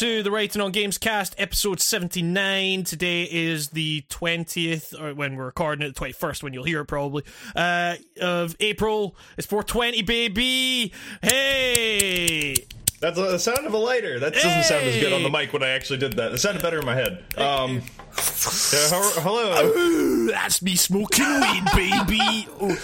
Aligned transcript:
to 0.00 0.22
the 0.22 0.30
Writing 0.30 0.62
on 0.62 0.72
Games 0.72 0.96
cast, 0.96 1.34
episode 1.36 1.78
79. 1.78 2.84
Today 2.84 3.24
is 3.24 3.68
the 3.68 4.02
20th, 4.08 4.98
or 4.98 5.12
when 5.14 5.36
we're 5.36 5.44
recording 5.44 5.86
it, 5.86 5.94
the 5.94 6.00
21st, 6.00 6.42
when 6.42 6.54
you'll 6.54 6.64
hear 6.64 6.80
it 6.80 6.86
probably, 6.86 7.22
uh, 7.54 7.96
of 8.18 8.56
April. 8.60 9.14
It's 9.36 9.46
420, 9.46 10.00
baby! 10.00 10.94
Hey! 11.20 12.54
That's 13.00 13.18
the 13.18 13.36
sound 13.36 13.66
of 13.66 13.74
a 13.74 13.76
lighter. 13.76 14.18
That 14.18 14.32
doesn't 14.32 14.62
sound 14.62 14.86
as 14.86 14.98
good 14.98 15.12
on 15.12 15.22
the 15.22 15.28
mic 15.28 15.52
when 15.52 15.62
I 15.62 15.68
actually 15.68 15.98
did 15.98 16.14
that. 16.14 16.32
It 16.32 16.38
sounded 16.38 16.62
better 16.62 16.78
in 16.78 16.86
my 16.86 16.94
head. 16.94 17.22
Um, 17.36 17.82
yeah, 17.82 18.88
hello. 19.20 20.28
That's 20.30 20.62
me 20.62 20.76
smoking 20.76 21.26
weed, 21.26 21.64
baby! 21.76 22.48
Oh. 22.58 22.74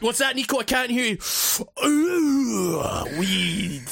What's 0.00 0.18
that, 0.18 0.36
Nico? 0.36 0.58
I 0.58 0.64
can't 0.64 0.90
hear 0.90 1.06
you. 1.06 1.18
Ooh, 1.82 3.18
weed. 3.18 3.86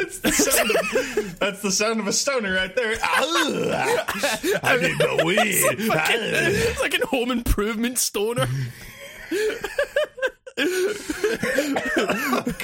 It's 0.00 0.18
the 0.18 0.32
sound 0.32 0.70
of, 0.70 1.38
that's 1.38 1.62
the 1.62 1.70
sound 1.70 2.00
of 2.00 2.06
a 2.06 2.12
stoner 2.12 2.54
right 2.54 2.74
there. 2.74 2.94
I 3.02 4.78
need 4.80 4.98
the 4.98 5.22
weed. 5.24 5.38
It's 5.38 6.80
like 6.80 6.98
a 6.98 7.06
home 7.06 7.30
improvement 7.30 7.98
stoner. 7.98 8.46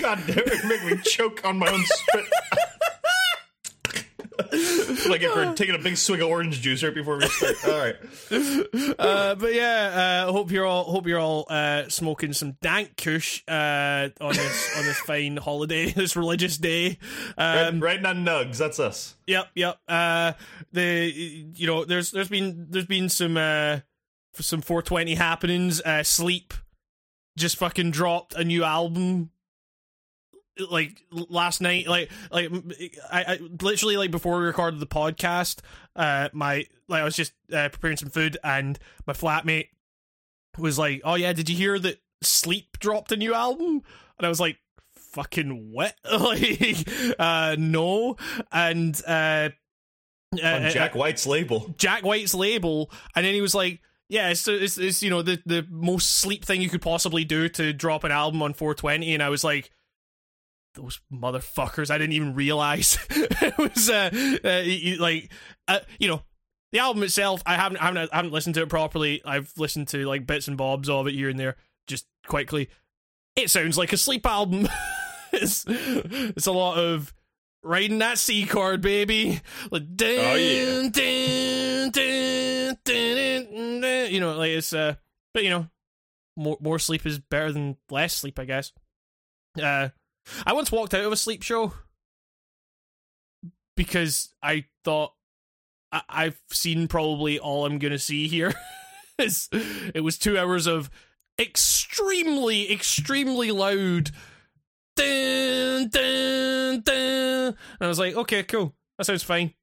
God 0.00 0.18
damn 0.27 0.38
it, 0.38 0.64
make 0.66 0.84
me 0.84 0.96
choke 1.04 1.44
on 1.44 1.58
my 1.58 1.68
own 1.70 1.84
spit. 1.84 2.24
like 5.08 5.22
if 5.22 5.34
we're 5.34 5.54
taking 5.54 5.74
a 5.74 5.78
big 5.78 5.97
swig 5.97 6.20
of 6.20 6.28
orange 6.28 6.61
juice 6.61 6.83
right 6.83 6.94
before 6.94 7.16
we 7.16 7.27
start. 7.27 7.56
All 7.66 7.78
right. 7.78 7.97
Uh, 8.98 9.34
but 9.34 9.55
yeah, 9.55 10.24
uh, 10.27 10.33
hope 10.33 10.50
you're 10.50 10.66
all 10.66 10.84
hope 10.84 11.06
you're 11.06 11.19
all 11.19 11.47
uh, 11.48 11.88
smoking 11.88 12.33
some 12.33 12.52
dank 12.61 12.96
kush 12.96 13.42
uh, 13.48 14.08
on 14.20 14.34
this 14.34 14.78
on 14.78 14.84
this 14.84 14.98
fine 15.00 15.36
holiday, 15.36 15.91
this 15.92 16.16
religious 16.16 16.58
day. 16.58 16.98
Um, 17.38 17.80
Writing 17.80 18.06
on 18.06 18.24
nugs, 18.24 18.58
that's 18.58 18.78
us. 18.78 19.16
Yep, 19.27 19.48
yep. 19.55 19.78
Uh, 19.88 20.33
the 20.72 21.12
you 21.55 21.66
know 21.66 21.84
there's 21.84 22.11
there's 22.11 22.28
been 22.28 22.66
there's 22.70 22.86
been 22.86 23.08
some 23.08 23.36
uh 23.36 23.80
some 24.34 24.61
420 24.61 25.14
happenings. 25.14 25.80
Uh, 25.80 26.02
Sleep 26.02 26.52
just 27.36 27.56
fucking 27.56 27.91
dropped 27.91 28.34
a 28.34 28.44
new 28.44 28.64
album 28.64 29.30
like 30.70 31.04
last 31.10 31.60
night 31.60 31.86
like 31.86 32.10
like 32.30 32.50
I, 33.10 33.24
I 33.24 33.38
literally 33.60 33.96
like 33.96 34.10
before 34.10 34.38
we 34.38 34.46
recorded 34.46 34.80
the 34.80 34.86
podcast 34.86 35.60
uh 35.94 36.28
my 36.32 36.66
like 36.88 37.02
I 37.02 37.04
was 37.04 37.14
just 37.14 37.32
uh, 37.52 37.68
preparing 37.68 37.96
some 37.96 38.10
food 38.10 38.38
and 38.42 38.78
my 39.06 39.12
flatmate 39.12 39.68
was 40.56 40.78
like 40.78 41.02
oh 41.04 41.14
yeah 41.14 41.32
did 41.32 41.50
you 41.50 41.56
hear 41.56 41.78
that 41.78 42.00
Sleep 42.22 42.78
dropped 42.78 43.12
a 43.12 43.16
new 43.16 43.34
album 43.34 43.82
and 44.18 44.27
I 44.27 44.28
was 44.28 44.40
like 44.40 44.56
fucking 44.94 45.72
what 45.72 45.94
like 46.20 46.88
uh 47.18 47.56
no 47.58 48.16
and 48.52 49.00
uh 49.06 49.50
On 50.42 50.70
Jack 50.70 50.94
White's 50.94 51.27
label. 51.27 51.74
Jack 51.78 52.04
White's 52.04 52.34
label, 52.34 52.90
and 53.14 53.24
then 53.24 53.32
he 53.32 53.40
was 53.40 53.54
like, 53.54 53.80
"Yeah, 54.08 54.28
it's, 54.30 54.46
it's, 54.48 54.77
it's 54.77 55.02
you 55.02 55.08
know 55.10 55.22
the 55.22 55.40
the 55.46 55.66
most 55.70 56.14
sleep 56.14 56.44
thing 56.44 56.60
you 56.60 56.68
could 56.68 56.82
possibly 56.82 57.24
do 57.24 57.48
to 57.50 57.72
drop 57.72 58.04
an 58.04 58.12
album 58.12 58.42
on 58.42 58.52
420." 58.52 59.14
And 59.14 59.22
I 59.22 59.28
was 59.28 59.44
like, 59.44 59.70
"Those 60.77 61.00
motherfuckers! 61.12 61.91
I 61.91 61.98
didn't 61.98 62.12
even 62.12 62.34
realize 62.34 62.98
it 63.10 63.58
was 63.58 63.91
uh, 63.91 64.10
uh 64.44 65.02
like 65.02 65.30
uh, 65.68 65.80
you 65.98 66.08
know." 66.08 66.22
The 66.72 66.80
album 66.80 67.05
itself, 67.05 67.42
I 67.46 67.55
haven't, 67.55 67.78
I 67.78 67.84
haven't, 67.86 68.10
I 68.12 68.16
haven't 68.16 68.33
listened 68.33 68.56
to 68.56 68.62
it 68.62 68.68
properly. 68.68 69.22
I've 69.24 69.52
listened 69.56 69.86
to 69.88 70.05
like 70.05 70.27
bits 70.27 70.48
and 70.48 70.58
bobs 70.58 70.89
of 70.89 71.06
it 71.06 71.14
here 71.14 71.28
and 71.30 71.39
there, 71.39 71.56
just 71.86 72.06
quickly. 72.27 72.68
It 73.36 73.51
sounds 73.51 73.78
like 73.78 73.92
a 73.92 73.96
sleep 73.96 74.27
album. 74.27 74.68
it's, 75.33 75.64
it's 75.68 76.46
a 76.46 76.52
lot 76.52 76.77
of 76.77 77.14
riding 77.62 77.98
that 77.98 78.18
C 78.18 78.46
chord, 78.46 78.80
baby. 78.80 79.40
Like, 79.70 79.96
dun, 79.96 80.08
Oh, 80.08 80.34
yeah. 80.34 80.89
dun, 81.90 81.90
dun. 82.83 84.12
You 84.12 84.20
know, 84.20 84.36
like 84.36 84.51
it's 84.51 84.72
uh, 84.72 84.96
but 85.34 85.45
you 85.45 85.51
know, 85.51 85.68
more 86.36 86.56
more 86.61 86.78
sleep 86.78 87.05
is 87.06 87.18
better 87.18 87.52
than 87.52 87.77
less 87.90 88.14
sleep, 88.14 88.39
I 88.39 88.45
guess. 88.45 88.72
Uh, 89.61 89.90
I 90.47 90.53
once 90.53 90.73
walked 90.73 90.95
out 90.95 91.05
of 91.05 91.13
a 91.13 91.17
sleep 91.17 91.42
show 91.42 91.73
because 93.77 94.35
I 94.42 94.64
thought 94.85 95.13
I- 95.92 96.03
I've 96.09 96.41
seen 96.51 96.89
probably 96.89 97.39
all 97.39 97.64
I'm 97.67 97.79
gonna 97.79 97.98
see 97.98 98.29
here. 98.29 98.53
It 99.19 100.03
was 100.05 100.19
two 100.19 100.37
hours 100.39 100.67
of 100.67 100.91
extremely, 101.41 102.70
extremely 102.70 103.51
loud. 103.51 104.11
Dun, 104.95 105.89
dun, 105.89 106.81
dun. 106.83 107.47
And 107.47 107.57
I 107.81 107.87
was 107.89 107.98
like, 107.98 108.14
okay, 108.14 108.43
cool. 108.43 108.75
That 108.98 109.05
sounds 109.05 109.23
fine. 109.23 109.55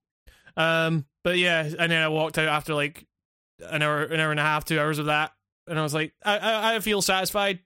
Um, 0.57 1.05
but 1.23 1.37
yeah, 1.37 1.61
and 1.77 1.91
then 1.91 2.01
I 2.01 2.07
walked 2.07 2.39
out 2.39 2.47
after 2.47 2.73
like 2.73 3.05
an 3.59 3.83
hour, 3.83 4.01
an 4.03 4.19
hour 4.19 4.31
and 4.31 4.39
a 4.39 4.43
half, 4.43 4.65
two 4.65 4.79
hours 4.79 4.97
of 4.97 5.05
that, 5.05 5.33
and 5.67 5.77
I 5.77 5.83
was 5.83 5.93
like, 5.93 6.13
I, 6.25 6.37
I, 6.39 6.75
I 6.75 6.79
feel 6.79 7.03
satisfied. 7.03 7.59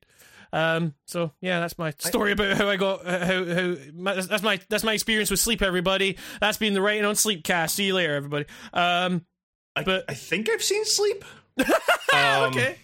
Um, 0.54 0.94
so 1.06 1.32
yeah, 1.42 1.60
that's 1.60 1.78
my 1.78 1.94
story 2.00 2.32
about 2.32 2.58
how 2.58 2.70
I 2.70 2.76
got 2.78 3.06
how 3.06 3.46
how 3.46 3.76
my, 3.94 4.14
that's 4.16 4.44
my 4.44 4.60
that's 4.70 4.84
my 4.84 4.94
experience 4.94 5.30
with 5.30 5.40
sleep. 5.40 5.62
Everybody, 5.62 6.18
that's 6.40 6.58
been 6.58 6.74
the 6.74 6.82
writing 6.82 7.06
on 7.06 7.16
Sleepcast. 7.16 7.72
See 7.72 7.86
you 7.88 7.96
later, 7.96 8.16
everybody. 8.16 8.46
Um, 8.74 9.26
I, 9.76 9.84
But- 9.84 10.06
I 10.10 10.14
think 10.14 10.50
I've 10.50 10.64
seen 10.64 10.86
Sleep. 10.86 11.24
Um, 12.14 12.44
okay. 12.46 12.78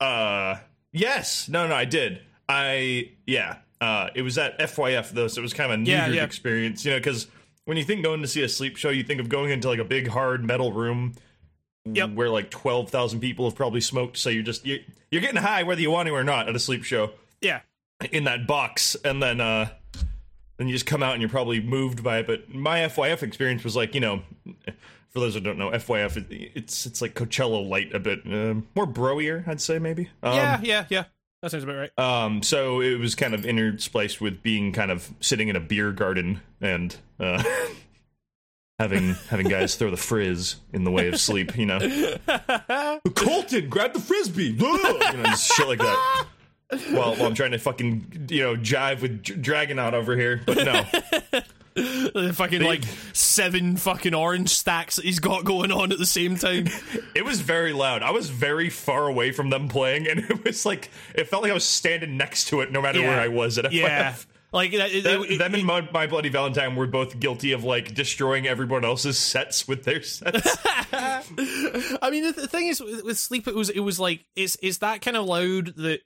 Uh, 0.00 0.56
yes. 0.92 1.48
No, 1.48 1.68
no, 1.68 1.74
I 1.74 1.84
did. 1.84 2.20
I 2.48 3.12
yeah. 3.26 3.58
Uh, 3.80 4.08
it 4.14 4.22
was 4.22 4.36
at 4.36 4.58
FYF 4.58 5.10
though, 5.10 5.28
so 5.28 5.40
it 5.40 5.42
was 5.42 5.54
kind 5.54 5.72
of 5.72 5.80
a 5.80 5.82
Yeah, 5.84 6.08
yeah. 6.08 6.24
experience. 6.24 6.84
You 6.84 6.90
know, 6.92 6.98
because 6.98 7.28
when 7.64 7.76
you 7.76 7.84
think 7.84 8.02
going 8.02 8.20
to 8.22 8.28
see 8.28 8.42
a 8.42 8.48
sleep 8.48 8.76
show, 8.76 8.90
you 8.90 9.04
think 9.04 9.20
of 9.20 9.28
going 9.28 9.50
into 9.50 9.68
like 9.68 9.78
a 9.78 9.84
big 9.84 10.08
hard 10.08 10.44
metal 10.44 10.72
room. 10.72 11.14
Yep. 11.84 12.10
Where 12.12 12.28
like 12.30 12.50
twelve 12.50 12.90
thousand 12.90 13.20
people 13.20 13.44
have 13.46 13.56
probably 13.56 13.80
smoked, 13.80 14.16
so 14.16 14.30
you're 14.30 14.42
just 14.44 14.64
you're, 14.64 14.78
you're 15.10 15.20
getting 15.20 15.40
high 15.42 15.64
whether 15.64 15.80
you 15.80 15.90
want 15.90 16.06
to 16.08 16.14
or 16.14 16.22
not 16.24 16.48
at 16.48 16.54
a 16.54 16.60
sleep 16.60 16.84
show 16.84 17.10
Yeah. 17.40 17.60
in 18.12 18.24
that 18.24 18.46
box, 18.46 18.94
and 19.04 19.20
then 19.22 19.40
uh, 19.40 19.68
then 20.58 20.68
you 20.68 20.74
just 20.74 20.86
come 20.86 21.02
out 21.02 21.12
and 21.14 21.20
you're 21.22 21.28
probably 21.28 21.60
moved 21.60 22.04
by 22.04 22.18
it. 22.18 22.26
But 22.28 22.48
my 22.54 22.80
FYF 22.80 23.22
experience 23.24 23.64
was 23.64 23.74
like 23.74 23.94
you 23.94 24.00
know, 24.00 24.22
for 25.10 25.18
those 25.20 25.34
who 25.34 25.40
don't 25.40 25.58
know, 25.58 25.70
FYF 25.70 26.24
it's 26.54 26.86
it's 26.86 27.02
like 27.02 27.14
Coachella 27.14 27.68
light 27.68 27.92
a 27.94 27.98
bit 27.98 28.20
um, 28.26 28.68
more 28.76 28.86
broier, 28.86 29.46
I'd 29.48 29.60
say 29.60 29.78
maybe. 29.80 30.08
Um, 30.22 30.34
yeah, 30.36 30.60
yeah, 30.62 30.84
yeah. 30.88 31.04
That 31.42 31.50
sounds 31.50 31.64
about 31.64 31.76
right. 31.76 31.98
um, 31.98 32.44
so 32.44 32.80
it 32.80 33.00
was 33.00 33.16
kind 33.16 33.34
of 33.34 33.40
interspliced 33.40 34.20
with 34.20 34.44
being 34.44 34.70
kind 34.72 34.92
of 34.92 35.10
sitting 35.18 35.48
in 35.48 35.56
a 35.56 35.60
beer 35.60 35.90
garden 35.90 36.40
and 36.60 36.94
uh, 37.18 37.42
having 38.78 39.14
having 39.28 39.48
guys 39.48 39.74
throw 39.76 39.90
the 39.90 39.96
frizz 39.96 40.56
in 40.72 40.84
the 40.84 40.90
way 40.90 41.08
of 41.08 41.18
sleep. 41.20 41.56
You 41.56 41.66
know, 41.66 41.78
Colton, 43.14 43.68
grab 43.68 43.92
the 43.92 44.00
frisbee, 44.00 44.44
you 44.58 44.58
know, 44.58 45.34
shit 45.36 45.68
like 45.68 45.78
that. 45.78 46.26
While, 46.90 47.14
while 47.16 47.26
I'm 47.26 47.34
trying 47.34 47.50
to 47.50 47.58
fucking 47.58 48.26
you 48.30 48.42
know 48.42 48.56
jive 48.56 49.02
with 49.02 49.22
Dr- 49.22 49.40
Dragonaut 49.42 49.92
over 49.92 50.16
here, 50.16 50.40
but 50.46 50.56
no, 50.58 50.84
The 51.74 52.32
fucking 52.34 52.62
like 52.62 52.82
seven 53.14 53.76
fucking 53.76 54.12
orange 54.14 54.50
stacks 54.50 54.96
that 54.96 55.04
he's 55.06 55.20
got 55.20 55.44
going 55.44 55.72
on 55.72 55.90
at 55.92 55.98
the 55.98 56.04
same 56.06 56.36
time. 56.36 56.66
it 57.14 57.24
was 57.24 57.40
very 57.40 57.72
loud. 57.72 58.02
I 58.02 58.10
was 58.10 58.28
very 58.28 58.68
far 58.68 59.06
away 59.06 59.32
from 59.32 59.48
them 59.50 59.68
playing, 59.68 60.06
and 60.06 60.20
it 60.20 60.44
was 60.44 60.66
like 60.66 60.90
it 61.14 61.28
felt 61.28 61.42
like 61.42 61.50
I 61.50 61.54
was 61.54 61.64
standing 61.64 62.16
next 62.16 62.48
to 62.48 62.60
it, 62.60 62.72
no 62.72 62.82
matter 62.82 63.00
Yeah. 63.00 63.08
where 63.08 63.20
I 63.20 63.28
was 63.28 63.56
at. 63.58 63.72
yeah, 63.72 64.12
FYF. 64.12 64.26
Like 64.52 64.72
that- 64.72 64.92
it- 64.92 65.04
Them, 65.04 65.24
it- 65.28 65.38
them 65.38 65.54
and 65.54 65.64
my, 65.64 65.80
my 65.92 66.06
Bloody 66.06 66.28
Valentine 66.28 66.76
were 66.76 66.86
both 66.86 67.18
guilty 67.18 67.52
of 67.52 67.64
like 67.64 67.94
destroying 67.94 68.46
everyone 68.46 68.84
else's 68.84 69.18
sets 69.18 69.66
with 69.66 69.84
their 69.84 70.02
sets. 70.02 70.56
I 70.92 72.08
mean, 72.10 72.24
the, 72.24 72.32
the 72.32 72.48
thing 72.48 72.66
is 72.68 72.80
with, 72.80 73.04
with 73.04 73.18
sleep, 73.18 73.48
it 73.48 73.54
was 73.54 73.70
it 73.70 73.80
was 73.80 73.98
like 73.98 74.24
it's 74.36 74.56
it's 74.62 74.78
that 74.78 75.00
kind 75.02 75.16
of 75.16 75.24
loud 75.26 75.74
that 75.76 76.00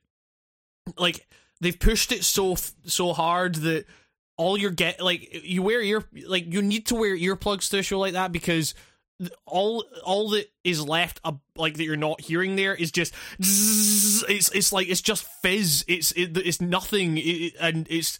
like 0.96 1.26
they've 1.60 1.78
pushed 1.78 2.12
it 2.12 2.24
so 2.24 2.54
so 2.84 3.12
hard 3.12 3.56
that 3.56 3.86
all 4.36 4.56
you're 4.58 4.70
get 4.70 5.00
like 5.00 5.28
you 5.44 5.62
wear 5.62 5.80
ear 5.82 6.04
like 6.28 6.52
you 6.52 6.62
need 6.62 6.86
to 6.86 6.94
wear 6.94 7.16
earplugs 7.16 7.70
to 7.70 7.78
a 7.78 7.82
show 7.82 7.98
like 7.98 8.12
that 8.12 8.30
because 8.32 8.74
all 9.46 9.82
all 10.04 10.28
that 10.30 10.46
is 10.62 10.86
left 10.86 11.18
uh, 11.24 11.32
like 11.56 11.74
that 11.78 11.84
you're 11.84 11.96
not 11.96 12.20
hearing 12.20 12.54
there 12.54 12.74
is 12.74 12.92
just 12.92 13.14
zzz, 13.42 14.22
it's 14.28 14.50
it's 14.54 14.72
like 14.74 14.88
it's 14.88 15.00
just 15.00 15.24
fizz 15.40 15.86
it's 15.88 16.12
it, 16.12 16.36
it's 16.36 16.60
nothing 16.60 17.16
it- 17.16 17.54
and 17.58 17.86
it's 17.88 18.18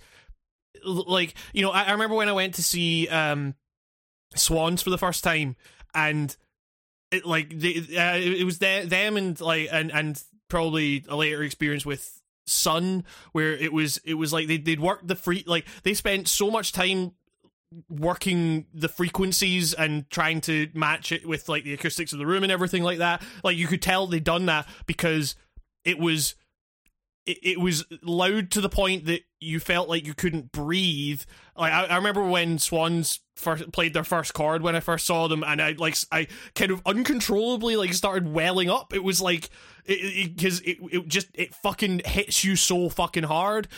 like 0.86 1.34
you 1.52 1.62
know 1.62 1.70
I, 1.70 1.84
I 1.84 1.92
remember 1.92 2.16
when 2.16 2.28
I 2.28 2.32
went 2.32 2.54
to 2.54 2.62
see 2.62 3.08
um 3.08 3.54
Swans 4.34 4.82
for 4.82 4.90
the 4.90 4.98
first 4.98 5.24
time 5.24 5.56
and 5.94 6.36
it 7.10 7.24
like 7.24 7.58
they, 7.58 7.76
uh, 7.76 8.16
it, 8.16 8.40
it 8.40 8.44
was 8.44 8.58
the, 8.58 8.84
them 8.86 9.16
and 9.16 9.40
like 9.40 9.68
and 9.70 9.92
and 9.92 10.22
probably 10.48 11.04
a 11.08 11.16
later 11.16 11.42
experience 11.42 11.86
with 11.86 12.20
Sunn 12.46 13.04
where 13.32 13.52
it 13.52 13.72
was 13.72 13.98
it 14.04 14.14
was 14.14 14.32
like 14.32 14.46
they 14.46 14.58
they'd 14.58 14.80
worked 14.80 15.08
the 15.08 15.16
free 15.16 15.44
like 15.46 15.66
they 15.82 15.94
spent 15.94 16.28
so 16.28 16.50
much 16.50 16.72
time 16.72 17.12
working 17.88 18.66
the 18.72 18.88
frequencies 18.88 19.74
and 19.74 20.08
trying 20.10 20.40
to 20.40 20.68
match 20.72 21.10
it 21.12 21.26
with 21.26 21.48
like 21.48 21.64
the 21.64 21.74
acoustics 21.74 22.12
of 22.12 22.18
the 22.18 22.26
room 22.26 22.42
and 22.42 22.52
everything 22.52 22.82
like 22.82 22.98
that. 22.98 23.22
Like 23.42 23.56
you 23.56 23.66
could 23.66 23.82
tell 23.82 24.06
they'd 24.06 24.22
done 24.22 24.46
that 24.46 24.68
because 24.86 25.34
it 25.84 25.98
was 25.98 26.36
it, 27.26 27.38
it 27.42 27.60
was 27.60 27.84
loud 28.02 28.50
to 28.52 28.60
the 28.60 28.68
point 28.68 29.06
that 29.06 29.22
you 29.40 29.60
felt 29.60 29.88
like 29.88 30.06
you 30.06 30.14
couldn't 30.14 30.52
breathe. 30.52 31.22
Like 31.56 31.72
I, 31.72 31.84
I 31.86 31.96
remember 31.96 32.24
when 32.24 32.58
Swans 32.58 33.20
first 33.34 33.70
played 33.72 33.92
their 33.94 34.04
first 34.04 34.32
chord 34.34 34.62
when 34.62 34.74
I 34.76 34.80
first 34.80 35.06
saw 35.06 35.28
them, 35.28 35.44
and 35.46 35.60
I 35.60 35.72
like 35.72 35.96
I 36.12 36.28
kind 36.54 36.70
of 36.70 36.80
uncontrollably 36.86 37.76
like 37.76 37.92
started 37.94 38.32
welling 38.32 38.70
up. 38.70 38.94
It 38.94 39.04
was 39.04 39.20
like 39.20 39.50
because 39.86 40.60
it, 40.60 40.78
it, 40.80 40.94
it 40.94 41.08
just 41.08 41.28
it 41.34 41.54
fucking 41.54 42.02
hits 42.04 42.44
you 42.44 42.56
so 42.56 42.88
fucking 42.88 43.24
hard, 43.24 43.68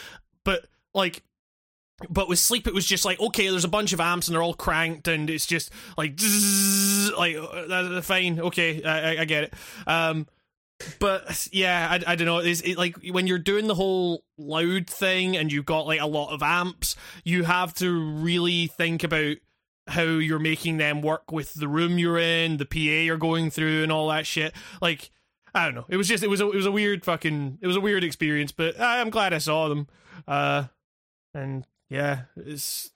but 0.45 0.67
like 0.95 1.23
but 2.09 2.29
with 2.29 2.39
sleep 2.39 2.69
it 2.69 2.73
was 2.75 2.87
just 2.87 3.05
like 3.05 3.19
okay 3.19 3.49
there's 3.49 3.65
a 3.65 3.69
bunch 3.69 3.93
of 3.93 3.99
amps 4.01 4.29
and 4.29 4.35
they're 4.35 4.43
all 4.43 4.55
cranked 4.55 5.09
and 5.09 5.29
it's 5.29 5.47
just 5.47 5.73
like 5.97 6.17
zzz, 6.19 7.11
like 7.19 7.35
uh, 7.37 7.67
that's 7.67 8.07
fine 8.07 8.39
okay 8.39 8.81
I, 8.85 9.15
I- 9.17 9.21
I 9.23 9.25
get 9.25 9.43
it 9.45 9.55
um 9.89 10.29
but 11.01 11.49
yeah 11.53 11.89
i, 11.91 12.13
I 12.13 12.15
don't 12.15 12.27
know 12.27 12.39
it's 12.39 12.61
it, 12.61 12.79
like 12.79 12.97
when 13.11 13.27
you're 13.27 13.39
doing 13.39 13.67
the 13.67 13.75
whole 13.75 14.25
loud 14.37 14.87
thing 14.87 15.37
and 15.37 15.53
you've 15.53 15.67
got 15.67 15.87
like 15.87 16.01
a 16.01 16.07
lot 16.07 16.33
of 16.33 16.43
amps 16.43 16.95
you 17.25 17.45
have 17.45 17.75
to 17.75 17.93
really 17.93 18.69
think 18.69 19.03
about 19.03 19.37
how 19.89 20.03
you're 20.03 20.39
making 20.39 20.77
them 20.77 21.03
work 21.03 21.33
with 21.33 21.55
the 21.55 21.67
room 21.67 21.99
you're 21.99 22.19
in 22.19 22.59
the 22.59 22.67
pa 22.67 22.79
you're 22.79 23.17
going 23.17 23.51
through 23.51 23.83
and 23.83 23.91
all 23.91 24.09
that 24.09 24.27
shit 24.27 24.53
like 24.81 25.11
I 25.55 25.65
don't 25.65 25.75
know. 25.75 25.87
It 25.89 25.97
was 25.97 26.09
just 26.09 26.23
it 26.23 26.31
was 26.31 26.41
a 26.41 26.49
it 26.51 26.55
was 26.55 26.67
a 26.67 26.71
weird 26.71 27.05
fucking 27.05 27.59
it 27.61 27.67
was 27.67 27.77
a 27.77 27.81
weird 27.81 28.05
experience, 28.05 28.53
but 28.53 28.81
I'm 28.81 29.11
glad 29.11 29.33
I 29.33 29.39
saw 29.39 29.69
them. 29.69 29.89
Uh, 30.27 30.65
and 31.35 31.67
yeah, 31.89 32.23
it's 32.37 32.91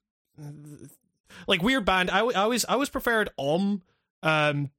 like 1.47 1.63
weird 1.63 1.85
band. 1.85 2.11
I, 2.11 2.21
I 2.21 2.35
always 2.35 2.65
I 2.67 2.75
always 2.75 2.89
preferred 2.89 3.31
Om. 3.39 3.83
Um, 4.23 4.71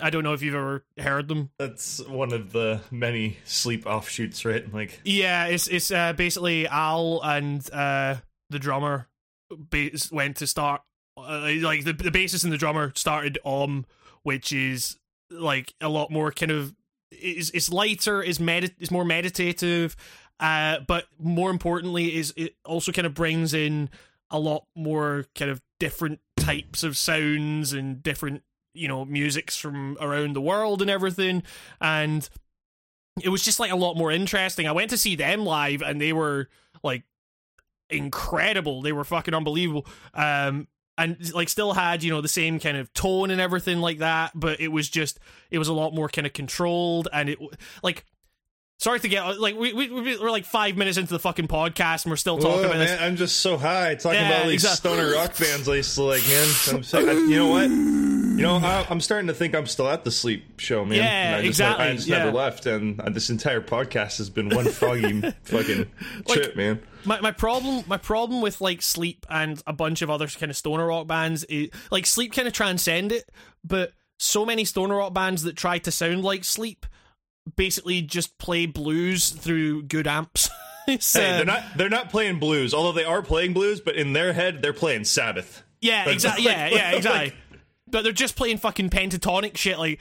I 0.00 0.10
don't 0.10 0.22
know 0.22 0.32
if 0.32 0.42
you've 0.42 0.54
ever 0.54 0.84
heard 0.98 1.28
them. 1.28 1.50
That's 1.58 2.00
one 2.06 2.32
of 2.32 2.52
the 2.52 2.80
many 2.90 3.38
sleep 3.44 3.86
offshoots, 3.86 4.44
right? 4.44 4.72
Like, 4.72 5.00
Yeah, 5.04 5.46
it's 5.46 5.66
it's 5.66 5.90
uh, 5.90 6.12
basically 6.12 6.68
Al 6.68 7.20
and 7.22 7.68
uh, 7.72 8.16
the 8.50 8.58
drummer 8.58 9.08
bas- 9.50 10.12
went 10.12 10.36
to 10.36 10.46
start 10.46 10.82
uh, 11.16 11.50
like 11.60 11.84
the 11.84 11.92
the 11.92 12.10
bassist 12.10 12.44
and 12.44 12.52
the 12.52 12.58
drummer 12.58 12.92
started 12.94 13.38
Om, 13.44 13.86
which 14.22 14.52
is 14.52 14.96
like 15.30 15.74
a 15.80 15.88
lot 15.88 16.10
more 16.10 16.30
kind 16.30 16.52
of 16.52 16.74
is 17.10 17.50
it's 17.50 17.70
lighter, 17.70 18.22
is 18.22 18.38
medit 18.38 18.74
is 18.78 18.90
more 18.90 19.04
meditative, 19.04 19.96
uh, 20.38 20.78
but 20.86 21.06
more 21.18 21.50
importantly 21.50 22.16
is 22.16 22.32
it 22.36 22.54
also 22.64 22.92
kind 22.92 23.06
of 23.06 23.14
brings 23.14 23.54
in 23.54 23.90
a 24.30 24.38
lot 24.38 24.66
more 24.76 25.26
kind 25.34 25.50
of 25.50 25.60
different 25.80 26.20
types 26.36 26.84
of 26.84 26.96
sounds 26.96 27.72
and 27.72 28.02
different 28.02 28.42
you 28.74 28.88
know 28.88 29.04
musics 29.04 29.56
from 29.56 29.96
around 30.00 30.34
the 30.34 30.40
world 30.40 30.80
and 30.80 30.90
everything 30.90 31.42
and 31.80 32.28
it 33.22 33.28
was 33.28 33.42
just 33.42 33.58
like 33.60 33.70
a 33.72 33.76
lot 33.76 33.96
more 33.96 34.10
interesting. 34.10 34.66
I 34.68 34.72
went 34.72 34.90
to 34.90 34.96
see 34.96 35.16
them 35.16 35.44
live 35.44 35.82
and 35.82 36.00
they 36.00 36.12
were 36.12 36.48
like 36.82 37.02
incredible. 37.90 38.82
They 38.82 38.92
were 38.92 39.04
fucking 39.04 39.34
unbelievable. 39.34 39.86
Um 40.14 40.68
and 40.96 41.32
like 41.34 41.48
still 41.48 41.72
had, 41.72 42.02
you 42.02 42.10
know, 42.10 42.20
the 42.20 42.28
same 42.28 42.60
kind 42.60 42.76
of 42.76 42.92
tone 42.92 43.30
and 43.30 43.40
everything 43.40 43.80
like 43.80 43.98
that, 43.98 44.32
but 44.34 44.60
it 44.60 44.68
was 44.68 44.88
just 44.88 45.18
it 45.50 45.58
was 45.58 45.68
a 45.68 45.72
lot 45.72 45.94
more 45.94 46.08
kind 46.08 46.26
of 46.26 46.32
controlled 46.32 47.08
and 47.12 47.30
it 47.30 47.38
like 47.82 48.04
sorry 48.78 49.00
to 49.00 49.08
get 49.08 49.40
like 49.40 49.56
we, 49.56 49.72
we 49.72 49.90
we're 49.90 50.30
like 50.30 50.44
5 50.44 50.76
minutes 50.76 50.96
into 50.98 51.12
the 51.12 51.18
fucking 51.18 51.48
podcast 51.48 52.04
and 52.04 52.12
we're 52.12 52.16
still 52.16 52.38
talking 52.38 52.60
Whoa, 52.62 52.64
about 52.66 52.78
this. 52.78 53.00
I'm 53.00 53.16
just 53.16 53.36
so 53.40 53.56
high 53.56 53.94
talking 53.94 54.20
Yeah, 54.20 54.28
about 54.28 54.42
all 54.42 54.48
these 54.48 54.64
exactly. 54.64 54.90
stoner 54.92 55.14
rock 55.14 55.38
bands 55.38 55.68
I 55.68 55.76
used 55.76 55.94
to 55.96 56.02
like, 56.04 56.22
man. 56.28 56.48
I'm 56.72 56.82
so, 56.82 56.98
I, 56.98 57.12
you 57.12 57.36
know 57.36 57.48
what? 57.48 58.19
You 58.30 58.42
know, 58.42 58.56
I, 58.56 58.86
I'm 58.88 59.00
starting 59.00 59.26
to 59.26 59.34
think 59.34 59.54
I'm 59.54 59.66
still 59.66 59.88
at 59.88 60.04
the 60.04 60.10
sleep 60.10 60.60
show, 60.60 60.84
man. 60.84 60.98
Yeah, 60.98 61.32
I 61.36 61.40
just, 61.40 61.46
exactly, 61.48 61.84
I 61.86 61.94
just 61.96 62.06
yeah. 62.08 62.18
never 62.18 62.32
left, 62.32 62.64
and 62.66 63.00
uh, 63.00 63.10
this 63.10 63.28
entire 63.28 63.60
podcast 63.60 64.18
has 64.18 64.30
been 64.30 64.48
one 64.48 64.66
foggy 64.66 65.20
fucking 65.42 65.86
trip, 66.28 66.56
man. 66.56 66.80
my 67.04 67.20
my 67.20 67.32
problem 67.32 67.84
my 67.88 67.96
problem 67.96 68.40
with 68.40 68.60
like 68.60 68.82
sleep 68.82 69.26
and 69.28 69.62
a 69.66 69.72
bunch 69.72 70.00
of 70.02 70.10
other 70.10 70.26
kind 70.28 70.48
of 70.50 70.56
stoner 70.56 70.86
rock 70.86 71.06
bands 71.06 71.44
is 71.44 71.70
like 71.90 72.06
sleep 72.06 72.32
kind 72.32 72.46
of 72.46 72.54
transcend 72.54 73.10
it 73.12 73.30
but 73.64 73.92
so 74.18 74.44
many 74.46 74.64
stoner 74.64 74.96
rock 74.96 75.12
bands 75.14 75.42
that 75.42 75.56
try 75.56 75.78
to 75.78 75.90
sound 75.90 76.22
like 76.22 76.44
sleep 76.44 76.86
basically 77.56 78.00
just 78.02 78.36
play 78.38 78.66
blues 78.66 79.30
through 79.30 79.82
good 79.82 80.06
amps 80.06 80.48
It's, 80.86 81.12
Hey, 81.12 81.20
they're 81.36 81.44
not 81.44 81.62
they're 81.76 81.88
not 81.88 82.10
playing 82.10 82.38
blues, 82.38 82.72
although 82.74 82.92
they 82.92 83.04
are 83.04 83.22
playing 83.22 83.52
blues, 83.52 83.80
but 83.80 83.96
in 83.96 84.12
their 84.12 84.32
head 84.32 84.60
they're 84.62 84.72
playing 84.72 85.04
Sabbath. 85.04 85.62
yeah 85.80 86.04
Like- 86.04 86.14
exactly 86.14 86.44
like- 86.46 86.56
yeah 86.56 86.68
yeah 86.68 86.86
like- 86.88 86.96
exactly 86.96 87.34
but 87.90 88.02
they're 88.02 88.12
just 88.12 88.36
playing 88.36 88.58
fucking 88.58 88.90
pentatonic 88.90 89.56
shit 89.56 89.78
like 89.78 90.00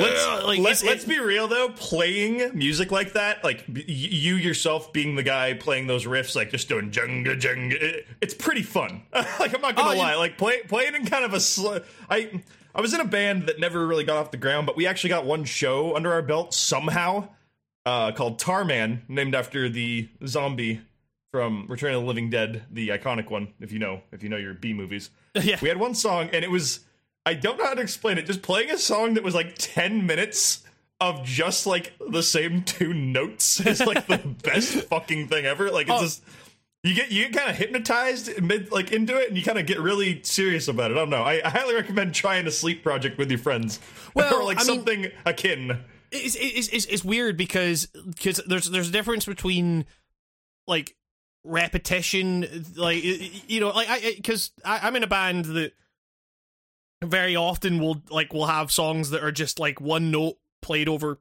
Let's, 0.00 0.44
like 0.46 0.58
let's, 0.60 0.84
let's 0.84 1.04
be 1.04 1.18
real 1.18 1.48
though. 1.48 1.68
Playing 1.70 2.56
music 2.56 2.90
like 2.92 3.12
that, 3.14 3.42
like 3.44 3.64
b- 3.72 3.84
you 3.86 4.36
yourself 4.36 4.92
being 4.92 5.14
the 5.16 5.22
guy 5.22 5.54
playing 5.54 5.86
those 5.86 6.04
riffs, 6.06 6.34
like 6.36 6.50
just 6.50 6.68
doing 6.68 6.90
junga 6.90 7.38
junga, 7.40 7.72
it, 7.74 8.06
it's 8.20 8.34
pretty 8.34 8.62
fun. 8.62 9.02
like 9.12 9.54
I'm 9.54 9.60
not 9.60 9.76
gonna 9.76 9.94
Oh, 9.94 9.98
lie, 9.98 10.14
like 10.16 10.38
play, 10.38 10.62
playing 10.62 10.94
in 10.94 11.06
kind 11.06 11.24
of 11.24 11.34
a 11.34 11.40
sl- 11.40 11.76
I 12.08 12.42
I 12.74 12.80
was 12.80 12.92
in 12.94 13.00
a 13.00 13.04
band 13.04 13.44
that 13.46 13.60
never 13.60 13.86
really 13.86 14.04
got 14.04 14.16
off 14.16 14.30
the 14.30 14.36
ground, 14.36 14.66
but 14.66 14.76
we 14.76 14.86
actually 14.86 15.10
got 15.10 15.24
one 15.24 15.44
show 15.44 15.94
under 15.94 16.12
our 16.12 16.22
belt 16.22 16.52
somehow, 16.54 17.28
uh, 17.86 18.12
called 18.12 18.40
Tarman, 18.40 19.02
named 19.08 19.34
after 19.34 19.68
the 19.68 20.08
zombie 20.26 20.80
from 21.34 21.66
Return 21.68 21.92
of 21.94 22.02
the 22.02 22.06
Living 22.06 22.30
Dead, 22.30 22.62
the 22.70 22.90
iconic 22.90 23.28
one. 23.28 23.48
If 23.58 23.72
you 23.72 23.80
know, 23.80 24.02
if 24.12 24.22
you 24.22 24.28
know 24.28 24.36
your 24.36 24.54
B 24.54 24.72
movies. 24.72 25.10
yeah 25.34 25.58
We 25.60 25.66
had 25.68 25.78
one 25.80 25.96
song, 25.96 26.28
and 26.32 26.44
it 26.44 26.50
was 26.50 26.78
I 27.26 27.34
don't 27.34 27.58
know 27.58 27.64
how 27.64 27.74
to 27.74 27.80
explain 27.82 28.18
it. 28.18 28.26
Just 28.26 28.40
playing 28.42 28.70
a 28.70 28.78
song 28.78 29.14
that 29.14 29.24
was 29.24 29.34
like 29.34 29.56
ten 29.58 30.06
minutes 30.06 30.62
of 31.00 31.24
just 31.24 31.66
like 31.66 31.92
the 32.08 32.22
same 32.22 32.62
two 32.62 32.94
notes 32.94 33.58
is 33.66 33.80
like 33.84 34.06
the 34.06 34.18
best 34.44 34.74
fucking 34.84 35.26
thing 35.26 35.44
ever. 35.44 35.72
Like 35.72 35.88
it's 35.88 35.96
Oh. 35.98 36.02
just 36.02 36.22
you 36.84 36.94
get 36.94 37.10
you 37.10 37.24
get 37.24 37.32
kind 37.36 37.50
of 37.50 37.56
hypnotized 37.56 38.40
mid 38.40 38.70
like 38.70 38.92
into 38.92 39.16
it, 39.18 39.26
and 39.26 39.36
you 39.36 39.42
kind 39.42 39.58
of 39.58 39.66
get 39.66 39.80
really 39.80 40.22
serious 40.22 40.68
about 40.68 40.92
it. 40.92 40.96
I 40.96 41.00
don't 41.00 41.10
know. 41.10 41.24
I, 41.24 41.40
I 41.44 41.48
highly 41.50 41.74
recommend 41.74 42.14
trying 42.14 42.46
a 42.46 42.52
sleep 42.52 42.84
project 42.84 43.18
with 43.18 43.28
your 43.28 43.40
friends, 43.40 43.80
Well, 44.14 44.32
or 44.36 44.44
like 44.44 44.58
I 44.58 44.60
mean- 44.60 44.66
something 44.76 45.06
akin. 45.26 45.80
it's, 46.12 46.36
it's 46.38 46.68
it's 46.68 46.84
it's 46.86 47.04
weird 47.04 47.36
because 47.36 47.86
because 47.86 48.40
there's 48.46 48.70
there's 48.70 48.90
a 48.90 48.92
difference 48.92 49.24
between 49.26 49.84
like 50.68 50.94
repetition 51.44 52.64
like 52.74 53.04
you 53.50 53.60
know 53.60 53.68
like 53.68 53.88
I 53.88 54.14
because 54.16 54.50
I'm 54.64 54.96
in 54.96 55.02
a 55.02 55.06
band 55.06 55.44
that 55.44 55.72
very 57.04 57.36
often 57.36 57.78
will 57.78 58.02
like 58.10 58.32
will 58.32 58.46
have 58.46 58.72
songs 58.72 59.10
that 59.10 59.22
are 59.22 59.32
just 59.32 59.58
like 59.58 59.80
one 59.80 60.10
note 60.10 60.36
played 60.62 60.88
over 60.88 61.20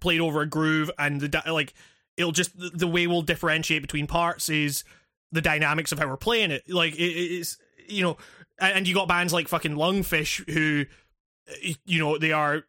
played 0.00 0.20
over 0.20 0.40
a 0.40 0.46
groove 0.46 0.90
and 0.98 1.20
the 1.20 1.42
like 1.46 1.74
it'll 2.16 2.32
just 2.32 2.52
the- 2.56 2.86
way 2.86 3.06
we'll 3.06 3.22
differentiate 3.22 3.82
between 3.82 4.06
parts 4.06 4.48
is 4.48 4.84
the 5.32 5.42
dynamics 5.42 5.92
of 5.92 5.98
how 5.98 6.08
we're 6.08 6.16
playing 6.16 6.50
it. 6.50 6.68
Like 6.68 6.94
it, 6.94 7.02
it's 7.02 7.58
you 7.86 8.02
know 8.02 8.16
and 8.58 8.88
you 8.88 8.94
got 8.94 9.08
bands 9.08 9.32
like 9.32 9.48
fucking 9.48 9.74
lungfish 9.74 10.48
who 10.50 10.86
you 11.84 11.98
know 11.98 12.18
they 12.18 12.32
are 12.32 12.64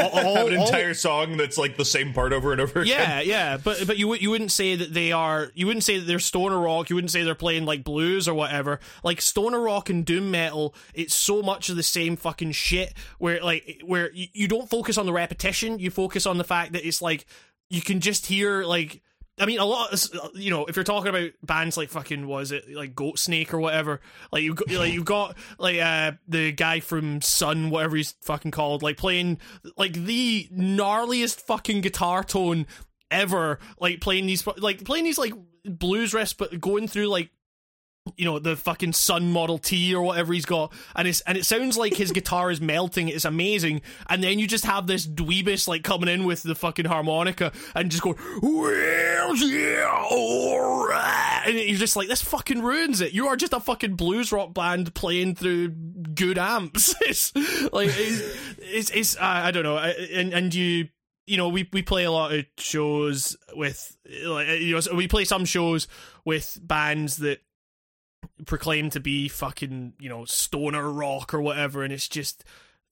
all, 0.00 0.06
all- 0.10 0.10
Have 0.36 0.46
an 0.48 0.56
all- 0.58 0.66
entire 0.66 0.94
song 0.94 1.36
that's 1.36 1.56
like 1.58 1.76
the 1.76 1.84
same 1.84 2.12
part 2.12 2.32
over 2.32 2.52
and 2.52 2.60
over 2.60 2.80
again. 2.80 2.98
yeah, 2.98 3.20
yeah, 3.20 3.56
but 3.56 3.86
but 3.86 3.98
you 3.98 4.14
you 4.14 4.30
wouldn't 4.30 4.52
say 4.52 4.74
that 4.76 4.92
they 4.94 5.12
are 5.12 5.50
you 5.54 5.66
wouldn't 5.66 5.84
say 5.84 5.98
that 5.98 6.04
they're 6.06 6.18
stoner 6.18 6.58
rock. 6.58 6.90
You 6.90 6.96
wouldn't 6.96 7.10
say 7.10 7.22
they're 7.22 7.34
playing 7.34 7.64
like 7.66 7.84
blues 7.84 8.26
or 8.28 8.34
whatever. 8.34 8.80
Like 9.04 9.20
stoner 9.20 9.60
rock 9.60 9.90
and 9.90 10.04
doom 10.04 10.30
metal, 10.30 10.74
it's 10.94 11.14
so 11.14 11.42
much 11.42 11.68
of 11.68 11.76
the 11.76 11.82
same 11.82 12.16
fucking 12.16 12.52
shit. 12.52 12.94
Where 13.18 13.42
like 13.42 13.82
where 13.84 14.12
you, 14.12 14.26
you 14.32 14.48
don't 14.48 14.68
focus 14.70 14.98
on 14.98 15.06
the 15.06 15.12
repetition, 15.12 15.78
you 15.78 15.90
focus 15.90 16.26
on 16.26 16.38
the 16.38 16.44
fact 16.44 16.72
that 16.72 16.86
it's 16.86 17.00
like 17.02 17.26
you 17.68 17.82
can 17.82 18.00
just 18.00 18.26
hear 18.26 18.64
like. 18.64 19.02
I 19.40 19.46
mean, 19.46 19.58
a 19.58 19.64
lot. 19.64 19.92
Of, 19.92 20.30
you 20.34 20.50
know, 20.50 20.66
if 20.66 20.76
you're 20.76 20.84
talking 20.84 21.08
about 21.08 21.30
bands 21.42 21.76
like 21.76 21.88
fucking 21.88 22.26
was 22.26 22.52
it 22.52 22.70
like 22.70 22.94
Goat 22.94 23.18
Snake 23.18 23.54
or 23.54 23.58
whatever, 23.58 24.00
like 24.30 24.42
you 24.42 24.54
like 24.68 24.92
you've 24.92 25.04
got 25.04 25.36
like 25.58 25.78
uh 25.78 26.12
the 26.28 26.52
guy 26.52 26.80
from 26.80 27.22
Sunn, 27.22 27.70
whatever 27.70 27.96
he's 27.96 28.12
fucking 28.20 28.50
called, 28.50 28.82
like 28.82 28.96
playing 28.96 29.38
like 29.76 29.94
the 29.94 30.48
gnarliest 30.54 31.40
fucking 31.40 31.80
guitar 31.80 32.22
tone 32.22 32.66
ever 33.10 33.58
like 33.80 34.00
playing 34.00 34.26
these 34.26 34.46
like 34.58 34.84
playing 34.84 35.04
these 35.04 35.18
like 35.18 35.32
blues 35.64 36.12
riffs 36.12 36.36
but 36.36 36.60
going 36.60 36.86
through 36.86 37.08
like 37.08 37.30
you 38.16 38.24
know 38.24 38.38
the 38.38 38.56
fucking 38.56 38.92
Sunn 38.92 39.30
Model 39.30 39.58
T 39.58 39.94
or 39.94 40.02
whatever 40.02 40.32
he's 40.32 40.46
got, 40.46 40.72
and 40.96 41.06
it's 41.06 41.20
and 41.22 41.36
it 41.36 41.44
sounds 41.44 41.76
like 41.76 41.94
his 41.94 42.12
guitar 42.12 42.50
is 42.50 42.60
melting. 42.60 43.08
It's 43.08 43.24
amazing, 43.24 43.82
and 44.08 44.22
then 44.22 44.38
you 44.38 44.46
just 44.46 44.64
have 44.64 44.86
this 44.86 45.06
dweebus 45.06 45.68
like 45.68 45.84
coming 45.84 46.08
in 46.08 46.24
with 46.24 46.42
the 46.42 46.54
fucking 46.54 46.86
harmonica 46.86 47.52
and 47.74 47.90
just 47.90 48.02
going, 48.02 48.16
well, 48.42 49.36
yeah, 49.36 50.06
all 50.10 50.88
right, 50.88 51.42
and 51.46 51.58
you're 51.58 51.78
just 51.78 51.96
like, 51.96 52.08
this 52.08 52.22
fucking 52.22 52.62
ruins 52.62 53.00
it. 53.00 53.12
You 53.12 53.28
are 53.28 53.36
just 53.36 53.52
a 53.52 53.60
fucking 53.60 53.96
blues 53.96 54.32
rock 54.32 54.54
band 54.54 54.94
playing 54.94 55.34
through 55.34 55.68
good 55.68 56.38
amps. 56.38 56.94
It's 57.10 57.34
like 57.72 57.90
it's 57.92 58.58
it's, 58.58 58.90
it's 58.90 59.16
I, 59.16 59.48
I 59.48 59.50
don't 59.50 59.64
know, 59.64 59.78
and 59.78 60.32
and 60.32 60.54
you 60.54 60.88
you 61.26 61.36
know, 61.36 61.48
we 61.48 61.68
we 61.72 61.82
play 61.82 62.04
a 62.04 62.10
lot 62.10 62.32
of 62.32 62.44
shows 62.58 63.36
with 63.54 63.96
like 64.24 64.60
you 64.60 64.74
know, 64.74 64.96
we 64.96 65.06
play 65.08 65.24
some 65.24 65.44
shows 65.44 65.86
with 66.24 66.58
bands 66.62 67.18
that 67.18 67.40
proclaim 68.46 68.90
to 68.90 69.00
be 69.00 69.28
fucking, 69.28 69.94
you 69.98 70.08
know, 70.08 70.24
stoner 70.24 70.90
rock 70.90 71.32
or 71.34 71.40
whatever, 71.40 71.82
and 71.82 71.92
it's 71.92 72.08
just 72.08 72.44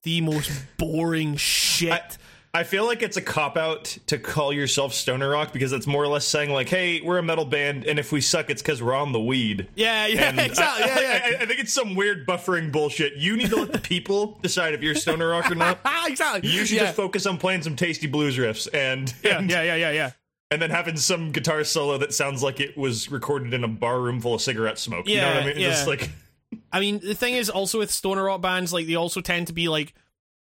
the 0.03 0.21
most 0.21 0.51
boring 0.79 1.37
shit. 1.37 2.19
I 2.55 2.65
feel 2.65 2.87
like 2.87 3.03
it's 3.03 3.19
a 3.19 3.23
cop 3.23 3.59
out 3.59 3.85
to 4.07 4.19
call 4.19 4.55
yourself 4.55 4.95
stoner 4.95 5.29
rock 5.29 5.53
because 5.53 5.73
it's 5.73 5.87
more 5.87 6.03
or 6.03 6.09
less 6.09 6.27
saying 6.27 6.51
like, 6.51 6.69
"Hey, 6.69 7.01
we're 7.03 7.19
a 7.19 7.23
metal 7.23 7.45
band, 7.45 7.85
and 7.85 7.99
if 7.99 8.11
we 8.11 8.23
suck, 8.23 8.49
it's 8.49 8.63
because 8.63 8.83
we're 8.83 8.95
on 8.95 9.13
the 9.13 9.21
weed." 9.21 9.69
yeah, 9.77 10.07
yeah, 10.07 10.31
And 10.31 10.41
exactly. 10.41 10.85
I, 10.85 10.87
yeah, 10.87 11.01
yeah. 11.01 11.39
I, 11.39 11.43
I 11.43 11.47
think 11.47 11.61
it's 11.61 11.73
some 11.73 11.95
weird 11.95 12.27
buffering 12.27 12.73
bullshit. 12.73 13.17
You 13.17 13.37
need 13.37 13.51
to 13.51 13.57
let 13.57 13.73
the 13.73 13.79
people 13.79 14.39
decide 14.43 14.73
if 14.73 14.83
you're 14.83 14.95
stoner 14.95 15.29
rock 15.29 15.51
or 15.51 15.57
not. 15.57 15.79
Ah, 15.85 16.07
exactly. 16.09 16.49
You 16.49 16.65
should 16.65 16.79
yeah. 16.79 16.85
just 16.85 16.97
focus 16.97 17.27
on 17.27 17.37
playing 17.37 17.63
some 17.63 17.77
tasty 17.77 18.07
blues 18.07 18.39
riffs 18.39 18.67
and 18.73 19.13
yeah, 19.23 19.39
and, 19.39 19.51
yeah, 19.51 19.63
yeah, 19.63 19.75
yeah, 19.75 19.91
yeah. 19.91 20.11
And 20.51 20.61
then 20.63 20.71
having 20.71 20.97
some 20.97 21.33
guitar 21.33 21.63
solo 21.65 21.99
that 21.99 22.15
sounds 22.15 22.43
like 22.43 22.61
it 22.61 22.77
was 22.77 23.11
recorded 23.11 23.53
in 23.55 23.65
a 23.65 23.69
bar 23.69 24.01
room 24.01 24.21
full 24.21 24.35
of 24.35 24.41
cigarette 24.43 24.79
smoke. 24.79 25.07
you 25.09 25.17
know 25.17 25.27
what 25.29 25.37
I 25.37 25.41
Yeah, 25.41 25.47
mean? 25.47 25.57
Just 25.59 25.85
yeah. 25.85 25.91
like 25.91 26.11
I 26.73 26.81
mean, 26.81 26.99
the 27.01 27.15
thing 27.15 27.35
is 27.35 27.51
also 27.51 27.79
with 27.79 27.91
stoner 27.91 28.25
rock 28.25 28.41
bands, 28.41 28.73
like 28.73 28.87
they 28.87 28.95
also 28.95 29.21
tend 29.21 29.49
to 29.49 29.53
be 29.53 29.69
like 29.69 29.95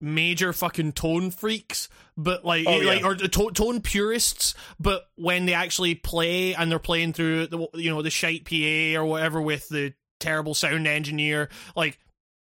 major 0.00 0.52
fucking 0.52 0.92
tone 0.92 1.30
freaks, 1.30 1.88
but 2.16 2.44
like 2.44 2.66
Oh, 2.66 2.76
like 2.78 3.00
yeah. 3.00 3.06
or 3.06 3.14
to- 3.14 3.50
tone 3.52 3.80
purists. 3.80 4.54
But 4.78 5.08
when 5.16 5.46
they 5.46 5.54
actually 5.54 5.94
play 5.94 6.54
and 6.54 6.70
they're 6.70 6.78
playing 6.78 7.14
through 7.14 7.46
the 7.46 7.66
you 7.74 7.90
know 7.90 8.02
the 8.02 8.10
shite 8.10 8.44
PA 8.44 9.00
or 9.00 9.04
whatever 9.06 9.40
with 9.40 9.68
the 9.70 9.94
terrible 10.20 10.54
sound 10.54 10.86
engineer, 10.86 11.48
like. 11.74 11.98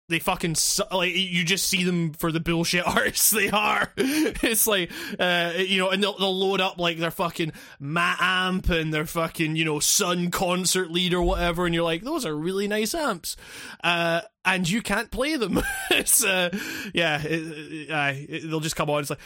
They 0.08 0.20
fucking 0.20 0.54
su- 0.54 0.84
like 0.92 1.14
you 1.16 1.42
just 1.44 1.66
see 1.66 1.82
them 1.82 2.12
for 2.12 2.30
the 2.30 2.38
bullshit 2.38 2.86
artists 2.86 3.30
they 3.30 3.50
are. 3.50 3.92
It's 3.96 4.66
like 4.68 4.90
uh 5.18 5.54
you 5.56 5.78
know, 5.78 5.90
and 5.90 6.00
they'll, 6.02 6.16
they'll 6.16 6.38
load 6.38 6.60
up 6.60 6.78
like 6.78 6.98
their 6.98 7.10
fucking 7.10 7.52
Matamp 7.82 8.70
and 8.70 8.94
their 8.94 9.06
fucking 9.06 9.56
you 9.56 9.64
know 9.64 9.80
Sunn 9.80 10.30
concert 10.30 10.90
lead 10.92 11.12
or 11.12 11.22
whatever, 11.22 11.66
and 11.66 11.74
you're 11.74 11.82
like, 11.82 12.02
those 12.02 12.24
are 12.24 12.34
really 12.36 12.68
nice 12.68 12.94
amps, 12.94 13.36
uh, 13.82 14.20
and 14.44 14.68
you 14.70 14.80
can't 14.80 15.10
play 15.10 15.36
them. 15.36 15.60
it's 15.90 16.22
uh, 16.24 16.50
yeah, 16.94 17.20
it, 17.22 17.32
it- 17.32 17.90
it- 18.30 18.48
they'll 18.48 18.60
just 18.60 18.76
come 18.76 18.88
on. 18.90 19.00
It's 19.00 19.10
like 19.10 19.18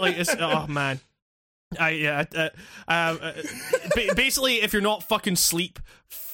like 0.00 0.16
it's 0.18 0.34
oh 0.40 0.66
man. 0.66 1.00
I 1.78 1.90
yeah. 1.90 2.24
Uh, 2.34 2.48
uh, 2.88 3.16
uh, 3.20 3.32
basically, 4.14 4.62
if 4.62 4.72
you're 4.72 4.82
not 4.82 5.02
fucking 5.02 5.36
sleep, 5.36 5.78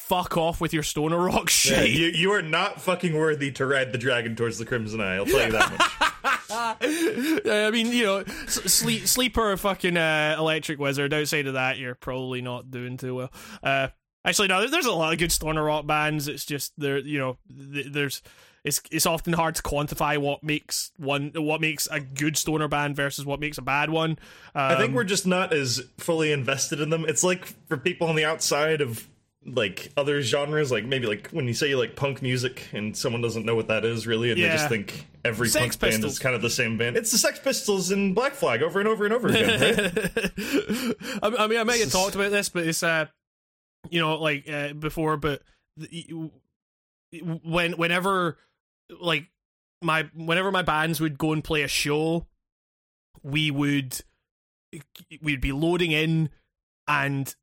fuck 0.09 0.39
off 0.39 0.61
with 0.61 0.73
your 0.73 0.83
stoner 0.83 1.19
rock 1.19 1.51
yeah, 1.65 1.83
shit. 1.83 1.91
you, 1.91 2.07
you 2.07 2.33
are 2.33 2.41
not 2.41 2.81
fucking 2.81 3.15
worthy 3.15 3.53
to 3.53 3.67
ride 3.67 3.93
the 3.93 3.99
dragon 3.99 4.35
towards 4.35 4.59
the 4.59 4.65
crimson 4.65 5.01
eye. 5.01 5.17
I'll 5.17 5.27
tell 5.27 5.45
you 5.45 5.53
that 5.53 5.71
much. 5.71 6.09
I 7.51 7.71
mean, 7.71 7.93
you 7.93 8.05
know, 8.05 8.25
sleep, 8.47 9.07
sleeper, 9.07 9.55
fucking 9.57 9.97
uh, 9.97 10.37
electric 10.39 10.79
wizard. 10.79 11.13
Outside 11.13 11.47
of 11.47 11.55
that, 11.55 11.79
you're 11.79 11.95
probably 11.95 12.41
not 12.41 12.71
doing 12.71 12.97
too 12.97 13.17
well. 13.17 13.31
Uh, 13.63 13.89
actually, 14.25 14.49
no, 14.49 14.67
there's 14.67 14.87
a 14.87 14.93
lot 14.93 15.13
of 15.13 15.19
good 15.19 15.31
stoner 15.31 15.63
rock 15.63 15.87
bands. 15.87 16.27
It's 16.27 16.47
just 16.47 16.73
there, 16.79 16.99
you 16.99 17.19
know, 17.19 17.39
th- 17.73 17.93
there's. 17.93 18.23
It's, 18.65 18.81
it's 18.91 19.07
often 19.07 19.33
hard 19.33 19.55
to 19.55 19.63
quantify 19.63 20.19
what 20.19 20.43
makes 20.43 20.91
one 20.97 21.33
what 21.35 21.61
makes 21.61 21.87
a 21.91 22.01
good 22.01 22.37
stoner 22.37 22.69
band 22.69 22.97
versus 22.97 23.25
what 23.25 23.41
makes 23.41 23.57
a 23.59 23.63
bad 23.63 23.91
one. 23.91 24.13
Um, 24.55 24.73
I 24.73 24.77
think 24.77 24.95
we're 24.95 25.05
just 25.05 25.27
not 25.27 25.53
as 25.53 25.83
fully 25.99 26.33
invested 26.33 26.81
in 26.81 26.91
them. 26.91 27.05
It's 27.09 27.23
like 27.23 27.47
for 27.69 27.77
people 27.77 28.09
on 28.09 28.17
the 28.17 28.25
outside 28.25 28.81
of 28.81 29.09
like 29.47 29.93
other 29.97 30.21
genres, 30.21 30.71
like 30.71 30.85
maybe 30.85 31.07
like 31.07 31.29
when 31.31 31.47
you 31.47 31.55
say 31.55 31.75
like 31.75 31.97
punk 31.97 32.21
music 32.21 32.69
and 32.73 32.97
someone 32.97 33.23
doesn't 33.23 33.47
know 33.47 33.55
what 33.55 33.69
that 33.69 33.85
is 33.85 34.07
really, 34.07 34.31
and 34.33 34.41
they 34.41 34.49
just 34.49 34.69
think 34.69 35.07
every 35.25 35.49
Sex 35.49 35.77
punk 35.77 35.93
band 35.93 36.05
is 36.05 36.19
kind 36.19 36.35
of 36.35 36.43
the 36.43 36.51
same 36.51 36.77
band. 36.77 36.97
It's 36.97 37.13
the 37.13 37.19
Sex 37.19 37.39
Pistols 37.39 37.91
and 37.91 38.15
Black 38.15 38.33
Flag 38.35 38.63
over 38.63 38.81
and 38.81 38.89
over 38.89 39.05
and 39.05 39.15
over 39.15 39.29
again. 39.29 39.61
Right? 39.61 40.15
I 41.23 41.35
I 41.39 41.47
mean, 41.47 41.59
I 41.59 41.65
may 41.65 41.79
have 41.79 41.93
talked 41.93 42.15
about 42.17 42.31
this, 42.31 42.49
but 42.49 42.67
it's 42.67 42.83
uh, 42.83 43.07
you 43.89 44.01
know, 44.01 44.17
like 44.17 44.51
uh, 44.51 44.73
before, 44.75 45.17
but 45.17 45.43
the- 45.77 46.31
when 47.45 47.73
whenever 47.73 48.37
like 49.01 49.27
my 49.83 50.09
whenever 50.15 50.51
my 50.51 50.63
bands 50.63 51.01
would 51.01 51.19
go 51.19 51.33
and 51.33 51.43
play 51.43 51.63
a 51.63 51.69
show, 51.69 52.27
we 53.23 53.51
would 53.51 54.01
we'd 55.23 55.41
be 55.41 55.53
loading 55.53 55.93
in, 55.93 56.31
and 56.87 57.35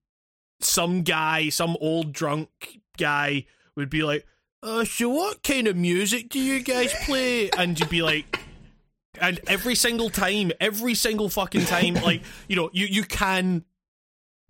some 0.60 1.04
guy, 1.04 1.50
some 1.50 1.78
old 1.80 2.14
drunk 2.14 2.50
guy, 2.98 3.46
would 3.76 3.90
be 3.90 4.04
like, 4.04 4.26
"Uh, 4.64 4.86
so 4.86 5.10
what 5.10 5.44
kind 5.44 5.68
of 5.68 5.76
music 5.76 6.30
do 6.30 6.40
you 6.40 6.62
guys 6.62 6.94
play?" 7.06 7.50
And 7.52 7.80
you'd 7.80 7.90
be 7.90 8.02
like. 8.02 8.40
And 9.22 9.40
every 9.48 9.76
single 9.76 10.10
time, 10.10 10.52
every 10.60 10.94
single 10.94 11.30
fucking 11.30 11.64
time, 11.68 11.94
like 11.94 12.22
you 12.50 12.58
know, 12.58 12.70
you 12.74 12.86
you 12.86 13.04
can 13.04 13.64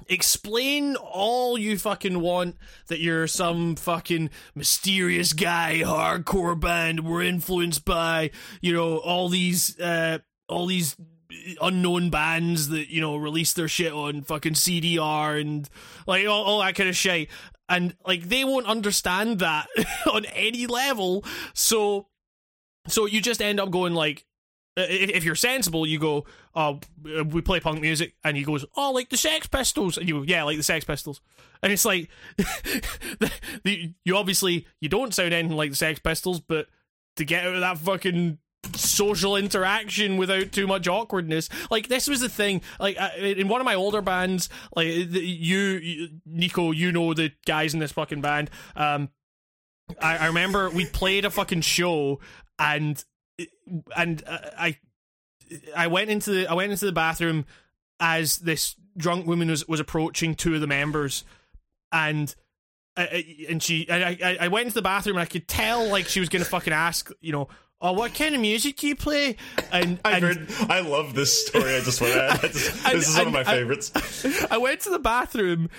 explain 0.08 0.96
all 0.96 1.58
you 1.58 1.78
fucking 1.78 2.20
want 2.20 2.58
that 2.88 3.00
you're 3.00 3.28
some 3.28 3.76
fucking 3.76 4.30
mysterious 4.54 5.34
guy, 5.34 5.82
hardcore 5.84 6.60
band. 6.60 7.02
We're 7.02 7.24
influenced 7.24 7.86
by 7.86 8.32
you 8.62 8.74
know 8.74 8.98
all 8.98 9.30
these 9.30 9.80
uh 9.80 10.20
all 10.48 10.68
these 10.68 10.96
unknown 11.62 12.10
bands 12.10 12.70
that 12.70 12.92
you 12.92 13.02
know 13.02 13.16
release 13.16 13.54
their 13.54 13.68
shit 13.68 13.92
on 13.92 14.22
fucking 14.22 14.54
CDR 14.54 15.40
and 15.40 15.70
like 16.08 16.28
all, 16.28 16.44
all 16.44 16.60
that 16.60 16.76
kind 16.76 16.90
of 16.90 16.96
shit. 16.96 17.30
And 17.68 17.96
like 18.06 18.30
they 18.30 18.44
won't 18.44 18.68
understand 18.68 19.40
that 19.40 19.68
on 20.12 20.26
any 20.26 20.68
level. 20.68 21.24
So 21.54 22.08
so 22.88 23.06
you 23.06 23.22
just 23.22 23.42
end 23.42 23.60
up 23.60 23.72
going 23.72 23.94
like 23.94 24.26
if, 24.76 25.10
if 25.10 25.24
you're 25.24 25.36
sensible, 25.36 25.86
you 25.86 26.00
go, 26.00 26.26
"Oh, 26.54 26.80
uh, 27.18 27.24
we 27.24 27.42
play 27.42 27.60
punk 27.60 27.82
music," 27.82 28.16
and 28.24 28.36
he 28.36 28.44
goes, 28.44 28.66
"Oh, 28.76 28.92
like 28.92 29.10
the 29.10 29.18
Sex 29.18 29.48
Pistols," 29.48 29.98
and 29.98 30.08
you, 30.08 30.24
"Yeah, 30.24 30.44
like 30.44 30.58
the 30.58 30.64
Sex 30.64 30.86
Pistols," 30.86 31.22
and 31.64 31.72
it's 31.72 31.86
like, 31.86 32.10
the, 32.38 33.32
the, 33.64 33.94
you 34.04 34.18
obviously 34.18 34.68
you 34.82 34.90
don't 34.90 35.14
sound 35.14 35.34
anything 35.34 35.58
like 35.58 35.70
the 35.72 35.76
Sex 35.76 36.00
Pistols, 36.00 36.40
but 36.40 36.68
to 37.16 37.26
get 37.26 37.46
out 37.46 37.56
of 37.56 37.62
that 37.62 37.78
fucking 37.78 38.40
social 38.74 39.36
interaction 39.36 40.18
without 40.18 40.52
too 40.52 40.68
much 40.68 40.88
awkwardness, 40.88 41.50
like 41.72 41.88
this 41.88 42.08
was 42.08 42.20
the 42.20 42.30
thing. 42.30 42.62
Like 42.80 43.00
uh, 43.00 43.10
in 43.18 43.48
one 43.48 43.62
of 43.62 43.66
my 43.66 43.76
older 43.76 44.02
bands, 44.02 44.50
like 44.76 44.88
the, 44.88 45.22
you, 45.22 45.58
you, 45.58 46.10
Nico, 46.26 46.72
you 46.72 46.92
know 46.92 47.14
the 47.14 47.32
guys 47.46 47.74
in 47.74 47.80
this 47.80 47.92
fucking 47.92 48.22
band. 48.22 48.50
Um, 48.76 49.10
I, 50.02 50.18
I 50.18 50.26
remember 50.28 50.70
we 50.70 50.86
played 50.86 51.26
a 51.26 51.30
fucking 51.30 51.62
show 51.62 52.20
and 52.58 53.04
and 53.96 54.24
uh, 54.28 54.38
I 54.58 54.78
I 55.76 55.88
went 55.88 56.10
into 56.10 56.32
the 56.32 56.48
I 56.48 56.54
went 56.54 56.72
into 56.72 56.86
the 56.86 56.92
bathroom 56.92 57.46
as 58.00 58.38
this 58.38 58.76
drunk 58.98 59.28
woman 59.28 59.50
was 59.50 59.68
was 59.68 59.80
approaching 59.80 60.36
two 60.36 60.56
of 60.56 60.62
the 60.62 60.68
members 60.68 61.24
and 61.92 62.34
uh, 62.98 63.06
and 63.50 63.62
she 63.62 63.88
and 63.90 64.04
I 64.04 64.18
I- 64.24 64.38
I 64.42 64.48
went 64.48 64.66
into 64.66 64.76
the 64.76 64.82
bathroom 64.82 65.18
and 65.18 65.24
I 65.24 65.26
could 65.26 65.48
tell 65.48 65.88
like 65.90 66.08
she 66.08 66.20
was 66.20 66.30
gonna 66.30 66.46
fucking 66.46 66.74
ask 66.74 67.12
you 67.22 67.32
know 67.32 67.48
oh 67.82 67.92
what 67.92 68.14
kind 68.16 68.34
of 68.34 68.40
music 68.42 68.78
do 68.78 68.88
you 68.88 68.96
play 68.96 69.36
and, 69.72 70.00
and 70.06 70.24
heard. 70.24 70.48
I 70.70 70.80
love 70.80 71.14
this 71.14 71.46
story. 71.48 71.76
I 71.76 71.82
just 71.82 72.00
want 72.02 72.14
to 72.14 72.24
add. 72.24 72.40
I 72.46 72.48
just- 72.48 72.86
And- 72.86 72.98
this 72.98 73.08
is 73.10 73.18
one 73.18 73.28
of 73.28 73.34
my 73.34 73.44
favorites. 73.44 73.92
I 74.50 74.58
went 74.58 74.80
to 74.82 74.90
the 74.90 74.98
bathroom, 75.00 75.70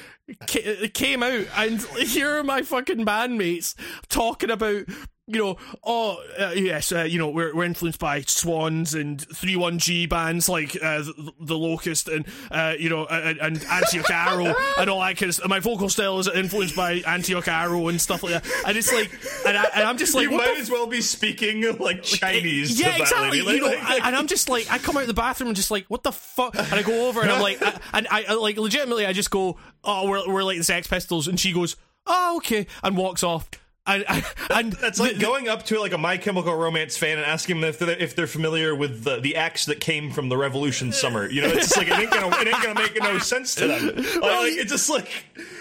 ca- 0.46 0.88
came 0.88 1.22
out, 1.22 1.46
and 1.56 1.80
here 1.82 2.36
are 2.36 2.44
my 2.44 2.60
fucking 2.62 3.04
bandmates 3.06 3.74
talking 4.10 4.50
about, 4.50 4.84
you 5.28 5.38
know, 5.42 5.56
oh 5.82 6.22
uh, 6.38 6.52
yes, 6.54 6.92
uh, 6.92 7.02
you 7.02 7.18
know, 7.18 7.28
we're 7.30 7.54
we're 7.54 7.64
influenced 7.64 7.98
by 7.98 8.20
Swans 8.22 8.94
and 8.94 9.20
three 9.20 9.56
one 9.56 9.78
G 9.78 10.06
bands 10.06 10.48
like 10.48 10.76
uh, 10.76 10.98
the, 11.00 11.32
the 11.40 11.58
Locust 11.58 12.08
and 12.08 12.24
uh, 12.50 12.74
you 12.78 12.88
know 12.88 13.06
and, 13.06 13.38
and 13.40 13.64
Antioch 13.64 14.08
Arrow 14.10 14.54
and 14.78 14.88
all 14.88 15.00
that 15.00 15.16
kind 15.16 15.30
of 15.30 15.34
stuff. 15.34 15.48
My 15.48 15.58
vocal 15.60 15.88
style 15.88 16.18
is 16.20 16.28
influenced 16.28 16.76
by 16.76 17.02
Antioch 17.06 17.48
Arrow 17.48 17.88
and 17.88 18.00
stuff 18.00 18.22
like 18.22 18.32
that. 18.40 18.46
And 18.66 18.76
it's 18.78 18.92
like, 18.92 19.10
and, 19.46 19.56
I, 19.56 19.64
and 19.74 19.84
I'm 19.84 19.96
just 19.98 20.14
like, 20.14 20.30
you 20.30 20.36
might 20.36 20.54
the 20.54 20.60
as 20.60 20.70
well 20.70 20.86
be 20.86 21.00
speaking 21.00 21.62
like 21.78 22.02
Chinese. 22.02 22.78
yeah, 22.80 22.92
to 22.96 23.02
exactly. 23.02 23.42
lady. 23.42 23.56
you 23.58 23.60
know, 23.62 23.66
Like- 23.68 23.82
like- 23.82 24.04
and 24.04 24.14
I'm 24.14 24.26
just 24.28 24.48
like, 24.48 24.70
I 24.70 24.78
come 24.78 24.96
out 24.96 25.02
of 25.02 25.08
the 25.08 25.14
bathroom 25.14 25.48
and 25.48 25.56
just 25.56 25.70
like, 25.70 25.86
what 25.88 26.02
the 26.02 26.12
fuck? 26.12 26.54
And 26.56 26.72
I 26.74 26.82
go 26.82 27.08
over 27.08 27.20
and 27.20 27.30
I'm 27.30 27.42
like, 27.42 27.60
I, 27.62 27.78
and 27.94 28.06
I, 28.10 28.24
I 28.28 28.34
like 28.34 28.56
legitimately, 28.58 29.06
I 29.06 29.12
just 29.12 29.30
go, 29.30 29.56
oh, 29.82 30.08
we're 30.08 30.32
we're 30.32 30.42
like 30.44 30.58
the 30.58 30.64
Sex 30.64 30.86
Pistols, 30.86 31.26
and 31.28 31.38
she 31.40 31.52
goes, 31.52 31.76
oh, 32.06 32.36
okay, 32.38 32.66
and 32.84 32.96
walks 32.96 33.22
off. 33.24 33.48
And 33.86 34.04
and, 34.08 34.24
and 34.50 34.72
That's 34.72 34.98
like 34.98 35.14
the- 35.14 35.20
going 35.20 35.48
up 35.48 35.64
to 35.66 35.78
like 35.78 35.92
a 35.92 35.98
My 35.98 36.16
Chemical 36.16 36.54
Romance 36.56 36.96
fan 36.96 37.18
and 37.18 37.26
asking 37.26 37.60
them 37.60 37.68
if 37.68 37.78
they're, 37.78 37.90
if 37.90 38.16
they're 38.16 38.26
familiar 38.26 38.74
with 38.74 39.04
the, 39.04 39.20
the 39.20 39.36
acts 39.36 39.66
that 39.66 39.78
came 39.80 40.10
from 40.10 40.28
the 40.28 40.36
Revolution 40.36 40.92
summer. 40.92 41.30
You 41.30 41.42
know, 41.42 41.48
it's 41.48 41.68
just 41.68 41.76
like 41.76 41.88
it 41.88 41.98
ain't 41.98 42.10
gonna 42.10 42.36
it 42.40 42.48
ain't 42.48 42.62
gonna 42.62 42.80
make 42.80 43.00
no 43.00 43.18
sense 43.18 43.54
to 43.56 43.66
them. 43.68 43.86
Like, 43.96 44.22
like, 44.22 44.52
it's 44.54 44.72
just 44.72 44.90
like 44.90 45.08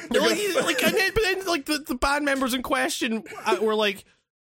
they're 0.10 0.22
like, 0.22 0.38
gonna- 0.54 0.66
like, 0.66 0.84
and 0.84 0.96
then, 0.96 1.12
but 1.14 1.24
then 1.24 1.46
like 1.46 1.66
the, 1.66 1.80
the 1.80 1.96
band 1.96 2.26
members 2.26 2.54
in 2.54 2.64
question 2.64 3.24
uh, 3.46 3.58
were 3.62 3.76
like, 3.76 4.06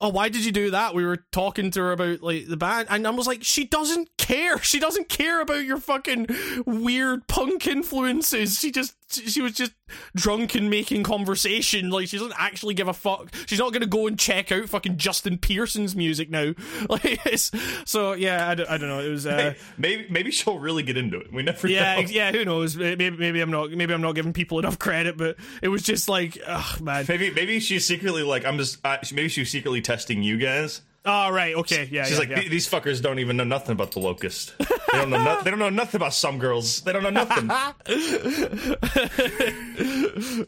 oh, 0.01 0.09
why 0.11 0.29
did 0.29 0.45
you 0.45 0.53
do 0.53 0.71
that? 0.71 0.95
We 0.95 1.05
were 1.05 1.25
talking 1.33 1.71
to 1.73 1.81
her 1.81 1.93
about 1.93 2.23
like 2.23 2.47
the 2.49 2.57
band, 2.57 2.89
and 2.91 3.07
I 3.07 3.11
was 3.11 3.27
like, 3.27 3.43
she 3.45 3.65
doesn't 3.65 4.17
care. 4.17 4.59
She 4.63 4.79
doesn't 4.79 5.09
care 5.09 5.41
about 5.41 5.65
your 5.65 5.79
fucking 5.79 6.29
weird 6.67 7.27
punk 7.29 7.67
influences. 7.67 8.59
She 8.59 8.71
just 8.71 8.95
she 9.11 9.41
was 9.41 9.53
just 9.53 9.73
drunk 10.15 10.55
and 10.55 10.71
making 10.71 11.03
conversation. 11.03 11.91
Like 11.91 12.09
she 12.09 12.19
doesn't 12.19 12.35
actually 12.39 12.75
give 12.75 12.89
a 12.89 12.93
fuck. 12.93 13.35
She's 13.47 13.59
not 13.59 13.73
gonna 13.73 13.87
go 13.87 14.07
and 14.07 14.19
check 14.19 14.53
out 14.53 14.69
fucking 14.69 14.97
Justin 14.97 15.39
Pearson's 15.39 15.97
music 15.97 16.31
now. 16.31 16.53
Like 16.89 17.27
it's, 17.27 17.51
so 17.85 18.13
yeah, 18.13 18.49
I 18.49 18.55
don't, 18.55 18.69
I 18.71 18.79
don't 18.79 18.89
know. 18.89 19.01
It 19.01 19.11
was 19.11 19.27
uh, 19.27 19.55
maybe 19.77 20.07
maybe 20.11 20.31
she'll 20.31 20.59
really 20.59 20.83
get 20.83 20.97
into 20.97 21.21
it. 21.21 21.33
We 21.33 21.43
never 21.43 21.69
yeah 21.69 21.97
know. 21.97 22.07
yeah. 22.09 22.33
Who 22.33 22.45
knows? 22.45 22.77
Maybe 22.77 23.11
maybe 23.11 23.41
I'm 23.41 23.51
not 23.51 23.71
maybe 23.71 23.93
I'm 23.93 24.01
not 24.01 24.15
giving 24.15 24.33
people 24.33 24.59
enough 24.59 24.79
credit, 24.79 25.17
but 25.17 25.37
it 25.61 25.69
was 25.69 25.83
just 25.83 26.09
like 26.09 26.39
oh 26.47 26.77
man. 26.81 27.05
Maybe 27.09 27.31
maybe 27.31 27.61
she's 27.61 27.85
secretly 27.85 28.23
like 28.23 28.45
I'm 28.45 28.59
just 28.59 28.79
uh, 28.85 28.99
maybe 29.13 29.29
she's 29.29 29.51
secretly 29.51 29.81
testing 29.81 30.23
you 30.23 30.39
guys. 30.39 30.81
Oh 31.11 31.31
right, 31.31 31.55
okay, 31.55 31.89
yeah. 31.91 32.05
She's 32.05 32.13
yeah, 32.13 32.19
like 32.19 32.29
yeah. 32.29 32.49
these 32.49 32.69
fuckers 32.69 33.01
don't 33.01 33.19
even 33.19 33.39
know 33.39 33.45
nothing 33.45 33.73
about 33.73 33.93
the 33.93 33.99
locust. 34.01 34.53
They 34.59 34.67
don't 34.93 35.09
know. 35.11 35.25
no- 35.25 35.43
they 35.43 35.49
don't 35.51 35.59
know 35.59 35.71
nothing 35.71 35.99
about 35.99 36.13
some 36.13 36.39
girls. 36.39 36.83
They 36.83 36.93
don't 36.93 37.03
know 37.03 37.09
nothing. 37.11 37.49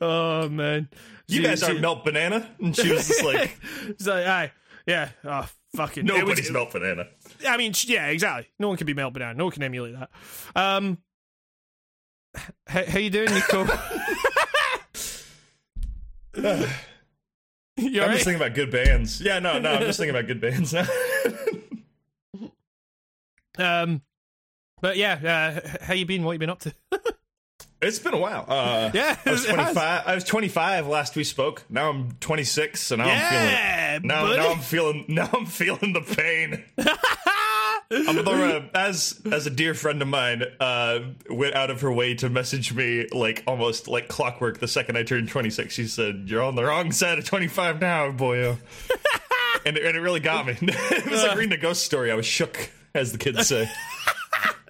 oh 0.00 0.48
man, 0.50 0.88
You 1.28 1.36
She- 1.38 1.42
guys 1.42 1.60
she- 1.60 1.66
aren't 1.66 1.80
melt 1.80 2.04
banana. 2.04 2.46
And 2.60 2.76
she 2.76 2.92
was 2.92 3.08
just 3.08 3.24
like, 3.24 3.58
It's 3.88 4.06
like, 4.06 4.26
aye, 4.26 4.52
yeah, 4.86 5.10
oh 5.24 5.48
fucking. 5.74 6.04
was- 6.04 6.14
nobody's 6.18 6.50
melt 6.50 6.72
banana. 6.72 7.06
I 7.48 7.56
mean, 7.56 7.72
yeah, 7.86 8.06
exactly. 8.08 8.46
No 8.58 8.68
one 8.68 8.76
can 8.76 8.86
be 8.86 8.92
melt 8.94 9.14
banana. 9.14 9.32
No 9.34 9.44
one 9.44 9.52
can 9.52 9.62
emulate 9.62 9.94
that. 9.98 10.10
Um, 10.54 10.98
how, 12.66 12.84
how 12.84 12.98
you 12.98 13.08
doing, 13.10 13.28
Nico? 13.32 13.66
you 17.90 18.00
I'm 18.00 18.02
alright? 18.02 18.12
just 18.16 18.24
thinking 18.24 18.40
about 18.42 18.54
good 18.54 18.70
bands. 18.70 19.20
Yeah, 19.20 19.38
no, 19.38 19.58
no, 19.58 19.70
I'm 19.72 19.82
just 19.82 19.98
thinking 19.98 20.14
about 20.14 20.26
good 20.26 20.40
bands 20.40 20.72
now. 20.72 20.86
Um, 23.58 24.00
but 24.80 24.96
yeah, 24.96 25.60
uh, 25.62 25.84
how 25.84 25.92
you 25.94 26.06
been? 26.06 26.22
What 26.24 26.32
you 26.32 26.38
been 26.38 26.48
up 26.50 26.60
to? 26.60 26.74
it's 27.82 27.98
been 27.98 28.14
a 28.14 28.18
while. 28.18 28.46
Uh, 28.48 28.90
Yeah, 28.94 29.16
I 29.26 29.30
was 29.30 29.44
it 29.44 29.48
has. 29.50 29.74
25. 29.74 30.02
I 30.06 30.14
was 30.14 30.24
25 30.24 30.86
last 30.86 31.14
we 31.16 31.24
spoke. 31.24 31.64
Now 31.68 31.90
I'm 31.90 32.12
26, 32.20 32.90
and 32.92 33.02
now 33.02 33.08
I'm 33.10 34.00
feeling. 34.00 34.06
Now, 34.08 34.22
buddy. 34.26 34.38
now 34.38 34.50
I'm 34.52 34.60
feeling. 34.60 35.04
Now 35.08 35.28
I'm 35.34 35.46
feeling 35.46 35.92
the 35.92 36.00
pain. 36.00 36.64
Uh, 37.92 38.60
as 38.72 39.20
as 39.32 39.46
a 39.46 39.50
dear 39.50 39.74
friend 39.74 40.00
of 40.00 40.06
mine 40.06 40.44
uh, 40.60 41.00
went 41.28 41.54
out 41.54 41.70
of 41.70 41.80
her 41.80 41.90
way 41.92 42.14
to 42.14 42.28
message 42.28 42.72
me 42.72 43.06
like 43.12 43.42
almost 43.48 43.88
like 43.88 44.06
clockwork 44.08 44.58
the 44.60 44.68
second 44.68 44.96
I 44.96 45.02
turned 45.02 45.28
26. 45.28 45.74
She 45.74 45.86
said, 45.88 46.24
"You're 46.26 46.42
on 46.42 46.54
the 46.54 46.64
wrong 46.64 46.92
side 46.92 47.18
of 47.18 47.24
25 47.24 47.80
now, 47.80 48.12
boyo," 48.12 48.58
and 49.66 49.76
it, 49.76 49.84
and 49.84 49.96
it 49.96 50.00
really 50.00 50.20
got 50.20 50.46
me. 50.46 50.56
it 50.60 51.10
was 51.10 51.22
like 51.24 51.36
reading 51.36 51.52
a 51.58 51.60
ghost 51.60 51.82
story. 51.84 52.12
I 52.12 52.14
was 52.14 52.26
shook, 52.26 52.70
as 52.94 53.10
the 53.10 53.18
kids 53.18 53.48
say. 53.48 53.68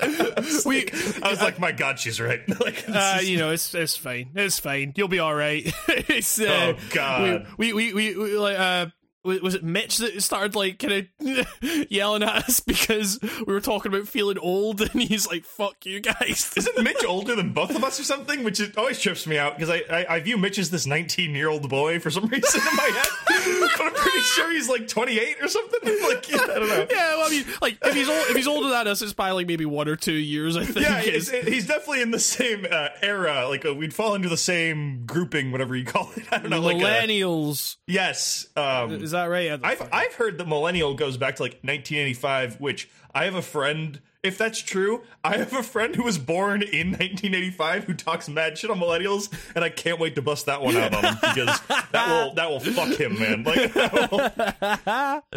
we, 0.64 0.88
I 1.22 1.28
was 1.28 1.42
like, 1.42 1.58
"My 1.58 1.72
God, 1.72 1.98
she's 1.98 2.20
right." 2.22 2.40
like, 2.60 2.84
uh, 2.88 3.18
is- 3.20 3.28
you 3.28 3.36
know, 3.36 3.50
it's 3.50 3.74
it's 3.74 3.96
fine. 3.98 4.30
It's 4.34 4.58
fine. 4.58 4.94
You'll 4.96 5.08
be 5.08 5.18
all 5.18 5.34
right. 5.34 5.70
it's, 5.88 6.40
uh, 6.40 6.74
Oh, 6.74 6.80
God. 6.90 7.46
We 7.58 7.74
we 7.74 7.92
we, 7.92 8.14
we, 8.14 8.16
we 8.16 8.38
like 8.38 8.58
uh. 8.58 8.86
Was 9.22 9.54
it 9.54 9.62
Mitch 9.62 9.98
that 9.98 10.20
started 10.22 10.54
like 10.54 10.78
kind 10.78 11.06
of 11.20 11.90
yelling 11.90 12.22
at 12.22 12.48
us 12.48 12.60
because 12.70 13.18
we 13.22 13.52
were 13.52 13.60
talking 13.60 13.92
about 13.92 14.08
feeling 14.08 14.38
old, 14.38 14.80
and 14.80 15.02
he's 15.02 15.26
like, 15.28 15.44
"Fuck 15.44 15.84
you 15.84 16.00
guys." 16.00 16.52
Isn't 16.56 16.82
Mitch 16.82 17.04
older 17.04 17.34
than 17.36 17.52
both 17.52 17.74
of 17.74 17.84
us 17.84 18.00
or 18.00 18.04
something? 18.04 18.44
Which 18.44 18.60
is, 18.60 18.74
always 18.76 18.98
trips 18.98 19.26
me 19.26 19.36
out 19.36 19.58
because 19.58 19.68
I, 19.68 19.82
I, 19.90 20.14
I 20.16 20.20
view 20.20 20.38
Mitch 20.38 20.58
as 20.58 20.70
this 20.70 20.86
19 20.86 21.34
year 21.34 21.48
old 21.48 21.68
boy 21.68 21.98
for 22.00 22.10
some 22.10 22.26
reason 22.26 22.60
in 22.60 22.76
my 22.76 22.82
head. 22.82 23.70
but 23.76 23.86
I'm 23.86 23.92
pretty 23.92 24.20
sure 24.20 24.52
he's 24.52 24.68
like 24.68 24.88
28 24.88 25.36
or 25.42 25.48
something. 25.48 25.80
Like, 26.02 26.30
yeah, 26.30 26.38
I 26.42 26.46
don't 26.58 26.68
know. 26.68 26.86
Yeah, 26.90 27.16
well, 27.16 27.26
I 27.26 27.30
mean, 27.30 27.44
like 27.60 27.78
if 27.84 27.94
he's 27.94 28.08
old, 28.08 28.26
if 28.30 28.36
he's 28.36 28.48
older 28.48 28.70
than 28.70 28.88
us, 28.88 29.02
it's 29.02 29.12
by 29.12 29.32
like 29.32 29.46
maybe 29.46 29.66
one 29.66 29.88
or 29.88 29.96
two 29.96 30.12
years. 30.12 30.56
I 30.56 30.64
think. 30.64 30.86
Yeah, 30.86 31.00
he's, 31.00 31.30
he's 31.30 31.66
definitely 31.66 32.00
in 32.02 32.10
the 32.10 32.18
same 32.18 32.66
uh, 32.70 32.88
era. 33.02 33.48
Like 33.48 33.66
uh, 33.66 33.74
we'd 33.74 33.92
fall 33.92 34.14
into 34.14 34.30
the 34.30 34.36
same 34.38 35.04
grouping, 35.04 35.52
whatever 35.52 35.76
you 35.76 35.84
call 35.84 36.10
it. 36.16 36.24
I 36.32 36.38
don't 36.38 36.50
know. 36.50 36.60
Like 36.60 36.76
uh, 36.76 36.80
millennials. 36.80 37.76
yes, 37.86 38.46
um, 38.56 39.09
Is 39.10 39.12
that 39.12 39.24
right? 39.24 39.58
I've 39.64 39.88
I've 39.92 40.14
heard 40.14 40.38
that 40.38 40.46
millennial 40.46 40.94
goes 40.94 41.16
back 41.16 41.34
to 41.36 41.42
like 41.42 41.54
1985, 41.64 42.60
which 42.60 42.88
I 43.12 43.24
have 43.24 43.34
a 43.34 43.42
friend. 43.42 43.98
If 44.22 44.38
that's 44.38 44.60
true, 44.62 45.02
I 45.24 45.38
have 45.38 45.52
a 45.52 45.64
friend 45.64 45.96
who 45.96 46.04
was 46.04 46.16
born 46.16 46.62
in 46.62 46.90
1985 46.92 47.84
who 47.84 47.94
talks 47.94 48.28
mad 48.28 48.56
shit 48.56 48.70
on 48.70 48.78
millennials, 48.78 49.32
and 49.56 49.64
I 49.64 49.68
can't 49.70 49.99
wait 49.99 50.14
to 50.14 50.23
bust 50.23 50.46
that 50.46 50.62
one 50.62 50.76
out 50.76 50.94
on 50.94 51.02
him 51.04 51.14
because 51.23 51.60
that 51.90 52.06
will 52.08 52.34
that 52.34 52.49
will 52.49 52.60
fuck 52.60 52.90
him, 53.00 53.18
man. 53.18 53.42
Like, 53.42 53.75
will- 53.75 54.30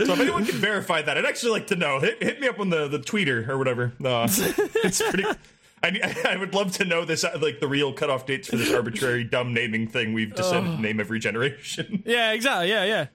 so 0.06 0.14
if 0.14 0.20
anyone 0.20 0.46
can 0.46 0.58
verify 0.58 1.02
that, 1.02 1.18
I'd 1.18 1.26
actually 1.26 1.54
like 1.54 1.68
to 1.68 1.76
know. 1.76 2.00
Hit, 2.00 2.22
hit 2.22 2.40
me 2.42 2.48
up 2.48 2.60
on 2.60 2.70
the 2.70 2.88
the 2.88 3.00
tweeter 3.00 3.48
or 3.50 3.58
whatever. 3.58 3.94
Uh, 4.04 4.28
it's 4.84 5.02
pretty. 5.02 5.26
I, 5.82 6.16
I 6.30 6.38
would 6.38 6.54
love 6.54 6.72
to 6.74 6.86
know 6.86 7.04
this, 7.04 7.24
uh, 7.26 7.38
like 7.42 7.60
the 7.60 7.68
real 7.68 7.92
cutoff 7.94 8.26
dates 8.26 8.48
for 8.48 8.56
this 8.56 8.72
arbitrary 8.74 9.24
dumb 9.26 9.54
naming 9.54 9.88
thing 9.88 10.14
we've 10.14 10.34
decided 10.34 10.76
to 10.78 10.82
name 10.82 11.00
every 11.02 11.20
generation. 11.20 12.04
yeah, 12.06 12.32
exactly. 12.32 12.70
Yeah, 12.70 12.86
yeah. 12.86 13.08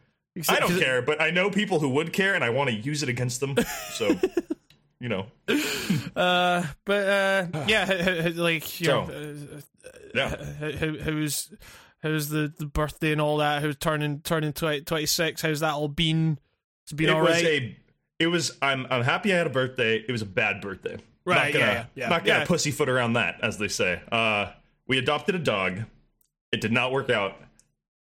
I 0.49 0.61
don't 0.61 0.79
care, 0.79 1.03
but 1.03 1.21
I 1.21 1.31
know 1.31 1.51
people 1.51 1.81
who 1.81 1.89
would 1.91 2.13
care, 2.13 2.35
and 2.35 2.45
I 2.45 2.51
want 2.51 2.71
to 2.71 2.77
use 2.77 3.03
it 3.03 3.09
against 3.09 3.41
them. 3.41 3.57
So, 3.93 4.09
you 5.01 5.09
know, 5.09 5.27
Uh, 6.17 6.65
but 6.85 7.09
uh, 7.09 7.47
yeah, 7.67 8.31
like 8.35 8.81
you 8.81 8.87
So, 8.87 9.05
know, 9.07 9.61
yeah. 10.15 10.25
uh, 10.63 10.73
how, 10.77 10.99
how's 11.05 11.53
how's 12.03 12.29
the, 12.29 12.53
the 12.59 12.67
birthday 12.67 13.13
and 13.13 13.21
all 13.21 13.39
that? 13.39 13.63
Who's 13.63 13.77
turning 13.77 14.21
turning 14.21 14.53
20, 14.53 14.83
26? 14.83 15.43
How's 15.43 15.61
that 15.61 15.75
all 15.75 15.89
been? 15.89 16.39
It's 16.85 16.93
been 16.93 17.09
It 17.09 17.13
all 17.13 17.23
was 17.23 17.43
a. 17.43 17.77
It 18.19 18.27
was. 18.27 18.57
I'm. 18.63 18.87
I'm 18.91 19.05
happy 19.05 19.33
I 19.33 19.37
had 19.37 19.47
a 19.47 19.51
birthday. 19.51 19.97
It 19.97 20.11
was 20.11 20.23
a 20.23 20.27
bad 20.27 20.61
birthday. 20.61 20.97
Right, 21.25 21.53
Not 21.53 21.61
gonna. 21.61 21.73
yeah, 21.73 21.73
yeah, 21.75 21.85
yeah. 21.95 22.09
Not 22.09 22.25
gonna 22.25 22.39
Yeah. 22.41 22.45
pussyfoot 22.47 22.89
around 22.89 23.13
that, 23.13 23.37
as 23.43 23.59
they 23.59 23.69
say. 23.69 24.01
Uh, 24.11 24.51
we 24.87 24.99
adopted 24.99 25.35
a 25.35 25.39
dog. 25.39 25.83
It 26.51 26.61
did 26.61 26.73
not 26.73 26.91
work 26.91 27.11
out. 27.11 27.37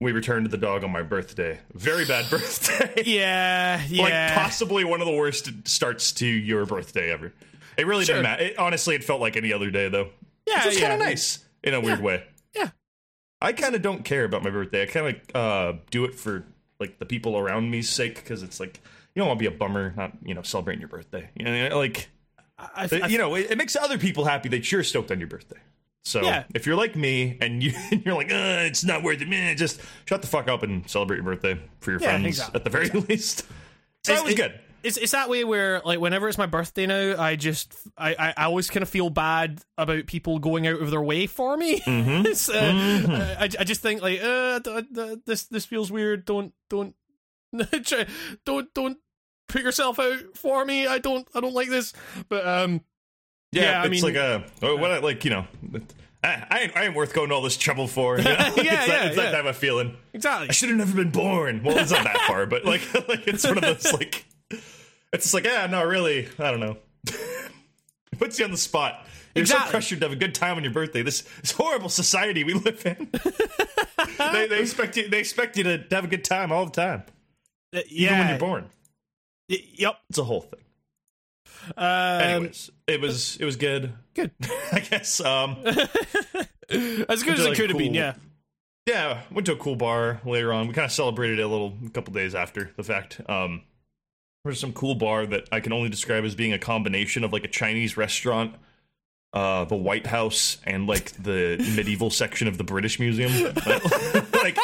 We 0.04 0.12
returned 0.12 0.46
to 0.46 0.50
the 0.52 0.58
dog 0.58 0.84
on 0.84 0.92
my 0.92 1.02
birthday. 1.02 1.60
Very 1.74 2.06
bad 2.06 2.30
birthday. 2.30 3.04
yeah, 3.06 3.82
yeah. 3.88 4.04
like 4.04 4.38
possibly 4.44 4.84
one 4.84 5.02
of 5.02 5.08
the 5.08 5.14
worst 5.16 5.50
starts 5.66 6.12
to 6.14 6.26
your 6.28 6.66
birthday 6.66 7.12
ever. 7.12 7.34
It 7.78 7.88
really 7.88 8.06
Sure. 8.06 8.16
didn't 8.16 8.24
matter. 8.24 8.44
It, 8.44 8.60
honestly, 8.60 8.96
it 8.96 9.04
felt 9.04 9.22
like 9.22 9.36
any 9.38 9.52
other 9.54 9.72
day 9.72 9.90
though. 9.90 10.10
yeah, 10.48 10.68
It's 10.68 10.80
yeah. 10.80 10.90
kind 10.90 11.02
of 11.02 11.08
nice 11.08 11.40
in 11.64 11.74
a 11.74 11.82
weird 11.82 12.02
way. 12.02 12.24
Yeah. 12.56 12.70
I 13.42 13.54
kind 13.54 13.74
of 13.76 13.82
don't 13.82 14.06
care 14.06 14.26
about 14.26 14.44
my 14.44 14.50
birthday. 14.52 14.84
I 14.84 14.86
kind 14.86 15.16
of 15.34 15.36
uh, 15.36 15.78
do 15.90 16.06
it 16.06 16.14
for 16.16 16.46
like 16.80 17.00
the 17.00 17.06
people 17.06 17.38
around 17.38 17.72
me's 17.72 17.90
sake 17.90 18.16
because 18.16 18.44
it's 18.44 18.60
like 18.60 18.80
you 19.16 19.22
don't 19.22 19.28
want 19.28 19.40
to 19.40 19.50
be 19.50 19.54
a 19.56 19.58
bummer, 19.58 19.94
not 19.98 20.12
you 20.24 20.34
know 20.34 20.42
celebrating 20.42 20.82
your 20.82 20.90
birthday. 20.90 21.30
You 21.36 21.46
know, 21.46 21.78
like 21.78 22.10
I, 22.58 22.88
I, 22.92 23.08
you 23.08 23.18
know, 23.18 23.36
it, 23.36 23.52
it 23.52 23.58
makes 23.58 23.76
other 23.76 23.98
people 23.98 24.26
happy 24.26 24.50
that 24.50 24.72
you're 24.72 24.84
stoked 24.84 25.12
on 25.12 25.20
your 25.20 25.28
birthday. 25.30 25.58
So 26.06 26.22
Yeah. 26.22 26.44
if 26.54 26.66
you're 26.66 26.76
like 26.76 26.96
me 26.96 27.38
and 27.42 27.64
you 27.64 27.72
you're 28.06 28.16
like, 28.16 28.32
uh, 28.32 28.66
it's 28.68 28.84
not 28.84 29.04
worth 29.04 29.22
it, 29.22 29.28
man, 29.30 29.56
just 29.58 29.80
shut 30.06 30.22
the 30.22 30.28
fuck 30.28 30.48
up 30.50 30.64
and 30.64 30.90
celebrate 30.90 31.18
your 31.18 31.26
birthday 31.26 31.60
for 31.80 31.92
your 31.92 32.00
Yeah, 32.02 32.10
friends 32.10 32.26
exactly. 32.28 32.58
at 32.60 32.64
the 32.64 32.70
very 32.70 32.90
least. 33.10 33.40
So 34.04 34.12
It's- 34.12 34.18
that 34.20 34.24
was 34.26 34.34
it- 34.34 34.38
good. 34.38 34.60
it's 34.84 34.98
it's 34.98 35.14
that 35.14 35.30
way 35.30 35.46
where 35.46 35.82
like 35.86 36.00
whenever 36.02 36.28
it's 36.28 36.38
my 36.38 36.46
birthday 36.46 36.86
now, 36.88 37.16
I 37.22 37.38
just 37.38 37.74
I 37.98 38.10
I, 38.16 38.34
I 38.36 38.44
always 38.46 38.70
kind 38.70 38.84
of 38.84 38.90
feel 38.90 39.10
bad 39.10 39.62
about 39.78 40.08
people 40.08 40.40
going 40.40 40.68
out 40.68 40.82
of 40.82 40.92
their 40.92 41.02
way 41.02 41.26
for 41.26 41.56
me. 41.56 41.80
Mm-hmm. 41.86 42.26
it's, 42.28 42.50
uh, 42.50 43.38
I, 43.40 43.46
I 43.60 43.64
just 43.64 43.80
think 43.82 44.02
like 44.02 44.20
uh 44.22 44.60
this 45.26 45.44
this 45.44 45.66
feels 45.66 45.90
weird. 45.90 46.26
Don't 46.26 46.54
don't 46.70 46.96
try- 47.86 48.08
don't 48.46 48.74
don't 48.74 48.98
put 49.48 49.62
yourself 49.62 50.00
out 50.00 50.36
for 50.36 50.66
me. 50.66 50.86
I 50.86 50.98
don't 51.00 51.26
I 51.34 51.40
don't 51.40 51.54
like 51.54 51.70
this. 51.70 51.94
But 52.28 52.46
um 52.46 52.82
Yeah, 53.54 53.64
Yeah, 53.64 53.82
I 53.82 53.86
it's 53.86 53.92
mean- 53.92 54.04
like 54.04 54.16
a 54.16 54.44
oh, 54.62 54.76
what 54.76 54.92
I 54.92 55.00
like, 55.00 55.24
you 55.26 55.32
know. 55.32 55.46
I, 56.26 56.48
I, 56.50 56.60
ain't, 56.62 56.78
I 56.78 56.86
ain't 56.86 56.96
worth 56.96 57.14
going 57.14 57.30
to 57.30 57.36
all 57.36 57.42
this 57.42 57.58
trouble 57.58 57.86
for. 57.88 58.18
You 58.18 58.24
know? 58.24 58.30
Yeah, 58.32 58.46
it's 58.48 58.56
that, 58.56 58.64
yeah, 58.66 59.06
it's 59.08 59.16
that 59.18 59.26
yeah. 59.26 59.32
type 59.32 59.46
of 59.46 59.58
feeling. 59.58 59.98
exactly. 60.14 60.50
I 60.50 60.52
should 60.54 60.70
have 60.70 60.78
never 60.78 60.96
been 60.96 61.12
born. 61.12 61.62
Well, 61.64 61.78
it's 61.78 61.92
not 61.92 62.04
that 62.06 62.18
far, 62.28 62.46
but 62.46 62.64
like, 62.66 62.82
like 63.10 63.28
it's 63.28 63.46
one 63.46 63.58
of 63.58 63.64
those 63.64 63.92
like, 63.94 64.26
it's 64.50 65.24
just 65.26 65.34
like, 65.34 65.44
yeah, 65.46 65.68
no, 65.68 65.84
really, 65.84 66.28
I 66.40 66.50
don't 66.52 66.60
know. 66.62 66.78
it 67.08 68.20
puts 68.20 68.40
you 68.40 68.46
on 68.46 68.52
the 68.52 68.58
spot. 68.58 69.06
You're 69.36 69.42
Exactly. 69.42 69.66
so 69.68 69.72
pressured 69.72 70.00
to 70.02 70.06
have 70.06 70.14
a 70.14 70.16
good 70.20 70.34
time 70.36 70.58
on 70.58 70.64
your 70.64 70.72
birthday. 70.72 71.02
This 71.02 71.24
this 71.42 71.52
horrible 71.52 71.90
society 71.90 72.44
we 72.44 72.54
live 72.54 72.86
in. 72.86 73.10
they, 74.32 74.48
they 74.48 74.60
expect 74.62 74.96
you. 74.96 75.10
They 75.10 75.20
expect 75.20 75.58
you 75.58 75.64
to, 75.64 75.84
have 75.92 76.04
a 76.06 76.08
good 76.08 76.24
time 76.24 76.52
all 76.52 76.66
the 76.66 76.72
time, 76.72 77.04
Uh, 77.76 77.80
even 77.90 78.18
when 78.20 78.30
you're 78.30 78.38
born. 78.38 78.70
Y- 79.50 79.58
yep. 79.74 79.96
It's 80.10 80.20
a 80.20 80.24
whole 80.24 80.42
thing. 80.42 80.60
Um, 81.78 82.22
Anyways, 82.22 82.72
it 82.88 83.02
was 83.02 83.38
it 83.38 83.46
was 83.46 83.56
good. 83.56 83.94
Good. 84.14 84.32
I 84.72 84.80
guess. 84.80 85.20
Um, 85.22 85.58
as 85.66 87.24
good 87.24 87.36
as 87.36 87.46
it 87.46 87.50
like, 87.50 87.58
could 87.58 87.70
have 87.70 87.78
been. 87.78 87.94
Yeah. 87.94 88.16
yeah, 88.86 89.22
went 89.32 89.46
to 89.48 89.54
a 89.54 89.58
cool 89.58 89.76
bar 89.76 90.22
later 90.26 90.54
on. 90.54 90.68
We 90.68 90.74
kind 90.74 90.86
of 90.86 90.92
celebrated 90.92 91.40
it 91.40 91.44
a 91.44 91.48
little, 91.48 91.74
a 91.86 91.90
couple 91.90 92.14
days 92.14 92.36
after 92.36 92.72
the 92.76 92.84
fact. 92.84 93.22
Um, 93.28 93.64
there's 94.44 94.60
some 94.60 94.74
cool 94.74 94.96
bar 94.96 95.26
that 95.26 95.48
I 95.52 95.60
can 95.60 95.72
only 95.72 95.90
describe 95.90 96.26
as 96.26 96.36
being 96.36 96.54
a 96.54 96.60
combination 96.60 97.24
of 97.24 97.32
like 97.32 97.46
a 97.46 97.50
Chinese 97.50 97.96
restaurant, 97.96 98.56
uh, 99.32 99.66
the 99.66 99.76
White 99.76 100.08
House, 100.08 100.58
and 100.66 100.86
like 100.86 101.12
the 101.14 101.58
medieval 101.76 102.10
section 102.10 102.48
of 102.48 102.58
the 102.58 102.64
British 102.64 103.00
Museum. 103.00 103.32
like. 104.34 104.58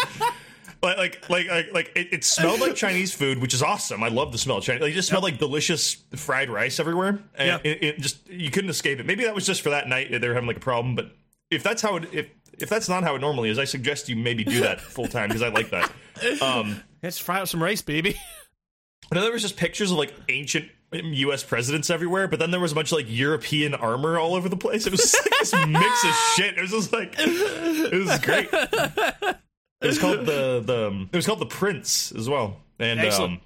Like, 0.81 0.97
like, 0.97 1.29
like, 1.29 1.47
like, 1.49 1.73
like 1.73 1.91
it, 1.95 2.07
it 2.13 2.23
smelled 2.23 2.61
like 2.61 2.75
Chinese 2.75 3.13
food, 3.13 3.39
which 3.39 3.53
is 3.53 3.61
awesome. 3.61 4.01
I 4.03 4.07
love 4.07 4.31
the 4.31 4.37
smell 4.37 4.57
of 4.57 4.63
Chinese. 4.63 4.81
Like, 4.81 4.91
it 4.91 4.95
just 4.95 5.09
smelled 5.09 5.23
like 5.23 5.37
delicious 5.37 5.95
fried 6.15 6.49
rice 6.49 6.79
everywhere, 6.79 7.19
and 7.35 7.47
Yeah. 7.47 7.57
it, 7.63 7.83
it 7.83 7.99
just 7.99 8.27
you 8.29 8.49
couldn't 8.49 8.69
escape 8.69 8.99
it. 8.99 9.05
Maybe 9.05 9.25
that 9.25 9.35
was 9.35 9.45
just 9.45 9.61
for 9.61 9.71
that 9.71 9.87
night 9.89 10.09
they 10.09 10.25
were 10.27 10.33
having 10.33 10.47
like 10.47 10.57
a 10.57 10.61
problem, 10.61 10.95
but 10.95 11.11
if 11.51 11.63
that's 11.63 11.81
how 11.81 11.97
it, 11.97 12.05
if 12.13 12.27
if 12.59 12.69
that's 12.69 12.87
not 12.89 13.03
how 13.03 13.15
it 13.15 13.19
normally 13.19 13.49
is, 13.49 13.59
I 13.59 13.65
suggest 13.65 14.07
you 14.09 14.15
maybe 14.15 14.43
do 14.43 14.61
that 14.61 14.79
full 14.81 15.07
time 15.07 15.27
because 15.29 15.41
I 15.41 15.49
like 15.49 15.69
that. 15.71 15.91
Um, 16.41 16.81
Let's 17.03 17.17
fry 17.17 17.39
up 17.41 17.47
some 17.47 17.61
rice, 17.63 17.81
baby. 17.81 18.15
I 19.11 19.15
know 19.15 19.21
there 19.21 19.31
was 19.31 19.41
just 19.41 19.57
pictures 19.57 19.91
of 19.91 19.97
like 19.97 20.13
ancient 20.27 20.69
U.S. 20.93 21.43
presidents 21.43 21.89
everywhere, 21.89 22.27
but 22.27 22.39
then 22.39 22.51
there 22.51 22.59
was 22.59 22.71
a 22.73 22.75
bunch 22.75 22.91
of 22.91 22.97
like 22.97 23.05
European 23.09 23.73
armor 23.73 24.17
all 24.19 24.35
over 24.35 24.49
the 24.49 24.57
place. 24.57 24.85
It 24.87 24.91
was 24.91 25.01
just 25.01 25.15
like 25.25 25.39
this 25.39 25.53
mix 25.67 26.03
of 26.05 26.11
shit. 26.35 26.57
It 26.57 26.61
was 26.61 26.71
just 26.71 26.93
like 26.93 27.15
it 27.17 28.05
was 28.05 28.19
great. 28.19 28.49
It 29.81 29.87
was 29.87 29.97
called 29.99 30.25
the 30.25 30.61
the 30.65 30.87
um, 30.87 31.09
it 31.11 31.15
was 31.15 31.25
called 31.25 31.39
the 31.39 31.45
Prince 31.45 32.11
as 32.11 32.27
well, 32.29 32.57
and 32.79 32.99
um, 32.99 33.39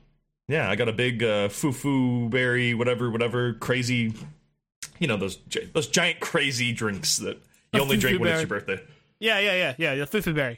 yeah, 0.47 0.69
I 0.69 0.75
got 0.75 0.89
a 0.89 0.93
big 0.93 1.23
uh, 1.23 1.49
foo 1.49 2.27
berry, 2.29 2.73
whatever, 2.73 3.09
whatever, 3.11 3.53
crazy. 3.53 4.13
You 4.99 5.07
know 5.07 5.17
those 5.17 5.37
those 5.73 5.87
giant 5.87 6.19
crazy 6.19 6.71
drinks 6.73 7.17
that 7.17 7.37
you 7.71 7.79
A 7.79 7.81
only 7.81 7.97
drink 7.97 8.19
when 8.19 8.29
it's 8.31 8.41
your 8.41 8.47
birthday. 8.47 8.81
Yeah, 9.19 9.39
yeah, 9.39 9.53
yeah, 9.77 9.93
yeah. 9.95 10.05
The 10.05 10.07
fufu 10.21 10.33
berry. 10.35 10.57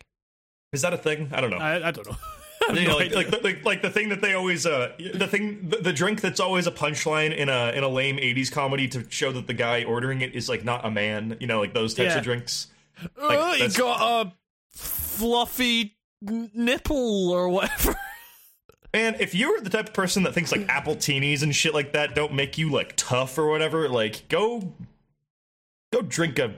Is 0.74 0.82
that 0.82 0.94
a 0.94 0.98
thing? 0.98 1.30
I 1.34 1.42
don't 1.42 1.50
know. 1.52 1.58
I, 1.58 1.88
I 1.88 1.92
don't 1.92 2.08
know. 2.08 2.16
I 2.70 2.74
You 2.74 2.88
no 2.88 2.96
like, 2.98 3.14
like, 3.14 3.30
the- 3.30 3.40
like 3.44 3.66
like 3.66 3.82
the 3.82 3.90
thing 3.92 4.10
that 4.10 4.22
they 4.22 4.34
always 4.34 4.66
uh 4.66 4.94
the 5.14 5.28
thing 5.28 5.70
the, 5.70 5.78
the 5.78 5.94
drink 5.94 6.22
that's 6.22 6.40
always 6.40 6.66
a 6.68 6.72
punchline 6.72 7.36
in 7.36 7.48
a 7.50 7.72
in 7.72 7.84
a 7.84 7.88
lame 7.90 8.18
80s 8.18 8.52
comedy 8.52 8.88
to 8.88 9.06
show 9.12 9.32
that 9.34 9.46
the 9.46 9.54
guy 9.54 9.84
ordering 9.84 10.22
it 10.22 10.34
is 10.34 10.50
like 10.50 10.64
not 10.64 10.84
a 10.86 10.90
man 10.90 11.38
you 11.40 11.46
know 11.48 11.60
like 11.60 11.74
those 11.76 11.94
types 11.94 12.14
Yeah. 12.14 12.18
of 12.18 12.24
drinks 12.24 12.68
oh, 13.18 13.52
you 13.54 13.60
that's- 13.60 13.78
got 13.78 14.26
a 14.28 14.34
fluffy 15.16 15.98
n- 16.28 16.52
nipple 16.54 17.30
or 17.30 17.50
whatever. 17.50 17.96
and 18.94 19.16
if 19.20 19.34
you're 19.34 19.62
the 19.62 19.70
type 19.70 19.88
of 19.88 19.94
person 19.94 20.24
that 20.24 20.34
thinks 20.34 20.52
like 20.52 20.68
appletinis 20.68 21.42
and 21.42 21.56
shit 21.56 21.74
like 21.74 21.94
that 21.94 22.16
don't 22.16 22.34
make 22.34 22.58
you 22.58 22.72
like 22.72 22.94
tough 22.96 23.38
or 23.38 23.48
whatever 23.48 23.90
like 23.90 24.28
go 24.30 24.74
go 25.92 26.02
drink 26.02 26.40
a 26.40 26.56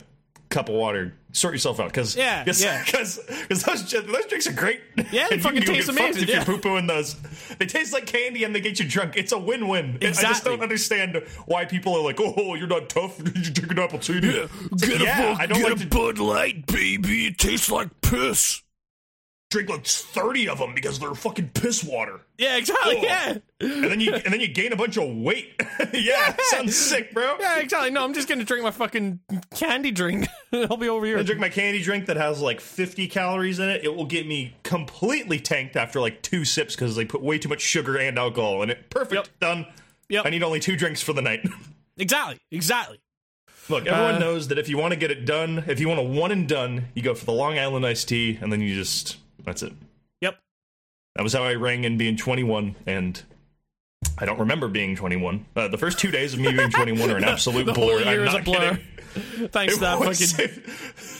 cup 0.50 0.70
of 0.70 0.76
water 0.76 1.14
sort 1.34 1.54
yourself 1.54 1.80
out 1.80 1.88
because 1.90 2.16
Yeah, 2.16 2.44
yeah. 2.48 2.84
because 2.86 3.18
those 3.50 3.92
those 3.92 4.26
drinks 4.28 4.48
are 4.48 4.54
great 4.54 4.82
Yeah, 5.12 5.28
they 5.30 5.38
fucking 5.40 5.62
taste 5.64 5.90
amazing, 5.90 6.24
if 6.24 6.30
yeah. 6.30 6.36
you're 6.38 6.46
poo 6.46 6.58
pooing 6.58 6.88
those 6.88 7.16
they 7.60 7.66
taste 7.66 7.94
like 7.94 8.06
candy 8.08 8.44
and 8.44 8.56
they 8.56 8.62
get 8.62 8.80
you 8.80 8.88
drunk 8.88 9.18
it's 9.18 9.32
a 9.34 9.38
win-win 9.38 9.98
I 10.02 10.12
just 10.12 10.44
don't 10.46 10.62
understand 10.62 11.22
why 11.46 11.66
people 11.66 11.96
are 11.96 12.04
like 12.04 12.20
oh 12.20 12.56
you're 12.56 12.68
not 12.68 12.90
tough 12.90 13.20
you 13.36 13.52
drink 13.52 13.72
an 13.72 13.78
appletini 13.78 14.50
It's 14.72 14.72
like, 14.72 14.92
Get 14.92 15.02
yeah 15.02 15.32
fuck- 15.34 15.42
I 15.42 15.46
don't 15.46 15.60
get 15.60 15.70
like 15.72 15.80
a 15.80 15.84
to 15.84 15.88
Bud 15.88 16.18
Light, 16.20 16.66
baby. 16.66 17.28
It 17.28 17.38
tastes 17.38 17.70
like 17.70 17.90
piss. 18.02 18.62
Drink 19.50 19.70
like 19.70 19.86
30 19.86 20.50
of 20.50 20.58
them 20.60 20.74
because 20.76 21.00
they're 21.00 21.14
fucking 21.16 21.50
piss 21.54 21.84
water 21.84 22.20
Yeah, 22.38 22.58
exactly. 22.58 23.02
Yeah, 23.02 23.38
and 23.62 23.84
then 23.86 24.00
you 24.02 24.14
and 24.14 24.34
then 24.34 24.42
you 24.42 24.48
gain 24.50 24.74
a 24.74 24.76
bunch 24.76 24.98
of 24.98 25.10
weight 25.16 25.54
yeah, 25.94 26.36
sounds 26.50 26.76
sick 26.76 27.14
bro 27.14 27.38
yeah, 27.40 27.60
exactly. 27.60 27.92
No, 27.92 28.04
I'm 28.04 28.14
just 28.14 28.28
gonna 28.28 28.44
drink 28.44 28.64
my 28.64 28.72
fucking 28.72 29.20
candy 29.56 29.92
drink. 29.92 30.28
I'll 30.54 30.76
be 30.78 30.90
over 30.90 31.06
here. 31.06 31.18
I 31.18 31.24
drink 31.24 31.40
my 31.42 31.50
candy 31.50 31.82
drink 31.82 32.08
that 32.08 32.18
has 32.18 32.42
like 32.42 32.60
50 32.60 33.08
calories 33.08 33.60
in 33.60 33.70
it. 33.70 33.84
It 33.84 33.96
will 33.96 34.06
get 34.06 34.28
me 34.28 34.56
completely 34.64 35.40
tanked 35.40 35.76
after 35.76 36.00
like 36.02 36.22
two 36.22 36.44
sips 36.46 36.76
because 36.76 36.96
they 36.96 37.06
put 37.06 37.22
way 37.22 37.38
too 37.40 37.50
much 37.50 37.62
sugar 37.62 37.98
and 37.98 38.18
alcohol 38.20 38.64
in 38.64 38.70
it. 38.70 38.90
Perfect. 38.90 39.14
Yep. 39.14 39.40
Done. 39.40 39.66
Yep. 40.10 40.26
I 40.26 40.30
need 40.30 40.44
only 40.44 40.60
two 40.60 40.76
drinks 40.76 41.02
for 41.02 41.14
the 41.14 41.22
night. 41.22 41.48
Exactly, 42.00 42.38
exactly. 42.52 43.00
Look, 43.70 43.88
everyone 43.88 44.16
Uh, 44.16 44.20
knows 44.20 44.50
that 44.50 44.60
if 44.60 44.70
you 44.70 44.78
want 44.78 44.94
to 44.94 45.00
get 45.00 45.10
it 45.10 45.26
done, 45.26 45.64
if 45.66 45.80
you 45.80 45.88
want 45.88 46.00
a 46.00 46.04
one 46.04 46.32
and 46.32 46.48
done, 46.48 46.90
you 46.94 47.02
go 47.02 47.16
for 47.16 47.26
the 47.26 47.32
Long 47.32 47.58
Island 47.58 47.88
iced 47.88 48.08
tea, 48.10 48.38
and 48.40 48.54
then 48.54 48.62
you 48.62 48.76
just 48.76 49.18
that's 49.48 49.64
it. 49.64 49.74
Yep. 50.22 50.38
That 51.16 51.24
was 51.24 51.34
how 51.34 51.44
I 51.44 51.56
rang 51.56 51.84
in 51.86 51.98
being 51.98 52.16
21, 52.18 52.76
and 52.86 53.24
I 54.20 54.26
don't 54.26 54.40
remember 54.40 54.68
being 54.68 54.96
21. 54.96 55.46
Uh, 55.56 55.68
the 55.70 55.78
first 55.80 55.98
two 55.98 56.12
days 56.12 56.36
of 56.36 56.40
me 56.40 56.52
being 56.52 56.70
21 56.70 57.10
are 57.10 57.18
an 57.18 57.24
absolute 57.26 57.66
The 57.66 57.74
blur. 57.74 57.84
whole 57.86 58.00
year 58.02 58.22
I'm 58.22 58.28
is 58.28 58.34
a 58.36 58.40
blur. 58.42 58.78
kidding. 59.16 59.48
Thanks 59.50 59.74
to 59.76 59.80
that 59.82 60.00
was- 60.00 60.34
fucking. 60.34 60.64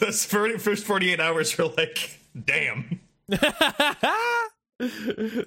Those 0.00 0.24
fir- 0.24 0.58
first 0.58 0.84
48 0.86 1.18
hours 1.18 1.58
were 1.58 1.64
like, 1.76 2.20
damn. 2.44 3.00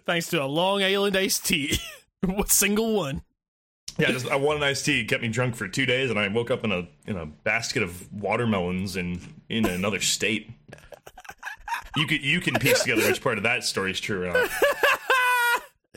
Thanks 0.06 0.28
to 0.30 0.44
a 0.44 0.46
Long 0.46 0.84
Island 0.84 1.16
iced 1.16 1.46
tea, 1.46 1.78
What 2.26 2.50
single 2.52 2.94
one. 2.96 3.22
Yeah, 3.98 4.12
just 4.12 4.28
I 4.28 4.36
one 4.38 4.58
an 4.58 4.64
iced 4.64 4.86
tea 4.86 5.06
kept 5.06 5.22
me 5.22 5.28
drunk 5.30 5.56
for 5.56 5.68
two 5.68 5.86
days, 5.86 6.10
and 6.10 6.18
I 6.20 6.28
woke 6.30 6.50
up 6.52 6.64
in 6.64 6.72
a 6.72 6.88
in 7.08 7.16
a 7.18 7.26
basket 7.26 7.84
of 7.84 8.12
watermelons 8.14 8.96
in 8.98 9.20
in 9.50 9.66
another 9.66 10.00
state. 10.00 10.50
You 11.98 12.08
could 12.08 12.24
you 12.24 12.40
can 12.40 12.56
piece 12.56 12.82
together 12.82 13.02
which 13.08 13.22
part 13.22 13.38
of 13.38 13.44
that 13.44 13.64
story 13.64 13.92
is 13.92 14.00
true 14.00 14.24
or 14.24 14.34
not. 14.34 14.50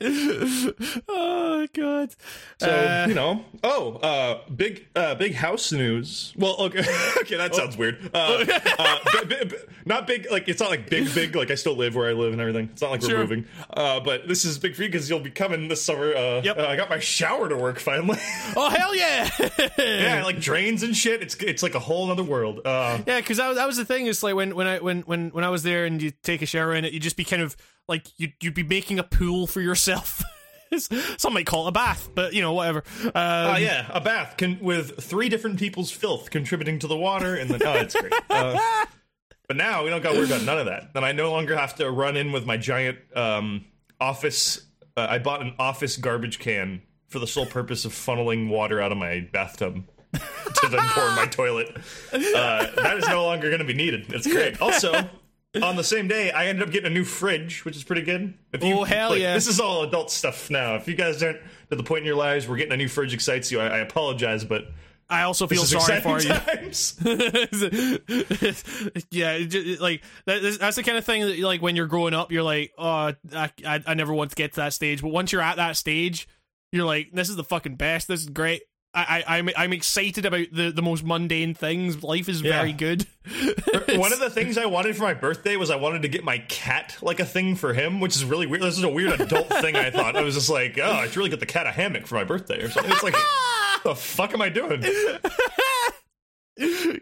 oh 1.08 1.66
god. 1.74 2.14
So 2.58 2.68
Uh, 2.70 3.06
you 3.08 3.14
know, 3.14 3.44
oh, 3.62 3.94
uh, 3.96 4.40
big 4.50 4.86
uh, 4.96 5.14
big 5.14 5.34
house 5.34 5.70
news. 5.72 6.32
Well, 6.36 6.56
okay, 6.58 6.80
okay, 7.20 7.36
that 7.36 7.54
sounds 7.54 7.76
weird. 7.76 8.10
Uh, 8.12 8.44
uh, 8.78 8.98
bi- 9.12 9.24
bi- 9.24 9.44
bi- 9.44 9.56
not 9.84 10.06
big, 10.06 10.26
like 10.30 10.48
it's 10.48 10.60
not 10.60 10.70
like 10.70 10.88
big, 10.90 11.14
big. 11.14 11.36
Like 11.36 11.50
I 11.50 11.54
still 11.54 11.76
live 11.76 11.94
where 11.94 12.08
I 12.08 12.12
live 12.12 12.32
and 12.32 12.40
everything. 12.40 12.70
It's 12.72 12.82
not 12.82 12.90
like 12.90 13.02
Sure. 13.02 13.14
we're 13.14 13.18
moving. 13.20 13.46
Uh, 13.72 14.00
but 14.00 14.26
this 14.26 14.44
is 14.44 14.58
big 14.58 14.74
for 14.74 14.82
you 14.82 14.88
because 14.88 15.08
you'll 15.08 15.20
be 15.20 15.30
coming 15.30 15.68
this 15.68 15.82
summer. 15.84 16.14
Uh, 16.14 16.40
Yep. 16.42 16.58
uh, 16.58 16.66
I 16.66 16.76
got 16.76 16.90
my 16.90 16.98
shower 16.98 17.48
to 17.48 17.56
work 17.56 17.78
finally. 17.78 18.18
Oh 18.56 18.70
hell 18.70 18.94
yeah! 18.94 19.28
yeah, 19.78 20.22
like 20.24 20.38
drains 20.40 20.82
and 20.82 20.96
shit. 20.96 21.22
It's 21.22 21.34
it's 21.36 21.62
like 21.62 21.74
a 21.74 21.78
whole 21.80 22.10
other 22.10 22.22
world. 22.22 22.60
Uh, 22.64 22.98
Yeah, 23.06 23.20
because 23.20 23.36
that, 23.38 23.48
was- 23.48 23.56
that 23.56 23.66
was 23.66 23.76
the 23.76 23.84
thing. 23.84 24.06
Is 24.06 24.22
like 24.22 24.34
when 24.34 24.54
when 24.54 24.66
I 24.66 24.78
when 24.78 25.00
when 25.02 25.30
when 25.30 25.44
I 25.44 25.48
was 25.50 25.62
there 25.62 25.84
and 25.86 26.00
you 26.02 26.12
take 26.22 26.42
a 26.42 26.46
shower 26.46 26.74
in 26.74 26.84
it, 26.84 26.92
you 26.92 27.00
just 27.00 27.16
be 27.16 27.24
kind 27.24 27.42
of 27.42 27.56
like 27.88 28.06
you 28.18 28.32
you'd 28.40 28.54
be 28.54 28.62
making 28.62 28.98
a 28.98 29.02
pool 29.04 29.46
for 29.46 29.60
yourself. 29.60 30.22
Some 31.18 31.34
might 31.34 31.46
call 31.46 31.66
it 31.66 31.68
a 31.68 31.72
bath, 31.72 32.08
but 32.14 32.32
you 32.32 32.42
know 32.42 32.52
whatever. 32.52 32.82
Um, 33.04 33.12
Uh, 33.14 33.56
yeah, 33.60 33.86
a 33.92 34.00
bath 34.00 34.36
can, 34.36 34.58
with 34.60 35.02
three 35.02 35.28
different 35.28 35.58
people's 35.58 35.90
filth 35.90 36.30
contributing 36.30 36.78
to 36.80 36.86
the 36.88 36.96
water, 36.96 37.36
and 37.36 37.48
then 37.48 37.60
oh, 37.64 37.74
it's 37.74 37.94
great. 37.94 38.12
Uh, 38.28 38.58
but 39.48 39.56
now 39.56 39.84
we 39.84 39.90
don't 39.90 40.02
got 40.02 40.12
to 40.12 40.18
worry 40.18 40.26
about 40.26 40.42
none 40.42 40.58
of 40.58 40.66
that. 40.66 40.92
Then 40.92 41.04
I 41.04 41.12
no 41.12 41.30
longer 41.30 41.56
have 41.56 41.76
to 41.76 41.90
run 41.90 42.16
in 42.16 42.32
with 42.32 42.44
my 42.44 42.56
giant 42.56 42.98
um, 43.14 43.66
office. 44.00 44.66
Uh, 44.96 45.06
I 45.08 45.18
bought 45.18 45.42
an 45.42 45.54
office 45.60 45.96
garbage 45.96 46.38
can 46.40 46.82
for 47.08 47.20
the 47.20 47.26
sole 47.26 47.46
purpose 47.46 47.84
of 47.84 47.92
funneling 47.92 48.48
water 48.48 48.80
out 48.80 48.90
of 48.90 48.98
my 48.98 49.28
bathtub 49.32 49.84
to 50.12 50.68
then 50.68 50.80
pour 50.88 51.08
in 51.08 51.14
my 51.14 51.26
toilet. 51.30 51.68
Uh, 52.12 52.66
that 52.82 52.96
is 52.96 53.06
no 53.06 53.24
longer 53.24 53.48
going 53.48 53.60
to 53.60 53.66
be 53.66 53.74
needed. 53.74 54.12
It's 54.12 54.26
great. 54.26 54.60
Also. 54.60 55.08
On 55.62 55.76
the 55.76 55.84
same 55.84 56.08
day, 56.08 56.30
I 56.32 56.46
ended 56.46 56.66
up 56.66 56.72
getting 56.72 56.90
a 56.90 56.94
new 56.94 57.04
fridge, 57.04 57.64
which 57.64 57.76
is 57.76 57.84
pretty 57.84 58.02
good. 58.02 58.34
If 58.52 58.64
you, 58.64 58.74
Oh, 58.74 58.84
hell 58.84 59.10
like, 59.10 59.20
yeah. 59.20 59.34
This 59.34 59.46
is 59.46 59.60
all 59.60 59.82
adult 59.84 60.10
stuff 60.10 60.50
now. 60.50 60.74
If 60.74 60.88
you 60.88 60.94
guys 60.94 61.22
aren't 61.22 61.38
to 61.70 61.76
the 61.76 61.82
point 61.84 62.00
in 62.00 62.06
your 62.06 62.16
lives 62.16 62.48
where 62.48 62.56
getting 62.56 62.72
a 62.72 62.76
new 62.76 62.88
fridge 62.88 63.14
excites 63.14 63.52
you, 63.52 63.60
I, 63.60 63.66
I 63.66 63.78
apologize, 63.78 64.44
but 64.44 64.64
I 65.08 65.22
also 65.22 65.46
feel 65.46 65.60
this 65.62 65.72
is 65.72 65.84
sorry 65.84 66.00
for 66.00 66.16
exciting 66.16 66.64
you. 66.64 67.98
times. 68.08 69.04
yeah, 69.10 69.32
it 69.32 69.46
ju- 69.46 69.76
like 69.80 70.02
that, 70.26 70.36
that's- 70.42 70.58
that's 70.58 70.76
the 70.76 70.82
kind 70.82 70.98
of 70.98 71.04
thing 71.04 71.22
that 71.22 71.38
like 71.38 71.62
when 71.62 71.76
you're 71.76 71.86
growing 71.86 72.14
up, 72.14 72.32
you're 72.32 72.42
like, 72.42 72.72
oh, 72.78 73.12
I, 73.32 73.50
I, 73.66 73.82
I 73.86 73.94
never 73.94 74.12
want 74.12 74.30
to 74.30 74.36
get 74.36 74.52
to 74.54 74.60
that 74.60 74.72
stage. 74.72 75.02
But 75.02 75.08
once 75.10 75.32
you're 75.32 75.42
at 75.42 75.56
that 75.56 75.76
stage, 75.76 76.28
you're 76.72 76.86
like, 76.86 77.10
this 77.12 77.28
is 77.28 77.36
the 77.36 77.44
fucking 77.44 77.76
best. 77.76 78.08
This 78.08 78.22
is 78.22 78.28
great. 78.30 78.62
I, 78.94 79.24
I 79.26 79.38
I'm 79.38 79.50
I'm 79.56 79.72
excited 79.72 80.24
about 80.24 80.46
the, 80.52 80.70
the 80.70 80.82
most 80.82 81.04
mundane 81.04 81.54
things. 81.54 82.02
Life 82.02 82.28
is 82.28 82.40
very 82.40 82.70
Yeah. 82.70 82.76
good. 82.76 83.06
One 83.98 84.12
of 84.12 84.20
the 84.20 84.30
things 84.32 84.56
I 84.56 84.66
wanted 84.66 84.96
for 84.96 85.02
my 85.02 85.14
birthday 85.14 85.56
was 85.56 85.70
I 85.70 85.76
wanted 85.76 86.02
to 86.02 86.08
get 86.08 86.22
my 86.24 86.38
cat 86.48 86.96
like 87.02 87.18
a 87.20 87.24
thing 87.24 87.56
for 87.56 87.72
him, 87.74 87.98
which 88.00 88.14
is 88.16 88.24
really 88.24 88.46
weird. 88.46 88.62
This 88.62 88.78
is 88.78 88.84
a 88.84 88.88
weird 88.88 89.20
adult 89.20 89.48
thing. 89.60 89.76
I 89.76 89.90
thought 89.90 90.16
I 90.16 90.22
was 90.22 90.34
just 90.34 90.50
like, 90.50 90.78
oh, 90.78 90.90
I 90.92 91.06
should 91.06 91.16
really 91.16 91.30
get 91.30 91.40
the 91.40 91.46
cat 91.46 91.66
a 91.66 91.72
hammock 91.72 92.06
for 92.06 92.14
my 92.14 92.24
birthday 92.24 92.62
or 92.62 92.70
something. 92.70 92.92
It's 92.92 93.02
like, 93.02 93.16
the 93.82 93.94
fuck 93.94 94.32
am 94.34 94.42
I 94.42 94.48
doing? 94.48 94.82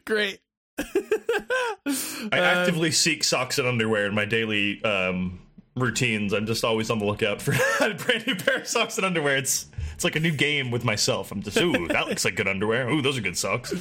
great. 0.07 0.41
I 0.79 2.39
actively 2.39 2.91
seek 2.91 3.25
socks 3.25 3.59
and 3.59 3.69
underwear 3.69 4.07
in 4.07 4.15
my 4.15 4.25
daily 4.25 4.83
um, 4.85 5.41
routines. 5.77 6.33
I'm 6.33 6.47
just 6.47 6.65
always 6.65 6.91
on 6.91 6.99
the 6.99 7.05
lookout 7.05 7.43
for 7.43 7.53
a 7.81 7.95
brand 7.95 8.27
new 8.27 8.35
pair 8.37 8.57
of 8.61 8.67
socks 8.69 8.97
and 8.97 9.05
underwear. 9.07 9.37
It's 9.37 9.67
it's 9.95 10.05
like 10.05 10.17
a 10.17 10.21
new 10.21 10.33
game 10.33 10.71
with 10.71 10.85
myself. 10.85 11.31
I'm 11.33 11.43
just 11.43 11.57
ooh, 11.61 11.89
that 11.89 12.09
looks 12.09 12.25
like 12.25 12.37
good 12.37 12.49
underwear. 12.49 12.89
Ooh, 12.89 13.03
those 13.03 13.19
are 13.19 13.23
good 13.23 13.37
socks. 13.39 13.73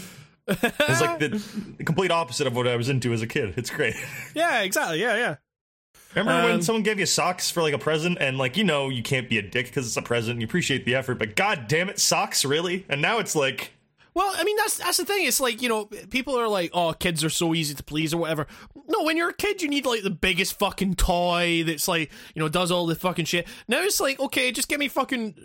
It's 0.48 1.02
like 1.02 1.20
the, 1.20 1.42
the 1.78 1.84
complete 1.84 2.12
opposite 2.12 2.48
of 2.48 2.56
what 2.56 2.68
I 2.68 2.76
was 2.76 2.90
into 2.90 3.14
as 3.14 3.22
a 3.22 3.28
kid. 3.28 3.54
It's 3.58 3.70
great. 3.70 3.96
Yeah, 4.36 4.62
exactly. 4.62 5.00
Yeah, 5.00 5.16
yeah. 5.16 5.36
Remember 6.16 6.44
when 6.44 6.56
Um, 6.56 6.62
someone 6.62 6.84
gave 6.84 7.00
you 7.00 7.06
socks 7.06 7.50
for 7.50 7.62
like 7.62 7.74
a 7.74 7.78
present 7.78 8.18
and 8.20 8.38
like 8.38 8.58
you 8.58 8.64
know 8.66 8.90
you 8.90 9.02
can't 9.04 9.30
be 9.30 9.38
a 9.38 9.42
dick 9.42 9.68
because 9.68 9.86
it's 9.88 9.96
a 9.98 10.02
present. 10.02 10.34
And 10.34 10.42
you 10.42 10.46
appreciate 10.48 10.84
the 10.86 10.96
effort, 10.96 11.20
but 11.20 11.36
god 11.36 11.68
damn 11.68 11.90
it, 11.90 12.00
socks 12.00 12.44
really? 12.44 12.86
And 12.90 13.02
now 13.02 13.20
it's 13.20 13.36
like 13.36 13.72
Well, 14.14 14.34
I 14.36 14.44
mean 14.44 14.58
that's 14.58 14.78
that's 14.78 14.98
the 14.98 15.06
thing. 15.06 15.26
It's 15.26 15.40
like 15.40 15.62
you 15.62 15.70
know, 15.70 15.86
people 15.86 16.38
are 16.38 16.48
like, 16.50 16.72
"Oh, 16.74 16.92
kids 16.94 17.24
are 17.24 17.30
so 17.30 17.54
easy 17.56 17.74
to 17.76 17.84
please" 17.84 18.14
or 18.14 18.18
whatever. 18.18 18.46
No, 18.88 19.04
when 19.04 19.16
you're 19.16 19.30
a 19.30 19.34
kid, 19.34 19.62
you 19.62 19.70
need 19.70 19.86
like 19.86 20.04
the 20.04 20.10
biggest 20.10 20.60
fucking 20.60 20.96
toy 20.96 21.64
that's 21.66 21.88
like 21.88 22.12
you 22.36 22.42
know 22.42 22.50
does 22.50 22.72
all 22.72 22.86
the 22.88 22.96
fucking 22.96 23.24
shit. 23.26 23.48
Now 23.70 23.82
it's 23.84 24.02
like, 24.02 24.20
okay, 24.20 24.52
just 24.52 24.68
give 24.68 24.80
me 24.80 24.90
fucking 24.90 25.36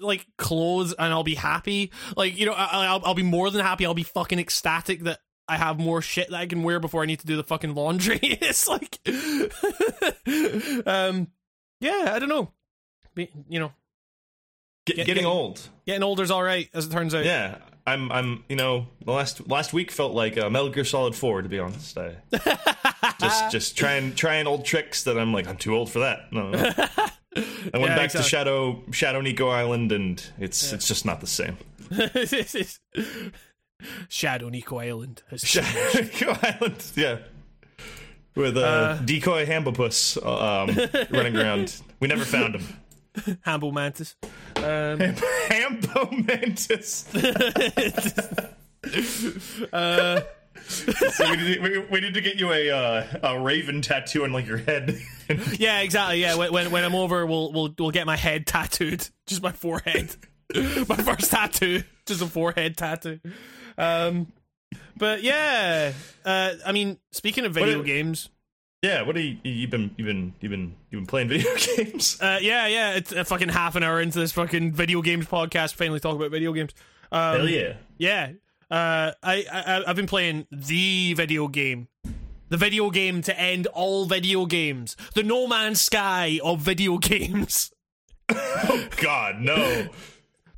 like 0.00 0.26
clothes 0.38 0.92
and 0.92 1.12
I'll 1.12 1.22
be 1.22 1.36
happy. 1.36 1.92
Like 2.16 2.36
you 2.36 2.46
know, 2.46 2.52
I, 2.54 2.86
I'll 2.86 3.02
I'll 3.04 3.14
be 3.14 3.22
more 3.22 3.48
than 3.50 3.60
happy. 3.64 3.86
I'll 3.86 3.94
be 3.94 4.02
fucking 4.02 4.38
ecstatic 4.40 5.04
that. 5.04 5.20
I 5.48 5.56
have 5.58 5.78
more 5.78 6.02
shit 6.02 6.30
that 6.30 6.36
I 6.36 6.46
can 6.46 6.64
wear 6.64 6.80
before 6.80 7.04
I 7.04 7.06
need 7.06 7.20
to 7.20 7.26
do 7.26 7.36
the 7.36 7.44
fucking 7.44 7.76
laundry. 7.76 8.18
it's 8.20 8.66
like, 8.66 8.98
um, 10.86 11.28
yeah, 11.80 12.10
I 12.12 12.18
don't 12.18 12.28
know. 12.28 12.50
Be- 13.14 13.30
You 13.48 13.60
know, 13.60 13.72
get, 14.86 14.96
Get- 14.96 15.06
getting 15.06 15.24
old. 15.24 15.60
getting 15.86 16.02
older's 16.02 16.32
all 16.32 16.42
right, 16.42 16.68
as 16.74 16.86
it 16.86 16.90
turns 16.90 17.14
out. 17.14 17.24
Yeah, 17.24 17.58
I'm 17.86 18.10
I'm 18.10 18.44
you 18.48 18.56
know 18.56 18.88
the 19.04 19.12
last 19.12 19.48
last 19.48 19.72
week 19.72 19.90
felt 19.90 20.12
like 20.12 20.36
uh, 20.36 20.50
Metal 20.50 20.68
Gear 20.70 20.84
Solid 20.84 21.14
Four 21.14 21.42
to 21.42 21.48
be 21.48 21.58
honest. 21.58 21.96
I 21.96 22.16
just 23.20 23.50
just 23.52 23.76
trying 23.78 24.14
trying 24.14 24.46
old 24.46 24.64
tricks 24.64 25.04
that 25.04 25.18
I'm 25.18 25.32
like 25.32 25.46
I'm 25.46 25.56
too 25.56 25.74
old 25.74 25.90
for 25.90 26.00
that. 26.00 26.32
No, 26.32 26.50
no. 26.50 26.58
I 27.36 27.78
went 27.78 27.90
Yeah, 27.90 27.96
back 27.96 28.04
exactly. 28.06 28.18
to 28.18 28.22
Shadow 28.22 28.82
Shadow 28.90 29.20
Nico 29.20 29.48
Island 29.48 29.92
and 29.92 30.24
it's 30.38 30.72
it's 30.72 30.88
just 30.88 31.04
not 31.04 31.20
the 31.20 31.26
same. 31.26 31.56
Shadow 34.08 34.48
Nico 34.48 34.78
Island. 34.78 35.22
has 35.30 35.42
Shadow 35.42 36.00
Nico 36.00 36.36
Island, 36.42 36.82
yeah. 36.96 37.18
With 38.34 38.56
uh, 38.58 38.96
decoy 39.04 39.46
Hambopus 39.46 40.18
uh, 40.22 40.62
um, 40.64 41.06
running 41.10 41.36
around. 41.36 41.80
We 42.00 42.08
never 42.08 42.24
found 42.24 42.54
him. 42.56 42.66
Hamble 43.42 43.72
Mantis. 43.72 44.16
Um, 44.56 44.98
Hambo 45.48 46.10
Mantis. 46.12 47.06
uh, 49.72 50.20
So 50.68 51.30
we, 51.30 51.36
need, 51.36 51.62
we, 51.62 51.78
we 51.90 52.00
need 52.00 52.14
to 52.14 52.20
get 52.20 52.36
you 52.36 52.52
a 52.52 52.70
uh, 52.70 53.04
a 53.22 53.40
raven 53.40 53.82
tattoo 53.82 54.24
on 54.24 54.32
like 54.32 54.46
your 54.46 54.56
head. 54.58 54.98
yeah, 55.58 55.80
exactly. 55.80 56.20
Yeah, 56.20 56.36
when, 56.36 56.52
when 56.52 56.70
when 56.70 56.84
I'm 56.84 56.94
over, 56.94 57.26
we'll 57.26 57.52
we'll 57.52 57.74
we'll 57.78 57.90
get 57.90 58.06
my 58.06 58.16
head 58.16 58.46
tattooed, 58.46 59.08
just 59.26 59.42
my 59.42 59.52
forehead. 59.52 60.14
my 60.54 60.96
first 60.96 61.30
tattoo, 61.30 61.82
just 62.06 62.22
a 62.22 62.26
forehead 62.26 62.76
tattoo. 62.76 63.20
Um, 63.78 64.32
but 64.96 65.22
yeah, 65.22 65.92
uh, 66.24 66.52
I 66.64 66.72
mean, 66.72 66.98
speaking 67.12 67.44
of 67.44 67.54
video 67.54 67.78
What- 67.78 67.86
games, 67.86 68.28
yeah, 68.82 69.02
what 69.02 69.16
are 69.16 69.20
you 69.20 69.36
you've 69.42 69.70
been 69.70 69.90
you've 69.96 70.06
been 70.06 70.34
you've 70.40 70.50
been 70.50 70.74
you've 70.90 71.00
been 71.00 71.06
playing 71.06 71.28
video 71.28 71.50
games? 71.76 72.20
uh, 72.20 72.38
yeah, 72.40 72.66
yeah, 72.66 72.94
it's 72.94 73.12
a 73.12 73.24
fucking 73.24 73.48
half 73.48 73.74
an 73.76 73.82
hour 73.82 74.00
into 74.00 74.18
this 74.18 74.32
fucking 74.32 74.72
video 74.72 75.02
games 75.02 75.26
podcast. 75.26 75.74
Finally, 75.74 76.00
talk 76.00 76.16
about 76.16 76.30
video 76.30 76.52
games. 76.52 76.72
Um, 77.10 77.36
Hell 77.38 77.48
yeah. 77.48 77.74
Yeah. 77.98 78.32
Uh, 78.70 79.12
I, 79.22 79.44
I 79.52 79.84
I've 79.86 79.96
been 79.96 80.06
playing 80.08 80.46
the 80.50 81.14
video 81.14 81.46
game, 81.48 81.88
the 82.48 82.56
video 82.56 82.90
game 82.90 83.22
to 83.22 83.38
end 83.38 83.66
all 83.68 84.06
video 84.06 84.44
games, 84.44 84.96
the 85.14 85.22
No 85.22 85.46
Man's 85.46 85.80
Sky 85.80 86.40
of 86.42 86.60
video 86.60 86.98
games. 86.98 87.72
Oh 88.28 88.88
God, 88.96 89.40
no. 89.40 89.88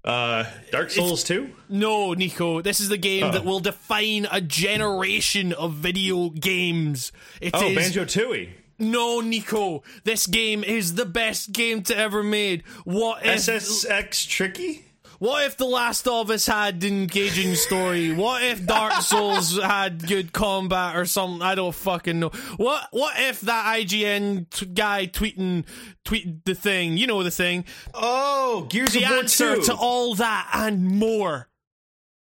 Uh, 0.04 0.44
Dark 0.70 0.90
Souls 0.90 1.24
two. 1.24 1.50
No, 1.68 2.14
Nico, 2.14 2.62
this 2.62 2.80
is 2.80 2.88
the 2.88 2.96
game 2.96 3.24
Oh. 3.24 3.32
that 3.32 3.44
will 3.44 3.60
define 3.60 4.26
a 4.30 4.40
generation 4.40 5.52
of 5.52 5.74
video 5.74 6.30
games. 6.30 7.12
It 7.40 7.54
is 7.54 7.62
Oh, 7.62 7.74
Banjo 7.74 8.04
Tooie. 8.04 8.50
no, 8.78 9.20
Nico. 9.20 9.82
This 10.04 10.26
game 10.26 10.62
is 10.64 10.94
the 10.94 11.04
best 11.04 11.52
game 11.52 11.82
to 11.82 11.96
ever 11.96 12.22
made. 12.22 12.62
What 12.84 13.24
if? 13.26 13.34
SSX 13.48 14.26
Tricky. 14.28 14.84
What 15.18 15.44
if 15.46 15.56
The 15.56 15.64
Last 15.64 16.06
of 16.06 16.30
Us 16.30 16.46
had 16.46 16.84
engaging 16.84 17.56
story? 17.56 18.12
What 18.12 18.42
if 18.44 18.64
Dark 18.64 18.92
Souls 19.02 19.58
had 19.60 20.06
good 20.06 20.32
combat 20.32 20.94
or 20.96 21.06
something? 21.06 21.42
I 21.42 21.56
don't 21.56 21.74
fucking 21.74 22.20
know. 22.20 22.28
What 22.56 22.86
What 22.92 23.14
if 23.18 23.40
that 23.40 23.66
IGN 23.80 24.48
t- 24.50 24.66
guy 24.66 25.06
tweeting 25.08 25.64
tweeted 26.04 26.44
the 26.44 26.54
thing? 26.54 26.96
You 26.96 27.08
know 27.08 27.22
the 27.24 27.32
thing. 27.32 27.64
Oh, 27.94 28.66
Gears 28.70 28.92
The 28.92 29.02
of 29.04 29.10
War 29.10 29.18
answer 29.18 29.56
two. 29.56 29.62
to 29.62 29.74
all 29.74 30.14
that 30.14 30.50
and 30.54 30.84
more 30.86 31.48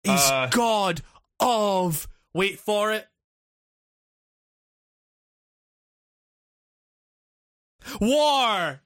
is 0.05 0.21
Uh, 0.21 0.49
God 0.51 1.03
of. 1.41 2.09
Wait 2.33 2.59
for 2.59 2.93
it. 2.93 3.07
War. 8.01 8.81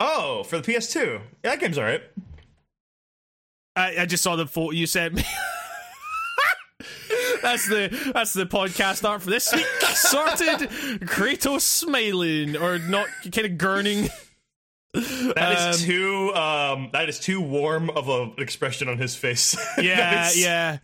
oh, 0.00 0.42
for 0.44 0.58
the 0.60 0.72
PS2. 0.72 1.20
Yeah, 1.44 1.50
that 1.50 1.60
game's 1.60 1.78
alright. 1.78 2.02
I, 3.80 4.02
I 4.02 4.06
just 4.06 4.22
saw 4.22 4.36
the 4.36 4.46
photo 4.46 4.70
you 4.72 4.86
sent 4.86 5.14
me. 5.14 5.24
that's 7.42 7.68
the 7.68 8.10
that's 8.14 8.32
the 8.32 8.46
podcast 8.46 9.08
art 9.08 9.22
for 9.22 9.30
this 9.30 9.52
week. 9.52 9.66
Sorted 9.94 10.68
Kratos 11.00 11.60
smiling 11.62 12.56
or 12.56 12.78
not 12.78 13.08
kind 13.32 13.46
of 13.46 13.52
gurning. 13.58 14.10
That 14.92 15.72
is 15.74 15.82
Um, 15.82 15.86
too 15.88 16.34
um 16.34 16.90
that 16.92 17.08
is 17.08 17.18
too 17.20 17.40
warm 17.40 17.90
of 17.90 18.08
an 18.08 18.34
expression 18.38 18.88
on 18.88 18.98
his 18.98 19.14
face. 19.16 19.56
Yeah, 19.78 20.28
is- 20.28 20.42
yeah. 20.42 20.78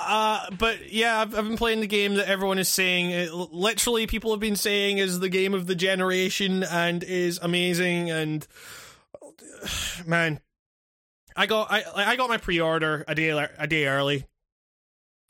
Uh, 0.00 0.48
but 0.56 0.92
yeah, 0.92 1.20
I've, 1.20 1.36
I've 1.36 1.48
been 1.48 1.56
playing 1.56 1.80
the 1.80 1.88
game 1.88 2.14
that 2.14 2.28
everyone 2.28 2.60
is 2.60 2.68
saying, 2.68 3.10
it, 3.10 3.32
literally, 3.34 4.06
people 4.06 4.30
have 4.30 4.38
been 4.38 4.54
saying 4.54 4.98
is 4.98 5.18
the 5.18 5.28
game 5.28 5.54
of 5.54 5.66
the 5.66 5.74
generation 5.74 6.62
and 6.62 7.02
is 7.02 7.40
amazing. 7.42 8.08
And 8.08 8.46
man, 10.06 10.38
I 11.38 11.46
got 11.46 11.68
I 11.70 11.84
I 11.94 12.16
got 12.16 12.28
my 12.28 12.36
pre-order 12.36 13.04
a 13.06 13.14
day 13.14 13.28
a 13.30 13.66
day 13.66 13.86
early, 13.86 14.26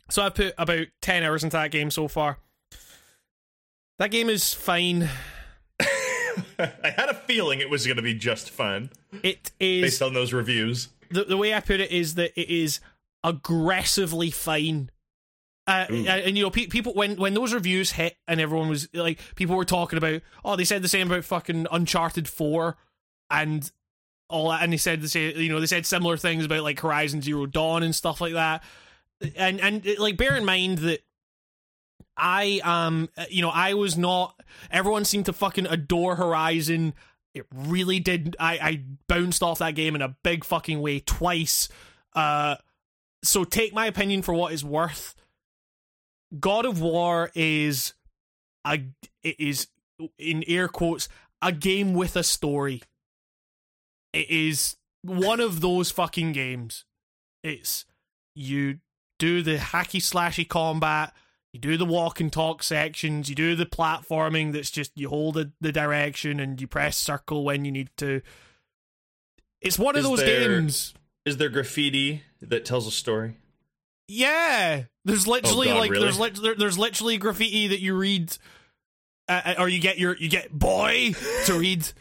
so 0.09 0.23
I've 0.23 0.35
put 0.35 0.55
about 0.57 0.87
ten 1.03 1.23
hours 1.23 1.44
into 1.44 1.57
that 1.57 1.71
game 1.71 1.90
so 1.90 2.09
far. 2.09 2.38
That 3.99 4.11
game 4.11 4.31
is 4.31 4.55
fine. 4.55 5.11
I 5.81 6.90
had 6.97 7.09
a 7.11 7.14
feeling 7.14 7.61
it 7.61 7.68
was 7.68 7.87
going 7.87 7.97
to 7.99 8.03
be 8.03 8.14
just 8.14 8.51
fine 8.51 8.90
It 9.23 9.53
is 9.61 9.83
based 9.83 10.03
on 10.03 10.14
those 10.14 10.33
reviews. 10.33 10.88
the 11.11 11.25
the 11.25 11.37
way 11.37 11.53
I 11.53 11.61
put 11.61 11.81
it 11.81 11.90
is 11.92 12.14
that 12.14 12.33
it 12.40 12.49
is 12.49 12.81
aggressively 13.23 14.31
fine. 14.31 14.90
Uh, 15.66 15.85
and, 15.90 16.09
and, 16.09 16.38
you 16.38 16.42
know, 16.44 16.51
pe- 16.51 16.66
people 16.66 16.94
when 16.94 17.16
when 17.16 17.35
those 17.35 17.53
reviews 17.53 17.92
hit 17.92 18.16
and 18.27 18.40
everyone 18.40 18.71
was 18.71 18.88
like, 18.94 19.21
people 19.35 19.55
were 19.57 19.66
talking 19.66 19.99
about, 19.99 20.23
oh, 20.42 20.57
they 20.57 20.64
said 20.64 20.81
the 20.81 20.88
same 20.88 21.11
about 21.11 21.25
fucking 21.25 21.66
Uncharted 21.71 22.27
Four, 22.27 22.79
and 23.31 23.71
all 24.29 24.51
that, 24.51 24.62
and 24.62 24.73
they 24.73 24.77
said 24.77 25.01
the 25.01 25.09
same, 25.09 25.37
you 25.37 25.49
know, 25.49 25.61
they 25.61 25.67
said 25.67 25.87
similar 25.87 26.17
things 26.17 26.45
about 26.45 26.62
like 26.62 26.81
Horizon 26.81 27.23
Zero 27.23 27.47
Dawn 27.47 27.83
and 27.83 27.95
stuff 27.95 28.21
like 28.21 28.35
that, 28.35 28.62
and 29.37 29.61
and 29.61 29.87
like 29.99 30.17
bear 30.17 30.37
in 30.37 30.45
mind 30.45 30.79
that 30.79 31.01
I 32.17 32.61
um 32.64 33.09
you 33.31 33.43
know 33.43 33.51
I 33.51 33.75
was 33.75 33.97
not 33.97 34.38
everyone 34.71 35.05
seemed 35.05 35.27
to 35.27 35.33
fucking 35.33 35.67
adore 35.67 36.17
Horizon. 36.17 36.95
It 37.35 37.47
really 37.55 38.01
did. 38.01 38.37
I 38.41 38.59
I 38.59 38.83
bounced 39.07 39.43
off 39.43 39.61
that 39.61 39.75
game 39.75 39.95
in 39.95 40.03
a 40.03 40.17
big 40.23 40.45
fucking 40.45 40.81
way 40.81 41.01
twice. 41.01 41.69
Uh, 42.14 42.57
so 43.23 43.45
take 43.45 43.73
my 43.73 43.87
opinion 43.87 44.23
for 44.23 44.35
what 44.35 44.53
it's 44.53 44.64
worth. 44.64 45.14
God 46.38 46.67
of 46.67 46.81
War 46.81 47.31
is 47.35 47.95
a 48.67 48.85
it 49.23 49.37
is 49.38 49.69
in 50.19 50.45
air 50.47 50.69
quotes 50.69 51.09
a 51.41 51.53
game 51.53 51.95
with 51.95 52.17
a 52.17 52.23
story. 52.23 52.83
It 54.18 54.31
is 54.31 54.76
one 55.02 55.38
of 55.40 55.61
those 55.61 55.90
fucking 55.90 56.33
games. 56.33 56.85
It's 57.44 57.85
you 58.35 58.78
do 59.18 59.42
the 59.42 59.57
hacky 59.57 60.00
slashy 60.00 60.46
combat, 60.48 61.12
you 61.52 61.61
do 61.61 61.76
the 61.76 61.85
walk 61.85 62.20
and 62.20 62.33
talk 62.33 62.62
sections, 62.62 63.28
you 63.28 63.35
do 63.35 63.54
the 63.54 63.66
platforming 63.66 64.52
that's 64.52 64.70
just 64.70 64.90
you 64.96 65.09
hold 65.09 65.35
the, 65.37 65.52
the 65.61 65.72
direction 65.72 66.40
and 66.40 66.61
you 66.61 66.66
press 66.66 66.96
circle 66.96 67.44
when 67.44 67.64
you 67.64 67.70
need 67.72 67.90
to. 67.98 68.20
It's 69.61 69.78
one 69.78 69.94
of 69.96 70.00
Is 70.00 70.09
those 70.09 70.18
there- 70.20 70.48
games. 70.48 70.94
Is 71.24 71.37
there 71.37 71.48
graffiti 71.50 72.22
that 72.40 72.64
tells 72.64 72.87
a 72.87 72.90
story? 72.90 73.37
Yeah, 74.09 74.85
there's 75.04 75.26
literally 75.26 75.68
Oh, 75.68 75.74
God, 75.74 75.81
like 75.81 75.90
really? 75.90 76.11
there's 76.11 76.40
there, 76.40 76.54
there's 76.54 76.78
literally 76.78 77.18
graffiti 77.18 77.68
that 77.68 77.81
you 77.81 77.94
read, 77.94 78.35
uh, 79.28 79.54
or 79.59 79.68
you 79.68 79.78
get 79.81 79.98
your 79.98 80.16
you 80.16 80.31
get 80.31 80.50
boy 80.50 81.12
to 81.44 81.54
read. 81.59 81.87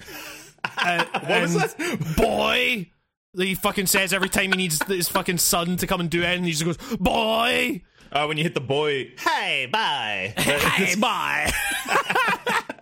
Uh, 0.78 1.06
What 1.26 1.42
was 1.42 1.54
that? 1.56 2.16
Boy, 2.18 2.90
he 3.36 3.56
fucking 3.56 3.86
says 3.88 4.14
every 4.14 4.30
time 4.30 4.52
he 4.52 4.58
needs 4.58 4.82
his 4.88 5.10
fucking 5.10 5.38
son 5.38 5.78
to 5.78 5.88
come 5.88 6.00
and 6.02 6.10
do 6.10 6.22
it, 6.22 6.26
and 6.36 6.46
he 6.46 6.52
just 6.52 6.66
goes 6.66 6.78
boy. 6.98 7.82
Uh, 8.12 8.26
when 8.26 8.38
you 8.38 8.44
hit 8.44 8.54
the 8.54 8.62
boy, 8.62 9.12
hey, 9.20 9.68
bye. 9.72 10.34
Hey, 10.38 10.96
bye. 11.00 11.52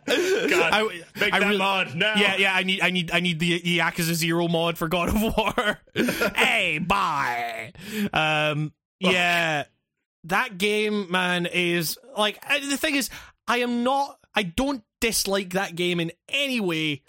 God, 0.08 0.74
I, 0.74 1.02
make 1.20 1.34
I 1.34 1.40
that 1.40 1.46
really- 1.48 1.58
mod 1.58 1.96
now. 1.96 2.14
Yeah, 2.16 2.36
yeah. 2.38 2.54
I 2.54 2.64
need, 2.64 2.82
I 2.82 2.90
need, 2.92 3.12
I 3.12 3.20
need 3.20 3.40
the 3.40 3.60
Yakuza 3.60 4.14
Zero 4.14 4.48
mod 4.48 4.78
for 4.78 4.88
God 4.88 5.10
of 5.10 5.22
War. 5.22 5.80
hey, 6.36 6.78
bye. 6.78 7.74
Um, 8.14 8.72
yeah, 9.00 9.64
that 10.26 10.58
game, 10.58 11.12
man, 11.12 11.48
is 11.48 11.98
like 12.18 12.40
I- 12.48 12.60
the 12.60 12.78
thing 12.78 12.96
is, 12.96 13.10
I 13.48 13.58
am 13.60 13.84
not, 13.84 14.20
I 14.36 14.44
don't 14.44 14.84
dislike 15.02 15.54
that 15.54 15.76
game 15.76 16.00
in 16.00 16.12
any 16.30 16.60
way, 16.60 17.02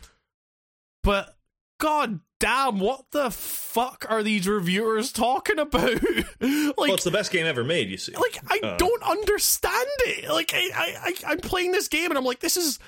but 1.06 1.34
god 1.78 2.20
damn, 2.38 2.78
what 2.80 3.06
the 3.12 3.30
fuck 3.30 4.04
are 4.10 4.22
these 4.22 4.46
reviewers 4.46 5.10
talking 5.12 5.58
about? 5.58 5.90
like, 6.40 6.76
Well, 6.76 6.92
it's 6.92 7.04
the 7.04 7.10
best 7.10 7.32
game 7.32 7.46
ever 7.46 7.64
made. 7.64 7.88
You 7.88 7.96
see, 7.96 8.12
like 8.14 8.38
I 8.50 8.60
Uh. 8.62 8.76
don't 8.76 9.02
understand 9.02 9.86
it. 10.00 10.28
Like 10.30 10.52
I, 10.54 10.58
I, 10.74 10.96
I, 11.02 11.14
I'm 11.32 11.40
playing 11.40 11.72
this 11.72 11.88
game 11.88 12.10
and 12.10 12.18
I'm 12.18 12.24
like, 12.24 12.40
this 12.40 12.58
is 12.58 12.78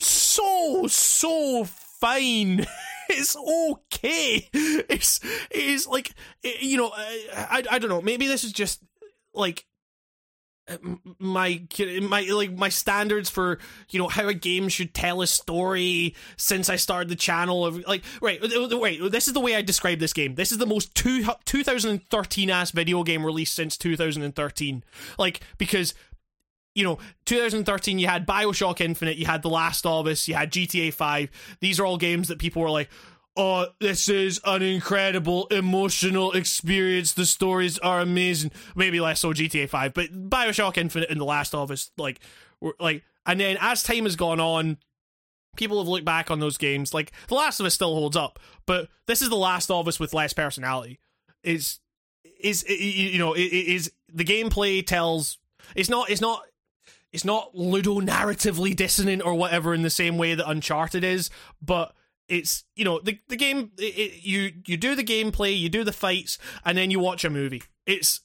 so 0.00 0.86
so 0.86 1.64
fine. 1.64 2.66
it's 3.08 3.36
okay. 3.36 4.48
It's 4.52 5.20
it 5.50 5.64
is 5.64 5.86
like 5.86 6.12
you 6.42 6.76
know 6.76 6.92
I, 6.94 7.26
I 7.34 7.64
I 7.72 7.78
don't 7.78 7.90
know. 7.90 8.02
Maybe 8.02 8.26
this 8.26 8.44
is 8.44 8.52
just 8.52 8.80
like 9.34 9.66
my 11.18 11.62
my 12.00 12.20
like 12.22 12.52
my 12.52 12.68
standards 12.70 13.28
for 13.28 13.58
you 13.90 13.98
know 13.98 14.08
how 14.08 14.26
a 14.28 14.34
game 14.34 14.68
should 14.68 14.94
tell 14.94 15.20
a 15.20 15.26
story 15.26 16.14
since 16.36 16.70
I 16.70 16.76
started 16.76 17.10
the 17.10 17.16
channel 17.16 17.66
of 17.66 17.86
like 17.86 18.02
right 18.22 18.42
uh, 18.42 18.64
uh, 18.64 18.78
wait 18.78 19.10
this 19.10 19.26
is 19.26 19.34
the 19.34 19.40
way 19.40 19.54
I 19.54 19.62
describe 19.62 19.98
this 19.98 20.14
game. 20.14 20.36
This 20.36 20.52
is 20.52 20.58
the 20.58 20.66
most 20.66 20.94
two, 20.94 21.24
2013 21.44 22.50
ass 22.50 22.70
video 22.70 23.02
game 23.02 23.26
released 23.26 23.54
since 23.54 23.76
2013 23.76 24.84
like 25.18 25.40
because 25.58 25.92
you 26.74 26.82
know 26.82 26.98
2013 27.26 27.98
you 27.98 28.06
had 28.06 28.26
BioShock 28.26 28.80
Infinite 28.80 29.18
you 29.18 29.26
had 29.26 29.42
The 29.42 29.50
Last 29.50 29.84
of 29.84 30.06
Us 30.06 30.26
you 30.28 30.34
had 30.34 30.50
GTA 30.50 30.94
5 30.94 31.58
these 31.60 31.78
are 31.78 31.84
all 31.84 31.98
games 31.98 32.28
that 32.28 32.38
people 32.38 32.62
were 32.62 32.70
like 32.70 32.88
oh, 33.36 33.66
this 33.80 34.08
is 34.08 34.40
an 34.44 34.62
incredible 34.62 35.46
emotional 35.48 36.32
experience. 36.32 37.12
The 37.12 37.26
stories 37.26 37.78
are 37.78 38.00
amazing. 38.00 38.52
Maybe 38.76 39.00
less 39.00 39.20
so 39.20 39.32
GTA 39.32 39.68
5, 39.68 39.94
but 39.94 40.30
Bioshock 40.30 40.78
Infinite 40.78 41.10
and 41.10 41.20
The 41.20 41.24
Last 41.24 41.54
of 41.54 41.70
Us, 41.70 41.90
like, 41.96 42.20
were, 42.60 42.76
like, 42.78 43.02
and 43.26 43.40
then 43.40 43.56
as 43.60 43.82
time 43.82 44.04
has 44.04 44.16
gone 44.16 44.40
on, 44.40 44.78
people 45.56 45.78
have 45.78 45.88
looked 45.88 46.04
back 46.04 46.30
on 46.30 46.40
those 46.40 46.56
games. 46.56 46.94
Like, 46.94 47.12
The 47.28 47.34
Last 47.34 47.60
of 47.60 47.66
Us 47.66 47.74
still 47.74 47.94
holds 47.94 48.16
up, 48.16 48.38
but 48.66 48.88
this 49.06 49.22
is 49.22 49.28
The 49.28 49.36
Last 49.36 49.70
of 49.70 49.88
Us 49.88 49.98
with 49.98 50.14
less 50.14 50.32
personality. 50.32 51.00
Is, 51.42 51.80
is, 52.40 52.64
you 52.68 53.18
know, 53.18 53.34
is, 53.36 53.90
the 54.12 54.24
gameplay 54.24 54.86
tells, 54.86 55.38
it's 55.74 55.88
not, 55.88 56.08
it's 56.08 56.20
not, 56.20 56.42
it's 57.12 57.24
not 57.24 57.54
ludo 57.54 58.00
narratively 58.00 58.74
dissonant 58.74 59.22
or 59.24 59.34
whatever 59.34 59.74
in 59.74 59.82
the 59.82 59.90
same 59.90 60.18
way 60.18 60.34
that 60.34 60.48
Uncharted 60.48 61.04
is, 61.04 61.30
but 61.60 61.94
it's 62.28 62.64
you 62.74 62.84
know 62.84 63.00
the 63.00 63.18
the 63.28 63.36
game 63.36 63.70
it, 63.78 63.82
it, 63.82 64.24
you 64.24 64.52
you 64.66 64.76
do 64.76 64.94
the 64.94 65.04
gameplay 65.04 65.58
you 65.58 65.68
do 65.68 65.84
the 65.84 65.92
fights 65.92 66.38
and 66.64 66.78
then 66.78 66.90
you 66.90 67.00
watch 67.00 67.24
a 67.24 67.30
movie. 67.30 67.62
It's 67.86 68.20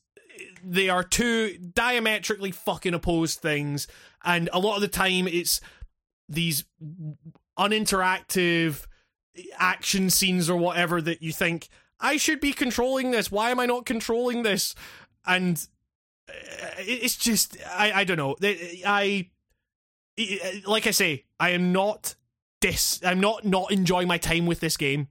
they 0.63 0.89
are 0.89 1.03
two 1.03 1.57
diametrically 1.57 2.51
fucking 2.51 2.93
opposed 2.93 3.39
things 3.39 3.87
and 4.23 4.49
a 4.53 4.59
lot 4.59 4.75
of 4.75 4.81
the 4.81 4.87
time 4.87 5.27
it's 5.27 5.61
these 6.27 6.63
uninteractive 7.57 8.85
action 9.57 10.09
scenes 10.09 10.49
or 10.49 10.57
whatever 10.57 11.01
that 11.01 11.21
you 11.21 11.31
think 11.31 11.69
I 11.99 12.17
should 12.17 12.39
be 12.39 12.53
controlling 12.53 13.11
this. 13.11 13.31
Why 13.31 13.51
am 13.51 13.59
I 13.59 13.65
not 13.65 13.85
controlling 13.85 14.43
this? 14.43 14.73
And 15.25 15.65
uh, 16.29 16.33
it's 16.79 17.17
just 17.17 17.57
I 17.67 17.91
I 17.91 18.03
don't 18.03 18.17
know. 18.17 18.35
I 18.85 19.29
like 20.65 20.87
I 20.87 20.91
say 20.91 21.25
I 21.39 21.51
am 21.51 21.71
not 21.71 22.15
dis. 22.61 22.99
I'm 23.03 23.19
not 23.19 23.45
not 23.45 23.71
enjoying 23.71 24.07
my 24.07 24.17
time 24.17 24.45
with 24.45 24.59
this 24.59 24.77
game. 24.77 25.07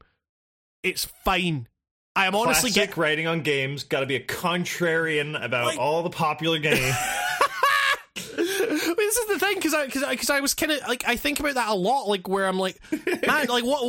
It's 0.83 1.05
fine. 1.25 1.69
I 2.17 2.27
am 2.27 2.35
honestly 2.35 2.71
Classic 2.71 2.91
get- 2.91 2.97
writing 2.97 3.27
on 3.27 3.43
games. 3.43 3.85
Got 3.85 4.01
to 4.01 4.07
be 4.07 4.17
a 4.17 4.25
contrarian 4.25 5.41
about 5.43 5.67
like- 5.67 5.79
all 5.79 6.03
the 6.03 6.11
popular 6.11 6.59
games. 6.59 6.81
this 8.37 9.17
is 9.17 9.27
the 9.29 9.39
thing 9.39 9.55
because 9.57 9.75
I 9.75 9.87
because 9.87 10.03
I, 10.03 10.17
cause 10.17 10.31
I 10.31 10.41
was 10.41 10.55
kind 10.55 10.73
of 10.73 10.81
like 10.89 11.05
I 11.07 11.17
think 11.17 11.41
about 11.41 11.55
that 11.55 11.69
a 11.69 11.75
lot. 11.75 12.09
Like 12.09 12.29
where 12.29 12.47
I'm 12.47 12.59
like, 12.59 12.81
man, 13.27 13.47
like 13.49 13.65
what? 13.65 13.83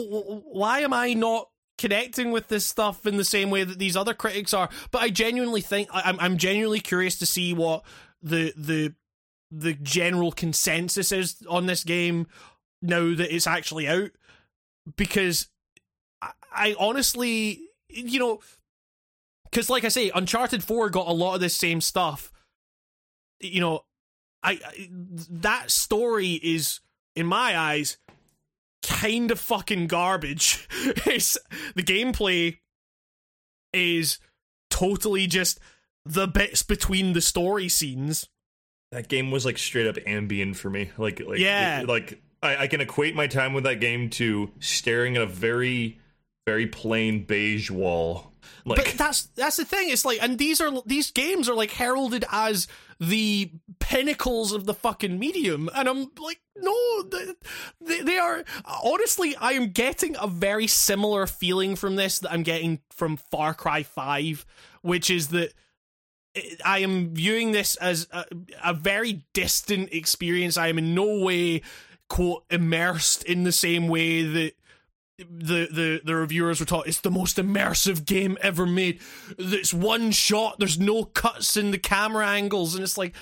Why 0.45 0.82
am 0.82 0.93
I 0.93 1.13
not 1.13 1.50
connecting 1.78 2.32
with 2.32 2.48
this 2.48 2.65
stuff 2.65 3.06
in 3.06 3.17
the 3.17 3.24
same 3.24 3.50
way 3.50 3.63
that 3.63 3.80
these 3.80 3.95
other 3.98 4.13
critics 4.13 4.54
are? 4.54 4.69
But 4.91 5.02
I 5.02 5.10
genuinely 5.10 5.62
think 5.62 5.89
I'm 5.91 6.19
I'm 6.19 6.38
genuinely 6.38 6.80
curious 6.80 7.17
to 7.19 7.26
see 7.26 7.54
what 7.54 7.84
the 8.22 8.54
the 8.56 8.93
the 9.52 9.74
general 9.74 10.32
consensus 10.32 11.12
is 11.12 11.41
on 11.50 11.65
this 11.65 11.84
game 11.84 12.28
now 12.82 13.15
that 13.15 13.34
it's 13.34 13.48
actually 13.48 13.88
out 13.88 14.12
because 14.96 15.50
I, 16.22 16.32
I 16.52 16.76
honestly, 16.80 17.62
you 17.89 18.20
know, 18.20 18.39
because 19.50 19.70
like 19.70 19.84
I 19.84 19.89
say, 19.89 20.12
Uncharted 20.13 20.63
Four 20.63 20.89
got 20.89 21.08
a 21.08 21.13
lot 21.13 21.36
of 21.36 21.42
this 21.42 21.56
same 21.56 21.82
stuff. 21.82 22.32
You 23.39 23.62
know, 23.62 23.82
I, 24.44 24.60
I 24.65 24.89
that 24.92 25.72
story 25.72 26.34
is 26.44 26.82
in 27.15 27.26
my 27.26 27.58
eyes 27.58 27.98
kind 28.84 29.32
of 29.32 29.39
fucking 29.39 29.88
garbage. 29.88 30.68
it's 30.72 31.38
the 31.76 31.84
gameplay 31.84 32.60
is 33.74 34.20
totally 34.70 35.28
just 35.28 35.60
the 36.06 36.28
bits 36.28 36.63
between 36.63 37.13
the 37.13 37.22
story 37.22 37.70
scenes. 37.70 38.28
That 38.92 39.08
game 39.08 39.30
was 39.30 39.46
like 39.46 39.58
straight 39.58 39.88
up 39.88 39.98
ambient 40.08 40.58
for 40.58 40.70
me. 40.70 40.92
Like, 40.98 41.20
like, 41.20 41.38
yeah, 41.39 41.84
like 41.88 42.22
I, 42.41 42.58
I 42.58 42.67
can 42.67 42.82
equate 42.82 43.15
my 43.15 43.28
time 43.28 43.54
with 43.54 43.63
that 43.65 43.80
game 43.80 44.10
to 44.12 44.52
staring 44.60 45.15
at 45.15 45.21
a 45.21 45.28
very, 45.28 45.99
very 46.45 46.67
plain 46.67 47.23
beige 47.23 47.69
wall. 47.69 48.30
Like, 48.65 48.78
but 48.78 48.97
that's 48.97 49.23
that's 49.36 49.58
the 49.58 49.65
thing. 49.65 49.89
It's 49.89 50.06
like, 50.06 50.19
and 50.21 50.38
these 50.38 50.62
are 50.62 50.71
these 50.86 51.12
games 51.12 51.49
are 51.49 51.56
like 51.56 51.71
heralded 51.71 52.25
as 52.32 52.67
the 52.99 53.52
pinnacles 53.80 54.52
of 54.52 54.65
the 54.65 54.73
fucking 54.73 55.17
medium, 55.17 55.69
and 55.73 55.88
I'm 55.88 56.12
like, 56.19 56.39
no, 56.56 57.04
they, 57.82 58.02
they 58.02 58.17
are. 58.17 58.43
Honestly, 58.65 59.36
I 59.36 59.54
am 59.54 59.69
getting 59.69 60.15
a 60.19 60.28
very 60.28 60.67
similar 60.67 61.25
feeling 61.25 61.75
from 61.75 61.95
this 61.95 62.19
that 62.19 62.32
I'm 62.32 62.43
getting 62.43 62.80
from 62.91 63.17
Far 63.17 63.54
Cry 63.54 63.84
Five, 63.84 64.45
which 64.82 65.10
is 65.10 65.30
that. 65.30 65.54
I 66.63 66.80
am 66.80 67.15
viewing 67.15 67.54
this 67.54 67.75
as 67.78 68.08
a, 68.12 68.23
a, 68.63 68.73
very 68.73 69.25
distant 69.34 69.91
experience. 69.91 70.58
I 70.58 70.67
am 70.67 70.78
in 70.78 70.93
no 70.93 71.19
way 71.21 71.63
quote 72.10 72.43
immersed 72.50 73.24
in 73.24 73.43
the 73.43 73.52
same 73.52 73.88
way 73.88 74.24
that 74.24 74.54
the 75.17 75.67
the 75.72 76.02
the 76.04 76.15
reviewers 76.15 76.60
were 76.60 76.65
taught 76.65 76.88
it's 76.88 77.02
the 77.02 77.12
most 77.12 77.38
immersive 77.38 78.06
game 78.06 78.38
ever 78.41 78.65
made. 78.65 79.00
It's 79.38 79.74
one 79.74 80.12
shot. 80.12 80.60
There's 80.60 80.80
no 80.80 81.06
cuts 81.06 81.58
in 81.58 81.72
the 81.72 81.78
camera 81.78 82.28
angles, 82.28 82.76
and 82.76 82.84
it's 82.84 82.98
like 82.98 83.15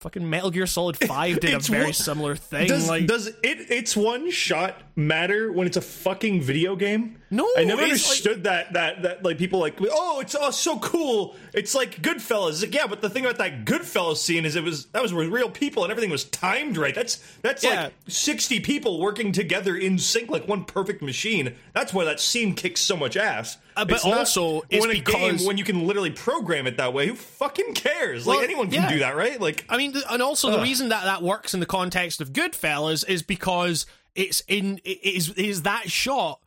fucking 0.00 0.28
Metal 0.28 0.50
Gear 0.50 0.66
Solid 0.66 0.96
Five 1.06 1.40
did 1.40 1.54
a 1.54 1.58
very 1.58 1.84
one, 1.84 1.92
similar 1.92 2.36
thing. 2.36 2.68
Does, 2.68 2.88
like, 2.88 3.06
does 3.06 3.26
it? 3.26 3.36
It's 3.42 3.96
one 3.96 4.30
shot 4.30 4.76
matter 4.96 5.52
when 5.52 5.66
it's 5.66 5.76
a 5.76 5.82
fucking 5.82 6.42
video 6.42 6.76
game? 6.76 7.20
No, 7.30 7.46
I 7.56 7.64
never 7.64 7.82
understood 7.82 8.36
like, 8.36 8.42
that. 8.44 8.72
That 8.72 9.02
that 9.02 9.22
like 9.22 9.36
people 9.36 9.60
like, 9.60 9.78
oh, 9.80 10.20
it's 10.20 10.34
oh 10.34 10.50
so 10.50 10.78
cool. 10.78 11.36
It's 11.52 11.74
like 11.74 12.00
Goodfellas. 12.00 12.62
Like, 12.62 12.74
yeah, 12.74 12.86
but 12.86 13.02
the 13.02 13.10
thing 13.10 13.24
about 13.24 13.36
that 13.38 13.66
Goodfellas 13.66 14.16
scene 14.16 14.46
is 14.46 14.56
it 14.56 14.64
was 14.64 14.86
that 14.86 15.02
was 15.02 15.12
with 15.12 15.28
real 15.28 15.50
people 15.50 15.84
and 15.84 15.90
everything 15.90 16.10
was 16.10 16.24
timed 16.24 16.78
right. 16.78 16.94
That's 16.94 17.22
that's 17.42 17.62
yeah. 17.62 17.84
like 17.84 17.94
sixty 18.06 18.60
people 18.60 18.98
working 18.98 19.32
together 19.32 19.76
in 19.76 19.98
sync 19.98 20.30
like 20.30 20.48
one 20.48 20.64
perfect 20.64 21.02
machine. 21.02 21.54
That's 21.74 21.92
why 21.92 22.04
that 22.04 22.18
scene 22.18 22.54
kicks 22.54 22.80
so 22.80 22.96
much 22.96 23.16
ass. 23.16 23.58
Uh, 23.76 23.84
but 23.84 23.96
it's 23.96 24.04
also, 24.04 24.62
it's 24.70 24.84
when 24.84 24.96
a 24.96 24.98
game 24.98 25.38
when 25.46 25.56
you 25.56 25.62
can 25.62 25.86
literally 25.86 26.10
program 26.10 26.66
it 26.66 26.78
that 26.78 26.92
way. 26.92 27.06
Who 27.06 27.14
fucking 27.14 27.74
cares? 27.74 28.26
Well, 28.26 28.38
like 28.38 28.44
anyone 28.44 28.70
can 28.70 28.82
yeah. 28.82 28.88
do 28.90 28.98
that, 29.00 29.16
right? 29.16 29.40
Like, 29.40 29.64
I 29.68 29.76
mean, 29.76 29.94
and 30.10 30.20
also 30.20 30.50
the 30.50 30.62
reason 30.62 30.88
that 30.88 31.04
that 31.04 31.22
works 31.22 31.54
in 31.54 31.60
the 31.60 31.66
context 31.66 32.20
of 32.20 32.32
Goodfellas 32.32 33.08
is 33.08 33.22
because 33.22 33.86
it's 34.16 34.42
in 34.48 34.80
it 34.84 35.04
is 35.04 35.30
is 35.34 35.62
that 35.62 35.90
shot 35.90 36.40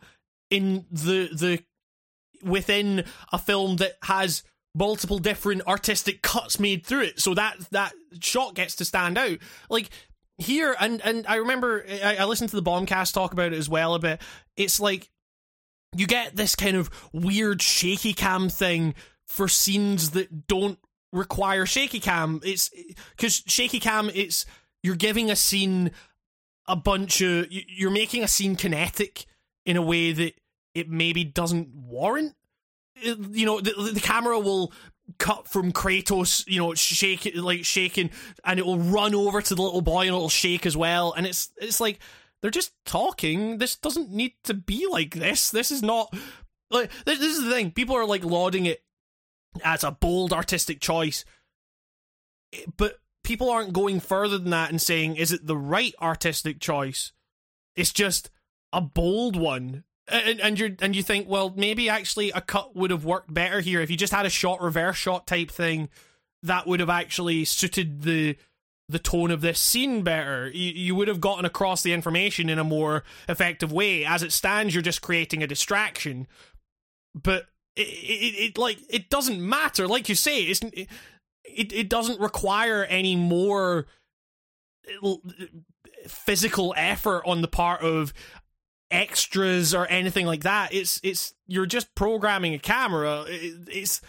in 0.51 0.85
the 0.91 1.29
the 1.33 1.63
within 2.43 3.05
a 3.31 3.39
film 3.39 3.77
that 3.77 3.93
has 4.03 4.43
multiple 4.75 5.19
different 5.19 5.65
artistic 5.67 6.21
cuts 6.21 6.59
made 6.59 6.85
through 6.85 7.01
it. 7.01 7.19
So 7.19 7.33
that 7.33 7.57
that 7.71 7.93
shot 8.21 8.53
gets 8.53 8.75
to 8.77 8.85
stand 8.85 9.17
out. 9.17 9.39
Like 9.69 9.89
here 10.37 10.75
and 10.79 11.01
and 11.01 11.27
i 11.27 11.35
remember 11.35 11.85
i, 12.03 12.15
I 12.15 12.25
listened 12.25 12.49
to 12.49 12.55
the 12.55 12.63
bombcast 12.63 13.13
talk 13.13 13.31
about 13.31 13.53
it 13.53 13.57
as 13.57 13.69
well 13.69 13.95
a 13.95 13.99
bit. 13.99 14.21
It's 14.55 14.79
like 14.79 15.09
you 15.95 16.07
get 16.07 16.35
this 16.35 16.55
kind 16.55 16.77
of 16.77 16.89
weird 17.11 17.61
shaky 17.61 18.13
cam 18.13 18.49
thing 18.49 18.95
for 19.27 19.47
scenes 19.47 20.11
that 20.11 20.47
don't 20.47 20.79
require 21.13 21.65
shaky 21.65 21.99
cam. 21.99 22.39
It's 22.43 22.69
because 23.15 23.43
shaky 23.47 23.79
cam 23.79 24.09
it's 24.13 24.45
you're 24.83 24.95
giving 24.95 25.29
a 25.29 25.35
scene 25.35 25.91
a 26.67 26.75
bunch 26.75 27.21
of 27.21 27.47
you're 27.49 27.91
making 27.91 28.23
a 28.23 28.27
scene 28.27 28.55
kinetic 28.55 29.25
in 29.65 29.77
a 29.77 29.81
way 29.81 30.11
that 30.13 30.33
it 30.73 30.89
maybe 30.89 31.23
doesn't 31.23 31.69
warrant. 31.73 32.35
Uh, 32.97 33.15
you 33.31 33.45
know, 33.45 33.59
the, 33.61 33.91
the 33.93 33.99
camera 33.99 34.39
will 34.39 34.73
cut 35.17 35.47
from 35.47 35.71
Kratos, 35.71 36.43
you 36.47 36.59
know, 36.59 36.73
shake 36.73 37.31
like 37.35 37.65
shaking, 37.65 38.11
and 38.43 38.59
it 38.59 38.65
will 38.65 38.79
run 38.79 39.15
over 39.15 39.41
to 39.41 39.55
the 39.55 39.61
little 39.61 39.81
boy 39.81 40.01
and 40.01 40.09
it'll 40.09 40.29
shake 40.29 40.65
as 40.65 40.77
well. 40.77 41.13
And 41.13 41.25
it's 41.25 41.51
it's 41.57 41.79
like 41.79 41.99
they're 42.41 42.51
just 42.51 42.73
talking. 42.85 43.57
This 43.57 43.75
doesn't 43.75 44.11
need 44.11 44.33
to 44.43 44.53
be 44.53 44.87
like 44.87 45.15
this. 45.15 45.51
This 45.51 45.71
is 45.71 45.81
not 45.81 46.13
like 46.69 46.91
this, 47.05 47.19
this 47.19 47.37
is 47.37 47.43
the 47.43 47.51
thing. 47.51 47.71
People 47.71 47.95
are 47.95 48.05
like 48.05 48.23
lauding 48.23 48.65
it 48.65 48.83
as 49.63 49.83
a 49.83 49.91
bold 49.91 50.33
artistic 50.33 50.79
choice, 50.79 51.25
eh, 52.53 52.65
but 52.77 52.97
people 53.23 53.49
aren't 53.49 53.73
going 53.73 53.99
further 53.99 54.37
than 54.37 54.51
that 54.51 54.69
and 54.69 54.81
saying, 54.81 55.15
is 55.15 55.31
it 55.31 55.45
the 55.45 55.57
right 55.57 55.93
artistic 56.01 56.59
choice? 56.59 57.11
It's 57.75 57.91
just 57.91 58.29
a 58.73 58.81
bold 58.81 59.35
one. 59.35 59.83
And, 60.07 60.41
and 60.41 60.59
you 60.59 60.75
and 60.81 60.95
you 60.95 61.03
think, 61.03 61.29
well, 61.29 61.53
maybe 61.55 61.87
actually 61.87 62.31
a 62.31 62.41
cut 62.41 62.75
would 62.75 62.91
have 62.91 63.05
worked 63.05 63.33
better 63.33 63.61
here 63.61 63.81
if 63.81 63.89
you 63.89 63.97
just 63.97 64.13
had 64.13 64.25
a 64.25 64.29
shot 64.29 64.61
reverse 64.61 64.97
shot 64.97 65.27
type 65.27 65.51
thing. 65.51 65.89
That 66.43 66.65
would 66.65 66.79
have 66.79 66.89
actually 66.89 67.45
suited 67.45 68.01
the 68.01 68.35
the 68.89 68.99
tone 68.99 69.31
of 69.31 69.41
this 69.41 69.59
scene 69.59 70.03
better. 70.03 70.49
You, 70.49 70.71
you 70.71 70.95
would 70.95 71.07
have 71.07 71.21
gotten 71.21 71.45
across 71.45 71.81
the 71.81 71.93
information 71.93 72.49
in 72.49 72.59
a 72.59 72.63
more 72.63 73.03
effective 73.29 73.71
way. 73.71 74.03
As 74.05 74.21
it 74.21 74.31
stands, 74.31 74.73
you're 74.73 74.81
just 74.81 75.01
creating 75.01 75.41
a 75.41 75.47
distraction. 75.47 76.27
But 77.15 77.45
it, 77.75 77.87
it, 77.87 78.43
it 78.43 78.57
like 78.57 78.79
it 78.89 79.09
doesn't 79.09 79.41
matter. 79.41 79.87
Like 79.87 80.09
you 80.09 80.15
say, 80.15 80.41
it's 80.43 80.61
it, 80.63 81.73
it, 81.73 81.89
doesn't 81.89 82.19
require 82.19 82.83
any 82.85 83.15
more 83.15 83.87
uh, 85.03 85.15
physical 86.07 86.73
effort 86.77 87.23
on 87.25 87.41
the 87.41 87.47
part 87.47 87.81
of 87.81 88.13
extras 88.91 89.73
or 89.73 89.87
anything 89.87 90.25
like 90.25 90.43
that. 90.43 90.73
It's 90.73 90.99
it's 91.03 91.33
you're 91.47 91.65
just 91.65 91.93
programming 91.95 92.53
a 92.53 92.59
camera. 92.59 93.23
It, 93.27 93.67
it's 93.69 94.01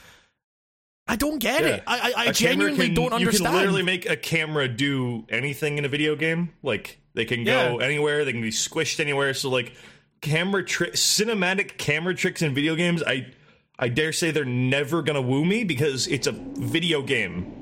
I 1.07 1.17
don't 1.17 1.39
get 1.39 1.63
Yeah. 1.63 1.69
it. 1.69 1.83
I 1.87 2.13
I 2.17 2.33
genuinely 2.33 2.87
can- 2.87 2.95
don't 2.95 3.13
understand. 3.13 3.41
You 3.41 3.47
can 3.51 3.57
literally 3.57 3.83
make 3.83 4.09
a 4.09 4.17
camera 4.17 4.69
do 4.69 5.25
anything 5.29 5.79
in 5.79 5.85
a 5.85 5.89
video 5.89 6.15
game. 6.17 6.53
Like 6.63 6.99
they 7.15 7.25
can 7.25 7.45
go 7.45 7.79
Yeah. 7.81 7.85
anywhere. 7.87 8.25
They 8.25 8.33
can 8.33 8.43
be 8.43 8.51
squished 8.51 9.01
anywhere. 9.01 9.35
So 9.35 9.51
like 9.51 9.73
camera 10.21 10.65
trick, 10.65 10.93
cinematic 10.95 11.77
camera 11.79 12.15
tricks 12.15 12.43
in 12.43 12.55
video 12.55 12.75
games. 12.77 13.03
I 13.03 13.27
I 13.79 13.89
dare 13.89 14.13
say 14.13 14.31
they're 14.31 14.45
never 14.45 15.03
gonna 15.03 15.23
woo 15.23 15.45
me 15.45 15.65
because 15.65 16.07
it's 16.07 16.27
a 16.27 16.33
video 16.33 17.03
game. 17.03 17.53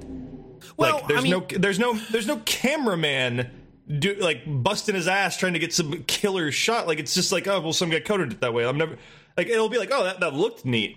well, 0.77 0.97
like 0.97 1.09
there's 1.09 1.21
I 1.21 1.23
mean, 1.23 1.31
no 1.33 1.47
there's 1.59 1.79
no 1.79 1.95
there's 2.11 2.27
no 2.27 2.37
cameraman 2.45 3.51
do 3.99 4.15
like 4.15 4.43
busting 4.47 4.95
his 4.95 5.09
ass 5.09 5.37
trying 5.37 5.55
to 5.55 5.59
get 5.59 5.73
some 5.75 6.05
killer 6.05 6.53
shot. 6.53 6.87
Like 6.87 6.99
it's 6.99 7.15
just 7.15 7.33
like 7.33 7.47
oh 7.49 7.61
well 7.61 7.73
some 7.73 7.91
guy 7.91 8.01
coded 8.01 8.33
it 8.33 8.41
that 8.41 8.55
way. 8.55 8.65
I'm 8.67 8.79
never 8.79 8.97
like 9.37 9.49
it'll 9.49 9.69
be 9.69 9.79
like 9.79 9.91
oh 9.93 10.05
that 10.05 10.21
that 10.21 10.35
looked 10.35 10.65
neat, 10.65 10.97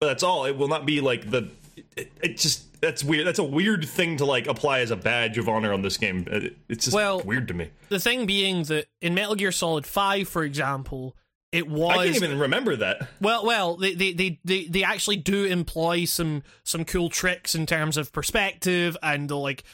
but 0.00 0.06
that's 0.08 0.22
all. 0.22 0.44
It 0.44 0.56
will 0.56 0.68
not 0.68 0.84
be 0.86 1.00
like 1.00 1.30
the 1.30 1.48
it, 1.96 2.12
it 2.22 2.36
just 2.36 2.80
that's 2.80 3.02
weird. 3.02 3.26
That's 3.26 3.38
a 3.40 3.44
weird 3.44 3.84
thing 3.88 4.18
to 4.18 4.24
like 4.24 4.46
apply 4.46 4.80
as 4.80 4.90
a 4.90 4.96
badge 4.96 5.36
of 5.38 5.48
honor 5.48 5.72
on 5.72 5.82
this 5.82 5.96
game. 5.96 6.26
It- 6.30 6.56
it's 6.68 6.84
just 6.84 6.94
Well, 6.94 7.20
weird 7.22 7.48
to 7.48 7.54
me. 7.54 7.70
the 7.88 7.98
thing 7.98 8.26
being 8.26 8.62
that 8.64 8.86
in 9.00 9.14
Metal 9.14 9.34
Gear 9.34 9.50
Solid 9.52 9.84
Five, 9.86 10.28
for 10.28 10.44
example, 10.44 11.16
it 11.50 11.66
was 11.68 11.96
I 11.98 12.04
can't 12.12 12.16
even 12.22 12.38
remember 12.38 12.76
that. 12.76 13.08
Well, 13.20 13.44
well, 13.46 13.76
they, 13.76 13.94
they 13.94 14.12
they 14.12 14.38
they 14.44 14.64
they 14.66 14.84
actually 14.84 15.16
do 15.16 15.44
employ 15.44 16.04
some 16.04 16.42
some 16.62 16.84
cool 16.84 17.08
tricks 17.08 17.54
in 17.54 17.64
terms 17.66 17.96
of 17.96 18.12
perspective 18.12 18.96
and 19.02 19.30
like, 19.30 19.64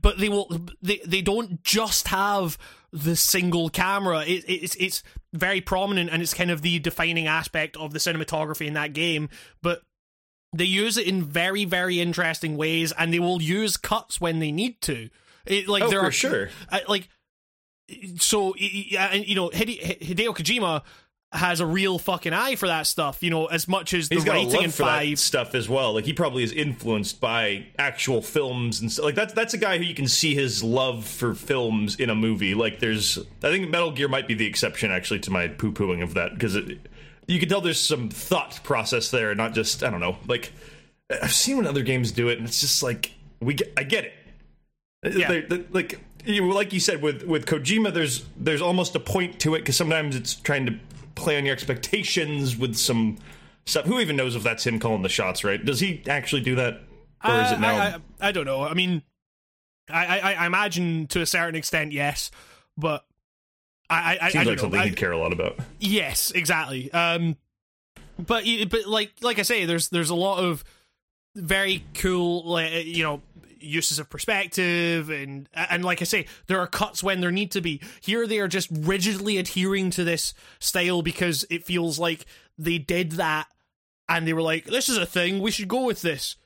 but 0.00 0.18
they 0.18 0.28
will 0.28 0.48
they 0.82 1.00
they 1.06 1.22
don't 1.22 1.62
just 1.62 2.08
have 2.08 2.58
the 2.92 3.16
single 3.16 3.68
camera. 3.70 4.24
It, 4.24 4.44
it's 4.48 4.74
it's 4.76 5.02
very 5.32 5.60
prominent 5.60 6.10
and 6.10 6.22
it's 6.22 6.34
kind 6.34 6.50
of 6.50 6.62
the 6.62 6.78
defining 6.78 7.26
aspect 7.26 7.76
of 7.76 7.92
the 7.92 7.98
cinematography 7.98 8.66
in 8.66 8.74
that 8.74 8.92
game. 8.92 9.28
But 9.62 9.82
they 10.52 10.64
use 10.64 10.96
it 10.96 11.06
in 11.06 11.22
very 11.22 11.64
very 11.64 12.00
interesting 12.00 12.56
ways 12.56 12.92
and 12.98 13.14
they 13.14 13.20
will 13.20 13.40
use 13.40 13.76
cuts 13.76 14.20
when 14.20 14.38
they 14.40 14.50
need 14.52 14.80
to. 14.82 15.08
It, 15.46 15.68
like 15.68 15.84
Oh, 15.84 15.90
there 15.90 16.00
for 16.00 16.06
are 16.06 16.12
sure. 16.12 16.50
I, 16.70 16.82
like 16.88 17.08
so 18.18 18.54
yeah, 18.56 19.10
and 19.12 19.26
you 19.26 19.34
know 19.34 19.50
Hide- 19.52 19.98
Hideo 20.00 20.34
Kojima 20.34 20.82
has 21.32 21.60
a 21.60 21.66
real 21.66 21.96
fucking 21.98 22.32
eye 22.32 22.56
for 22.56 22.66
that 22.66 22.86
stuff. 22.88 23.22
You 23.22 23.30
know, 23.30 23.46
as 23.46 23.68
much 23.68 23.94
as 23.94 24.08
the 24.08 24.16
He's 24.16 24.26
a 24.26 24.30
writing 24.30 24.50
love 24.52 24.64
in 24.64 24.70
for 24.70 24.82
that 24.82 24.98
five. 24.98 25.18
stuff 25.20 25.54
as 25.54 25.68
well. 25.68 25.94
Like 25.94 26.04
he 26.04 26.12
probably 26.12 26.42
is 26.42 26.52
influenced 26.52 27.20
by 27.20 27.66
actual 27.78 28.20
films 28.20 28.80
and 28.80 28.90
stuff. 28.90 29.04
Like 29.04 29.14
that's 29.14 29.32
that's 29.32 29.54
a 29.54 29.58
guy 29.58 29.78
who 29.78 29.84
you 29.84 29.94
can 29.94 30.08
see 30.08 30.34
his 30.34 30.62
love 30.64 31.04
for 31.06 31.34
films 31.34 31.96
in 31.96 32.10
a 32.10 32.14
movie. 32.16 32.54
Like 32.54 32.80
there's, 32.80 33.16
I 33.18 33.50
think 33.50 33.70
Metal 33.70 33.92
Gear 33.92 34.08
might 34.08 34.26
be 34.26 34.34
the 34.34 34.46
exception 34.46 34.90
actually 34.90 35.20
to 35.20 35.30
my 35.30 35.46
poo 35.48 35.70
pooing 35.72 36.02
of 36.02 36.14
that 36.14 36.34
because 36.34 36.56
you 37.26 37.38
can 37.38 37.48
tell 37.48 37.60
there's 37.60 37.78
some 37.78 38.08
thought 38.08 38.58
process 38.64 39.10
there, 39.12 39.32
not 39.36 39.54
just 39.54 39.84
I 39.84 39.90
don't 39.90 40.00
know. 40.00 40.16
Like 40.26 40.52
I've 41.22 41.32
seen 41.32 41.56
when 41.58 41.66
other 41.66 41.82
games 41.82 42.10
do 42.10 42.28
it, 42.28 42.38
and 42.38 42.46
it's 42.48 42.60
just 42.60 42.82
like 42.82 43.12
we 43.40 43.54
get, 43.54 43.72
I 43.76 43.84
get 43.84 44.04
it. 44.06 44.12
Uh, 45.06 45.10
yeah. 45.10 45.28
They- 45.28 45.40
they- 45.42 45.64
like 45.70 46.00
you, 46.26 46.52
like 46.52 46.72
you 46.72 46.80
said 46.80 47.00
with 47.02 47.22
with 47.22 47.46
Kojima, 47.46 47.94
there's 47.94 48.24
there's 48.36 48.60
almost 48.60 48.96
a 48.96 49.00
point 49.00 49.38
to 49.40 49.54
it 49.54 49.60
because 49.60 49.76
sometimes 49.76 50.16
it's 50.16 50.34
trying 50.34 50.66
to 50.66 50.74
play 51.20 51.36
on 51.38 51.44
your 51.44 51.52
expectations 51.52 52.56
with 52.56 52.76
some 52.76 53.18
stuff. 53.66 53.84
Who 53.86 54.00
even 54.00 54.16
knows 54.16 54.34
if 54.36 54.42
that's 54.42 54.66
him 54.66 54.78
calling 54.78 55.02
the 55.02 55.08
shots? 55.08 55.44
Right? 55.44 55.64
Does 55.64 55.80
he 55.80 56.02
actually 56.08 56.42
do 56.42 56.54
that, 56.56 56.80
or 57.24 57.40
is 57.40 57.52
Uh, 57.52 57.54
it 57.56 57.60
now? 57.60 57.74
I, 57.76 57.86
I, 58.20 58.28
I 58.28 58.32
don't 58.32 58.46
know. 58.46 58.62
I 58.62 58.74
mean, 58.74 59.02
I, 59.88 60.18
I 60.20 60.32
I 60.34 60.46
imagine 60.46 61.06
to 61.08 61.20
a 61.20 61.26
certain 61.26 61.54
extent, 61.54 61.92
yes, 61.92 62.30
but 62.76 63.04
I 63.88 64.18
I, 64.20 64.30
Seems 64.30 64.46
I 64.46 64.50
like 64.50 64.56
know. 64.56 64.62
something 64.62 64.82
he'd 64.82 64.96
care 64.96 65.12
a 65.12 65.18
lot 65.18 65.32
about. 65.32 65.58
Yes, 65.78 66.30
exactly. 66.30 66.92
Um, 66.92 67.36
but 68.18 68.44
but 68.70 68.86
like 68.86 69.12
like 69.20 69.38
I 69.38 69.42
say, 69.42 69.64
there's 69.64 69.88
there's 69.88 70.10
a 70.10 70.14
lot 70.14 70.38
of 70.42 70.64
very 71.36 71.84
cool, 71.94 72.44
like, 72.44 72.86
you 72.86 73.04
know, 73.04 73.22
uses 73.60 73.98
of 73.98 74.10
perspective, 74.10 75.10
and 75.10 75.48
and 75.54 75.84
like 75.84 76.00
I 76.00 76.04
say, 76.04 76.26
there 76.46 76.60
are 76.60 76.66
cuts 76.66 77.02
when 77.02 77.20
there 77.20 77.30
need 77.30 77.50
to 77.52 77.60
be. 77.60 77.80
Here, 78.00 78.26
they 78.26 78.38
are 78.38 78.48
just 78.48 78.68
rigidly 78.70 79.38
adhering 79.38 79.90
to 79.90 80.04
this 80.04 80.34
style 80.58 81.02
because 81.02 81.44
it 81.50 81.64
feels 81.64 81.98
like 81.98 82.26
they 82.58 82.78
did 82.78 83.12
that, 83.12 83.48
and 84.08 84.26
they 84.26 84.32
were 84.32 84.42
like, 84.42 84.64
"This 84.64 84.88
is 84.88 84.96
a 84.96 85.06
thing. 85.06 85.40
We 85.40 85.50
should 85.50 85.68
go 85.68 85.84
with 85.84 86.02
this," 86.02 86.36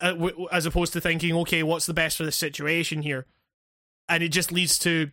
uh, 0.00 0.28
as 0.52 0.66
opposed 0.66 0.92
to 0.94 1.00
thinking, 1.00 1.34
"Okay, 1.38 1.62
what's 1.62 1.86
the 1.86 1.94
best 1.94 2.16
for 2.16 2.24
this 2.24 2.36
situation 2.36 3.02
here?" 3.02 3.26
And 4.08 4.22
it 4.22 4.28
just 4.28 4.52
leads 4.52 4.78
to 4.80 5.10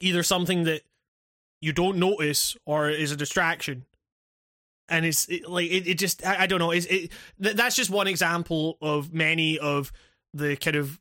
either 0.00 0.22
something 0.22 0.64
that 0.64 0.82
you 1.60 1.72
don't 1.72 1.98
notice 1.98 2.56
or 2.64 2.90
is 2.90 3.12
a 3.12 3.16
distraction 3.16 3.86
and 4.90 5.06
it's 5.06 5.28
it, 5.28 5.48
like 5.48 5.70
it, 5.70 5.86
it 5.86 5.98
just 5.98 6.26
I, 6.26 6.42
I 6.42 6.46
don't 6.46 6.58
know 6.58 6.72
it's 6.72 6.86
it 6.86 7.12
th- 7.42 7.56
that's 7.56 7.76
just 7.76 7.90
one 7.90 8.08
example 8.08 8.76
of 8.82 9.14
many 9.14 9.58
of 9.58 9.92
the 10.34 10.56
kind 10.56 10.76
of 10.76 11.00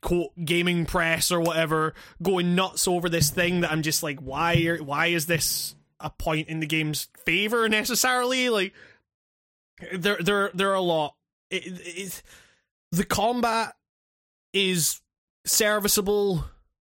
quote 0.00 0.32
gaming 0.44 0.84
press 0.84 1.30
or 1.30 1.40
whatever 1.40 1.94
going 2.20 2.54
nuts 2.56 2.88
over 2.88 3.08
this 3.08 3.30
thing 3.30 3.60
that 3.60 3.70
I'm 3.70 3.82
just 3.82 4.02
like 4.02 4.18
why 4.18 4.56
are, 4.64 4.78
why 4.78 5.06
is 5.06 5.26
this 5.26 5.76
a 6.00 6.10
point 6.10 6.48
in 6.48 6.60
the 6.60 6.66
game's 6.66 7.08
favor 7.24 7.68
necessarily? 7.68 8.48
Like 8.48 8.72
there 9.92 10.18
there 10.20 10.50
there 10.54 10.70
are 10.70 10.74
a 10.74 10.80
lot. 10.80 11.14
It, 11.50 11.64
it, 11.66 12.22
the 12.90 13.04
combat 13.04 13.74
is 14.52 15.00
serviceable. 15.44 16.44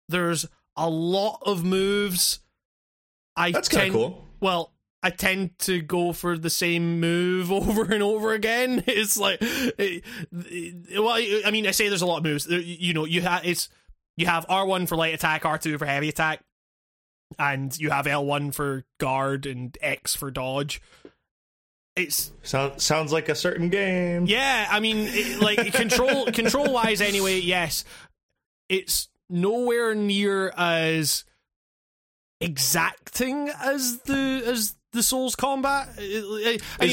There's 0.07 0.45
a 0.75 0.89
lot 0.89 1.41
of 1.45 1.63
moves. 1.63 2.39
I 3.35 3.51
That's 3.51 3.69
kind 3.69 3.87
of 3.87 3.93
cool. 3.93 4.27
well, 4.39 4.73
I 5.01 5.11
tend 5.11 5.57
to 5.59 5.81
go 5.81 6.11
for 6.11 6.37
the 6.37 6.49
same 6.49 6.99
move 6.99 7.51
over 7.53 7.83
and 7.93 8.03
over 8.03 8.33
again. 8.33 8.83
It's 8.87 9.17
like, 9.17 9.39
it, 9.41 10.03
it- 10.31 11.01
well, 11.01 11.15
I 11.45 11.51
mean, 11.51 11.65
I 11.67 11.71
say 11.71 11.87
there's 11.87 12.01
a 12.01 12.05
lot 12.05 12.17
of 12.17 12.23
moves. 12.23 12.47
You 12.47 12.93
know, 12.93 13.05
you 13.05 13.21
have 13.21 13.45
it's 13.45 13.69
you 14.17 14.25
have 14.25 14.45
R 14.49 14.65
one 14.65 14.85
for 14.87 14.95
light 14.97 15.13
attack, 15.13 15.45
R 15.45 15.57
two 15.57 15.77
for 15.77 15.85
heavy 15.85 16.09
attack, 16.09 16.43
and 17.37 17.77
you 17.79 17.89
have 17.91 18.07
L 18.07 18.25
one 18.25 18.51
for 18.51 18.83
guard 18.99 19.45
and 19.45 19.77
X 19.81 20.15
for 20.15 20.31
dodge. 20.31 20.81
It's 21.95 22.31
Sound, 22.43 22.81
sounds 22.81 23.11
like 23.11 23.27
a 23.29 23.35
certain 23.35 23.67
game. 23.69 24.25
yeah, 24.25 24.67
I 24.69 24.79
mean, 24.79 24.97
it, 25.09 25.39
like 25.41 25.73
control 25.73 26.25
control 26.27 26.71
wise, 26.73 27.01
anyway. 27.01 27.39
Yes, 27.39 27.83
it's 28.69 29.07
nowhere 29.29 29.95
near 29.95 30.49
as 30.57 31.23
exacting 32.41 33.49
as 33.49 33.99
the 34.01 34.43
as 34.45 34.75
the 34.91 35.03
Souls 35.03 35.35
combat. 35.35 35.89
Is 35.97 36.23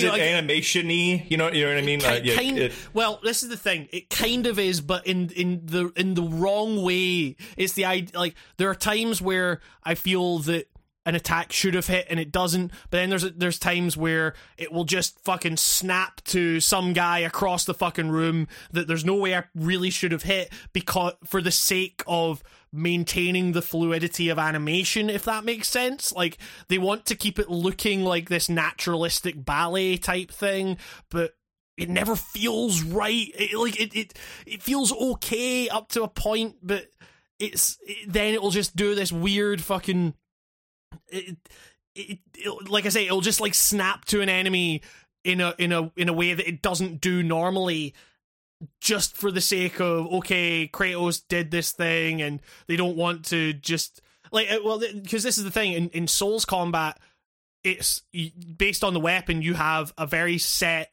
it 0.02 0.08
like, 0.08 0.20
animation-y? 0.20 1.26
You 1.28 1.36
know, 1.36 1.50
you 1.50 1.64
know 1.64 1.70
what 1.74 1.78
I 1.82 1.86
mean? 1.86 2.04
Uh, 2.04 2.20
yeah, 2.22 2.34
kind, 2.36 2.58
it- 2.58 2.72
well, 2.92 3.20
this 3.22 3.42
is 3.42 3.48
the 3.48 3.56
thing. 3.56 3.88
It 3.92 4.10
kind 4.10 4.46
of 4.46 4.58
is, 4.58 4.80
but 4.80 5.06
in 5.06 5.30
in 5.30 5.62
the 5.64 5.92
in 5.96 6.14
the 6.14 6.22
wrong 6.22 6.82
way. 6.82 7.36
It's 7.56 7.72
the 7.74 7.84
idea. 7.84 8.18
Like 8.18 8.34
there 8.58 8.68
are 8.70 8.74
times 8.74 9.22
where 9.22 9.60
I 9.82 9.94
feel 9.94 10.38
that 10.40 10.68
an 11.06 11.14
attack 11.14 11.52
should 11.52 11.74
have 11.74 11.86
hit 11.86 12.04
and 12.10 12.18
it 12.18 12.32
doesn't. 12.32 12.72
But 12.90 12.98
then 12.98 13.10
there's 13.10 13.30
there's 13.32 13.58
times 13.60 13.96
where 13.96 14.34
it 14.58 14.72
will 14.72 14.84
just 14.84 15.20
fucking 15.24 15.56
snap 15.56 16.20
to 16.24 16.58
some 16.60 16.92
guy 16.92 17.20
across 17.20 17.64
the 17.64 17.74
fucking 17.74 18.08
room 18.10 18.48
that 18.72 18.88
there's 18.88 19.04
no 19.04 19.14
way 19.14 19.34
I 19.36 19.44
really 19.54 19.90
should 19.90 20.10
have 20.12 20.24
hit 20.24 20.52
because 20.72 21.12
for 21.24 21.40
the 21.40 21.52
sake 21.52 22.02
of 22.08 22.42
maintaining 22.76 23.52
the 23.52 23.62
fluidity 23.62 24.28
of 24.28 24.38
animation 24.38 25.08
if 25.10 25.24
that 25.24 25.44
makes 25.44 25.68
sense 25.68 26.12
like 26.12 26.38
they 26.68 26.78
want 26.78 27.04
to 27.06 27.14
keep 27.14 27.38
it 27.38 27.50
looking 27.50 28.04
like 28.04 28.28
this 28.28 28.48
naturalistic 28.48 29.44
ballet 29.44 29.96
type 29.96 30.30
thing 30.30 30.76
but 31.10 31.32
it 31.76 31.90
never 31.90 32.16
feels 32.16 32.82
right. 32.82 33.30
It, 33.34 33.56
like 33.56 33.78
it, 33.78 33.94
it, 33.94 34.18
it 34.46 34.62
feels 34.62 34.92
okay 34.92 35.68
up 35.68 35.88
to 35.90 36.02
a 36.02 36.08
point, 36.08 36.56
but 36.62 36.86
it's 37.38 37.78
it, 37.82 38.12
then 38.12 38.34
it 38.34 38.40
will 38.40 38.50
just 38.50 38.76
do 38.76 38.94
this 38.94 39.12
weird 39.12 39.60
fucking. 39.60 40.14
It, 41.08 41.36
it, 41.94 42.18
it, 42.34 42.70
like 42.70 42.86
I 42.86 42.90
say, 42.90 43.06
it'll 43.06 43.20
just 43.20 43.40
like 43.40 43.54
snap 43.54 44.04
to 44.06 44.22
an 44.22 44.28
enemy 44.28 44.82
in 45.24 45.40
a 45.40 45.54
in 45.58 45.72
a 45.72 45.92
in 45.96 46.08
a 46.08 46.12
way 46.12 46.32
that 46.32 46.48
it 46.48 46.62
doesn't 46.62 47.00
do 47.00 47.22
normally, 47.22 47.94
just 48.80 49.16
for 49.16 49.30
the 49.30 49.40
sake 49.40 49.80
of 49.80 50.06
okay, 50.06 50.68
Kratos 50.68 51.22
did 51.28 51.50
this 51.50 51.72
thing, 51.72 52.22
and 52.22 52.40
they 52.66 52.76
don't 52.76 52.96
want 52.96 53.24
to 53.26 53.52
just 53.52 54.00
like 54.32 54.50
uh, 54.50 54.58
well 54.64 54.78
because 54.78 55.22
this 55.22 55.38
is 55.38 55.44
the 55.44 55.50
thing 55.50 55.72
in 55.72 55.88
in 55.90 56.08
Souls 56.08 56.44
combat, 56.44 56.98
it's 57.64 58.02
based 58.56 58.84
on 58.84 58.94
the 58.94 59.00
weapon. 59.00 59.42
You 59.42 59.54
have 59.54 59.92
a 59.98 60.06
very 60.06 60.38
set 60.38 60.92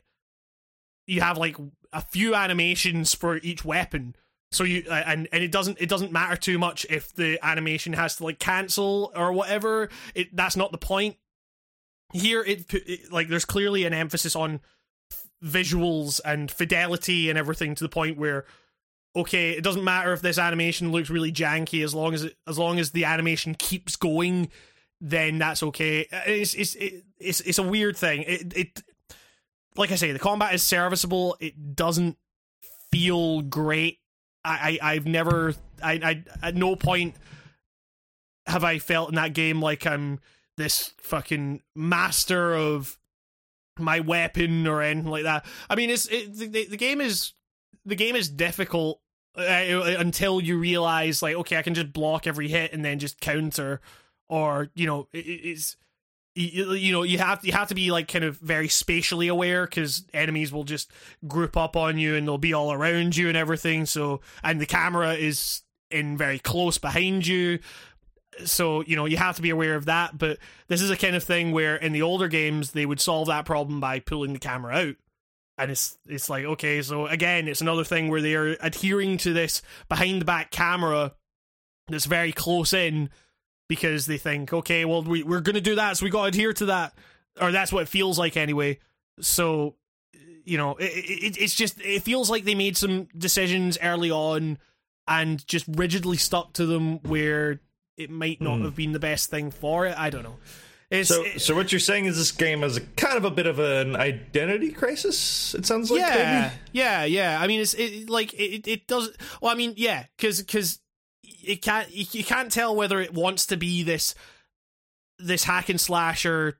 you 1.07 1.22
have 1.22 1.38
like 1.38 1.57
a 1.91 2.01
few 2.01 2.36
animations 2.36 3.14
for 3.14 3.38
each 3.38 3.64
weapon 3.66 4.16
so 4.51 4.64
you 4.64 4.84
and 4.89 5.28
and 5.32 5.43
it 5.43 5.51
doesn't 5.51 5.78
it 5.80 5.89
doesn't 5.89 6.11
matter 6.11 6.36
too 6.36 6.57
much 6.57 6.86
if 6.89 7.14
the 7.14 7.38
animation 7.43 7.93
has 7.93 8.16
to 8.16 8.24
like 8.24 8.39
cancel 8.39 9.11
or 9.16 9.34
whatever 9.34 9.89
it 10.16 10.36
that's 10.36 10.55
not 10.55 10.72
the 10.72 10.78
point 10.78 11.18
here 12.14 12.43
it, 12.43 12.72
it 12.74 13.11
like 13.11 13.28
there's 13.28 13.45
clearly 13.45 13.86
an 13.86 13.93
emphasis 13.93 14.36
on 14.36 14.59
visuals 15.43 16.21
and 16.23 16.49
fidelity 16.49 17.29
and 17.29 17.37
everything 17.37 17.75
to 17.75 17.83
the 17.83 17.89
point 17.89 18.17
where 18.17 18.45
okay, 19.15 19.51
it 19.51 19.63
doesn't 19.63 19.83
matter 19.83 20.11
if 20.13 20.21
this 20.21 20.39
animation 20.39 20.91
looks 20.91 21.09
really 21.09 21.31
janky 21.31 21.83
as 21.83 21.93
long 21.93 22.13
as 22.13 22.23
it, 22.23 22.35
as 22.47 22.57
long 22.57 22.79
as 22.79 22.91
the 22.91 23.05
animation 23.05 23.53
keeps 23.53 23.95
going, 23.95 24.49
then 24.99 25.37
that's 25.37 25.61
okay. 25.61 26.07
It's 26.25 26.53
it's 26.53 26.75
it, 26.75 27.03
it's 27.19 27.41
it's 27.41 27.59
a 27.59 27.63
weird 27.63 27.97
thing. 27.97 28.23
It 28.23 28.57
it 28.57 28.83
like 29.75 29.91
I 29.91 29.95
say, 29.95 30.11
the 30.11 30.19
combat 30.19 30.53
is 30.53 30.63
serviceable. 30.63 31.37
It 31.39 31.75
doesn't 31.75 32.17
feel 32.91 33.41
great. 33.41 33.99
I, 34.45 34.79
I 34.81 34.93
I've 34.93 35.05
never 35.05 35.55
I 35.81 35.93
I 35.93 36.23
at 36.41 36.55
no 36.55 36.75
point 36.75 37.15
have 38.45 38.63
I 38.63 38.79
felt 38.79 39.09
in 39.09 39.15
that 39.15 39.33
game 39.33 39.61
like 39.61 39.85
I'm 39.85 40.19
this 40.57 40.93
fucking 40.97 41.61
master 41.75 42.53
of 42.53 42.97
my 43.80 43.99
weapon 43.99 44.67
or 44.67 44.82
anything 44.82 45.09
like 45.09 45.24
that. 45.24 45.45
I 45.69 45.76
mean, 45.76 45.89
it's 45.89 46.07
it, 46.07 46.34
the 46.34 46.65
the 46.67 46.78
game 46.78 47.01
is 47.01 47.34
the 47.86 47.95
game 47.95 48.15
is 48.15 48.30
difficult 48.30 48.99
uh, 49.38 49.95
until 49.97 50.39
you 50.41 50.57
realize 50.57 51.21
like 51.21 51.36
okay, 51.36 51.57
I 51.57 51.61
can 51.61 51.74
just 51.74 51.93
block 51.93 52.28
every 52.28 52.47
hit 52.47 52.74
and 52.74 52.84
then 52.84 52.99
just 52.99 53.19
counter, 53.19 53.82
or 54.30 54.69
you 54.76 54.86
know, 54.86 55.07
it, 55.13 55.26
it's 55.26 55.78
you, 56.36 56.74
you 56.74 56.91
know 56.91 57.03
you 57.03 57.19
have 57.19 57.43
you 57.45 57.51
have 57.51 57.67
to 57.67 57.76
be 57.76 57.91
like 57.91 58.07
kind 58.07 58.26
of 58.26 58.38
very 58.38 58.67
spatially 58.67 59.28
aware 59.28 59.65
because 59.65 60.05
enemies 60.13 60.51
will 60.51 60.63
just 60.63 60.91
group 61.28 61.55
up 61.57 61.76
on 61.76 61.97
you 61.97 62.15
and 62.15 62.28
they'll 62.28 62.38
be 62.38 62.53
all 62.53 62.71
around 62.71 63.15
you 63.15 63.28
and 63.28 63.38
everything. 63.38 63.86
So 63.86 64.21
and 64.43 64.59
the 64.59 64.65
camera 64.65 65.13
is 65.13 65.61
in 65.91 66.17
very 66.17 66.39
close 66.39 66.78
behind 66.78 67.28
you 67.28 67.59
so 68.45 68.81
you 68.81 68.95
know 68.95 69.05
you 69.05 69.17
have 69.17 69.36
to 69.36 69.41
be 69.41 69.49
aware 69.49 69.75
of 69.75 69.86
that 69.86 70.17
but 70.17 70.38
this 70.67 70.81
is 70.81 70.89
a 70.89 70.97
kind 70.97 71.15
of 71.15 71.23
thing 71.23 71.51
where 71.51 71.75
in 71.75 71.91
the 71.91 72.01
older 72.01 72.27
games 72.27 72.71
they 72.71 72.86
would 72.86 72.99
solve 72.99 73.27
that 73.27 73.45
problem 73.45 73.79
by 73.79 73.99
pulling 73.99 74.34
the 74.34 74.39
camera 74.39 74.73
out. 74.75 74.95
And 75.57 75.69
it's 75.69 75.97
it's 76.07 76.29
like 76.29 76.45
okay 76.45 76.81
so 76.81 77.05
again 77.05 77.47
it's 77.47 77.61
another 77.61 77.84
thing 77.84 78.09
where 78.09 78.21
they're 78.21 78.57
adhering 78.59 79.17
to 79.17 79.34
this 79.34 79.61
behind 79.88 80.21
the 80.21 80.25
back 80.25 80.49
camera 80.49 81.13
that's 81.88 82.05
very 82.05 82.31
close 82.31 82.73
in 82.73 83.09
because 83.69 84.07
they 84.07 84.17
think 84.17 84.51
okay 84.51 84.84
well 84.84 85.03
we, 85.03 85.21
we're 85.21 85.41
gonna 85.41 85.61
do 85.61 85.75
that 85.75 85.97
so 85.97 86.05
we 86.05 86.09
gotta 86.09 86.29
adhere 86.29 86.53
to 86.53 86.65
that. 86.65 86.93
Or 87.39 87.51
that's 87.51 87.71
what 87.73 87.84
it 87.84 87.89
feels 87.89 88.19
like 88.19 88.36
anyway. 88.36 88.79
So 89.19 89.75
you 90.43 90.57
know 90.57 90.75
it, 90.77 90.86
it, 90.86 91.38
it's 91.38 91.55
just 91.55 91.79
it 91.81 92.01
feels 92.01 92.29
like 92.31 92.45
they 92.45 92.55
made 92.55 92.75
some 92.75 93.07
decisions 93.15 93.77
early 93.81 94.09
on 94.09 94.57
and 95.07 95.45
just 95.47 95.65
rigidly 95.67 96.17
stuck 96.17 96.53
to 96.53 96.65
them 96.65 96.99
where 97.03 97.59
it 97.97 98.09
might 98.09 98.41
not 98.41 98.59
Mm. 98.59 98.63
have 98.65 98.75
been 98.75 98.91
the 98.91 98.99
best 98.99 99.29
thing 99.29 99.51
for 99.51 99.85
it 99.85 99.97
i 99.97 100.09
don't 100.09 100.23
know 100.23 100.37
it's, 100.91 101.09
So, 101.09 101.23
it- 101.23 101.41
so 101.41 101.55
what 101.55 101.71
you're 101.71 101.79
saying 101.79 102.05
is 102.05 102.17
this 102.17 102.31
game 102.31 102.61
has 102.61 102.77
a 102.77 102.81
kind 102.81 103.17
of 103.17 103.25
a 103.25 103.31
bit 103.31 103.47
of 103.47 103.57
an 103.57 103.95
identity 103.95 104.71
crisis. 104.71 105.55
It 105.55 105.65
sounds 105.65 105.89
like 105.89 106.01
yeah, 106.01 106.51
maybe? 106.51 106.61
yeah, 106.71 107.03
yeah. 107.05 107.41
I 107.41 107.47
mean, 107.47 107.61
it's 107.61 107.73
it, 107.73 108.11
like 108.11 108.31
it, 108.35 108.67
it 108.67 108.85
does. 108.85 109.09
Well, 109.41 109.51
I 109.51 109.55
mean, 109.55 109.73
yeah, 109.75 110.05
because 110.15 110.39
because 110.43 110.81
it 111.23 111.63
can't 111.63 111.89
you 111.91 112.23
can't 112.23 112.51
tell 112.51 112.75
whether 112.75 113.01
it 113.01 113.11
wants 113.11 113.47
to 113.47 113.57
be 113.57 113.81
this 113.81 114.13
this 115.17 115.45
hack 115.45 115.69
and 115.69 115.81
slasher 115.81 116.59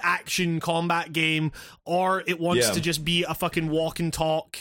action 0.00 0.60
combat 0.60 1.12
game 1.12 1.50
or 1.84 2.22
it 2.28 2.38
wants 2.38 2.68
Yeah. 2.68 2.74
to 2.74 2.80
just 2.80 3.04
be 3.04 3.24
a 3.24 3.34
fucking 3.34 3.68
walk 3.68 3.98
and 3.98 4.12
talk 4.12 4.58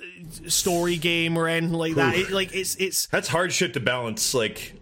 uh, 0.00 0.48
story 0.48 0.96
game 0.96 1.36
or 1.36 1.48
anything 1.48 1.76
like 1.76 1.96
that. 1.96 2.14
It, 2.16 2.30
like 2.30 2.54
it's 2.54 2.76
it's 2.76 3.08
That's 3.08 3.28
hard 3.28 3.52
shit 3.52 3.74
to 3.74 3.80
balance. 3.80 4.32
Like, 4.32 4.72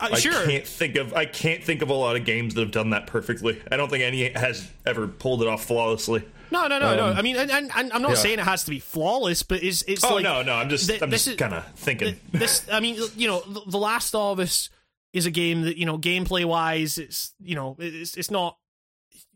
I 0.00 0.06
Uh, 0.06 0.08
I 0.12 0.18
sure. 0.18 0.46
can't 0.46 0.66
think 0.66 0.96
of 0.96 1.14
I 1.14 1.24
can't 1.26 1.62
think 1.64 1.82
of 1.82 1.90
a 1.90 1.94
lot 1.94 2.16
of 2.16 2.24
games 2.24 2.54
that 2.54 2.60
have 2.62 2.70
done 2.70 2.90
that 2.90 3.06
perfectly. 3.06 3.60
I 3.70 3.76
don't 3.76 3.88
think 3.88 4.02
any 4.04 4.28
has 4.30 4.68
ever 4.86 5.06
pulled 5.08 5.42
it 5.42 5.48
off 5.48 5.64
flawlessly. 5.64 6.24
no, 6.50 6.66
no, 6.66 6.78
no, 6.78 6.96
no. 6.96 7.06
Um, 7.08 7.16
I 7.16 7.22
mean, 7.22 7.36
and, 7.36 7.50
and, 7.50 7.70
and 7.76 7.92
I'm 7.92 8.00
not 8.02 8.10
yeah. 8.12 8.14
saying 8.16 8.38
it 8.38 8.44
has 8.44 8.64
to 8.64 8.70
be 8.70 8.78
flawless, 8.80 9.42
but 9.42 9.62
it's 9.62 9.82
it's 9.82 10.02
Oh 10.04 10.14
like 10.14 10.24
no, 10.24 10.42
no, 10.42 10.54
I'm 10.54 10.68
just 10.68 10.88
th- 10.88 11.02
I'm 11.02 11.10
this 11.10 11.24
just 11.26 11.38
kind 11.38 11.54
of 11.54 11.66
thinking. 11.74 12.18
this 12.32 12.66
i 12.70 12.80
mean 12.80 12.96
you 13.16 13.28
know 13.28 13.40
the, 13.40 13.60
the 13.66 13.78
last 13.78 14.14
of 14.14 14.38
us 14.40 14.70
is 15.12 15.26
a 15.26 15.30
game 15.30 15.62
that 15.62 15.76
you 15.76 15.86
know 15.86 15.98
gameplay 15.98 16.44
wise 16.44 16.98
it's 16.98 17.32
you 17.40 17.54
know 17.54 17.76
it's 17.78 18.16
it's 18.16 18.30
not 18.30 18.56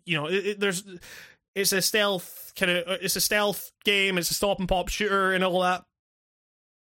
you 0.05 0.17
know 0.19 0.27
it, 0.27 0.47
it- 0.47 0.61
there's 0.61 0.85
it's 1.55 1.73
a 1.73 1.83
stealth 1.83 2.53
kind 2.57 2.71
of 2.73 2.99
it's 3.03 3.17
a 3.17 3.21
stealth 3.21 3.73
game 3.85 4.17
it's 4.19 4.31
a 4.31 4.35
stop 4.35 4.59
and 4.59 4.69
pop 4.69 4.89
shooter 4.89 5.33
and 5.33 5.43
all 5.45 5.61
that 5.61 5.85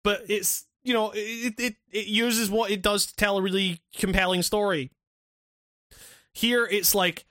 but 0.04 0.22
it's 0.30 0.66
you 0.89 0.95
know 0.95 1.11
it 1.13 1.53
it 1.59 1.75
it 1.91 2.07
uses 2.07 2.49
what 2.49 2.71
it 2.71 2.81
does 2.81 3.05
to 3.05 3.15
tell 3.15 3.37
a 3.37 3.41
really 3.41 3.79
compelling 3.95 4.41
story 4.41 4.89
here 6.33 6.67
it's 6.69 6.95
like 6.95 7.25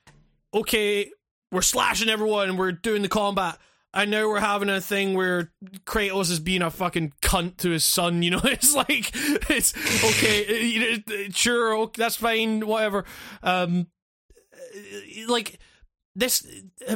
okay 0.55 1.11
we're 1.51 1.61
slashing 1.61 2.09
everyone 2.09 2.49
and 2.49 2.57
we're 2.57 2.71
doing 2.71 3.03
the 3.03 3.09
combat 3.09 3.59
and 3.93 4.13
now 4.13 4.29
we're 4.29 4.39
having 4.39 4.69
a 4.69 4.81
thing 4.81 5.15
where 5.15 5.51
Kratos 5.85 6.31
is 6.31 6.39
being 6.39 6.63
a 6.63 6.71
fucking 6.71 7.15
cunt 7.23 7.57
to 7.59 7.71
his 7.71 7.85
son. 7.85 8.23
You 8.23 8.33
know, 8.33 8.41
it's 8.45 8.75
like 8.75 9.11
it's 9.15 9.75
okay, 10.05 10.63
you 10.67 10.81
know, 10.81 11.29
sure, 11.31 11.75
okay, 11.79 12.03
that's 12.03 12.17
fine, 12.17 12.67
whatever. 12.67 13.07
Um, 13.43 13.87
like 15.27 15.59
this, 16.15 16.47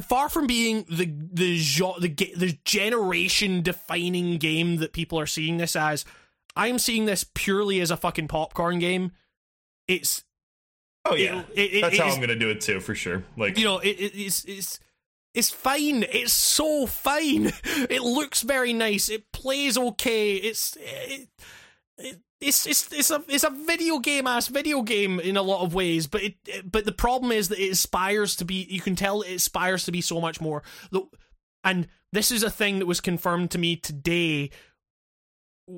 far 0.02 0.28
from 0.28 0.46
being 0.46 0.84
the 0.88 1.06
the 1.06 1.58
the 2.00 2.34
the 2.36 2.58
generation 2.64 3.62
defining 3.62 4.36
game 4.36 4.76
that 4.76 4.92
people 4.92 5.18
are 5.18 5.26
seeing 5.26 5.56
this 5.56 5.74
as, 5.74 6.04
I'm 6.57 6.78
seeing 6.78 7.05
this 7.07 7.24
purely 7.34 7.80
as 7.80 7.90
a 7.90 7.96
fucking 7.96 8.28
popcorn 8.28 8.78
game. 8.78 9.12
It's 9.88 10.24
oh 11.05 11.14
yeah, 11.14 11.42
it- 11.55 11.74
it- 11.74 11.80
that's 11.82 11.94
it 11.94 12.00
how 12.00 12.11
I'm 12.11 12.20
gonna 12.20 12.36
do 12.36 12.50
it 12.50 12.61
too, 12.61 12.80
for 12.80 12.94
sure. 12.94 13.24
Like, 13.36 13.59
you 13.59 13.64
know, 13.64 13.78
it, 13.78 13.90
it, 13.98 14.12
it's 14.14 14.44
it's 14.44 14.80
it's 15.34 15.50
fine. 15.50 16.05
It's 16.11 16.32
so 16.32 16.86
fine. 16.86 17.53
It 17.90 18.03
looks 18.03 18.42
very 18.42 18.72
nice. 18.72 19.09
It 19.09 19.32
plays 19.32 19.76
okay. 19.78 20.34
It's 20.36 20.76
it, 20.80 21.28
it, 21.98 22.20
it's 22.40 22.66
it's 22.66 22.92
it's 22.92 23.11
a 23.11 23.22
it's 23.28 23.44
a 23.44 23.50
video 23.50 23.98
game 23.98 24.26
ass 24.26 24.48
video 24.48 24.82
game 24.82 25.18
in 25.20 25.36
a 25.36 25.42
lot 25.42 25.62
of 25.64 25.74
ways. 25.74 26.07
But 26.07 26.22
it, 26.22 26.70
but 26.70 26.84
the 26.84 26.92
problem 26.92 27.32
is 27.32 27.48
that 27.48 27.59
it 27.59 27.70
aspires 27.72 28.36
to 28.36 28.44
be. 28.44 28.66
You 28.68 28.80
can 28.80 28.94
tell 28.96 29.22
it 29.22 29.32
aspires 29.34 29.84
to 29.86 29.92
be 29.92 30.00
so 30.00 30.20
much 30.20 30.40
more. 30.40 30.62
And 31.64 31.88
this 32.12 32.30
is 32.30 32.42
a 32.42 32.50
thing 32.50 32.78
that 32.80 32.86
was 32.86 33.00
confirmed 33.00 33.50
to 33.53 33.59
me 33.59 33.76
today. 33.76 34.50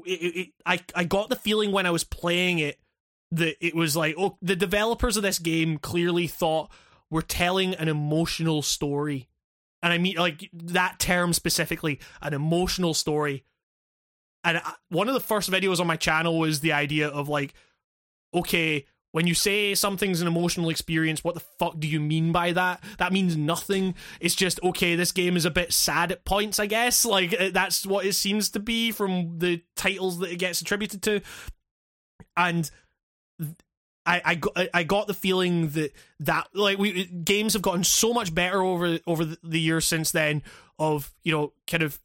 It, 0.04 0.10
it, 0.10 0.48
I 0.66 0.80
I 0.94 1.04
got 1.04 1.28
the 1.28 1.36
feeling 1.36 1.72
when 1.72 1.86
I 1.86 1.90
was 1.90 2.04
playing 2.04 2.58
it 2.58 2.78
that 3.32 3.56
it 3.64 3.74
was 3.74 3.96
like, 3.96 4.14
oh, 4.18 4.38
the 4.42 4.56
developers 4.56 5.16
of 5.16 5.22
this 5.22 5.38
game 5.38 5.78
clearly 5.78 6.26
thought 6.26 6.70
we're 7.10 7.20
telling 7.20 7.74
an 7.74 7.88
emotional 7.88 8.62
story. 8.62 9.28
And 9.82 9.92
I 9.92 9.98
mean, 9.98 10.16
like, 10.16 10.48
that 10.52 10.98
term 10.98 11.32
specifically, 11.32 12.00
an 12.22 12.32
emotional 12.32 12.94
story. 12.94 13.44
And 14.42 14.58
I, 14.58 14.74
one 14.88 15.08
of 15.08 15.14
the 15.14 15.20
first 15.20 15.50
videos 15.50 15.80
on 15.80 15.86
my 15.86 15.96
channel 15.96 16.38
was 16.38 16.60
the 16.60 16.72
idea 16.72 17.08
of, 17.08 17.28
like, 17.28 17.54
okay, 18.32 18.86
when 19.14 19.28
you 19.28 19.34
say 19.34 19.76
something's 19.76 20.20
an 20.20 20.26
emotional 20.26 20.70
experience, 20.70 21.22
what 21.22 21.34
the 21.34 21.40
fuck 21.40 21.78
do 21.78 21.86
you 21.86 22.00
mean 22.00 22.32
by 22.32 22.50
that? 22.50 22.82
That 22.98 23.12
means 23.12 23.36
nothing. 23.36 23.94
It's 24.18 24.34
just, 24.34 24.58
okay, 24.64 24.96
this 24.96 25.12
game 25.12 25.36
is 25.36 25.44
a 25.44 25.52
bit 25.52 25.72
sad 25.72 26.10
at 26.10 26.24
points, 26.24 26.58
I 26.58 26.66
guess. 26.66 27.04
Like, 27.14 27.32
uh, 27.40 27.50
that's 27.52 27.86
what 27.86 28.06
it 28.06 28.14
seems 28.14 28.50
to 28.50 28.58
be 28.58 28.90
from 28.90 29.38
the 29.38 29.62
titles 29.76 30.18
that 30.18 30.32
it 30.32 30.40
gets 30.40 30.60
attributed 30.60 31.00
to. 31.02 31.20
And 32.36 32.68
I, 34.04 34.20
I 34.24 34.34
got 34.34 34.58
I 34.74 34.82
got 34.82 35.06
the 35.06 35.14
feeling 35.14 35.68
that 35.70 35.92
that 36.18 36.48
like 36.52 36.78
we 36.78 37.04
games 37.04 37.52
have 37.52 37.62
gotten 37.62 37.84
so 37.84 38.12
much 38.12 38.34
better 38.34 38.62
over 38.62 38.98
over 39.06 39.24
the- 39.24 39.60
years 39.60 39.86
since 39.86 40.10
then 40.10 40.42
of 40.76 41.14
you 41.22 41.30
know 41.30 41.52
kind 41.68 41.84
of 41.84 42.00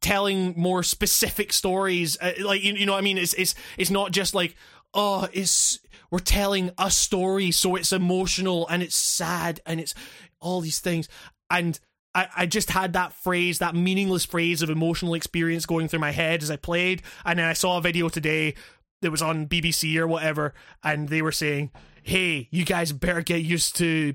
telling 0.00 0.54
more 0.56 0.84
specific 0.84 1.52
stories 1.52 2.16
uh, 2.20 2.32
like 2.40 2.62
you, 2.62 2.74
you 2.74 2.86
know 2.86 2.92
what 2.92 2.98
I 2.98 3.02
mean 3.02 3.18
it's 3.18 3.34
it's 3.34 3.56
it's 3.76 3.90
not 3.90 4.12
just 4.12 4.32
like 4.32 4.54
oh 4.94 5.26
it's 5.32 5.80
we're 6.10 6.18
telling 6.18 6.70
a 6.78 6.90
story 6.90 7.50
so 7.50 7.76
it's 7.76 7.92
emotional 7.92 8.66
and 8.68 8.82
it's 8.82 8.96
sad 8.96 9.60
and 9.66 9.80
it's 9.80 9.94
all 10.40 10.60
these 10.60 10.80
things 10.80 11.08
and 11.50 11.78
I, 12.14 12.28
I 12.38 12.46
just 12.46 12.70
had 12.70 12.94
that 12.94 13.12
phrase, 13.12 13.58
that 13.60 13.74
meaningless 13.74 14.24
phrase 14.24 14.62
of 14.62 14.70
emotional 14.70 15.14
experience 15.14 15.66
going 15.66 15.88
through 15.88 16.00
my 16.00 16.10
head 16.10 16.42
as 16.42 16.50
I 16.50 16.56
played. 16.56 17.02
And 17.24 17.38
then 17.38 17.46
I 17.46 17.52
saw 17.52 17.78
a 17.78 17.80
video 17.80 18.08
today 18.08 18.54
that 19.02 19.10
was 19.10 19.22
on 19.22 19.46
BBC 19.46 19.96
or 19.96 20.06
whatever, 20.06 20.54
and 20.82 21.08
they 21.08 21.22
were 21.22 21.32
saying, 21.32 21.70
"Hey, 22.02 22.48
you 22.50 22.64
guys 22.64 22.92
better 22.92 23.22
get 23.22 23.42
used 23.42 23.76
to 23.76 24.14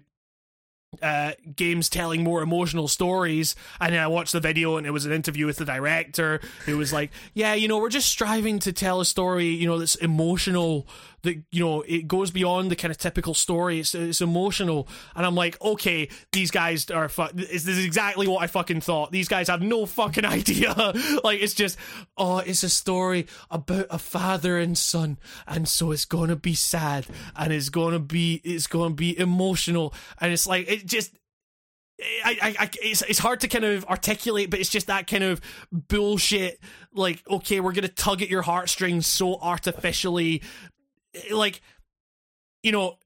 uh, 1.01 1.31
games 1.55 1.89
telling 1.89 2.23
more 2.23 2.41
emotional 2.41 2.87
stories." 2.87 3.55
And 3.79 3.93
then 3.93 4.01
I 4.01 4.07
watched 4.07 4.33
the 4.33 4.39
video, 4.39 4.77
and 4.77 4.85
it 4.85 4.91
was 4.91 5.05
an 5.05 5.11
interview 5.11 5.45
with 5.45 5.57
the 5.57 5.65
director 5.65 6.39
who 6.65 6.77
was 6.77 6.93
like, 6.93 7.11
"Yeah, 7.33 7.53
you 7.53 7.67
know, 7.67 7.79
we're 7.79 7.89
just 7.89 8.09
striving 8.09 8.59
to 8.59 8.73
tell 8.73 8.99
a 9.01 9.05
story, 9.05 9.47
you 9.47 9.67
know, 9.67 9.79
that's 9.79 9.95
emotional. 9.95 10.87
That 11.25 11.43
you 11.51 11.63
know, 11.63 11.81
it 11.81 12.07
goes 12.07 12.31
beyond 12.31 12.71
the 12.71 12.75
kind 12.75 12.91
of 12.91 12.97
typical 12.97 13.33
story. 13.33 13.79
It's 13.79 13.93
it's 13.93 14.21
emotional." 14.21 14.87
And 15.15 15.25
I'm 15.25 15.35
like, 15.35 15.61
"Okay, 15.61 16.09
these 16.31 16.51
guys 16.51 16.89
are 16.89 17.09
fu- 17.09 17.33
this 17.33 17.67
is 17.67 17.83
exactly 17.83 18.27
what 18.27 18.41
I 18.41 18.47
fucking 18.47 18.81
thought. 18.81 19.11
These 19.11 19.27
guys 19.27 19.49
have 19.49 19.61
no 19.61 19.85
fucking 19.85 20.25
idea. 20.39 20.73
like 21.23 21.41
it's 21.41 21.53
just, 21.53 21.77
oh, 22.17 22.37
it's 22.37 22.63
a 22.63 22.69
story 22.69 23.27
about 23.51 23.87
a 23.89 23.99
father 23.99 24.57
and 24.57 24.77
son, 24.77 25.17
and 25.47 25.67
so 25.67 25.91
it's 25.91 26.05
gonna 26.05 26.35
be 26.35 26.53
sad, 26.55 27.05
and 27.35 27.51
it's 27.51 27.69
gonna 27.69 27.99
be 27.99 28.41
it's 28.43 28.67
gonna 28.67 28.93
be 28.95 29.17
emotional, 29.19 29.93
and 30.21 30.31
it's 30.31 30.47
like 30.47 30.69
it 30.69 30.85
just." 30.85 31.11
I, 32.25 32.37
I, 32.41 32.55
I, 32.59 32.69
it's 32.81 33.03
it's 33.03 33.19
hard 33.19 33.39
to 33.39 33.47
kind 33.47 33.63
of 33.63 33.85
articulate, 33.85 34.49
but 34.49 34.59
it's 34.59 34.69
just 34.69 34.87
that 34.87 35.07
kind 35.07 35.23
of 35.23 35.39
bullshit. 35.71 36.59
Like, 36.93 37.23
okay, 37.29 37.61
we're 37.61 37.71
gonna 37.71 37.87
tug 37.87 38.21
at 38.21 38.27
your 38.29 38.41
heartstrings 38.41 39.07
so 39.07 39.39
artificially, 39.39 40.41
like, 41.31 41.61
you 42.63 42.71
know, 42.71 42.97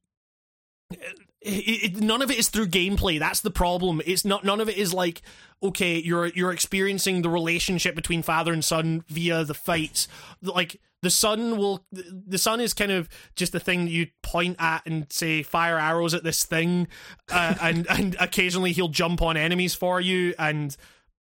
it, 0.92 1.04
it, 1.42 1.96
none 1.98 2.22
of 2.22 2.32
it 2.32 2.38
is 2.38 2.50
through 2.50 2.68
gameplay. 2.68 3.20
That's 3.20 3.42
the 3.42 3.52
problem. 3.52 4.02
It's 4.06 4.26
not. 4.26 4.44
None 4.44 4.60
of 4.60 4.68
it 4.70 4.78
is 4.78 4.94
like, 4.94 5.22
okay, 5.64 5.98
you're 5.98 6.28
you're 6.28 6.52
experiencing 6.52 7.22
the 7.22 7.30
relationship 7.30 7.96
between 7.96 8.22
father 8.22 8.52
and 8.52 8.64
son 8.64 9.04
via 9.08 9.44
the 9.44 9.54
fights. 9.54 10.08
Like 10.42 10.80
the 11.02 11.10
son 11.10 11.58
will 11.58 11.86
the 11.92 12.38
son 12.38 12.60
is 12.60 12.74
kind 12.74 12.92
of 12.92 13.10
just 13.36 13.52
the 13.52 13.60
thing 13.60 13.88
you 13.88 14.08
point 14.22 14.58
at 14.60 14.86
and 14.86 15.12
say 15.12 15.44
fire 15.44 15.78
arrows 15.78 16.14
at 16.14 16.24
this 16.24 16.44
thing 16.44 16.88
uh, 17.32 17.56
and 17.62 17.88
and 17.90 18.16
occasionally 18.20 18.72
he'll 18.72 18.90
jump 18.90 19.22
on 19.22 19.38
enemies 19.38 19.74
for 19.74 20.02
you 20.02 20.34
and 20.38 20.76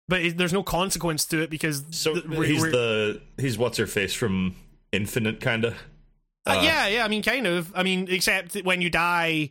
but 0.08 0.22
it, 0.22 0.38
there's 0.38 0.54
no 0.54 0.64
consequence 0.64 1.26
to 1.26 1.42
it 1.42 1.50
because 1.50 1.84
so 1.92 2.16
he's 2.16 2.62
the 2.64 3.22
he's 3.38 3.58
what's 3.58 3.78
her 3.78 3.88
face 3.88 4.14
from 4.14 4.56
infinite 4.92 5.42
kind 5.42 5.66
of 5.66 5.76
uh, 6.48 6.58
uh, 6.58 6.62
yeah 6.62 6.88
yeah 6.88 7.06
i 7.06 7.08
mean 7.08 7.22
kind 7.22 7.48
of 7.48 7.72
i 7.76 7.84
mean 7.84 8.08
except 8.10 8.56
when 8.64 8.82
you 8.82 8.90
die 8.90 9.50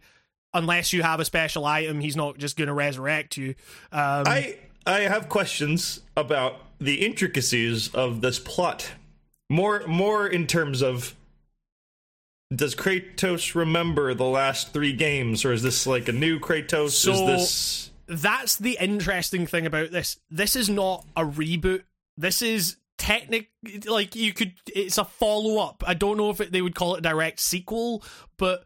unless 0.55 0.93
you 0.93 1.03
have 1.03 1.21
a 1.21 1.25
special 1.25 1.65
item 1.65 2.01
he's 2.01 2.17
not 2.17 2.39
just 2.39 2.57
going 2.57 2.69
to 2.69 2.75
resurrect 2.75 3.37
you 3.37 3.55
um, 3.93 4.25
i 4.27 4.57
i 4.87 5.01
have 5.01 5.29
questions 5.29 6.01
about 6.17 6.57
the 6.81 7.05
intricacies 7.05 7.95
of 7.95 8.21
this 8.21 8.39
plot 8.39 8.91
more 9.49 9.87
more 9.87 10.27
in 10.27 10.47
terms 10.47 10.83
of 10.83 11.15
does 12.55 12.77
Kratos 12.77 13.55
remember 13.55 14.15
the 14.15 14.25
last 14.25 14.73
three 14.73 14.93
games, 14.93 15.45
or 15.45 15.53
is 15.53 15.63
this 15.63 15.87
like 15.87 16.09
a 16.09 16.13
new 16.13 16.39
Kratos? 16.39 16.91
So 16.91 17.13
is 17.13 17.21
this 17.21 17.91
that's 18.07 18.57
the 18.57 18.79
interesting 18.81 19.47
thing 19.47 19.67
about 19.67 19.91
this. 19.91 20.19
This 20.31 20.55
is 20.55 20.71
not 20.71 21.05
a 21.17 21.25
reboot. 21.25 21.83
This 22.17 22.43
is 22.43 22.77
technic 22.99 23.51
like 23.87 24.17
you 24.17 24.33
could. 24.33 24.55
It's 24.75 24.99
a 24.99 25.05
follow 25.05 25.59
up. 25.63 25.83
I 25.87 25.95
don't 25.95 26.17
know 26.17 26.31
if 26.31 26.41
it, 26.41 26.53
they 26.53 26.63
would 26.63 26.75
call 26.75 26.95
it 26.95 26.99
a 26.99 27.03
direct 27.03 27.41
sequel, 27.41 28.03
but 28.37 28.65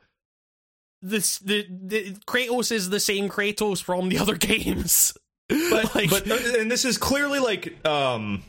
this 1.03 1.39
the, 1.39 1.66
the 1.70 2.12
Kratos 2.26 2.70
is 2.70 2.91
the 2.91 3.01
same 3.01 3.28
Kratos 3.28 3.83
from 3.83 4.09
the 4.09 4.18
other 4.20 4.37
games. 4.37 5.14
But 5.49 5.95
like, 5.95 6.11
but 6.11 6.26
and 6.26 6.70
this 6.70 6.85
is 6.85 6.99
clearly 6.99 7.39
like 7.39 7.85
um 7.87 8.43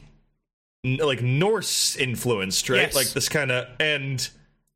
like 0.83 1.21
Norse 1.21 1.95
influenced, 1.95 2.69
right? 2.69 2.81
Yes. 2.81 2.95
Like 2.95 3.09
this 3.09 3.29
kind 3.29 3.51
of 3.51 3.67
and 3.79 4.27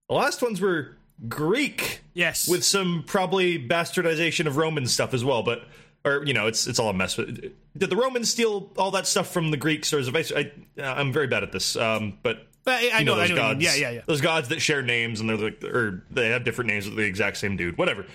the 0.10 0.16
last 0.16 0.42
ones 0.42 0.62
were 0.62 0.98
Greek, 1.28 2.02
yes, 2.14 2.48
with 2.48 2.64
some 2.64 3.04
probably 3.06 3.58
bastardization 3.58 4.48
of 4.48 4.58
Roman 4.58 4.88
stuff 4.88 5.14
as 5.14 5.24
well. 5.24 5.44
But 5.44 5.64
or 6.06 6.24
you 6.26 6.34
know, 6.34 6.48
it's 6.48 6.68
it's 6.68 6.80
all 6.80 6.90
a 6.90 6.94
mess. 6.94 7.16
Did 7.16 7.56
the 7.78 7.96
Romans 7.98 8.30
steal 8.30 8.72
all 8.78 8.92
that 8.92 9.08
stuff 9.08 9.32
from 9.32 9.52
the 9.52 9.58
Greeks, 9.58 9.94
or 9.94 10.00
is 10.00 10.08
it? 10.08 10.32
I, 10.36 10.52
I'm 10.82 11.12
very 11.12 11.28
bad 11.28 11.44
at 11.44 11.52
this, 11.52 11.76
um, 11.76 12.18
but. 12.24 12.48
I, 12.68 12.90
I 12.92 13.04
know, 13.04 13.14
know, 13.14 13.20
those 13.20 13.30
I 13.30 13.34
know 13.36 13.42
gods. 13.42 13.64
Yeah, 13.64 13.76
yeah, 13.76 13.92
yeah. 13.92 14.02
Those 14.08 14.22
gods 14.22 14.48
that 14.48 14.60
share 14.60 14.82
names 14.82 15.20
and 15.20 15.30
they're 15.30 15.38
like, 15.38 15.64
or 15.64 16.04
they 16.10 16.30
have 16.30 16.44
different 16.44 16.72
names 16.72 16.88
with 16.88 16.96
the 16.96 17.04
exact 17.04 17.38
same 17.38 17.58
dude. 17.58 17.78
Whatever. 17.78 18.08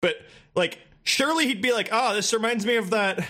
But 0.00 0.16
like, 0.56 0.80
surely 1.04 1.46
he'd 1.46 1.62
be 1.62 1.72
like, 1.72 1.90
"Oh, 1.92 2.12
this 2.12 2.32
reminds 2.32 2.66
me 2.66 2.74
of 2.74 2.90
that 2.90 3.24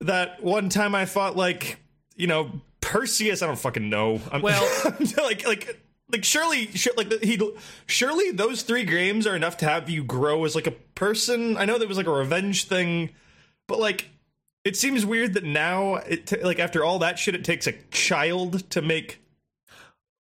that 0.00 0.42
one 0.42 0.68
time 0.68 0.94
I 0.94 1.04
fought 1.04 1.36
like 1.36 1.78
you 2.16 2.26
know 2.26 2.60
Perseus, 2.80 3.42
I 3.42 3.46
don't 3.46 3.58
fucking 3.58 3.88
know. 3.88 4.20
I'm, 4.32 4.42
well, 4.42 4.62
like 5.16 5.46
like 5.46 5.80
like 6.12 6.24
surely 6.24 6.70
like 6.96 7.22
he 7.22 7.40
surely 7.86 8.30
those 8.30 8.62
three 8.62 8.84
games 8.84 9.26
are 9.26 9.36
enough 9.36 9.56
to 9.58 9.66
have 9.66 9.88
you 9.88 10.04
grow 10.04 10.44
as 10.44 10.54
like 10.54 10.66
a 10.66 10.72
person. 10.94 11.56
I 11.56 11.64
know 11.64 11.78
there 11.78 11.88
was 11.88 11.96
like 11.96 12.06
a 12.06 12.12
revenge 12.12 12.64
thing, 12.64 13.10
but 13.68 13.78
like 13.78 14.10
it 14.64 14.76
seems 14.76 15.06
weird 15.06 15.34
that 15.34 15.44
now 15.44 15.96
it 15.96 16.26
t- 16.26 16.42
like 16.42 16.58
after 16.58 16.84
all 16.84 16.98
that 17.00 17.18
shit, 17.18 17.34
it 17.34 17.44
takes 17.44 17.66
a 17.66 17.72
child 17.90 18.68
to 18.70 18.82
make. 18.82 19.22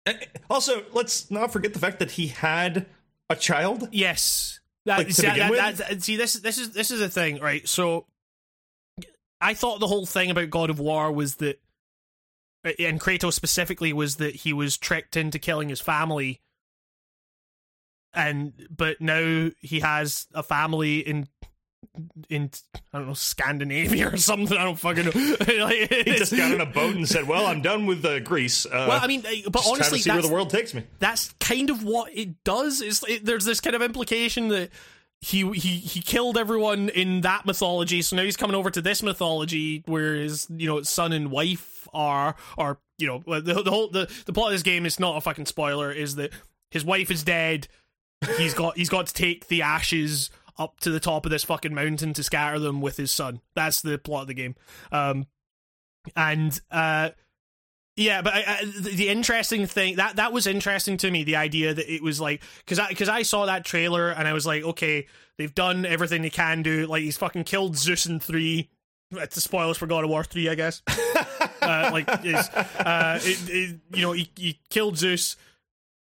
Eh, 0.06 0.18
also, 0.50 0.84
let's 0.94 1.30
not 1.30 1.52
forget 1.52 1.74
the 1.74 1.80
fact 1.80 2.00
that 2.00 2.12
he 2.12 2.28
had 2.28 2.86
a 3.30 3.36
child. 3.36 3.90
Yes, 3.92 4.60
that, 4.86 4.98
like, 5.00 5.12
see, 5.12 5.28
that, 5.28 5.78
that, 5.78 6.02
see 6.02 6.16
this 6.16 6.34
this 6.34 6.58
is 6.58 6.72
this 6.72 6.92
is 6.92 7.02
a 7.02 7.10
thing, 7.10 7.40
right? 7.40 7.68
So 7.68 8.06
I 9.42 9.54
thought 9.54 9.80
the 9.80 9.88
whole 9.88 10.06
thing 10.06 10.32
about 10.32 10.50
God 10.50 10.70
of 10.70 10.80
War 10.80 11.12
was 11.12 11.36
that 11.36 11.60
and 12.64 13.00
Kratos 13.00 13.34
specifically 13.34 13.94
was 13.94 14.18
that 14.18 14.36
he 14.36 14.54
was 14.54 14.78
tricked 14.78 15.16
into 15.16 15.40
killing 15.40 15.70
his 15.70 15.82
family 15.82 16.42
and 18.14 18.54
but 18.76 19.00
now 19.02 19.50
he 19.60 19.80
has 19.82 20.28
a 20.34 20.44
family 20.44 21.00
in 21.00 21.28
in 22.30 22.50
I 22.94 22.98
don't 22.98 23.08
know 23.08 23.14
Scandinavia 23.14 24.10
or 24.10 24.18
something. 24.18 24.58
I 24.58 24.64
don't 24.64 24.80
fucking 24.80 25.06
know. 25.06 25.12
like, 25.66 25.94
he 25.94 26.16
just 26.16 26.36
got 26.36 26.54
on 26.54 26.62
a 26.62 26.66
boat 26.66 26.96
and 26.96 27.08
said, 27.08 27.28
"Well, 27.28 27.46
I'm 27.46 27.62
done 27.62 27.86
with 27.86 28.04
uh, 28.06 28.20
Greece." 28.20 28.66
Uh, 28.66 28.86
well, 28.90 29.00
I 29.02 29.08
mean, 29.08 29.24
but 29.50 29.66
honestly, 29.68 30.00
see 30.00 30.12
where 30.12 30.22
the 30.22 30.32
world 30.32 30.50
takes 30.50 30.74
me. 30.74 30.84
That's 31.00 31.34
kind 31.40 31.70
of 31.70 31.84
what 31.84 32.16
it 32.16 32.44
does. 32.44 32.82
Is 32.82 33.04
it, 33.08 33.26
there's 33.26 33.46
this 33.46 33.62
kind 33.62 33.76
of 33.76 33.82
implication 33.82 34.50
that 34.50 34.70
he 35.22 35.50
he 35.52 35.78
he 35.80 36.02
killed 36.02 36.38
everyone 36.38 36.90
in 36.90 37.22
that 37.22 37.46
mythology, 37.46 38.02
so 38.02 38.16
now 38.16 38.24
he's 38.24 38.38
coming 38.38 38.56
over 38.56 38.70
to 38.70 38.82
this 38.82 39.04
mythology 39.04 39.84
where 39.86 40.16
his 40.16 40.48
you 40.50 40.68
know 40.68 40.82
son 40.82 41.12
and 41.12 41.30
wife 41.30 41.88
are, 41.94 42.36
or 42.58 42.80
you 42.98 43.08
know 43.08 43.40
the, 43.40 43.62
the 43.62 43.72
whole 43.72 43.90
the 43.90 44.10
the 44.26 44.34
plot 44.34 44.48
of 44.48 44.54
this 44.54 44.64
game 44.64 44.86
is 44.86 45.00
not 45.00 45.18
a 45.18 45.22
fucking 45.22 45.46
spoiler. 45.46 45.92
Is 45.92 46.16
that 46.16 46.32
his 46.72 46.86
wife 46.86 47.12
is 47.12 47.24
dead. 47.24 47.68
He's 48.38 48.54
got 48.54 48.78
he's 48.78 48.90
got 48.90 49.08
to 49.08 49.14
take 49.14 49.48
the 49.48 49.62
ashes 49.62 50.30
up 50.58 50.80
to 50.82 50.90
the 50.90 51.00
top 51.00 51.26
of 51.26 51.32
this 51.32 51.44
fucking 51.44 51.74
mountain 51.74 52.14
to 52.14 52.24
scatter 52.24 52.60
them 52.60 52.80
with 52.80 52.96
his 52.98 53.12
son. 53.12 53.42
That's 53.56 53.82
the 53.82 53.98
plot 53.98 54.24
of 54.24 54.28
the 54.28 54.34
game. 54.34 54.56
Um, 54.92 55.28
and 56.16 56.60
uh 56.72 57.10
yeah, 58.00 58.22
but 58.22 58.34
I, 58.34 58.44
I, 58.48 58.66
the 58.66 59.10
interesting 59.10 59.66
thing 59.66 59.98
that 59.98 60.16
that 60.16 60.32
was 60.32 60.48
interesting 60.48 60.96
to 60.98 61.12
me. 61.12 61.26
The 61.26 61.36
idea 61.36 61.74
that 61.74 61.94
it 61.94 62.02
was 62.02 62.22
like 62.22 62.42
because 62.60 62.80
I 62.80 62.88
because 62.88 63.10
I 63.10 63.24
saw 63.24 63.46
that 63.46 63.66
trailer 63.66 64.10
and 64.10 64.26
I 64.26 64.32
was 64.32 64.46
like, 64.46 64.64
okay, 64.64 65.06
they've 65.38 65.54
done 65.54 65.86
everything 65.86 66.22
they 66.22 66.30
can 66.30 66.62
do. 66.62 66.88
Like 66.88 67.02
he's 67.04 67.18
fucking 67.18 67.44
killed 67.44 67.76
Zeus 67.76 68.06
in 68.06 68.22
three. 68.22 68.70
It's 69.12 69.36
the 69.36 69.42
spoilers 69.42 69.78
for 69.78 69.86
God 69.86 70.06
of 70.06 70.10
War 70.10 70.24
three, 70.24 70.48
I 70.48 70.56
guess. 70.56 70.82
uh, 71.62 71.90
like, 71.92 72.08
uh, 72.08 73.20
it, 73.22 73.50
it, 73.50 73.80
you 73.94 74.02
know, 74.02 74.14
he, 74.14 74.32
he 74.38 74.60
killed 74.70 74.98
Zeus 74.98 75.36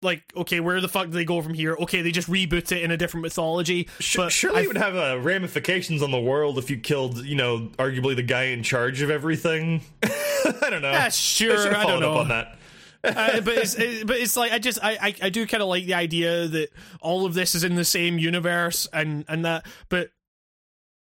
like 0.02 0.22
okay 0.36 0.60
where 0.60 0.80
the 0.80 0.88
fuck 0.88 1.06
do 1.06 1.12
they 1.12 1.24
go 1.24 1.40
from 1.40 1.54
here? 1.54 1.76
Okay 1.80 2.02
they 2.02 2.10
just 2.10 2.28
reboot 2.28 2.72
it 2.72 2.82
in 2.82 2.90
a 2.90 2.96
different 2.96 3.22
mythology 3.22 3.88
but 4.16 4.30
surely 4.30 4.62
it 4.62 4.66
would 4.66 4.76
have 4.76 4.96
uh, 4.96 5.18
ramifications 5.20 6.02
on 6.02 6.10
the 6.10 6.20
world 6.20 6.58
if 6.58 6.70
you 6.70 6.76
killed 6.78 7.24
you 7.24 7.36
know 7.36 7.70
arguably 7.78 8.16
the 8.16 8.22
guy 8.22 8.44
in 8.44 8.62
charge 8.62 9.02
of 9.02 9.10
everything. 9.10 9.82
I 10.02 10.68
don't 10.70 10.82
know. 10.82 10.90
Yeah 10.90 11.08
sure 11.08 11.74
i, 11.74 11.82
I 11.82 11.86
don't 11.86 12.00
know. 12.00 12.18
on 12.18 12.28
that. 12.28 12.58
Uh, 13.04 13.40
but 13.40 13.58
it's 13.58 13.74
it, 13.74 14.06
but 14.06 14.16
it's 14.16 14.36
like 14.36 14.52
I 14.52 14.60
just 14.60 14.78
I 14.80 14.92
I, 14.92 15.14
I 15.22 15.28
do 15.30 15.44
kind 15.44 15.60
of 15.60 15.68
like 15.68 15.86
the 15.86 15.94
idea 15.94 16.46
that 16.46 16.68
all 17.00 17.26
of 17.26 17.34
this 17.34 17.56
is 17.56 17.64
in 17.64 17.74
the 17.74 17.84
same 17.84 18.16
universe 18.16 18.86
and 18.92 19.24
and 19.26 19.44
that 19.44 19.66
but 19.88 20.10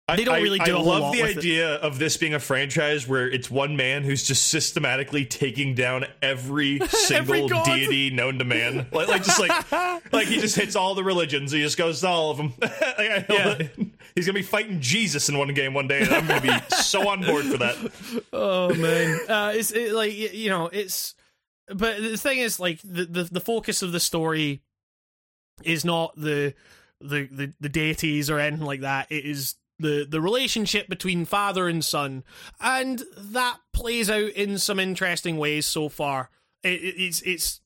they 0.09 0.25
don't 0.25 0.43
really 0.43 0.59
do 0.59 0.75
I, 0.75 0.79
I 0.79 0.81
love 0.81 1.13
the 1.13 1.23
idea 1.23 1.75
it. 1.75 1.81
of 1.81 1.97
this 1.97 2.17
being 2.17 2.33
a 2.33 2.39
franchise 2.39 3.07
where 3.07 3.29
it's 3.29 3.49
one 3.49 3.77
man 3.77 4.03
who's 4.03 4.23
just 4.23 4.49
systematically 4.49 5.25
taking 5.25 5.75
down 5.75 6.05
every 6.21 6.79
single 6.89 7.35
every 7.35 7.63
deity 7.63 8.09
known 8.09 8.37
to 8.39 8.45
man. 8.45 8.87
Like, 8.93 9.07
like 9.07 9.23
just 9.23 9.39
like 9.39 9.71
like 10.11 10.27
he 10.27 10.39
just 10.39 10.55
hits 10.55 10.75
all 10.75 10.93
the 10.93 11.03
religions. 11.03 11.51
He 11.51 11.61
just 11.61 11.77
goes 11.77 12.01
to 12.01 12.07
all 12.07 12.31
of 12.31 12.37
them. 12.37 12.53
like, 12.61 13.25
yeah. 13.29 13.61
He's 14.13 14.25
gonna 14.25 14.37
be 14.37 14.43
fighting 14.43 14.81
Jesus 14.81 15.29
in 15.29 15.37
one 15.37 15.53
game 15.53 15.73
one 15.73 15.87
day, 15.87 16.01
and 16.01 16.09
I'm 16.09 16.27
gonna 16.27 16.41
be 16.41 16.75
so 16.75 17.09
on 17.09 17.21
board 17.21 17.45
for 17.45 17.57
that. 17.57 18.23
Oh 18.31 18.73
man, 18.75 19.19
uh, 19.27 19.53
it's 19.55 19.71
it, 19.71 19.93
like 19.93 20.13
you 20.15 20.49
know 20.49 20.67
it's. 20.67 21.15
But 21.67 22.01
the 22.01 22.17
thing 22.17 22.39
is, 22.39 22.59
like 22.59 22.81
the, 22.83 23.05
the 23.05 23.23
the 23.23 23.39
focus 23.39 23.81
of 23.81 23.91
the 23.91 23.99
story 23.99 24.61
is 25.63 25.83
not 25.83 26.13
the 26.15 26.53
the 26.99 27.27
the, 27.31 27.53
the 27.59 27.69
deities 27.69 28.29
or 28.29 28.39
anything 28.39 28.65
like 28.65 28.81
that. 28.81 29.11
It 29.11 29.25
is 29.25 29.55
the 29.79 30.05
the 30.09 30.21
relationship 30.21 30.87
between 30.87 31.25
father 31.25 31.67
and 31.67 31.83
son, 31.83 32.23
and 32.59 33.03
that 33.17 33.59
plays 33.73 34.09
out 34.09 34.29
in 34.31 34.57
some 34.57 34.79
interesting 34.79 35.37
ways 35.37 35.65
so 35.65 35.89
far. 35.89 36.29
It, 36.63 36.81
it, 36.81 36.95
it's 36.97 37.21
it's 37.21 37.61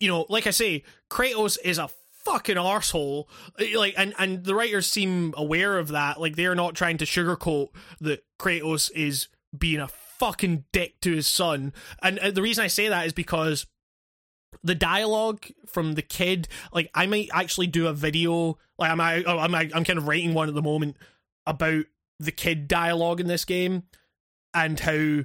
you 0.00 0.08
know, 0.08 0.26
like 0.28 0.46
I 0.46 0.50
say, 0.50 0.82
Kratos 1.10 1.58
is 1.64 1.78
a 1.78 1.88
fucking 2.24 2.56
arsehole. 2.56 3.26
Like, 3.74 3.94
and 3.96 4.14
and 4.18 4.44
the 4.44 4.54
writers 4.54 4.86
seem 4.86 5.32
aware 5.36 5.78
of 5.78 5.88
that. 5.88 6.20
Like, 6.20 6.36
they're 6.36 6.54
not 6.54 6.74
trying 6.74 6.98
to 6.98 7.04
sugarcoat 7.04 7.68
that 8.00 8.24
Kratos 8.38 8.90
is 8.94 9.28
being 9.56 9.80
a 9.80 9.88
fucking 9.88 10.64
dick 10.72 11.00
to 11.00 11.12
his 11.12 11.26
son. 11.26 11.72
And, 12.02 12.18
and 12.18 12.34
the 12.34 12.42
reason 12.42 12.64
I 12.64 12.68
say 12.68 12.88
that 12.88 13.06
is 13.06 13.12
because 13.12 13.66
the 14.62 14.74
dialogue 14.74 15.46
from 15.66 15.94
the 15.94 16.02
kid 16.02 16.46
like 16.72 16.90
i 16.94 17.06
might 17.06 17.30
actually 17.32 17.66
do 17.66 17.86
a 17.86 17.92
video 17.92 18.58
like 18.78 18.90
i'm 18.90 19.00
I, 19.00 19.24
I'm 19.26 19.54
i'm 19.54 19.84
kind 19.84 19.98
of 19.98 20.06
writing 20.06 20.34
one 20.34 20.46
at 20.46 20.54
the 20.54 20.62
moment 20.62 20.96
about 21.46 21.84
the 22.18 22.32
kid 22.32 22.68
dialogue 22.68 23.20
in 23.20 23.26
this 23.26 23.44
game 23.44 23.84
and 24.54 24.78
how 24.80 24.92
it, 24.92 25.24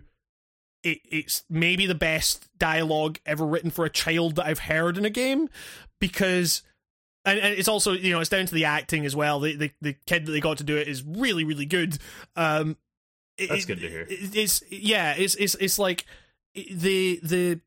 it's 0.84 1.44
maybe 1.50 1.86
the 1.86 1.96
best 1.96 2.48
dialogue 2.58 3.20
ever 3.26 3.46
written 3.46 3.70
for 3.72 3.86
a 3.86 3.90
child 3.90 4.36
that 4.36 4.46
I've 4.46 4.60
heard 4.60 4.98
in 4.98 5.06
a 5.06 5.10
game 5.10 5.50
because 6.00 6.64
and, 7.26 7.40
and 7.40 7.54
it's 7.56 7.68
also 7.68 7.92
you 7.92 8.12
know 8.14 8.20
it's 8.20 8.30
down 8.30 8.46
to 8.46 8.54
the 8.54 8.66
acting 8.66 9.06
as 9.06 9.16
well. 9.16 9.40
The, 9.40 9.56
the 9.56 9.72
the 9.82 9.94
kid 10.06 10.26
that 10.26 10.32
they 10.32 10.40
got 10.40 10.58
to 10.60 10.64
do 10.64 10.78
it 10.78 10.88
is 10.88 11.04
really 11.04 11.44
really 11.44 11.66
good. 11.66 11.98
Um, 12.36 12.78
it- 13.38 13.50
That's 13.50 13.66
good 13.66 13.82
to 13.82 13.90
hear. 13.90 14.02
it- 14.10 14.36
It's 14.36 14.64
yeah, 14.72 15.14
it's 15.18 15.36
it's 15.36 15.56
it's 15.56 15.78
like 15.78 16.06
the 16.56 17.20
the 17.22 17.60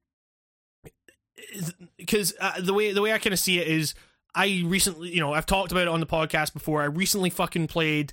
because 1.96 2.32
uh, 2.40 2.60
the 2.60 2.74
way 2.74 2.92
the 2.92 3.02
way 3.02 3.12
I 3.12 3.18
kind 3.18 3.32
of 3.32 3.38
see 3.38 3.58
it 3.58 3.66
is 3.68 3.94
I 4.34 4.62
recently 4.64 5.10
you 5.10 5.20
know 5.20 5.32
I've 5.34 5.46
talked 5.46 5.72
about 5.72 5.82
it 5.82 5.88
on 5.88 6.00
the 6.00 6.06
podcast 6.06 6.52
before. 6.52 6.82
I 6.82 6.86
recently 6.86 7.30
fucking 7.30 7.66
played 7.68 8.12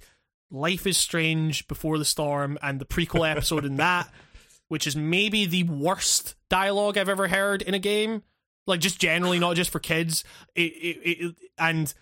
Life 0.49 0.87
is 0.87 0.97
Strange 0.97 1.67
Before 1.67 1.97
the 1.97 2.05
Storm 2.05 2.57
and 2.61 2.79
the 2.79 2.85
prequel 2.85 3.29
episode 3.29 3.65
in 3.65 3.77
that, 3.77 4.09
which 4.67 4.87
is 4.87 4.95
maybe 4.95 5.45
the 5.45 5.63
worst 5.63 6.35
dialogue 6.49 6.97
I've 6.97 7.09
ever 7.09 7.27
heard 7.27 7.61
in 7.61 7.73
a 7.73 7.79
game. 7.79 8.23
Like 8.65 8.79
just 8.81 8.99
generally, 8.99 9.39
not 9.39 9.55
just 9.55 9.69
for 9.69 9.79
kids. 9.79 10.23
It, 10.55 10.73
it, 10.73 10.97
it 11.03 11.35
and 11.57 11.93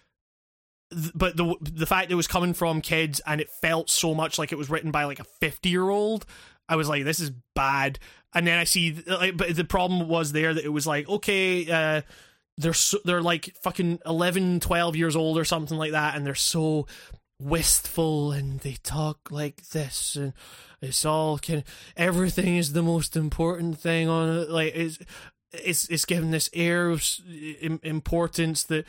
th- 0.91 1.11
but 1.15 1.37
the 1.37 1.55
the 1.61 1.85
fact 1.85 2.11
it 2.11 2.15
was 2.15 2.27
coming 2.27 2.53
from 2.53 2.81
kids 2.81 3.21
and 3.25 3.41
it 3.41 3.49
felt 3.61 3.89
so 3.89 4.13
much 4.13 4.37
like 4.39 4.51
it 4.51 4.57
was 4.57 4.69
written 4.69 4.91
by 4.91 5.05
like 5.05 5.19
a 5.19 5.25
50 5.41 5.69
year 5.69 5.89
old 5.89 6.25
i 6.69 6.75
was 6.75 6.89
like 6.89 7.03
this 7.03 7.19
is 7.19 7.31
bad 7.53 7.99
and 8.33 8.45
then 8.47 8.57
i 8.57 8.63
see 8.63 9.01
like 9.07 9.37
but 9.37 9.55
the 9.55 9.63
problem 9.63 10.07
was 10.07 10.31
there 10.31 10.53
that 10.53 10.65
it 10.65 10.69
was 10.69 10.87
like 10.87 11.07
okay 11.09 11.69
uh 11.69 12.01
they're 12.57 12.73
so, 12.73 12.97
they're 13.03 13.21
like 13.21 13.53
fucking 13.63 13.99
11 14.05 14.61
12 14.61 14.95
years 14.95 15.15
old 15.15 15.37
or 15.37 15.45
something 15.45 15.77
like 15.77 15.91
that 15.91 16.15
and 16.15 16.25
they're 16.25 16.35
so 16.35 16.87
wistful 17.39 18.31
and 18.31 18.61
they 18.61 18.77
talk 18.81 19.29
like 19.29 19.69
this 19.69 20.15
and 20.15 20.31
it's 20.81 21.03
all 21.03 21.33
of 21.33 21.63
everything 21.97 22.55
is 22.55 22.71
the 22.71 22.81
most 22.81 23.17
important 23.17 23.77
thing 23.77 24.07
on 24.07 24.29
it 24.29 24.49
like 24.49 24.73
it's 24.73 24.99
it's 25.63 25.88
it's 25.89 26.05
given 26.05 26.31
this 26.31 26.49
air 26.53 26.89
of 26.89 27.03
importance 27.83 28.63
that 28.63 28.86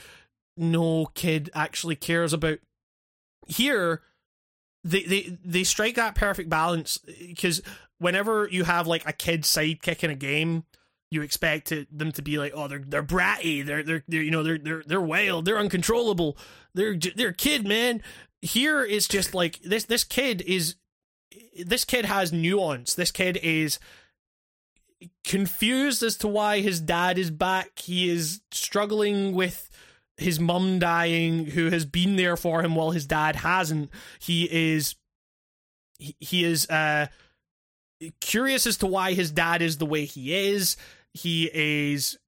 no 0.57 1.07
kid 1.14 1.51
actually 1.55 1.97
cares 1.97 2.32
about. 2.32 2.59
Here, 3.47 4.03
they 4.84 5.03
they 5.03 5.38
they 5.44 5.64
strike 5.64 5.97
that 5.97 6.14
perfect 6.14 6.49
balance 6.49 6.99
because 6.99 7.62
whenever 7.99 8.49
you 8.51 8.64
have 8.64 8.86
like 8.86 9.07
a 9.07 9.12
kid 9.12 9.42
sidekick 9.42 10.03
in 10.03 10.11
a 10.11 10.16
game, 10.16 10.64
you 11.11 11.22
expect 11.22 11.72
them 11.90 12.12
to 12.12 12.22
be 12.22 12.38
like, 12.38 12.53
oh, 12.55 12.68
they're 12.68 12.84
they're 12.84 13.03
bratty, 13.03 13.64
they're 13.64 13.82
they're, 13.82 14.05
they're 14.09 14.22
you 14.22 14.30
know 14.30 14.42
they're 14.42 14.59
they're 14.59 14.82
they're 14.86 15.01
wild, 15.01 15.44
they're 15.44 15.59
uncontrollable, 15.59 16.36
they're 16.74 16.97
they're 16.97 17.28
a 17.28 17.34
kid, 17.34 17.66
man. 17.66 18.03
Here 18.43 18.84
it's 18.84 19.09
just 19.09 19.34
like 19.34 19.61
this 19.62 19.84
this 19.84 20.05
kid 20.05 20.43
is 20.43 20.76
this 21.64 21.84
kid 21.84 22.05
has 22.05 22.32
nuance. 22.32 22.95
This 22.95 23.11
kid 23.11 23.39
is 23.43 23.78
confused 25.24 26.03
as 26.03 26.16
to 26.18 26.28
why 26.28 26.61
his 26.61 26.80
dad 26.80 27.18
is 27.18 27.30
back. 27.30 27.78
He 27.78 28.09
is 28.11 28.41
struggling 28.53 29.34
with 29.34 29.68
his 30.16 30.41
mum 30.41 30.78
dying, 30.78 31.47
who 31.47 31.70
has 31.70 31.84
been 31.84 32.16
there 32.16 32.37
for 32.37 32.62
him 32.62 32.74
while 32.74 32.91
his 32.91 33.07
dad 33.07 33.37
hasn't. 33.37 33.91
He 34.18 34.45
is 34.45 34.95
he, 35.99 36.45
is 36.45 36.68
uh 36.68 37.07
curious 38.20 38.66
as 38.66 38.76
to 38.78 38.87
why 38.87 39.14
his 39.14 39.30
dad 39.30 39.62
is 39.62 39.78
the 39.78 39.87
way 39.87 40.05
he 40.05 40.34
is. 40.34 40.76
He 41.14 41.51
is 41.53 42.18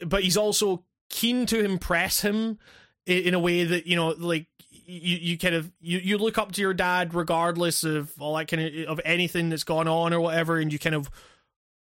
but 0.00 0.22
he's 0.22 0.36
also 0.36 0.84
keen 1.10 1.46
to 1.46 1.64
impress 1.64 2.20
him 2.20 2.58
in 3.06 3.34
a 3.34 3.38
way 3.38 3.64
that, 3.64 3.86
you 3.86 3.96
know, 3.96 4.08
like 4.18 4.46
you, 4.88 5.18
you 5.18 5.38
kind 5.38 5.54
of 5.54 5.70
you, 5.80 5.98
you 5.98 6.18
look 6.18 6.38
up 6.38 6.52
to 6.52 6.60
your 6.62 6.74
dad 6.74 7.14
regardless 7.14 7.84
of 7.84 8.10
all 8.18 8.36
that 8.36 8.48
kind 8.48 8.62
of 8.62 8.88
of 8.88 9.00
anything 9.04 9.50
that's 9.50 9.64
gone 9.64 9.86
on 9.86 10.12
or 10.12 10.20
whatever 10.20 10.56
and 10.58 10.72
you 10.72 10.78
kind 10.78 10.94
of 10.94 11.10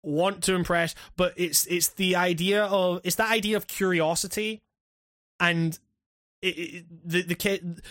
want 0.01 0.43
to 0.43 0.54
impress 0.54 0.95
but 1.16 1.34
it's 1.38 1.66
it's 1.68 1.89
the 1.89 2.16
idea 2.16 2.66
of 2.66 3.01
it's 3.04 3.16
that 3.18 3.32
idea 3.32 3.58
of 3.58 3.68
curiosity. 3.68 4.62
And 5.39 5.78
it, 6.41 6.58
it, 6.58 6.86
the 7.06 7.22
the 7.24 7.36
kid 7.36 7.82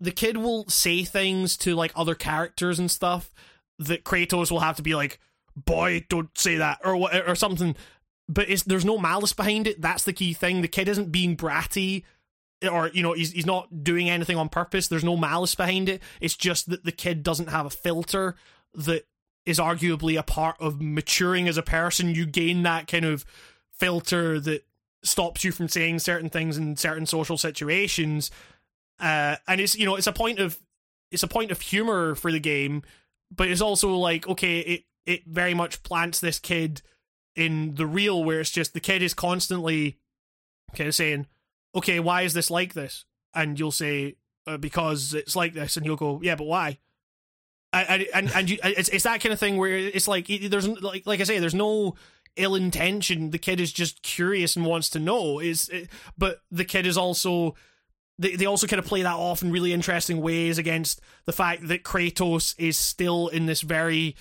the 0.00 0.10
kid 0.10 0.36
will 0.36 0.68
say 0.68 1.04
things 1.04 1.56
to 1.58 1.74
like 1.74 1.92
other 1.94 2.14
characters 2.14 2.78
and 2.78 2.90
stuff 2.90 3.32
that 3.78 4.04
Kratos 4.04 4.50
will 4.50 4.60
have 4.60 4.76
to 4.76 4.82
be 4.82 4.94
like 4.94 5.18
boy 5.56 6.06
don't 6.08 6.36
say 6.36 6.56
that 6.56 6.78
or 6.84 6.96
what 6.96 7.28
or 7.28 7.34
something. 7.34 7.76
But 8.28 8.48
it's 8.48 8.62
there's 8.62 8.84
no 8.84 8.98
malice 8.98 9.32
behind 9.32 9.66
it. 9.66 9.82
That's 9.82 10.04
the 10.04 10.12
key 10.12 10.32
thing. 10.32 10.62
The 10.62 10.68
kid 10.68 10.88
isn't 10.88 11.12
being 11.12 11.36
bratty 11.36 12.04
or 12.70 12.88
you 12.88 13.02
know 13.02 13.12
he's 13.12 13.32
he's 13.32 13.46
not 13.46 13.84
doing 13.84 14.08
anything 14.08 14.36
on 14.36 14.48
purpose. 14.48 14.88
There's 14.88 15.04
no 15.04 15.16
malice 15.16 15.54
behind 15.54 15.88
it. 15.88 16.02
It's 16.20 16.36
just 16.36 16.70
that 16.70 16.84
the 16.84 16.92
kid 16.92 17.22
doesn't 17.22 17.48
have 17.48 17.66
a 17.66 17.70
filter 17.70 18.36
that 18.74 19.06
is 19.44 19.58
arguably 19.58 20.18
a 20.18 20.22
part 20.22 20.56
of 20.60 20.80
maturing 20.80 21.48
as 21.48 21.56
a 21.56 21.62
person. 21.62 22.14
You 22.14 22.26
gain 22.26 22.62
that 22.62 22.86
kind 22.86 23.04
of 23.04 23.24
filter 23.72 24.38
that 24.40 24.64
stops 25.02 25.42
you 25.42 25.50
from 25.50 25.68
saying 25.68 25.98
certain 25.98 26.30
things 26.30 26.56
in 26.56 26.76
certain 26.76 27.06
social 27.06 27.36
situations. 27.36 28.30
Uh 29.00 29.36
and 29.48 29.60
it's 29.60 29.74
you 29.74 29.86
know 29.86 29.96
it's 29.96 30.06
a 30.06 30.12
point 30.12 30.38
of 30.38 30.58
it's 31.10 31.22
a 31.22 31.28
point 31.28 31.50
of 31.50 31.60
humor 31.60 32.14
for 32.14 32.30
the 32.32 32.40
game 32.40 32.82
but 33.34 33.48
it's 33.48 33.60
also 33.60 33.94
like 33.96 34.28
okay 34.28 34.60
it 34.60 34.84
it 35.06 35.26
very 35.26 35.54
much 35.54 35.82
plants 35.82 36.20
this 36.20 36.38
kid 36.38 36.82
in 37.34 37.74
the 37.74 37.86
real 37.86 38.22
where 38.22 38.40
it's 38.40 38.50
just 38.50 38.74
the 38.74 38.80
kid 38.80 39.02
is 39.02 39.14
constantly 39.14 39.98
kind 40.74 40.88
of 40.88 40.94
saying 40.94 41.26
okay 41.74 42.00
why 42.00 42.22
is 42.22 42.34
this 42.34 42.50
like 42.50 42.74
this? 42.74 43.04
And 43.34 43.58
you'll 43.58 43.72
say 43.72 44.16
uh, 44.46 44.56
because 44.58 45.14
it's 45.14 45.36
like 45.36 45.54
this. 45.54 45.76
And 45.76 45.86
he'll 45.86 45.96
go 45.96 46.20
yeah 46.22 46.36
but 46.36 46.44
why? 46.44 46.78
And 47.72 48.06
and 48.14 48.30
and 48.34 48.50
you, 48.50 48.58
it's 48.62 48.90
it's 48.90 49.04
that 49.04 49.22
kind 49.22 49.32
of 49.32 49.40
thing 49.40 49.56
where 49.56 49.76
it's 49.76 50.06
like 50.06 50.26
there's 50.26 50.68
like 50.68 51.06
like 51.06 51.20
I 51.20 51.24
say 51.24 51.38
there's 51.38 51.54
no 51.54 51.94
ill 52.36 52.54
intention. 52.54 53.30
The 53.30 53.38
kid 53.38 53.60
is 53.60 53.72
just 53.72 54.02
curious 54.02 54.56
and 54.56 54.66
wants 54.66 54.90
to 54.90 54.98
know. 54.98 55.38
Is 55.38 55.70
but 56.18 56.40
the 56.50 56.64
kid 56.64 56.86
is 56.86 56.98
also 56.98 57.54
they 58.18 58.36
they 58.36 58.46
also 58.46 58.66
kind 58.66 58.78
of 58.78 58.86
play 58.86 59.02
that 59.02 59.16
off 59.16 59.42
in 59.42 59.50
really 59.50 59.72
interesting 59.72 60.20
ways 60.20 60.58
against 60.58 61.00
the 61.24 61.32
fact 61.32 61.66
that 61.68 61.82
Kratos 61.82 62.54
is 62.58 62.78
still 62.78 63.28
in 63.28 63.46
this 63.46 63.62
very 63.62 64.16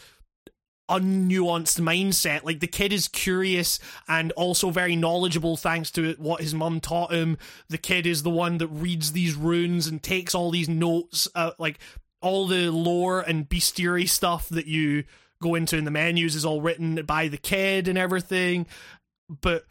unnuanced 0.89 1.79
mindset. 1.79 2.43
Like 2.43 2.59
the 2.59 2.67
kid 2.67 2.91
is 2.91 3.07
curious 3.07 3.79
and 4.07 4.31
also 4.33 4.69
very 4.69 4.95
knowledgeable 4.95 5.57
thanks 5.57 5.91
to 5.91 6.15
what 6.17 6.41
his 6.41 6.53
mum 6.53 6.79
taught 6.79 7.11
him. 7.11 7.37
The 7.69 7.77
kid 7.77 8.05
is 8.05 8.23
the 8.23 8.29
one 8.29 8.57
that 8.57 8.67
reads 8.67 9.11
these 9.11 9.35
runes 9.35 9.87
and 9.87 10.01
takes 10.01 10.35
all 10.35 10.51
these 10.51 10.69
notes, 10.69 11.27
uh, 11.35 11.51
like 11.57 11.79
all 12.21 12.47
the 12.47 12.69
lore 12.71 13.21
and 13.21 13.49
bestiary 13.49 14.07
stuff 14.07 14.49
that 14.49 14.67
you 14.67 15.03
go 15.41 15.55
into 15.55 15.77
in 15.77 15.85
the 15.85 15.91
menus 15.91 16.35
is 16.35 16.45
all 16.45 16.61
written 16.61 17.03
by 17.05 17.27
the 17.27 17.37
kid 17.37 17.87
and 17.87 17.97
everything. 17.97 18.67
But 19.29 19.65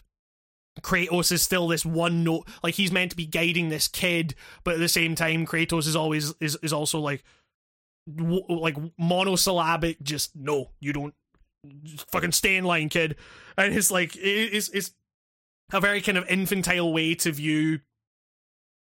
Kratos 0.80 1.32
is 1.32 1.42
still 1.42 1.68
this 1.68 1.84
one 1.84 2.24
note, 2.24 2.48
like 2.62 2.74
he's 2.74 2.92
meant 2.92 3.10
to 3.10 3.16
be 3.16 3.26
guiding 3.26 3.68
this 3.68 3.88
kid, 3.88 4.34
but 4.64 4.74
at 4.74 4.80
the 4.80 4.88
same 4.88 5.14
time, 5.14 5.46
Kratos 5.46 5.86
is 5.86 5.96
always 5.96 6.32
is 6.40 6.56
is 6.62 6.72
also 6.72 6.98
like 6.98 7.22
w- 8.16 8.44
like 8.48 8.76
monosyllabic. 8.98 10.02
Just 10.02 10.36
no, 10.36 10.70
you 10.80 10.92
don't 10.92 11.14
fucking 12.10 12.32
stay 12.32 12.56
in 12.56 12.64
line, 12.64 12.88
kid. 12.88 13.16
And 13.56 13.74
it's 13.74 13.90
like 13.90 14.16
it's 14.16 14.68
it's 14.70 14.92
a 15.72 15.80
very 15.80 16.00
kind 16.00 16.18
of 16.18 16.28
infantile 16.28 16.92
way 16.92 17.14
to 17.16 17.32
view, 17.32 17.80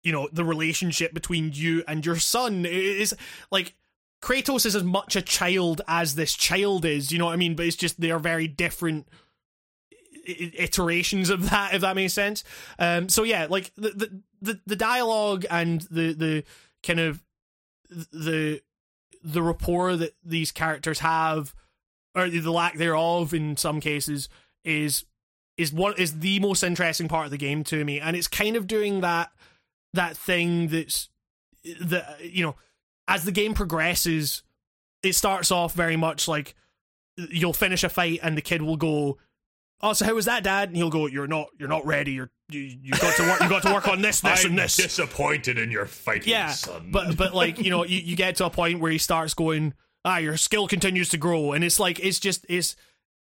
you 0.03 0.12
know, 0.12 0.29
the 0.33 0.45
relationship 0.45 1.14
between 1.14 1.53
you 1.53 1.85
and 1.87 2.05
your 2.05 2.17
son. 2.17 2.64
It 2.64 2.73
is 2.73 3.14
like 3.51 3.75
Kratos 4.23 4.67
is 4.67 4.77
as 4.77 4.85
much 4.85 5.17
a 5.17 5.23
child 5.23 5.83
as 5.87 6.14
this 6.14 6.35
child 6.35 6.85
is. 6.85 7.12
You 7.12 7.19
know 7.19 7.27
what 7.27 7.35
I 7.35 7.37
mean? 7.37 7.55
But 7.55 7.67
it's 7.67 7.77
just 7.77 8.01
they 8.01 8.11
are 8.11 8.19
very 8.19 8.49
different 8.49 9.09
iterations 10.29 11.31
of 11.31 11.51
that 11.51 11.73
if 11.73 11.83
that 11.83 11.95
makes 11.95 12.12
sense 12.12 12.43
um 12.81 13.09
so 13.09 13.23
yeah 13.23 13.47
like 13.49 13.73
the 13.77 13.91
the 13.91 14.23
the, 14.43 14.61
the 14.67 14.75
dialogue 14.75 15.47
and 15.51 15.83
the 15.83 16.12
the 16.14 16.45
kind 16.83 16.99
of 16.99 17.23
the 18.12 18.61
the 19.27 19.43
rapport 19.43 19.97
that 19.97 20.14
these 20.24 20.53
characters 20.53 21.01
have 21.01 21.53
or 22.14 22.31
the 22.31 22.53
lack 22.53 22.79
thereof 22.79 23.35
in 23.35 23.57
some 23.57 23.81
cases 23.81 24.29
is 24.64 25.05
is 25.59 25.72
what 25.72 25.99
is 25.99 26.20
the 26.20 26.39
most 26.39 26.62
interesting 26.62 27.09
part 27.09 27.24
of 27.24 27.31
the 27.31 27.37
game 27.37 27.64
to 27.64 27.85
me. 27.85 27.99
And 27.99 28.14
it's 28.14 28.29
kind 28.29 28.57
of 28.57 28.66
doing 28.66 29.01
that 29.01 29.31
that 29.95 30.16
thing 30.16 30.68
that's 30.68 31.09
that 31.81 32.18
you 32.22 32.45
know 32.45 32.55
as 33.09 33.24
the 33.24 33.33
game 33.33 33.55
progresses 33.55 34.43
it 35.03 35.14
starts 35.14 35.51
off 35.51 35.72
very 35.72 35.97
much 35.97 36.29
like 36.29 36.55
you'll 37.16 37.53
finish 37.53 37.83
a 37.83 37.89
fight 37.89 38.20
and 38.22 38.37
the 38.37 38.43
kid 38.43 38.62
will 38.62 38.77
go 38.77 39.18
oh 39.81 39.93
so 39.93 40.05
how 40.05 40.14
was 40.14 40.24
that 40.27 40.43
dad? 40.45 40.68
And 40.68 40.77
he'll 40.77 40.91
go 40.91 41.07
you're 41.07 41.27
not 41.27 41.49
you're 41.59 41.68
not 41.68 41.85
ready. 41.87 42.12
You're 42.12 42.31
you, 42.49 42.61
you 42.61 42.93
got 42.93 43.16
to 43.16 43.22
work 43.22 43.41
you 43.41 43.49
got 43.49 43.62
to 43.62 43.72
work 43.72 43.89
on 43.89 44.03
this 44.03 44.20
this 44.20 44.45
I'm 44.45 44.51
and 44.53 44.59
this. 44.59 44.77
disappointed 44.77 45.59
in 45.59 45.70
your 45.70 45.87
fighting, 45.87 46.29
yeah 46.31 46.51
son. 46.51 46.91
but 46.93 47.16
but 47.16 47.35
like 47.35 47.59
you 47.64 47.70
know 47.70 47.85
you, 47.85 47.99
you 47.99 48.16
get 48.16 48.37
to 48.37 48.47
a 48.47 48.51
point 48.51 48.81
where 48.81 48.91
he 48.91 48.99
starts 48.99 49.35
going 49.35 49.74
ah 50.05 50.18
your 50.18 50.37
skill 50.37 50.68
continues 50.68 51.09
to 51.11 51.16
grow. 51.18 51.53
And 51.53 51.64
it's 51.64 51.81
like 51.81 51.99
it's 52.01 52.18
just 52.18 52.47
it's 52.49 52.77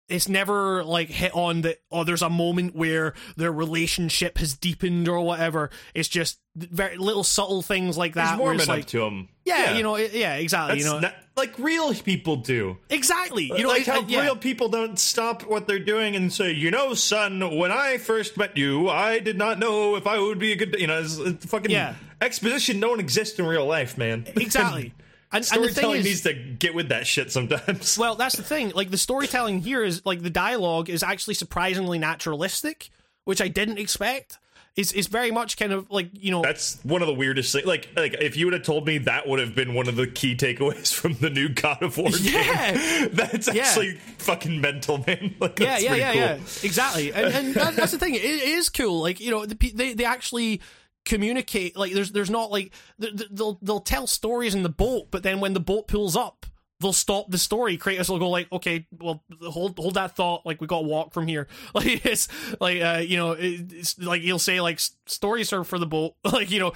it's 0.09 0.27
never 0.27 0.83
like 0.83 1.09
hit 1.09 1.33
on 1.35 1.61
that 1.61 1.79
oh 1.91 2.03
there's 2.03 2.21
a 2.21 2.29
moment 2.29 2.75
where 2.75 3.13
their 3.37 3.51
relationship 3.51 4.37
has 4.37 4.55
deepened 4.55 5.07
or 5.07 5.21
whatever 5.21 5.69
it's 5.93 6.09
just 6.09 6.39
very 6.55 6.97
little 6.97 7.23
subtle 7.23 7.61
things 7.61 7.97
like 7.97 8.15
that 8.15 8.31
He's 8.31 8.39
warming 8.39 8.59
it's 8.59 8.67
like 8.67 8.81
up 8.83 8.87
to 8.89 9.03
him. 9.03 9.29
yeah, 9.45 9.75
you 9.77 9.83
know 9.83 9.95
it- 9.95 10.13
yeah 10.13 10.35
exactly 10.35 10.75
That's 10.75 10.85
you 10.87 10.91
know 10.93 10.99
not- 10.99 11.15
like 11.37 11.57
real 11.57 11.93
people 11.93 12.35
do. 12.37 12.77
exactly 12.89 13.45
you 13.45 13.63
know 13.63 13.69
like 13.69 13.81
it- 13.81 13.87
how 13.87 13.99
it- 14.01 14.09
yeah. 14.09 14.21
real 14.23 14.35
people 14.35 14.67
don't 14.67 14.99
stop 14.99 15.43
what 15.43 15.67
they're 15.67 15.79
doing 15.79 16.15
and 16.17 16.33
say, 16.33 16.51
you 16.51 16.69
know, 16.71 16.93
son, 16.93 17.55
when 17.57 17.71
I 17.71 17.97
first 17.97 18.35
met 18.35 18.57
you, 18.57 18.89
I 18.89 19.19
did 19.19 19.37
not 19.37 19.57
know 19.59 19.95
if 19.95 20.05
I 20.05 20.19
would 20.19 20.37
be 20.39 20.51
a 20.51 20.55
good, 20.57 20.75
you 20.77 20.87
know, 20.87 20.99
it's, 20.99 21.17
it's 21.17 21.45
fucking 21.45 21.71
Yeah. 21.71 21.95
exposition 22.19 22.79
don't 22.81 22.99
exist 22.99 23.39
in 23.39 23.45
real 23.45 23.65
life, 23.65 23.97
man. 23.97 24.25
exactly 24.35 24.93
and, 25.31 25.47
and 25.53 25.63
the 25.63 25.67
thing 25.67 25.73
Storytelling 25.73 25.99
is 25.99 26.05
needs 26.05 26.21
to 26.21 26.33
get 26.33 26.73
with 26.73 26.89
that 26.89 27.05
shit 27.07 27.31
sometimes. 27.31 27.97
Well, 27.97 28.15
that's 28.15 28.35
the 28.35 28.43
thing. 28.53 28.71
Like 28.75 28.89
the 28.91 28.97
storytelling 28.97 29.59
here 29.61 29.83
is 29.83 30.05
like 30.05 30.21
the 30.21 30.29
dialogue 30.29 30.89
is 30.89 31.03
actually 31.03 31.35
surprisingly 31.35 31.99
naturalistic, 31.99 32.89
which 33.25 33.41
I 33.41 33.47
didn't 33.47 33.77
expect. 33.77 34.37
It's 34.75 34.91
it's 34.93 35.07
very 35.07 35.31
much 35.31 35.57
kind 35.57 35.73
of 35.73 35.89
like 35.91 36.07
you 36.13 36.31
know 36.31 36.41
That's 36.41 36.79
one 36.83 37.01
of 37.01 37.07
the 37.07 37.13
weirdest 37.13 37.51
things. 37.51 37.65
Like, 37.65 37.89
like 37.97 38.13
if 38.21 38.37
you 38.37 38.45
would 38.45 38.53
have 38.53 38.63
told 38.63 38.85
me 38.87 38.99
that 38.99 39.27
would 39.27 39.39
have 39.39 39.53
been 39.53 39.73
one 39.73 39.89
of 39.89 39.95
the 39.97 40.07
key 40.07 40.35
takeaways 40.35 40.93
from 40.99 41.13
the 41.15 41.29
new 41.29 41.49
God 41.49 41.81
of 41.83 41.97
War 41.97 42.09
Yeah. 42.11 42.71
game, 42.73 43.09
that's 43.13 43.53
Yeah. 43.53 43.63
actually 43.63 43.95
fucking 44.19 44.61
mental, 44.61 45.03
man. 45.05 45.35
Like, 45.39 45.59
yeah 45.59 45.79
yeah 45.79 45.95
yeah 45.95 46.11
cool. 46.13 46.21
yeah 46.21 46.33
exactly 46.63 47.11
and, 47.11 47.25
and 47.33 47.53
that, 47.55 47.75
that's 47.75 47.91
the 47.91 47.97
thing 47.99 48.13
it, 48.15 48.23
it 48.23 48.47
is 48.47 48.69
cool 48.69 49.01
like 49.01 49.19
you 49.19 49.31
know 49.31 49.45
the, 49.45 49.55
they 49.73 49.93
they 49.93 50.05
actually 50.05 50.61
communicate 51.09 51.75
like 51.75 51.91
there's 51.91 52.11
there's 52.11 52.29
not 52.29 52.51
like 52.51 52.71
th- 53.01 53.17
th- 53.17 53.29
they'll 53.31 53.57
they'll 53.61 53.79
tell 53.79 54.05
stories 54.07 54.53
in 54.53 54.63
the 54.63 54.69
boat 54.69 55.07
but 55.09 55.23
then 55.23 55.39
when 55.39 55.53
the 55.53 55.59
boat 55.59 55.87
pulls 55.87 56.15
up 56.15 56.45
they'll 56.79 56.93
stop 56.93 57.29
the 57.29 57.37
story. 57.37 57.77
Kratos 57.77 58.09
will 58.09 58.19
go 58.19 58.29
like 58.29 58.51
okay 58.51 58.87
well 58.99 59.23
hold 59.41 59.77
hold 59.77 59.95
that 59.95 60.15
thought. 60.15 60.45
Like 60.45 60.61
we 60.61 60.67
got 60.67 60.81
to 60.81 60.87
walk 60.87 61.13
from 61.13 61.27
here. 61.27 61.47
Like 61.73 62.05
it's 62.05 62.27
like 62.59 62.81
uh 62.81 63.01
you 63.05 63.17
know 63.17 63.35
it's 63.37 63.97
like 63.99 64.21
he'll 64.21 64.39
say 64.39 64.61
like 64.61 64.79
stories 65.05 65.53
are 65.53 65.63
for 65.63 65.79
the 65.79 65.85
boat. 65.85 66.15
Like 66.23 66.51
you 66.51 66.59
know 66.59 66.73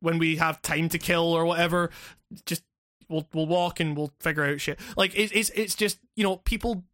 when 0.00 0.18
we 0.18 0.36
have 0.36 0.60
time 0.60 0.88
to 0.90 0.98
kill 0.98 1.32
or 1.32 1.44
whatever 1.44 1.90
just 2.46 2.62
we'll 3.08 3.26
we'll 3.32 3.46
walk 3.46 3.80
and 3.80 3.96
we'll 3.96 4.12
figure 4.20 4.44
out 4.44 4.60
shit. 4.60 4.78
Like 4.96 5.14
it, 5.14 5.30
it's 5.34 5.50
it's 5.50 5.74
just 5.74 5.98
you 6.16 6.24
know 6.24 6.36
people 6.36 6.84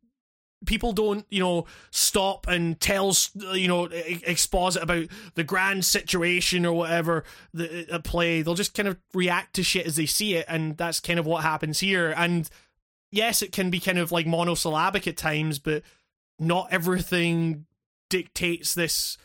people 0.66 0.92
don't 0.92 1.24
you 1.30 1.40
know 1.40 1.64
stop 1.90 2.46
and 2.46 2.78
tell 2.80 3.14
you 3.52 3.68
know 3.68 3.88
e- 3.90 4.22
exposit 4.26 4.82
about 4.82 5.06
the 5.34 5.44
grand 5.44 5.84
situation 5.84 6.66
or 6.66 6.72
whatever 6.72 7.24
the 7.54 7.86
at 7.90 8.04
play. 8.04 8.42
They'll 8.42 8.54
just 8.54 8.74
kind 8.74 8.88
of 8.88 8.98
react 9.14 9.54
to 9.54 9.62
shit 9.62 9.86
as 9.86 9.96
they 9.96 10.06
see 10.06 10.34
it 10.34 10.44
and 10.48 10.76
that's 10.76 11.00
kind 11.00 11.18
of 11.18 11.26
what 11.26 11.42
happens 11.42 11.80
here. 11.80 12.12
And 12.16 12.48
yes 13.10 13.42
it 13.42 13.52
can 13.52 13.70
be 13.70 13.80
kind 13.80 13.98
of 13.98 14.12
like 14.12 14.26
monosyllabic 14.26 15.08
at 15.08 15.16
times 15.16 15.58
but 15.58 15.82
not 16.38 16.68
everything 16.70 17.66
dictates 18.08 18.74
this 18.74 19.16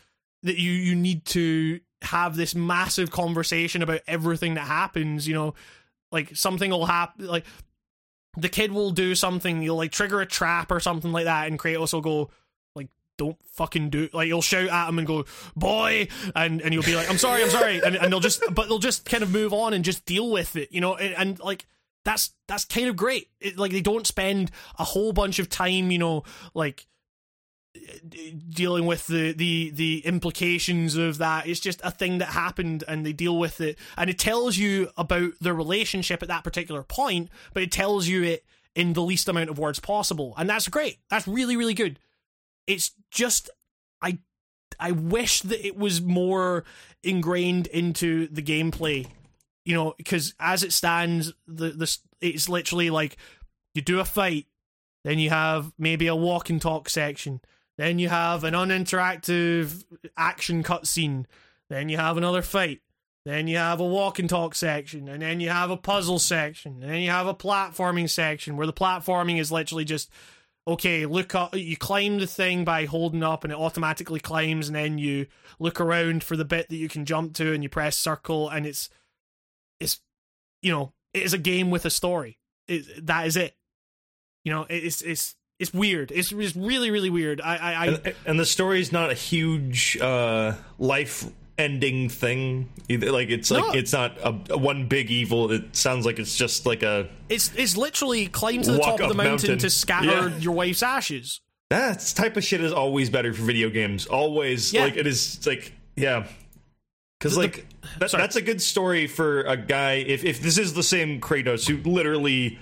that 0.42 0.58
you 0.58 0.72
you 0.72 0.94
need 0.94 1.24
to 1.24 1.80
have 2.02 2.36
this 2.36 2.54
massive 2.54 3.10
conversation 3.10 3.82
about 3.82 4.00
everything 4.06 4.54
that 4.54 4.66
happens 4.66 5.28
you 5.28 5.34
know? 5.34 5.54
Like 6.12 6.36
something 6.36 6.70
will 6.70 6.86
happen 6.86 7.26
like 7.26 7.44
the 8.36 8.48
kid 8.48 8.72
will 8.72 8.90
do 8.90 9.14
something, 9.14 9.62
you'll 9.62 9.76
like 9.76 9.92
trigger 9.92 10.20
a 10.20 10.26
trap 10.26 10.70
or 10.70 10.80
something 10.80 11.12
like 11.12 11.24
that, 11.24 11.48
and 11.48 11.58
Kratos 11.58 11.92
will 11.92 12.00
go 12.00 12.30
like, 12.74 12.88
"Don't 13.16 13.38
fucking 13.52 13.90
do!" 13.90 14.08
Like 14.12 14.28
you'll 14.28 14.42
shout 14.42 14.68
at 14.68 14.88
him 14.88 14.98
and 14.98 15.06
go, 15.06 15.24
"Boy," 15.54 16.08
and 16.34 16.60
and 16.60 16.72
you'll 16.72 16.82
be 16.82 16.96
like, 16.96 17.10
"I'm 17.10 17.18
sorry, 17.18 17.42
I'm 17.42 17.50
sorry," 17.50 17.80
and 17.82 17.96
and 17.96 18.12
they'll 18.12 18.20
just, 18.20 18.42
but 18.52 18.68
they'll 18.68 18.78
just 18.78 19.04
kind 19.04 19.22
of 19.22 19.30
move 19.30 19.52
on 19.52 19.72
and 19.74 19.84
just 19.84 20.04
deal 20.06 20.30
with 20.30 20.56
it, 20.56 20.70
you 20.72 20.80
know, 20.80 20.96
and, 20.96 21.14
and 21.14 21.40
like 21.40 21.66
that's 22.04 22.32
that's 22.46 22.64
kind 22.64 22.88
of 22.88 22.96
great. 22.96 23.28
It, 23.40 23.58
like 23.58 23.72
they 23.72 23.80
don't 23.80 24.06
spend 24.06 24.50
a 24.78 24.84
whole 24.84 25.12
bunch 25.12 25.38
of 25.38 25.48
time, 25.48 25.90
you 25.90 25.98
know, 25.98 26.22
like 26.54 26.86
dealing 28.48 28.86
with 28.86 29.06
the 29.06 29.32
the 29.32 29.70
the 29.70 30.06
implications 30.06 30.96
of 30.96 31.18
that. 31.18 31.46
It's 31.46 31.60
just 31.60 31.80
a 31.84 31.90
thing 31.90 32.18
that 32.18 32.28
happened 32.28 32.84
and 32.88 33.04
they 33.04 33.12
deal 33.12 33.38
with 33.38 33.60
it. 33.60 33.78
And 33.96 34.10
it 34.10 34.18
tells 34.18 34.56
you 34.56 34.90
about 34.96 35.32
their 35.40 35.54
relationship 35.54 36.22
at 36.22 36.28
that 36.28 36.44
particular 36.44 36.82
point 36.82 37.30
but 37.52 37.62
it 37.62 37.72
tells 37.72 38.08
you 38.08 38.22
it 38.22 38.44
in 38.74 38.92
the 38.92 39.02
least 39.02 39.28
amount 39.28 39.50
of 39.50 39.58
words 39.58 39.80
possible. 39.80 40.34
And 40.36 40.48
that's 40.48 40.68
great. 40.68 40.98
That's 41.10 41.26
really 41.26 41.56
really 41.56 41.74
good. 41.74 41.98
It's 42.66 42.92
just 43.10 43.50
i 44.02 44.18
i 44.78 44.90
wish 44.90 45.40
that 45.40 45.66
it 45.66 45.76
was 45.76 46.02
more 46.02 46.64
ingrained 47.02 47.66
into 47.68 48.26
the 48.28 48.42
gameplay 48.42 49.06
you 49.64 49.74
know 49.74 49.94
because 49.96 50.34
as 50.40 50.62
it 50.62 50.72
stands 50.72 51.32
the 51.46 51.70
the 51.70 51.98
it's 52.20 52.48
literally 52.48 52.90
like 52.90 53.16
you 53.74 53.82
do 53.82 54.00
a 54.00 54.04
fight 54.04 54.46
then 55.04 55.18
you 55.18 55.30
have 55.30 55.72
maybe 55.78 56.06
a 56.06 56.16
walk 56.16 56.50
and 56.50 56.60
talk 56.62 56.88
section 56.88 57.40
then 57.78 57.98
you 57.98 58.08
have 58.08 58.44
an 58.44 58.54
uninteractive 58.54 59.84
action 60.16 60.62
cutscene. 60.62 61.26
Then 61.68 61.88
you 61.88 61.96
have 61.96 62.16
another 62.16 62.42
fight. 62.42 62.80
Then 63.24 63.48
you 63.48 63.56
have 63.56 63.80
a 63.80 63.84
walk 63.84 64.18
and 64.18 64.28
talk 64.28 64.54
section. 64.54 65.08
And 65.08 65.20
then 65.20 65.40
you 65.40 65.50
have 65.50 65.70
a 65.70 65.76
puzzle 65.76 66.18
section. 66.18 66.82
And 66.82 66.90
then 66.90 67.02
you 67.02 67.10
have 67.10 67.26
a 67.26 67.34
platforming 67.34 68.08
section 68.08 68.56
where 68.56 68.66
the 68.66 68.72
platforming 68.72 69.40
is 69.40 69.52
literally 69.52 69.84
just 69.84 70.10
okay, 70.68 71.06
look 71.06 71.34
up 71.34 71.54
you 71.54 71.76
climb 71.76 72.18
the 72.18 72.26
thing 72.26 72.64
by 72.64 72.86
holding 72.86 73.22
up 73.22 73.44
and 73.44 73.52
it 73.52 73.58
automatically 73.58 74.18
climbs 74.18 74.68
and 74.68 74.74
then 74.74 74.98
you 74.98 75.26
look 75.60 75.80
around 75.80 76.24
for 76.24 76.36
the 76.36 76.44
bit 76.44 76.68
that 76.68 76.76
you 76.76 76.88
can 76.88 77.04
jump 77.04 77.34
to 77.34 77.52
and 77.52 77.62
you 77.62 77.68
press 77.68 77.96
circle 77.96 78.48
and 78.48 78.66
it's 78.66 78.90
it's 79.78 80.00
you 80.62 80.72
know, 80.72 80.92
it 81.14 81.22
is 81.22 81.32
a 81.32 81.38
game 81.38 81.70
with 81.70 81.84
a 81.84 81.90
story. 81.90 82.38
It, 82.66 83.06
that 83.06 83.26
is 83.26 83.36
it. 83.36 83.54
You 84.44 84.52
know, 84.52 84.66
it's 84.68 85.02
it's 85.02 85.36
it's 85.58 85.72
weird. 85.72 86.10
It's, 86.12 86.32
it's 86.32 86.54
really 86.56 86.90
really 86.90 87.10
weird. 87.10 87.40
I 87.40 87.56
I, 87.56 87.72
I 87.72 87.86
and, 87.86 88.14
and 88.26 88.40
the 88.40 88.46
story's 88.46 88.92
not 88.92 89.10
a 89.10 89.14
huge 89.14 89.96
uh, 90.00 90.54
life 90.78 91.24
ending 91.58 92.10
thing 92.10 92.68
either 92.90 93.10
like 93.10 93.30
it's 93.30 93.50
like 93.50 93.64
No. 93.64 93.72
it's 93.72 93.90
not 93.90 94.18
a, 94.18 94.52
a 94.52 94.58
one 94.58 94.88
big 94.88 95.10
evil 95.10 95.50
it 95.50 95.74
sounds 95.74 96.04
like 96.04 96.18
it's 96.18 96.36
just 96.36 96.66
like 96.66 96.82
a 96.82 97.08
It's 97.30 97.50
it's 97.56 97.78
literally 97.78 98.26
climb 98.26 98.60
to 98.60 98.72
the 98.72 98.78
top 98.78 99.00
of 99.00 99.08
the 99.08 99.14
mountain, 99.14 99.24
mountain. 99.52 99.58
to 99.60 99.70
scatter 99.70 100.28
Yeah. 100.28 100.36
your 100.36 100.52
wife's 100.52 100.82
ashes. 100.82 101.40
that 101.70 102.12
type 102.14 102.36
of 102.36 102.44
shit 102.44 102.60
is 102.60 102.74
always 102.74 103.08
better 103.08 103.32
for 103.32 103.40
video 103.40 103.70
games 103.70 104.04
always 104.04 104.74
Yeah. 104.74 104.82
like 104.82 104.98
it 104.98 105.06
is 105.06 105.46
like 105.46 105.72
yeah 105.96 106.26
because 107.18 107.36
The- 107.36 107.40
the- 107.40 107.46
like 107.46 107.66
that, 108.00 108.12
that's 108.12 108.36
a 108.36 108.42
good 108.42 108.60
story 108.60 109.06
for 109.06 109.40
a 109.44 109.56
guy 109.56 109.94
if 110.06 110.26
if 110.26 110.42
this 110.42 110.58
is 110.58 110.74
the 110.74 110.82
same 110.82 111.22
kratos 111.22 111.66
who 111.66 111.78
literally 111.90 112.58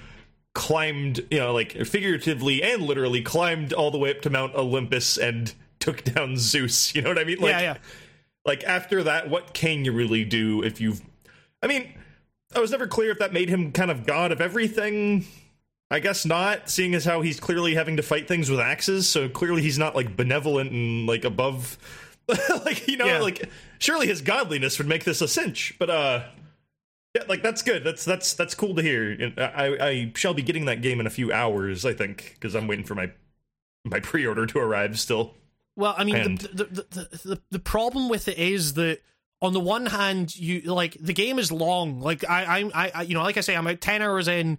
climbed 0.54 1.20
you 1.32 1.38
know 1.40 1.52
like 1.52 1.72
figuratively 1.84 2.62
and 2.62 2.82
literally 2.82 3.20
climbed 3.20 3.72
all 3.72 3.90
the 3.90 3.98
way 3.98 4.10
up 4.10 4.20
to 4.20 4.30
mount 4.30 4.54
olympus 4.54 5.18
and 5.18 5.52
took 5.80 6.04
down 6.04 6.36
zeus 6.36 6.94
you 6.94 7.02
know 7.02 7.08
what 7.10 7.18
i 7.18 7.24
mean 7.24 7.38
like 7.38 7.50
yeah, 7.50 7.60
yeah. 7.60 7.76
like 8.46 8.62
after 8.64 9.02
that 9.02 9.28
what 9.28 9.52
can 9.52 9.84
you 9.84 9.90
really 9.92 10.24
do 10.24 10.62
if 10.62 10.80
you've 10.80 11.02
i 11.62 11.66
mean 11.66 11.92
i 12.54 12.60
was 12.60 12.70
never 12.70 12.86
clear 12.86 13.10
if 13.10 13.18
that 13.18 13.32
made 13.32 13.48
him 13.48 13.72
kind 13.72 13.90
of 13.90 14.06
god 14.06 14.30
of 14.30 14.40
everything 14.40 15.24
i 15.90 15.98
guess 15.98 16.24
not 16.24 16.70
seeing 16.70 16.94
as 16.94 17.04
how 17.04 17.20
he's 17.20 17.40
clearly 17.40 17.74
having 17.74 17.96
to 17.96 18.02
fight 18.02 18.28
things 18.28 18.48
with 18.48 18.60
axes 18.60 19.08
so 19.08 19.28
clearly 19.28 19.60
he's 19.60 19.78
not 19.78 19.96
like 19.96 20.16
benevolent 20.16 20.70
and 20.70 21.06
like 21.08 21.24
above 21.24 21.76
like 22.64 22.86
you 22.86 22.96
know 22.96 23.06
Yeah. 23.06 23.18
like 23.18 23.48
surely 23.80 24.06
his 24.06 24.20
godliness 24.22 24.78
would 24.78 24.86
make 24.86 25.02
this 25.02 25.20
a 25.20 25.26
cinch 25.26 25.74
but 25.80 25.90
uh 25.90 26.22
yeah 27.14 27.22
like 27.28 27.42
that's 27.42 27.62
good 27.62 27.84
that's 27.84 28.04
that's 28.04 28.34
that's 28.34 28.54
cool 28.54 28.74
to 28.74 28.82
hear 28.82 29.10
And 29.12 29.38
i 29.38 29.66
i 29.80 30.12
shall 30.16 30.34
be 30.34 30.42
getting 30.42 30.64
that 30.66 30.82
game 30.82 31.00
in 31.00 31.06
a 31.06 31.10
few 31.10 31.32
hours 31.32 31.84
i 31.84 31.92
think 31.92 32.32
because 32.34 32.54
i'm 32.54 32.66
waiting 32.66 32.84
for 32.84 32.94
my 32.94 33.10
my 33.84 34.00
pre-order 34.00 34.46
to 34.46 34.58
arrive 34.58 34.98
still 34.98 35.34
Well, 35.76 35.94
I 35.98 36.04
mean, 36.04 36.36
the, 36.36 36.64
the, 36.64 37.18
the, 37.24 37.42
the 37.50 37.58
problem 37.58 38.08
with 38.08 38.28
it 38.28 38.38
is 38.38 38.74
that 38.74 39.00
on 39.42 39.52
the 39.52 39.60
one 39.60 39.86
hand, 39.86 40.34
you 40.36 40.62
like 40.72 40.96
the 41.00 41.12
game 41.12 41.38
is 41.38 41.52
long. 41.52 42.00
Like 42.00 42.24
I, 42.28 42.62
I, 42.72 42.90
I, 42.94 43.02
you 43.02 43.12
know, 43.12 43.22
like 43.22 43.36
I 43.36 43.40
say, 43.42 43.54
I'm 43.54 43.66
about 43.66 43.80
ten 43.82 44.00
hours 44.00 44.26
in. 44.28 44.58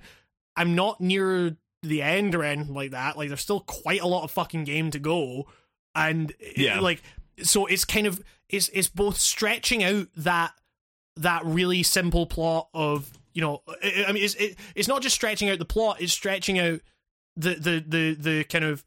I'm 0.55 0.75
not 0.75 1.01
near 1.01 1.55
the 1.81 2.01
end 2.03 2.35
or 2.35 2.43
anything 2.43 2.75
like 2.75 2.91
that. 2.91 3.17
Like 3.17 3.29
there's 3.29 3.41
still 3.41 3.61
quite 3.61 4.01
a 4.01 4.07
lot 4.07 4.23
of 4.25 4.29
fucking 4.31 4.65
game 4.65 4.91
to 4.91 4.99
go, 4.99 5.47
and 5.95 6.31
Yeah. 6.55 6.79
like 6.81 7.01
so 7.41 7.65
it's 7.65 7.85
kind 7.85 8.05
of 8.05 8.21
it's 8.49 8.69
it's 8.73 8.89
both 8.89 9.17
stretching 9.17 9.83
out 9.83 10.07
that 10.17 10.53
that 11.17 11.45
really 11.45 11.83
simple 11.83 12.25
plot 12.25 12.67
of 12.73 13.11
you 13.33 13.41
know 13.41 13.61
I 13.83 14.05
I 14.07 14.11
mean 14.11 14.23
it's 14.23 14.35
it, 14.35 14.57
it's 14.75 14.87
not 14.87 15.01
just 15.01 15.15
stretching 15.15 15.49
out 15.49 15.59
the 15.59 15.65
plot 15.65 16.01
it's 16.01 16.13
stretching 16.13 16.59
out 16.59 16.81
the 17.35 17.55
the 17.55 17.83
the 17.87 18.13
the 18.15 18.43
kind 18.45 18.65
of 18.65 18.83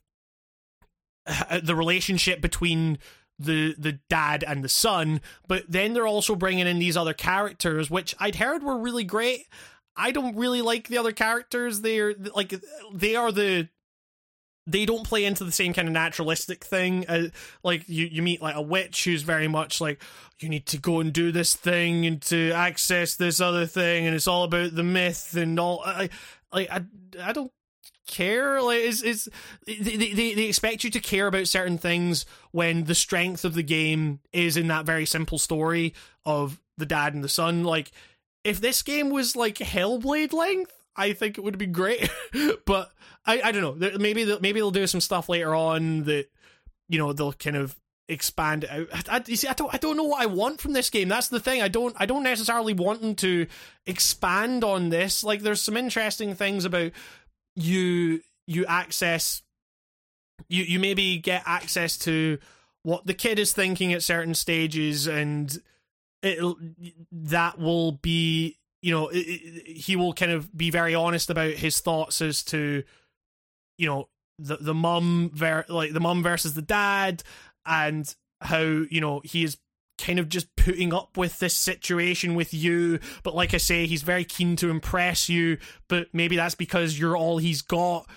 uh, 1.27 1.61
the 1.63 1.75
relationship 1.75 2.41
between 2.41 2.99
the 3.39 3.75
the 3.79 3.99
dad 4.11 4.45
and 4.47 4.65
the 4.65 4.69
son 4.69 5.21
but 5.47 5.65
then 5.69 5.93
they're 5.93 6.07
also 6.07 6.35
bringing 6.35 6.67
in 6.67 6.79
these 6.79 6.97
other 6.97 7.15
characters 7.15 7.91
which 7.91 8.15
I'd 8.19 8.37
heard 8.37 8.63
were 8.63 8.79
really 8.79 9.05
great. 9.05 9.47
I 9.97 10.13
don't 10.13 10.37
really 10.37 10.63
like 10.63 10.87
the 10.87 10.99
other 10.99 11.11
characters. 11.13 11.81
They're 11.81 12.15
like 12.35 12.55
they 12.93 13.17
are 13.17 13.33
the 13.33 13.69
they 14.69 14.85
don't 14.85 15.07
play 15.07 15.25
into 15.25 15.45
the 15.45 15.53
same 15.53 15.73
kind 15.73 15.89
of 15.89 15.95
naturalistic 15.95 16.63
thing 16.63 17.07
uh, 17.09 17.29
like 17.65 17.89
you 17.89 18.07
you 18.07 18.23
meet 18.23 18.43
like 18.43 18.55
a 18.55 18.63
witch 18.63 19.05
who's 19.05 19.23
very 19.23 19.49
much 19.49 19.81
like 19.81 20.01
you 20.41 20.49
need 20.49 20.67
to 20.67 20.79
go 20.79 21.01
and 21.01 21.13
do 21.13 21.33
this 21.33 21.55
thing 21.55 22.07
and 22.07 22.23
to 22.23 22.53
access 22.53 23.17
this 23.17 23.41
other 23.41 23.67
thing 23.67 24.07
and 24.07 24.15
it's 24.15 24.29
all 24.29 24.45
about 24.45 24.75
the 24.75 24.83
myth 24.83 25.35
and 25.37 25.59
all 25.59 25.83
I 25.85 26.11
like 26.53 26.71
I 26.71 26.85
I 27.23 27.33
don't 27.33 27.51
care. 28.09 28.61
Like, 28.61 28.81
it's, 28.81 29.03
it's 29.03 29.29
they, 29.67 29.75
they 29.97 30.35
they 30.35 30.45
expect 30.45 30.83
you 30.83 30.91
to 30.91 31.01
care 31.01 31.29
about 31.29 31.47
certain 31.47 31.79
things 31.79 32.27
when 32.51 32.85
the 32.85 32.95
strength 32.95 33.45
of 33.45 33.55
the 33.55 33.63
game 33.63 34.19
is 34.33 34.57
in 34.57 34.67
that 34.69 34.87
very 34.87 35.07
simple 35.07 35.39
story 35.39 35.95
of 36.27 36.61
the 36.77 36.87
dad 36.87 37.15
and 37.15 37.23
the 37.23 37.29
son. 37.29 37.63
Like, 37.63 37.93
if 38.43 38.61
this 38.61 38.83
game 38.83 39.11
was 39.11 39.37
like 39.37 39.57
Hellblade 39.57 40.33
length, 40.33 40.78
I 40.99 41.13
think 41.13 41.39
it 41.39 41.45
would 41.45 41.57
be 41.57 41.67
great. 41.67 42.11
but 42.67 42.93
I, 43.25 43.41
I 43.43 43.53
don't 43.53 43.79
know. 43.79 43.99
Maybe 43.99 44.25
they'll, 44.25 44.41
maybe 44.41 44.61
they'll 44.61 44.71
do 44.71 44.87
some 44.87 45.01
stuff 45.01 45.29
later 45.29 45.55
on 45.55 46.05
that 46.05 46.27
you 46.89 46.99
know 46.99 47.13
they'll 47.13 47.33
kind 47.33 47.57
of 47.57 47.77
expand 48.09 48.65
out. 48.65 48.89
I, 49.09 49.23
you 49.27 49.37
see, 49.37 49.49
I 49.49 49.53
don't, 49.53 49.73
I 49.73 49.77
don't 49.77 49.97
know 49.97 50.05
what 50.05 50.23
I 50.23 50.27
want 50.27 50.61
from 50.61 50.73
this 50.73 50.91
game. 50.91 51.09
That's 51.09 51.29
the 51.29 51.41
thing. 51.41 51.63
I 51.63 51.69
don't, 51.69 51.95
I 51.99 52.07
don't 52.07 52.23
necessarily 52.23 52.73
want 52.73 53.03
them 53.03 53.15
to 53.17 53.47
expand 53.87 54.65
on 54.65 54.89
this. 54.89 55.23
Like, 55.23 55.43
there's 55.43 55.61
some 55.61 55.77
interesting 55.77 56.35
things 56.35 56.65
about 56.65 56.93
you, 57.55 58.23
you 58.47 58.65
access, 58.67 59.43
you, 60.49 60.65
you 60.65 60.79
maybe 60.79 61.19
get 61.19 61.43
access 61.45 61.99
to 61.99 62.39
what 62.83 63.07
the 63.07 63.15
kid 63.15 63.39
is 63.39 63.53
thinking 63.53 63.93
at 63.93 64.03
certain 64.03 64.35
stages, 64.35 65.07
and 65.07 65.61
it 66.23 66.57
that 67.13 67.59
will 67.59 67.93
be, 67.93 68.57
you 68.83 68.93
know, 68.93 69.09
he 69.09 69.97
will 69.97 70.13
kind 70.13 70.33
of 70.33 70.57
be 70.57 70.71
very 70.71 70.95
honest 70.95 71.31
about 71.31 71.53
his 71.53 71.81
thoughts 71.81 72.23
as 72.23 72.43
to, 72.45 72.83
you 73.77 73.87
know, 73.87 74.09
the 74.39 74.57
the 74.57 74.75
mum 74.75 75.31
ver- 75.35 75.67
like 75.69 75.93
the 75.93 76.01
mum 76.01 76.23
versus 76.23 76.55
the 76.55 76.63
dad 76.63 77.23
and 77.67 78.15
how 78.41 78.61
you 78.61 79.01
know 79.01 79.21
he 79.25 79.43
is 79.43 79.59
kind 79.99 80.21
of 80.21 80.29
just 80.29 80.55
putting 80.55 80.95
up 80.95 81.17
with 81.17 81.41
this 81.41 81.55
situation 81.55 82.37
with 82.37 82.55
you. 82.55 83.01
But 83.25 83.35
like 83.35 83.53
i 83.53 83.57
say 83.57 83.87
he's 83.87 84.03
very 84.03 84.25
keen 84.25 84.55
to 84.57 84.71
impress 84.71 85.29
you 85.29 85.59
but 85.89 86.07
maybe 86.13 86.37
that's 86.37 86.55
because 86.55 86.99
you're 86.99 87.17
all 87.17 87.39
he's 87.39 87.63
got. 87.63 88.09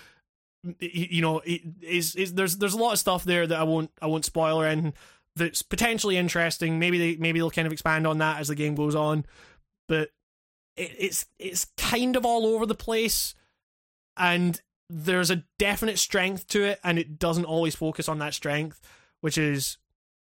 You 0.80 1.24
know 1.24 1.42
is 1.44 2.14
is 2.14 2.36
there's 2.36 2.58
there's 2.58 2.76
a 2.76 2.78
lot 2.78 2.94
of 2.94 3.00
stuff 3.00 3.24
there 3.24 3.48
that 3.48 3.60
i 3.60 3.64
won't 3.64 3.90
i 4.00 4.06
won't 4.06 4.26
spoil 4.26 4.62
or 4.62 4.68
anything 4.68 4.94
that's 5.36 5.62
potentially 5.62 6.18
interesting. 6.18 6.80
Maybe 6.80 6.98
they 6.98 7.16
maybe 7.18 7.40
they'll 7.40 7.52
kind 7.52 7.66
of 7.66 7.74
expand 7.74 8.06
on 8.06 8.18
that 8.20 8.40
as 8.40 8.50
the 8.50 8.56
game 8.56 8.76
goes 8.76 8.96
on. 8.96 9.26
But 9.88 10.10
it, 10.76 10.92
it's 10.98 11.26
it's 11.40 11.66
kind 11.78 12.16
of 12.16 12.26
all 12.26 12.46
over 12.46 12.66
the 12.66 12.76
place 12.76 13.36
and 14.18 14.62
there's 14.90 15.32
a 15.32 15.44
definite 15.58 15.98
strength 15.98 16.48
to 16.48 16.64
it 16.64 16.80
and 16.84 17.00
it 17.00 17.18
doesn't 17.18 17.46
always 17.46 17.76
focus 17.76 18.10
on 18.10 18.20
that 18.20 18.34
strength 18.34 18.82
which 19.22 19.38
is 19.38 19.78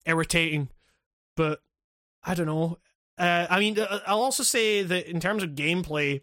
irritating. 0.06 0.70
But 1.36 1.60
I 2.24 2.34
don't 2.34 2.46
know. 2.46 2.78
Uh, 3.18 3.46
I 3.50 3.60
mean, 3.60 3.78
uh, 3.78 4.00
I'll 4.06 4.22
also 4.22 4.42
say 4.42 4.82
that 4.82 5.10
in 5.10 5.20
terms 5.20 5.42
of 5.42 5.50
gameplay, 5.50 6.22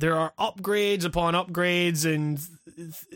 there 0.00 0.16
are 0.16 0.32
upgrades 0.38 1.04
upon 1.04 1.34
upgrades 1.34 2.04
and 2.04 2.40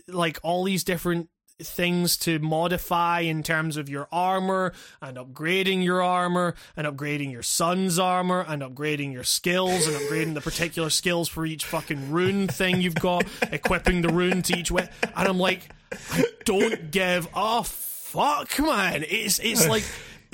like 0.09 0.39
all 0.43 0.65
these 0.65 0.85
different 0.85 1.29
things 1.67 2.17
to 2.19 2.39
modify 2.39 3.21
in 3.21 3.43
terms 3.43 3.77
of 3.77 3.89
your 3.89 4.09
armor 4.13 4.73
and 5.01 5.17
upgrading 5.17 5.85
your 5.85 6.03
armor 6.03 6.55
and 6.77 6.87
upgrading 6.87 7.33
your 7.33 7.43
son's 7.43 7.99
armor 7.99 8.45
and 8.47 8.63
upgrading 8.63 9.13
your 9.13 9.25
skills 9.25 9.87
and 9.87 9.97
upgrading 9.97 10.35
the 10.35 10.41
particular 10.41 10.91
skills 10.91 11.29
for 11.29 11.47
each 11.47 11.65
fucking 11.65 12.11
rune 12.11 12.49
thing 12.49 12.81
you've 12.81 12.95
got, 12.95 13.25
equipping 13.53 14.03
the 14.03 14.09
rune 14.09 14.43
to 14.43 14.57
each 14.57 14.71
way. 14.71 14.89
And 15.03 15.29
I'm 15.29 15.39
like, 15.39 15.69
I 16.13 16.25
don't 16.45 16.91
give 16.91 17.29
a 17.35 17.65
fuck, 17.65 18.59
man. 18.59 19.05
It's 19.09 19.39
it's 19.39 19.67
like 19.67 19.85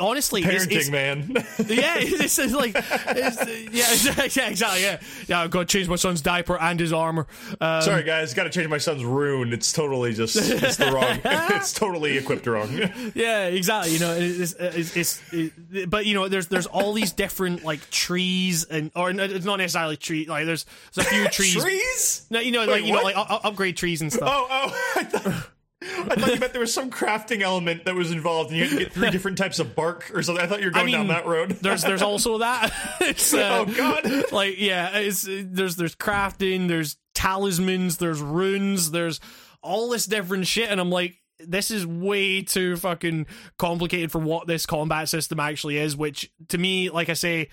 honestly, 0.01 0.43
parenting, 0.43 0.73
it's, 0.73 0.89
it's, 0.89 0.91
man. 0.91 1.31
yeah, 1.35 1.97
it's, 1.99 2.39
it's 2.39 2.53
like, 2.53 2.73
it's, 2.75 3.47
yeah, 3.73 4.25
yeah, 4.43 4.49
exactly, 4.49 4.83
yeah, 4.83 5.01
yeah. 5.27 5.41
I've 5.41 5.51
got 5.51 5.61
to 5.61 5.65
change 5.67 5.89
my 5.89 5.97
son's 5.97 6.21
diaper 6.21 6.59
and 6.59 6.79
his 6.79 6.93
armor. 6.93 7.27
Um, 7.61 7.83
Sorry, 7.83 8.03
guys, 8.03 8.35
got 8.35 8.45
to 8.45 8.51
change 8.51 8.69
my 8.69 8.79
son's 8.79 9.05
rune. 9.05 9.53
It's 9.53 9.73
totally 9.73 10.13
just 10.13 10.37
it's 10.37 10.77
the 10.77 10.93
wrong. 10.93 11.21
it's 11.25 11.73
totally 11.73 12.17
equipped 12.17 12.47
wrong. 12.47 12.69
yeah, 13.15 13.47
exactly. 13.47 13.93
You 13.95 13.99
know, 14.01 14.15
it's, 14.15 14.53
it's, 14.55 14.97
it's 14.97 15.23
it, 15.33 15.91
but 15.91 16.07
you 16.07 16.15
know, 16.15 16.29
there's 16.29 16.49
there's 16.49 16.67
all 16.67 16.93
these 16.93 17.13
different 17.13 17.65
like 17.65 17.89
trees 17.91 18.65
and 18.65 18.91
or 18.95 19.11
it's 19.11 19.45
not 19.45 19.57
necessarily 19.57 19.97
tree. 19.97 20.27
Like 20.27 20.47
there's 20.47 20.67
there's 20.95 21.07
a 21.07 21.11
few 21.11 21.29
trees. 21.29 21.63
trees? 21.63 22.27
No, 22.31 22.41
you 22.41 22.53
know, 22.53 22.61
Wait, 22.61 22.69
like 22.69 22.85
you 22.85 22.93
what? 22.93 23.15
know, 23.15 23.23
like 23.23 23.45
upgrade 23.45 23.77
trees 23.77 24.01
and 24.01 24.13
stuff. 24.13 24.29
Oh, 24.31 24.73
oh. 25.07 25.49
I 25.81 26.17
thought, 26.17 26.35
you 26.35 26.41
meant 26.41 26.53
there 26.53 26.61
was 26.61 26.75
some 26.75 26.91
crafting 26.91 27.41
element 27.41 27.85
that 27.85 27.95
was 27.95 28.11
involved, 28.11 28.51
and 28.51 28.59
you 28.59 28.65
had 28.65 28.73
to 28.73 28.79
get 28.79 28.93
three 28.93 29.11
different 29.13 29.39
types 29.39 29.61
of 29.61 29.77
bark 29.77 30.11
or 30.13 30.23
something. 30.23 30.45
I 30.45 30.49
thought 30.49 30.59
you 30.59 30.67
were 30.67 30.73
going 30.73 30.83
I 30.83 30.87
mean, 30.87 30.97
down 30.97 31.09
that 31.09 31.27
road. 31.27 31.51
there's 31.63 31.83
there's 31.83 32.03
also 32.03 32.39
that. 32.39 32.73
it's, 33.01 33.33
uh, 33.33 33.65
oh 33.67 33.73
God! 33.73 34.33
like 34.33 34.59
yeah, 34.59 34.99
it's 34.99 35.27
there's 35.29 35.77
there's 35.77 35.95
crafting, 35.95 36.67
there's 36.67 36.97
talismans, 37.15 37.99
there's 37.99 38.21
runes, 38.21 38.91
there's 38.91 39.21
all 39.63 39.89
this 39.89 40.07
different 40.07 40.49
shit, 40.49 40.69
and 40.69 40.81
I'm 40.81 40.91
like, 40.91 41.21
this 41.39 41.71
is 41.71 41.87
way 41.87 42.43
too 42.43 42.77
fucking 42.77 43.27
complicated 43.57 44.11
for 44.11 44.19
what 44.19 44.49
this 44.49 44.67
combat 44.67 45.09
system 45.09 45.39
actually 45.39 45.77
is. 45.79 45.97
Which 45.97 46.31
to 46.49 46.59
me, 46.59 46.91
like 46.91 47.09
I 47.09 47.15
say. 47.15 47.49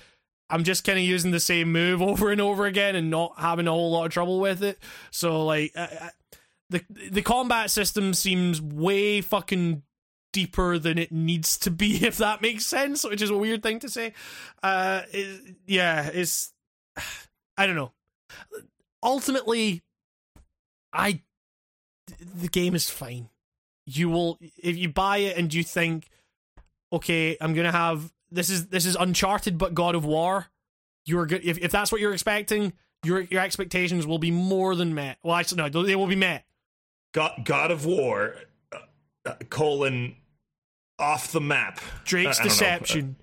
I'm 0.48 0.64
just 0.64 0.84
kind 0.84 1.00
of 1.00 1.04
using 1.04 1.32
the 1.32 1.40
same 1.40 1.72
move 1.72 2.04
over 2.04 2.30
and 2.30 2.40
over 2.40 2.68
again 2.68 2.96
and 2.96 3.10
not 3.10 3.34
having 3.36 3.68
a 3.68 3.72
whole 3.72 3.90
lot 3.90 4.06
of 4.06 4.12
trouble 4.12 4.40
with 4.40 4.62
it. 4.62 4.78
So 5.10 5.44
like, 5.44 5.72
I, 5.76 6.12
the 6.70 6.84
the 7.12 7.22
combat 7.22 7.72
system 7.72 8.14
seems 8.14 8.62
way 8.62 9.22
fucking 9.22 9.84
deeper 10.34 10.78
than 10.78 10.98
it 10.98 11.12
needs 11.12 11.58
to 11.58 11.72
be 11.72 11.96
if 12.06 12.18
that 12.18 12.42
makes 12.42 12.66
sense 12.66 13.04
which 13.04 13.22
is 13.22 13.30
a 13.30 13.38
weird 13.38 13.64
thing 13.64 13.80
to 13.80 13.90
say. 13.90 14.14
Uh 14.64 15.02
it, 15.12 15.56
yeah 15.68 16.10
it's 16.14 16.54
i 17.58 17.66
don't 17.66 17.76
know. 17.76 17.92
Ultimately 19.04 19.84
i 20.94 21.22
the 22.20 22.48
game 22.48 22.76
is 22.76 22.90
fine. 22.90 23.30
You 23.86 24.10
will 24.10 24.40
if 24.62 24.78
you 24.78 24.90
buy 24.90 25.18
it 25.18 25.38
and 25.38 25.54
you 25.54 25.64
think 25.64 26.10
okay 26.92 27.38
i'm 27.42 27.54
gonna 27.54 27.72
have 27.72 28.12
this 28.32 28.50
is 28.50 28.68
this 28.68 28.86
is 28.86 28.96
uncharted 28.96 29.58
but 29.58 29.74
god 29.74 29.96
of 29.96 30.06
war 30.06 30.48
you're 31.06 31.26
good 31.26 31.42
if, 31.44 31.58
if 31.58 31.72
that's 31.72 31.92
what 31.92 32.02
you're 32.02 32.14
expecting 32.14 32.74
your 33.04 33.22
your 33.22 33.42
expectations 33.42 34.06
will 34.08 34.18
be 34.18 34.32
more 34.32 34.76
than 34.76 34.94
met. 34.94 35.18
Well 35.24 35.36
actually 35.36 35.70
no 35.70 35.84
they 35.84 35.96
will 35.96 36.08
be 36.08 36.16
met 36.16 36.46
God, 37.16 37.46
God 37.46 37.72
of 37.72 37.86
War, 37.86 38.36
uh, 38.74 38.80
uh, 39.26 39.36
colon, 39.50 40.18
off 41.00 41.32
the 41.32 41.40
map. 41.40 41.80
Drake's 42.04 42.40
deception 42.40 43.16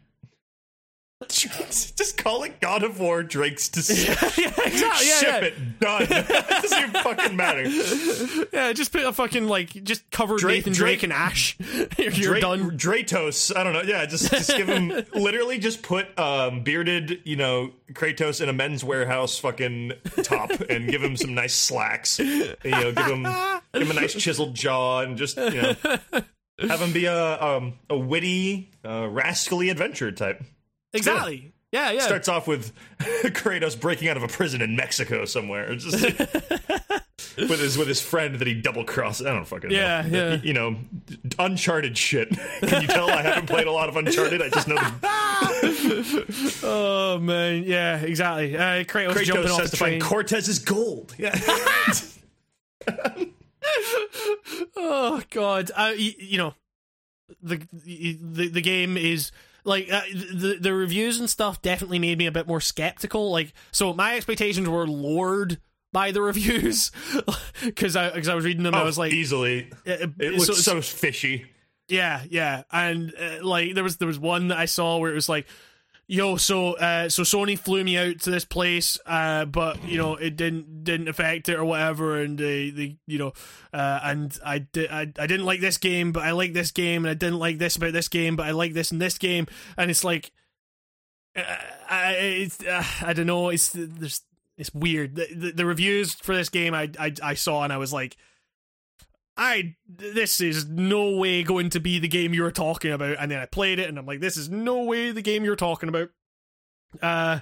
Just 1.31 2.17
call 2.17 2.43
it 2.45 2.61
God 2.61 2.83
of 2.83 2.99
War, 3.01 3.23
Drake's 3.23 3.69
Deception. 3.71 4.43
yeah, 4.45 4.53
exactly. 4.67 5.07
Yeah, 5.09 5.19
Ship 5.19 5.29
yeah. 5.29 5.39
it. 5.47 5.81
Done. 5.81 6.03
it 6.11 6.49
doesn't 6.63 6.79
even 6.79 6.91
fucking 7.03 7.37
matter. 7.37 8.47
Yeah, 8.53 8.73
just 8.73 8.93
put 8.93 9.03
a 9.05 9.13
fucking 9.13 9.47
like 9.49 9.71
just 9.85 10.09
cover 10.11 10.37
Drake- 10.37 10.59
Nathan 10.59 10.73
Drake, 10.73 11.01
Drake- 11.01 11.03
and 11.05 11.13
Ash. 11.13 11.57
You're 11.99 12.11
Dra- 12.11 12.41
done. 12.41 12.79
Dratos. 12.79 13.55
I 13.57 13.65
don't 13.65 13.73
know. 13.73 13.83
Yeah, 13.83 14.07
just 14.07 14.31
just 14.31 14.57
give 14.57 14.69
him 14.69 14.93
literally 15.15 15.59
just 15.59 15.83
put 15.83 16.07
um, 16.19 16.63
bearded, 16.63 17.21
you 17.25 17.37
know, 17.37 17.73
Kratos 17.93 18.41
in 18.41 18.49
a 18.49 18.53
men's 18.53 18.83
Wearhouse 18.83 19.41
fucking 19.41 19.93
top 20.23 20.51
and 20.71 20.89
give 20.91 21.03
him 21.03 21.17
some 21.17 21.35
nice 21.35 21.55
slacks. 21.55 22.19
You 22.19 22.55
know, 22.65 22.93
give 22.93 23.07
him 23.07 23.23
give 23.73 23.83
him 23.83 23.91
a 23.91 23.95
nice 24.01 24.15
chiseled 24.15 24.55
jaw 24.55 25.01
and 25.01 25.17
just 25.17 25.37
you 25.37 25.63
know 25.63 25.75
have 26.59 26.81
him 26.81 26.93
be 26.93 27.07
a 27.07 27.43
um, 27.43 27.75
a 27.91 27.97
witty, 27.99 28.71
uh, 28.85 29.09
rascally 29.09 29.69
adventure 29.71 30.13
type. 30.13 30.43
Exactly. 30.93 31.53
Yeah, 31.73 31.91
yeah. 31.93 32.01
Starts 32.01 32.29
off 32.29 32.47
with 32.47 32.73
Kratos 33.01 33.81
breaking 33.81 34.09
out 34.09 34.19
of 34.19 34.23
a 34.23 34.29
prison 34.29 34.61
in 34.61 34.77
Mexico 34.77 35.25
somewhere. 35.25 35.75
Just 35.75 36.03
with 37.39 37.61
his 37.61 37.79
with 37.79 37.89
his 37.89 38.03
friend 38.03 38.35
that 38.37 38.47
he 38.47 38.53
double 38.53 38.85
crossed. 38.85 39.23
I 39.23 39.31
don't 39.33 39.47
fucking 39.47 39.71
Yeah, 39.71 40.03
know. 40.03 40.19
yeah. 40.33 40.41
You 40.43 40.53
know, 40.53 40.77
Uncharted 41.39 41.97
shit. 41.97 42.29
Can 42.61 42.83
you 42.83 42.89
tell 42.89 43.09
I 43.09 43.23
haven't 43.23 43.47
played 43.47 43.67
a 43.67 43.73
lot 43.73 43.89
of 43.89 43.97
Uncharted? 43.97 44.43
I 44.43 44.51
just 44.51 44.69
know 44.69 44.75
the 44.75 46.61
oh 46.63 47.19
man, 47.19 47.63
yeah, 47.65 47.97
exactly. 48.01 48.55
Uh, 48.55 48.85
Kratos, 48.85 49.23
jumping 49.25 49.47
Kratos 49.47 49.51
off 49.55 49.63
the 49.63 49.69
to 49.71 49.77
find 49.79 49.91
train. 49.93 50.01
Cortez's 50.03 50.59
gold. 50.59 51.15
Yeah. 51.19 51.35
oh 54.77 55.23
god, 55.31 55.71
uh, 55.75 55.93
you, 55.97 56.13
you 56.19 56.39
know, 56.39 56.55
the, 57.43 57.63
the 57.73 58.49
the 58.49 58.61
game 58.61 58.97
is 58.97 59.33
like 59.65 59.91
uh, 59.93 60.03
the 60.13 60.57
the 60.61 60.75
reviews 60.75 61.21
and 61.21 61.29
stuff 61.31 61.63
definitely 61.63 61.99
made 61.99 62.19
me 62.19 62.27
a 62.27 62.33
bit 62.33 62.47
more 62.47 62.61
skeptical. 62.61 63.31
Like, 63.31 63.53
so 63.71 63.93
my 63.93 64.17
expectations 64.17 64.69
were 64.69 64.87
lowered 64.87 65.59
by 65.93 66.11
the 66.11 66.23
reviews 66.31 66.91
because 67.65 67.97
I 67.97 68.11
because 68.11 68.29
I 68.29 68.35
was 68.35 68.45
reading 68.45 68.63
them. 68.63 68.75
I 68.75 68.83
was 68.85 68.99
like, 68.99 69.13
easily. 69.13 69.71
uh, 69.87 70.07
It 70.19 70.33
looks 70.35 70.47
so- 70.47 70.53
so, 70.55 70.81
fishy. 70.83 71.47
Yeah, 71.89 72.23
yeah, 72.31 72.63
and 72.71 73.13
uh, 73.21 73.45
like 73.45 73.75
there 73.75 73.85
was 73.85 73.99
there 73.99 74.09
was 74.09 74.19
one 74.19 74.49
that 74.49 74.59
I 74.59 74.65
saw 74.65 74.99
where 74.99 75.11
it 75.11 75.15
was 75.15 75.29
like, 75.29 75.47
yo, 76.13 76.37
so 76.37 76.75
uh, 76.75 77.09
so 77.09 77.23
Sony 77.23 77.59
flew 77.59 77.83
me 77.83 77.97
out 77.97 78.21
to 78.21 78.31
this 78.31 78.45
place, 78.45 78.99
uh, 79.07 79.47
but 79.47 79.83
you 79.83 79.97
know 79.97 80.17
it 80.17 80.37
didn't 80.37 80.85
didn't 80.85 81.09
affect 81.09 81.49
it 81.49 81.59
or 81.59 81.65
whatever, 81.65 82.21
and 82.21 82.37
they 82.37 82.69
they 82.71 82.99
you 83.07 83.19
know, 83.19 83.33
uh, 83.73 84.01
and 84.05 84.39
I 84.45 84.59
did 84.59 84.91
I, 84.91 85.01
I 85.01 85.27
didn't 85.27 85.47
like 85.47 85.61
this 85.61 85.79
game, 85.79 86.13
but 86.13 86.23
I 86.23 86.33
like 86.33 86.53
this 86.53 86.71
game, 86.71 87.05
and 87.05 87.11
I 87.11 87.15
didn't 87.15 87.39
like 87.39 87.59
this 87.59 87.77
about 87.77 87.95
this 87.95 88.09
game, 88.09 88.37
but 88.37 88.47
I 88.47 88.51
like 88.51 88.75
this 88.75 88.93
in 88.93 88.99
this 88.99 89.17
game, 89.17 89.47
and 89.79 89.91
it's 89.91 90.05
like, 90.05 90.33
uh, 91.35 91.43
I 91.89 92.13
it's 92.13 92.63
uh, 92.63 92.85
I 93.01 93.15
don't 93.15 93.27
know, 93.27 93.49
it's 93.49 93.71
there's 93.71 94.21
it's 94.59 94.75
weird. 94.75 95.15
The, 95.17 95.29
the, 95.35 95.53
the 95.53 95.67
reviews 95.67 96.15
for 96.15 96.37
this 96.37 96.51
game 96.51 96.75
I, 96.75 96.91
I 96.99 97.15
I 97.23 97.35
saw 97.35 97.65
and 97.65 97.73
I 97.73 97.79
was 97.79 97.93
like, 97.93 98.19
I 99.43 99.75
this 99.89 100.41
is 100.41 100.69
no 100.69 101.17
way 101.17 101.43
going 101.43 101.71
to 101.71 101.81
be 101.81 101.99
the 101.99 102.07
game 102.07 102.33
you 102.33 102.45
were 102.45 102.53
talking 102.53 102.93
about. 102.93 103.17
And 103.19 103.29
then 103.29 103.41
I 103.41 103.47
played 103.47 103.81
it 103.81 103.89
and 103.89 103.99
I'm 103.99 104.07
like, 104.07 104.21
this 104.21 104.37
is 104.37 104.49
no 104.49 104.85
way 104.85 105.11
the 105.11 105.21
game 105.21 105.45
you're 105.45 105.57
talking 105.57 105.89
about. 105.89 106.11
Uh, 107.03 107.41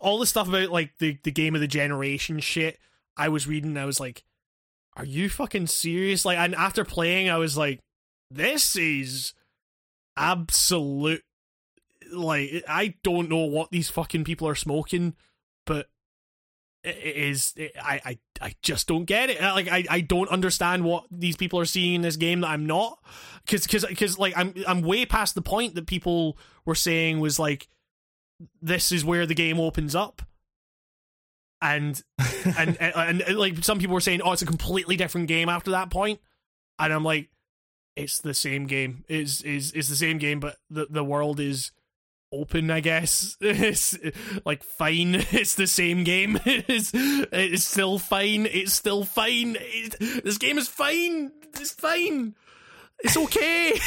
all 0.00 0.18
the 0.18 0.24
stuff 0.24 0.48
about 0.48 0.70
like 0.70 0.96
the 0.98 1.18
the 1.24 1.30
game 1.30 1.54
of 1.54 1.60
the 1.60 1.68
generation 1.68 2.40
shit. 2.40 2.78
I 3.18 3.28
was 3.28 3.46
reading. 3.46 3.76
I 3.76 3.84
was 3.84 4.00
like, 4.00 4.24
are 4.96 5.04
you 5.04 5.28
fucking 5.28 5.66
serious? 5.66 6.24
Like, 6.24 6.38
and 6.38 6.54
after 6.54 6.86
playing, 6.86 7.28
I 7.28 7.36
was 7.36 7.54
like, 7.58 7.80
this 8.30 8.74
is 8.74 9.34
absolute. 10.16 11.22
Like, 12.10 12.64
I 12.66 12.94
don't 13.02 13.28
know 13.28 13.44
what 13.44 13.70
these 13.70 13.90
fucking 13.90 14.24
people 14.24 14.48
are 14.48 14.54
smoking, 14.54 15.16
it 16.84 17.16
is. 17.16 17.52
It, 17.56 17.72
I, 17.80 18.00
I, 18.04 18.18
I 18.40 18.54
just 18.62 18.88
don't 18.88 19.04
get 19.04 19.30
it. 19.30 19.40
Like, 19.40 19.68
I, 19.68 19.84
I 19.88 20.00
don't 20.00 20.28
understand 20.28 20.84
what 20.84 21.04
these 21.10 21.36
people 21.36 21.58
are 21.60 21.64
seeing 21.64 21.94
in 21.94 22.02
this 22.02 22.16
game 22.16 22.40
that 22.40 22.48
I'm 22.48 22.66
not. 22.66 22.98
Because, 23.44 23.62
because, 23.62 23.84
because, 23.84 24.18
like, 24.18 24.34
I'm, 24.36 24.54
I'm 24.66 24.82
way 24.82 25.06
past 25.06 25.34
the 25.34 25.42
point 25.42 25.74
that 25.74 25.86
people 25.86 26.36
were 26.64 26.74
saying 26.74 27.20
was 27.20 27.38
like, 27.38 27.68
this 28.60 28.90
is 28.90 29.04
where 29.04 29.26
the 29.26 29.34
game 29.34 29.60
opens 29.60 29.94
up 29.94 30.22
and, 31.62 32.02
and 32.58 32.76
and, 32.80 33.22
and 33.22 33.38
like 33.38 33.62
some 33.62 33.78
people 33.78 33.94
were 33.94 34.00
saying, 34.00 34.20
oh, 34.22 34.32
it's 34.32 34.42
a 34.42 34.46
completely 34.46 34.96
different 34.96 35.28
game 35.28 35.48
after 35.48 35.70
that 35.70 35.90
point, 35.90 36.20
and 36.78 36.92
I'm 36.92 37.04
like, 37.04 37.30
it's 37.94 38.18
the 38.18 38.34
same 38.34 38.66
game. 38.66 39.04
Is 39.08 39.42
is 39.42 39.70
is 39.72 39.88
the 39.88 39.96
same 39.96 40.18
game, 40.18 40.40
but 40.40 40.56
the 40.68 40.86
the 40.90 41.04
world 41.04 41.38
is 41.38 41.70
open. 42.32 42.70
I 42.70 42.80
guess 42.80 43.36
it's 43.40 43.96
like 44.44 44.62
fine. 44.62 45.24
It's 45.32 45.54
the 45.54 45.66
same 45.66 46.04
game. 46.04 46.40
It's 46.46 46.92
it's 46.94 47.64
still 47.64 47.98
fine. 47.98 48.46
It's 48.46 48.72
still 48.72 49.04
fine. 49.04 49.56
It, 49.58 50.24
this 50.24 50.38
game 50.38 50.58
is 50.58 50.68
fine. 50.68 51.32
It's 51.54 51.72
fine. 51.72 52.34
It's 53.00 53.16
okay. 53.16 53.78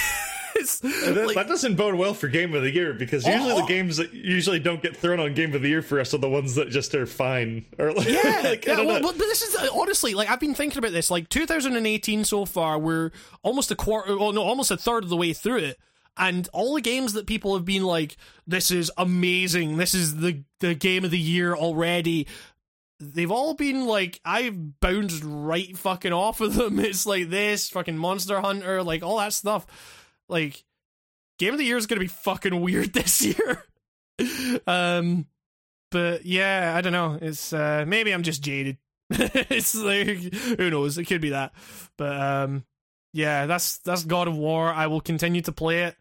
that, 0.55 1.23
like, 1.25 1.35
that, 1.35 1.47
doesn't 1.47 1.75
bode 1.75 1.95
well 1.95 2.13
for 2.13 2.27
game 2.27 2.53
of 2.53 2.61
the 2.61 2.71
year 2.71 2.93
because 2.93 3.25
usually 3.25 3.51
oh, 3.51 3.61
the 3.61 3.67
games 3.67 3.97
that 3.97 4.13
usually 4.13 4.59
don't 4.59 4.81
get 4.81 4.95
thrown 4.95 5.19
on 5.19 5.33
game 5.33 5.53
of 5.53 5.61
the 5.61 5.67
year 5.67 5.81
for 5.81 5.99
us 5.99 6.13
are 6.13 6.17
the 6.17 6.29
ones 6.29 6.55
that 6.55 6.69
just 6.69 6.95
are 6.95 7.05
fine 7.05 7.65
or 7.77 7.91
like, 7.91 8.07
yeah, 8.07 8.41
like, 8.43 8.65
yeah 8.65 8.81
well, 8.81 9.01
but 9.01 9.17
this 9.17 9.41
is 9.41 9.55
uh, 9.55 9.67
honestly 9.73 10.13
like 10.13 10.29
I've 10.29 10.39
been 10.39 10.55
thinking 10.55 10.77
about 10.77 10.93
this 10.93 11.11
like 11.11 11.27
2018 11.27 12.23
so 12.23 12.45
far 12.45 12.79
we're 12.79 13.11
almost 13.43 13.69
a 13.71 13.75
quarter 13.75 14.17
well 14.17 14.31
no 14.31 14.43
almost 14.43 14.71
a 14.71 14.77
third 14.77 15.03
of 15.03 15.09
the 15.09 15.17
way 15.17 15.33
through 15.33 15.57
it 15.57 15.79
and 16.17 16.47
all 16.53 16.75
the 16.75 16.81
games 16.81 17.13
that 17.13 17.27
people 17.27 17.55
have 17.55 17.65
been 17.65 17.83
like 17.83 18.17
this 18.47 18.71
is 18.71 18.91
amazing 18.97 19.77
this 19.77 19.93
is 19.93 20.17
the 20.17 20.43
the 20.59 20.73
game 20.73 21.03
of 21.03 21.11
the 21.11 21.19
year 21.19 21.55
already 21.55 22.25
they've 22.99 23.31
all 23.31 23.53
been 23.53 23.85
like 23.85 24.19
I've 24.23 24.79
bounced 24.79 25.23
right 25.25 25.77
fucking 25.77 26.13
off 26.13 26.41
of 26.41 26.55
them. 26.55 26.79
It's 26.85 27.05
like 27.05 27.29
this 27.29 27.69
fucking 27.69 27.97
Monster 27.97 28.41
Hunter, 28.41 28.83
like 28.83 29.03
all 29.03 29.17
that 29.17 29.33
stuff. 29.33 29.65
Like, 30.29 30.63
Game 31.37 31.53
of 31.53 31.59
the 31.59 31.65
Year 31.65 31.77
is 31.77 31.87
going 31.87 31.99
to 31.99 32.05
be 32.05 32.07
fucking 32.07 32.61
weird 32.61 32.93
this 32.93 33.21
year. 33.21 33.63
um, 34.65 35.25
but 35.91 36.25
yeah, 36.25 36.73
I 36.75 36.81
don't 36.81 36.93
know. 36.93 37.17
It's 37.21 37.53
uh, 37.53 37.85
maybe 37.87 38.11
I'm 38.11 38.23
just 38.23 38.41
jaded. 38.41 38.77
it's 39.09 39.75
like 39.75 40.33
who 40.33 40.69
knows? 40.69 40.97
It 40.97 41.05
could 41.05 41.21
be 41.21 41.29
that. 41.29 41.53
But 41.97 42.19
um, 42.19 42.65
yeah, 43.13 43.45
that's 43.45 43.77
that's 43.79 44.03
God 44.03 44.27
of 44.27 44.37
War. 44.37 44.73
I 44.73 44.87
will 44.87 45.01
continue 45.01 45.41
to 45.41 45.51
play 45.51 45.83
it 45.83 45.95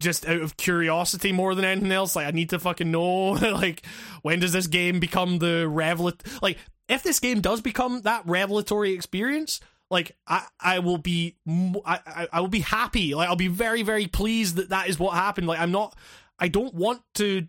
just 0.00 0.26
out 0.28 0.40
of 0.40 0.56
curiosity 0.56 1.32
more 1.32 1.54
than 1.54 1.64
anything 1.64 1.92
else. 1.92 2.16
Like 2.16 2.26
I 2.26 2.30
need 2.30 2.50
to 2.50 2.58
fucking 2.58 2.90
know 2.90 3.30
like 3.32 3.84
when 4.22 4.40
does 4.40 4.52
this 4.52 4.66
game 4.66 5.00
become 5.00 5.38
the 5.38 5.66
revelat 5.68 6.42
like 6.42 6.58
if 6.88 7.02
this 7.02 7.20
game 7.20 7.40
does 7.40 7.60
become 7.60 8.00
that 8.02 8.22
revelatory 8.26 8.92
experience, 8.92 9.60
like 9.90 10.16
I, 10.26 10.44
I 10.60 10.78
will 10.80 10.98
be 10.98 11.36
I, 11.84 12.28
I 12.32 12.40
will 12.40 12.48
be 12.48 12.60
happy 12.60 13.14
like 13.14 13.28
i'll 13.28 13.36
be 13.36 13.48
very 13.48 13.82
very 13.82 14.06
pleased 14.06 14.56
that 14.56 14.70
that 14.70 14.88
is 14.88 14.98
what 14.98 15.14
happened 15.14 15.46
like 15.46 15.58
i'm 15.58 15.72
not 15.72 15.96
i 16.38 16.48
don't 16.48 16.74
want 16.74 17.02
to 17.14 17.48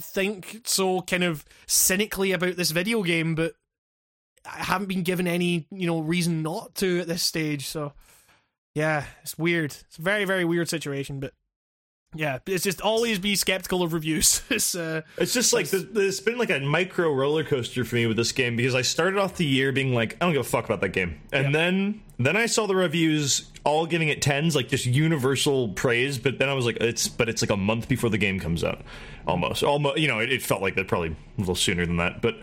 think 0.00 0.62
so 0.64 1.00
kind 1.02 1.24
of 1.24 1.44
cynically 1.66 2.32
about 2.32 2.56
this 2.56 2.70
video 2.70 3.02
game 3.02 3.34
but 3.34 3.54
i 4.44 4.62
haven't 4.62 4.88
been 4.88 5.02
given 5.02 5.26
any 5.26 5.66
you 5.70 5.86
know 5.86 6.00
reason 6.00 6.42
not 6.42 6.74
to 6.74 7.00
at 7.00 7.08
this 7.08 7.22
stage 7.22 7.66
so 7.66 7.92
yeah 8.76 9.04
it's 9.22 9.36
weird 9.36 9.72
it's 9.72 9.98
a 9.98 10.02
very 10.02 10.24
very 10.24 10.44
weird 10.44 10.68
situation 10.68 11.18
but 11.18 11.32
yeah, 12.14 12.38
it's 12.46 12.64
just 12.64 12.80
always 12.80 13.18
be 13.18 13.36
skeptical 13.36 13.82
of 13.82 13.92
reviews. 13.92 14.42
it's 14.50 14.74
uh, 14.74 15.02
it's 15.18 15.32
just 15.32 15.52
like 15.52 15.68
the, 15.68 15.88
it's 15.94 16.20
been 16.20 16.38
like 16.38 16.50
a 16.50 16.60
micro 16.60 17.12
roller 17.12 17.44
coaster 17.44 17.84
for 17.84 17.94
me 17.96 18.06
with 18.06 18.16
this 18.16 18.32
game 18.32 18.56
because 18.56 18.74
I 18.74 18.82
started 18.82 19.18
off 19.18 19.36
the 19.36 19.44
year 19.44 19.72
being 19.72 19.94
like 19.94 20.14
I 20.14 20.24
don't 20.24 20.32
give 20.32 20.40
a 20.40 20.44
fuck 20.44 20.64
about 20.64 20.80
that 20.80 20.90
game, 20.90 21.20
and 21.32 21.46
yeah. 21.46 21.50
then 21.52 22.02
then 22.18 22.36
I 22.36 22.46
saw 22.46 22.66
the 22.66 22.76
reviews 22.76 23.50
all 23.64 23.86
giving 23.86 24.08
it 24.08 24.22
tens, 24.22 24.54
like 24.56 24.68
just 24.68 24.86
universal 24.86 25.70
praise. 25.70 26.18
But 26.18 26.38
then 26.38 26.48
I 26.48 26.54
was 26.54 26.64
like, 26.64 26.78
it's 26.80 27.08
but 27.08 27.28
it's 27.28 27.42
like 27.42 27.50
a 27.50 27.56
month 27.56 27.88
before 27.88 28.10
the 28.10 28.18
game 28.18 28.40
comes 28.40 28.64
out, 28.64 28.82
almost, 29.26 29.62
almost. 29.62 29.98
You 29.98 30.08
know, 30.08 30.20
it, 30.20 30.32
it 30.32 30.42
felt 30.42 30.62
like 30.62 30.76
that 30.76 30.88
probably 30.88 31.10
a 31.10 31.40
little 31.40 31.54
sooner 31.54 31.86
than 31.86 31.96
that, 31.98 32.22
but. 32.22 32.36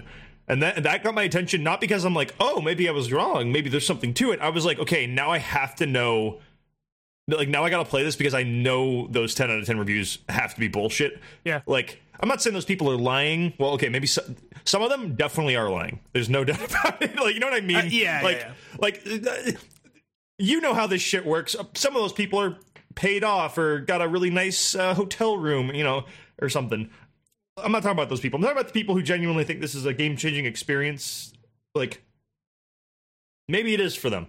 And 0.47 0.61
that 0.61 0.83
that 0.83 1.03
got 1.03 1.15
my 1.15 1.23
attention 1.23 1.63
not 1.63 1.79
because 1.79 2.03
I'm 2.03 2.13
like, 2.13 2.33
oh, 2.39 2.59
maybe 2.61 2.89
I 2.89 2.91
was 2.91 3.11
wrong, 3.11 3.51
maybe 3.51 3.69
there's 3.69 3.87
something 3.87 4.13
to 4.15 4.31
it. 4.31 4.41
I 4.41 4.49
was 4.49 4.65
like, 4.65 4.79
okay, 4.79 5.07
now 5.07 5.31
I 5.31 5.37
have 5.37 5.75
to 5.75 5.85
know 5.85 6.39
like 7.27 7.47
now 7.47 7.63
I 7.63 7.69
gotta 7.69 7.85
play 7.85 8.03
this 8.03 8.15
because 8.15 8.33
I 8.33 8.43
know 8.43 9.07
those 9.07 9.33
10 9.33 9.49
out 9.49 9.59
of 9.59 9.65
10 9.65 9.77
reviews 9.79 10.19
have 10.29 10.53
to 10.53 10.59
be 10.59 10.67
bullshit. 10.67 11.19
Yeah. 11.45 11.61
Like, 11.65 12.01
I'm 12.19 12.27
not 12.27 12.41
saying 12.41 12.53
those 12.53 12.65
people 12.65 12.91
are 12.91 12.97
lying. 12.97 13.53
Well, 13.57 13.71
okay, 13.71 13.89
maybe 13.89 14.07
some, 14.07 14.35
some 14.65 14.81
of 14.81 14.89
them 14.89 15.15
definitely 15.15 15.55
are 15.55 15.69
lying. 15.69 15.99
There's 16.11 16.29
no 16.29 16.43
doubt 16.43 16.63
about 16.63 17.01
it. 17.01 17.15
Like, 17.15 17.33
you 17.33 17.39
know 17.39 17.47
what 17.47 17.61
I 17.61 17.65
mean? 17.65 17.77
Uh, 17.77 17.83
yeah. 17.83 18.21
Like, 18.23 18.39
yeah, 18.39 18.47
yeah. 18.47 18.77
like, 18.79 19.07
uh, 19.27 19.51
you 20.37 20.61
know 20.61 20.73
how 20.73 20.87
this 20.87 21.01
shit 21.01 21.25
works. 21.25 21.55
Some 21.75 21.95
of 21.95 22.01
those 22.01 22.13
people 22.13 22.39
are 22.39 22.57
paid 22.95 23.23
off 23.23 23.57
or 23.57 23.79
got 23.79 24.01
a 24.01 24.07
really 24.07 24.29
nice 24.29 24.75
uh, 24.75 24.93
hotel 24.93 25.37
room, 25.37 25.73
you 25.73 25.83
know, 25.83 26.05
or 26.41 26.49
something. 26.49 26.89
I'm 27.57 27.71
not 27.71 27.83
talking 27.83 27.97
about 27.97 28.09
those 28.09 28.19
people. 28.19 28.37
I'm 28.37 28.43
talking 28.43 28.57
about 28.57 28.67
the 28.67 28.73
people 28.73 28.95
who 28.95 29.03
genuinely 29.03 29.43
think 29.43 29.61
this 29.61 29.75
is 29.75 29.85
a 29.85 29.93
game 29.93 30.17
changing 30.17 30.45
experience. 30.45 31.33
Like, 31.75 32.03
maybe 33.47 33.73
it 33.73 33.79
is 33.79 33.95
for 33.95 34.09
them. 34.09 34.27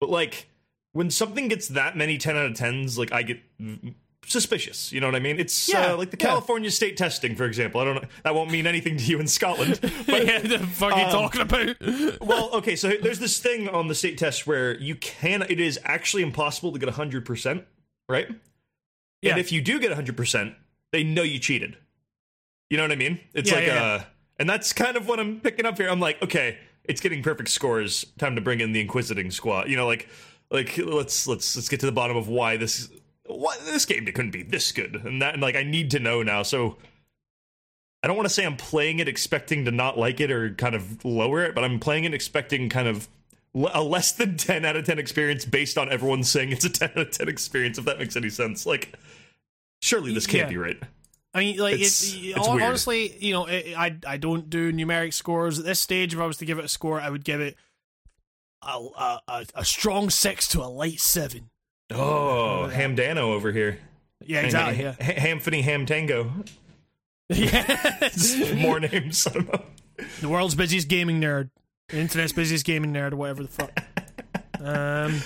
But, 0.00 0.10
like, 0.10 0.46
when 0.92 1.10
something 1.10 1.48
gets 1.48 1.68
that 1.68 1.96
many 1.96 2.18
10 2.18 2.36
out 2.36 2.46
of 2.46 2.52
10s 2.52 2.98
like 2.98 3.12
i 3.12 3.22
get 3.22 3.40
suspicious 4.26 4.92
you 4.92 5.00
know 5.00 5.06
what 5.06 5.14
i 5.14 5.18
mean 5.18 5.38
it's 5.38 5.68
yeah, 5.68 5.92
uh, 5.92 5.96
like 5.96 6.10
the 6.10 6.16
california 6.16 6.68
yeah. 6.68 6.72
state 6.74 6.96
testing 6.96 7.34
for 7.34 7.44
example 7.44 7.80
i 7.80 7.84
don't 7.84 7.96
know 7.96 8.08
that 8.22 8.34
won't 8.34 8.50
mean 8.50 8.66
anything 8.66 8.96
to 8.96 9.04
you 9.04 9.18
in 9.18 9.26
scotland 9.26 9.78
but 10.06 10.26
yeah, 10.26 10.38
the 10.38 10.58
fuck 10.58 10.92
are 10.92 10.98
you 10.98 11.04
um, 11.06 11.10
talking 11.10 11.40
about 11.40 11.76
well 12.20 12.50
okay 12.52 12.76
so 12.76 12.92
there's 13.02 13.18
this 13.18 13.38
thing 13.38 13.68
on 13.68 13.88
the 13.88 13.94
state 13.94 14.18
test 14.18 14.46
where 14.46 14.76
you 14.78 14.94
can 14.96 15.42
it 15.48 15.58
is 15.58 15.80
actually 15.84 16.22
impossible 16.22 16.72
to 16.72 16.78
get 16.78 16.88
100% 16.88 17.64
right 18.08 18.28
yeah. 19.22 19.32
and 19.32 19.40
if 19.40 19.52
you 19.52 19.60
do 19.62 19.80
get 19.80 19.90
100% 19.90 20.54
they 20.92 21.02
know 21.02 21.22
you 21.22 21.38
cheated 21.38 21.76
you 22.70 22.76
know 22.76 22.84
what 22.84 22.92
i 22.92 22.96
mean 22.96 23.20
it's 23.34 23.52
like 23.52 23.68
uh 23.68 24.00
and 24.38 24.48
that's 24.48 24.72
kind 24.72 24.96
of 24.96 25.06
what 25.06 25.20
i'm 25.20 25.40
picking 25.40 25.66
up 25.66 25.76
here 25.76 25.88
i'm 25.88 26.00
like 26.00 26.20
okay 26.22 26.58
it's 26.84 27.00
getting 27.00 27.22
perfect 27.22 27.50
scores 27.50 28.06
time 28.18 28.34
to 28.34 28.40
bring 28.40 28.60
in 28.60 28.72
the 28.72 28.80
inquisiting 28.80 29.30
squad 29.30 29.68
you 29.68 29.76
know 29.76 29.86
like 29.86 30.08
like 30.50 30.78
let's 30.78 31.26
let's 31.26 31.56
let's 31.56 31.68
get 31.68 31.80
to 31.80 31.86
the 31.86 31.92
bottom 31.92 32.16
of 32.16 32.28
why 32.28 32.56
this 32.56 32.88
why 33.26 33.56
this 33.64 33.84
game 33.84 34.04
couldn't 34.06 34.32
be 34.32 34.42
this 34.42 34.72
good 34.72 34.94
and 35.04 35.22
that 35.22 35.34
and 35.34 35.42
like 35.42 35.56
I 35.56 35.62
need 35.62 35.90
to 35.92 36.00
know 36.00 36.22
now. 36.22 36.42
So 36.42 36.76
I 38.02 38.08
don't 38.08 38.16
want 38.16 38.28
to 38.28 38.34
say 38.34 38.44
I'm 38.44 38.56
playing 38.56 38.98
it 38.98 39.08
expecting 39.08 39.64
to 39.66 39.70
not 39.70 39.98
like 39.98 40.20
it 40.20 40.30
or 40.30 40.54
kind 40.54 40.74
of 40.74 41.04
lower 41.04 41.44
it, 41.44 41.54
but 41.54 41.64
I'm 41.64 41.78
playing 41.78 42.04
it 42.04 42.14
expecting 42.14 42.68
kind 42.68 42.88
of 42.88 43.08
a 43.72 43.82
less 43.82 44.12
than 44.12 44.36
10 44.36 44.64
out 44.64 44.76
of 44.76 44.84
10 44.84 44.98
experience 44.98 45.44
based 45.44 45.78
on 45.78 45.90
everyone 45.90 46.24
saying 46.24 46.50
it's 46.50 46.64
a 46.64 46.70
10 46.70 46.90
out 46.90 46.98
of 46.98 47.10
10 47.10 47.28
experience 47.28 47.78
if 47.78 47.84
that 47.84 47.98
makes 47.98 48.16
any 48.16 48.30
sense. 48.30 48.66
Like 48.66 48.94
surely 49.80 50.12
this 50.12 50.26
can't 50.26 50.46
yeah. 50.46 50.48
be 50.48 50.56
right. 50.56 50.82
I 51.32 51.38
mean, 51.38 51.58
like 51.58 51.74
it's, 51.74 52.02
it's, 52.02 52.36
it's 52.36 52.48
honestly, 52.48 53.16
you 53.18 53.32
know, 53.32 53.46
it, 53.46 53.76
I 53.76 53.96
I 54.06 54.16
don't 54.16 54.50
do 54.50 54.72
numeric 54.72 55.14
scores 55.14 55.58
at 55.58 55.64
this 55.64 55.78
stage. 55.78 56.12
If 56.12 56.20
I 56.20 56.26
was 56.26 56.38
to 56.38 56.44
give 56.44 56.58
it 56.58 56.64
a 56.64 56.68
score, 56.68 57.00
I 57.00 57.08
would 57.08 57.24
give 57.24 57.40
it 57.40 57.56
a, 58.62 59.20
a, 59.28 59.46
a 59.54 59.64
strong 59.64 60.10
six 60.10 60.48
to 60.48 60.60
a 60.60 60.66
light 60.66 61.00
seven. 61.00 61.50
Oh, 61.92 62.64
uh, 62.64 62.70
Fantano 62.70 63.32
over 63.32 63.52
here. 63.52 63.78
Yeah, 64.24 64.40
exactly. 64.42 64.84
Ham, 64.84 64.96
yeah. 64.98 65.12
Hamphany 65.12 65.64
Fantano. 65.64 66.46
Yeah, 67.28 68.54
more 68.62 68.80
names. 68.80 69.26
I 69.26 69.30
don't 69.30 69.52
know. 69.52 69.62
The 70.20 70.28
world's 70.28 70.54
busiest 70.54 70.88
gaming 70.88 71.20
nerd, 71.20 71.50
internet's 71.92 72.32
busiest 72.32 72.64
gaming 72.64 72.92
nerd, 72.92 73.12
or 73.12 73.16
whatever 73.16 73.42
the 73.42 73.48
fuck. 73.48 73.84
Um, 74.62 75.22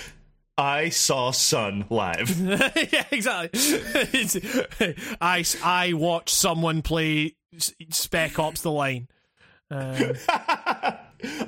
I 0.57 0.89
saw 0.89 1.31
Sunn 1.31 1.85
live. 1.89 2.39
yeah, 2.93 3.05
exactly. 3.11 3.59
I 5.21 5.43
I 5.63 5.93
watched 5.93 6.35
someone 6.35 6.81
play 6.81 7.35
Spec 7.57 8.39
Ops: 8.39 8.61
The 8.61 8.71
Line. 8.71 9.07
Um, 9.69 10.13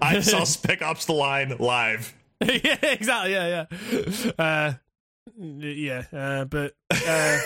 I 0.01 0.19
saw 0.21 0.43
Spec 0.43 0.81
Ops: 0.81 1.05
The 1.05 1.13
Line 1.13 1.55
live. 1.57 2.13
yeah, 2.41 2.77
exactly. 2.81 3.31
Yeah, 3.31 3.65
yeah. 3.71 4.31
Uh, 4.37 4.73
yeah, 5.37 6.03
uh, 6.11 6.45
but 6.45 6.73
uh, 6.91 7.39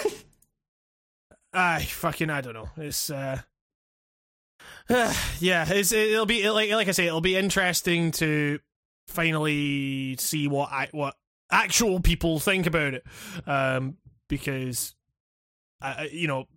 I 1.53 1.81
fucking 1.83 2.29
I 2.29 2.41
don't 2.41 2.53
know. 2.53 2.69
It's 2.77 3.09
uh, 3.09 3.41
yeah, 5.39 5.65
it's, 5.69 5.91
it'll 5.91 6.25
be 6.25 6.49
like 6.49 6.71
like 6.71 6.87
I 6.87 6.91
say, 6.91 7.07
it'll 7.07 7.21
be 7.21 7.37
interesting 7.37 8.11
to 8.13 8.59
finally 9.07 10.15
see 10.17 10.47
what 10.47 10.71
I, 10.71 10.87
what 10.91 11.15
actual 11.51 11.99
people 11.99 12.39
think 12.39 12.65
about 12.65 12.93
it, 12.93 13.03
um, 13.45 13.97
because 14.27 14.95
I, 15.81 16.09
you 16.11 16.27
know, 16.27 16.47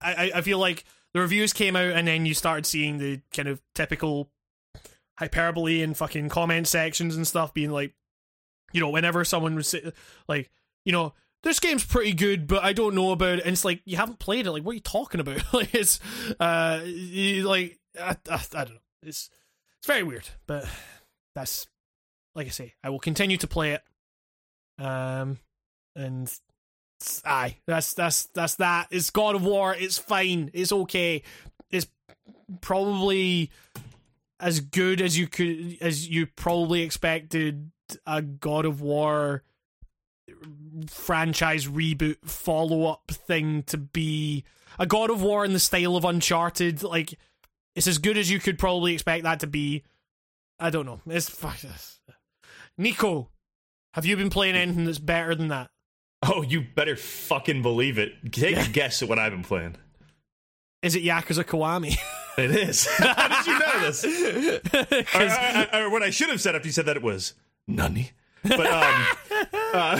I 0.00 0.32
I 0.34 0.40
feel 0.42 0.58
like 0.58 0.84
the 1.14 1.20
reviews 1.20 1.52
came 1.52 1.76
out 1.76 1.92
and 1.92 2.06
then 2.06 2.26
you 2.26 2.34
started 2.34 2.66
seeing 2.66 2.98
the 2.98 3.20
kind 3.32 3.48
of 3.48 3.60
typical 3.74 4.30
hyperbole 5.18 5.82
and 5.82 5.96
fucking 5.96 6.28
comment 6.28 6.68
sections 6.68 7.16
and 7.16 7.26
stuff 7.26 7.54
being 7.54 7.70
like, 7.70 7.94
you 8.72 8.80
know, 8.80 8.90
whenever 8.90 9.24
someone 9.24 9.54
was 9.54 9.74
like, 10.28 10.50
you 10.84 10.92
know, 10.92 11.14
this 11.42 11.60
game's 11.60 11.84
pretty 11.84 12.12
good, 12.12 12.46
but 12.46 12.64
I 12.64 12.72
don't 12.72 12.94
know 12.94 13.12
about 13.12 13.38
it. 13.38 13.44
And 13.44 13.52
it's 13.52 13.64
like 13.64 13.80
you 13.84 13.96
haven't 13.96 14.18
played 14.18 14.46
it. 14.46 14.50
Like, 14.50 14.64
what 14.64 14.72
are 14.72 14.74
you 14.74 14.80
talking 14.80 15.20
about? 15.20 15.40
like, 15.54 15.74
it's 15.74 16.00
uh, 16.40 16.80
like 16.84 17.78
I, 17.98 18.16
I, 18.30 18.40
I 18.54 18.64
don't 18.64 18.74
know. 18.74 18.80
It's 19.02 19.30
it's 19.78 19.86
very 19.86 20.02
weird, 20.02 20.28
but 20.46 20.66
that's 21.34 21.66
like 22.34 22.46
I 22.46 22.50
say. 22.50 22.74
I 22.82 22.90
will 22.90 22.98
continue 22.98 23.36
to 23.38 23.46
play 23.46 23.72
it. 23.72 23.82
Um, 24.78 25.38
and 25.94 26.32
aye, 27.24 27.56
that's 27.66 27.94
that's 27.94 28.26
that's 28.26 28.56
that. 28.56 28.88
It's 28.90 29.10
God 29.10 29.34
of 29.34 29.44
War. 29.44 29.74
It's 29.74 29.98
fine. 29.98 30.50
It's 30.52 30.72
okay. 30.72 31.22
It's 31.70 31.86
probably 32.60 33.50
as 34.38 34.60
good 34.60 35.00
as 35.00 35.18
you 35.18 35.26
could 35.26 35.78
as 35.80 36.08
you 36.08 36.26
probably 36.26 36.82
expected 36.82 37.70
a 38.06 38.22
God 38.22 38.64
of 38.64 38.80
War 38.80 39.42
franchise 40.88 41.66
reboot 41.66 42.16
follow 42.24 42.84
up 42.84 43.10
thing 43.10 43.62
to 43.64 43.78
be 43.78 44.44
a 44.78 44.86
God 44.86 45.10
of 45.10 45.22
War 45.22 45.44
in 45.44 45.52
the 45.52 45.58
style 45.58 45.96
of 45.96 46.04
Uncharted. 46.04 46.82
Like 46.82 47.18
it's 47.74 47.86
as 47.86 47.98
good 47.98 48.18
as 48.18 48.30
you 48.30 48.38
could 48.38 48.58
probably 48.58 48.94
expect 48.94 49.24
that 49.24 49.40
to 49.40 49.46
be. 49.46 49.84
I 50.58 50.70
don't 50.70 50.86
know. 50.86 51.00
It's 51.06 51.34
Nico. 52.78 53.28
Have 53.96 54.04
you 54.04 54.14
been 54.14 54.28
playing 54.28 54.56
anything 54.56 54.84
that's 54.84 54.98
better 54.98 55.34
than 55.34 55.48
that? 55.48 55.70
Oh, 56.22 56.42
you 56.42 56.60
better 56.60 56.96
fucking 56.96 57.62
believe 57.62 57.96
it. 57.96 58.12
Take 58.30 58.56
yeah. 58.56 58.66
a 58.66 58.68
guess 58.68 59.02
at 59.02 59.08
what 59.08 59.18
I've 59.18 59.32
been 59.32 59.42
playing. 59.42 59.76
Is 60.82 60.94
it 60.94 61.02
Yakuza 61.02 61.44
Kiwami? 61.44 61.98
It 62.38 62.50
is. 62.50 62.86
How 62.98 63.28
did 63.28 63.46
you 63.46 63.58
know 63.58 63.80
this? 63.80 64.04
or, 65.74 65.80
or, 65.80 65.84
or, 65.86 65.90
what 65.90 66.02
I 66.02 66.10
should 66.10 66.28
have 66.28 66.38
said 66.38 66.54
after 66.54 66.68
you 66.68 66.72
said 66.72 66.84
that 66.84 66.98
it 66.98 67.02
was 67.02 67.32
Nani. 67.66 68.10
But 68.42 68.66
um, 68.66 69.06
uh, 69.72 69.96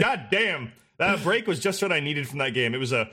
God 0.00 0.26
damn, 0.32 0.72
that 0.98 1.22
break 1.22 1.46
was 1.46 1.60
just 1.60 1.80
what 1.80 1.92
I 1.92 2.00
needed 2.00 2.28
from 2.28 2.38
that 2.40 2.54
game. 2.54 2.74
It 2.74 2.78
was 2.78 2.90
a 2.90 3.08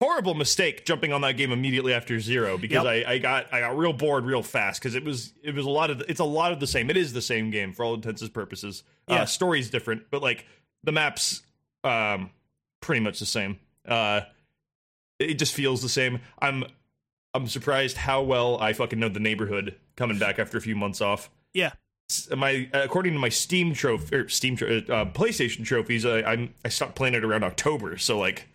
horrible 0.00 0.34
mistake 0.34 0.84
jumping 0.84 1.12
on 1.12 1.20
that 1.20 1.36
game 1.36 1.52
immediately 1.52 1.92
after 1.92 2.18
zero 2.20 2.56
because 2.56 2.84
yep. 2.84 3.06
I, 3.06 3.12
I, 3.12 3.18
got 3.18 3.52
I 3.52 3.60
got 3.60 3.76
real 3.76 3.92
bored 3.92 4.24
real 4.24 4.42
fast 4.42 4.80
because 4.80 4.94
it 4.94 5.04
was 5.04 5.32
it 5.42 5.54
was 5.54 5.66
a 5.66 5.70
lot 5.70 5.90
of 5.90 6.02
it's 6.08 6.20
a 6.20 6.24
lot 6.24 6.52
of 6.52 6.60
the 6.60 6.66
same. 6.66 6.90
It 6.90 6.96
is 6.96 7.12
the 7.12 7.22
same 7.22 7.50
game 7.50 7.72
for 7.72 7.84
all 7.84 7.94
intents 7.94 8.22
and 8.22 8.32
purposes. 8.32 8.82
Uh, 9.08 9.14
yeah. 9.14 9.22
Uh, 9.22 9.26
story's 9.26 9.70
different, 9.70 10.04
but 10.10 10.22
like 10.22 10.46
the 10.82 10.92
maps, 10.92 11.42
um, 11.84 12.30
pretty 12.80 13.00
much 13.00 13.18
the 13.18 13.26
same. 13.26 13.58
Uh, 13.86 14.22
it 15.18 15.34
just 15.34 15.54
feels 15.54 15.82
the 15.82 15.88
same. 15.88 16.20
I'm 16.40 16.64
I'm 17.34 17.46
surprised 17.46 17.96
how 17.96 18.22
well 18.22 18.58
I 18.60 18.72
fucking 18.72 18.98
know 18.98 19.08
the 19.08 19.20
neighborhood 19.20 19.76
coming 19.96 20.18
back 20.18 20.38
after 20.38 20.56
a 20.56 20.60
few 20.60 20.74
months 20.74 21.00
off. 21.00 21.30
Yeah, 21.52 21.72
my 22.36 22.68
according 22.72 23.12
to 23.12 23.18
my 23.18 23.28
Steam 23.28 23.74
trophy 23.74 24.16
or 24.16 24.28
Steam 24.28 24.54
uh, 24.54 25.06
PlayStation 25.12 25.64
trophies, 25.64 26.04
I 26.04 26.22
I'm, 26.22 26.54
I 26.64 26.68
stopped 26.68 26.94
playing 26.96 27.14
it 27.14 27.24
around 27.24 27.44
October. 27.44 27.98
So 27.98 28.18
like, 28.18 28.48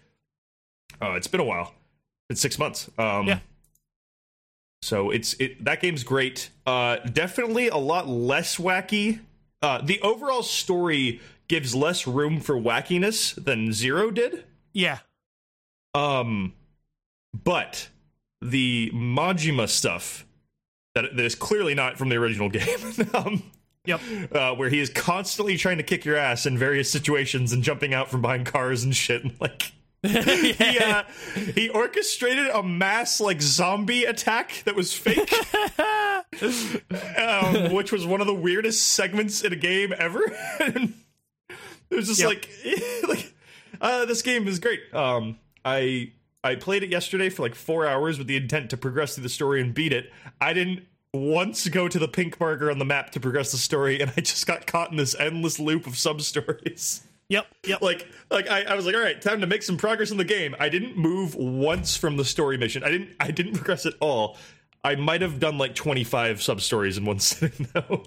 uh, 1.02 1.14
it's 1.14 1.28
been 1.28 1.42
a 1.42 1.46
while. 1.46 1.74
It's 2.30 2.42
six 2.42 2.58
months. 2.58 2.90
Um, 2.98 3.28
yeah. 3.28 3.40
So 4.82 5.10
it's 5.10 5.34
it 5.40 5.64
that 5.66 5.82
game's 5.82 6.04
great. 6.04 6.50
Uh, 6.66 6.98
definitely 6.98 7.70
a 7.70 7.78
lot 7.78 8.08
less 8.08 8.58
wacky. 8.58 9.20
Uh, 9.62 9.82
the 9.82 10.00
overall 10.02 10.44
story 10.44 11.22
gives 11.48 11.74
less 11.74 12.06
room 12.06 12.40
for 12.40 12.56
wackiness 12.56 13.34
than 13.44 13.74
Zero 13.74 14.12
did. 14.12 14.44
Yeah. 14.74 15.00
Um, 15.94 16.54
but 17.34 17.90
the 18.42 18.92
Majima 18.94 19.68
stuff 19.70 20.26
that, 20.94 21.16
that 21.16 21.26
is 21.26 21.36
clearly 21.36 21.74
not 21.74 21.98
from 21.98 22.10
the 22.10 22.16
original 22.18 22.50
game. 22.52 22.78
um, 23.14 23.44
Yep. 23.86 24.02
Uh, 24.32 24.56
where 24.56 24.70
he 24.70 24.80
is 24.80 24.90
constantly 24.90 25.58
trying 25.58 25.78
to 25.78 25.84
kick 25.84 26.06
your 26.06 26.16
ass 26.16 26.46
in 26.46 26.58
various 26.58 26.90
situations 26.92 27.54
and 27.54 27.64
jumping 27.64 27.94
out 27.94 28.10
from 28.10 28.22
behind 28.22 28.46
cars 28.46 28.84
and 28.84 28.96
shit. 28.96 29.24
And, 29.24 29.34
like 29.40 29.74
he, 30.54 30.80
uh, 30.80 31.04
he 31.54 31.70
orchestrated 31.74 32.48
a 32.48 32.64
mass 32.64 33.20
like 33.20 33.42
zombie 33.42 34.06
attack 34.06 34.64
that 34.66 34.76
was 34.76 34.94
fake, 34.94 35.32
um, 37.18 37.74
which 37.74 37.92
was 37.92 38.06
one 38.06 38.22
of 38.22 38.28
the 38.28 38.34
weirdest 38.34 38.90
segments 38.90 39.44
in 39.44 39.54
a 39.54 39.56
game 39.58 39.94
ever. 39.98 40.22
it 40.60 40.90
was 41.90 42.08
just 42.08 42.20
yep. 42.20 42.30
like, 42.30 42.50
like 43.08 43.34
uh, 43.82 44.06
this 44.06 44.22
game 44.22 44.48
is 44.48 44.60
great. 44.60 44.82
Um, 44.94 45.40
I 45.64 46.12
I 46.44 46.56
played 46.56 46.84
it 46.84 46.92
yesterday 46.92 47.30
for 47.30 47.42
like 47.42 47.56
four 47.56 47.88
hours 47.88 48.18
with 48.18 48.28
the 48.28 48.38
intent 48.38 48.70
to 48.70 48.78
progress 48.78 49.16
through 49.16 49.24
the 49.24 49.30
story 49.30 49.62
and 49.62 49.74
beat 49.74 49.92
it. 49.92 50.12
I 50.40 50.54
didn't 50.54 50.86
once 51.16 51.68
go 51.70 51.88
to 51.88 51.98
the 51.98 52.08
pink 52.08 52.40
marker 52.40 52.70
on 52.70 52.78
the 52.78 52.86
map 52.86 53.12
to 53.12 53.20
progress 53.20 53.52
the 53.52 53.58
story, 53.58 54.00
and 54.02 54.12
I 54.16 54.22
just 54.22 54.46
got 54.46 54.68
caught 54.68 54.92
in 54.92 54.98
this 54.98 55.16
endless 55.18 55.60
loop 55.60 55.88
of 55.88 55.98
sub 55.98 56.22
stories. 56.22 57.05
Yep, 57.30 57.48
yep. 57.66 57.82
Like, 57.82 58.08
like 58.30 58.50
I, 58.50 58.64
I 58.64 58.76
was 58.76 58.86
like, 58.86 58.96
all 58.96 59.02
right, 59.02 59.20
time 59.20 59.42
to 59.42 59.48
make 59.48 59.64
some 59.64 59.78
progress 59.78 60.12
in 60.12 60.18
the 60.18 60.26
game. 60.26 60.56
I 60.60 60.70
didn't 60.70 60.98
move 60.98 61.36
once 61.36 61.98
from 61.98 62.18
the 62.18 62.26
story 62.26 62.58
mission. 62.58 62.84
I 62.84 62.92
didn't, 62.92 63.10
I 63.20 63.32
didn't 63.32 63.54
progress 63.54 63.86
at 63.86 63.94
all. 64.00 64.38
I 64.84 64.96
might 64.96 65.22
have 65.22 65.40
done 65.40 65.58
like 65.58 65.74
twenty 65.74 66.04
five 66.04 66.42
sub 66.44 66.62
stories 66.62 66.98
in 66.98 67.06
one 67.06 67.20
sitting 67.20 67.68
though. 67.74 68.04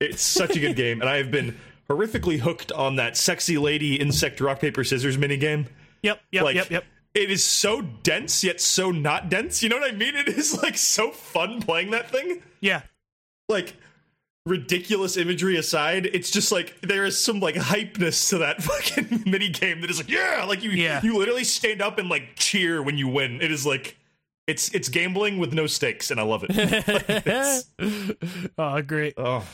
It's 0.00 0.22
such 0.22 0.56
a 0.56 0.60
good 0.60 0.76
game, 0.76 1.00
and 1.00 1.08
I 1.08 1.16
have 1.16 1.30
been 1.30 1.58
horrifically 1.88 2.38
hooked 2.38 2.70
on 2.72 2.96
that 2.96 3.16
sexy 3.16 3.56
lady 3.56 3.96
insect 3.96 4.40
rock 4.40 4.60
paper 4.60 4.84
scissors 4.84 5.16
mini 5.16 5.38
game. 5.38 5.66
Yep, 6.02 6.20
yep, 6.30 6.44
like, 6.44 6.54
yep, 6.56 6.70
yep 6.70 6.84
it 7.14 7.30
is 7.30 7.44
so 7.44 7.82
dense 7.82 8.44
yet 8.44 8.60
so 8.60 8.90
not 8.90 9.28
dense. 9.28 9.62
You 9.62 9.68
know 9.68 9.78
what 9.78 9.92
I 9.92 9.96
mean? 9.96 10.14
It 10.14 10.28
is 10.28 10.62
like 10.62 10.76
so 10.76 11.10
fun 11.10 11.60
playing 11.60 11.90
that 11.90 12.10
thing. 12.10 12.42
Yeah. 12.60 12.82
Like 13.48 13.74
ridiculous 14.48 15.16
imagery 15.16 15.56
aside, 15.56 16.06
it's 16.06 16.30
just 16.30 16.50
like 16.50 16.80
there 16.80 17.04
is 17.04 17.22
some 17.22 17.40
like 17.40 17.54
hypeness 17.54 18.28
to 18.30 18.38
that 18.38 18.62
fucking 18.62 19.24
mini 19.26 19.48
game 19.48 19.80
that 19.82 19.90
is 19.90 19.98
like, 19.98 20.08
yeah, 20.08 20.44
like 20.48 20.62
you 20.62 20.70
yeah. 20.70 21.00
you 21.02 21.16
literally 21.16 21.44
stand 21.44 21.82
up 21.82 21.98
and 21.98 22.08
like 22.08 22.36
cheer 22.36 22.82
when 22.82 22.98
you 22.98 23.08
win. 23.08 23.40
It 23.40 23.52
is 23.52 23.66
like 23.66 23.96
it's 24.46 24.74
it's 24.74 24.88
gambling 24.88 25.38
with 25.38 25.52
no 25.52 25.66
stakes 25.66 26.10
and 26.10 26.18
I 26.18 26.24
love 26.24 26.44
it. 26.48 27.66
oh, 28.58 28.82
great. 28.82 29.14
Oh. 29.16 29.46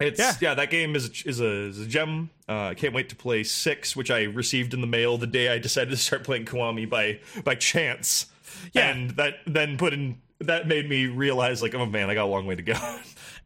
It's 0.00 0.18
yeah. 0.18 0.34
yeah, 0.40 0.54
that 0.54 0.70
game 0.70 0.96
is 0.96 1.22
is 1.26 1.40
a, 1.40 1.50
is 1.66 1.80
a 1.80 1.86
gem. 1.86 2.30
Uh, 2.48 2.68
I 2.68 2.74
can't 2.74 2.94
wait 2.94 3.10
to 3.10 3.16
play 3.16 3.44
six, 3.44 3.94
which 3.94 4.10
I 4.10 4.22
received 4.22 4.72
in 4.72 4.80
the 4.80 4.86
mail 4.86 5.18
the 5.18 5.26
day 5.26 5.52
I 5.52 5.58
decided 5.58 5.90
to 5.90 5.96
start 5.98 6.24
playing 6.24 6.46
Kiwami 6.46 6.88
by 6.88 7.20
by 7.44 7.54
chance. 7.54 8.26
Yeah, 8.72 8.88
and 8.88 9.10
that 9.12 9.34
then 9.46 9.76
put 9.76 9.92
in 9.92 10.22
that 10.40 10.66
made 10.66 10.88
me 10.88 11.06
realize 11.06 11.60
like, 11.60 11.74
oh 11.74 11.84
man, 11.84 12.08
I 12.08 12.14
got 12.14 12.24
a 12.24 12.32
long 12.32 12.46
way 12.46 12.56
to 12.56 12.62
go. 12.62 12.98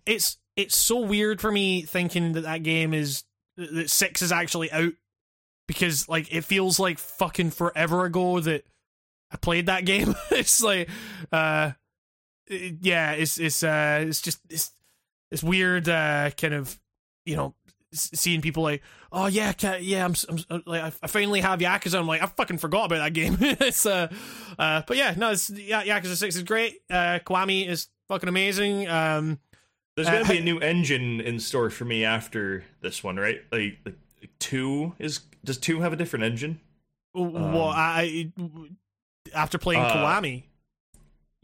it's 0.07 0.39
it's 0.57 0.77
so 0.77 0.99
weird 1.01 1.41
for 1.41 1.51
me 1.51 1.83
thinking 1.83 2.33
that 2.33 2.43
that 2.43 2.63
game 2.63 2.95
is 2.95 3.25
that 3.57 3.91
six 3.91 4.23
is 4.23 4.33
actually 4.33 4.71
out 4.73 4.93
because 5.67 6.09
like 6.09 6.33
it 6.33 6.45
feels 6.45 6.79
like 6.79 6.99
fucking 6.99 7.51
forever 7.51 8.05
ago 8.05 8.41
that 8.41 8.65
I 9.31 9.37
played 9.37 9.67
that 9.67 9.85
game. 9.87 10.15
it's 10.31 10.63
like, 10.63 10.89
uh, 11.33 11.73
yeah, 12.49 13.13
it's 13.13 13.39
it's 13.39 13.63
uh, 13.63 14.05
it's 14.07 14.21
just 14.21 14.41
it's 14.49 14.73
this 15.31 15.43
weird 15.43 15.89
uh, 15.89 16.31
kind 16.31 16.55
of 16.55 16.79
you 17.25 17.37
know 17.37 17.55
seeing 17.93 18.41
people 18.41 18.65
like 18.65 18.83
oh 19.13 19.27
yeah 19.27 19.53
yeah 19.79 20.05
I'm, 20.05 20.15
I'm 20.29 20.39
uh, 20.51 20.59
like 20.67 20.95
I 21.03 21.07
finally 21.07 21.41
have 21.41 21.61
Yakuza. 21.61 21.99
I'm 21.99 22.07
like 22.07 22.23
I 22.23 22.27
fucking 22.27 22.59
forgot 22.59 22.87
about 22.87 22.99
that 22.99 23.13
game. 23.13 23.37
It's 23.41 23.87
uh, 23.87 24.09
uh 24.59 24.83
but 24.87 24.97
yeah 24.97 25.15
no 25.17 25.31
it's 25.31 25.49
yeah, 25.49 25.85
Yakuza 25.85 26.17
6 26.17 26.37
is 26.37 26.43
great. 26.43 26.81
Uh 26.91 27.21
Kiwami 27.25 27.69
is 27.69 27.89
fucking 28.09 28.29
amazing. 28.29 28.89
Um 28.89 29.39
there's 29.97 30.09
gonna 30.09 30.25
uh, 30.25 30.29
be 30.29 30.39
a 30.39 30.43
new 30.43 30.59
engine 30.59 31.21
in 31.21 31.39
store 31.39 31.71
for 31.71 31.85
me 31.85 32.05
after 32.05 32.65
this 32.81 33.03
one 33.05 33.17
right 33.17 33.43
like, 33.53 33.79
like 33.85 33.97
two 34.39 34.95
is 34.99 35.21
does 35.45 35.59
two 35.59 35.81
have 35.81 35.93
a 35.93 35.97
different 35.97 36.25
engine 36.25 36.61
well 37.15 37.69
um, 37.69 37.75
I 37.77 38.33
after 39.35 39.59
playing 39.59 39.83
uh, 39.83 39.91
Kiwami 39.91 40.45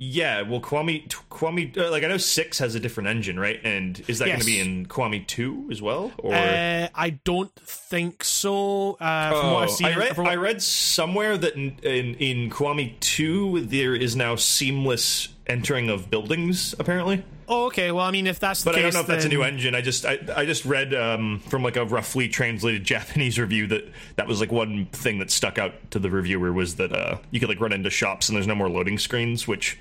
yeah, 0.02 0.40
well, 0.40 0.62
Kiwami, 0.62 1.06
Kiwami, 1.31 1.77
uh, 1.77 1.90
like 1.90 2.05
I 2.05 2.09
know 2.09 2.16
six 2.16 2.59
has 2.59 2.74
a 2.74 2.81
different 2.81 3.10
engine, 3.10 3.39
right? 3.39 3.60
And 3.62 4.02
is 4.09 4.20
that 4.20 4.28
yes. 4.28 4.36
going 4.36 4.40
to 4.40 4.47
be 4.47 4.59
in 4.59 4.86
Kiwami 4.86 5.27
two 5.27 5.68
as 5.70 5.82
well? 5.82 6.10
Or 6.16 6.32
uh, 6.32 6.89
I 6.94 7.10
don't 7.22 7.55
think 7.56 8.24
so. 8.24 8.94
Uh, 8.94 9.31
oh, 9.35 9.77
I 9.85 9.94
read, 9.94 10.18
I 10.18 10.36
read 10.36 10.62
somewhere 10.62 11.36
that 11.36 11.55
in, 11.55 11.77
in, 11.82 12.14
in 12.14 12.51
Kiwami 12.51 12.98
two 13.01 13.60
there 13.60 13.94
is 13.94 14.16
now 14.16 14.36
seamless 14.36 15.28
entering 15.47 15.90
of 15.90 16.09
buildings 16.09 16.74
apparently. 16.78 17.22
Oh, 17.52 17.66
okay. 17.66 17.90
Well, 17.90 18.05
I 18.05 18.12
mean, 18.12 18.28
if 18.28 18.39
that's 18.39 18.62
the 18.62 18.70
But 18.70 18.77
case, 18.77 18.78
I 18.78 18.82
don't 18.85 18.94
know 18.94 19.01
if 19.01 19.06
that's 19.09 19.24
a 19.24 19.28
new 19.28 19.43
engine. 19.43 19.74
I 19.74 19.81
just 19.81 20.06
I, 20.06 20.20
I 20.36 20.44
just 20.47 20.64
read 20.64 20.94
um, 20.94 21.40
from 21.48 21.64
like 21.64 21.77
a 21.77 21.85
roughly 21.85 22.28
translated 22.28 22.85
Japanese 22.94 23.40
review 23.40 23.66
that 23.66 23.89
that 24.14 24.28
was 24.28 24.39
like 24.40 24.52
one 24.52 24.86
thing 24.86 25.18
that 25.18 25.32
stuck 25.32 25.59
out 25.59 25.72
to 25.90 25.98
the 25.98 26.09
reviewer 26.10 26.52
was 26.52 26.77
that 26.77 26.93
uh, 26.93 27.18
you 27.32 27.40
could 27.40 27.48
like 27.48 27.60
run 27.60 27.72
into 27.72 27.90
shops 27.90 28.28
and 28.28 28.36
there's 28.36 28.47
no 28.47 28.55
more 28.55 28.68
loading 28.70 28.98
screens, 28.98 29.48
which 29.48 29.78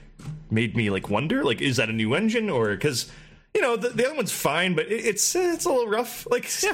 made 0.50 0.76
me 0.76 0.90
like 0.90 1.10
wonder 1.10 1.44
like 1.46 1.62
is 1.62 1.78
that 1.78 1.90
a 1.90 1.94
new 1.94 2.16
engine 2.16 2.50
or 2.50 2.72
because 2.72 3.10
you 3.54 3.62
know 3.62 3.76
the, 3.78 3.90
the 3.90 4.04
other 4.06 4.16
one's 4.16 4.32
fine, 4.32 4.74
but 4.76 4.88
it, 4.92 5.06
it's 5.06 5.36
it's 5.36 5.66
a 5.66 5.70
little 5.70 5.88
rough. 5.88 6.26
Like 6.32 6.50
Yeah. 6.64 6.74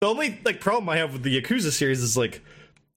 the 0.00 0.06
only 0.08 0.40
like 0.46 0.60
problem 0.62 0.88
I 0.88 0.96
have 0.96 1.12
with 1.12 1.24
the 1.24 1.40
Yakuza 1.42 1.70
series 1.72 2.02
is 2.02 2.16
like 2.16 2.40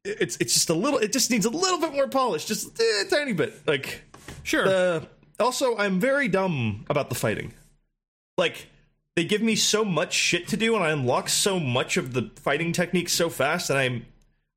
it's 0.06 0.38
it's 0.38 0.54
just 0.54 0.70
a 0.70 0.74
little 0.74 1.00
it 1.00 1.12
just 1.12 1.30
needs 1.32 1.46
a 1.46 1.50
little 1.50 1.80
bit 1.80 1.92
more 1.94 2.08
polish, 2.08 2.46
just 2.46 2.80
a 2.80 3.06
tiny 3.10 3.34
bit. 3.34 3.54
Like 3.68 4.04
Sure. 4.44 4.66
uh, 4.66 5.02
also, 5.40 5.78
I'm 5.78 6.00
very 6.00 6.28
dumb 6.28 6.86
about 6.90 7.10
the 7.10 7.16
fighting. 7.16 7.54
Like, 8.38 8.68
they 9.16 9.26
give 9.26 9.42
me 9.42 9.56
so 9.56 9.84
much 9.84 10.14
shit 10.14 10.48
to 10.50 10.58
do, 10.58 10.76
and 10.76 10.84
I 10.84 10.92
unlock 10.92 11.30
so 11.30 11.60
much 11.60 11.98
of 11.98 12.14
the 12.14 12.32
fighting 12.38 12.72
techniques 12.72 13.14
so 13.14 13.30
fast, 13.30 13.70
and 13.70 13.80
I'm 13.80 14.06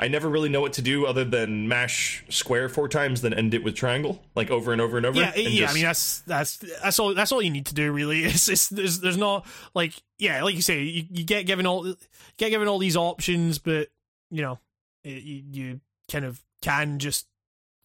I 0.02 0.09
never 0.09 0.28
really 0.28 0.48
know 0.48 0.60
what 0.60 0.72
to 0.74 0.82
do 0.82 1.06
other 1.06 1.24
than 1.24 1.68
mash 1.68 2.24
square 2.28 2.68
four 2.68 2.88
times, 2.88 3.20
then 3.20 3.32
end 3.32 3.54
it 3.54 3.62
with 3.62 3.76
triangle, 3.76 4.20
like 4.34 4.50
over 4.50 4.72
and 4.72 4.80
over 4.80 4.96
and 4.96 5.06
over. 5.06 5.16
yeah, 5.16 5.30
and 5.32 5.44
yeah. 5.44 5.60
just- 5.60 5.70
I 5.70 5.74
mean, 5.74 5.84
that's 5.84 6.20
that's 6.22 6.56
that's 6.56 6.98
all 6.98 7.14
that's 7.14 7.30
all 7.30 7.40
you 7.40 7.50
need 7.50 7.66
to 7.66 7.74
do, 7.74 7.92
really. 7.92 8.24
It's, 8.32 8.48
it's 8.48 8.68
there's 8.68 8.98
there's 8.98 9.16
not 9.16 9.46
like 9.74 9.94
yeah, 10.18 10.42
like 10.42 10.56
you 10.56 10.62
say, 10.62 10.82
you, 10.82 11.04
you 11.09 11.24
get 11.24 11.46
given 11.46 11.68
all 11.68 11.94
get 12.36 12.50
given 12.50 12.66
all 12.66 12.78
these 12.78 12.96
options, 12.96 13.59
but 13.59 13.90
you 14.30 14.42
know, 14.42 14.59
it, 15.04 15.22
you, 15.22 15.42
you 15.52 15.80
kind 16.10 16.24
of 16.24 16.42
can 16.62 16.98
just 16.98 17.26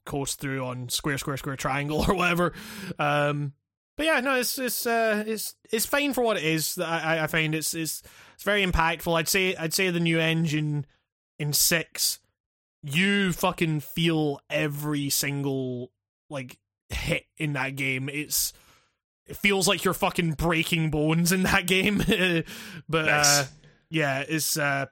coast 0.07 0.39
through 0.39 0.65
on 0.65 0.89
square, 0.89 1.17
square, 1.19 1.37
square, 1.37 1.55
triangle 1.55 2.03
or 2.07 2.15
whatever. 2.15 2.53
Um, 2.97 3.53
but 3.95 4.05
yeah, 4.05 4.19
no, 4.19 4.35
it's 4.35 4.57
it's 4.59 4.85
uh, 4.85 5.23
it's 5.25 5.55
it's 5.71 5.85
fine 5.85 6.13
for 6.13 6.21
what 6.23 6.37
it 6.37 6.43
is. 6.43 6.77
I 6.77 7.23
I 7.23 7.27
find 7.27 7.53
it's 7.55 7.73
it's 7.73 8.03
it's 8.35 8.43
very 8.43 8.65
impactful. 8.65 9.17
I'd 9.17 9.27
say 9.27 9.55
I'd 9.55 9.73
say 9.73 9.89
the 9.89 9.99
new 9.99 10.19
engine 10.19 10.85
in 11.39 11.53
six, 11.53 12.19
you 12.83 13.31
fucking 13.33 13.79
feel 13.81 14.39
every 14.49 15.09
single 15.09 15.91
like 16.29 16.57
hit 16.89 17.25
in 17.37 17.53
that 17.53 17.75
game. 17.75 18.07
It's 18.09 18.53
it 19.25 19.35
feels 19.37 19.67
like 19.67 19.83
you're 19.83 19.93
fucking 19.95 20.33
breaking 20.33 20.89
bones 20.91 21.31
in 21.31 21.43
that 21.43 21.65
game. 21.67 21.97
but 22.89 23.05
Nice. 23.05 23.39
uh, 23.39 23.45
yeah, 23.89 24.23
it's 24.27 24.57
uh, 24.57 24.85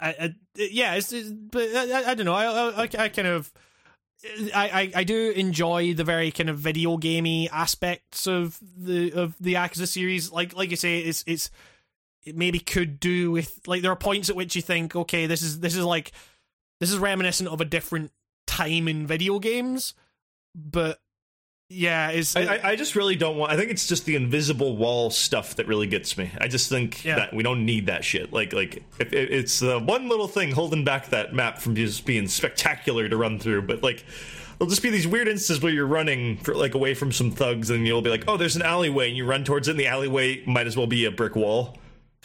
I, 0.00 0.08
I 0.08 0.34
yeah, 0.56 0.94
it's, 0.94 1.12
it's 1.12 1.30
but 1.30 1.68
I, 1.74 2.10
I, 2.10 2.14
don't 2.14 2.26
know. 2.26 2.34
I, 2.34 2.82
I 2.82 2.88
I 2.98 3.08
kind 3.08 3.28
of. 3.28 3.52
I, 4.54 4.68
I, 4.68 4.92
I 4.96 5.04
do 5.04 5.30
enjoy 5.30 5.94
the 5.94 6.04
very 6.04 6.30
kind 6.30 6.48
of 6.48 6.58
video 6.58 6.96
gamey 6.96 7.48
aspects 7.50 8.26
of 8.26 8.58
the 8.76 9.12
of 9.12 9.34
the 9.38 9.54
Yakuza 9.54 9.86
series. 9.86 10.32
Like 10.32 10.54
like 10.54 10.70
you 10.70 10.76
say, 10.76 11.00
it's 11.00 11.24
it's 11.26 11.50
it 12.24 12.36
maybe 12.36 12.58
could 12.58 13.00
do 13.00 13.30
with 13.30 13.60
like 13.66 13.82
there 13.82 13.92
are 13.92 13.96
points 13.96 14.30
at 14.30 14.36
which 14.36 14.56
you 14.56 14.62
think, 14.62 14.96
okay, 14.96 15.26
this 15.26 15.42
is 15.42 15.60
this 15.60 15.76
is 15.76 15.84
like 15.84 16.12
this 16.80 16.90
is 16.90 16.98
reminiscent 16.98 17.48
of 17.48 17.60
a 17.60 17.64
different 17.64 18.12
time 18.46 18.88
in 18.88 19.06
video 19.06 19.38
games, 19.38 19.94
but 20.54 21.00
yeah, 21.68 22.10
it's 22.10 22.36
I, 22.36 22.42
I, 22.42 22.60
I 22.70 22.76
just 22.76 22.94
really 22.94 23.16
don't 23.16 23.36
want. 23.36 23.50
I 23.52 23.56
think 23.56 23.70
it's 23.70 23.86
just 23.86 24.04
the 24.04 24.16
invisible 24.16 24.76
wall 24.76 25.10
stuff 25.10 25.56
that 25.56 25.66
really 25.66 25.86
gets 25.86 26.16
me. 26.18 26.30
I 26.38 26.48
just 26.48 26.68
think 26.68 27.04
Yeah. 27.04 27.16
that 27.16 27.34
we 27.34 27.42
don't 27.42 27.64
need 27.64 27.86
that 27.86 28.04
shit. 28.04 28.32
Like, 28.32 28.52
like 28.52 28.82
if, 28.98 29.12
it's 29.12 29.60
the 29.60 29.78
one 29.78 30.08
little 30.08 30.28
thing 30.28 30.50
holding 30.52 30.84
back 30.84 31.08
that 31.10 31.32
map 31.34 31.58
from 31.58 31.74
just 31.74 32.04
being 32.06 32.28
spectacular 32.28 33.08
to 33.08 33.16
run 33.16 33.38
through. 33.38 33.62
But 33.62 33.82
like, 33.82 34.04
there'll 34.58 34.70
just 34.70 34.82
be 34.82 34.90
these 34.90 35.06
weird 35.08 35.26
instances 35.26 35.62
where 35.62 35.72
you're 35.72 35.86
running 35.86 36.36
for 36.38 36.54
like 36.54 36.74
away 36.74 36.94
from 36.94 37.10
some 37.12 37.30
thugs, 37.30 37.70
and 37.70 37.86
you'll 37.86 38.02
be 38.02 38.10
like, 38.10 38.24
"Oh, 38.28 38.36
there's 38.36 38.56
an 38.56 38.62
alleyway," 38.62 39.08
and 39.08 39.16
you 39.16 39.24
run 39.24 39.42
towards 39.44 39.66
it. 39.68 39.72
and 39.72 39.80
The 39.80 39.86
alleyway 39.88 40.44
might 40.46 40.66
as 40.66 40.76
well 40.76 40.86
be 40.86 41.06
a 41.06 41.10
brick 41.10 41.34
wall. 41.34 41.78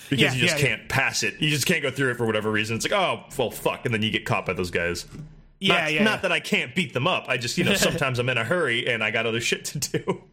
Because 0.10 0.22
Yeah, 0.24 0.34
you 0.34 0.48
just 0.48 0.61
yeah. 0.61 0.68
can't 0.78 0.90
pass 0.90 1.24
it. 1.24 1.36
You 1.41 1.49
just 1.49 1.66
can't 1.66 1.82
go 1.82 1.91
through 1.91 2.11
it 2.11 2.18
for 2.18 2.26
whatever 2.26 2.49
reason. 2.49 2.78
It's 2.78 2.90
like, 2.90 2.94
oh, 2.98 3.26
well, 3.38 3.52
fuck. 3.52 3.84
And 3.86 3.94
then 3.94 4.02
you 4.02 4.10
get 4.10 4.26
caught 4.26 4.45
by 4.45 4.53
those 4.53 4.72
guys. 4.72 5.06
Yeah, 5.60 5.81
not, 5.81 5.94
yeah, 5.94 6.03
not 6.03 6.22
that 6.23 6.31
I 6.31 6.40
can't 6.40 6.73
beat 6.73 6.94
them 6.94 7.07
up. 7.07 7.26
I 7.27 7.38
just, 7.38 7.57
you 7.57 7.64
know, 7.64 7.73
sometimes 7.76 8.19
I'm 8.19 8.30
in 8.30 8.38
a 8.38 8.44
hurry 8.44 8.88
and 8.88 9.03
I 9.03 9.11
got 9.11 9.26
other 9.26 9.41
shit 9.41 9.65
to 9.65 9.80
do. 9.80 10.23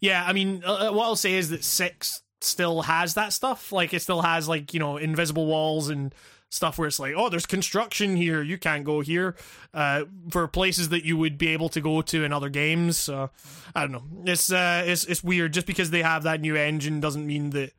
Yeah, 0.00 0.24
I 0.26 0.32
mean, 0.32 0.62
uh, 0.64 0.90
what 0.90 1.04
I'll 1.04 1.16
say 1.16 1.34
is 1.34 1.50
that 1.50 1.64
six 1.64 2.22
still 2.40 2.82
has 2.82 3.14
that 3.14 3.32
stuff. 3.32 3.72
Like, 3.72 3.92
it 3.92 4.00
still 4.00 4.22
has 4.22 4.48
like 4.48 4.72
you 4.74 4.80
know 4.80 4.96
invisible 4.96 5.46
walls 5.46 5.88
and 5.88 6.14
stuff 6.50 6.78
where 6.78 6.88
it's 6.88 7.00
like, 7.00 7.14
oh, 7.16 7.28
there's 7.28 7.46
construction 7.46 8.16
here, 8.16 8.42
you 8.42 8.58
can't 8.58 8.84
go 8.84 9.00
here. 9.00 9.36
Uh, 9.74 10.04
for 10.30 10.48
places 10.48 10.88
that 10.90 11.04
you 11.04 11.16
would 11.16 11.38
be 11.38 11.48
able 11.48 11.68
to 11.70 11.80
go 11.80 12.02
to 12.02 12.24
in 12.24 12.32
other 12.32 12.48
games. 12.48 12.96
So 12.96 13.30
I 13.74 13.82
don't 13.82 13.92
know. 13.92 14.04
It's 14.24 14.50
uh, 14.50 14.84
it's 14.86 15.04
it's 15.04 15.22
weird. 15.22 15.52
Just 15.52 15.66
because 15.66 15.90
they 15.90 16.02
have 16.02 16.22
that 16.24 16.40
new 16.40 16.56
engine 16.56 17.00
doesn't 17.00 17.26
mean 17.26 17.50
that 17.50 17.72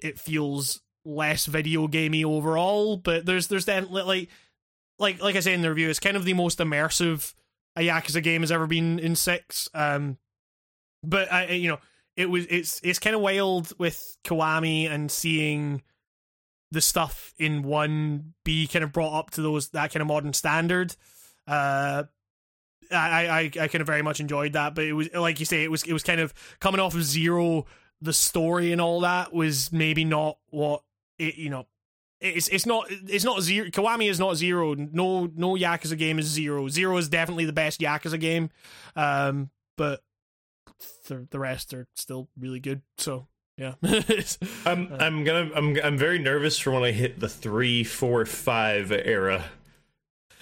it 0.00 0.18
feels 0.18 0.80
less 1.04 1.46
video 1.46 1.86
gamey 1.86 2.24
overall. 2.24 2.96
But 2.96 3.26
there's 3.26 3.48
there's 3.48 3.66
definitely 3.66 4.02
like 4.02 4.28
like 4.98 5.22
like 5.22 5.36
I 5.36 5.40
say 5.40 5.54
in 5.54 5.62
the 5.62 5.68
review, 5.68 5.88
it's 5.88 6.00
kind 6.00 6.16
of 6.16 6.24
the 6.24 6.34
most 6.34 6.58
immersive 6.58 7.34
a 7.76 7.82
Yakuza 7.82 8.22
game 8.22 8.42
has 8.42 8.50
ever 8.50 8.66
been 8.66 8.98
in 8.98 9.14
six. 9.14 9.68
Um, 9.72 10.18
but 11.02 11.32
I, 11.32 11.50
you 11.50 11.68
know, 11.68 11.78
it 12.16 12.28
was 12.28 12.46
it's 12.50 12.80
it's 12.82 12.98
kind 12.98 13.14
of 13.14 13.22
wild 13.22 13.72
with 13.78 14.16
Kiwami 14.24 14.90
and 14.90 15.10
seeing 15.10 15.82
the 16.70 16.80
stuff 16.80 17.32
in 17.38 17.62
one 17.62 18.34
be 18.44 18.66
kind 18.66 18.84
of 18.84 18.92
brought 18.92 19.18
up 19.18 19.30
to 19.32 19.42
those 19.42 19.68
that 19.70 19.92
kind 19.92 20.02
of 20.02 20.08
modern 20.08 20.32
standard. 20.32 20.94
Uh, 21.46 22.04
I 22.90 23.26
I 23.26 23.40
I 23.60 23.68
kind 23.68 23.80
of 23.80 23.86
very 23.86 24.02
much 24.02 24.20
enjoyed 24.20 24.54
that, 24.54 24.74
but 24.74 24.84
it 24.84 24.92
was 24.92 25.12
like 25.14 25.40
you 25.40 25.46
say, 25.46 25.62
it 25.62 25.70
was 25.70 25.84
it 25.84 25.92
was 25.92 26.02
kind 26.02 26.20
of 26.20 26.34
coming 26.60 26.80
off 26.80 26.94
of 26.94 27.04
zero. 27.04 27.66
The 28.00 28.12
story 28.12 28.70
and 28.70 28.80
all 28.80 29.00
that 29.00 29.32
was 29.32 29.72
maybe 29.72 30.04
not 30.04 30.38
what 30.50 30.82
it 31.18 31.36
you 31.36 31.50
know. 31.50 31.66
It's 32.20 32.48
it's 32.48 32.66
not 32.66 32.86
it's 32.90 33.24
not 33.24 33.42
zero. 33.42 33.68
Kiwami 33.68 34.10
is 34.10 34.18
not 34.18 34.36
zero. 34.36 34.74
No 34.74 35.26
no 35.36 35.54
Yakuza 35.54 35.96
game 35.96 36.18
is 36.18 36.26
zero. 36.26 36.68
Zero 36.68 36.96
is 36.96 37.08
definitely 37.08 37.44
the 37.44 37.52
best 37.52 37.80
Yakuza 37.80 38.18
game, 38.18 38.50
um, 38.96 39.50
but 39.76 40.00
the 41.06 41.26
the 41.30 41.38
rest 41.38 41.72
are 41.74 41.86
still 41.94 42.28
really 42.38 42.58
good. 42.60 42.82
So 42.96 43.28
yeah, 43.56 43.74
I'm 44.66 44.92
I'm 44.98 45.24
gonna 45.24 45.50
I'm 45.54 45.76
I'm 45.82 45.96
very 45.98 46.18
nervous 46.18 46.58
for 46.58 46.72
when 46.72 46.82
I 46.82 46.90
hit 46.92 47.20
the 47.20 47.28
three, 47.28 47.84
four, 47.84 48.24
five 48.26 48.90
era. 48.92 49.44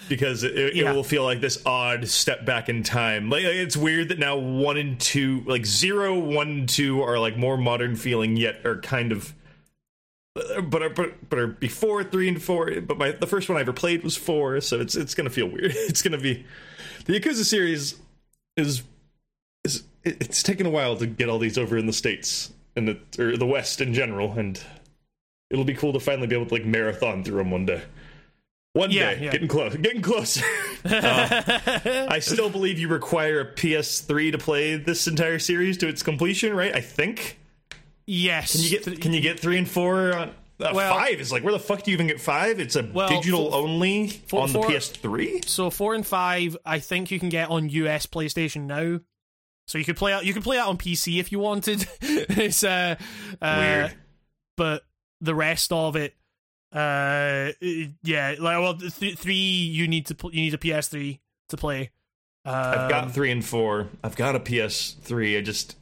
Because 0.09 0.43
it, 0.43 0.55
it 0.55 0.75
Yeah. 0.75 0.91
will 0.93 1.03
feel 1.03 1.23
like 1.23 1.41
this 1.41 1.63
odd 1.65 2.07
step 2.07 2.45
back 2.45 2.69
in 2.69 2.83
time. 2.83 3.29
Like 3.31 3.43
it's 3.43 3.75
weird 3.75 4.09
that 4.09 4.19
now 4.19 4.37
one 4.37 4.77
and 4.77 4.99
two, 4.99 5.43
like 5.47 5.65
zero, 5.65 6.17
one, 6.17 6.67
two, 6.67 7.01
are 7.01 7.17
like 7.19 7.35
more 7.35 7.57
modern 7.57 7.95
feeling, 7.95 8.37
yet 8.37 8.63
are 8.63 8.79
kind 8.79 9.11
of, 9.11 9.33
but 10.63 10.95
but 10.95 11.29
but 11.29 11.39
are 11.39 11.47
before 11.47 12.03
three 12.03 12.27
and 12.27 12.41
four. 12.41 12.81
But 12.81 12.97
my 12.97 13.11
the 13.11 13.27
first 13.27 13.49
one 13.49 13.57
I 13.57 13.61
ever 13.61 13.73
played 13.73 14.03
was 14.03 14.15
four, 14.17 14.61
so 14.61 14.79
it's 14.79 14.95
it's 14.95 15.15
gonna 15.15 15.29
feel 15.29 15.47
weird. 15.47 15.71
It's 15.75 16.01
gonna 16.01 16.17
be 16.17 16.45
the 17.05 17.19
Yakuza 17.19 17.43
series 17.45 17.95
is 18.55 18.83
is 19.65 19.83
it's 20.03 20.41
taken 20.43 20.65
a 20.65 20.69
while 20.69 20.95
to 20.97 21.05
get 21.05 21.29
all 21.29 21.39
these 21.39 21.57
over 21.57 21.77
in 21.77 21.85
the 21.85 21.93
states 21.93 22.51
and 22.75 22.87
the 22.87 22.97
or 23.23 23.37
the 23.37 23.45
West 23.45 23.81
in 23.81 23.93
general, 23.93 24.31
and 24.33 24.61
it'll 25.49 25.65
be 25.65 25.73
cool 25.73 25.93
to 25.93 25.99
finally 25.99 26.27
be 26.27 26.35
able 26.35 26.45
to 26.47 26.53
like 26.53 26.65
marathon 26.65 27.23
through 27.23 27.37
them 27.37 27.51
one 27.51 27.65
day. 27.65 27.81
One 28.73 28.91
Yeah, 28.91 29.15
day, 29.15 29.25
yeah. 29.25 29.31
getting 29.31 29.47
close, 29.47 29.75
getting 29.75 30.01
close. 30.01 30.41
Uh, 30.85 32.07
I 32.09 32.19
still 32.19 32.49
believe 32.49 32.79
you 32.79 32.87
require 32.87 33.41
a 33.41 33.45
PS3 33.45 34.31
to 34.31 34.37
play 34.37 34.77
this 34.77 35.05
entire 35.07 35.39
series 35.39 35.75
to 35.79 35.87
its 35.87 36.01
completion, 36.01 36.55
right? 36.55 36.73
I 36.73 36.79
think. 36.79 37.39
Yes. 38.07 38.53
Can 38.53 38.61
you 38.61 38.69
get 38.79 39.01
can 39.01 39.13
you 39.13 39.21
get 39.21 39.39
three 39.39 39.57
and 39.59 39.69
four? 39.69 40.13
On, 40.15 40.29
uh, 40.29 40.71
Well- 40.73 40.95
five 40.95 41.19
is 41.19 41.31
like 41.31 41.43
where 41.43 41.53
the 41.53 41.59
fuck 41.59 41.83
do 41.83 41.91
you 41.91 41.95
even 41.95 42.07
get 42.07 42.19
five? 42.19 42.59
It's 42.59 42.75
a 42.75 42.83
Well, 42.83 43.09
digital 43.09 43.53
only 43.53 44.21
on 44.33 44.51
the 44.51 44.59
for- 44.59 44.67
PS3. 44.69 45.41
So 45.47 45.69
four 45.69 45.93
and 45.93 46.05
five, 46.07 46.57
I 46.65 46.79
think 46.79 47.11
you 47.11 47.19
can 47.19 47.29
get 47.29 47.49
on 47.49 47.69
US 47.69 48.07
PlayStation 48.07 48.61
now. 48.63 48.99
So 49.67 49.77
you 49.77 49.83
could 49.85 49.97
play 49.97 50.13
out. 50.13 50.25
You 50.25 50.33
could 50.33 50.43
play 50.43 50.57
out 50.57 50.69
on 50.69 50.77
PC 50.77 51.19
if 51.19 51.31
you 51.31 51.39
wanted. 51.39 51.85
it's 52.01 52.63
uh, 52.63 52.95
uh, 53.41 53.55
Weird. 53.59 53.93
but 54.55 54.83
the 55.19 55.35
rest 55.35 55.73
of 55.73 55.95
it, 55.97 56.15
uh, 56.73 57.51
yeah, 58.03 58.35
like 58.39 58.59
well, 58.59 58.75
th- 58.77 59.17
three 59.17 59.35
you 59.35 59.87
need 59.87 60.05
to 60.05 60.15
pl- 60.15 60.33
you 60.33 60.41
need 60.41 60.53
a 60.53 60.57
PS3 60.57 61.19
to 61.49 61.57
play. 61.57 61.91
Um, 62.45 62.55
I've 62.55 62.89
got 62.89 63.11
three 63.13 63.29
and 63.31 63.43
four. 63.43 63.89
I've 64.03 64.15
got 64.15 64.35
a 64.35 64.39
PS3. 64.39 65.37
I 65.37 65.41
just 65.41 65.75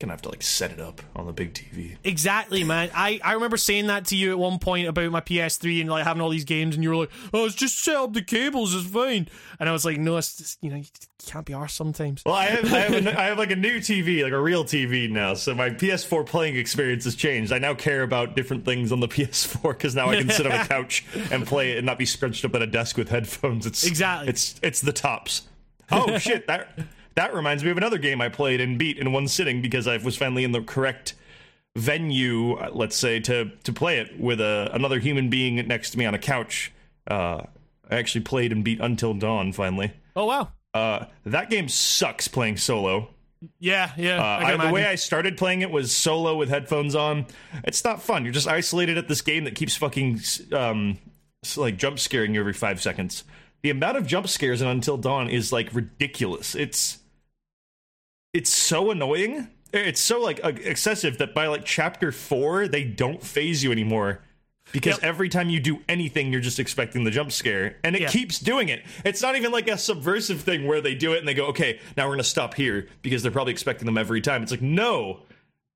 gonna 0.00 0.14
have 0.14 0.22
to 0.22 0.30
like 0.30 0.42
set 0.42 0.72
it 0.72 0.80
up 0.80 1.02
on 1.14 1.26
the 1.26 1.32
big 1.32 1.52
TV. 1.52 1.96
Exactly, 2.04 2.64
man. 2.64 2.90
I, 2.94 3.20
I 3.22 3.34
remember 3.34 3.58
saying 3.58 3.88
that 3.88 4.06
to 4.06 4.16
you 4.16 4.30
at 4.30 4.38
one 4.38 4.58
point 4.58 4.88
about 4.88 5.10
my 5.12 5.20
PS3 5.20 5.82
and 5.82 5.90
like 5.90 6.04
having 6.04 6.22
all 6.22 6.30
these 6.30 6.44
games, 6.44 6.74
and 6.74 6.82
you 6.82 6.88
were 6.90 6.96
like, 6.96 7.10
"Oh, 7.34 7.44
it's 7.44 7.54
just 7.54 7.78
set 7.78 7.96
up 7.96 8.14
the 8.14 8.22
cables, 8.22 8.74
it's 8.74 8.88
fine." 8.88 9.28
And 9.60 9.68
I 9.68 9.72
was 9.72 9.84
like, 9.84 9.98
"No, 9.98 10.16
it's 10.16 10.38
just 10.38 10.58
you 10.62 10.70
know, 10.70 10.76
you 10.76 10.86
can't 11.26 11.44
be 11.44 11.52
arsed 11.52 11.72
sometimes." 11.72 12.22
Well, 12.24 12.34
I 12.34 12.46
have 12.46 12.72
I 12.72 12.78
have, 12.78 13.06
a, 13.06 13.20
I 13.20 13.24
have 13.24 13.38
like 13.38 13.50
a 13.50 13.56
new 13.56 13.76
TV, 13.78 14.24
like 14.24 14.32
a 14.32 14.40
real 14.40 14.64
TV 14.64 15.10
now. 15.10 15.34
So 15.34 15.54
my 15.54 15.68
PS4 15.68 16.26
playing 16.26 16.56
experience 16.56 17.04
has 17.04 17.14
changed. 17.14 17.52
I 17.52 17.58
now 17.58 17.74
care 17.74 18.02
about 18.02 18.34
different 18.34 18.64
things 18.64 18.92
on 18.92 19.00
the 19.00 19.08
PS4 19.08 19.62
because 19.62 19.94
now 19.94 20.08
I 20.08 20.16
can 20.16 20.30
sit 20.30 20.46
on 20.46 20.52
a 20.52 20.64
couch 20.68 21.04
and 21.30 21.46
play 21.46 21.72
it 21.72 21.76
and 21.76 21.86
not 21.86 21.98
be 21.98 22.06
scrunched 22.06 22.44
up 22.46 22.54
at 22.54 22.62
a 22.62 22.66
desk 22.66 22.96
with 22.96 23.10
headphones. 23.10 23.66
It's 23.66 23.86
Exactly. 23.86 24.28
It's 24.28 24.58
it's 24.62 24.80
the 24.80 24.92
tops. 24.92 25.42
Oh 25.92 26.16
shit 26.18 26.46
that. 26.46 26.68
That 27.20 27.34
reminds 27.34 27.62
me 27.62 27.70
of 27.70 27.76
another 27.76 27.98
game 27.98 28.22
I 28.22 28.30
played 28.30 28.62
and 28.62 28.78
beat 28.78 28.96
in 28.96 29.12
one 29.12 29.28
sitting 29.28 29.60
because 29.60 29.86
I 29.86 29.98
was 29.98 30.16
finally 30.16 30.42
in 30.42 30.52
the 30.52 30.62
correct 30.62 31.14
venue, 31.76 32.54
uh, 32.54 32.70
let's 32.72 32.96
say, 32.96 33.20
to 33.20 33.50
to 33.64 33.72
play 33.72 33.98
it 33.98 34.18
with 34.18 34.40
a 34.40 34.70
another 34.72 34.98
human 34.98 35.28
being 35.28 35.56
next 35.68 35.90
to 35.90 35.98
me 35.98 36.06
on 36.06 36.14
a 36.14 36.18
couch. 36.18 36.72
Uh, 37.06 37.42
I 37.90 37.96
actually 37.96 38.22
played 38.22 38.52
and 38.52 38.64
beat 38.64 38.80
Until 38.80 39.12
Dawn 39.12 39.52
finally. 39.52 39.92
Oh 40.16 40.24
wow. 40.24 40.48
Uh, 40.72 41.06
that 41.26 41.50
game 41.50 41.68
sucks 41.68 42.26
playing 42.26 42.56
solo. 42.56 43.10
Yeah, 43.58 43.92
yeah. 43.98 44.18
Uh, 44.18 44.22
I 44.22 44.54
I, 44.54 44.66
the 44.66 44.72
way. 44.72 44.86
I 44.86 44.94
started 44.94 45.36
playing 45.36 45.60
it 45.60 45.70
was 45.70 45.94
solo 45.94 46.36
with 46.36 46.48
headphones 46.48 46.94
on. 46.94 47.26
It's 47.64 47.84
not 47.84 48.00
fun. 48.00 48.24
You're 48.24 48.32
just 48.32 48.48
isolated 48.48 48.96
at 48.96 49.08
this 49.08 49.20
game 49.20 49.44
that 49.44 49.54
keeps 49.54 49.76
fucking 49.76 50.20
um, 50.52 50.96
like 51.56 51.76
jump 51.76 51.98
scaring 51.98 52.34
you 52.34 52.40
every 52.40 52.54
five 52.54 52.80
seconds. 52.80 53.24
The 53.62 53.70
amount 53.70 53.98
of 53.98 54.06
jump 54.06 54.26
scares 54.28 54.62
in 54.62 54.68
Until 54.68 54.96
Dawn 54.96 55.28
is 55.28 55.52
like 55.52 55.74
ridiculous. 55.74 56.54
It's 56.54 56.99
it's 58.32 58.50
so 58.50 58.90
annoying. 58.90 59.48
It's 59.72 60.00
so 60.00 60.20
like 60.20 60.40
excessive 60.44 61.18
that 61.18 61.34
by 61.34 61.46
like 61.46 61.64
chapter 61.64 62.10
four 62.12 62.66
they 62.68 62.84
don't 62.84 63.22
faze 63.22 63.62
you 63.62 63.70
anymore. 63.72 64.20
Because 64.72 64.96
Yep. 64.98 65.04
every 65.04 65.28
time 65.28 65.50
you 65.50 65.58
do 65.58 65.80
anything, 65.88 66.30
you're 66.30 66.40
just 66.40 66.60
expecting 66.60 67.02
the 67.02 67.10
jump 67.10 67.32
scare, 67.32 67.78
and 67.82 67.96
it 67.96 68.02
Yeah. 68.02 68.08
keeps 68.10 68.38
doing 68.38 68.68
it. 68.68 68.84
It's 69.04 69.20
not 69.20 69.34
even 69.34 69.50
like 69.50 69.66
a 69.68 69.76
subversive 69.76 70.42
thing 70.42 70.64
where 70.64 70.80
they 70.80 70.94
do 70.94 71.12
it 71.12 71.18
and 71.18 71.26
they 71.26 71.34
go, 71.34 71.46
"Okay, 71.46 71.80
now 71.96 72.06
we're 72.06 72.12
gonna 72.12 72.22
stop 72.22 72.54
here," 72.54 72.88
because 73.02 73.22
they're 73.22 73.32
probably 73.32 73.50
expecting 73.52 73.86
them 73.86 73.98
every 73.98 74.20
time. 74.20 74.42
It's 74.44 74.52
like, 74.52 74.62
no, 74.62 75.22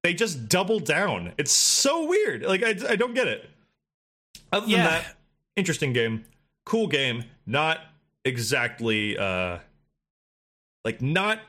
they 0.05 0.15
just 0.15 0.49
double 0.49 0.79
down. 0.79 1.33
It's 1.39 1.51
so 1.51 2.05
weird. 2.07 2.43
Like 2.45 2.63
I, 2.63 2.77
I 2.91 2.95
don't 2.97 3.15
get 3.15 3.27
it. 3.27 3.51
Other 4.53 4.67
than 4.67 4.71
Yeah. 4.71 4.87
that, 4.89 5.17
interesting 5.57 5.93
game, 5.93 6.25
cool 6.65 6.87
game. 6.87 7.25
Not 7.47 7.81
exactly 8.25 9.19
uh, 9.19 9.59
like 10.85 11.03
not. 11.03 11.41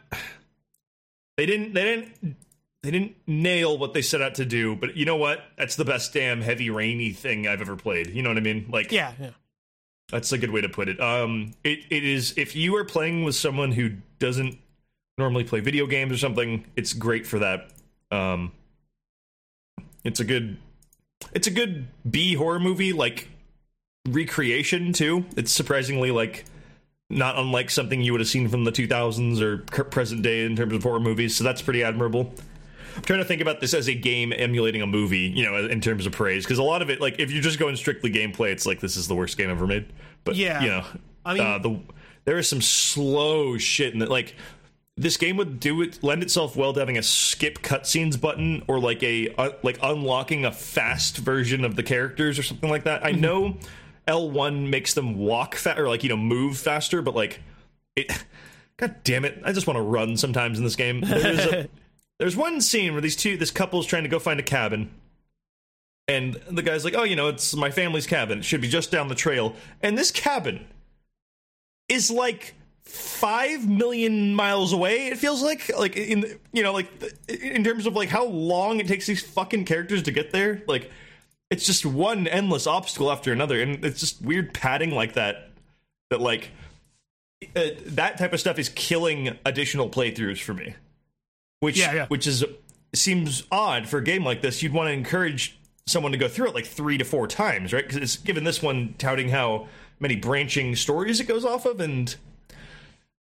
They 1.38 1.46
didn't. 1.46 1.74
They 1.74 1.84
didn't. 1.84 2.36
They 2.84 2.92
didn't 2.92 3.16
nail 3.26 3.78
what 3.80 3.94
they 3.96 4.04
set 4.04 4.22
out 4.22 4.36
to 4.36 4.46
do, 4.46 4.76
but 4.76 4.96
you 4.96 5.06
know 5.06 5.16
what? 5.16 5.44
That's 5.58 5.76
the 5.76 5.86
best 5.86 6.14
damn 6.14 6.42
heavy 6.42 6.70
rainy 6.70 7.12
thing 7.12 7.48
I've 7.48 7.60
ever 7.62 7.76
played. 7.76 8.12
You 8.12 8.22
know 8.22 8.30
what 8.30 8.38
I 8.38 8.42
mean? 8.42 8.68
Like, 8.70 8.92
Yeah, 8.92 9.12
yeah. 9.20 9.32
that's 10.12 10.32
a 10.32 10.38
good 10.38 10.52
way 10.52 10.62
to 10.62 10.70
put 10.70 10.88
it. 10.88 11.02
Um, 11.02 11.54
it 11.64 11.80
it 11.90 12.04
is 12.04 12.36
if 12.38 12.56
you 12.56 12.76
are 12.76 12.86
playing 12.86 13.24
with 13.24 13.34
someone 13.36 13.72
who 13.72 13.94
doesn't 14.20 14.60
normally 15.18 15.44
play 15.46 15.62
video 15.62 15.88
games 15.88 16.12
or 16.14 16.18
something, 16.18 16.64
it's 16.76 16.94
great 16.94 17.26
for 17.26 17.40
that. 17.40 17.70
Um, 18.12 18.52
it's 20.04 20.20
a 20.20 20.24
good, 20.24 20.58
it's 21.34 21.48
a 21.48 21.52
good 21.52 21.88
B 22.08 22.36
horror 22.36 22.60
movie 22.60 22.94
like 22.94 23.30
recreation 24.08 24.94
too. 24.94 25.26
It's 25.36 25.52
surprisingly 25.52 26.12
like 26.12 26.46
not 27.10 27.38
unlike 27.38 27.70
something 27.70 28.02
you 28.02 28.12
would 28.12 28.22
have 28.22 28.28
seen 28.28 28.48
from 28.48 28.64
the 28.64 28.72
2000s 28.72 29.40
or 29.42 29.58
present 29.86 30.22
day 30.24 30.44
in 30.46 30.56
terms 30.56 30.74
of 30.74 30.82
horror 30.84 31.00
movies. 31.00 31.36
So 31.36 31.44
that's 31.44 31.62
pretty 31.62 31.84
admirable. 31.84 32.34
I'm 32.96 33.02
trying 33.04 33.20
to 33.20 33.26
think 33.26 33.42
about 33.42 33.60
this 33.60 33.74
as 33.74 33.88
a 33.88 33.94
game 33.94 34.34
emulating 34.36 34.82
a 34.82 34.88
movie, 34.88 35.32
you 35.36 35.44
know, 35.44 35.58
in 35.68 35.82
terms 35.82 36.06
of 36.06 36.14
praise, 36.14 36.44
because 36.46 36.58
a 36.60 36.64
lot 36.64 36.82
of 36.82 36.90
it, 36.90 37.02
like, 37.02 37.20
if 37.20 37.30
you're 37.32 37.44
just 37.44 37.60
going 37.60 37.76
strictly 37.76 38.12
gameplay, 38.12 38.52
it's 38.52 38.66
like 38.66 38.80
this 38.80 38.96
is 38.96 39.08
the 39.08 39.16
worst 39.16 39.38
game 39.38 39.50
ever 39.50 39.68
made. 39.68 39.86
But 40.24 40.36
Yeah. 40.36 40.62
you 40.64 40.68
know, 40.70 40.86
I 41.26 41.34
mean- 41.34 41.44
uh, 41.44 41.58
the 41.60 41.80
there 42.24 42.38
is 42.40 42.48
some 42.48 42.62
slow 42.62 43.56
shit 43.60 43.94
in 43.94 44.02
it. 44.02 44.10
Like, 44.10 44.34
this 44.98 45.18
game 45.18 45.38
would 45.38 45.60
do 45.60 45.82
it 45.82 46.00
lend 46.02 46.24
itself 46.24 46.56
well 46.56 46.74
to 46.74 46.80
having 46.80 46.98
a 46.98 47.04
skip 47.04 47.60
cutscenes 47.60 48.20
button 48.20 48.64
or 48.68 48.80
like 48.80 49.04
a 49.04 49.28
uh, 49.38 49.50
like 49.62 49.78
unlocking 49.84 50.46
a 50.46 50.52
fast 50.52 51.18
version 51.18 51.66
of 51.66 51.76
the 51.76 51.84
characters 51.84 52.40
or 52.40 52.44
something 52.44 52.70
like 52.70 52.86
that. 52.86 53.06
I 53.06 53.12
Mm-hmm. 53.12 53.22
know 53.22 53.58
L1 54.08 54.70
makes 54.70 54.94
them 54.94 55.18
walk 55.18 55.56
fa- 55.56 55.80
or 55.80 55.88
like 55.88 56.04
you 56.04 56.10
know 56.10 56.18
move 56.18 56.58
faster, 56.58 57.02
but 57.02 57.16
like 57.16 57.42
it. 57.96 58.12
God 58.78 58.96
damn 59.04 59.24
it! 59.24 59.42
I 59.46 59.54
just 59.54 59.68
want 59.68 59.78
to 59.78 59.82
run 59.82 60.18
sometimes 60.18 60.58
in 60.58 60.66
this 60.66 60.76
game. 60.76 61.02
There's 61.02 61.40
a, 61.40 61.70
there's 62.20 62.36
one 62.36 62.60
scene 62.60 62.92
where 62.92 63.02
these 63.02 63.16
two 63.16 63.38
this 63.38 63.52
couple's 63.52 63.86
trying 63.86 64.04
to 64.04 64.10
go 64.10 64.20
find 64.20 64.40
a 64.40 64.44
cabin. 64.44 64.92
And 66.08 66.36
the 66.52 66.62
guy's 66.62 66.84
like, 66.84 66.94
"Oh, 66.96 67.04
you 67.04 67.16
know, 67.16 67.30
it's 67.30 67.56
my 67.56 67.72
family's 67.72 68.06
cabin. 68.06 68.40
It 68.40 68.46
should 68.46 68.62
be 68.62 68.68
just 68.68 68.92
down 68.92 69.08
the 69.08 69.16
trail." 69.16 69.56
And 69.82 69.98
this 69.98 70.12
cabin 70.12 70.66
is 71.88 72.12
like 72.12 72.54
five 72.84 73.68
million 73.68 74.36
miles 74.36 74.74
away. 74.74 75.08
It 75.08 75.18
feels 75.18 75.42
like, 75.42 75.72
like 75.78 75.96
in 75.96 76.38
you 76.52 76.62
know, 76.62 76.74
like 76.74 76.90
in 77.28 77.64
terms 77.64 77.86
of 77.88 77.96
like 77.96 78.10
how 78.10 78.26
long 78.26 78.80
it 78.80 78.88
takes 78.88 79.08
these 79.08 79.24
fucking 79.24 79.66
characters 79.66 80.04
to 80.04 80.12
get 80.12 80.32
there. 80.32 80.64
Like 80.68 80.92
it's 81.50 81.66
just 81.66 81.86
one 81.86 82.28
endless 82.28 82.68
obstacle 82.68 83.12
after 83.12 83.32
another, 83.32 83.62
and 83.62 83.84
it's 83.86 84.00
just 84.00 84.22
weird 84.22 84.54
padding 84.54 84.92
like 84.92 85.14
that. 85.14 85.50
That 86.10 86.22
like 86.22 86.52
uh, 87.56 87.70
that 87.88 88.18
type 88.18 88.34
of 88.34 88.40
stuff 88.40 88.60
is 88.60 88.70
killing 88.70 89.38
additional 89.46 89.90
playthroughs 89.90 90.42
for 90.42 90.54
me. 90.54 90.76
Which 91.60 91.78
Yeah, 91.78 91.94
yeah. 91.94 92.08
which 92.08 92.28
is 92.28 92.44
seems 92.94 93.44
odd 93.52 93.88
for 93.88 93.98
a 93.98 94.04
game 94.04 94.24
like 94.24 94.42
this. 94.42 94.62
You'd 94.64 94.74
want 94.74 94.88
to 94.88 94.94
encourage 94.94 95.58
someone 95.88 96.12
to 96.12 96.18
go 96.18 96.28
through 96.28 96.48
it 96.48 96.56
like 96.56 96.66
three 96.66 96.98
to 96.98 97.04
four 97.04 97.28
times, 97.28 97.74
right? 97.74 97.86
Because 97.86 97.98
it's 98.02 98.18
given 98.18 98.44
this 98.44 98.62
one 98.62 98.96
touting 98.98 99.30
how 99.30 99.68
many 100.00 100.16
branching 100.16 100.76
stories 100.76 101.20
it 101.20 101.28
goes 101.28 101.46
off 101.46 101.66
of, 101.66 101.80
and 101.80 102.16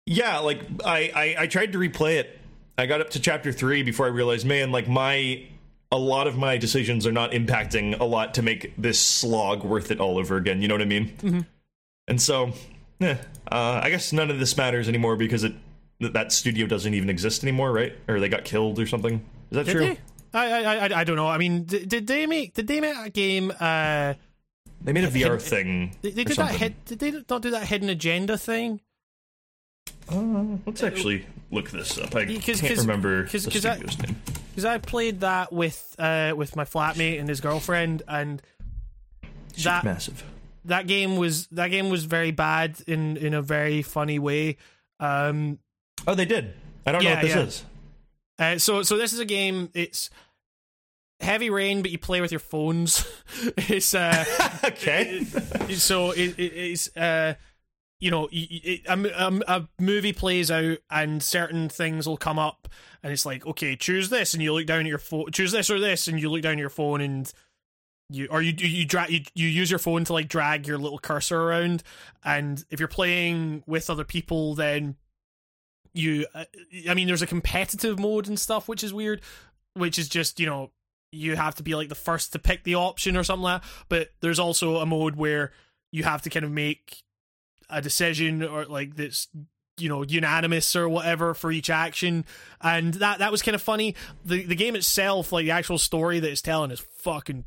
yeah, 0.06 0.40
like 0.40 0.62
I, 0.86 1.12
I 1.16 1.44
I 1.44 1.48
tried 1.48 1.72
to 1.74 1.78
replay 1.78 2.16
it. 2.16 2.40
I 2.78 2.86
got 2.86 3.02
up 3.02 3.10
to 3.12 3.20
chapter 3.20 3.52
three 3.52 3.84
before 3.84 4.06
I 4.06 4.10
realized, 4.10 4.46
man, 4.46 4.72
like 4.72 4.88
my 4.88 5.48
a 5.92 5.98
lot 5.98 6.28
of 6.28 6.38
my 6.38 6.58
decisions 6.58 7.08
are 7.08 7.12
not 7.12 7.32
impacting 7.32 8.00
a 8.00 8.04
lot 8.04 8.34
to 8.36 8.42
make 8.42 8.74
this 8.78 9.00
slog 9.00 9.64
worth 9.64 9.90
it 9.92 10.00
all 10.00 10.18
over 10.18 10.36
again. 10.36 10.62
You 10.62 10.68
know 10.68 10.74
what 10.76 10.82
I 10.82 10.86
mean? 10.86 11.10
Mm-hmm. 11.18 11.40
And 12.10 12.22
so, 12.22 12.52
eh, 13.02 13.16
uh, 13.52 13.82
I 13.84 13.90
guess 13.90 14.12
none 14.14 14.30
of 14.30 14.40
this 14.40 14.56
matters 14.58 14.88
anymore 14.90 15.16
because 15.16 15.44
it 15.44 15.54
th- 16.02 16.14
that 16.14 16.32
studio 16.32 16.68
doesn't 16.68 16.94
even 16.94 17.10
exist 17.10 17.44
anymore, 17.44 17.72
right? 17.72 17.94
Or 18.08 18.20
they 18.20 18.30
got 18.30 18.44
killed 18.46 18.80
or 18.80 18.88
something. 18.88 19.16
Is 19.52 19.56
that 19.56 19.66
Did 19.66 19.72
true? 19.72 19.86
they? 19.86 19.98
I, 20.34 20.46
I 20.64 20.76
I 20.88 21.00
I 21.00 21.04
don't 21.06 21.16
know. 21.16 21.28
I 21.28 21.38
mean, 21.38 21.64
did, 21.64 21.88
did 21.90 22.08
they 22.08 22.26
make 22.28 22.54
did 22.54 22.68
they 22.68 22.82
make 22.82 22.96
a 22.98 23.10
game? 23.10 23.52
Uh, 23.60 24.14
They 24.84 24.92
made 24.94 25.06
a 25.06 25.10
VR 25.12 25.42
thing. 25.42 25.96
they, 26.02 26.12
they 26.12 26.24
did 26.26 26.36
that. 26.38 26.50
something. 26.52 26.76
Did 26.86 27.00
they 27.00 27.12
not 27.30 27.42
do 27.42 27.50
that 27.52 27.66
hidden 27.68 27.90
agenda 27.90 28.38
thing? 28.38 28.82
Uh, 30.12 30.58
let's 30.66 30.84
actually 30.84 31.26
look 31.52 31.72
this 31.72 31.98
up. 31.98 32.14
I 32.16 32.26
can't 32.26 32.44
'cause- 32.44 32.62
remember 32.86 33.26
'cause- 33.26 33.46
the 33.46 33.52
'cause 33.52 33.66
I- 33.66 33.76
studio's 33.78 34.00
name. 34.00 34.16
Because 34.58 34.66
I 34.66 34.80
played 34.80 35.20
that 35.20 35.54
with 35.54 35.96
uh 36.00 36.34
with 36.36 36.56
my 36.56 36.64
flatmate 36.66 37.20
and 37.20 37.30
his 37.30 37.42
girlfriend, 37.42 38.02
and 38.08 38.42
that 39.64 39.84
Massive. 39.84 40.24
that 40.66 40.88
game 40.88 41.16
was 41.18 41.46
that 41.50 41.68
game 41.68 41.92
was 41.92 42.06
very 42.06 42.32
bad 42.32 42.76
in 42.88 43.18
in 43.18 43.36
a 43.36 43.42
very 43.44 43.84
funny 43.84 44.18
way. 44.18 44.58
Um, 45.00 45.60
Oh, 46.08 46.16
they 46.16 46.26
did. 46.26 46.56
I 46.88 46.92
don't 46.92 47.04
know 47.04 47.12
what 47.12 47.22
this 47.22 47.36
yeah. 47.36 47.42
is. 47.44 47.66
Uh, 48.40 48.58
so 48.58 48.82
so 48.82 48.98
this 48.98 49.14
is 49.14 49.20
a 49.20 49.26
game. 49.26 49.70
It's 49.76 50.10
heavy 51.20 51.52
rain, 51.52 51.84
but 51.84 51.92
you 51.92 52.00
play 52.00 52.20
with 52.22 52.32
your 52.32 52.40
phones. 52.40 53.06
it's 53.58 53.94
uh, 53.94 54.26
okay. 54.64 55.24
so 55.76 56.10
it, 56.12 56.40
it, 56.40 56.42
it's 56.54 56.98
uh, 56.98 57.36
you 58.00 58.10
know, 58.10 58.24
a, 58.26 58.30
y- 58.32 58.48
it, 58.50 58.82
a, 58.88 58.92
m- 58.92 59.06
a, 59.48 59.60
a 59.60 59.68
movie 59.80 60.14
plays 60.14 60.50
out, 60.50 60.78
and 60.90 61.22
certain 61.22 61.68
things 61.70 62.08
will 62.08 62.18
come 62.18 62.38
up, 62.40 62.68
and 63.04 63.14
it's 63.14 63.26
like, 63.26 63.46
okay, 63.46 63.76
choose 63.76 64.10
this, 64.10 64.34
and 64.34 64.42
you 64.44 64.54
look 64.54 64.66
down 64.66 64.82
at 64.82 64.86
your 64.88 64.98
phone, 64.98 65.32
choose 65.32 65.52
this 65.52 65.70
or 65.70 65.80
this, 65.80 66.08
and 66.08 66.20
you 66.20 66.30
look 66.30 66.42
down 66.42 66.54
at 66.54 66.60
your 66.60 66.70
phone, 66.70 67.02
and 67.02 67.32
you 68.10 68.28
or 68.30 68.42
you 68.42 68.54
you 68.58 68.86
drag 68.86 69.12
you, 69.12 69.22
you 69.36 69.48
use 69.48 69.70
your 69.70 69.80
phone 69.80 70.04
to 70.06 70.14
like 70.14 70.28
drag 70.28 70.68
your 70.68 70.78
little 70.78 71.00
cursor 71.00 71.42
around, 71.42 71.84
and 72.24 72.64
if 72.70 72.80
you're 72.80 72.88
playing 72.88 73.64
with 73.68 73.90
other 73.90 74.06
people, 74.06 74.56
then 74.56 74.96
you 75.98 76.26
uh, 76.34 76.46
i 76.90 76.94
mean 76.94 77.08
there's 77.08 77.22
a 77.22 77.28
competitive 77.28 78.00
mode 78.00 78.28
and 78.28 78.40
stuff 78.40 78.68
which 78.68 78.84
is 78.84 78.94
weird 78.94 79.22
which 79.74 79.98
is 79.98 80.08
just 80.08 80.40
you 80.40 80.46
know 80.46 80.72
you 81.12 81.36
have 81.36 81.56
to 81.56 81.64
be 81.64 81.76
like 81.76 81.90
the 81.90 81.96
first 81.96 82.32
to 82.32 82.40
pick 82.40 82.64
the 82.64 82.76
option 82.76 83.18
or 83.18 83.24
something 83.24 83.44
like 83.44 83.62
that 83.62 83.70
but 83.90 84.10
there's 84.22 84.40
also 84.40 84.78
a 84.78 84.86
mode 84.86 85.16
where 85.16 85.52
you 85.92 86.04
have 86.04 86.22
to 86.22 86.30
kind 86.30 86.46
of 86.46 86.52
make 86.52 87.04
a 87.70 87.82
decision 87.82 88.44
or 88.44 88.66
like 88.66 88.96
that's 88.96 89.28
you 89.78 89.90
know 89.90 90.04
unanimous 90.04 90.76
or 90.76 90.90
whatever 90.90 91.34
for 91.34 91.52
each 91.52 91.70
action. 91.70 92.26
And 92.62 92.94
that 92.96 93.20
that 93.20 93.32
was 93.32 93.42
kind 93.42 93.56
of 93.56 93.62
funny. 93.62 93.96
The 94.26 94.44
the 94.44 94.56
game 94.56 94.76
itself 94.76 95.32
like 95.32 95.46
the 95.46 95.52
actual 95.52 95.78
story 95.78 96.20
that 96.20 96.30
it's 96.30 96.42
telling 96.42 96.72
is 96.72 96.80
fucking 97.00 97.46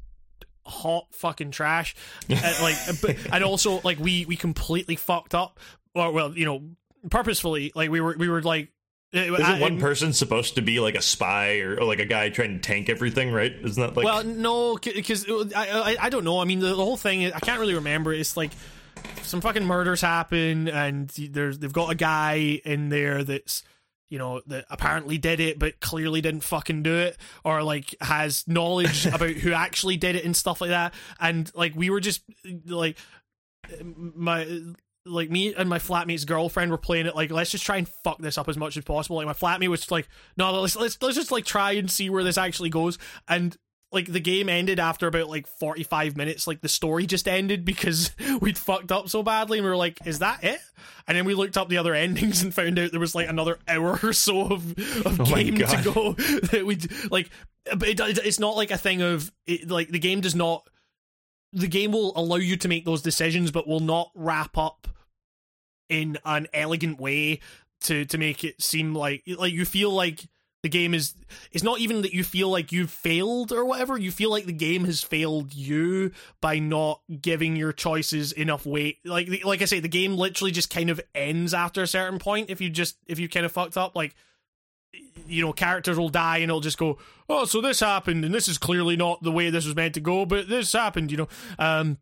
hot 0.66 1.07
fucking 1.12 1.51
trash. 1.51 1.94
Uh, 2.31 2.55
like 2.62 2.77
but, 3.02 3.16
and 3.32 3.44
also 3.44 3.81
like 3.82 3.98
we 3.98 4.24
we 4.27 4.36
completely 4.36 4.97
fucked 4.97 5.35
up. 5.35 5.59
Or 5.94 6.12
well 6.12 6.36
you 6.36 6.44
know 6.44 6.62
purposefully 7.11 7.73
like 7.74 7.90
we 7.90 8.01
were 8.01 8.15
we 8.16 8.28
were 8.28 8.43
like 8.43 8.69
Isn't 9.12 9.61
one 9.61 9.81
person 9.81 10.12
supposed 10.12 10.55
to 10.55 10.62
be 10.62 10.78
like 10.78 10.94
a 10.94 11.02
spy 11.02 11.59
or, 11.61 11.81
or 11.81 11.85
like 11.85 11.98
a 11.98 12.05
guy 12.05 12.28
trying 12.28 12.55
to 12.55 12.61
tank 12.61 12.89
everything, 12.89 13.32
right? 13.32 13.52
Isn't 13.52 13.82
that 13.82 13.97
like 13.97 14.05
well 14.05 14.23
no 14.23 14.77
because 14.77 15.27
I, 15.28 15.70
I 15.70 15.97
I 16.07 16.09
don't 16.11 16.24
know. 16.24 16.39
I 16.39 16.44
mean 16.44 16.61
the, 16.61 16.69
the 16.69 16.77
whole 16.77 16.97
thing 16.97 17.32
I 17.32 17.40
can't 17.40 17.59
really 17.59 17.74
remember. 17.74 18.12
It's 18.12 18.36
like 18.36 18.52
some 19.22 19.40
fucking 19.40 19.64
murders 19.64 20.01
happen 20.01 20.68
and 20.68 21.09
there's 21.10 21.59
they've 21.59 21.72
got 21.72 21.90
a 21.90 21.94
guy 21.94 22.60
in 22.64 22.89
there 22.89 23.22
that's 23.22 23.62
you 24.09 24.18
know 24.18 24.40
that 24.47 24.64
apparently 24.70 25.18
did 25.18 25.39
it 25.39 25.59
but 25.59 25.78
clearly 25.81 26.20
didn't 26.20 26.40
fucking 26.40 26.82
do 26.82 26.97
it 26.97 27.16
or 27.44 27.62
like 27.62 27.94
has 28.01 28.47
knowledge 28.48 29.06
about 29.14 29.31
who 29.31 29.52
actually 29.52 29.97
did 29.97 30.16
it 30.16 30.24
and 30.24 30.36
stuff 30.36 30.60
like 30.60 30.70
that 30.70 30.93
and 31.20 31.51
like 31.55 31.74
we 31.77 31.90
were 31.90 32.01
just 32.01 32.22
like 32.66 32.98
my 33.85 34.47
like 35.06 35.31
me 35.31 35.55
and 35.55 35.68
my 35.68 35.78
flatmate's 35.78 36.24
girlfriend 36.24 36.70
were 36.70 36.78
playing 36.78 37.06
it 37.06 37.16
like 37.16 37.31
let's 37.31 37.51
just 37.51 37.64
try 37.64 37.77
and 37.77 37.89
fuck 38.05 38.18
this 38.18 38.39
up 38.39 38.48
as 38.48 38.56
much 38.56 38.77
as 38.77 38.85
possible. 38.85 39.16
Like 39.16 39.27
my 39.27 39.32
flatmate 39.32 39.68
was 39.68 39.90
like, 39.90 40.09
no, 40.36 40.60
let's 40.60 40.77
let's 40.77 41.01
let's 41.02 41.16
just 41.16 41.32
like 41.32 41.44
try 41.44 41.72
and 41.72 41.90
see 41.90 42.10
where 42.10 42.24
this 42.24 42.39
actually 42.39 42.70
goes. 42.70 42.98
And 43.28 43.56
like 43.93 44.07
the 44.07 44.21
game 44.21 44.49
ended 44.49 44.79
after 44.79 45.07
about 45.07 45.29
like 45.29 45.47
45 45.47 46.17
minutes 46.17 46.47
like 46.47 46.61
the 46.61 46.69
story 46.69 47.07
just 47.07 47.27
ended 47.27 47.65
because 47.65 48.12
we'd 48.41 48.59
fucked 48.59 48.93
up 48.93 49.09
so 49.09 49.23
badly 49.23 49.59
and 49.59 49.65
we 49.65 49.71
were 49.71 49.77
like 49.77 49.99
is 50.07 50.21
that 50.21 50.45
it? 50.45 50.61
And 51.07 51.17
then 51.17 51.25
we 51.25 51.35
looked 51.35 51.57
up 51.57 51.69
the 51.69 51.79
other 51.79 51.95
endings 51.95 52.43
and 52.43 52.55
found 52.55 52.79
out 52.79 52.91
there 52.91 53.01
was 53.01 53.15
like 53.15 53.29
another 53.29 53.59
hour 53.67 53.99
or 54.03 54.12
so 54.12 54.43
of, 54.43 54.79
of 55.07 55.21
Oh 55.21 55.25
game 55.25 55.59
to 55.59 55.83
go 55.83 56.12
that 56.53 56.65
we'd 56.65 56.91
like 57.11 57.31
but 57.77 57.89
it, 57.89 58.01
it's 58.01 58.41
not 58.41 58.57
like 58.57 58.71
a 58.71 58.79
thing 58.79 59.03
of 59.03 59.31
it, 59.47 59.71
like 59.71 59.89
the 59.89 59.99
game 59.99 60.21
does 60.21 60.35
not 60.35 60.67
the 61.53 61.69
game 61.69 61.93
will 61.93 62.12
allow 62.17 62.37
you 62.37 62.57
to 62.57 62.69
make 62.69 62.85
those 62.85 63.03
decisions 63.03 63.51
but 63.51 63.67
will 63.67 63.81
not 63.81 64.11
wrap 64.15 64.57
up 64.57 64.87
in 65.89 66.17
an 66.25 66.47
elegant 66.55 67.01
way 67.01 67.41
to 67.81 68.05
to 68.05 68.19
make 68.19 68.45
it 68.45 68.62
seem 68.62 68.95
like 68.95 69.23
like 69.39 69.53
you 69.53 69.65
feel 69.65 69.91
like 69.91 70.29
the 70.62 70.69
game 70.69 70.93
is 70.93 71.15
it's 71.53 71.65
not 71.65 71.81
even 71.81 72.03
that 72.03 72.12
you 72.12 72.23
feel 72.23 72.51
like 72.51 72.73
you've 72.73 72.91
failed 72.91 73.53
or 73.53 73.65
whatever. 73.65 73.97
You 73.97 74.11
feel 74.11 74.31
like 74.31 74.45
the 74.45 74.53
game 74.53 74.85
has 74.85 75.03
failed 75.03 75.55
you 75.55 76.12
by 76.41 76.59
not 76.59 77.01
giving 77.20 77.57
your 77.57 77.73
choices 77.73 78.32
enough 78.32 78.66
weight. 78.66 78.99
Like 79.05 79.45
like 79.45 79.62
i 79.62 79.65
say 79.65 79.81
the 79.81 79.89
game 79.89 80.16
literally 80.16 80.51
just 80.51 80.70
kind 80.70 80.91
of 80.91 81.01
ends 81.15 81.55
after 81.55 81.82
a 81.82 81.87
certain 81.87 82.19
point 82.19 82.51
if 82.51 82.61
you 82.61 82.69
just 82.69 82.97
if 83.07 83.19
you 83.19 83.28
kind 83.28 83.47
of 83.47 83.53
fucked 83.53 83.77
up. 83.77 83.97
Like 83.97 84.15
you 85.27 85.45
know 85.45 85.53
characters 85.53 85.97
will 85.97 86.09
die 86.09 86.39
and 86.39 86.45
it'll 86.45 86.61
just 86.61 86.78
go 86.78 86.99
oh 87.28 87.45
so 87.45 87.61
this 87.61 87.78
happened 87.78 88.24
and 88.24 88.35
this 88.35 88.49
is 88.49 88.59
clearly 88.59 88.97
not 88.97 89.23
the 89.23 89.31
way 89.31 89.49
this 89.49 89.65
was 89.65 89.77
meant 89.77 89.95
to 89.95 90.01
go 90.01 90.27
but 90.27 90.49
this 90.49 90.73
happened 90.73 91.12
you 91.12 91.16
know? 91.16 91.28
Um 91.61 91.99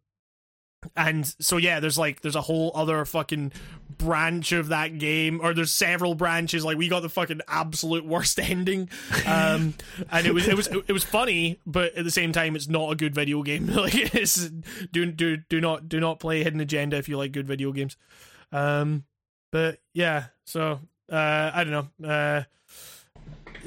and 0.97 1.35
so 1.41 1.57
yeah 1.57 1.81
there's 1.81 1.99
like 1.99 2.21
there's 2.21 2.37
a 2.37 2.41
whole 2.41 2.71
other 2.75 3.05
fucking 3.05 3.53
branch 3.99 4.53
of 4.53 4.69
that 4.69 4.99
game 4.99 5.41
or 5.43 5.53
there's 5.53 5.73
several 5.73 6.15
branches. 6.15 6.65
Like 6.65 6.79
we 6.79 6.89
got 6.89 7.01
the 7.01 7.09
fucking 7.09 7.41
absolute 7.49 8.05
worst 8.05 8.39
ending. 8.43 8.89
Um 9.27 9.75
and 10.11 10.27
it 10.27 10.33
was 10.33 10.47
it 10.47 10.57
was 10.57 10.69
it 10.69 10.93
was 10.93 11.05
funny 11.05 11.59
but 11.67 11.95
at 11.95 12.05
the 12.05 12.11
same 12.11 12.33
time 12.33 12.55
it's 12.57 12.69
not 12.69 12.93
a 12.93 12.97
good 12.97 13.15
video 13.15 13.43
game. 13.43 13.67
Like 13.79 14.15
it's 14.15 14.51
do 14.93 15.07
do 15.11 15.37
do 15.37 15.61
not 15.61 15.89
do 15.89 16.01
not 16.01 16.21
play 16.21 16.43
hidden 16.43 16.61
agenda 16.61 16.97
if 16.97 17.09
you 17.09 17.17
like 17.17 17.33
good 17.33 17.47
video 17.47 17.73
games. 17.73 17.97
Um 18.53 19.05
but 19.51 19.79
yeah 19.95 20.27
so 20.45 20.81
uh 21.11 21.51
i 21.55 21.65
don't 21.65 21.91
know. 22.03 22.09
Uh 22.09 22.43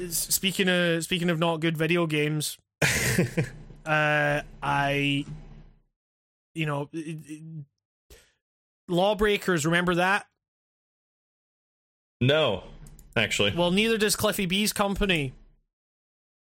speaking 0.08 0.68
of 0.68 1.04
speaking 1.04 1.28
of 1.28 1.38
not 1.38 1.60
good 1.60 1.76
video 1.76 2.06
games 2.06 2.56
uh 3.86 4.40
i 4.62 5.24
you 6.54 6.66
know 6.66 6.88
it- 6.92 7.18
it- 7.26 7.64
lawbreakers 8.88 9.64
remember 9.64 9.94
that 9.96 10.26
No, 12.20 12.64
actually. 13.16 13.52
well 13.52 13.70
neither 13.70 13.98
does 13.98 14.16
cliffy 14.16 14.46
b's 14.46 14.72
company 14.72 15.32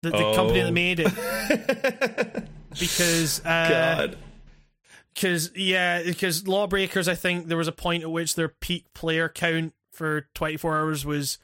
the, 0.03 0.11
the 0.11 0.33
company 0.35 0.61
Oh. 0.63 0.65
that 0.67 0.73
made 0.73 1.01
it 1.01 2.49
because 2.81 3.41
uh 3.45 3.69
God. 3.69 4.19
because 5.15 5.53
yeah 5.55 6.03
because 6.03 6.49
lawbreakers 6.49 7.07
i 7.07 7.15
think 7.15 7.47
there 7.47 7.57
was 7.59 7.69
a 7.69 7.73
point 7.73 8.03
at 8.03 8.11
which 8.11 8.35
their 8.35 8.49
peak 8.49 8.87
player 8.95 9.29
count 9.29 9.75
for 9.93 10.29
24 10.35 10.77
hours 10.79 11.05
was 11.07 11.39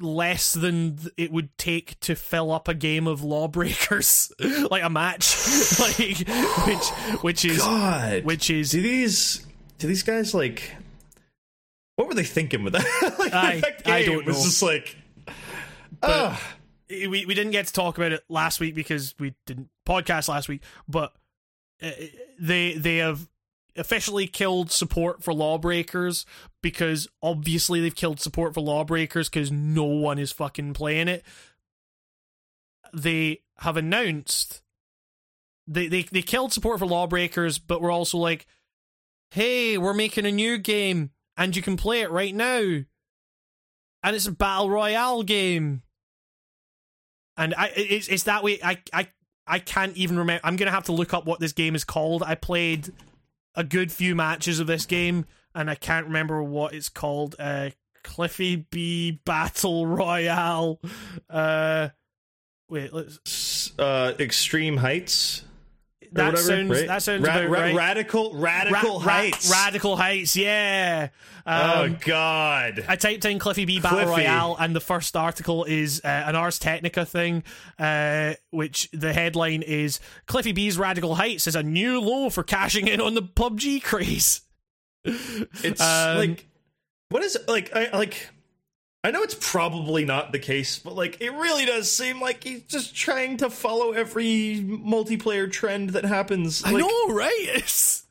less 0.00 0.52
than 0.54 0.98
it 1.16 1.30
would 1.30 1.56
take 1.56 1.98
to 2.00 2.14
fill 2.16 2.50
up 2.50 2.66
a 2.66 2.74
game 2.74 3.06
of 3.06 3.22
lawbreakers 3.22 4.32
like 4.70 4.82
a 4.82 4.90
match 4.90 5.36
like 5.80 6.26
which 6.66 6.88
which 7.22 7.44
is 7.44 7.58
God. 7.58 8.24
which 8.24 8.50
is 8.50 8.70
do 8.70 8.82
these 8.82 9.46
do 9.78 9.86
these 9.86 10.02
guys 10.02 10.34
like 10.34 10.74
what 11.96 12.08
were 12.08 12.14
they 12.14 12.24
thinking 12.24 12.64
with 12.64 12.72
that? 12.72 13.14
like, 13.18 13.32
I- 13.32 13.60
that 13.60 13.82
I 13.86 14.04
don't 14.04 14.26
was 14.26 14.36
know. 14.36 14.42
just 14.44 14.62
like 14.62 14.96
ah. 16.02 16.42
we 16.90 17.24
we 17.24 17.34
didn't 17.34 17.52
get 17.52 17.66
to 17.68 17.72
talk 17.72 17.96
about 17.96 18.10
it 18.12 18.24
last 18.28 18.58
week 18.60 18.74
because 18.74 19.14
we 19.20 19.34
didn't 19.46 19.68
podcast 19.86 20.28
last 20.28 20.48
week, 20.48 20.62
but 20.88 21.12
uh, 21.82 21.90
they 22.40 22.74
they 22.74 22.96
have 22.96 23.28
officially 23.76 24.26
killed 24.26 24.70
support 24.70 25.22
for 25.22 25.34
lawbreakers 25.34 26.24
because 26.62 27.08
obviously 27.22 27.80
they've 27.80 27.94
killed 27.94 28.20
support 28.20 28.54
for 28.54 28.60
lawbreakers 28.60 29.28
because 29.28 29.50
no 29.50 29.84
one 29.84 30.18
is 30.18 30.32
fucking 30.32 30.74
playing 30.74 31.08
it. 31.08 31.24
They 32.92 33.42
have 33.58 33.76
announced 33.76 34.62
they 35.66 35.88
they 35.88 36.02
they 36.02 36.22
killed 36.22 36.52
support 36.52 36.78
for 36.78 36.86
lawbreakers, 36.86 37.58
but 37.58 37.80
we're 37.80 37.90
also 37.90 38.18
like, 38.18 38.46
hey, 39.30 39.78
we're 39.78 39.94
making 39.94 40.26
a 40.26 40.32
new 40.32 40.58
game 40.58 41.10
and 41.36 41.56
you 41.56 41.62
can 41.62 41.76
play 41.76 42.02
it 42.02 42.10
right 42.10 42.34
now, 42.34 42.60
and 42.60 42.86
it's 44.04 44.26
a 44.26 44.32
battle 44.32 44.70
royale 44.70 45.22
game 45.22 45.82
and 47.36 47.54
I 47.54 47.72
it's 47.76 48.08
it's 48.08 48.24
that 48.24 48.42
way. 48.42 48.58
I 48.62 48.78
I 48.92 49.08
I 49.46 49.58
can't 49.58 49.96
even 49.96 50.18
remember. 50.18 50.40
I'm 50.44 50.56
gonna 50.56 50.70
have 50.70 50.84
to 50.84 50.92
look 50.92 51.12
up 51.14 51.26
what 51.26 51.40
this 51.40 51.52
game 51.52 51.74
is 51.74 51.84
called. 51.84 52.22
I 52.22 52.34
played 52.34 52.92
a 53.54 53.64
good 53.64 53.92
few 53.92 54.14
matches 54.14 54.60
of 54.60 54.66
this 54.66 54.86
game, 54.86 55.26
and 55.54 55.70
I 55.70 55.74
can't 55.74 56.06
remember 56.06 56.42
what 56.42 56.74
it's 56.74 56.88
called. 56.88 57.36
Uh, 57.38 57.70
Cliffy 58.02 58.56
B 58.56 59.20
Battle 59.24 59.86
Royale. 59.86 60.80
Uh, 61.28 61.88
wait, 62.68 62.92
let's. 62.92 63.72
uh 63.78 64.14
extreme 64.20 64.76
heights 64.76 65.42
That 66.14 66.26
whatever, 66.32 66.42
sounds 66.46 66.70
right? 66.70 66.86
that 66.86 67.02
sounds 67.02 67.26
Ra- 67.26 67.34
about 67.38 67.50
ra- 67.50 67.60
right. 67.60 67.74
radical 67.74 68.34
radical 68.34 69.00
Ra- 69.00 69.06
ra- 69.06 69.12
heights 69.12 69.50
radical 69.50 69.96
heights. 69.96 70.36
Yeah. 70.36 71.08
oh 71.46 71.84
Um, 71.84 71.98
god 72.04 72.84
I 72.88 72.96
typed 72.96 73.24
in 73.24 73.38
Cliffy 73.38 73.64
B 73.64 73.80
Battle 73.80 73.98
Cliffy. 74.06 74.22
Royale, 74.22 74.56
and 74.58 74.74
the 74.76 74.80
first 74.80 75.16
article 75.16 75.64
is 75.64 76.00
uh, 76.04 76.08
an 76.08 76.36
Ars 76.36 76.58
Technica 76.58 77.04
thing, 77.04 77.42
uh, 77.78 78.34
which 78.50 78.88
the 78.92 79.12
headline 79.12 79.62
is 79.62 80.00
Cliffy 80.26 80.52
B's 80.52 80.78
Radical 80.78 81.16
Heights 81.16 81.46
is 81.46 81.56
a 81.56 81.62
new 81.62 82.00
low 82.00 82.30
for 82.30 82.42
cashing 82.42 82.88
in 82.88 83.00
on 83.00 83.14
the 83.14 83.22
PUBG 83.22 83.82
craze. 83.82 84.40
it's 85.04 85.80
Um, 85.80 86.16
like 86.18 86.46
what 87.10 87.22
is 87.22 87.36
like 87.46 87.74
i 87.76 87.90
like 87.96 88.30
i 89.04 89.10
know 89.12 89.22
it's 89.22 89.36
probably 89.38 90.04
not 90.04 90.32
the 90.32 90.38
case 90.40 90.78
but 90.80 90.94
like 90.96 91.20
it 91.20 91.30
really 91.32 91.64
does 91.64 91.90
seem 91.92 92.20
like 92.20 92.42
he's 92.42 92.62
just 92.62 92.96
trying 92.96 93.36
to 93.36 93.48
follow 93.48 93.92
every 93.92 94.64
multiplayer 94.66 95.50
trend 95.50 95.90
that 95.90 96.04
happens 96.04 96.64
like, 96.64 96.74
I 96.74 96.78
know, 96.78 97.08
right? 97.14 97.32
It's, 97.54 98.04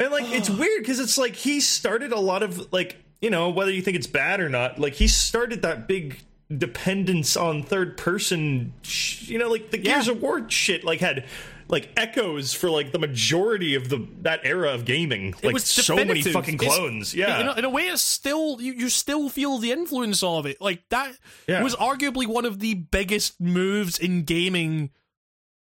And 0.00 0.10
like 0.10 0.32
it's 0.32 0.48
weird 0.62 0.80
because 0.82 1.00
it's 1.00 1.18
like 1.18 1.34
he 1.34 1.60
started 1.60 2.12
a 2.12 2.20
lot 2.20 2.42
of 2.42 2.72
like 2.72 2.96
you 3.20 3.28
know 3.30 3.50
whether 3.50 3.70
you 3.72 3.82
think 3.82 3.96
it's 3.96 4.06
bad 4.06 4.40
or 4.40 4.48
not 4.48 4.78
like 4.78 4.94
he 4.94 5.08
started 5.08 5.62
that 5.62 5.86
big 5.88 6.18
dependence 6.56 7.36
on 7.36 7.62
third 7.62 7.96
person 7.96 8.72
sh- 8.82 9.28
you 9.28 9.38
know 9.38 9.50
like 9.50 9.70
the 9.70 9.78
Gears 9.78 10.06
Yeah. 10.06 10.12
of 10.12 10.22
War 10.22 10.48
shit 10.48 10.84
like 10.84 11.00
had 11.00 11.24
like 11.68 11.90
echoes 11.96 12.52
for 12.54 12.70
like 12.70 12.92
the 12.92 12.98
majority 12.98 13.74
of 13.74 13.88
the 13.88 14.06
that 14.22 14.40
era 14.44 14.72
of 14.72 14.84
gaming 14.84 15.34
like 15.42 15.52
was 15.52 15.64
so 15.64 15.96
many 15.96 16.22
fucking 16.22 16.54
It's- 16.54 16.76
clones 16.76 17.14
yeah 17.14 17.40
in 17.40 17.48
a, 17.48 17.52
in 17.54 17.64
a 17.64 17.70
way, 17.70 17.84
it's 17.88 18.02
still 18.02 18.60
you, 18.60 18.72
you 18.72 18.88
still 18.88 19.28
feel 19.28 19.58
the 19.58 19.72
influence 19.72 20.22
of 20.22 20.46
it. 20.46 20.60
Like 20.60 20.84
that 20.90 21.12
Yeah. 21.48 21.62
was 21.62 21.74
arguably 21.76 22.26
one 22.26 22.44
of 22.44 22.60
the 22.60 22.74
biggest 22.74 23.40
moves 23.40 23.98
in 23.98 24.22
gaming 24.22 24.90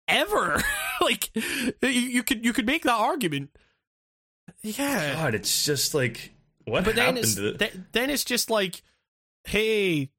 ever. 0.08 0.62
like 1.02 1.30
you, 1.36 1.74
you 1.90 2.24
could 2.24 2.44
you 2.44 2.54
could 2.54 2.66
make 2.66 2.84
that 2.84 2.96
argument. 3.00 3.52
Yeah, 4.62 5.14
God 5.14 5.36
it's 5.36 5.64
just 5.66 5.94
like 5.94 6.32
what 6.66 6.84
but 6.84 6.96
then 6.96 7.06
happened 7.16 7.18
it's 7.20 7.36
to 7.36 7.48
it? 7.50 7.60
th- 7.60 7.74
then 7.94 8.10
it's 8.10 8.26
just 8.26 8.50
like, 8.50 8.82
hey, 9.46 10.10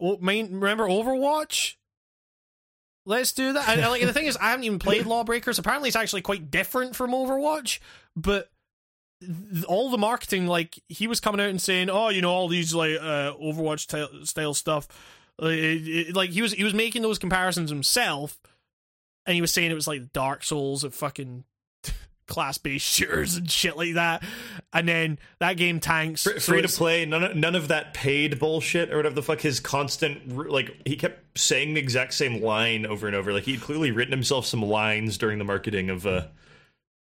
oh, 0.00 0.18
main, 0.20 0.52
remember 0.54 0.88
Overwatch? 0.88 1.74
Let's 3.06 3.32
do 3.32 3.52
that. 3.52 3.68
And, 3.68 3.80
like 3.88 4.02
the 4.02 4.12
thing 4.12 4.26
is, 4.26 4.36
I 4.36 4.50
haven't 4.50 4.64
even 4.64 4.78
played 4.80 5.06
Lawbreakers. 5.06 5.58
Apparently, 5.58 5.88
it's 5.88 5.96
actually 5.96 6.22
quite 6.22 6.50
different 6.50 6.96
from 6.96 7.12
Overwatch, 7.12 7.78
but 8.16 8.50
th- 9.20 9.64
all 9.64 9.90
the 9.90 9.96
marketing, 9.98 10.46
like 10.48 10.78
he 10.88 11.06
was 11.06 11.20
coming 11.20 11.40
out 11.40 11.48
and 11.48 11.62
saying, 11.62 11.88
"Oh, 11.88 12.08
you 12.08 12.20
know, 12.20 12.32
all 12.32 12.48
these 12.48 12.74
like 12.74 12.96
uh, 13.00 13.32
Overwatch 13.34 13.86
ty- 13.86 14.24
style 14.24 14.54
stuff." 14.54 14.88
Like, 15.38 15.52
it- 15.52 15.88
it- 16.08 16.16
like 16.16 16.30
he 16.30 16.42
was 16.42 16.52
he 16.52 16.64
was 16.64 16.74
making 16.74 17.02
those 17.02 17.18
comparisons 17.20 17.70
himself, 17.70 18.38
and 19.24 19.34
he 19.36 19.40
was 19.40 19.52
saying 19.52 19.70
it 19.70 19.74
was 19.74 19.86
like 19.86 20.12
Dark 20.12 20.42
Souls 20.42 20.82
of 20.82 20.92
fucking 20.94 21.44
class 22.26 22.58
based 22.58 22.86
shooters 22.86 23.36
and 23.36 23.50
shit 23.50 23.76
like 23.76 23.94
that. 23.94 24.22
And 24.72 24.88
then 24.88 25.18
that 25.38 25.56
game 25.56 25.80
tanks. 25.80 26.24
Free, 26.24 26.38
so 26.40 26.52
free 26.52 26.62
to 26.62 26.68
play, 26.68 27.04
none 27.06 27.22
of, 27.24 27.36
none 27.36 27.54
of 27.54 27.68
that 27.68 27.94
paid 27.94 28.38
bullshit 28.38 28.92
or 28.92 28.96
whatever 28.96 29.14
the 29.14 29.22
fuck. 29.22 29.40
His 29.40 29.60
constant, 29.60 30.50
like, 30.50 30.76
he 30.84 30.96
kept 30.96 31.38
saying 31.38 31.74
the 31.74 31.80
exact 31.80 32.14
same 32.14 32.42
line 32.42 32.84
over 32.86 33.06
and 33.06 33.14
over. 33.16 33.32
Like, 33.32 33.44
he'd 33.44 33.60
clearly 33.60 33.90
written 33.90 34.12
himself 34.12 34.46
some 34.46 34.62
lines 34.62 35.18
during 35.18 35.38
the 35.38 35.44
marketing 35.44 35.90
of, 35.90 36.06
uh, 36.06 36.26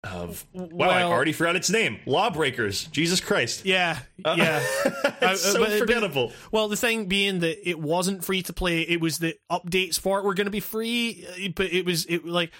of, 0.03 0.45
wow, 0.53 0.89
I 0.89 1.01
already 1.03 1.31
forgot 1.33 1.55
its 1.55 1.71
name. 1.71 1.99
Lawbreakers. 2.05 2.83
Jesus 2.85 3.19
Christ. 3.21 3.65
Yeah, 3.65 3.97
yeah. 4.23 4.61
it's 4.85 5.21
Uh, 5.23 5.35
so 5.35 5.59
but- 5.59 5.69
but- 5.69 5.79
forgettable. 5.79 6.31
Well, 6.51 6.67
the 6.67 6.75
thing 6.77 7.05
being 7.05 7.39
that 7.39 7.67
it 7.67 7.79
wasn't 7.79 8.23
free 8.23 8.43
to 8.43 8.53
play, 8.53 8.81
it 8.81 9.01
was 9.01 9.17
the 9.17 9.35
updates 9.51 9.99
for 9.99 10.19
it 10.19 10.25
were 10.25 10.35
going 10.35 10.45
to 10.45 10.51
be 10.51 10.59
free, 10.59 11.25
uh, 11.27 11.47
but 11.55 11.73
it 11.73 11.85
was 11.85 12.05
it 12.05 12.23
like, 12.23 12.51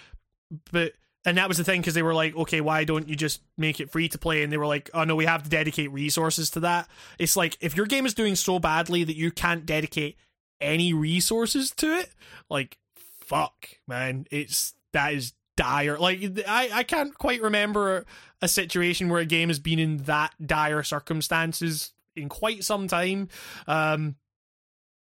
but 0.72 0.94
and 1.26 1.38
that 1.38 1.48
was 1.48 1.58
the 1.58 1.64
thing 1.64 1.82
because 1.82 1.96
they 1.96 2.04
were 2.04 2.14
like, 2.14 2.36
okay, 2.36 2.62
why 2.62 2.84
don't 2.84 3.10
you 3.10 3.16
just 3.16 3.42
make 3.58 3.80
it 3.80 3.92
free 3.92 4.08
to 4.10 4.18
play? 4.18 4.44
And 4.44 4.54
they 4.54 4.58
were 4.58 4.68
like, 4.68 4.90
oh 4.94 5.04
no, 5.04 5.16
we 5.16 5.26
have 5.26 5.44
to 5.44 5.50
dedicate 5.50 5.92
resources 5.92 6.52
to 6.52 6.60
that. 6.62 6.88
It's 7.18 7.36
like 7.36 7.58
if 7.62 7.76
your 7.76 7.88
game 7.88 8.06
is 8.06 8.14
doing 8.14 8.36
so 8.36 8.60
badly 8.60 9.04
that 9.04 9.16
you 9.16 9.32
can't 9.32 9.66
dedicate 9.66 10.18
any 10.62 10.94
resources 10.94 11.72
to 11.72 11.88
it, 11.98 12.10
like 12.50 12.78
fuck, 13.26 13.70
man, 13.88 14.28
it's 14.30 14.76
that 14.94 15.14
is 15.14 15.34
dire. 15.58 15.98
Like 15.98 16.22
I, 16.48 16.70
I 16.72 16.84
can't 16.84 17.18
quite 17.18 17.42
remember 17.42 18.06
a 18.42 18.48
situation 18.48 19.10
where 19.10 19.22
a 19.22 19.26
game 19.26 19.50
has 19.50 19.60
been 19.60 19.80
in 19.80 19.98
that 20.04 20.34
dire 20.46 20.84
circumstances 20.84 21.94
in 22.16 22.30
quite 22.30 22.64
some 22.64 22.88
time. 22.88 23.30
Um, 23.68 24.16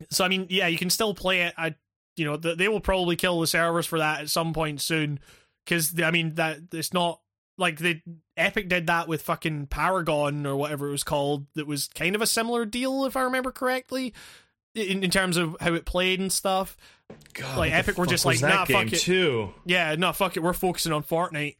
so 0.10 0.24
I 0.24 0.30
mean, 0.30 0.48
yeah, 0.50 0.68
you 0.68 0.78
can 0.78 0.90
still 0.90 1.14
play 1.14 1.42
it. 1.42 1.54
I, 1.58 1.76
you 2.16 2.24
know, 2.24 2.38
they 2.38 2.70
will 2.70 2.80
probably 2.80 3.18
kill 3.18 3.42
the 3.42 3.48
servers 3.48 3.86
for 3.86 4.00
that 4.00 4.22
at 4.22 4.30
some 4.30 4.54
point 4.54 4.80
soon 4.80 5.20
because 5.66 6.00
I 6.00 6.12
mean 6.12 6.36
that 6.36 6.60
it's 6.72 6.94
not 6.94 7.20
like 7.58 7.80
the 7.80 8.02
Epic 8.38 8.70
did 8.70 8.88
that 8.88 9.08
with 9.08 9.22
fucking 9.22 9.68
Paragon 9.68 10.46
or 10.46 10.56
whatever 10.56 10.88
it 10.88 10.92
was 10.92 11.04
called. 11.04 11.48
That 11.56 11.68
was 11.68 11.88
kind 11.88 12.16
of 12.16 12.22
a 12.22 12.28
similar 12.28 12.66
deal, 12.66 13.06
if 13.06 13.16
I 13.16 13.22
remember 13.22 13.52
correctly, 13.52 14.14
in, 14.74 15.04
in 15.04 15.10
terms 15.10 15.38
of 15.38 15.56
how 15.60 15.74
it 15.74 15.86
played 15.86 16.20
and 16.20 16.32
stuff. 16.32 16.78
God, 17.34 17.58
like 17.58 17.72
Epic 17.72 17.98
were 17.98 18.06
just 18.06 18.26
like, 18.26 18.42
nah, 18.42 18.66
fuck 18.66 18.92
it. 18.92 19.00
Too? 19.00 19.54
Yeah, 19.66 19.96
no, 19.96 20.12
fuck 20.14 20.36
it. 20.38 20.44
We're 20.44 20.54
focusing 20.54 20.92
on 20.92 21.04
Fortnite. 21.04 21.58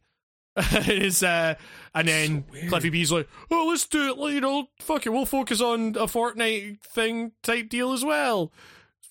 is 0.88 1.22
uh, 1.22 1.54
and 1.94 2.08
then 2.08 2.44
so 2.50 2.68
Cliffy 2.68 2.88
B's 2.88 3.12
like, 3.12 3.28
oh, 3.50 3.66
let's 3.68 3.86
do 3.86 4.26
it. 4.26 4.32
You 4.32 4.40
know, 4.40 4.68
fuck 4.80 5.04
it. 5.04 5.10
We'll 5.10 5.26
focus 5.26 5.60
on 5.60 5.90
a 5.90 6.06
Fortnite 6.06 6.80
thing 6.80 7.32
type 7.42 7.68
deal 7.68 7.92
as 7.92 8.02
well. 8.02 8.52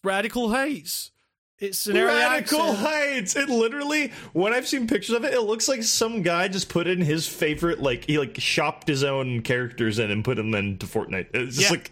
Radical 0.04 0.50
Heights. 0.50 1.12
It's 1.58 1.88
an 1.88 1.96
radical 1.96 2.74
heights. 2.74 3.36
It 3.36 3.48
literally, 3.48 4.12
when 4.34 4.54
I've 4.54 4.68
seen 4.68 4.88
pictures 4.88 5.16
of 5.16 5.24
it, 5.24 5.34
it 5.34 5.42
looks 5.42 5.70
like 5.70 5.84
some 5.84 6.22
guy 6.22 6.50
just 6.50 6.68
put 6.68 6.86
in 6.86 7.00
his 7.00 7.28
favorite, 7.28 7.82
like 7.82 8.06
he 8.06 8.20
like 8.20 8.38
shopped 8.40 8.88
his 8.88 9.06
own 9.06 9.42
characters 9.42 9.98
in 9.98 10.12
and 10.12 10.24
put 10.24 10.36
them 10.36 10.54
into 10.54 10.86
Fortnite. 10.86 11.28
It's 11.34 11.56
just 11.56 11.70
yeah. 11.70 11.78
like, 11.78 11.92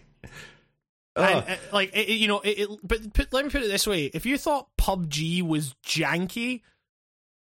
uh, 1.15 1.56
like 1.72 1.95
it, 1.95 2.10
you 2.10 2.27
know, 2.27 2.41
it, 2.41 2.60
it, 2.60 2.69
but, 2.84 3.14
but 3.14 3.31
let 3.31 3.45
me 3.45 3.52
put 3.52 3.64
it 3.64 3.69
this 3.69 3.88
way: 3.88 4.06
if 4.14 4.26
you 4.26 4.38
thought 4.38 4.68
PUBG 4.77 5.41
was 5.44 5.76
janky, 5.85 6.61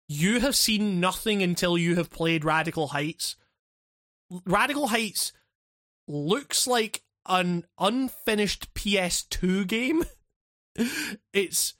you 0.08 0.38
have 0.40 0.54
seen 0.54 1.00
nothing 1.00 1.42
until 1.42 1.76
you 1.76 1.96
have 1.96 2.08
played 2.10 2.44
Radical 2.44 2.88
Heights. 2.88 3.34
Radical 4.46 4.88
Heights 4.88 5.32
looks 6.06 6.68
like 6.68 7.02
an 7.26 7.64
unfinished 7.78 8.72
PS2 8.74 9.66
game. 9.66 10.04
it's 11.32 11.74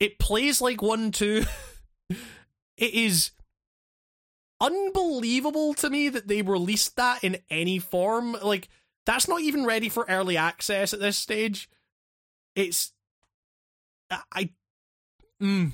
it 0.00 0.18
plays 0.18 0.60
like 0.60 0.82
one 0.82 1.12
two. 1.12 1.44
it 2.10 2.94
is 2.94 3.30
unbelievable 4.60 5.74
to 5.74 5.88
me 5.88 6.08
that 6.08 6.26
they 6.26 6.42
released 6.42 6.96
that 6.96 7.22
in 7.22 7.38
any 7.50 7.78
form. 7.78 8.36
Like 8.42 8.68
that's 9.06 9.28
not 9.28 9.42
even 9.42 9.64
ready 9.64 9.88
for 9.88 10.04
early 10.08 10.36
access 10.36 10.92
at 10.92 11.00
this 11.00 11.16
stage. 11.16 11.68
It's 12.56 12.92
I 14.10 14.50
mm, 15.40 15.72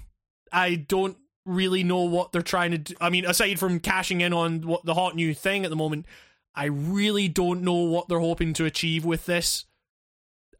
I 0.53 0.75
don't 0.75 1.17
really 1.45 1.85
know 1.85 2.03
what 2.03 2.33
they're 2.33 2.43
trying 2.43 2.73
to 2.73 2.79
do. 2.79 2.95
I 3.01 3.11
mean, 3.11 3.25
aside 3.25 3.59
from 3.59 3.81
cashing 3.81 4.21
in 4.21 4.33
on 4.33 4.67
what 4.67 4.85
the 4.85 4.95
hot 4.95 5.15
new 5.15 5.33
thing 5.33 5.65
at 5.65 5.71
the 5.71 5.77
moment, 5.77 6.07
I 6.55 6.67
really 6.67 7.29
don't 7.29 7.63
know 7.63 7.75
what 7.75 8.09
they're 8.09 8.19
hoping 8.19 8.53
to 8.55 8.65
achieve 8.65 9.05
with 9.05 9.27
this. 9.27 9.65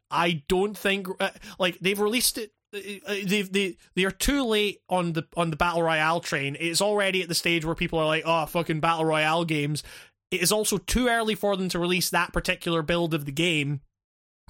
I 0.09 0.43
don't 0.47 0.77
think 0.77 1.07
uh, 1.19 1.31
like 1.59 1.79
they've 1.79 1.99
released 1.99 2.37
it 2.37 2.51
Uh, 2.77 3.11
uh, 3.11 3.15
they 3.25 3.41
they 3.41 3.77
they 3.95 4.03
are 4.05 4.11
too 4.11 4.43
late 4.43 4.81
on 4.89 5.13
the 5.13 5.27
on 5.35 5.49
the 5.49 5.55
battle 5.57 5.83
royale 5.83 6.19
train. 6.19 6.57
It's 6.59 6.81
already 6.81 7.21
at 7.21 7.29
the 7.29 7.35
stage 7.35 7.65
where 7.65 7.75
people 7.75 7.99
are 7.99 8.05
like, 8.05 8.23
"Oh, 8.25 8.45
fucking 8.45 8.79
battle 8.79 9.05
royale 9.05 9.45
games." 9.45 9.83
It 10.31 10.41
is 10.41 10.51
also 10.51 10.77
too 10.77 11.07
early 11.07 11.35
for 11.35 11.55
them 11.55 11.69
to 11.69 11.79
release 11.79 12.09
that 12.09 12.33
particular 12.33 12.81
build 12.81 13.13
of 13.13 13.25
the 13.25 13.31
game 13.31 13.81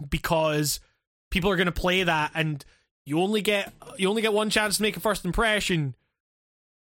because 0.10 0.80
people 1.30 1.50
are 1.50 1.56
going 1.56 1.68
to 1.68 1.72
play 1.72 2.04
that 2.04 2.32
and 2.34 2.64
you 3.06 3.22
only 3.22 3.42
get 3.42 3.74
you 3.98 4.10
only 4.10 4.22
get 4.22 4.34
one 4.34 4.50
chance 4.50 4.78
to 4.78 4.84
make 4.84 4.98
a 4.98 5.00
first 5.00 5.24
impression. 5.24 5.96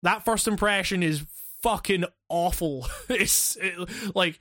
That 0.03 0.23
first 0.23 0.47
impression 0.47 1.03
is 1.03 1.25
fucking 1.61 2.05
awful. 2.29 2.87
it's 3.09 3.57
it, 3.57 3.89
like 4.15 4.39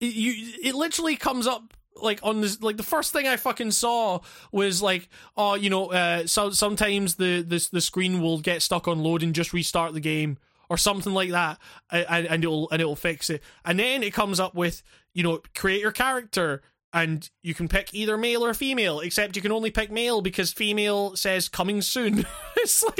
you 0.00 0.32
it 0.62 0.74
literally 0.74 1.16
comes 1.16 1.46
up 1.46 1.74
like 1.96 2.20
on 2.22 2.40
this 2.40 2.60
like 2.62 2.76
the 2.76 2.82
first 2.82 3.12
thing 3.12 3.26
I 3.26 3.36
fucking 3.36 3.70
saw 3.70 4.20
was 4.52 4.82
like 4.82 5.08
oh 5.36 5.54
you 5.54 5.70
know 5.70 5.92
uh 5.92 6.26
so 6.26 6.50
sometimes 6.50 7.14
the 7.16 7.42
the 7.42 7.66
the 7.72 7.80
screen 7.80 8.20
will 8.20 8.38
get 8.38 8.62
stuck 8.62 8.88
on 8.88 9.02
load 9.02 9.22
and 9.22 9.34
just 9.34 9.52
restart 9.52 9.94
the 9.94 10.00
game 10.00 10.38
or 10.68 10.76
something 10.76 11.12
like 11.12 11.30
that 11.30 11.58
and, 11.90 12.26
and 12.26 12.44
it'll 12.44 12.68
and 12.70 12.80
it'll 12.80 12.96
fix 12.96 13.30
it. 13.30 13.42
And 13.64 13.78
then 13.78 14.02
it 14.02 14.12
comes 14.12 14.40
up 14.40 14.54
with 14.54 14.82
you 15.12 15.22
know 15.22 15.40
create 15.54 15.80
your 15.80 15.92
character 15.92 16.62
and 16.92 17.28
you 17.42 17.54
can 17.54 17.66
pick 17.66 17.92
either 17.92 18.16
male 18.16 18.44
or 18.44 18.54
female 18.54 19.00
except 19.00 19.34
you 19.36 19.42
can 19.42 19.52
only 19.52 19.70
pick 19.70 19.90
male 19.90 20.20
because 20.20 20.52
female 20.52 21.16
says 21.16 21.48
coming 21.48 21.82
soon. 21.82 22.26
It's 22.56 22.82
like 22.82 22.94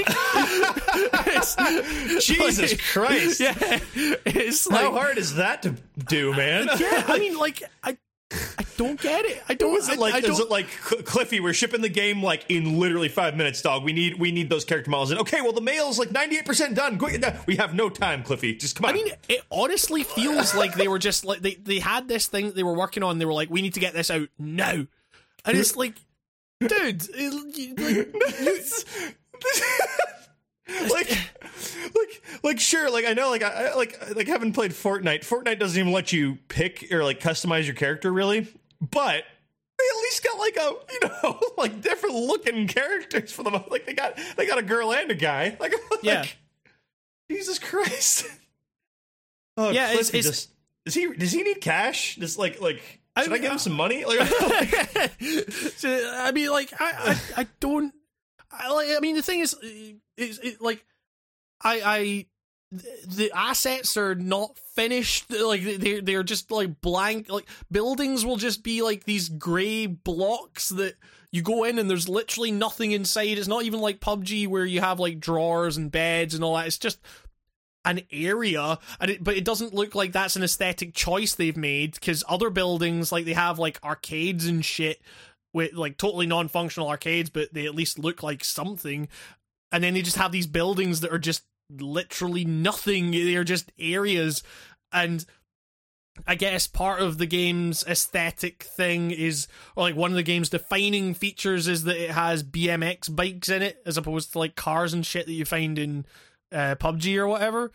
it's, 1.27 1.55
jesus 2.27 2.73
like, 2.73 2.81
christ. 2.93 3.39
Yeah 3.39 3.55
it's 3.95 4.67
like 4.67 4.81
how 4.81 4.91
hard 4.91 5.17
is 5.17 5.37
that 5.37 5.63
to 5.63 5.73
do 6.07 6.35
man? 6.35 6.67
Yeah 6.77 7.03
i 7.07 7.17
mean 7.17 7.35
like 7.35 7.63
i 7.83 7.89
I 7.89 7.97
don't 8.77 8.99
get 8.99 9.25
it. 9.25 9.41
I 9.47 9.53
don't. 9.53 9.77
Is 9.77 9.89
it 9.89 9.99
like? 9.99 10.13
I, 10.13 10.17
I 10.17 10.19
is 10.19 10.39
it 10.39 10.49
like 10.49 10.67
Cliffy? 10.67 11.39
We're 11.39 11.53
shipping 11.53 11.81
the 11.81 11.89
game 11.89 12.21
like 12.21 12.45
in 12.49 12.79
literally 12.79 13.09
five 13.09 13.35
minutes, 13.35 13.61
dog. 13.61 13.83
We 13.83 13.93
need 13.93 14.19
we 14.19 14.31
need 14.31 14.49
those 14.49 14.65
character 14.65 14.91
models. 14.91 15.11
And 15.11 15.19
okay, 15.21 15.41
well 15.41 15.53
the 15.53 15.61
male's 15.61 15.99
like 15.99 16.11
ninety 16.11 16.37
eight 16.37 16.45
percent 16.45 16.75
done. 16.75 16.99
We 17.45 17.55
have 17.57 17.73
no 17.73 17.89
time, 17.89 18.23
Cliffy. 18.23 18.55
Just 18.55 18.75
come 18.75 18.85
on. 18.85 18.91
I 18.91 18.93
mean, 18.93 19.07
it 19.29 19.41
honestly 19.51 20.03
feels 20.03 20.55
like 20.55 20.75
they 20.75 20.87
were 20.87 20.99
just 20.99 21.25
like 21.25 21.41
they 21.41 21.55
they 21.55 21.79
had 21.79 22.07
this 22.07 22.27
thing 22.27 22.51
they 22.51 22.63
were 22.63 22.75
working 22.75 23.03
on. 23.03 23.19
They 23.19 23.25
were 23.25 23.33
like, 23.33 23.49
we 23.49 23.61
need 23.61 23.73
to 23.75 23.79
get 23.79 23.93
this 23.93 24.11
out 24.11 24.29
now, 24.37 24.71
and 25.45 25.57
it's 25.57 25.75
like, 25.75 25.95
dude, 26.59 27.07
it, 27.13 28.15
like, 28.45 29.15
like 30.91 31.09
like 31.95 32.23
like 32.43 32.59
sure 32.59 32.89
like 32.89 33.05
i 33.05 33.13
know 33.13 33.29
like 33.29 33.43
i 33.43 33.75
like 33.75 34.15
like 34.15 34.27
haven't 34.27 34.53
played 34.53 34.71
fortnite 34.71 35.21
fortnite 35.21 35.59
doesn't 35.59 35.79
even 35.79 35.93
let 35.93 36.11
you 36.11 36.39
pick 36.47 36.91
or 36.91 37.03
like 37.03 37.19
customize 37.19 37.65
your 37.65 37.75
character 37.75 38.11
really 38.11 38.47
but 38.91 39.23
they 39.77 39.83
at 39.83 39.97
least 40.03 40.23
got 40.23 40.39
like 40.39 40.55
a 40.57 40.73
you 40.91 40.99
know 41.03 41.39
like 41.57 41.81
different 41.81 42.15
looking 42.15 42.67
characters 42.67 43.31
for 43.31 43.43
them 43.43 43.61
like 43.69 43.85
they 43.85 43.93
got 43.93 44.17
they 44.37 44.45
got 44.45 44.57
a 44.57 44.63
girl 44.63 44.93
and 44.93 45.11
a 45.11 45.15
guy. 45.15 45.57
Like, 45.59 45.73
yeah. 46.01 46.25
jesus 47.29 47.59
christ. 47.59 48.25
Oh 49.57 49.69
yeah 49.69 49.93
it's, 49.93 50.13
it's, 50.13 50.27
just, 50.27 50.49
does 50.83 50.93
he 50.93 51.13
does 51.13 51.31
he 51.31 51.41
need 51.41 51.61
cash? 51.61 52.17
Just 52.17 52.37
like 52.37 52.59
like 52.59 52.81
should 53.17 53.31
I, 53.31 53.35
I 53.35 53.37
give 53.37 53.53
him 53.53 53.57
some 53.57 53.71
money? 53.71 54.03
Like, 54.03 54.17
I 54.21 55.09
mean, 56.33 56.51
like, 56.51 56.73
I, 56.77 56.91
I, 56.91 57.17
I 57.37 57.47
don't 57.61 57.93
I, 58.57 58.71
like, 58.71 58.89
I 58.95 58.99
mean, 58.99 59.15
the 59.15 59.21
thing 59.21 59.39
is, 59.39 59.55
is 60.17 60.39
it, 60.39 60.61
like, 60.61 60.83
I, 61.61 61.81
I, 61.83 62.25
the 63.07 63.31
assets 63.33 63.97
are 63.97 64.15
not 64.15 64.57
finished. 64.57 65.29
Like 65.31 65.63
they're 65.63 66.01
they're 66.01 66.23
just 66.23 66.51
like 66.51 66.81
blank. 66.81 67.29
Like 67.29 67.47
buildings 67.71 68.25
will 68.25 68.37
just 68.37 68.63
be 68.63 68.81
like 68.81 69.03
these 69.03 69.29
gray 69.29 69.85
blocks 69.85 70.69
that 70.69 70.95
you 71.31 71.41
go 71.41 71.63
in 71.63 71.79
and 71.79 71.89
there's 71.89 72.09
literally 72.09 72.51
nothing 72.51 72.91
inside. 72.91 73.37
It's 73.37 73.47
not 73.47 73.63
even 73.63 73.81
like 73.81 73.99
PUBG 73.99 74.47
where 74.47 74.65
you 74.65 74.81
have 74.81 74.99
like 74.99 75.19
drawers 75.19 75.77
and 75.77 75.91
beds 75.91 76.33
and 76.33 76.43
all 76.43 76.55
that. 76.55 76.67
It's 76.67 76.77
just 76.77 76.99
an 77.83 78.01
area 78.11 78.79
and 78.99 79.11
it, 79.11 79.23
but 79.23 79.37
it 79.37 79.45
doesn't 79.45 79.73
look 79.73 79.93
like 79.93 80.11
that's 80.11 80.35
an 80.35 80.43
aesthetic 80.43 80.93
choice 80.93 81.35
they've 81.35 81.57
made 81.57 81.93
because 81.93 82.23
other 82.27 82.49
buildings 82.49 83.11
like 83.11 83.25
they 83.25 83.33
have 83.33 83.59
like 83.59 83.83
arcades 83.83 84.47
and 84.47 84.65
shit 84.65 85.01
with 85.53 85.73
like 85.73 85.97
totally 85.97 86.25
non-functional 86.25 86.89
arcades, 86.89 87.29
but 87.29 87.53
they 87.53 87.65
at 87.65 87.75
least 87.75 87.97
look 87.97 88.21
like 88.21 88.43
something. 88.43 89.07
And 89.71 89.83
then 89.83 89.93
they 89.93 90.01
just 90.01 90.17
have 90.17 90.31
these 90.31 90.47
buildings 90.47 90.99
that 90.99 91.13
are 91.13 91.19
just 91.19 91.43
literally 91.69 92.45
nothing. 92.45 93.11
They're 93.11 93.43
just 93.43 93.71
areas, 93.79 94.43
and 94.91 95.25
I 96.25 96.35
guess 96.35 96.67
part 96.67 97.01
of 97.01 97.17
the 97.17 97.25
game's 97.25 97.83
aesthetic 97.85 98.63
thing 98.63 99.11
is, 99.11 99.47
or 99.75 99.83
like 99.83 99.95
one 99.95 100.11
of 100.11 100.15
the 100.15 100.23
game's 100.23 100.49
defining 100.49 101.13
features 101.13 101.67
is 101.67 101.83
that 101.83 102.01
it 102.01 102.11
has 102.11 102.43
BMX 102.43 103.13
bikes 103.13 103.49
in 103.49 103.61
it, 103.61 103.81
as 103.85 103.97
opposed 103.97 104.31
to 104.31 104.39
like 104.39 104.55
cars 104.55 104.93
and 104.93 105.05
shit 105.05 105.25
that 105.25 105.33
you 105.33 105.45
find 105.45 105.77
in 105.77 106.05
uh, 106.51 106.75
PUBG 106.75 107.17
or 107.17 107.27
whatever. 107.27 107.71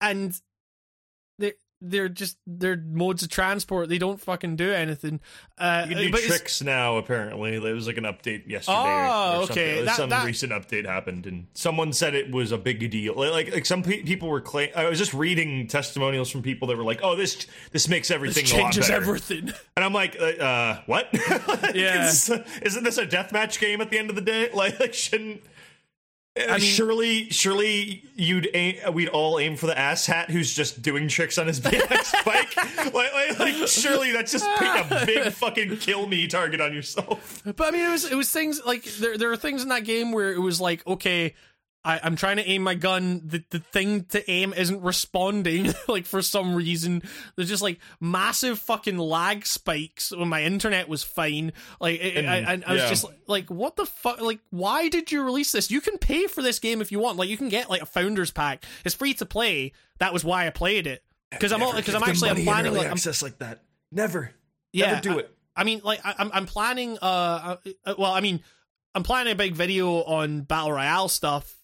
And 0.00 0.38
they're 1.82 2.08
just 2.08 2.38
they're 2.46 2.76
modes 2.76 3.22
of 3.22 3.28
transport. 3.28 3.88
They 3.88 3.98
don't 3.98 4.20
fucking 4.20 4.56
do 4.56 4.72
anything. 4.72 5.20
Uh, 5.58 5.86
you 5.88 5.96
can 5.96 6.12
do 6.12 6.18
tricks 6.18 6.62
now. 6.62 6.96
Apparently, 6.96 7.58
there 7.58 7.74
was 7.74 7.86
like 7.86 7.96
an 7.96 8.04
update 8.04 8.48
yesterday. 8.48 8.78
Oh, 8.78 9.40
or 9.40 9.42
okay. 9.44 9.84
That, 9.84 9.96
some 9.96 10.10
that... 10.10 10.24
recent 10.24 10.52
update 10.52 10.86
happened, 10.86 11.26
and 11.26 11.46
someone 11.54 11.92
said 11.92 12.14
it 12.14 12.30
was 12.30 12.52
a 12.52 12.58
big 12.58 12.88
deal. 12.90 13.14
Like, 13.16 13.52
like 13.52 13.66
some 13.66 13.82
pe- 13.82 14.02
people 14.02 14.28
were 14.28 14.40
claim. 14.40 14.70
I 14.76 14.88
was 14.88 14.98
just 14.98 15.12
reading 15.12 15.66
testimonials 15.66 16.30
from 16.30 16.42
people 16.42 16.68
that 16.68 16.76
were 16.76 16.84
like, 16.84 17.00
"Oh, 17.02 17.16
this 17.16 17.46
this 17.72 17.88
makes 17.88 18.10
everything 18.10 18.44
this 18.44 18.52
changes 18.52 18.90
everything." 18.90 19.52
And 19.74 19.84
I'm 19.84 19.94
like, 19.94 20.16
uh, 20.20 20.24
uh 20.24 20.80
"What? 20.86 21.08
yeah, 21.74 22.06
is, 22.06 22.30
isn't 22.60 22.84
this 22.84 22.98
a 22.98 23.06
deathmatch 23.06 23.58
game 23.58 23.80
at 23.80 23.90
the 23.90 23.98
end 23.98 24.10
of 24.10 24.16
the 24.16 24.22
day? 24.22 24.50
Like, 24.54 24.78
like 24.78 24.94
shouldn't." 24.94 25.42
I 26.34 26.44
uh, 26.44 26.52
mean, 26.52 26.60
surely, 26.60 27.30
surely 27.30 28.04
you'd 28.14 28.48
aim, 28.54 28.76
we'd 28.94 29.10
all 29.10 29.38
aim 29.38 29.54
for 29.54 29.66
the 29.66 29.78
ass 29.78 30.06
hat 30.06 30.30
who's 30.30 30.54
just 30.54 30.80
doing 30.80 31.06
tricks 31.06 31.36
on 31.36 31.46
his 31.46 31.60
BMX 31.60 32.24
bike. 32.24 32.94
like, 32.94 33.12
like, 33.12 33.38
like, 33.38 33.68
surely 33.68 34.12
that's 34.12 34.32
just 34.32 34.46
putting 34.56 34.96
a 34.96 35.06
big 35.06 35.32
fucking 35.34 35.76
kill 35.76 36.06
me 36.06 36.26
target 36.26 36.60
on 36.62 36.72
yourself. 36.72 37.42
But 37.44 37.60
I 37.60 37.70
mean, 37.70 37.86
it 37.86 37.90
was 37.90 38.10
it 38.10 38.14
was 38.14 38.30
things 38.30 38.62
like 38.64 38.84
there 38.84 39.18
there 39.18 39.30
are 39.30 39.36
things 39.36 39.62
in 39.62 39.68
that 39.68 39.84
game 39.84 40.10
where 40.10 40.32
it 40.32 40.40
was 40.40 40.58
like, 40.58 40.86
okay, 40.86 41.34
I, 41.84 41.98
I'm 42.02 42.14
trying 42.14 42.36
to 42.36 42.48
aim 42.48 42.62
my 42.62 42.74
gun. 42.74 43.22
The 43.24 43.42
the 43.50 43.58
thing 43.58 44.04
to 44.06 44.30
aim 44.30 44.52
isn't 44.56 44.82
responding. 44.82 45.72
like 45.88 46.06
for 46.06 46.22
some 46.22 46.54
reason, 46.54 47.02
there's 47.34 47.48
just 47.48 47.62
like 47.62 47.80
massive 48.00 48.58
fucking 48.60 48.98
lag 48.98 49.44
spikes 49.46 50.12
when 50.12 50.28
my 50.28 50.42
internet 50.44 50.88
was 50.88 51.02
fine. 51.02 51.52
Like 51.80 52.00
it, 52.00 52.16
And, 52.18 52.28
I, 52.30 52.52
I, 52.52 52.62
I 52.66 52.72
was 52.74 52.82
yeah. 52.82 52.88
just 52.88 53.06
like, 53.26 53.50
what 53.50 53.74
the 53.76 53.86
fuck? 53.86 54.20
Like, 54.20 54.40
why 54.50 54.88
did 54.88 55.10
you 55.10 55.24
release 55.24 55.50
this? 55.50 55.70
You 55.70 55.80
can 55.80 55.98
pay 55.98 56.28
for 56.28 56.40
this 56.40 56.60
game 56.60 56.80
if 56.80 56.92
you 56.92 57.00
want. 57.00 57.18
Like, 57.18 57.28
you 57.28 57.36
can 57.36 57.48
get 57.48 57.68
like 57.68 57.82
a 57.82 57.86
founders 57.86 58.30
pack. 58.30 58.64
It's 58.84 58.94
free 58.94 59.14
to 59.14 59.26
play. 59.26 59.72
That 59.98 60.12
was 60.12 60.24
why 60.24 60.46
I 60.46 60.50
played 60.50 60.86
it 60.86 61.02
because 61.30 61.52
I'm 61.52 61.60
because 61.74 61.94
I'm 61.94 62.02
actually 62.04 62.30
I'm 62.30 62.44
planning 62.44 62.74
like 62.74 62.86
I'm 62.86 62.92
access 62.92 63.22
like 63.22 63.38
that. 63.38 63.62
Never, 63.90 64.30
yeah, 64.72 64.86
never 64.92 65.00
do 65.00 65.12
I- 65.14 65.18
it. 65.20 65.36
I 65.54 65.64
mean, 65.64 65.80
like 65.84 66.00
I, 66.04 66.14
I'm 66.18 66.30
I'm 66.32 66.46
planning. 66.46 66.96
Uh, 67.02 67.56
uh, 67.84 67.94
well, 67.98 68.12
I 68.12 68.20
mean, 68.20 68.40
I'm 68.94 69.02
planning 69.02 69.32
a 69.32 69.36
big 69.36 69.54
video 69.54 70.02
on 70.02 70.42
battle 70.42 70.72
royale 70.72 71.08
stuff. 71.08 71.54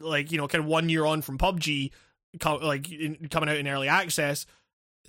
Like 0.00 0.30
you 0.32 0.38
know, 0.38 0.48
kind 0.48 0.62
of 0.62 0.68
one 0.68 0.88
year 0.88 1.04
on 1.04 1.22
from 1.22 1.38
PUBG, 1.38 1.90
co- 2.40 2.56
like 2.56 2.90
in, 2.90 3.28
coming 3.30 3.48
out 3.48 3.56
in 3.56 3.66
early 3.68 3.88
access. 3.88 4.46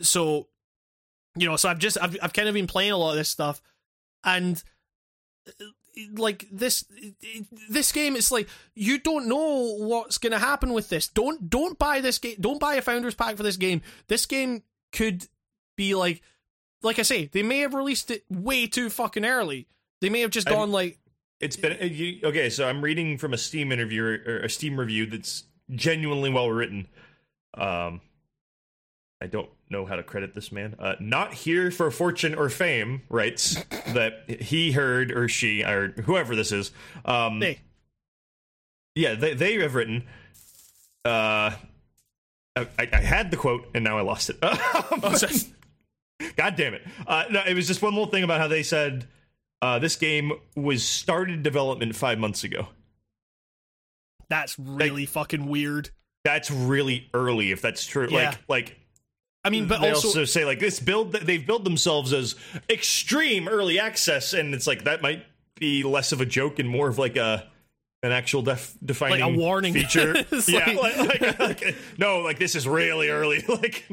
So, 0.01 0.47
you 1.35 1.47
know, 1.47 1.55
so 1.57 1.69
I've 1.69 1.79
just 1.79 1.97
I've 2.01 2.17
I've 2.21 2.33
kind 2.33 2.47
of 2.47 2.53
been 2.53 2.67
playing 2.67 2.91
a 2.91 2.97
lot 2.97 3.11
of 3.11 3.17
this 3.17 3.29
stuff, 3.29 3.61
and 4.23 4.63
uh, 5.47 5.65
like 6.15 6.47
this 6.51 6.85
this 7.69 7.91
game 7.91 8.15
it's 8.15 8.31
like 8.31 8.47
you 8.73 8.97
don't 8.97 9.27
know 9.27 9.75
what's 9.77 10.17
going 10.17 10.31
to 10.31 10.39
happen 10.39 10.73
with 10.73 10.89
this. 10.89 11.07
Don't 11.07 11.49
don't 11.49 11.77
buy 11.77 12.01
this 12.01 12.17
game 12.17 12.37
don't 12.39 12.59
buy 12.59 12.75
a 12.75 12.81
founders 12.81 13.13
pack 13.15 13.37
for 13.37 13.43
this 13.43 13.57
game. 13.57 13.81
This 14.07 14.25
game 14.25 14.63
could 14.91 15.27
be 15.75 15.93
like 15.95 16.21
like 16.81 16.99
i 16.99 17.01
say 17.01 17.25
they 17.25 17.43
may 17.43 17.59
have 17.59 17.73
released 17.73 18.11
it 18.11 18.23
way 18.29 18.65
too 18.65 18.89
fucking 18.89 19.25
early. 19.25 19.67
They 20.01 20.09
may 20.09 20.21
have 20.21 20.31
just 20.31 20.47
I'm- 20.47 20.57
gone 20.57 20.71
like 20.71 20.97
It's 21.39 21.55
been 21.55 21.77
uh, 21.81 21.85
you, 21.85 22.19
okay. 22.23 22.49
So 22.49 22.67
I'm 22.67 22.81
reading 22.81 23.17
from 23.17 23.33
a 23.33 23.37
Steam 23.37 23.71
interview 23.71 24.03
or 24.03 24.39
a 24.39 24.49
Steam 24.49 24.79
review 24.79 25.05
that's 25.05 25.43
genuinely 25.71 26.29
well 26.29 26.49
written. 26.49 26.87
Um, 27.55 28.01
I 29.21 29.27
don't 29.27 29.49
know 29.69 29.85
how 29.85 29.95
to 29.95 30.03
credit 30.03 30.35
this 30.35 30.51
man. 30.51 30.75
Uh, 30.79 30.95
not 30.99 31.33
here 31.33 31.71
for 31.71 31.89
fortune 31.91 32.35
or 32.35 32.49
fame. 32.49 33.03
Writes 33.09 33.55
that 33.93 34.41
he 34.41 34.71
heard 34.71 35.11
or 35.11 35.27
she 35.27 35.63
or 35.63 35.89
whoever 36.05 36.35
this 36.35 36.51
is. 36.51 36.71
Um, 37.05 37.41
hey 37.41 37.59
yeah, 38.95 39.15
they 39.15 39.33
they 39.33 39.59
have 39.59 39.75
written. 39.75 40.03
Uh, 41.05 41.51
I, 42.55 42.67
I 42.79 42.97
had 42.97 43.31
the 43.31 43.37
quote 43.37 43.67
and 43.73 43.83
now 43.83 43.97
I 43.97 44.01
lost 44.01 44.29
it. 44.29 44.37
oh, 44.43 45.17
God 46.35 46.55
damn 46.55 46.75
it! 46.75 46.83
Uh, 47.05 47.25
no, 47.29 47.41
it 47.45 47.55
was 47.55 47.67
just 47.67 47.81
one 47.81 47.93
little 47.93 48.09
thing 48.09 48.23
about 48.23 48.39
how 48.39 48.47
they 48.47 48.63
said 48.63 49.07
uh, 49.63 49.79
this 49.79 49.95
game 49.95 50.33
was 50.55 50.83
started 50.83 51.41
development 51.43 51.95
five 51.95 52.19
months 52.19 52.43
ago. 52.43 52.67
that's 54.29 54.57
really 54.59 55.05
fucking 55.05 55.47
weird 55.47 55.89
That's 56.23 56.49
really 56.51 57.09
early, 57.13 57.51
if 57.51 57.61
that's 57.61 57.85
true. 57.85 58.07
Yeah. 58.09 58.29
Like, 58.29 58.39
like 58.49 58.79
i 59.45 59.49
mean 59.49 59.67
but 59.67 59.81
they 59.81 59.89
also, 59.89 60.07
also, 60.07 60.23
say 60.25 60.45
like 60.45 60.59
this 60.59 60.79
build 60.79 61.11
they've 61.11 61.45
built 61.45 61.65
themselves 61.65 62.13
as 62.13 62.35
extreme 62.69 63.47
early 63.47 63.79
access, 63.79 64.33
and 64.33 64.53
it's 64.55 64.67
like 64.67 64.85
that 64.85 65.01
might 65.01 65.25
be 65.59 65.83
less 65.83 66.11
of 66.13 66.21
a 66.21 66.25
joke 66.25 66.59
and 66.59 66.67
more 66.69 66.87
of 66.87 66.97
like 66.97 67.15
a 67.17 67.49
an 68.03 68.11
actual 68.11 68.41
def- 68.41 68.75
defining 68.83 69.21
Like 69.21 69.33
a 69.33 69.37
warning. 69.37 69.73
feature. 69.79 70.13
Yeah, 70.47 70.77
like- 70.81 70.97
like, 70.97 71.21
like, 71.21 71.39
like, 71.39 71.75
no, 71.97 72.19
like 72.19 72.37
this 72.39 72.55
is 72.55 72.67
really 72.67 73.09
early. 73.09 73.43
Like, 73.47 73.85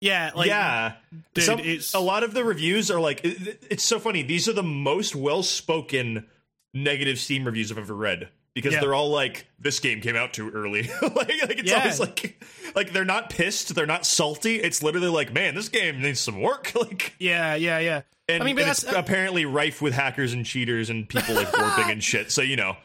yeah 0.00 0.30
like 0.34 0.48
yeah, 0.48 0.94
dude, 1.34 1.44
Some- 1.44 1.58
it's- 1.60 1.94
a 1.94 2.00
lot 2.00 2.22
of 2.22 2.34
the 2.34 2.44
reviews 2.44 2.90
are 2.90 3.00
like 3.00 3.24
it- 3.24 3.46
it- 3.48 3.62
it's 3.70 3.84
so 3.84 3.98
funny. 3.98 4.22
These 4.22 4.48
are 4.48 4.52
the 4.52 4.62
most 4.62 5.14
well 5.14 5.42
spoken 5.42 6.26
negative 6.74 7.18
Steam 7.18 7.44
reviews 7.44 7.70
I've 7.72 7.78
ever 7.78 7.94
read 7.94 8.28
because 8.54 8.74
Yeah. 8.74 8.80
they're 8.80 8.94
all 8.94 9.10
like 9.10 9.46
this 9.58 9.78
game 9.80 10.00
came 10.00 10.16
out 10.16 10.32
too 10.32 10.50
early. 10.50 10.82
like, 11.02 11.14
like 11.14 11.58
it's 11.58 11.70
Yeah. 11.70 11.80
always 11.80 12.00
like 12.00 12.42
like 12.74 12.92
they're 12.92 13.04
not 13.04 13.30
pissed, 13.30 13.74
they're 13.74 13.86
not 13.86 14.06
salty. 14.06 14.56
It's 14.56 14.82
literally 14.82 15.08
like 15.08 15.32
man, 15.32 15.54
this 15.54 15.68
game 15.68 16.00
needs 16.00 16.20
some 16.20 16.40
work. 16.40 16.72
like. 16.80 17.14
yeah 17.18 17.54
yeah 17.54 17.78
yeah 17.80 18.02
And, 18.28 18.42
I 18.42 18.46
mean, 18.46 18.54
but 18.56 18.62
and 18.62 18.70
it's 18.70 18.84
uh, 18.86 18.92
apparently 18.96 19.44
rife 19.44 19.82
with 19.82 19.92
hackers 19.94 20.32
and 20.32 20.46
cheaters 20.46 20.88
and 20.90 21.08
people 21.08 21.34
like 21.34 21.52
warping 21.56 21.90
and 21.90 22.02
shit. 22.10 22.30
So 22.30 22.42
you 22.42 22.56
know, 22.56 22.76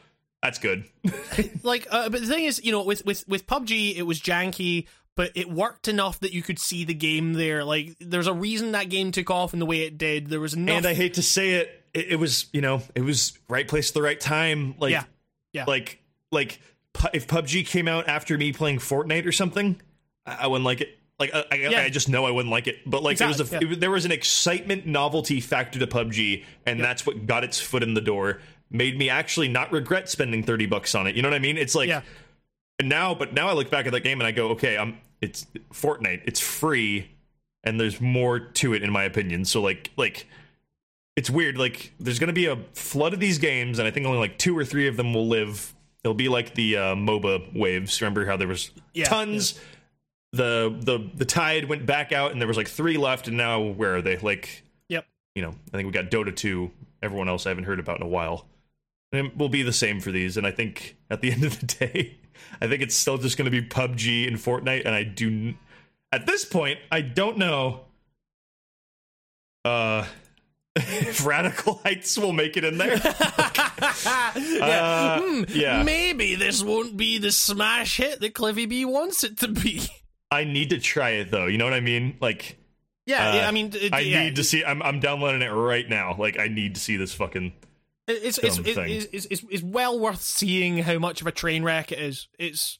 that's 0.42 0.58
good. 0.60 0.86
like 1.64 1.88
uh, 1.92 2.10
but 2.10 2.22
the 2.22 2.28
thing 2.28 2.46
is 2.46 2.64
you 2.64 2.72
know 2.72 2.84
with 2.84 3.06
with 3.06 3.28
with 3.28 3.46
PUBG 3.48 3.96
it 3.96 4.04
was 4.04 4.20
janky 4.20 4.88
but 5.16 5.32
it 5.34 5.50
worked 5.50 5.88
enough 5.88 6.20
that 6.20 6.34
you 6.34 6.42
could 6.42 6.60
see 6.60 6.84
the 6.84 6.94
game 6.94 7.34
there 7.34 7.64
like 7.64 7.96
there's 8.00 8.28
a 8.28 8.34
reason 8.34 8.74
that 8.74 8.90
game 8.90 9.12
took 9.12 9.32
off 9.32 9.54
in 9.54 9.60
the 9.60 9.66
way 9.66 9.82
it 9.82 9.98
did 9.98 10.28
there 10.28 10.40
was 10.40 10.54
enough 10.54 10.78
And 10.78 10.86
I 10.86 10.94
hate 10.94 11.16
to 11.16 11.22
say 11.22 11.54
it, 11.54 11.84
it, 11.94 12.08
it 12.12 12.16
was 12.18 12.48
you 12.54 12.62
know 12.62 12.82
it 12.94 13.02
was 13.02 13.38
right 13.50 13.68
place 13.68 13.90
at 13.90 13.94
the 13.94 14.02
right 14.02 14.20
time. 14.20 14.76
Like 14.80 14.92
Yeah. 14.92 15.04
Yeah. 15.54 15.66
like 15.66 16.02
like 16.32 16.60
if 17.14 17.28
PUBG 17.28 17.66
came 17.68 17.88
out 17.88 18.08
after 18.08 18.38
me 18.38 18.54
playing 18.54 18.80
Fortnite 18.80 19.26
or 19.26 19.32
something, 19.32 19.82
I, 20.26 20.36
I 20.42 20.48
wouldn't 20.48 20.66
like 20.66 20.82
it. 20.82 20.98
Like 21.20 21.34
I, 21.34 21.46
I, 21.52 21.56
Yeah. 21.56 21.82
I 21.82 21.90
just 21.90 22.10
know 22.10 22.26
I 22.26 22.32
wouldn't 22.32 22.52
like 22.52 22.68
it. 22.68 22.78
But 22.86 23.04
like 23.04 23.14
Exactly, 23.14 23.36
it 23.36 23.40
was 23.40 23.54
a 23.54 23.66
yeah. 23.66 23.74
it 23.74 23.80
there 23.80 23.92
was 23.92 24.06
an 24.06 24.12
excitement 24.12 24.86
novelty 24.86 25.40
factor 25.40 25.80
to 25.80 25.88
PUBG, 25.88 26.44
and 26.66 26.80
that's 26.80 27.06
what 27.06 27.26
got 27.26 27.44
its 27.44 27.60
foot 27.60 27.84
in 27.84 27.94
the 27.94 28.02
door. 28.02 28.42
Made 28.70 28.98
me 28.98 29.10
actually 29.10 29.48
not 29.48 29.72
regret 29.72 30.10
spending 30.10 30.44
thirty 30.44 30.66
bucks 30.66 30.96
on 30.96 31.08
it. 31.08 31.16
You 31.16 31.22
know 31.22 31.30
what 31.30 31.36
I 31.36 31.40
mean? 31.40 31.58
It's 31.58 31.76
like 31.76 31.88
yeah 31.88 32.02
and 32.80 32.90
now, 32.90 33.16
but 33.16 33.34
now 33.34 33.48
I 33.48 33.54
look 33.54 33.70
back 33.70 33.86
at 33.86 33.94
that 33.94 34.02
game 34.02 34.20
and 34.20 34.28
I 34.28 34.32
go, 34.32 34.50
okay, 34.50 34.78
I'm 34.78 34.98
it's 35.22 35.48
Fortnite. 35.74 36.22
It's 36.26 36.40
free, 36.40 37.12
and 37.64 37.80
there's 37.80 38.00
more 38.02 38.40
to 38.40 38.74
it 38.74 38.84
in 38.84 38.92
my 38.92 39.04
opinion. 39.04 39.46
So 39.46 39.62
like 39.62 39.92
like 39.98 40.28
it's 41.16 41.30
weird. 41.30 41.58
Like 41.58 41.94
there's 42.00 42.20
gonna 42.20 42.34
be 42.34 42.48
a 42.48 42.58
flood 42.74 43.14
of 43.14 43.20
these 43.20 43.38
games, 43.38 43.80
and 43.80 43.88
I 43.88 43.92
think 43.92 44.06
only 44.06 44.20
like 44.20 44.38
two 44.38 44.58
or 44.58 44.66
three 44.66 44.88
of 44.88 44.98
them 44.98 45.14
will 45.14 45.28
live. 45.28 45.74
It'll 46.04 46.14
be 46.14 46.30
like 46.30 46.54
the 46.54 46.78
uh, 46.78 46.96
MOBA 46.96 47.58
waves. 47.58 48.00
Remember 48.02 48.26
how 48.26 48.38
there 48.38 48.48
was 48.48 48.72
Yeah, 48.94 49.06
tons. 49.06 49.60
The 50.34 50.76
the 50.80 51.10
the 51.16 51.26
tide 51.26 51.66
went 51.66 51.86
back 51.86 52.12
out, 52.12 52.32
and 52.32 52.42
there 52.42 52.48
was 52.48 52.58
like 52.58 52.68
three 52.68 52.98
left, 52.98 53.28
and 53.28 53.38
now 53.38 53.62
where 53.62 53.96
are 53.96 54.02
they? 54.02 54.18
Like 54.18 54.64
yep 54.90 55.06
you 55.36 55.42
know, 55.42 55.54
I 55.74 55.78
think 55.78 55.86
we 55.86 55.92
got 55.92 56.10
Dota 56.10 56.36
2. 56.36 56.72
Everyone 57.04 57.30
else 57.30 57.46
I 57.46 57.50
haven't 57.50 57.66
heard 57.66 57.80
about 57.80 57.98
in 57.98 58.04
a 58.04 58.10
while. 58.10 58.48
And 59.12 59.28
it 59.28 59.38
will 59.38 59.50
be 59.50 59.64
the 59.64 59.74
same 59.74 60.00
for 60.00 60.12
these. 60.12 60.38
And 60.38 60.48
I 60.48 60.52
think 60.52 60.96
at 61.10 61.22
the 61.22 61.32
end 61.34 61.44
of 61.44 61.60
the 61.60 61.66
day, 61.66 62.18
I 62.62 62.68
think 62.68 62.82
it's 62.82 62.96
still 62.96 63.18
just 63.18 63.38
going 63.38 63.46
to 63.46 63.62
be 63.62 63.68
PUBG 63.68 64.28
and 64.28 64.38
Fortnite. 64.38 64.86
And 64.86 64.96
I 64.96 65.04
do, 65.04 65.28
n- 65.28 65.58
at 66.12 66.26
this 66.26 66.46
point, 66.46 66.80
I 66.92 67.02
don't 67.02 67.38
know 67.38 67.82
uh, 69.64 70.06
if 70.76 71.26
Radical 71.26 71.76
Heights 71.84 72.18
will 72.18 72.34
make 72.34 72.58
it 72.58 72.64
in 72.64 72.78
there. 72.78 72.96
yeah. 73.04 74.62
Uh, 74.62 75.22
Hmm, 75.22 75.44
yeah. 75.50 75.84
maybe 75.84 76.36
this 76.36 76.62
won't 76.64 76.98
be 76.98 77.18
the 77.18 77.32
smash 77.32 77.98
hit 77.98 78.20
that 78.22 78.34
Cliffy 78.34 78.66
B 78.66 78.86
wants 78.86 79.24
it 79.24 79.38
to 79.40 79.48
be 79.48 79.82
I 80.32 80.44
need 80.44 80.72
to 80.72 80.80
try 80.80 81.12
it 81.12 81.32
though. 81.32 81.46
You 81.46 81.58
know 81.58 81.66
what 81.66 81.74
I 81.74 81.80
mean? 81.80 82.18
Like, 82.20 82.58
yeah, 83.06 83.30
Uh, 83.30 83.36
yeah 83.36 83.48
I 83.48 83.52
mean 83.52 83.72
it, 83.74 83.94
I 83.94 84.00
yeah, 84.02 84.24
need 84.24 84.36
to 84.38 84.44
see. 84.44 84.66
I'm, 84.66 84.82
I'm 84.82 85.00
downloading 85.00 85.42
it 85.44 85.50
right 85.52 85.88
now. 85.88 86.16
Like, 86.18 86.40
I 86.40 86.48
need 86.48 86.76
to 86.76 86.82
see 86.82 86.98
this 86.98 87.14
fucking. 87.14 87.54
It's 88.08 88.38
it's, 88.38 88.60
it's, 88.60 88.78
it's, 88.78 89.08
it's, 89.12 89.26
it's, 89.26 89.46
it's 89.50 89.64
well 89.64 90.00
worth 90.00 90.22
seeing 90.22 90.78
how 90.80 91.00
much 91.00 91.22
of 91.22 91.28
a 91.28 91.32
train 91.32 91.64
wreck 91.64 91.92
it 91.92 92.00
is. 92.00 92.28
It's 92.38 92.80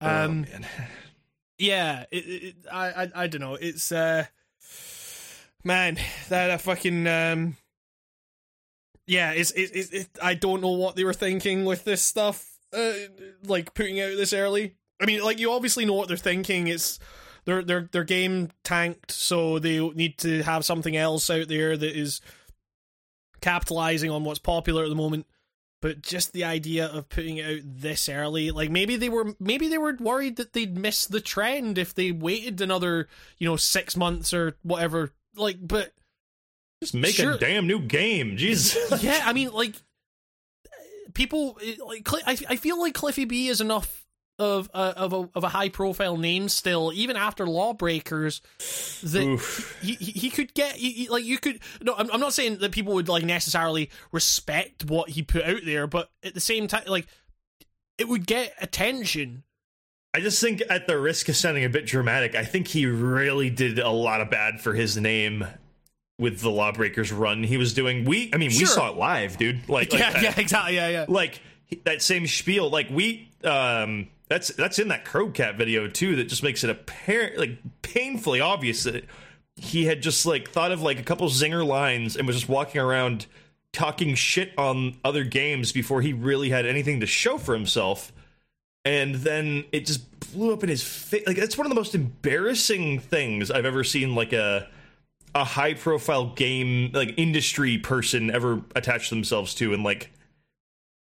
um 0.00 0.46
oh, 0.54 0.64
yeah 1.58 2.04
it, 2.10 2.16
it, 2.16 2.54
I, 2.70 3.04
I 3.04 3.10
i 3.14 3.26
don't 3.26 3.40
know. 3.40 3.54
It's 3.54 3.90
uh 3.90 4.26
man 5.64 5.96
that, 6.28 6.48
that 6.48 6.60
fucking 6.60 7.06
um 7.06 7.56
yeah 9.06 9.32
it's 9.32 9.50
it, 9.52 9.70
it, 9.74 9.92
it 9.92 10.08
i 10.22 10.34
don't 10.34 10.60
know 10.60 10.70
what 10.70 10.94
they 10.96 11.04
were 11.04 11.12
thinking 11.12 11.64
with 11.64 11.84
this 11.84 12.00
stuff 12.00 12.46
uh 12.72 12.92
like 13.44 13.74
putting 13.74 14.00
out 14.00 14.16
this 14.16 14.32
early. 14.32 14.76
I 15.00 15.06
mean 15.06 15.22
like 15.22 15.38
you 15.38 15.52
obviously 15.52 15.84
know 15.84 15.94
what 15.94 16.08
they're 16.08 16.16
thinking. 16.16 16.68
It's 16.68 16.98
their 17.46 17.62
their 17.62 17.88
their 17.90 18.04
game 18.04 18.50
tanked 18.64 19.10
so 19.10 19.58
they 19.58 19.80
need 19.90 20.18
to 20.18 20.42
have 20.42 20.66
something 20.66 20.96
else 20.96 21.30
out 21.30 21.48
there 21.48 21.76
that 21.76 21.98
is 21.98 22.20
capitalizing 23.40 24.10
on 24.10 24.24
what's 24.24 24.38
popular 24.38 24.82
at 24.84 24.88
the 24.88 24.94
moment 24.94 25.26
but 25.80 26.02
just 26.02 26.32
the 26.32 26.42
idea 26.44 26.86
of 26.86 27.08
putting 27.08 27.36
it 27.36 27.44
out 27.46 27.60
this 27.64 28.08
early 28.08 28.50
like 28.50 28.70
maybe 28.70 28.96
they 28.96 29.08
were 29.08 29.34
maybe 29.38 29.68
they 29.68 29.78
were 29.78 29.94
worried 30.00 30.36
that 30.36 30.52
they'd 30.52 30.76
miss 30.76 31.06
the 31.06 31.20
trend 31.20 31.78
if 31.78 31.94
they 31.94 32.10
waited 32.12 32.60
another 32.60 33.08
you 33.38 33.48
know 33.48 33.56
6 33.56 33.96
months 33.96 34.34
or 34.34 34.56
whatever 34.62 35.12
like 35.36 35.56
but 35.60 35.92
Just 36.82 36.94
make 36.94 37.14
Sure. 37.14 37.32
a 37.34 37.38
damn 37.38 37.66
new 37.66 37.80
game. 37.80 38.36
Jesus. 38.36 39.02
yeah 39.02 39.22
i 39.24 39.32
mean 39.32 39.50
like 39.52 39.74
people 41.14 41.58
like 41.86 42.06
I, 42.26 42.36
I 42.48 42.56
feel 42.56 42.80
like 42.80 42.94
cliffy 42.94 43.24
b 43.24 43.48
is 43.48 43.60
enough 43.60 43.97
of 44.38 44.70
a, 44.72 44.78
of 44.78 45.12
a 45.12 45.28
of 45.34 45.44
a 45.44 45.48
high 45.48 45.68
profile 45.68 46.16
name 46.16 46.48
still 46.48 46.92
even 46.94 47.16
after 47.16 47.46
lawbreakers 47.46 48.40
that 49.02 49.24
Oof. 49.24 49.78
he, 49.82 49.94
he 49.94 50.30
could 50.30 50.54
get 50.54 50.76
he, 50.76 51.08
like 51.08 51.24
you 51.24 51.38
could 51.38 51.58
no 51.82 51.94
I'm, 51.96 52.10
I'm 52.12 52.20
not 52.20 52.32
saying 52.32 52.58
that 52.58 52.72
people 52.72 52.94
would 52.94 53.08
like 53.08 53.24
necessarily 53.24 53.90
respect 54.12 54.84
what 54.84 55.10
he 55.10 55.22
put 55.22 55.42
out 55.42 55.60
there 55.64 55.86
but 55.86 56.10
at 56.22 56.34
the 56.34 56.40
same 56.40 56.68
time 56.68 56.84
like 56.86 57.08
it 57.98 58.08
would 58.08 58.26
get 58.26 58.54
attention. 58.60 59.42
I 60.14 60.20
just 60.20 60.40
think, 60.40 60.62
at 60.70 60.86
the 60.86 60.98
risk 60.98 61.28
of 61.28 61.36
sounding 61.36 61.64
a 61.64 61.68
bit 61.68 61.84
dramatic, 61.84 62.34
I 62.34 62.44
think 62.44 62.68
he 62.68 62.86
really 62.86 63.50
did 63.50 63.78
a 63.78 63.90
lot 63.90 64.20
of 64.20 64.30
bad 64.30 64.60
for 64.60 64.72
his 64.72 64.96
name 64.96 65.44
with 66.18 66.40
the 66.40 66.50
Lawbreakers 66.50 67.12
run 67.12 67.42
he 67.42 67.58
was 67.58 67.74
doing. 67.74 68.04
We, 68.04 68.30
I 68.32 68.38
mean, 68.38 68.48
we 68.48 68.64
saw 68.64 68.90
it 68.90 68.96
live, 68.96 69.36
dude. 69.36 69.68
Like, 69.68 69.92
like 69.92 70.00
yeah, 70.00 70.12
that- 70.12 70.22
yeah, 70.22 70.34
exactly. 70.36 70.76
Yeah, 70.76 70.88
yeah. 70.88 71.04
like 71.08 71.40
that 71.84 72.00
same 72.00 72.26
spiel 72.26 72.70
like 72.70 72.88
we 72.88 73.28
um 73.44 74.08
that's 74.28 74.48
that's 74.48 74.78
in 74.78 74.88
that 74.88 75.04
Crowbcat 75.04 75.56
video 75.56 75.88
too 75.88 76.16
that 76.16 76.28
just 76.28 76.42
makes 76.42 76.64
it 76.64 76.70
apparent 76.70 77.38
like 77.38 77.58
painfully 77.82 78.40
obvious 78.40 78.84
that 78.84 79.04
he 79.56 79.86
had 79.86 80.02
just 80.02 80.24
like 80.26 80.50
thought 80.50 80.72
of 80.72 80.82
like 80.82 80.98
a 80.98 81.02
couple 81.02 81.28
zinger 81.28 81.66
lines 81.66 82.16
and 82.16 82.26
was 82.26 82.36
just 82.36 82.48
walking 82.48 82.80
around 82.80 83.26
talking 83.72 84.14
shit 84.14 84.52
on 84.56 84.96
other 85.04 85.24
games 85.24 85.72
before 85.72 86.00
he 86.00 86.12
really 86.12 86.50
had 86.50 86.64
anything 86.64 87.00
to 87.00 87.06
show 87.06 87.38
for 87.38 87.54
himself. 87.54 88.12
And 88.84 89.16
then 89.16 89.64
it 89.72 89.84
just 89.84 90.32
blew 90.32 90.52
up 90.52 90.62
in 90.62 90.68
his 90.68 90.82
face 90.82 91.26
like 91.26 91.36
that's 91.36 91.58
one 91.58 91.66
of 91.66 91.70
the 91.70 91.74
most 91.74 91.94
embarrassing 91.94 92.98
things 92.98 93.50
i've 93.50 93.64
ever 93.64 93.82
seen 93.82 94.14
like 94.14 94.34
a 94.34 94.68
a 95.34 95.44
high 95.44 95.74
profile 95.74 96.26
game 96.34 96.90
like 96.92 97.14
industry 97.16 97.78
person 97.78 98.30
ever 98.30 98.62
attach 98.74 99.10
themselves 99.10 99.54
to. 99.54 99.72
And 99.72 99.82
like 99.84 100.10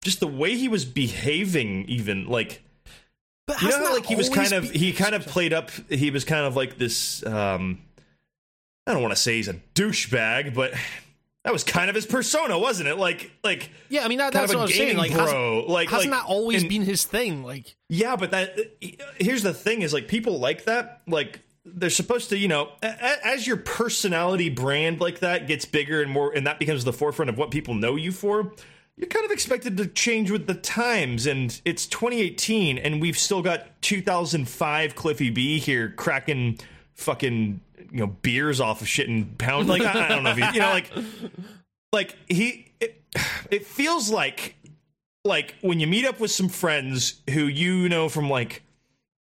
just 0.03 0.21
the 0.21 0.27
way 0.27 0.57
he 0.57 0.69
was 0.69 0.85
behaving 0.85 1.85
even 1.89 2.27
like 2.27 2.63
But 3.47 3.63
you 3.63 3.69
know 3.69 3.79
how, 3.87 3.95
like 3.95 4.07
he 4.07 4.17
was 4.17 4.29
kind 4.29 4.53
of 4.53 4.71
he 4.71 4.93
kind 4.93 5.15
of 5.15 5.27
played 5.27 5.53
up 5.53 5.71
he 5.89 6.11
was 6.11 6.25
kind 6.25 6.45
of 6.47 6.57
like 6.57 6.79
this 6.79 7.25
um 7.25 7.81
i 8.87 8.93
don't 8.93 9.03
want 9.03 9.15
to 9.15 9.21
say 9.21 9.37
he's 9.37 9.47
a 9.49 9.55
douchebag 9.75 10.53
but 10.53 10.75
that 11.45 11.53
was 11.53 11.63
kind 11.63 11.89
of 11.89 11.95
his 11.95 12.07
persona 12.07 12.59
wasn't 12.59 12.89
it 12.89 12.97
like 12.97 13.31
like 13.45 13.71
Yeah, 13.89 14.05
I 14.05 14.09
mean 14.09 14.19
that, 14.19 14.33
that's 14.33 14.53
a 14.53 14.57
what 14.59 14.65
I'm 14.65 14.69
saying. 14.69 14.97
Like, 14.97 15.13
hasn't, 15.13 15.69
like 15.69 15.89
hasn't 15.91 16.11
like, 16.11 16.23
that 16.23 16.29
always 16.29 16.63
and- 16.63 16.69
been 16.69 16.83
his 16.83 17.05
thing? 17.05 17.45
Like, 17.45 17.77
yeah, 17.89 18.17
but 18.17 18.33
that 18.33 18.59
here's 19.21 19.45
the 19.45 19.55
thing: 19.55 19.83
is 19.83 19.93
like 19.93 20.09
people 20.09 20.41
like 20.41 20.65
that. 20.65 21.03
Like 21.07 21.39
they're 21.65 21.89
supposed 21.91 22.31
to, 22.31 22.37
you 22.37 22.49
know, 22.49 22.71
as 22.83 23.47
your 23.47 23.59
personality 23.59 24.49
brand 24.49 25.01
like 25.01 25.21
that 25.21 25.47
gets 25.47 25.65
bigger 25.65 26.03
and 26.03 26.11
more, 26.11 26.33
and 26.35 26.49
that 26.49 26.59
becomes 26.59 26.83
the 26.85 26.93
forefront 26.93 27.29
of 27.29 27.39
what 27.39 27.53
people 27.53 27.75
know 27.75 27.95
you 27.95 28.11
for. 28.11 28.53
You're 28.97 29.09
kind 29.09 29.27
of 29.27 29.31
expected 29.31 29.77
to 29.77 29.87
change 29.87 30.31
with 30.31 30.47
the 30.47 30.55
times, 30.55 31.27
and 31.27 31.61
it's 31.67 31.87
2018, 31.87 32.79
and 32.79 33.01
we've 33.01 33.19
still 33.19 33.43
got 33.43 33.81
2005 33.83 34.95
Cliffy 34.95 35.29
B 35.29 35.59
here 35.59 35.91
cracking 35.91 36.59
fucking 36.95 37.61
you 37.91 37.99
know 37.99 38.07
beers 38.07 38.59
off 38.61 38.81
of 38.81 38.89
shit 38.89 39.09
and 39.09 39.37
pound. 39.37 39.69
Like 39.69 39.83
I, 39.83 40.07
I 40.07 40.09
don't 40.09 40.23
know 40.23 40.31
if 40.31 40.39
you, 40.39 40.47
you 40.55 40.61
know, 40.61 40.71
like 40.71 40.91
like 41.93 42.17
he. 42.29 42.73
It, 42.81 43.03
it 43.51 43.67
feels 43.67 44.11
like 44.11 44.57
like 45.25 45.57
when 45.61 45.79
you 45.81 45.87
meet 45.87 46.07
up 46.07 46.19
with 46.19 46.31
some 46.31 46.49
friends 46.49 47.21
who 47.31 47.47
you 47.47 47.89
know 47.89 48.09
from 48.09 48.31
like 48.31 48.63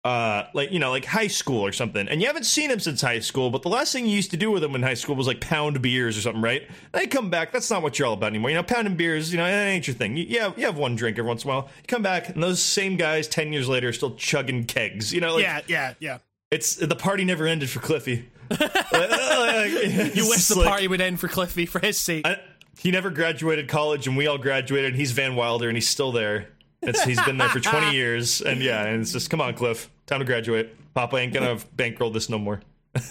uh 0.09 0.47
like 0.53 0.71
you 0.71 0.79
know 0.79 0.89
like 0.89 1.05
high 1.05 1.27
school 1.27 1.63
or 1.63 1.71
something 1.71 2.07
and 2.07 2.19
you 2.19 2.25
haven't 2.25 2.45
seen 2.45 2.71
him 2.71 2.79
since 2.79 2.99
high 3.01 3.19
school 3.19 3.51
but 3.51 3.61
the 3.61 3.69
last 3.69 3.93
thing 3.93 4.07
you 4.07 4.15
used 4.15 4.31
to 4.31 4.37
do 4.37 4.49
with 4.49 4.63
him 4.63 4.73
in 4.73 4.81
high 4.81 4.95
school 4.95 5.15
was 5.15 5.27
like 5.27 5.39
pound 5.39 5.79
beers 5.83 6.17
or 6.17 6.21
something 6.21 6.41
right 6.41 6.67
they 6.93 7.05
come 7.05 7.29
back 7.29 7.51
that's 7.51 7.69
not 7.69 7.83
what 7.83 7.99
you're 7.99 8.07
all 8.07 8.15
about 8.15 8.27
anymore 8.27 8.49
you 8.49 8.55
know 8.55 8.63
pounding 8.63 8.95
beers 8.95 9.31
you 9.31 9.37
know 9.37 9.45
that 9.45 9.67
ain't 9.67 9.85
your 9.85 9.93
thing 9.93 10.17
you, 10.17 10.23
you, 10.23 10.39
have, 10.39 10.57
you 10.57 10.65
have 10.65 10.77
one 10.77 10.95
drink 10.95 11.19
every 11.19 11.27
once 11.27 11.43
in 11.43 11.49
a 11.51 11.53
while 11.53 11.69
you 11.77 11.87
come 11.87 12.01
back 12.01 12.29
and 12.29 12.41
those 12.41 12.59
same 12.59 12.97
guys 12.97 13.27
10 13.27 13.53
years 13.53 13.69
later 13.69 13.89
are 13.89 13.93
still 13.93 14.15
chugging 14.15 14.63
kegs 14.65 15.13
you 15.13 15.21
know 15.21 15.35
like 15.35 15.43
yeah, 15.43 15.61
yeah, 15.67 15.93
yeah. 15.99 16.17
it's 16.49 16.75
the 16.75 16.95
party 16.95 17.23
never 17.23 17.45
ended 17.45 17.69
for 17.69 17.79
cliffy 17.79 18.27
you 18.49 18.57
You 20.15 20.29
wish 20.29 20.47
the 20.47 20.63
party 20.65 20.87
would 20.87 21.01
end 21.01 21.19
for 21.19 21.27
Cliffy 21.27 21.67
for 21.67 21.79
his 21.79 21.97
sake. 21.97 22.25
I, 22.25 22.39
he 22.79 22.91
never 22.91 23.09
graduated 23.09 23.67
college, 23.67 24.07
and 24.07 24.17
we 24.17 24.25
all 24.25 24.37
graduated. 24.37 24.91
And 24.91 24.99
he's 24.99 25.11
Van 25.11 25.35
Wilder, 25.35 25.67
and 25.67 25.77
he's 25.77 25.87
still 25.87 26.11
there. 26.11 26.47
It's, 26.81 27.03
he's 27.03 27.21
been 27.23 27.37
there 27.37 27.49
for 27.49 27.59
20 27.59 27.91
years, 27.95 28.41
and 28.41 28.61
yeah, 28.61 28.85
and 28.85 29.01
it's 29.01 29.11
just 29.11 29.29
come 29.29 29.41
on, 29.41 29.53
Cliff, 29.53 29.89
time 30.05 30.19
to 30.19 30.25
graduate. 30.25 30.75
Papa 30.93 31.17
ain't 31.17 31.33
gonna 31.33 31.57
bankroll 31.75 32.11
this 32.11 32.29
no 32.29 32.37
more. 32.39 32.61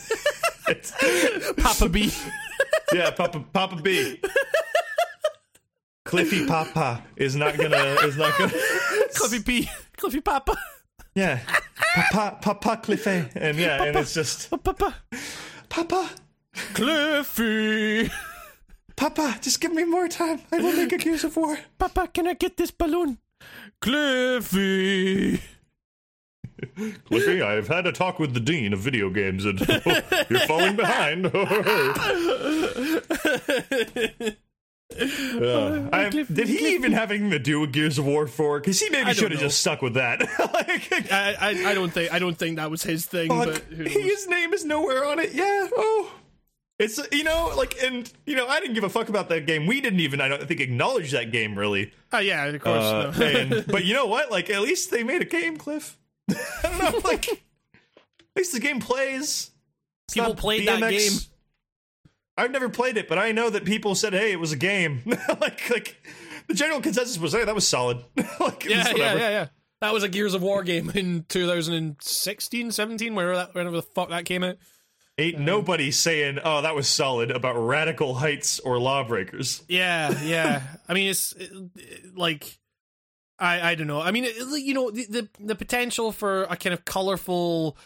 It's- 0.69 0.93
Papa 1.57 1.89
B. 1.89 2.13
yeah, 2.93 3.11
Papa, 3.11 3.43
Papa 3.55 3.77
B. 3.77 4.21
Cliffy 6.05 6.47
Papa 6.47 7.03
is 7.17 7.37
not 7.37 7.57
gonna 7.57 7.97
is 8.05 8.17
not 8.19 8.37
gonna. 8.39 8.53
Cliffy 9.15 9.43
P. 9.43 9.71
Cliffy 9.97 10.21
Papa. 10.21 10.57
Yeah, 11.15 11.41
Papa 12.13 12.39
Papa 12.43 12.81
Cliffy, 12.83 13.29
and 13.35 13.57
yeah, 13.57 13.83
and 13.83 13.97
it's 13.97 14.13
just 14.15 14.51
Papa. 14.51 14.95
Papa 15.69 16.11
Cliffy. 16.75 18.11
Papa, 18.97 19.39
just 19.41 19.61
give 19.61 19.73
me 19.73 19.85
more 19.85 20.09
time. 20.09 20.41
I 20.51 20.59
will 20.59 20.73
make 20.73 20.93
a 20.93 20.99
Gears 20.99 21.25
of 21.25 21.37
War. 21.37 21.57
Papa, 21.79 22.09
can 22.13 22.27
I 22.27 22.35
get 22.35 22.57
this 22.57 22.71
balloon? 22.73 23.19
Cliffy. 23.81 25.41
Cliffy, 27.05 27.43
I've 27.43 27.69
had 27.69 27.87
a 27.87 27.93
talk 27.93 28.19
with 28.19 28.35
the 28.35 28.41
dean 28.41 28.73
of 28.73 28.81
video 28.81 29.11
games, 29.11 29.45
and 29.45 29.61
you're 30.29 30.41
falling 30.41 30.77
behind. 30.77 31.31
Oh, 34.91 34.95
yeah. 34.95 35.01
Uh, 35.01 35.45
oh, 35.45 35.89
I- 35.93 36.09
did 36.09 36.49
he 36.49 36.75
even 36.75 36.93
having 36.93 37.21
anything 37.21 37.31
to 37.33 37.39
do 37.39 37.61
with 37.61 37.73
Gears 37.73 37.99
of 37.99 38.07
War 38.07 38.27
4? 38.27 38.61
Because 38.61 38.81
he 38.81 38.89
maybe 38.89 39.13
should 39.13 39.33
have 39.33 39.41
just 39.41 39.61
stuck 39.61 39.83
with 39.83 39.95
that. 39.95 40.21
like, 40.21 41.13
I, 41.13 41.37
I, 41.39 41.71
I 41.71 41.75
don't 41.75 41.91
think 41.93 42.13
I 42.13 42.19
don't 42.19 42.37
think 42.37 42.57
that 42.57 42.71
was 42.71 42.83
his 42.83 43.05
thing, 43.05 43.29
but 43.29 43.71
knows? 43.71 43.93
his 43.93 44.27
name 44.29 44.55
is 44.55 44.65
nowhere 44.65 45.05
on 45.05 45.19
it. 45.19 45.33
Yeah. 45.35 45.69
Oh. 45.77 46.11
It's 46.79 47.01
you 47.11 47.25
know 47.25 47.53
like 47.57 47.83
and 47.83 48.11
you 48.25 48.37
know 48.37 48.47
I 48.47 48.61
didn't 48.61 48.75
give 48.75 48.85
a 48.85 48.89
fuck 48.89 49.09
about 49.09 49.29
that 49.31 49.47
game. 49.47 49.67
We 49.67 49.81
didn't 49.81 50.01
even 50.01 50.21
I 50.21 50.29
don't 50.29 50.47
think 50.47 50.61
acknowledge 50.61 51.11
that 51.11 51.33
game 51.33 51.59
really. 51.59 51.93
Oh 52.13 52.19
yeah, 52.19 52.45
of 52.45 52.63
course. 52.63 52.85
Uh, 52.85 53.15
no. 53.19 53.27
and, 53.27 53.67
but 53.69 53.85
you 53.85 53.95
know 53.95 54.07
what? 54.07 54.31
Like 54.31 54.49
at 54.49 54.63
least 54.63 54.91
they 54.91 55.03
made 55.03 55.23
a 55.23 55.25
game, 55.25 55.57
Cliff. 55.57 55.99
I 56.31 56.37
don't 56.63 56.79
know. 56.79 57.01
Like 57.05 57.29
at 57.33 57.39
least 58.37 58.53
the 58.53 58.61
game 58.61 58.81
plays. 58.81 59.51
It's 60.07 60.15
People 60.15 60.31
not 60.31 60.39
played 60.39 60.69
that 60.69 60.81
game. 60.91 61.13
I've 62.37 62.53
never 62.53 62.69
played 62.69 62.97
it, 62.97 63.09
but 63.09 63.19
I 63.19 63.33
know 63.33 63.51
that 63.51 63.65
people 63.65 63.97
said, 63.97 64.13
"Hey, 64.13 64.31
it 64.31 64.39
was 64.39 64.53
a 64.53 64.57
game." 64.57 65.03
like, 65.41 65.69
like 65.69 65.97
the 66.47 66.55
general 66.55 66.81
consensus 66.81 67.19
was, 67.19 67.33
"Hey, 67.33 67.45
that 67.45 67.55
was 67.55 67.67
solid." 67.67 67.99
like, 68.17 68.65
it 68.65 68.77
was 68.77 68.87
yeah, 68.87 68.95
yeah, 68.95 69.15
yeah, 69.15 69.31
yeah. 69.31 69.47
That 69.81 69.93
was 69.93 70.05
a 70.05 70.09
Gears 70.09 70.35
of 70.35 70.43
War 70.43 70.63
game 70.63 70.91
in 70.91 71.25
2016, 71.29 72.71
17, 72.71 73.15
whenever 73.15 73.37
that, 73.37 73.55
whenever 73.55 73.77
the 73.77 73.83
fuck 73.83 74.11
that 74.11 74.25
came 74.25 74.45
out. 74.45 74.57
Ain't 75.19 75.37
um, 75.37 75.45
nobody 75.45 75.91
saying, 75.91 76.39
"Oh, 76.45 76.63
that 76.63 76.75
was 76.75 76.89
solid" 76.89 77.31
about 77.31 77.57
Radical 77.57 78.15
Heights 78.15 78.61
or 78.61 78.79
Lawbreakers. 78.79 79.63
Yeah, 79.69 80.19
yeah. 80.23 80.63
I 80.89 80.95
mean, 80.95 81.11
it's 81.11 81.33
it- 81.33 81.51
it- 81.77 82.17
like 82.17 82.59
I 83.39 83.71
I 83.71 83.75
don't 83.75 83.87
know. 83.89 84.01
I 84.01 84.11
mean, 84.13 84.25
it, 84.25 84.37
you 84.63 84.75
know, 84.75 84.91
the, 84.91 85.07
the 85.07 85.29
the 85.41 85.55
potential 85.57 86.13
for 86.13 86.45
a 86.45 86.57
kind 86.57 86.73
of 86.73 86.85
colorful 86.85 87.77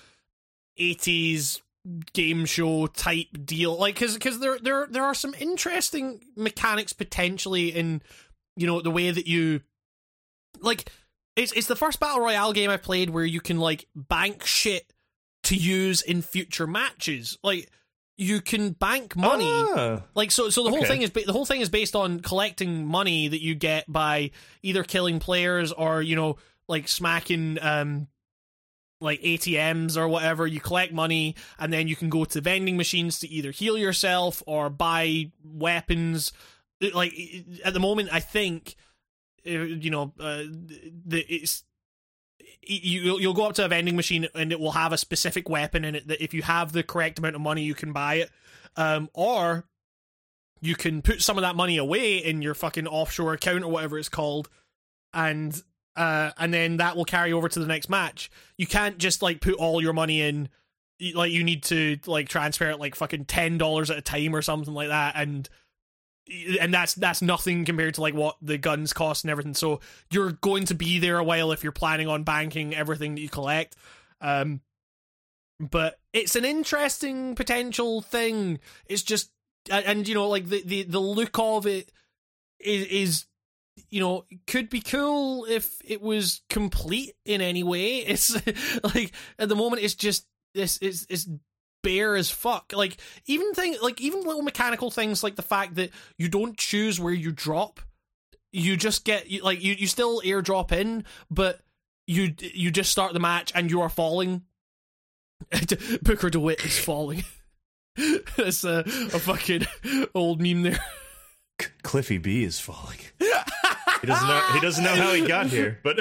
'80s 0.79 1.61
game 2.13 2.45
show 2.45 2.87
type 2.87 3.27
deal, 3.45 3.77
like 3.79 3.95
because 3.95 4.15
because 4.15 4.39
there 4.39 4.59
there 4.59 4.87
there 4.91 5.05
are 5.05 5.15
some 5.15 5.35
interesting 5.41 6.21
mechanics 6.37 6.93
potentially 6.93 7.69
in 7.69 8.03
you 8.57 8.67
know 8.67 8.81
the 8.81 8.91
way 8.91 9.11
that 9.11 9.27
you 9.27 9.63
like 10.61 10.91
it's 11.35 11.53
it's 11.53 11.67
the 11.67 11.77
first 11.77 11.99
battle 11.99 12.21
royale 12.21 12.53
game 12.53 12.71
I've 12.71 12.83
played 12.83 13.11
where 13.11 13.25
you 13.25 13.41
can 13.41 13.59
like 13.59 13.87
bank 13.97 14.45
shit 14.45 14.93
to 15.45 15.57
use 15.57 16.03
in 16.03 16.23
future 16.23 16.67
matches, 16.67 17.39
like. 17.43 17.69
You 18.19 18.43
can 18.43 18.73
bank 18.73 19.17
money 19.17 19.47
Ah. 19.49 20.03
like 20.15 20.31
so, 20.31 20.51
so 20.51 20.63
the 20.63 20.71
whole 20.71 20.85
thing 20.85 21.01
is 21.01 21.11
the 21.11 21.33
whole 21.33 21.47
thing 21.47 21.63
is 21.63 21.71
based 21.71 21.97
on 21.97 22.21
collecting 22.21 22.87
money 22.87 23.27
that 23.27 23.41
you 23.43 23.55
get 23.55 23.91
by 23.91 24.31
either 24.63 24.85
killing 24.85 25.19
players 25.19 25.73
or 25.73 26.03
you 26.03 26.15
know 26.15 26.37
like 26.69 26.89
smacking 26.89 27.59
um 27.61 28.07
like 29.01 29.21
ATMs 29.23 29.97
or 29.97 30.07
whatever. 30.09 30.47
You 30.47 30.61
collect 30.61 30.93
money 30.93 31.35
and 31.59 31.73
then 31.73 31.89
you 31.89 31.97
can 31.97 32.11
go 32.11 32.25
to 32.27 32.41
vending 32.43 32.77
machines 32.77 33.19
to 33.21 33.29
either 33.29 33.51
heal 33.51 33.79
yourself 33.79 34.43
or 34.47 34.69
buy 34.69 35.33
weapons. 35.43 36.33
Like 36.95 37.15
at 37.65 37.73
the 37.73 37.81
moment, 37.81 38.11
I 38.13 38.21
think 38.21 38.77
uh, 39.47 39.51
you 39.51 39.91
know 39.91 40.13
uh, 40.21 40.43
the 41.07 41.25
it's 41.29 41.65
you 42.67 43.19
you'll 43.19 43.35
go 43.35 43.47
up 43.47 43.55
to 43.55 43.65
a 43.65 43.69
vending 43.69 43.97
machine 43.97 44.27
and 44.35 44.53
it 44.53 44.61
will 44.61 44.73
have 44.73 44.93
a 44.93 44.99
specific 44.99 45.49
weapon 45.49 45.85
in 45.85 45.95
it 45.95 46.09
that 46.09 46.23
if 46.23 46.33
you 46.33 46.43
have 46.43 46.73
the 46.73 46.83
correct 46.83 47.19
amount 47.19 47.35
of 47.35 47.41
money 47.41 47.63
you 47.63 47.75
can 47.75 47.93
buy 47.93 48.15
it. 48.17 48.31
Um 48.77 49.09
or 49.15 49.65
you 50.61 50.77
can 50.77 51.03
put 51.03 51.23
some 51.23 51.37
of 51.37 51.43
that 51.43 51.57
money 51.57 51.77
away 51.77 52.19
in 52.19 52.41
your 52.41 52.55
fucking 52.55 52.87
offshore 52.87 53.33
account 53.33 53.65
or 53.65 53.71
whatever 53.71 53.99
it's 53.99 54.09
called 54.09 54.49
and 55.13 55.61
uh 55.97 56.31
and 56.39 56.55
then 56.55 56.77
that 56.77 56.97
will 56.97 57.05
carry 57.05 57.33
over 57.33 57.49
to 57.49 57.59
the 57.59 57.67
next 57.67 57.89
match. 57.89 58.31
You 58.57 58.67
can't 58.67 58.99
just 58.99 59.23
like 59.23 59.41
put 59.41 59.55
all 59.55 59.83
your 59.83 59.93
money 59.93 60.23
in 60.23 60.49
like 61.15 61.33
you 61.33 61.43
need 61.43 61.65
to 61.65 61.99
like 62.07 62.29
transfer 62.29 62.71
it 62.71 62.79
like 62.79 62.95
fucking 62.95 63.25
ten 63.25 63.59
dollars 63.59 63.91
at 63.91 63.99
a 63.99 64.03
time 64.03 64.37
or 64.37 64.43
something 64.43 64.73
like 64.75 64.89
that 64.89 65.15
and 65.17 65.49
and 66.61 66.73
that's 66.73 66.95
that's 66.95 67.23
nothing 67.23 67.65
compared 67.65 67.95
to 67.95 68.01
like 68.01 68.15
what 68.15 68.37
the 68.41 68.59
guns 68.59 68.93
cost 68.93 69.25
and 69.25 69.31
everything. 69.31 69.55
So 69.55 69.81
you're 70.11 70.33
going 70.33 70.67
to 70.67 70.75
be 70.75 70.99
there 70.99 71.19
a 71.19 71.25
while 71.25 71.53
if 71.53 71.63
you're 71.63 71.73
planning 71.73 72.09
on 72.09 72.23
banking 72.23 72.75
everything 72.75 73.15
that 73.15 73.21
you 73.21 73.29
collect. 73.29 73.77
Um 74.21 74.61
but 75.61 75.99
it's 76.13 76.35
an 76.35 76.45
interesting 76.45 77.35
potential 77.35 78.03
thing. 78.03 78.59
It's 78.87 79.03
just 79.03 79.31
and, 79.71 80.07
you 80.09 80.15
know 80.15 80.29
like 80.29 80.49
the, 80.49 80.63
the 80.65 80.83
the 80.85 81.01
look 81.01 81.39
of 81.39 81.67
it 81.67 81.93
is 82.59 82.87
is 82.87 83.27
you 83.91 84.01
know 84.01 84.25
could 84.47 84.69
be 84.69 84.81
cool 84.81 85.45
if 85.45 85.79
it 85.85 86.01
was 86.01 86.43
complete 86.49 87.15
in 87.25 87.41
any 87.41 87.63
way. 87.63 87.99
It's 88.07 88.35
like 88.83 89.13
at 89.39 89.49
the 89.49 89.57
moment 89.57 89.83
it's 89.83 89.95
just 89.95 90.27
this 90.55 90.79
it's 90.83 91.07
it's 91.09 91.29
bare 91.83 92.17
as 92.17 92.31
fuck. 92.31 92.73
Like 92.75 92.97
even 93.27 93.55
thing 93.55 93.77
like 93.83 94.01
even 94.01 94.23
little 94.23 94.43
mechanical 94.43 94.91
things 94.91 95.23
like 95.23 95.37
the 95.37 95.43
fact 95.43 95.75
that 95.77 95.91
you 96.17 96.29
don't 96.29 96.57
choose 96.57 96.99
where 97.01 97.13
you 97.13 97.33
drop. 97.33 97.81
You 98.53 98.77
just 98.77 99.05
get 99.05 99.31
you, 99.31 99.43
like 99.43 99.63
you 99.63 99.75
you 99.75 99.87
still 99.87 100.21
airdrop 100.23 100.73
in, 100.73 101.05
but 101.31 101.61
you 102.07 102.35
you 102.39 102.71
just 102.71 102.91
start 102.91 103.13
the 103.13 103.21
match 103.21 103.53
and 103.55 103.71
you 103.71 103.81
are 103.81 103.89
falling. 103.89 104.43
Booker 106.03 106.31
DeWitt 106.31 106.65
is 106.65 106.79
falling. 106.79 107.25
That's 108.37 108.65
a, 108.65 108.79
a 108.79 109.19
fucking 109.19 109.67
old 110.15 110.41
meme 110.41 110.63
there. 110.63 110.81
Cliffy 111.83 112.19
B 112.19 112.45
is 112.45 112.59
falling. 112.61 112.99
He 114.03 114.09
doesn't 114.09 114.27
know. 114.27 114.41
He 114.55 114.61
doesn't 114.61 114.85
know 114.85 114.97
how 114.97 115.13
he 115.13 115.25
got 115.25 115.47
here, 115.47 115.79
but 115.85 115.97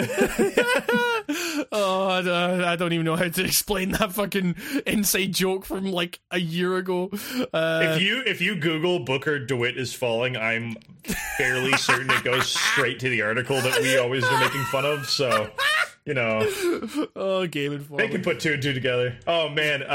I, 2.27 2.73
I 2.73 2.75
don't 2.75 2.93
even 2.93 3.05
know 3.05 3.15
how 3.15 3.27
to 3.27 3.43
explain 3.45 3.91
that 3.91 4.13
fucking 4.13 4.55
inside 4.85 5.33
joke 5.33 5.65
from 5.65 5.91
like 5.91 6.19
a 6.31 6.39
year 6.39 6.77
ago. 6.77 7.09
Uh, 7.53 7.81
if 7.83 8.01
you 8.01 8.23
if 8.25 8.41
you 8.41 8.55
Google 8.55 8.99
Booker 8.99 9.39
DeWitt 9.39 9.77
is 9.77 9.93
falling, 9.93 10.37
I'm 10.37 10.75
fairly 11.37 11.73
certain 11.77 12.09
it 12.11 12.23
goes 12.23 12.47
straight 12.47 12.99
to 12.99 13.09
the 13.09 13.21
article 13.21 13.59
that 13.61 13.81
we 13.81 13.97
always 13.97 14.23
are 14.23 14.39
making 14.39 14.63
fun 14.65 14.85
of. 14.85 15.09
So 15.09 15.49
you 16.05 16.13
know, 16.13 16.47
oh, 17.15 17.47
Game 17.47 17.73
Informer. 17.73 18.03
they 18.03 18.09
can 18.09 18.23
put 18.23 18.39
two 18.39 18.53
and 18.53 18.61
two 18.61 18.73
together. 18.73 19.17
Oh 19.27 19.49
man, 19.49 19.83
uh, 19.83 19.85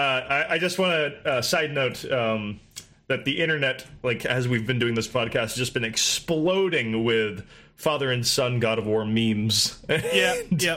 I, 0.51 0.55
I 0.55 0.59
just 0.59 0.79
want 0.79 0.93
to 0.93 1.31
uh, 1.31 1.43
side 1.43 1.73
note 1.73 2.11
um, 2.11 2.61
that 3.09 3.25
the 3.25 3.41
internet, 3.41 3.85
like 4.03 4.25
as 4.25 4.49
we've 4.49 4.67
been 4.67 4.79
doing 4.79 4.95
this 4.95 5.09
podcast, 5.09 5.35
has 5.35 5.55
just 5.57 5.75
been 5.75 5.85
exploding 5.85 7.05
with 7.05 7.45
father 7.75 8.11
and 8.11 8.27
son 8.27 8.61
God 8.61 8.79
of 8.79 8.87
War 8.87 9.05
memes. 9.05 9.83
Yeah, 9.89 10.37
yeah. 10.51 10.77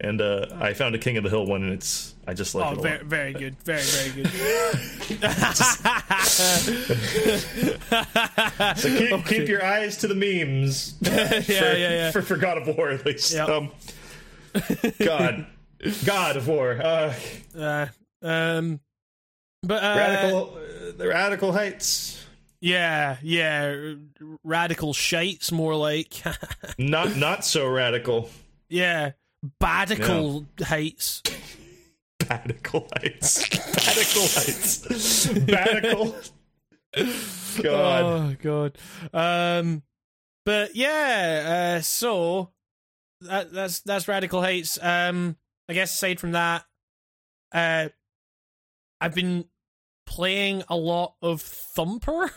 And 0.00 0.20
uh, 0.20 0.46
I 0.58 0.72
found 0.74 0.94
a 0.94 0.98
King 0.98 1.16
of 1.18 1.24
the 1.24 1.30
Hill 1.30 1.46
one, 1.46 1.62
and 1.62 1.72
it's 1.72 2.14
I 2.26 2.34
just 2.34 2.54
like 2.54 2.66
Oh, 2.66 2.72
it 2.72 2.78
a 2.78 2.82
very, 2.82 3.04
very 3.04 3.32
good, 3.32 3.56
very, 3.62 3.82
very 3.82 4.22
good. 4.22 5.20
So 8.76 8.88
keep, 8.96 9.26
keep 9.26 9.48
your 9.48 9.64
eyes 9.64 9.96
to 9.98 10.08
the 10.08 10.14
memes. 10.14 10.94
yeah, 11.00 11.28
for, 11.38 11.44
yeah, 11.44 11.76
yeah. 11.76 12.10
For, 12.12 12.22
for 12.22 12.36
God 12.36 12.58
of 12.58 12.76
War, 12.76 12.90
at 12.90 13.04
least. 13.04 13.32
Yep. 13.32 13.48
Um, 13.48 13.70
God, 15.00 15.46
God 16.04 16.36
of 16.36 16.48
War. 16.48 16.80
Uh, 16.82 17.14
Uh, 17.56 17.86
um, 18.22 18.80
but 19.62 19.82
uh, 19.82 19.94
radical, 19.96 20.54
uh, 20.56 20.92
the 20.96 21.08
radical 21.08 21.52
heights. 21.52 22.24
yeah, 22.60 23.16
yeah, 23.22 23.94
radical 24.44 24.92
shites, 24.92 25.52
more 25.52 25.74
like. 25.74 26.22
Not 26.78 27.16
not 27.16 27.44
so 27.44 27.68
radical. 27.68 28.30
yeah, 28.68 29.12
badical 29.60 30.46
heights. 30.62 31.22
Radical 32.28 32.88
heights. 32.96 33.48
Radical 33.86 34.22
heights. 34.22 35.28
Radical. 35.48 36.16
God. 37.62 38.02
Oh 38.04 38.36
god. 38.42 38.78
Um, 39.12 39.82
but 40.44 40.74
yeah. 40.76 41.76
Uh, 41.78 41.80
so 41.80 42.50
that 43.22 43.52
that's 43.52 43.80
that's 43.80 44.08
radical 44.08 44.40
heights. 44.40 44.78
Um, 44.80 45.36
I 45.68 45.74
guess 45.74 45.94
aside 45.94 46.20
from 46.20 46.32
that, 46.32 46.64
uh, 47.52 47.88
I've 49.00 49.14
been 49.14 49.46
playing 50.06 50.62
a 50.68 50.76
lot 50.76 51.14
of 51.22 51.40
Thumper. 51.42 52.32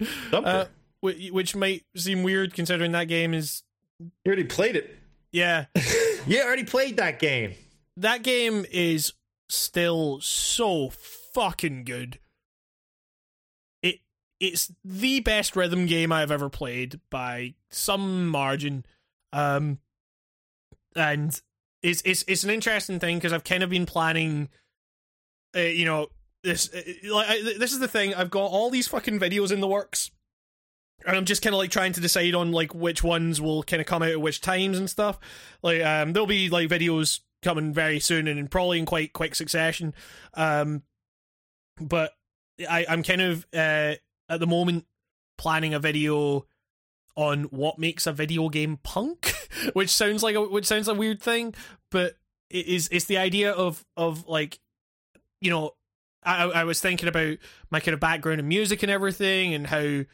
Thumper. 0.30 0.48
Uh, 0.48 0.64
which 1.00 1.54
might 1.54 1.84
seem 1.94 2.22
weird 2.22 2.54
considering 2.54 2.92
that 2.92 3.08
game 3.08 3.34
is 3.34 3.62
you 4.00 4.10
already 4.26 4.44
played 4.44 4.74
it. 4.74 4.96
Yeah 5.34 5.66
You 6.26 6.42
already 6.42 6.64
played 6.64 6.96
that 6.96 7.18
game. 7.18 7.52
that 7.98 8.22
game 8.22 8.64
is 8.70 9.12
still 9.50 10.20
so 10.22 10.90
fucking 11.34 11.84
good. 11.84 12.18
It 13.82 14.00
it's 14.40 14.72
the 14.82 15.20
best 15.20 15.54
rhythm 15.54 15.84
game 15.86 16.10
I've 16.12 16.30
ever 16.30 16.48
played 16.48 17.00
by 17.10 17.54
some 17.70 18.28
margin. 18.28 18.86
Um 19.32 19.80
and 20.96 21.38
it's 21.82 22.00
it's 22.06 22.24
it's 22.26 22.44
an 22.44 22.50
interesting 22.50 22.98
thing 22.98 23.18
because 23.18 23.32
I've 23.34 23.44
kind 23.44 23.62
of 23.62 23.68
been 23.68 23.84
planning 23.84 24.48
uh, 25.54 25.60
you 25.60 25.84
know 25.84 26.08
this 26.42 26.72
uh, 26.72 26.80
like 27.12 27.28
I, 27.28 27.42
this 27.58 27.72
is 27.72 27.80
the 27.80 27.88
thing 27.88 28.14
I've 28.14 28.30
got 28.30 28.46
all 28.46 28.70
these 28.70 28.88
fucking 28.88 29.20
videos 29.20 29.52
in 29.52 29.60
the 29.60 29.68
works 29.68 30.10
and 31.06 31.16
I'm 31.16 31.24
just 31.24 31.42
kind 31.42 31.54
of 31.54 31.58
like 31.58 31.70
trying 31.70 31.92
to 31.92 32.00
decide 32.00 32.34
on 32.34 32.52
like 32.52 32.74
which 32.74 33.02
ones 33.02 33.40
will 33.40 33.62
kind 33.62 33.80
of 33.80 33.86
come 33.86 34.02
out 34.02 34.10
at 34.10 34.20
which 34.20 34.40
times 34.40 34.78
and 34.78 34.88
stuff. 34.88 35.18
Like 35.62 35.82
um 35.82 36.12
there'll 36.12 36.26
be 36.26 36.48
like 36.48 36.68
videos 36.68 37.20
coming 37.42 37.72
very 37.72 38.00
soon 38.00 38.26
and 38.26 38.50
probably 38.50 38.78
in 38.78 38.86
quite 38.86 39.12
quick 39.12 39.34
succession. 39.34 39.94
Um 40.34 40.82
but 41.80 42.12
I 42.68 42.86
I'm 42.88 43.02
kind 43.02 43.20
of 43.20 43.46
uh 43.52 43.94
at 44.28 44.40
the 44.40 44.46
moment 44.46 44.86
planning 45.36 45.74
a 45.74 45.78
video 45.78 46.46
on 47.16 47.44
what 47.44 47.78
makes 47.78 48.06
a 48.06 48.12
video 48.12 48.48
game 48.48 48.78
punk, 48.82 49.34
which 49.72 49.90
sounds 49.90 50.22
like 50.22 50.36
a 50.36 50.42
which 50.42 50.66
sounds 50.66 50.88
a 50.88 50.94
weird 50.94 51.20
thing, 51.20 51.54
but 51.90 52.16
it 52.50 52.66
is 52.66 52.88
it's 52.90 53.06
the 53.06 53.18
idea 53.18 53.52
of 53.52 53.84
of 53.96 54.26
like 54.26 54.58
you 55.40 55.50
know 55.50 55.72
I 56.22 56.44
I 56.44 56.64
was 56.64 56.80
thinking 56.80 57.08
about 57.08 57.36
my 57.70 57.80
kind 57.80 57.94
of 57.94 58.00
background 58.00 58.40
in 58.40 58.48
music 58.48 58.82
and 58.82 58.90
everything 58.90 59.54
and 59.54 59.66
how 59.66 60.04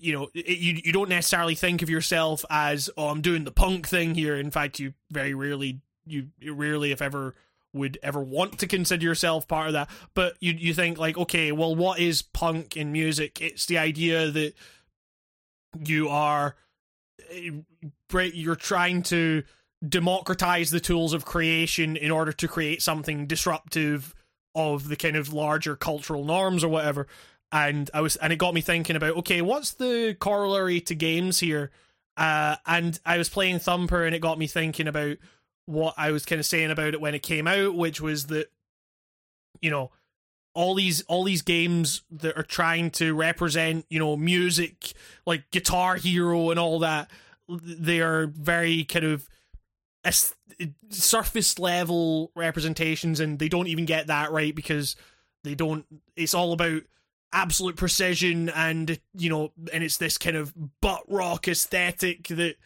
you 0.00 0.12
know 0.12 0.28
it, 0.34 0.58
you 0.58 0.80
you 0.84 0.92
don't 0.92 1.08
necessarily 1.08 1.54
think 1.54 1.82
of 1.82 1.90
yourself 1.90 2.44
as 2.50 2.90
oh 2.96 3.08
I'm 3.08 3.20
doing 3.20 3.44
the 3.44 3.50
punk 3.50 3.86
thing 3.88 4.14
here. 4.14 4.36
In 4.36 4.50
fact 4.50 4.78
you 4.78 4.94
very 5.10 5.34
rarely 5.34 5.80
you 6.06 6.28
you 6.38 6.54
rarely 6.54 6.92
if 6.92 7.02
ever 7.02 7.34
would 7.72 7.98
ever 8.02 8.20
want 8.20 8.58
to 8.58 8.66
consider 8.66 9.04
yourself 9.04 9.46
part 9.46 9.68
of 9.68 9.72
that. 9.74 9.90
But 10.14 10.34
you 10.40 10.52
you 10.52 10.74
think 10.74 10.98
like 10.98 11.16
okay 11.16 11.52
well 11.52 11.74
what 11.74 12.00
is 12.00 12.22
punk 12.22 12.76
in 12.76 12.92
music? 12.92 13.40
It's 13.40 13.66
the 13.66 13.78
idea 13.78 14.30
that 14.30 14.54
you 15.84 16.08
are 16.08 16.56
eh, 17.30 17.50
you're 18.10 18.56
trying 18.56 19.02
to 19.04 19.44
democratize 19.86 20.70
the 20.70 20.80
tools 20.80 21.14
of 21.14 21.24
creation 21.24 21.96
in 21.96 22.10
order 22.10 22.32
to 22.32 22.48
create 22.48 22.82
something 22.82 23.26
disruptive 23.26 24.14
of 24.54 24.88
the 24.88 24.96
kind 24.96 25.16
of 25.16 25.32
larger 25.32 25.76
cultural 25.76 26.24
norms 26.24 26.64
or 26.64 26.68
whatever 26.68 27.06
and 27.52 27.90
i 27.94 28.00
was 28.00 28.16
and 28.16 28.32
it 28.32 28.36
got 28.36 28.54
me 28.54 28.60
thinking 28.60 28.96
about 28.96 29.16
okay 29.16 29.42
what's 29.42 29.72
the 29.72 30.16
corollary 30.18 30.80
to 30.80 30.94
games 30.94 31.40
here? 31.40 31.70
Uh 32.16 32.56
and 32.66 32.98
i 33.04 33.18
was 33.18 33.28
playing 33.28 33.58
thumper 33.58 34.04
and 34.04 34.14
it 34.14 34.20
got 34.20 34.38
me 34.38 34.46
thinking 34.46 34.88
about 34.88 35.16
what 35.66 35.94
i 35.96 36.10
was 36.10 36.24
kind 36.24 36.38
of 36.38 36.46
saying 36.46 36.70
about 36.70 36.94
it 36.94 37.00
when 37.00 37.14
it 37.14 37.22
came 37.22 37.46
out 37.46 37.74
which 37.74 38.00
was 38.00 38.26
that 38.26 38.50
you 39.60 39.70
know 39.70 39.90
all 40.54 40.74
these 40.74 41.02
all 41.02 41.24
these 41.24 41.42
games 41.42 42.02
that 42.10 42.36
are 42.36 42.42
trying 42.42 42.90
to 42.90 43.14
represent 43.14 43.86
you 43.88 43.98
know 43.98 44.16
music 44.16 44.92
like 45.26 45.50
guitar 45.50 45.96
hero 45.96 46.50
and 46.50 46.58
all 46.58 46.80
that 46.80 47.10
they 47.48 48.00
are 48.00 48.26
very 48.26 48.84
kind 48.84 49.04
of 49.04 49.28
surface 50.88 51.58
level 51.58 52.32
representations 52.34 53.20
and 53.20 53.38
they 53.38 53.48
don't 53.48 53.66
even 53.68 53.84
get 53.84 54.06
that 54.06 54.32
right 54.32 54.54
because 54.54 54.96
they 55.44 55.54
don't 55.54 55.84
it's 56.16 56.34
all 56.34 56.52
about 56.52 56.82
absolute 57.32 57.76
precision 57.76 58.48
and 58.50 58.98
you 59.14 59.30
know 59.30 59.52
and 59.72 59.84
it's 59.84 59.98
this 59.98 60.18
kind 60.18 60.36
of 60.36 60.52
butt 60.80 61.02
rock 61.08 61.46
aesthetic 61.46 62.26
that 62.28 62.56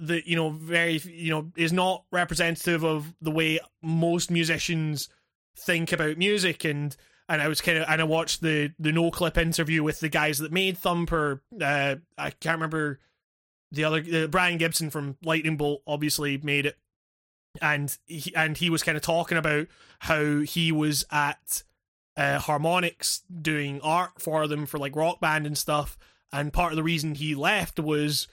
that 0.00 0.26
you 0.26 0.36
know 0.36 0.50
very 0.50 0.98
you 0.98 1.30
know 1.30 1.50
is 1.56 1.72
not 1.72 2.04
representative 2.12 2.84
of 2.84 3.14
the 3.22 3.30
way 3.30 3.58
most 3.82 4.30
musicians 4.30 5.08
think 5.56 5.92
about 5.92 6.18
music 6.18 6.64
and 6.64 6.96
and 7.28 7.40
I 7.40 7.48
was 7.48 7.60
kind 7.60 7.78
of 7.78 7.86
and 7.88 8.00
I 8.00 8.04
watched 8.04 8.42
the 8.42 8.72
the 8.78 8.90
Noclip 8.90 9.38
interview 9.38 9.82
with 9.82 10.00
the 10.00 10.08
guys 10.08 10.38
that 10.38 10.52
made 10.52 10.76
Thumper. 10.76 11.42
Uh, 11.58 11.96
I 12.18 12.30
can't 12.30 12.56
remember 12.56 13.00
the 13.70 13.84
other 13.84 14.04
uh, 14.12 14.26
Brian 14.26 14.58
Gibson 14.58 14.90
from 14.90 15.16
Lightning 15.22 15.56
Bolt 15.56 15.82
obviously 15.86 16.36
made 16.38 16.66
it, 16.66 16.78
and 17.60 17.96
he 18.06 18.34
and 18.34 18.56
he 18.58 18.68
was 18.68 18.82
kind 18.82 18.96
of 18.96 19.02
talking 19.02 19.38
about 19.38 19.68
how 20.00 20.40
he 20.40 20.72
was 20.72 21.06
at 21.10 21.62
uh, 22.16 22.38
Harmonix 22.38 23.20
doing 23.40 23.80
art 23.82 24.12
for 24.18 24.46
them 24.46 24.66
for 24.66 24.78
like 24.78 24.96
Rock 24.96 25.20
Band 25.20 25.46
and 25.46 25.56
stuff, 25.56 25.96
and 26.32 26.52
part 26.52 26.72
of 26.72 26.76
the 26.76 26.82
reason 26.82 27.14
he 27.14 27.34
left 27.34 27.78
was. 27.78 28.28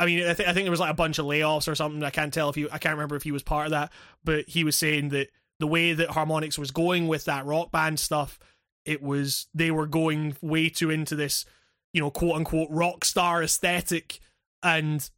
I 0.00 0.06
mean, 0.06 0.20
I, 0.20 0.32
th- 0.32 0.48
I 0.48 0.52
think 0.52 0.64
there 0.64 0.70
was 0.70 0.78
like 0.78 0.92
a 0.92 0.94
bunch 0.94 1.18
of 1.18 1.26
layoffs 1.26 1.66
or 1.66 1.74
something. 1.74 2.04
I 2.04 2.10
can't 2.10 2.32
tell 2.32 2.50
if 2.50 2.54
he, 2.54 2.70
I 2.70 2.78
can't 2.78 2.94
remember 2.94 3.16
if 3.16 3.24
he 3.24 3.32
was 3.32 3.42
part 3.42 3.66
of 3.66 3.72
that, 3.72 3.90
but 4.22 4.48
he 4.48 4.62
was 4.62 4.76
saying 4.76 5.08
that 5.08 5.28
the 5.58 5.66
way 5.66 5.92
that 5.92 6.10
Harmonix 6.10 6.56
was 6.56 6.70
going 6.70 7.08
with 7.08 7.24
that 7.24 7.44
rock 7.44 7.72
band 7.72 7.98
stuff, 7.98 8.38
it 8.84 9.02
was 9.02 9.48
they 9.54 9.72
were 9.72 9.88
going 9.88 10.36
way 10.40 10.68
too 10.68 10.90
into 10.90 11.16
this, 11.16 11.44
you 11.92 12.00
know, 12.00 12.12
quote 12.12 12.36
unquote 12.36 12.68
rock 12.70 13.04
star 13.04 13.42
aesthetic, 13.42 14.20
and 14.62 15.10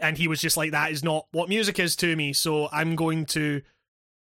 and 0.00 0.18
he 0.18 0.28
was 0.28 0.40
just 0.40 0.56
like, 0.56 0.72
that 0.72 0.92
is 0.92 1.02
not 1.02 1.26
what 1.32 1.48
music 1.48 1.78
is 1.78 1.96
to 1.96 2.14
me. 2.16 2.32
So 2.32 2.68
I'm 2.70 2.96
going 2.96 3.26
to 3.26 3.62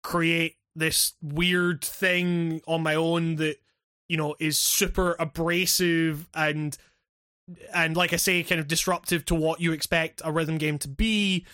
create 0.03 0.55
this 0.75 1.13
weird 1.21 1.83
thing 1.83 2.61
on 2.67 2.83
my 2.83 2.95
own 2.95 3.35
that 3.37 3.57
you 4.09 4.17
know 4.17 4.35
is 4.39 4.59
super 4.59 5.15
abrasive 5.19 6.27
and 6.33 6.77
and 7.73 7.95
like 7.95 8.13
I 8.13 8.17
say, 8.17 8.43
kind 8.43 8.59
of 8.59 8.67
disruptive 8.67 9.25
to 9.25 9.35
what 9.35 9.61
you 9.61 9.71
expect 9.71 10.21
a 10.23 10.31
rhythm 10.31 10.57
game 10.57 10.77
to 10.79 10.87
be. 10.87 11.45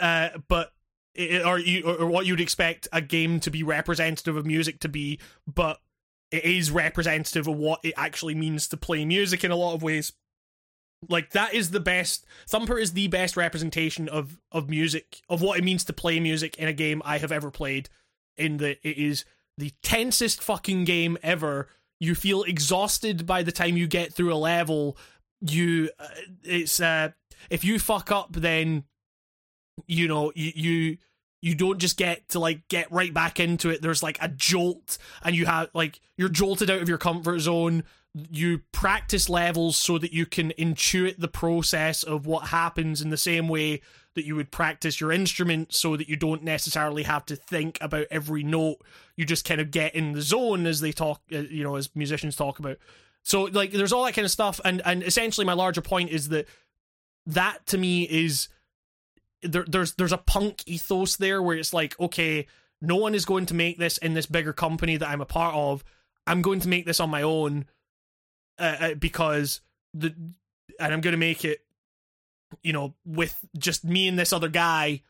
Uh, 0.00 0.30
but 0.48 0.72
it, 1.14 1.44
or 1.44 1.58
you 1.58 1.82
or 1.84 2.06
what 2.06 2.26
you'd 2.26 2.40
expect 2.40 2.88
a 2.92 3.00
game 3.00 3.40
to 3.40 3.50
be 3.50 3.62
representative 3.62 4.36
of 4.36 4.46
music 4.46 4.80
to 4.80 4.88
be, 4.88 5.18
but 5.52 5.80
it 6.30 6.44
is 6.44 6.70
representative 6.70 7.46
of 7.46 7.56
what 7.56 7.80
it 7.82 7.94
actually 7.96 8.34
means 8.34 8.68
to 8.68 8.76
play 8.76 9.04
music 9.04 9.44
in 9.44 9.50
a 9.50 9.56
lot 9.56 9.74
of 9.74 9.82
ways. 9.82 10.12
Like 11.08 11.30
that 11.30 11.54
is 11.54 11.70
the 11.70 11.80
best. 11.80 12.26
Thumper 12.48 12.78
is 12.78 12.92
the 12.92 13.08
best 13.08 13.36
representation 13.36 14.08
of 14.08 14.38
of 14.50 14.70
music 14.70 15.20
of 15.28 15.42
what 15.42 15.58
it 15.58 15.64
means 15.64 15.84
to 15.84 15.92
play 15.92 16.20
music 16.20 16.56
in 16.58 16.68
a 16.68 16.72
game 16.72 17.02
I 17.04 17.18
have 17.18 17.32
ever 17.32 17.50
played. 17.50 17.88
In 18.36 18.58
that 18.58 18.78
it 18.82 18.98
is 18.98 19.24
the 19.58 19.72
tensest 19.82 20.42
fucking 20.42 20.84
game 20.84 21.18
ever. 21.22 21.68
You 22.00 22.14
feel 22.14 22.42
exhausted 22.42 23.26
by 23.26 23.42
the 23.42 23.52
time 23.52 23.76
you 23.76 23.86
get 23.86 24.12
through 24.12 24.32
a 24.32 24.36
level. 24.36 24.96
You, 25.40 25.90
uh, 25.98 26.08
it's 26.42 26.80
uh, 26.80 27.10
if 27.50 27.64
you 27.64 27.78
fuck 27.78 28.10
up, 28.10 28.32
then 28.32 28.84
you 29.86 30.08
know 30.08 30.32
you 30.34 30.52
you 30.54 30.98
you 31.40 31.54
don't 31.54 31.78
just 31.78 31.96
get 31.96 32.28
to 32.28 32.38
like 32.38 32.66
get 32.68 32.90
right 32.92 33.12
back 33.12 33.40
into 33.40 33.70
it 33.70 33.82
there's 33.82 34.02
like 34.02 34.18
a 34.20 34.28
jolt 34.28 34.98
and 35.24 35.34
you 35.34 35.46
have 35.46 35.68
like 35.74 36.00
you're 36.16 36.28
jolted 36.28 36.70
out 36.70 36.80
of 36.80 36.88
your 36.88 36.98
comfort 36.98 37.40
zone 37.40 37.82
you 38.14 38.60
practice 38.72 39.28
levels 39.28 39.76
so 39.76 39.96
that 39.98 40.12
you 40.12 40.26
can 40.26 40.52
intuit 40.58 41.18
the 41.18 41.28
process 41.28 42.02
of 42.02 42.26
what 42.26 42.48
happens 42.48 43.00
in 43.00 43.10
the 43.10 43.16
same 43.16 43.48
way 43.48 43.80
that 44.14 44.26
you 44.26 44.36
would 44.36 44.50
practice 44.50 45.00
your 45.00 45.10
instrument 45.10 45.72
so 45.72 45.96
that 45.96 46.08
you 46.08 46.16
don't 46.16 46.42
necessarily 46.42 47.04
have 47.04 47.24
to 47.24 47.36
think 47.36 47.78
about 47.80 48.06
every 48.10 48.42
note. 48.42 48.76
You 49.16 49.24
just 49.24 49.46
kind 49.46 49.60
of 49.60 49.70
get 49.70 49.94
in 49.94 50.12
the 50.12 50.20
zone 50.20 50.66
as 50.66 50.80
they 50.80 50.92
talk 50.92 51.22
uh, 51.32 51.38
you 51.38 51.64
know 51.64 51.76
as 51.76 51.94
musicians 51.94 52.36
talk 52.36 52.58
about. 52.58 52.76
So 53.22 53.44
like 53.44 53.72
there's 53.72 53.92
all 53.92 54.04
that 54.04 54.14
kind 54.14 54.26
of 54.26 54.30
stuff. 54.30 54.60
And 54.64 54.82
and 54.84 55.02
essentially 55.02 55.46
my 55.46 55.54
larger 55.54 55.80
point 55.80 56.10
is 56.10 56.28
that 56.28 56.46
that 57.26 57.64
to 57.66 57.78
me 57.78 58.02
is 58.02 58.48
there, 59.42 59.64
there's 59.66 59.94
there's 59.94 60.12
a 60.12 60.18
punk 60.18 60.64
ethos 60.66 61.16
there 61.16 61.42
where 61.42 61.56
it's 61.56 61.72
like 61.72 61.98
okay 61.98 62.46
no 62.82 62.96
one 62.96 63.14
is 63.14 63.24
going 63.24 63.46
to 63.46 63.54
make 63.54 63.78
this 63.78 63.96
in 63.98 64.12
this 64.12 64.26
bigger 64.26 64.52
company 64.52 64.96
that 64.96 65.08
I'm 65.08 65.20
a 65.20 65.26
part 65.26 65.54
of. 65.54 65.84
I'm 66.26 66.42
going 66.42 66.60
to 66.60 66.68
make 66.68 66.84
this 66.84 67.00
on 67.00 67.10
my 67.10 67.22
own 67.22 67.66
uh, 68.58 68.76
uh 68.80 68.94
because 68.94 69.60
the 69.94 70.14
and 70.78 70.92
I'm 70.92 71.00
going 71.00 71.12
to 71.12 71.18
make 71.18 71.44
it 71.44 71.60
you 72.62 72.72
know 72.72 72.94
with 73.04 73.38
just 73.56 73.84
me 73.84 74.08
and 74.08 74.18
this 74.18 74.32
other 74.32 74.48
guy 74.48 75.02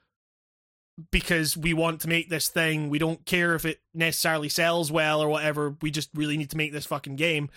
because 1.10 1.56
we 1.56 1.72
want 1.72 2.00
to 2.02 2.08
make 2.08 2.28
this 2.28 2.48
thing. 2.48 2.90
We 2.90 2.98
don't 2.98 3.24
care 3.24 3.54
if 3.54 3.64
it 3.64 3.80
necessarily 3.94 4.48
sells 4.48 4.92
well 4.92 5.22
or 5.22 5.28
whatever. 5.28 5.74
We 5.80 5.90
just 5.90 6.10
really 6.14 6.36
need 6.36 6.50
to 6.50 6.56
make 6.56 6.72
this 6.72 6.86
fucking 6.86 7.16
game. 7.16 7.50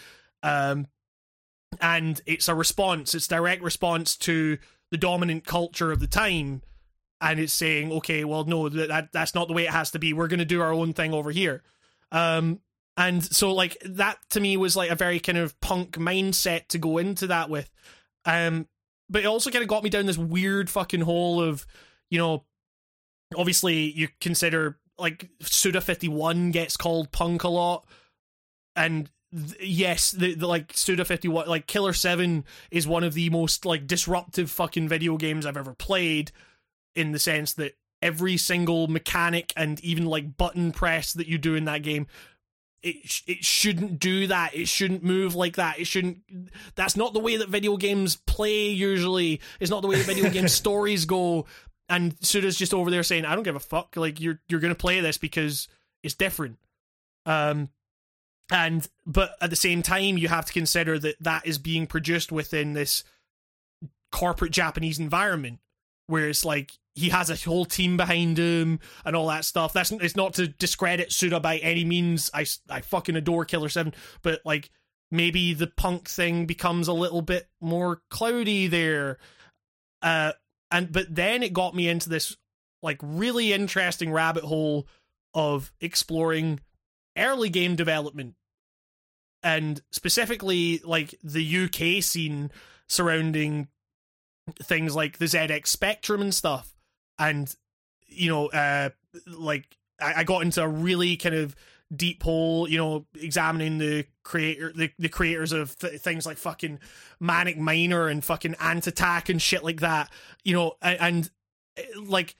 Um 0.44 0.88
and 1.82 2.22
it's 2.26 2.48
a 2.48 2.56
response. 2.56 3.14
It's 3.14 3.28
direct 3.28 3.62
response 3.62 4.16
to 4.18 4.57
the 4.91 4.98
dominant 4.98 5.45
culture 5.45 5.91
of 5.91 5.99
the 5.99 6.07
time. 6.07 6.62
And 7.20 7.40
it's 7.40 7.53
saying 7.53 7.91
okay 7.91 8.24
well 8.24 8.45
no 8.45 8.70
that 8.70 9.12
that's 9.12 9.36
not 9.36 9.48
the 9.48 9.53
way 9.53 9.66
it 9.66 9.72
has 9.72 9.91
to 9.91 9.99
be. 9.99 10.14
We're 10.14 10.28
going 10.28 10.40
to 10.40 10.45
do 10.45 10.62
our 10.62 10.74
own 10.74 10.94
thing 10.94 11.14
over 11.14 11.32
here. 11.32 11.64
Um 12.12 12.62
and 12.97 13.23
so 13.23 13.53
like 13.53 13.77
that 13.85 14.17
to 14.30 14.39
me 14.39 14.57
was 14.57 14.76
like 14.76 14.89
a 14.89 14.95
very 14.95 15.19
kind 15.19 15.38
of 15.38 15.59
punk 15.59 15.97
mindset 15.97 16.67
to 16.69 16.77
go 16.77 16.97
into 16.97 17.27
that 17.27 17.49
with. 17.49 17.69
Um 18.26 18.67
but 19.09 19.23
it 19.23 19.27
also 19.27 19.51
kind 19.51 19.61
of 19.61 19.69
got 19.69 19.84
me 19.84 19.89
down 19.89 20.05
this 20.05 20.17
weird 20.17 20.69
fucking 20.69 21.01
hole 21.01 21.41
of 21.41 21.65
you 22.09 22.17
know 22.17 22.43
obviously 23.38 23.91
you 23.91 24.07
consider 24.19 24.80
like 24.97 25.30
suda 25.41 25.81
51 25.81 26.51
gets 26.51 26.77
called 26.77 27.11
punk 27.11 27.43
a 27.43 27.49
lot. 27.49 27.85
And 28.76 29.09
yes, 29.59 30.11
the, 30.11 30.35
the 30.35 30.47
like 30.47 30.72
Suda 30.76 31.05
fifty 31.05 31.27
one, 31.27 31.47
like 31.47 31.67
Killer 31.67 31.93
Seven 31.93 32.45
is 32.72 32.88
one 32.88 33.03
of 33.03 33.13
the 33.13 33.30
most 33.30 33.65
like 33.65 33.88
disruptive 33.88 34.49
fucking 34.51 34.88
video 34.88 35.17
games 35.17 35.45
I've 35.45 35.57
ever 35.57 35.73
played, 35.73 36.31
in 36.95 37.11
the 37.11 37.19
sense 37.19 37.53
that 37.53 37.76
every 38.01 38.38
single 38.38 38.88
mechanic 38.88 39.53
and 39.55 39.80
even 39.81 40.05
like 40.05 40.38
button 40.38 40.72
press 40.72 41.13
that 41.13 41.27
you 41.27 41.38
do 41.38 41.55
in 41.55 41.65
that 41.65 41.81
game 41.81 42.07
it 42.86 43.22
it 43.28 43.44
shouldn't 43.44 43.99
do 43.99 44.28
that. 44.28 44.56
It 44.56 44.68
shouldn't 44.68 45.03
move 45.03 45.36
like 45.36 45.56
that. 45.56 45.80
It 45.80 45.88
shouldn't. 45.88 46.20
That's 46.76 46.95
not 46.95 47.14
the 47.14 47.20
way 47.20 47.38
that 47.38 47.49
video 47.49 47.78
games 47.78 48.16
play. 48.16 48.70
Usually, 48.70 49.41
it's 49.60 49.72
not 49.72 49.82
the 49.82 49.88
way 49.88 49.98
that 49.98 50.06
video 50.06 50.30
game 50.30 50.48
stories 50.49 51.06
go. 51.06 51.45
And 51.90 52.16
Suda's 52.22 52.57
just 52.57 52.74
over 52.74 52.91
there 52.91 53.03
saying, 53.03 53.26
"I 53.26 53.34
don't 53.34 53.44
give 53.44 53.56
a 53.56 53.60
fuck. 53.60 53.95
Like 53.95 54.22
you're 54.22 54.40
you're 54.48 54.60
gonna 54.60 54.76
play 54.76 54.99
this 55.02 55.18
because 55.18 55.68
it's 56.03 56.14
different." 56.14 56.60
Um, 57.26 57.70
and 58.52 58.88
but 59.06 59.36
at 59.41 59.49
the 59.49 59.56
same 59.56 59.82
time 59.82 60.18
you 60.18 60.28
have 60.28 60.45
to 60.45 60.53
consider 60.53 60.99
that 60.99 61.16
that 61.20 61.48
is 61.48 61.57
being 61.57 61.88
produced 61.88 62.32
within 62.32 62.74
this 62.74 63.03
corporate 64.12 64.52
japanese 64.52 64.99
environment 64.99 65.60
where 66.07 66.30
it's 66.30 66.45
like 66.45 66.74
he 66.95 67.09
has 67.09 67.30
a 67.30 67.35
whole 67.49 67.65
team 67.65 67.97
behind 67.97 68.38
him 68.38 68.80
and 69.03 69.15
all 69.15 69.27
that 69.27 69.45
stuff. 69.45 69.73
That's 69.73 69.91
it's 69.91 70.15
not 70.15 70.34
to 70.35 70.47
discredit 70.47 71.11
suda 71.11 71.39
by 71.39 71.57
any 71.57 71.84
means. 71.84 72.31
I 72.34 72.45
i 72.69 72.81
fucking 72.81 73.17
adore 73.17 73.45
killer 73.45 73.69
7 73.69 73.93
but 74.22 74.41
like 74.45 74.72
maybe 75.11 75.53
the 75.53 75.67
punk 75.67 76.09
thing 76.09 76.45
becomes 76.45 76.88
a 76.88 76.93
little 76.93 77.22
bit 77.22 77.47
more 77.61 78.01
cloudy 78.09 78.67
there. 78.67 79.17
Uh 80.01 80.31
and 80.72 80.91
but 80.91 81.13
then 81.13 81.43
it 81.43 81.53
got 81.53 81.76
me 81.76 81.89
into 81.89 82.09
this 82.09 82.38
like 82.81 82.99
really 83.03 83.51
interesting 83.51 84.11
rabbit 84.11 84.45
hole 84.45 84.88
of 85.34 85.73
exploring 85.81 86.61
early 87.17 87.49
game 87.49 87.76
development. 87.76 88.35
And 89.43 89.81
specifically 89.91 90.80
like 90.84 91.15
the 91.22 91.65
UK 91.65 92.01
scene 92.01 92.51
surrounding 92.88 93.67
things 94.61 94.95
like 94.95 95.17
the 95.17 95.26
ZX 95.26 95.67
Spectrum 95.67 96.22
and 96.22 96.34
stuff. 96.34 96.74
And 97.19 97.53
you 98.07 98.29
know, 98.29 98.47
uh 98.47 98.89
like 99.27 99.77
I, 99.99 100.13
I 100.17 100.23
got 100.23 100.41
into 100.41 100.61
a 100.61 100.67
really 100.67 101.17
kind 101.17 101.35
of 101.35 101.55
deep 101.95 102.23
hole, 102.23 102.67
you 102.69 102.77
know, 102.77 103.05
examining 103.19 103.77
the 103.77 104.05
creator, 104.23 104.71
the, 104.75 104.91
the 104.97 105.09
creators 105.09 105.51
of 105.51 105.77
th- 105.77 105.99
things 106.01 106.25
like 106.25 106.37
fucking 106.37 106.79
Manic 107.19 107.57
Miner 107.57 108.07
and 108.07 108.23
fucking 108.23 108.55
Ant 108.59 108.87
Attack 108.87 109.29
and 109.29 109.41
shit 109.41 109.63
like 109.63 109.81
that, 109.81 110.11
you 110.43 110.53
know, 110.53 110.73
and, 110.81 111.29
and 111.77 112.09
like 112.09 112.35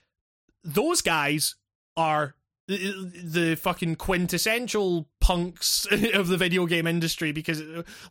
those 0.64 1.02
guys 1.02 1.56
are 1.96 2.36
eh, 2.70 2.76
eh, 2.76 2.92
the, 3.24 3.56
fucking 3.56 3.96
quintessential 3.96 5.08
punks 5.22 5.86
of 6.14 6.28
the 6.28 6.38
video 6.38 6.66
game 6.66 6.88
industry 6.88 7.32
because 7.32 7.62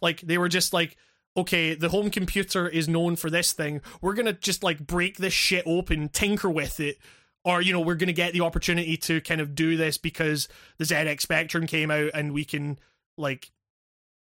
like 0.00 0.20
they 0.20 0.38
were 0.38 0.48
just 0.48 0.72
like 0.72 0.96
okay, 1.36 1.74
the 1.74 1.88
home 1.88 2.10
computer 2.10 2.68
is 2.68 2.88
known 2.88 3.16
for 3.16 3.30
this 3.30 3.52
thing. 3.52 3.80
We're 4.00 4.14
going 4.14 4.26
to 4.26 4.32
just 4.32 4.62
like 4.62 4.86
break 4.86 5.16
this 5.16 5.32
shit 5.32 5.64
open, 5.66 6.08
tinker 6.08 6.50
with 6.50 6.80
it. 6.80 6.98
Or, 7.44 7.60
you 7.60 7.72
know, 7.72 7.80
we're 7.80 7.96
going 7.96 8.08
to 8.08 8.14
get 8.14 8.32
the 8.32 8.40
opportunity 8.40 8.96
to 8.96 9.20
kind 9.20 9.40
of 9.40 9.54
do 9.54 9.76
this 9.76 9.98
because 9.98 10.48
the 10.78 10.84
ZX 10.84 11.20
Spectrum 11.20 11.66
came 11.66 11.90
out 11.90 12.10
and 12.14 12.32
we 12.32 12.44
can, 12.44 12.78
like, 13.18 13.50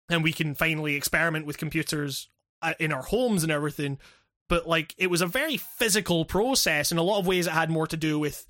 and 0.10 0.24
we 0.24 0.34
can 0.34 0.54
finally 0.54 0.96
experiment 0.96 1.46
with 1.46 1.58
computers 1.58 2.28
uh, 2.62 2.74
in 2.80 2.92
our 2.92 3.04
homes 3.04 3.44
and 3.44 3.52
everything. 3.52 3.98
But, 4.50 4.68
like, 4.68 4.94
it 4.98 5.10
was 5.10 5.22
a 5.22 5.26
very 5.26 5.56
physical 5.56 6.26
process. 6.26 6.92
In 6.92 6.98
a 6.98 7.04
lot 7.04 7.20
of 7.20 7.26
ways, 7.28 7.48
it 7.48 7.54
had 7.54 7.70
more 7.70 7.88
to 7.88 7.96
do 7.96 8.20
with 8.20 8.46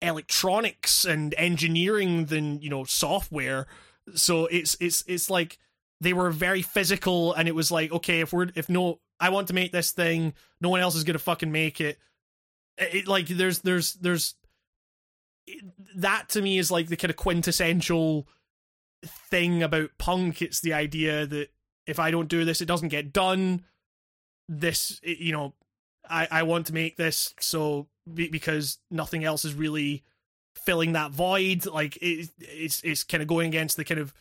electronics 0.00 1.04
and 1.04 1.34
engineering 1.36 2.26
than 2.26 2.60
you 2.60 2.70
know 2.70 2.84
software 2.84 3.66
so 4.14 4.46
it's 4.46 4.76
it's 4.80 5.02
it's 5.06 5.28
like 5.28 5.58
they 6.00 6.12
were 6.12 6.30
very 6.30 6.62
physical 6.62 7.32
and 7.34 7.48
it 7.48 7.54
was 7.54 7.70
like 7.70 7.92
okay 7.92 8.20
if 8.20 8.32
we're 8.32 8.48
if 8.54 8.68
no 8.68 9.00
i 9.20 9.30
want 9.30 9.48
to 9.48 9.54
make 9.54 9.72
this 9.72 9.92
thing 9.92 10.32
no 10.60 10.68
one 10.68 10.80
else 10.80 10.94
is 10.94 11.04
gonna 11.04 11.18
fucking 11.18 11.50
make 11.50 11.80
it, 11.80 11.98
it 12.78 13.08
like 13.08 13.26
there's 13.26 13.60
there's 13.60 13.94
there's 13.94 14.34
that 15.96 16.28
to 16.30 16.42
me 16.42 16.58
is 16.58 16.70
like 16.70 16.88
the 16.88 16.96
kind 16.96 17.10
of 17.10 17.16
quintessential 17.16 18.26
thing 19.04 19.62
about 19.62 19.90
punk. 19.98 20.42
It's 20.42 20.60
the 20.60 20.72
idea 20.72 21.26
that 21.26 21.48
if 21.86 21.98
i 21.98 22.10
don't 22.10 22.28
do 22.28 22.44
this 22.44 22.60
it 22.60 22.66
doesn't 22.66 22.88
get 22.88 23.12
done. 23.12 23.64
This 24.48 25.00
you 25.02 25.32
know 25.32 25.54
i 26.08 26.28
i 26.30 26.42
want 26.42 26.66
to 26.66 26.74
make 26.74 26.96
this 26.96 27.34
so 27.40 27.88
because 28.14 28.78
nothing 28.90 29.24
else 29.24 29.44
is 29.44 29.54
really 29.54 30.04
filling 30.54 30.92
that 30.92 31.10
void. 31.10 31.66
Like 31.66 31.96
it, 31.98 32.30
it's 32.38 32.80
it's 32.82 33.04
kind 33.04 33.22
of 33.22 33.28
going 33.28 33.48
against 33.48 33.76
the 33.76 33.84
kind 33.84 34.00
of 34.00 34.14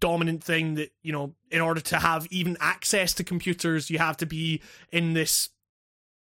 dominant 0.00 0.42
thing 0.42 0.74
that 0.74 0.90
you 1.02 1.12
know 1.12 1.34
in 1.50 1.60
order 1.60 1.80
to 1.80 1.96
have 1.96 2.26
even 2.30 2.56
access 2.60 3.14
to 3.14 3.24
computers 3.24 3.88
you 3.90 3.98
have 3.98 4.16
to 4.16 4.26
be 4.26 4.60
in 4.90 5.12
this 5.12 5.50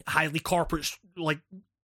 highly 0.09 0.41
corporate 0.41 0.91
like 1.17 1.39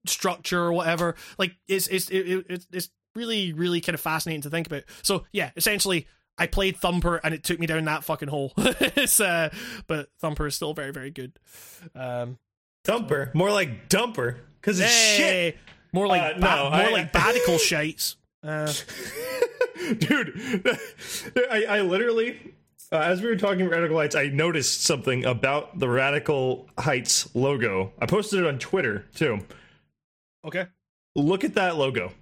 structure 0.06 0.60
or 0.60 0.72
whatever 0.72 1.14
like 1.38 1.54
it's 1.68 1.86
it's 1.86 2.10
it, 2.10 2.44
it, 2.48 2.66
it's 2.72 2.90
really 3.14 3.52
really 3.52 3.80
kind 3.80 3.94
of 3.94 4.00
fascinating 4.00 4.42
to 4.42 4.50
think 4.50 4.66
about 4.66 4.82
so 5.02 5.24
yeah 5.32 5.50
essentially 5.56 6.06
i 6.38 6.46
played 6.46 6.76
thumper 6.76 7.20
and 7.22 7.32
it 7.34 7.44
took 7.44 7.60
me 7.60 7.66
down 7.66 7.84
that 7.84 8.02
fucking 8.02 8.28
hole 8.28 8.52
it's 8.56 9.20
uh 9.20 9.48
but 9.86 10.08
thumper 10.20 10.46
is 10.46 10.56
still 10.56 10.74
very 10.74 10.90
very 10.90 11.10
good 11.10 11.38
um 11.94 12.38
Thumper, 12.84 13.30
more 13.32 13.52
like 13.52 13.88
dumper, 13.88 14.38
because 14.60 14.80
it's 14.80 14.90
hey, 14.92 15.16
shit. 15.16 15.58
More 15.92 16.08
like 16.08 16.22
uh, 16.22 16.34
ba- 16.34 16.40
no, 16.40 16.70
more 16.70 16.80
I, 16.80 16.90
like 16.90 17.12
badical 17.12 17.58
shites. 17.58 18.16
Uh. 18.42 18.72
Dude, 19.98 20.68
I, 21.50 21.64
I 21.68 21.80
literally 21.80 22.54
Uh, 22.90 22.96
as 22.98 23.22
we 23.22 23.28
were 23.28 23.36
talking 23.36 23.68
Radical 23.68 23.96
Heights, 23.96 24.14
I 24.14 24.26
noticed 24.26 24.82
something 24.82 25.24
about 25.24 25.78
the 25.78 25.88
Radical 25.88 26.68
Heights 26.78 27.34
logo. 27.34 27.92
I 27.98 28.06
posted 28.06 28.40
it 28.40 28.46
on 28.46 28.58
Twitter 28.58 29.06
too. 29.14 29.38
Okay. 30.44 30.66
Look 31.16 31.44
at 31.44 31.54
that 31.54 31.76
logo. 31.76 32.12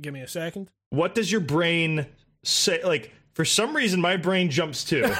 Give 0.00 0.12
me 0.12 0.20
a 0.20 0.28
second. 0.28 0.70
What 0.90 1.14
does 1.14 1.32
your 1.32 1.40
brain 1.40 2.06
say? 2.44 2.82
Like, 2.84 3.12
for 3.34 3.44
some 3.44 3.74
reason, 3.74 4.00
my 4.00 4.16
brain 4.18 4.50
jumps 4.50 4.84
to. 4.84 5.04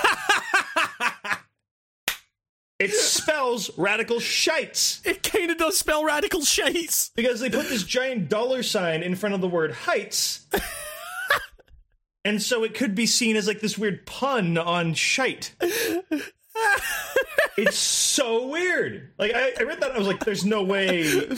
it 2.78 2.90
spells 2.92 3.70
radical 3.78 4.20
shites 4.20 5.00
It 5.04 5.22
kind 5.22 5.50
of 5.50 5.56
does 5.56 5.78
spell 5.78 6.04
radical 6.04 6.42
shites. 6.44 7.10
because 7.16 7.40
they 7.40 7.48
put 7.48 7.68
this 7.68 7.82
giant 7.84 8.28
dollar 8.28 8.62
sign 8.62 9.02
in 9.02 9.14
front 9.14 9.34
of 9.34 9.40
the 9.40 9.48
word 9.48 9.72
heights. 9.72 10.46
and 12.26 12.42
so 12.42 12.64
it 12.64 12.74
could 12.74 12.94
be 12.94 13.06
seen 13.06 13.36
as 13.36 13.46
like 13.46 13.60
this 13.60 13.78
weird 13.78 14.06
pun 14.06 14.58
on 14.58 14.94
shite. 14.94 15.54
it's 17.56 17.78
so 17.78 18.48
weird. 18.48 19.12
Like 19.18 19.32
I, 19.34 19.52
I 19.58 19.62
read 19.62 19.80
that, 19.80 19.92
I 19.92 19.98
was 19.98 20.06
like, 20.06 20.24
"There's 20.24 20.44
no 20.44 20.62
way." 20.62 21.28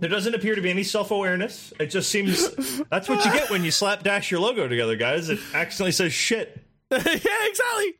There 0.00 0.10
doesn't 0.10 0.34
appear 0.34 0.54
to 0.54 0.60
be 0.60 0.70
any 0.70 0.82
self-awareness. 0.82 1.72
It 1.78 1.86
just 1.86 2.10
seems 2.10 2.50
that's 2.90 3.08
what 3.08 3.24
you 3.24 3.32
get 3.32 3.48
when 3.48 3.64
you 3.64 3.70
slapdash 3.70 4.30
your 4.30 4.40
logo 4.40 4.68
together, 4.68 4.96
guys. 4.96 5.30
It 5.30 5.38
accidentally 5.54 5.92
says 5.92 6.12
shit. 6.12 6.62
yeah, 6.90 6.98
exactly. 6.98 7.94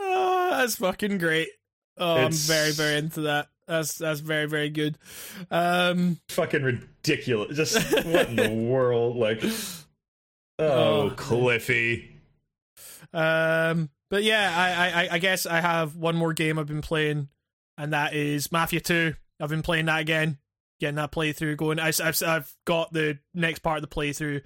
Oh, 0.00 0.48
that's 0.50 0.76
fucking 0.76 1.18
great. 1.18 1.48
Oh, 1.98 2.16
I'm 2.16 2.32
very, 2.32 2.72
very 2.72 2.96
into 2.96 3.20
that. 3.22 3.48
That's 3.68 3.98
that's 3.98 4.20
very, 4.20 4.46
very 4.46 4.70
good. 4.70 4.98
Um, 5.50 6.18
Fucking 6.30 6.62
ridiculous. 6.62 7.56
Just 7.56 8.04
what 8.06 8.28
in 8.28 8.36
the 8.36 8.50
world? 8.50 9.16
Like, 9.16 9.44
oh, 10.60 11.10
Oh. 11.10 11.10
Cliffy. 11.16 12.16
um, 13.12 13.90
but 14.10 14.22
yeah, 14.24 14.52
I, 14.56 15.02
I, 15.04 15.08
I 15.14 15.18
guess 15.18 15.46
I 15.46 15.60
have 15.60 15.96
one 15.96 16.16
more 16.16 16.32
game 16.32 16.58
I've 16.58 16.66
been 16.66 16.82
playing, 16.82 17.28
and 17.78 17.92
that 17.92 18.14
is 18.14 18.50
Mafia 18.52 18.80
Two. 18.80 19.14
I've 19.40 19.48
been 19.50 19.62
playing 19.62 19.86
that 19.86 20.00
again, 20.00 20.38
getting 20.80 20.96
that 20.96 21.12
playthrough 21.12 21.56
going. 21.56 21.78
I, 21.78 21.86
have 22.02 22.22
I've 22.26 22.52
got 22.66 22.92
the 22.92 23.18
next 23.34 23.60
part 23.60 23.78
of 23.78 23.82
the 23.82 23.94
playthrough 23.94 24.42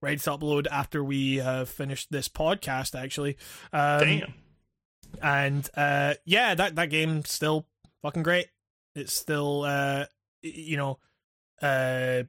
ready 0.00 0.16
to 0.18 0.30
upload 0.30 0.66
after 0.70 1.02
we 1.02 1.36
have 1.36 1.68
finished 1.68 2.08
this 2.10 2.28
podcast. 2.28 2.98
Actually, 2.98 3.36
um, 3.72 4.00
Damn. 4.00 4.34
and 5.22 5.68
uh 5.76 6.14
yeah 6.24 6.54
that 6.54 6.76
that 6.76 6.90
game's 6.90 7.30
still 7.32 7.66
fucking 8.02 8.22
great 8.22 8.46
it's 8.94 9.14
still 9.14 9.62
uh 9.64 10.04
you 10.42 10.76
know 10.76 10.98
uh 11.62 12.22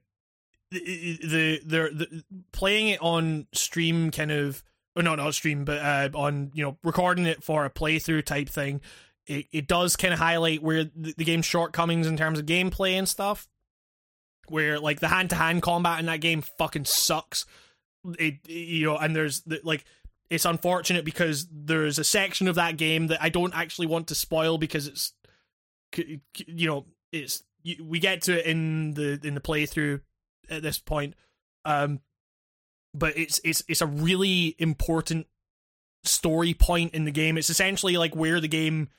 the 0.72 1.62
the, 1.66 1.90
the, 1.94 2.24
playing 2.52 2.90
it 2.90 3.02
on 3.02 3.48
stream 3.54 4.12
kind 4.12 4.32
of 4.32 4.64
oh 4.96 5.02
no 5.02 5.16
not 5.16 5.34
stream 5.34 5.66
but 5.66 5.78
uh 5.80 6.10
on 6.14 6.52
you 6.54 6.64
know 6.64 6.78
recording 6.84 7.26
it 7.26 7.44
for 7.44 7.66
a 7.66 7.70
playthrough 7.70 8.24
type 8.24 8.50
thing 8.50 8.82
it, 9.26 9.46
it 9.52 9.68
does 9.68 9.96
kind 9.96 10.14
of 10.14 10.20
highlight 10.20 10.62
where 10.62 10.84
the, 10.84 11.14
the 11.18 11.24
game's 11.24 11.46
shortcomings 11.46 12.08
in 12.08 12.18
terms 12.18 12.40
of 12.40 12.46
gameplay 12.46 12.94
and 12.94 13.08
stuff 13.08 13.48
where 14.50 14.80
like 14.80 15.00
the 15.00 15.08
hand-to-hand 15.08 15.62
combat 15.62 16.00
in 16.00 16.08
that 16.08 16.22
game 16.22 16.42
fucking 16.42 16.86
sucks. 16.86 17.46
It 18.18 18.48
you 18.48 18.86
know 18.86 18.98
and 18.98 19.16
there's 19.16 19.42
the, 19.42 19.60
like 19.64 19.86
it's 20.30 20.46
unfortunate 20.46 21.06
because 21.06 21.48
there's 21.52 22.00
a 22.00 22.04
section 22.04 22.48
of 22.48 22.56
that 22.56 22.78
game 22.78 23.08
that 23.08 23.22
I 23.22 23.30
don't 23.30 23.56
actually 23.56 23.88
want 23.88 24.08
to 24.08 24.16
spoil 24.16 24.58
because 24.58 24.88
it's 24.88 25.14
you 25.96 26.68
know 26.68 26.86
it's 27.12 27.44
we 27.84 28.00
get 28.00 28.24
to 28.24 28.40
it 28.40 28.46
in 28.46 28.94
the 28.94 29.20
in 29.24 29.36
the 29.36 29.42
playthrough 29.42 30.02
at 30.50 30.62
this 30.62 30.80
point 30.80 31.14
um 31.66 32.00
but 32.94 33.18
it's 33.18 33.40
it's 33.44 33.64
it's 33.68 33.82
a 33.82 33.88
really 33.88 34.56
important 34.58 35.28
story 36.04 36.54
point 36.54 36.94
in 36.94 37.06
the 37.06 37.12
game 37.12 37.38
it's 37.38 37.50
essentially 37.50 37.98
like 37.98 38.16
where 38.16 38.40
the 38.40 38.48
game 38.48 38.90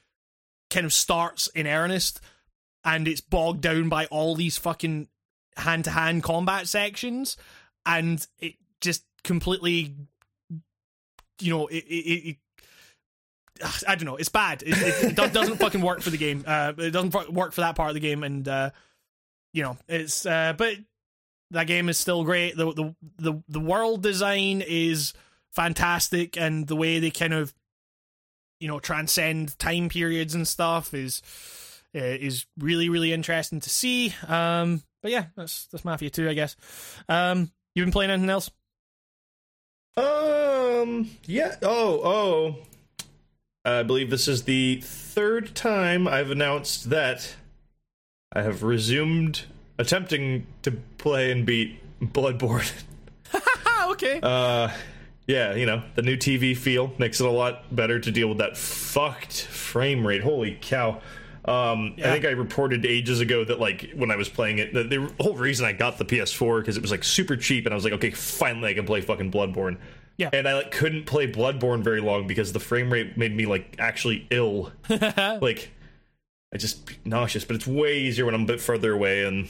kind 0.68 0.86
of 0.86 0.92
starts 0.92 1.48
in 1.48 1.66
earnest 1.66 2.20
and 2.84 3.08
it's 3.08 3.20
bogged 3.20 3.60
down 3.60 3.88
by 3.88 4.06
all 4.06 4.34
these 4.34 4.56
fucking 4.56 5.08
hand-to-hand 5.56 6.22
combat 6.22 6.68
sections 6.68 7.36
and 7.84 8.26
it 8.38 8.54
just 8.80 9.04
completely 9.24 9.94
you 11.40 11.50
know, 11.52 11.66
it, 11.66 11.84
it, 11.84 12.28
it 12.28 12.36
I 13.86 13.94
don't 13.94 14.06
know. 14.06 14.16
It's 14.16 14.28
bad. 14.28 14.62
It, 14.62 14.74
it, 14.76 15.18
it 15.18 15.32
doesn't 15.32 15.58
fucking 15.58 15.82
work 15.82 16.00
for 16.00 16.10
the 16.10 16.16
game. 16.16 16.44
Uh, 16.46 16.72
it 16.78 16.92
doesn't 16.92 17.32
work 17.32 17.52
for 17.52 17.60
that 17.60 17.76
part 17.76 17.90
of 17.90 17.94
the 17.94 18.00
game, 18.00 18.22
and 18.22 18.46
uh, 18.48 18.70
you 19.52 19.62
know, 19.62 19.76
it's. 19.86 20.24
Uh, 20.24 20.54
but 20.56 20.76
that 21.50 21.66
game 21.66 21.88
is 21.88 21.98
still 21.98 22.24
great. 22.24 22.56
The 22.56 22.72
the 22.72 22.94
the 23.18 23.42
the 23.48 23.60
world 23.60 24.02
design 24.02 24.62
is 24.66 25.12
fantastic, 25.50 26.36
and 26.36 26.66
the 26.66 26.76
way 26.76 26.98
they 26.98 27.10
kind 27.10 27.34
of, 27.34 27.52
you 28.60 28.68
know, 28.68 28.80
transcend 28.80 29.58
time 29.58 29.88
periods 29.88 30.34
and 30.34 30.46
stuff 30.46 30.94
is 30.94 31.22
uh, 31.94 31.98
is 31.98 32.46
really 32.58 32.88
really 32.88 33.12
interesting 33.12 33.60
to 33.60 33.70
see. 33.70 34.14
Um, 34.26 34.82
but 35.02 35.10
yeah, 35.10 35.26
that's 35.36 35.66
that's 35.66 35.84
Mafia 35.84 36.10
Two, 36.10 36.28
I 36.28 36.34
guess. 36.34 36.56
Um, 37.08 37.50
you 37.74 37.84
been 37.84 37.92
playing 37.92 38.10
anything 38.10 38.30
else? 38.30 38.50
Um. 39.96 41.10
Yeah. 41.26 41.56
Oh. 41.62 42.00
Oh. 42.04 42.56
I 43.62 43.82
believe 43.82 44.08
this 44.08 44.26
is 44.26 44.44
the 44.44 44.80
third 44.82 45.54
time 45.54 46.08
I've 46.08 46.30
announced 46.30 46.88
that 46.90 47.36
I 48.32 48.40
have 48.40 48.62
resumed 48.62 49.42
attempting 49.80 50.46
to 50.62 50.72
play 50.98 51.32
and 51.32 51.44
beat 51.44 51.78
Bloodborne. 52.00 52.70
Okay. 53.90 54.20
Uh. 54.22 54.70
Yeah, 55.26 55.54
you 55.54 55.66
know, 55.66 55.82
the 55.94 56.02
new 56.02 56.16
TV 56.16 56.56
feel 56.56 56.92
makes 56.98 57.20
it 57.20 57.26
a 57.26 57.30
lot 57.30 57.74
better 57.74 58.00
to 58.00 58.10
deal 58.10 58.28
with 58.28 58.38
that 58.38 58.56
fucked 58.56 59.42
frame 59.42 60.04
rate. 60.06 60.22
Holy 60.22 60.58
cow. 60.60 61.00
Um, 61.44 61.94
Yeah. 61.96 62.08
I 62.08 62.12
think 62.12 62.24
I 62.24 62.30
reported 62.30 62.84
ages 62.84 63.20
ago 63.20 63.44
that 63.44 63.60
like 63.60 63.92
when 63.94 64.10
I 64.10 64.16
was 64.16 64.28
playing 64.28 64.58
it, 64.58 64.74
the, 64.74 64.84
the 64.84 65.12
whole 65.20 65.36
reason 65.36 65.66
I 65.66 65.72
got 65.72 65.98
the 65.98 66.04
PS4 66.04 66.60
because 66.60 66.76
it 66.76 66.82
was 66.82 66.90
like 66.90 67.04
super 67.04 67.36
cheap, 67.36 67.64
and 67.66 67.72
I 67.72 67.76
was 67.76 67.84
like, 67.84 67.92
okay, 67.94 68.10
finally 68.10 68.70
I 68.70 68.74
can 68.74 68.86
play 68.86 69.00
fucking 69.02 69.30
Bloodborne. 69.30 69.76
Yeah. 70.16 70.30
And 70.32 70.48
I 70.48 70.54
like 70.54 70.70
couldn't 70.72 71.04
play 71.06 71.30
Bloodborne 71.30 71.82
very 71.82 72.00
long 72.00 72.26
because 72.26 72.52
the 72.52 72.60
frame 72.60 72.92
rate 72.92 73.16
made 73.16 73.34
me 73.34 73.46
like 73.46 73.76
actually 73.78 74.26
ill. 74.30 74.72
like 74.88 75.70
I 76.52 76.58
just 76.58 76.90
nauseous, 77.04 77.44
but 77.44 77.54
it's 77.54 77.66
way 77.66 78.00
easier 78.00 78.24
when 78.24 78.34
I'm 78.34 78.42
a 78.42 78.46
bit 78.46 78.60
further 78.60 78.92
away 78.92 79.24
and 79.24 79.48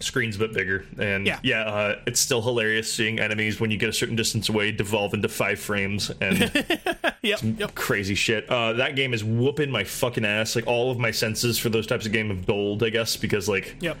screen's 0.00 0.36
a 0.36 0.38
bit 0.38 0.52
bigger. 0.52 0.84
And 0.98 1.26
Yeah. 1.26 1.38
yeah, 1.42 1.62
uh, 1.62 2.00
it's 2.06 2.18
still 2.20 2.42
hilarious 2.42 2.92
seeing 2.92 3.18
enemies 3.20 3.60
when 3.60 3.70
you 3.70 3.76
get 3.76 3.88
a 3.88 3.92
certain 3.92 4.16
distance 4.16 4.48
away 4.48 4.72
devolve 4.72 5.14
into 5.14 5.28
five 5.28 5.60
frames 5.60 6.10
and 6.20 6.38
yep. 7.22 7.40
Yep. 7.42 7.74
crazy 7.74 8.14
shit. 8.14 8.48
Uh, 8.48 8.72
that 8.74 8.96
game 8.96 9.12
is 9.14 9.22
whooping 9.22 9.70
my 9.70 9.84
fucking 9.84 10.24
ass. 10.24 10.56
Like 10.56 10.66
all 10.66 10.90
of 10.90 10.98
my 10.98 11.10
senses 11.10 11.58
for 11.58 11.68
those 11.68 11.86
types 11.86 12.06
of 12.06 12.12
game 12.12 12.28
have 12.28 12.46
dulled, 12.46 12.82
I 12.82 12.88
guess, 12.90 13.16
because 13.16 13.48
like 13.48 13.76
Yep. 13.80 13.96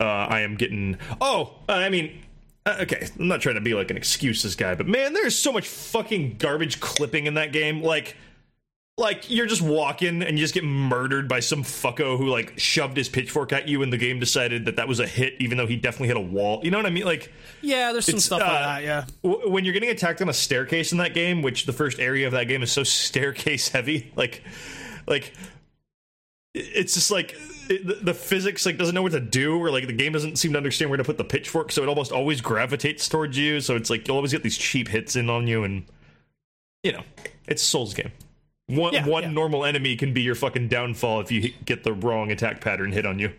uh, 0.00 0.04
I 0.04 0.40
am 0.40 0.56
getting. 0.56 0.98
Oh, 1.20 1.54
uh, 1.68 1.72
I 1.72 1.88
mean, 1.88 2.22
uh, 2.66 2.76
okay, 2.80 3.08
I'm 3.18 3.28
not 3.28 3.40
trying 3.40 3.54
to 3.56 3.60
be 3.60 3.74
like 3.74 3.90
an 3.90 3.96
excuses 3.96 4.56
guy, 4.56 4.74
but 4.74 4.86
man, 4.86 5.12
there's 5.14 5.36
so 5.36 5.52
much 5.52 5.66
fucking 5.68 6.36
garbage 6.38 6.80
clipping 6.80 7.26
in 7.26 7.34
that 7.34 7.52
game. 7.52 7.82
Like, 7.82 8.16
like 8.96 9.28
you're 9.28 9.46
just 9.46 9.62
walking 9.62 10.22
and 10.22 10.38
you 10.38 10.44
just 10.44 10.54
get 10.54 10.62
murdered 10.62 11.28
by 11.28 11.40
some 11.40 11.64
fucko 11.64 12.16
who 12.16 12.28
like 12.28 12.58
shoved 12.58 12.96
his 12.96 13.08
pitchfork 13.08 13.52
at 13.52 13.66
you, 13.66 13.82
and 13.82 13.92
the 13.92 13.96
game 13.96 14.20
decided 14.20 14.66
that 14.66 14.76
that 14.76 14.86
was 14.86 15.00
a 15.00 15.06
hit, 15.06 15.34
even 15.40 15.58
though 15.58 15.66
he 15.66 15.76
definitely 15.76 16.08
hit 16.08 16.16
a 16.16 16.20
wall. 16.20 16.60
You 16.62 16.70
know 16.70 16.78
what 16.78 16.86
I 16.86 16.90
mean? 16.90 17.04
Like, 17.04 17.32
Yeah, 17.60 17.92
there's 17.92 18.06
some 18.06 18.20
stuff 18.20 18.40
like 18.40 18.48
uh, 18.48 18.60
that. 18.60 18.82
Yeah. 18.84 19.04
w- 19.24 19.50
when 19.50 19.64
you're 19.64 19.74
getting 19.74 19.90
attacked 19.90 20.22
on 20.22 20.28
a 20.28 20.32
staircase 20.32 20.92
in 20.92 20.98
that 20.98 21.12
game, 21.12 21.42
which 21.42 21.66
the 21.66 21.72
first 21.72 21.98
area 21.98 22.26
of 22.26 22.32
that 22.32 22.44
game 22.44 22.62
is 22.62 22.70
so 22.70 22.82
staircase 22.84 23.68
heavy, 23.68 24.12
like, 24.14 24.42
like 25.08 25.34
it's 26.54 26.94
just 26.94 27.10
like 27.10 27.36
it, 27.68 27.84
the, 27.84 27.94
the 27.94 28.14
physics 28.14 28.64
like 28.64 28.78
doesn't 28.78 28.94
know 28.94 29.02
what 29.02 29.12
to 29.12 29.20
do, 29.20 29.58
or 29.58 29.70
like 29.72 29.88
the 29.88 29.92
game 29.92 30.12
doesn't 30.12 30.36
seem 30.36 30.52
to 30.52 30.56
understand 30.56 30.88
where 30.88 30.98
to 30.98 31.04
put 31.04 31.18
the 31.18 31.24
pitchfork, 31.24 31.72
so 31.72 31.82
it 31.82 31.88
almost 31.88 32.12
always 32.12 32.40
gravitates 32.40 33.08
towards 33.08 33.36
you. 33.36 33.60
So 33.60 33.74
it's 33.74 33.90
like 33.90 34.06
you'll 34.06 34.16
always 34.16 34.30
get 34.30 34.44
these 34.44 34.56
cheap 34.56 34.86
hits 34.86 35.16
in 35.16 35.28
on 35.28 35.48
you, 35.48 35.64
and 35.64 35.84
you 36.84 36.92
know, 36.92 37.02
it's 37.48 37.60
a 37.60 37.66
Souls 37.66 37.92
game. 37.92 38.12
One 38.66 38.92
Yeah, 38.94 39.06
one 39.06 39.22
yeah. 39.24 39.30
normal 39.30 39.64
enemy 39.64 39.94
can 39.96 40.12
be 40.14 40.22
your 40.22 40.34
fucking 40.34 40.68
downfall 40.68 41.20
if 41.20 41.30
you 41.30 41.40
hit- 41.42 41.64
get 41.64 41.84
the 41.84 41.92
wrong 41.92 42.30
attack 42.32 42.60
pattern 42.60 42.92
hit 42.92 43.04
on 43.06 43.18
you. 43.18 43.32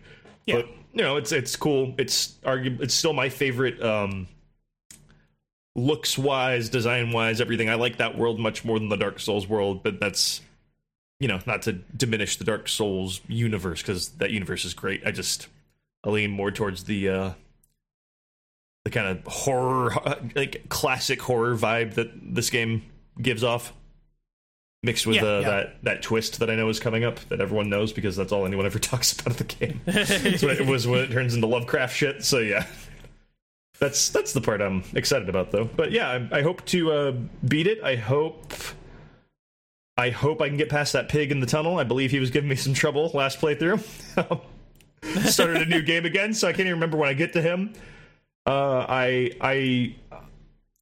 Yeah. 0.46 0.56
But 0.56 0.66
you 0.92 1.02
know, 1.02 1.16
it's 1.16 1.32
it's 1.32 1.56
cool. 1.56 1.94
It's 1.98 2.34
argu- 2.44 2.80
it's 2.80 2.94
still 2.94 3.12
my 3.12 3.28
favorite 3.28 3.82
um 3.82 4.28
looks 5.74 6.16
wise, 6.16 6.68
design 6.70 7.10
wise, 7.10 7.40
everything. 7.40 7.68
I 7.68 7.74
like 7.74 7.98
that 7.98 8.16
world 8.16 8.38
much 8.40 8.64
more 8.64 8.78
than 8.78 8.88
the 8.88 8.96
Dark 8.96 9.20
Souls 9.20 9.46
world, 9.48 9.82
but 9.82 10.00
that's 10.00 10.40
you 11.18 11.28
know, 11.28 11.40
not 11.46 11.62
to 11.62 11.72
diminish 11.72 12.36
the 12.36 12.44
Dark 12.44 12.68
Souls 12.68 13.20
universe 13.26 13.80
because 13.82 14.10
that 14.18 14.30
universe 14.30 14.64
is 14.66 14.74
great. 14.74 15.02
I 15.06 15.10
just 15.10 15.48
I 16.04 16.10
lean 16.10 16.30
more 16.30 16.50
towards 16.50 16.84
the 16.84 17.08
uh 17.08 17.30
the 18.84 18.90
kind 18.90 19.08
of 19.18 19.26
horror 19.26 19.92
like 20.36 20.68
classic 20.68 21.20
horror 21.20 21.56
vibe 21.56 21.94
that 21.94 22.10
this 22.34 22.48
game 22.50 22.82
gives 23.20 23.42
off 23.42 23.72
mixed 24.82 25.06
with 25.06 25.16
Yeah, 25.16 25.22
uh, 25.24 25.40
yeah. 25.40 25.50
that 25.50 25.82
that 25.84 26.02
twist 26.02 26.38
that 26.40 26.50
I 26.50 26.54
know 26.54 26.68
is 26.68 26.78
coming 26.80 27.04
up 27.04 27.18
that 27.28 27.40
everyone 27.40 27.68
knows 27.68 27.92
because 27.92 28.16
that's 28.16 28.32
all 28.32 28.46
anyone 28.46 28.66
ever 28.66 28.78
talks 28.80 29.12
about 29.18 29.40
in 29.40 29.46
the 29.46 29.54
game. 29.54 29.80
That's 29.84 30.42
what 30.42 30.60
it 30.60 30.66
was 30.66 30.86
when 30.86 31.00
it 31.00 31.10
turns 31.10 31.34
into 31.34 31.46
Lovecraft 31.46 31.96
shit. 31.96 32.24
So 32.24 32.38
yeah, 32.38 32.66
That's 33.78 34.08
that's 34.10 34.32
the 34.32 34.40
part 34.40 34.60
I'm 34.60 34.82
excited 34.94 35.28
about, 35.28 35.50
though. 35.50 35.64
But 35.64 35.92
yeah, 35.92 36.26
I, 36.32 36.38
I 36.38 36.42
hope 36.42 36.64
to 36.66 36.92
uh, 36.92 37.12
beat 37.46 37.66
it. 37.66 37.82
I 37.82 37.96
hope. 37.96 38.52
I 39.98 40.10
hope 40.10 40.42
I 40.42 40.48
can 40.48 40.58
get 40.58 40.68
past 40.68 40.92
that 40.92 41.08
pig 41.08 41.32
in 41.32 41.40
the 41.40 41.46
tunnel. 41.46 41.78
I 41.78 41.84
believe 41.84 42.10
he 42.10 42.20
was 42.20 42.30
giving 42.30 42.50
me 42.50 42.56
some 42.56 42.74
trouble 42.74 43.10
last 43.14 43.40
playthrough. 43.40 43.82
Started 45.24 45.62
a 45.62 45.66
new 45.66 45.80
game 45.82 46.04
again, 46.04 46.34
so 46.34 46.48
I 46.48 46.52
can't 46.52 46.60
even 46.66 46.72
remember 46.74 46.98
when 46.98 47.08
I 47.08 47.14
get 47.14 47.32
to 47.34 47.40
him. 47.42 47.72
Uh, 48.44 48.84
I 48.88 49.30
I 49.40 49.96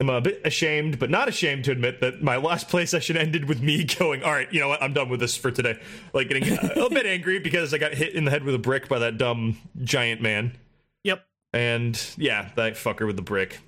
am 0.09 0.15
a 0.15 0.21
bit 0.21 0.41
ashamed, 0.45 0.99
but 0.99 1.11
not 1.11 1.29
ashamed 1.29 1.65
to 1.65 1.73
admit 1.73 2.01
that 2.01 2.23
my 2.23 2.37
last 2.37 2.69
play 2.69 2.87
session 2.87 3.17
ended 3.17 3.47
with 3.49 3.61
me 3.63 3.85
going, 3.99 4.23
"All 4.23 4.33
right, 4.33 4.53
you 4.53 4.61
know 4.61 4.69
what? 4.69 4.83
I'm 4.83 4.93
done 4.93 5.09
with 5.09 5.21
this 5.21 5.37
for 5.37 5.51
today." 5.51 5.79
Like 6.13 6.29
getting 6.29 6.49
a 6.57 6.63
little 6.63 6.91
bit 6.91 7.07
angry 7.07 7.39
because 7.39 7.73
I 7.75 7.79
got 7.79 7.95
hit 7.95 8.15
in 8.15 8.25
the 8.25 8.31
head 8.31 8.45
with 8.45 8.55
a 8.55 8.59
brick 8.59 8.89
by 8.89 8.99
that 9.01 9.19
dumb 9.19 9.59
giant 9.83 10.21
man. 10.21 10.57
Yep. 11.05 11.25
And 11.53 12.01
yeah, 12.17 12.51
that 12.57 12.75
fucker 12.75 13.07
with 13.07 13.17
the 13.17 13.23
brick. 13.23 13.61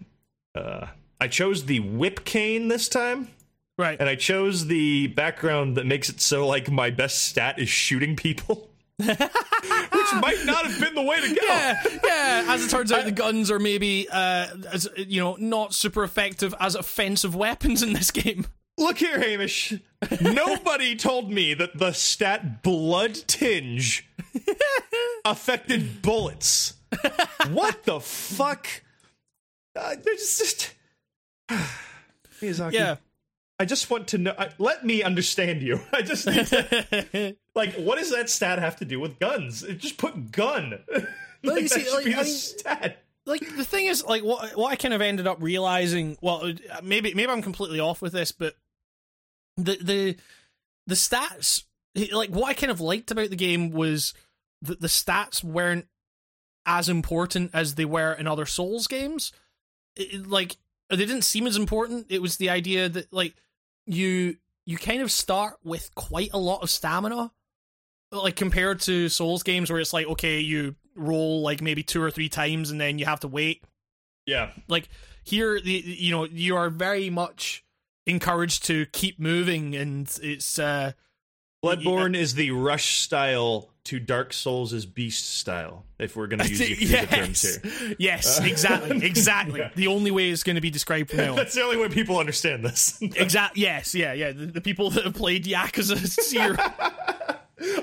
Uh, 0.55 0.87
I 1.21 1.29
chose 1.29 1.67
the 1.67 1.81
whip 1.81 2.25
cane 2.25 2.69
this 2.69 2.89
time, 2.89 3.29
Right. 3.79 3.97
and 4.01 4.09
I 4.09 4.15
chose 4.17 4.67
the 4.67 5.07
background 5.09 5.77
that 5.77 5.87
makes 5.87 6.09
it 6.09 6.21
so 6.21 6.47
like 6.47 6.71
my 6.71 6.91
best 6.91 7.25
stat 7.25 7.59
is 7.59 7.69
shooting 7.69 8.17
people, 8.17 8.71
which 8.99 9.09
might 10.21 10.43
not 10.45 10.65
have 10.67 10.81
been 10.81 10.95
the 10.95 11.03
way 11.03 11.21
to 11.21 11.29
go. 11.29 11.41
yeah, 11.47 11.83
yeah. 12.05 12.45
As 12.49 12.65
it 12.65 12.71
turns 12.71 12.91
out, 12.93 13.05
the 13.05 13.13
guns 13.13 13.51
are 13.51 13.59
maybe, 13.59 14.09
uh, 14.11 14.47
as, 14.73 14.89
you 14.97 15.21
know, 15.21 15.37
not 15.39 15.75
super 15.75 16.03
effective 16.03 16.55
as 16.61 16.75
offensive 16.75 17.35
weapons 17.35 17.83
in 17.83 17.93
this 17.93 18.11
game. 18.11 18.47
Look 18.79 18.99
here, 18.99 19.19
Hamish. 19.19 19.75
Nobody 20.21 20.97
told 20.97 21.31
me 21.31 21.55
that 21.55 21.79
the 21.79 21.93
stat 21.93 22.63
blood 22.63 23.15
tinge 23.27 24.07
affected 25.25 26.03
bullets. 26.03 26.75
What 27.51 27.85
the 27.85 28.01
fuck? 28.01 28.67
Uh, 29.75 29.97
there's 30.03 30.39
just. 30.39 30.75
Miyazaki, 32.41 32.73
Yeah. 32.73 32.97
I 33.59 33.65
just 33.65 33.89
want 33.91 34.09
to 34.09 34.19
know. 34.19 34.35
I, 34.39 34.51
let 34.59 34.85
me 34.85 35.03
understand 35.03 35.63
you. 35.63 35.81
I 35.93 36.03
just 36.03 36.27
need 36.27 36.47
to. 36.47 37.37
like, 37.57 37.75
what 37.75 37.99
does 37.99 38.13
that 38.13 38.31
stat 38.31 38.61
have 38.61 38.77
to 38.77 38.85
do 38.85 39.01
with 39.01 39.19
guns? 39.19 39.65
It 39.65 39.79
just 39.79 39.97
put 39.99 40.31
gun. 40.31 40.79
like, 40.93 41.07
you 41.43 41.63
that 41.63 41.71
see, 41.71 41.83
should 41.85 41.93
like, 41.95 42.05
be 42.05 42.15
I 42.15 42.19
the 42.19 42.25
mean- 42.25 42.35
stat. 42.35 43.03
like 43.27 43.57
the 43.57 43.65
thing 43.65 43.87
is 43.87 44.05
like 44.05 44.23
what 44.23 44.57
what 44.57 44.71
I 44.71 44.77
kind 44.77 44.95
of 44.95 45.01
ended 45.01 45.27
up 45.27 45.39
realizing 45.41 46.17
well 46.21 46.45
uh, 46.47 46.53
maybe 46.85 47.13
maybe 47.15 47.33
I'm 47.33 47.43
completely 47.43 47.81
off 47.81 48.01
with 48.01 48.13
this 48.13 48.31
but 48.31 48.55
the 49.57 49.77
the 49.83 50.17
the 50.87 50.95
stats 50.95 51.65
like 52.13 52.31
what 52.31 52.49
I 52.49 52.55
kind 52.55 52.71
of 52.71 52.81
liked 52.81 53.11
about 53.11 53.31
the 53.31 53.37
game 53.37 53.71
was 53.71 54.15
that 54.63 54.81
the 54.81 54.87
stats 54.87 55.43
weren't 55.43 55.87
as 56.67 56.89
important 56.89 57.51
as 57.53 57.75
they 57.75 57.85
were 57.85 58.13
in 58.13 58.27
other 58.29 58.47
Souls 58.47 58.87
games 58.87 59.33
it, 59.97 60.27
like 60.29 60.57
they 60.91 60.97
didn't 60.97 61.23
seem 61.23 61.47
as 61.49 61.57
important 61.57 62.07
it 62.11 62.23
was 62.23 62.37
the 62.37 62.51
idea 62.51 62.89
that 62.89 63.13
like 63.13 63.35
you 63.87 64.37
you 64.67 64.77
kind 64.77 65.01
of 65.03 65.11
start 65.11 65.57
with 65.65 65.95
quite 65.95 66.31
a 66.33 66.39
lot 66.39 66.63
of 66.63 66.71
stamina 66.71 67.33
like 68.23 68.37
compared 68.37 68.81
to 68.81 69.09
Souls 69.09 69.43
games 69.43 69.71
where 69.71 69.81
it's 69.81 69.93
like 69.93 70.07
okay 70.07 70.41
you 70.41 70.75
roll 70.95 71.43
like 71.43 71.61
maybe 71.61 71.83
two 71.83 72.03
or 72.03 72.11
three 72.11 72.29
times 72.29 72.71
and 72.71 72.81
then 72.81 72.99
you 72.99 73.05
have 73.05 73.21
to 73.21 73.29
wait 73.29 73.63
Yeah. 74.27 74.51
like 74.69 74.89
here 75.25 75.61
the 75.61 75.71
you 75.71 76.11
know 76.11 76.25
you 76.25 76.57
are 76.57 76.71
very 76.71 77.11
much 77.11 77.65
encouraged 78.07 78.65
to 78.67 78.87
keep 78.87 79.19
moving 79.21 79.75
and 79.77 80.11
it's 80.23 80.59
uh 80.59 80.93
Bloodborne 81.65 82.15
is 82.15 82.35
the 82.35 82.53
rush 82.53 82.99
style 83.01 83.71
to 83.85 83.99
Dark 83.99 84.33
Souls 84.33 84.73
is 84.73 84.85
beast 84.87 85.37
style. 85.39 85.85
If 85.99 86.15
we're 86.17 86.27
going 86.29 86.39
to 86.45 86.49
use 86.49 86.91
terms 87.09 87.45
yes 87.45 87.63
here, 87.63 87.91
Uh, 87.91 87.95
yes 87.99 88.41
exactly 88.45 88.97
exactly 89.07 89.61
Yeah. 89.61 89.71
the 89.75 89.87
only 89.89 90.11
way 90.11 90.31
it's 90.31 90.43
going 90.45 90.55
to 90.57 90.61
be 90.61 90.71
described 90.71 91.11
from 91.11 91.19
now 91.19 91.35
that's 91.35 91.55
the 91.55 91.63
only 91.63 91.77
way 91.77 91.89
people 91.89 92.19
understand 92.19 92.65
this. 92.65 92.99
exactly. 93.01 93.63
yes 93.63 93.95
yeah 93.95 94.13
yeah 94.13 94.33
the, 94.33 94.47
the 94.47 94.61
people 94.61 94.91
that 94.91 95.05
have 95.05 95.15
played 95.15 95.45
Yakuza 95.45 95.97
here 96.31 96.57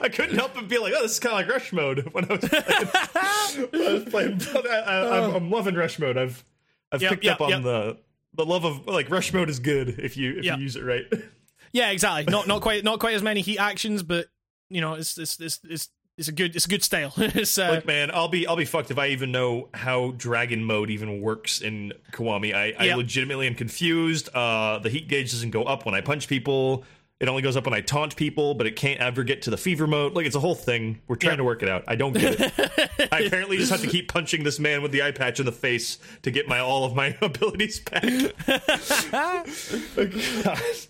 I 0.02 0.10
couldn't 0.10 0.36
help 0.36 0.54
but 0.54 0.68
be 0.68 0.78
like, 0.78 0.94
"Oh, 0.96 1.02
this 1.02 1.14
is 1.14 1.20
kind 1.20 1.34
of 1.34 1.40
like 1.48 1.56
Rush 1.56 1.74
mode." 1.74 2.10
When 2.14 2.26
I 2.26 2.34
was 2.34 2.42
playing, 2.48 3.70
I 3.90 3.94
was 3.94 4.04
playing 4.06 4.42
but 4.54 4.70
I, 4.70 5.18
I'm, 5.18 5.36
I'm 5.36 5.52
loving 5.52 5.76
Rush 5.76 5.98
mode. 6.00 6.18
I've 6.18 6.44
I've 6.92 7.02
Yep, 7.02 7.10
picked 7.12 7.24
yep, 7.24 7.36
up 7.36 7.42
on 7.42 7.50
yep. 7.50 7.64
the 7.64 7.98
the 8.36 8.46
love 8.46 8.66
of 8.66 8.86
like 8.88 9.10
Rush 9.10 9.34
mode 9.34 9.50
is 9.50 9.60
good 9.60 9.90
if 10.00 10.16
you 10.18 10.38
if 10.38 10.46
you 10.46 10.56
use 10.58 10.76
it 10.76 10.84
right. 10.84 11.06
yeah 11.72 11.90
exactly 11.92 12.32
not 12.32 12.48
not 12.48 12.62
quite 12.62 12.84
not 12.84 13.00
quite 13.00 13.16
as 13.16 13.24
many 13.24 13.42
heat 13.42 13.58
actions 13.58 14.04
but 14.04 14.28
you 14.70 14.80
know 14.82 14.94
it's 14.94 15.18
it's 15.18 15.40
it's 15.40 15.60
it's, 15.64 15.90
it's 16.18 16.28
a 16.28 16.32
good 16.32 16.56
it's 16.56 16.66
a 16.66 16.70
good 16.70 16.84
style 16.84 17.12
it's 17.18 17.58
uh, 17.58 17.70
Like 17.70 17.88
man, 17.88 18.12
I'll 18.14 18.28
be 18.28 18.46
I'll 18.46 18.56
be 18.56 18.66
fucked 18.66 18.92
if 18.92 19.00
I 19.00 19.08
even 19.08 19.32
know 19.32 19.70
how 19.74 20.12
dragon 20.12 20.64
mode 20.64 20.92
even 20.92 21.22
works 21.22 21.62
in 21.62 21.94
Kiwami. 22.12 22.54
I, 22.54 22.76
I 22.78 22.94
legitimately 22.94 23.48
am 23.48 23.56
confused. 23.56 24.30
Uh, 24.36 24.78
the 24.80 24.90
heat 24.90 25.08
gauge 25.08 25.32
doesn't 25.32 25.50
go 25.52 25.64
up 25.64 25.86
when 25.86 25.96
I 25.96 26.02
punch 26.02 26.28
people. 26.28 26.86
It 27.20 27.30
only 27.30 27.42
goes 27.42 27.56
up 27.56 27.64
when 27.64 27.74
I 27.74 27.80
taunt 27.80 28.18
people, 28.18 28.54
but 28.54 28.68
it 28.68 28.76
can't 28.76 29.00
ever 29.00 29.24
get 29.24 29.44
to 29.44 29.50
the 29.50 29.56
fever 29.56 29.88
mode. 29.88 30.14
Like 30.14 30.26
it's 30.26 30.36
a 30.36 30.42
whole 30.42 30.56
thing. 30.56 31.00
We're 31.08 31.16
trying 31.16 31.38
to 31.38 31.46
work 31.46 31.64
it 31.64 31.70
out. 31.70 31.86
I 31.88 31.96
don't 31.96 32.12
get 32.12 32.36
it. 32.38 33.08
I 33.14 33.20
apparently 33.22 33.56
just 33.56 33.72
have 33.72 33.80
to 33.82 33.88
keep 33.88 34.12
punching 34.12 34.44
this 34.44 34.60
man 34.60 34.82
with 34.82 34.92
the 34.92 35.04
eye 35.04 35.12
patch 35.12 35.40
in 35.40 35.46
the 35.46 35.54
face 35.54 36.00
to 36.24 36.32
get 36.32 36.50
my 36.50 36.60
all 36.60 36.84
of 36.84 36.96
my 36.96 37.18
abilities 37.22 37.80
back. 37.80 38.04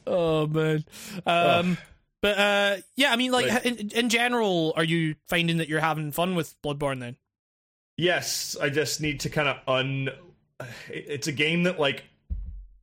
Oh 0.08 0.48
man. 0.48 0.84
Um 1.26 1.78
but 2.22 2.38
uh 2.40 2.78
yeah, 2.96 3.12
I 3.12 3.16
mean 3.16 3.32
like 3.32 3.48
Like- 3.52 3.66
in, 3.66 3.90
in 3.90 4.10
general 4.10 4.74
are 4.76 4.84
you 4.84 5.16
finding 5.28 5.58
that 5.58 5.70
you're 5.70 5.80
having 5.82 6.12
fun 6.12 6.36
with 6.36 6.60
Bloodborne 6.62 7.00
then? 7.00 7.18
Yes, 7.98 8.58
I 8.60 8.70
just 8.70 9.02
need 9.02 9.20
to 9.22 9.30
kind 9.30 9.48
of 9.50 9.58
un. 9.68 10.10
It's 10.90 11.28
a 11.28 11.32
game 11.32 11.64
that 11.64 11.80
like 11.80 12.04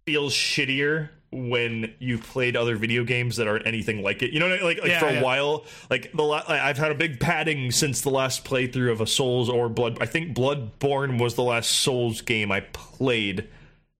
feels 0.06 0.32
shittier 0.34 1.10
when 1.32 1.94
you've 2.00 2.24
played 2.24 2.56
other 2.56 2.74
video 2.76 3.04
games 3.04 3.36
that 3.36 3.46
aren't 3.46 3.64
anything 3.66 4.02
like 4.02 4.20
it. 4.22 4.32
You 4.32 4.40
know, 4.40 4.48
what 4.48 4.60
I- 4.60 4.64
like 4.64 4.78
like 4.80 4.88
Yeah, 4.90 4.98
for 4.98 5.06
a 5.06 5.12
yeah. 5.14 5.22
while, 5.22 5.64
like 5.88 6.10
the 6.12 6.22
la- 6.24 6.42
I've 6.48 6.76
had 6.78 6.90
a 6.90 6.94
big 6.94 7.20
padding 7.20 7.70
since 7.70 8.00
the 8.00 8.10
last 8.10 8.44
playthrough 8.44 8.90
of 8.90 9.00
a 9.00 9.06
Souls 9.06 9.48
or 9.48 9.68
Blood. 9.68 9.98
I 10.00 10.06
think 10.06 10.36
Bloodborne 10.36 11.20
was 11.20 11.36
the 11.36 11.42
last 11.44 11.70
Souls 11.70 12.20
game 12.20 12.50
I 12.50 12.60
played 12.60 13.46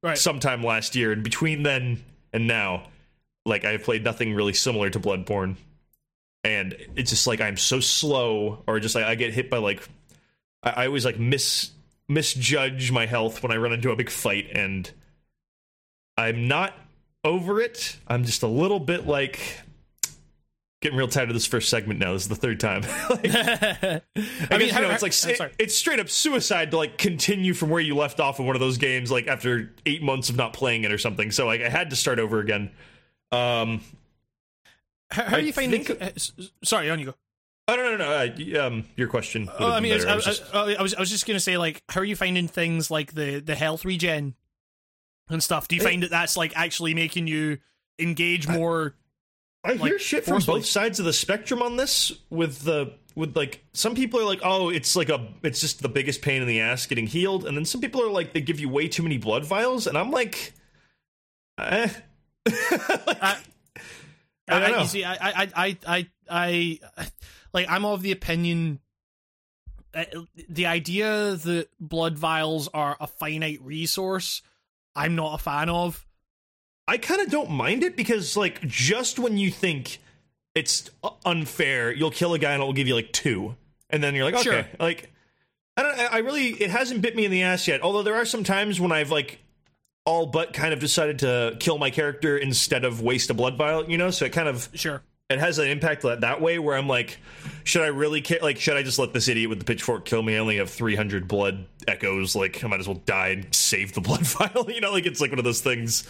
Right. 0.03 0.19
sometime 0.19 0.63
last 0.65 0.97
year, 0.97 1.13
and 1.13 1.23
between 1.23 1.63
then 1.63 2.03
and 2.33 2.47
now, 2.49 2.89
like 3.47 3.65
I've 3.65 3.85
played 3.85 4.03
nothing 4.03 4.35
really 4.35 4.55
similar 4.55 4.91
to 4.91 4.99
Bloodborne, 4.99 5.57
and 6.43 6.75
it's 6.97 7.11
just 7.11 7.27
like 7.29 7.41
I'm 7.41 7.57
so 7.57 7.79
slow, 7.81 8.65
or 8.67 8.81
just 8.81 8.95
like 8.97 9.05
I 9.05 9.15
get 9.15 9.33
hit 9.35 9.51
by 9.51 9.59
like 9.59 9.87
I, 10.65 10.71
I 10.71 10.87
always 10.87 11.05
like 11.05 11.19
mis 11.21 11.71
misjudge 12.09 12.91
my 12.91 13.07
health 13.07 13.41
when 13.43 13.53
I 13.53 13.57
run 13.57 13.73
into 13.73 13.91
a 13.93 13.97
big 13.97 14.11
fight, 14.11 14.49
and 14.53 14.91
I'm 16.17 16.49
not 16.49 16.75
over 17.25 17.61
it. 17.61 17.97
I'm 18.09 18.25
just 18.25 18.43
a 18.43 18.47
little 18.47 18.81
bit 18.81 19.07
like 19.07 19.41
getting 20.83 20.97
real 20.99 21.09
tired 21.09 21.29
of 21.29 21.35
this 21.35 21.47
first 21.47 21.69
segment 21.69 22.01
now. 22.01 22.15
This 22.15 22.23
is 22.23 22.29
the 22.29 22.37
third 22.37 22.59
time. 22.61 22.81
like, 23.11 23.27
I, 23.35 24.01
I 24.51 24.59
guess, 24.59 24.73
you 24.75 24.81
know, 24.81 24.91
it's 24.91 25.03
like 25.03 25.13
it- 25.41 25.55
it's 25.59 25.77
straight 25.77 26.01
up 26.01 26.09
suicide 26.09 26.71
to 26.71 26.77
like 26.79 26.97
continue 26.99 27.53
from 27.55 27.69
where 27.71 27.83
you 27.83 27.95
left 27.95 28.21
off 28.21 28.39
in 28.39 28.47
one 28.47 28.57
of 28.57 28.61
those 28.61 28.79
games, 28.79 29.11
like 29.11 29.27
after 29.27 29.75
eight 29.87 30.03
months 30.03 30.31
of 30.31 30.37
not 30.37 30.53
playing 30.55 30.85
it 30.85 30.93
or 30.93 30.99
something. 30.99 31.31
So 31.31 31.47
like 31.47 31.61
I 31.61 31.69
had 31.69 31.91
to 31.91 31.97
start 31.97 32.19
over 32.19 32.41
again. 32.41 32.71
Um, 33.33 33.83
how, 35.11 35.25
how 35.25 35.37
you 35.37 35.53
finding 35.53 35.85
think- 35.85 36.03
uh, 36.03 36.11
sorry, 36.65 36.89
on 36.89 36.99
you 36.99 37.07
go. 37.07 37.15
oh 37.69 37.77
no 37.77 37.97
no 37.97 37.97
no. 37.99 38.11
Uh, 38.63 38.67
um, 38.67 38.85
your 38.97 39.09
question. 39.09 39.49
Oh, 39.59 39.71
I 39.71 39.81
mean, 39.81 39.93
I 39.93 39.97
was. 39.97 40.05
I, 40.07 40.15
was, 40.17 40.25
just- 40.25 40.55
I 40.55 40.83
was 40.83 40.95
I 40.95 41.01
was 41.01 41.11
just 41.11 41.27
gonna 41.27 41.41
say 41.41 41.59
like, 41.59 41.83
how 41.89 42.01
are 42.01 42.05
you 42.05 42.17
finding 42.17 42.49
things 42.49 42.91
like 42.91 43.13
the 43.15 43.41
the 43.41 43.55
health 43.55 43.85
regen 43.85 44.35
and 45.31 45.43
stuff? 45.43 45.69
Do 45.69 45.77
you 45.77 45.83
It- 45.83 45.85
find 45.85 46.03
that 46.03 46.11
that's 46.11 46.37
like 46.37 46.53
actually 46.57 46.95
making 46.95 47.27
you 47.27 47.59
engage 47.99 48.49
more? 48.49 48.95
I 49.63 49.73
like, 49.73 49.81
hear 49.83 49.99
shit 49.99 50.25
from 50.25 50.43
both 50.43 50.65
sides 50.65 50.99
of 50.99 51.05
the 51.05 51.13
spectrum 51.13 51.63
on 51.63 51.77
this. 51.77 52.13
With 52.31 52.63
the 52.63 52.95
with 53.15 53.37
like 53.37 53.65
some 53.73 53.95
people 53.95 54.21
are 54.21 54.25
like, 54.25 54.41
oh, 54.43 54.71
it's 54.71 54.97
like 54.97 55.11
a 55.11 55.29
it's 55.43 55.61
just 55.61 55.83
the 55.83 55.89
biggest 55.89 56.23
pain 56.23 56.41
in 56.41 56.49
the 56.49 56.61
ass 56.61 56.87
getting 56.87 57.07
healed, 57.07 57.45
and 57.47 57.57
then 57.57 57.65
some 57.65 57.81
people 57.81 58.03
are 58.03 58.11
like, 58.11 58.33
they 58.33 58.41
give 58.41 58.61
you 58.61 58.69
way 58.69 58.89
too 58.89 59.03
many 59.03 59.19
blood 59.19 59.45
vials, 59.45 59.87
and 59.87 59.99
I'm 59.99 60.11
like, 60.11 60.55
eh. 61.59 61.89
I, 62.49 63.37
I 64.49 64.61
don't 64.61 64.73
know. 64.73 64.81
You 64.81 64.87
see, 64.87 65.05
I, 65.05 65.15
I, 65.15 65.49
I, 65.55 65.79
I, 65.87 66.07
I, 66.31 66.81
like, 67.53 67.67
I'm 67.69 67.85
of 67.85 68.03
the 68.03 68.13
opinion. 68.13 68.81
Uh, 69.93 70.05
the 70.49 70.67
idea 70.67 71.35
that 71.35 71.69
blood 71.81 72.17
vials 72.17 72.69
are 72.73 72.97
a 73.01 73.07
finite 73.07 73.61
resource, 73.61 74.41
I'm 74.97 75.15
not 75.17 75.35
a 75.41 75.43
fan 75.43 75.69
of. 75.69 76.07
I 76.89 76.99
kind 76.99 77.21
of 77.21 77.31
don't 77.31 77.51
mind 77.51 77.83
it 77.85 77.97
because 77.97 78.37
like 78.37 78.61
just 78.63 79.19
when 79.19 79.39
you 79.39 79.51
think 79.51 79.99
it's 80.55 80.91
unfair, 81.25 81.93
you'll 81.93 82.11
kill 82.11 82.35
a 82.35 82.39
guy 82.39 82.53
and 82.53 82.61
it'll 82.61 82.73
give 82.73 82.89
you 82.89 82.95
like 82.97 83.13
two, 83.13 83.55
and 83.89 84.03
then 84.03 84.15
you're 84.15 84.25
like, 84.25 84.35
okay, 84.35 84.43
Sure. 84.43 84.67
like 84.81 85.13
I 85.77 85.83
don't. 85.83 85.99
I 85.99 86.05
I 86.07 86.19
really 86.19 86.49
it 86.49 86.71
hasn't 86.71 87.01
bit 87.03 87.15
me 87.15 87.25
in 87.25 87.31
the 87.31 87.43
ass 87.43 87.69
yet. 87.69 87.83
Although 87.83 88.03
there 88.03 88.17
are 88.17 88.25
some 88.25 88.43
times 88.45 88.81
when 88.81 88.91
I've 88.93 89.11
like 89.11 89.39
all 90.05 90.27
but 90.27 90.53
kind 90.53 90.73
of 90.73 90.81
decided 90.81 91.21
to 91.21 91.57
kill 91.61 91.79
my 91.79 91.91
character 91.91 92.37
instead 92.37 92.85
of 92.85 93.01
waste 93.03 93.31
a 93.31 93.35
blood 93.35 93.57
vial, 93.57 93.89
you 93.89 93.97
know. 93.99 94.11
So 94.11 94.25
it 94.25 94.33
kind 94.33 94.49
of 94.49 94.69
Sure. 94.75 95.03
It 95.31 95.39
has 95.39 95.59
an 95.59 95.69
impact 95.69 96.03
that, 96.03 96.21
that 96.23 96.41
way 96.41 96.59
where 96.59 96.77
I'm 96.77 96.89
like, 96.89 97.19
should 97.65 97.83
I 97.83 97.87
really 97.87 98.21
care? 98.21 98.41
Like, 98.43 98.59
should 98.59 98.77
I 98.77 98.83
just 98.83 98.99
let 98.99 99.13
this 99.13 99.29
idiot 99.29 99.49
with 99.49 99.59
the 99.61 99.65
pitchfork 99.65 100.05
kill 100.05 100.23
me? 100.23 100.35
I 100.37 100.39
only 100.39 100.57
have 100.57 100.69
300 100.71 101.29
blood 101.29 101.67
echoes. 101.89 102.35
Like, 102.37 102.63
I 102.65 102.69
might 102.69 102.81
as 102.81 102.89
well 102.89 103.01
die 103.07 103.29
and 103.29 103.55
save 103.55 103.93
the 103.95 104.01
blood 104.01 104.21
vial. 104.27 104.71
you 104.71 104.81
know, 104.81 104.93
like 104.93 105.07
it's 105.07 105.21
like 105.21 105.31
one 105.31 105.39
of 105.39 105.45
those 105.45 105.61
things. 105.61 106.07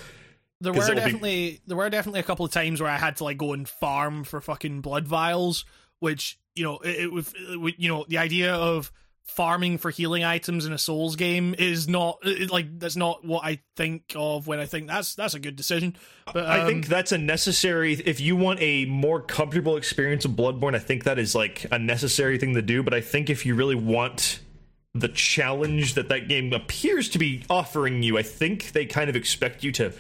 There 0.63 0.73
were 0.73 0.83
it'll 0.83 0.95
be- 0.95 1.01
definitely 1.01 1.61
there 1.67 1.77
were 1.77 1.89
definitely 1.89 2.21
a 2.21 2.25
couple 2.25 2.45
of 2.45 2.53
times 2.53 2.81
where 2.81 2.91
I 2.91 2.99
had 2.99 3.17
to 3.17 3.25
like 3.25 3.39
go 3.39 3.53
and 3.53 3.69
farm 3.69 4.25
for 4.25 4.41
fucking 4.41 4.81
blood 4.83 5.07
vials, 5.09 5.65
which 6.01 6.39
you 6.55 6.65
know 6.65 6.79
it, 6.79 7.05
it, 7.05 7.13
was- 7.13 7.33
you 7.79 7.89
know 7.89 8.05
the 8.09 8.19
idea 8.19 8.55
of 8.55 8.93
farming 9.35 9.79
for 9.79 9.91
healing 9.91 10.25
items 10.25 10.67
in 10.67 10.73
a 10.73 10.79
Souls 10.79 11.17
game 11.17 11.55
is 11.59 11.89
not 11.89 12.19
it, 12.23 12.51
like 12.51 12.79
that's 12.79 12.97
not 12.97 13.25
what 13.25 13.45
I 13.45 13.61
think 13.77 14.13
of 14.15 14.47
when 14.47 14.59
I 14.59 14.67
think 14.67 14.89
that's 14.89 15.15
that's 15.15 15.35
a 15.35 15.39
good 15.39 15.57
decision. 15.57 15.97
But 16.33 16.47
I 16.47 16.61
um, 16.61 16.67
think 16.67 16.87
that's 16.87 17.13
a 17.13 17.19
necessary. 17.19 17.95
If 17.95 18.21
you 18.21 18.37
want 18.37 18.61
a 18.61 18.85
more 18.87 19.21
comfortable 19.21 19.77
experience 19.77 20.25
of 20.25 20.33
Bloodborne, 20.33 20.75
I 20.75 20.79
think 20.79 21.05
that 21.05 21.19
is 21.19 21.35
like 21.35 21.67
a 21.71 21.79
necessary 21.79 22.39
thing 22.39 22.55
to 22.55 22.63
do. 22.63 22.83
But 22.83 22.95
I 22.95 23.01
think 23.01 23.31
if 23.31 23.47
you 23.47 23.55
really 23.55 23.75
want 23.75 24.41
the 24.95 25.09
challenge 25.09 25.95
that 25.95 26.09
that 26.09 26.29
game 26.29 26.53
appears 26.53 27.09
to 27.11 27.19
be 27.19 27.45
offering 27.49 28.03
you, 28.03 28.19
I 28.19 28.23
think 28.23 28.73
they 28.73 28.87
kind 28.87 29.09
of 29.09 29.17
expect 29.17 29.63
you 29.63 29.73
to 29.73 29.93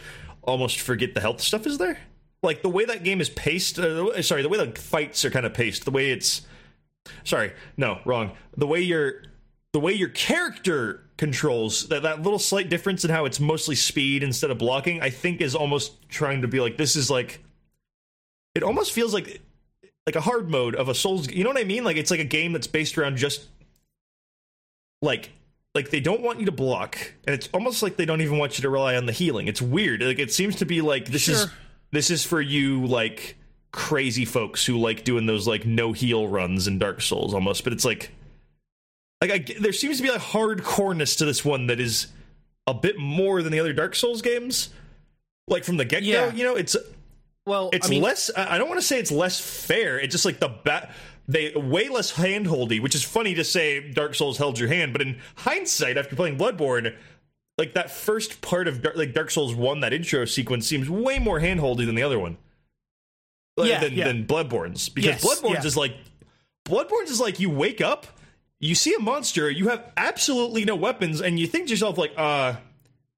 almost 0.43 0.81
forget 0.81 1.15
the 1.15 1.21
health 1.21 1.41
stuff 1.41 1.67
is 1.67 1.79
there. 1.79 1.99
Like 2.43 2.63
the 2.63 2.69
way 2.69 2.85
that 2.85 3.05
game 3.05 3.21
is 3.21 3.31
paced. 3.31 3.79
Uh, 3.79 4.21
sorry, 4.23 4.43
the 4.43 4.49
way 4.49 4.59
the 4.59 4.79
fights 4.79 5.25
are 5.25 5.31
kind 5.31 5.47
of 5.47 5.55
paced. 5.55 5.85
The 5.85 5.91
way 5.91 6.11
it's. 6.11 6.43
Sorry, 7.25 7.53
no, 7.77 8.01
wrong. 8.05 8.33
The 8.57 8.67
way 8.67 8.81
your 8.81 9.23
the 9.73 9.81
way 9.81 9.93
your 9.93 10.09
character 10.09 11.05
controls 11.17 11.89
that 11.89 12.03
that 12.03 12.23
little 12.23 12.39
slight 12.39 12.69
difference 12.69 13.05
in 13.05 13.11
how 13.11 13.25
it's 13.25 13.39
mostly 13.39 13.75
speed 13.75 14.23
instead 14.23 14.51
of 14.51 14.59
blocking, 14.59 15.01
I 15.01 15.11
think 15.11 15.41
is 15.41 15.55
almost 15.55 16.09
trying 16.09 16.43
to 16.43 16.49
be 16.49 16.61
like 16.61 16.77
this 16.77 16.97
is 16.97 17.11
like 17.11 17.43
it 18.55 18.63
almost 18.63 18.93
feels 18.93 19.15
like 19.15 19.41
like 20.07 20.17
a 20.17 20.21
hard 20.21 20.51
mode 20.51 20.75
of 20.75 20.89
a 20.89 20.95
Souls. 20.95 21.31
You 21.31 21.45
know 21.45 21.51
what 21.51 21.61
I 21.61 21.65
mean? 21.65 21.85
Like 21.85 21.97
it's 21.97 22.11
like 22.11 22.21
a 22.21 22.25
game 22.25 22.53
that's 22.53 22.67
based 22.67 22.99
around 22.99 23.17
just 23.17 23.47
like 25.03 25.31
like 25.75 25.91
they 25.91 26.01
don't 26.01 26.21
want 26.21 26.41
you 26.41 26.47
to 26.47 26.53
block, 26.53 27.15
and 27.27 27.35
it's 27.35 27.49
almost 27.53 27.83
like 27.83 27.97
they 27.97 28.05
don't 28.05 28.21
even 28.21 28.39
want 28.39 28.59
you 28.59 28.63
to 28.63 28.71
rely 28.71 28.97
on 28.97 29.07
the 29.07 29.13
healing. 29.13 29.47
It's 29.47 29.63
weird. 29.63 30.03
Like 30.03 30.19
it 30.19 30.33
seems 30.33 30.57
to 30.57 30.65
be 30.65 30.81
like 30.81 31.07
this 31.07 31.29
is 31.29 31.47
this 31.93 32.11
is 32.11 32.25
for 32.25 32.41
you 32.41 32.87
like 32.87 33.37
crazy 33.73 34.25
folks 34.25 34.67
who 34.67 34.79
like 34.79 35.05
doing 35.05 35.27
those 35.27 35.47
like 35.47 35.65
no 35.65 35.93
heal 35.93 36.27
runs 36.29 36.67
in 36.67 36.79
Dark 36.79 37.01
Souls 37.01 37.35
almost. 37.35 37.65
But 37.65 37.73
it's 37.73 37.85
like 37.85 38.11
like 39.21 39.31
I, 39.31 39.61
there 39.61 39.73
seems 39.73 39.99
to 39.99 40.03
be 40.03 40.09
a 40.09 40.19
hardcoreness 40.19 41.19
to 41.19 41.25
this 41.25 41.45
one 41.45 41.67
that 41.69 41.79
is 41.81 42.09
a 42.67 42.75
bit 42.75 42.99
more 42.99 43.43
than 43.43 43.53
the 43.53 43.61
other 43.61 43.73
Dark 43.73 43.95
Souls 43.95 44.23
games. 44.23 44.71
Like 45.49 45.65
from 45.65 45.77
the 45.77 45.85
get 45.85 46.01
go, 46.01 46.07
Yeah. 46.07 46.33
you 46.33 46.45
know, 46.45 46.57
it's 46.57 46.77
well 47.47 47.71
it's 47.73 47.87
I 47.87 47.91
mean, 47.91 48.03
less. 48.03 48.31
I 48.37 48.55
I 48.55 48.59
don't 48.59 48.69
want 48.69 48.81
to 48.81 48.87
say 48.87 48.99
it's 48.99 49.13
less 49.13 49.41
fair. 49.41 49.99
It's 49.99 50.13
just 50.13 50.25
like 50.25 50.41
the 50.41 50.49
bat. 50.49 50.93
They 51.29 51.53
way 51.55 51.89
less 51.89 52.13
handholdy, 52.13 52.83
which 52.83 52.95
is 52.97 53.05
funny 53.05 53.35
to 53.35 53.45
say. 53.45 53.93
Dark 53.93 54.15
Souls 54.17 54.37
held 54.39 54.59
your 54.59 54.69
hand, 54.69 54.93
but 54.93 55.01
in 55.03 55.21
hindsight, 55.37 55.97
after 55.97 56.17
playing 56.17 56.39
Bloodborne, 56.39 56.97
like 57.57 57.75
that 57.75 57.91
first 57.91 58.41
part 58.41 58.67
of 58.67 58.83
Dark, 58.83 58.97
like 58.97 59.13
Dark 59.13 59.31
Souls 59.31 59.55
One, 59.55 59.81
that 59.81 59.93
intro 59.93 60.25
sequence 60.25 60.67
seems 60.67 60.91
way 60.91 61.19
more 61.21 61.39
handholdy 61.41 61.87
than 61.87 61.95
the 61.95 62.03
other 62.03 62.19
one. 62.19 62.37
Yeah, 63.69 63.81
than, 63.81 63.95
yeah. 63.95 64.07
than 64.07 64.27
Bloodborne's 64.27 64.89
because 64.89 65.23
Yes, 65.23 65.25
Bloodborne's 65.25 65.65
yeah. 65.65 65.67
is 65.67 65.77
like 65.77 65.97
Bloodborne's 66.65 67.11
is 67.11 67.21
like 67.21 67.41
you 67.41 67.51
wake 67.51 67.81
up, 67.81 68.07
you 68.59 68.75
see 68.75 68.95
a 68.95 69.01
monster, 69.01 69.51
you 69.51 69.69
have 69.69 69.93
absolutely 69.97 70.65
no 70.65 70.77
weapons, 70.77 71.21
and 71.21 71.39
you 71.39 71.47
think 71.47 71.67
to 71.67 71.71
yourself 71.71 71.99
like, 71.99 72.13
uh, 72.17 72.55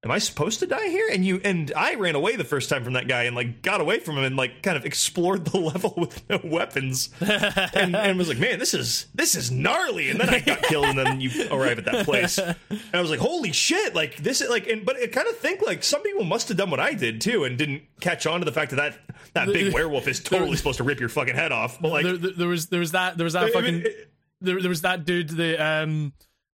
am 0.03 0.11
I 0.11 0.19
supposed 0.19 0.59
to 0.59 0.67
die 0.67 0.87
here? 0.89 1.07
And 1.11 1.25
you 1.25 1.39
and 1.43 1.71
I 1.75 1.95
ran 1.95 2.15
away 2.15 2.35
the 2.35 2.43
first 2.43 2.69
time 2.69 2.83
from 2.83 2.93
that 2.93 3.07
guy 3.07 3.23
and 3.23 3.35
like 3.35 3.61
got 3.61 3.79
away 3.81 3.99
from 3.99 4.17
him 4.17 4.25
and 4.25 4.35
like 4.35 4.61
kind 4.61 4.75
of 4.77 4.85
explored 4.85 5.45
the 5.45 5.57
level 5.71 5.93
with 5.95 6.27
no 6.29 6.39
weapons 6.43 7.09
and, 7.21 7.95
and 7.95 8.17
was 8.17 8.27
like, 8.27 8.37
man, 8.39 8.59
this 8.59 8.73
is 8.73 9.07
this 9.15 9.35
is 9.35 9.49
gnarly. 9.51 10.09
And 10.09 10.19
then 10.19 10.29
I 10.29 10.39
got 10.39 10.61
killed, 10.63 10.85
and 10.85 10.97
then 10.99 11.21
you 11.21 11.29
arrive 11.51 11.77
at 11.79 11.85
that 11.85 12.05
place, 12.05 12.37
and 12.37 12.55
I 12.93 13.01
was 13.01 13.09
like, 13.09 13.19
holy 13.19 13.51
shit, 13.53 13.95
like 13.95 14.17
this 14.17 14.41
is 14.41 14.49
like, 14.49 14.67
and 14.67 14.85
but 14.85 14.97
I 14.97 15.07
kind 15.07 15.27
of 15.27 15.37
think 15.37 15.61
like 15.61 15.83
some 15.83 16.01
people 16.01 16.23
must 16.25 16.47
have 16.49 16.57
done 16.57 16.69
what 16.69 16.79
I 16.79 16.93
did 16.93 17.21
too 17.21 17.43
and 17.45 17.57
didn't 17.57 17.83
catch 18.01 18.27
on 18.27 18.39
to 18.39 18.45
the 18.45 18.51
fact 18.51 18.71
that 18.71 18.77
that 18.77 18.99
that 19.33 19.47
big 19.53 19.73
werewolf 19.75 20.07
is 20.07 20.19
totally 20.19 20.57
supposed 20.57 20.77
to 20.77 20.83
rip 20.83 20.99
your 20.99 21.09
fucking 21.09 21.35
head 21.35 21.51
off. 21.51 21.79
But 21.81 21.91
like, 21.91 22.03
there, 22.05 22.17
there, 22.17 22.31
there 22.31 22.47
was 22.47 22.67
there 22.67 22.79
was 22.79 22.91
that 22.91 23.17
there 23.17 23.23
was 23.23 23.33
that 23.33 23.45
I 23.45 23.51
fucking 23.51 23.73
mean, 23.75 23.85
it- 23.85 24.09
there, 24.41 24.59
there 24.59 24.69
was 24.69 24.81
that 24.81 25.05
dude 25.05 25.29
that 25.29 25.61
um 25.65 26.11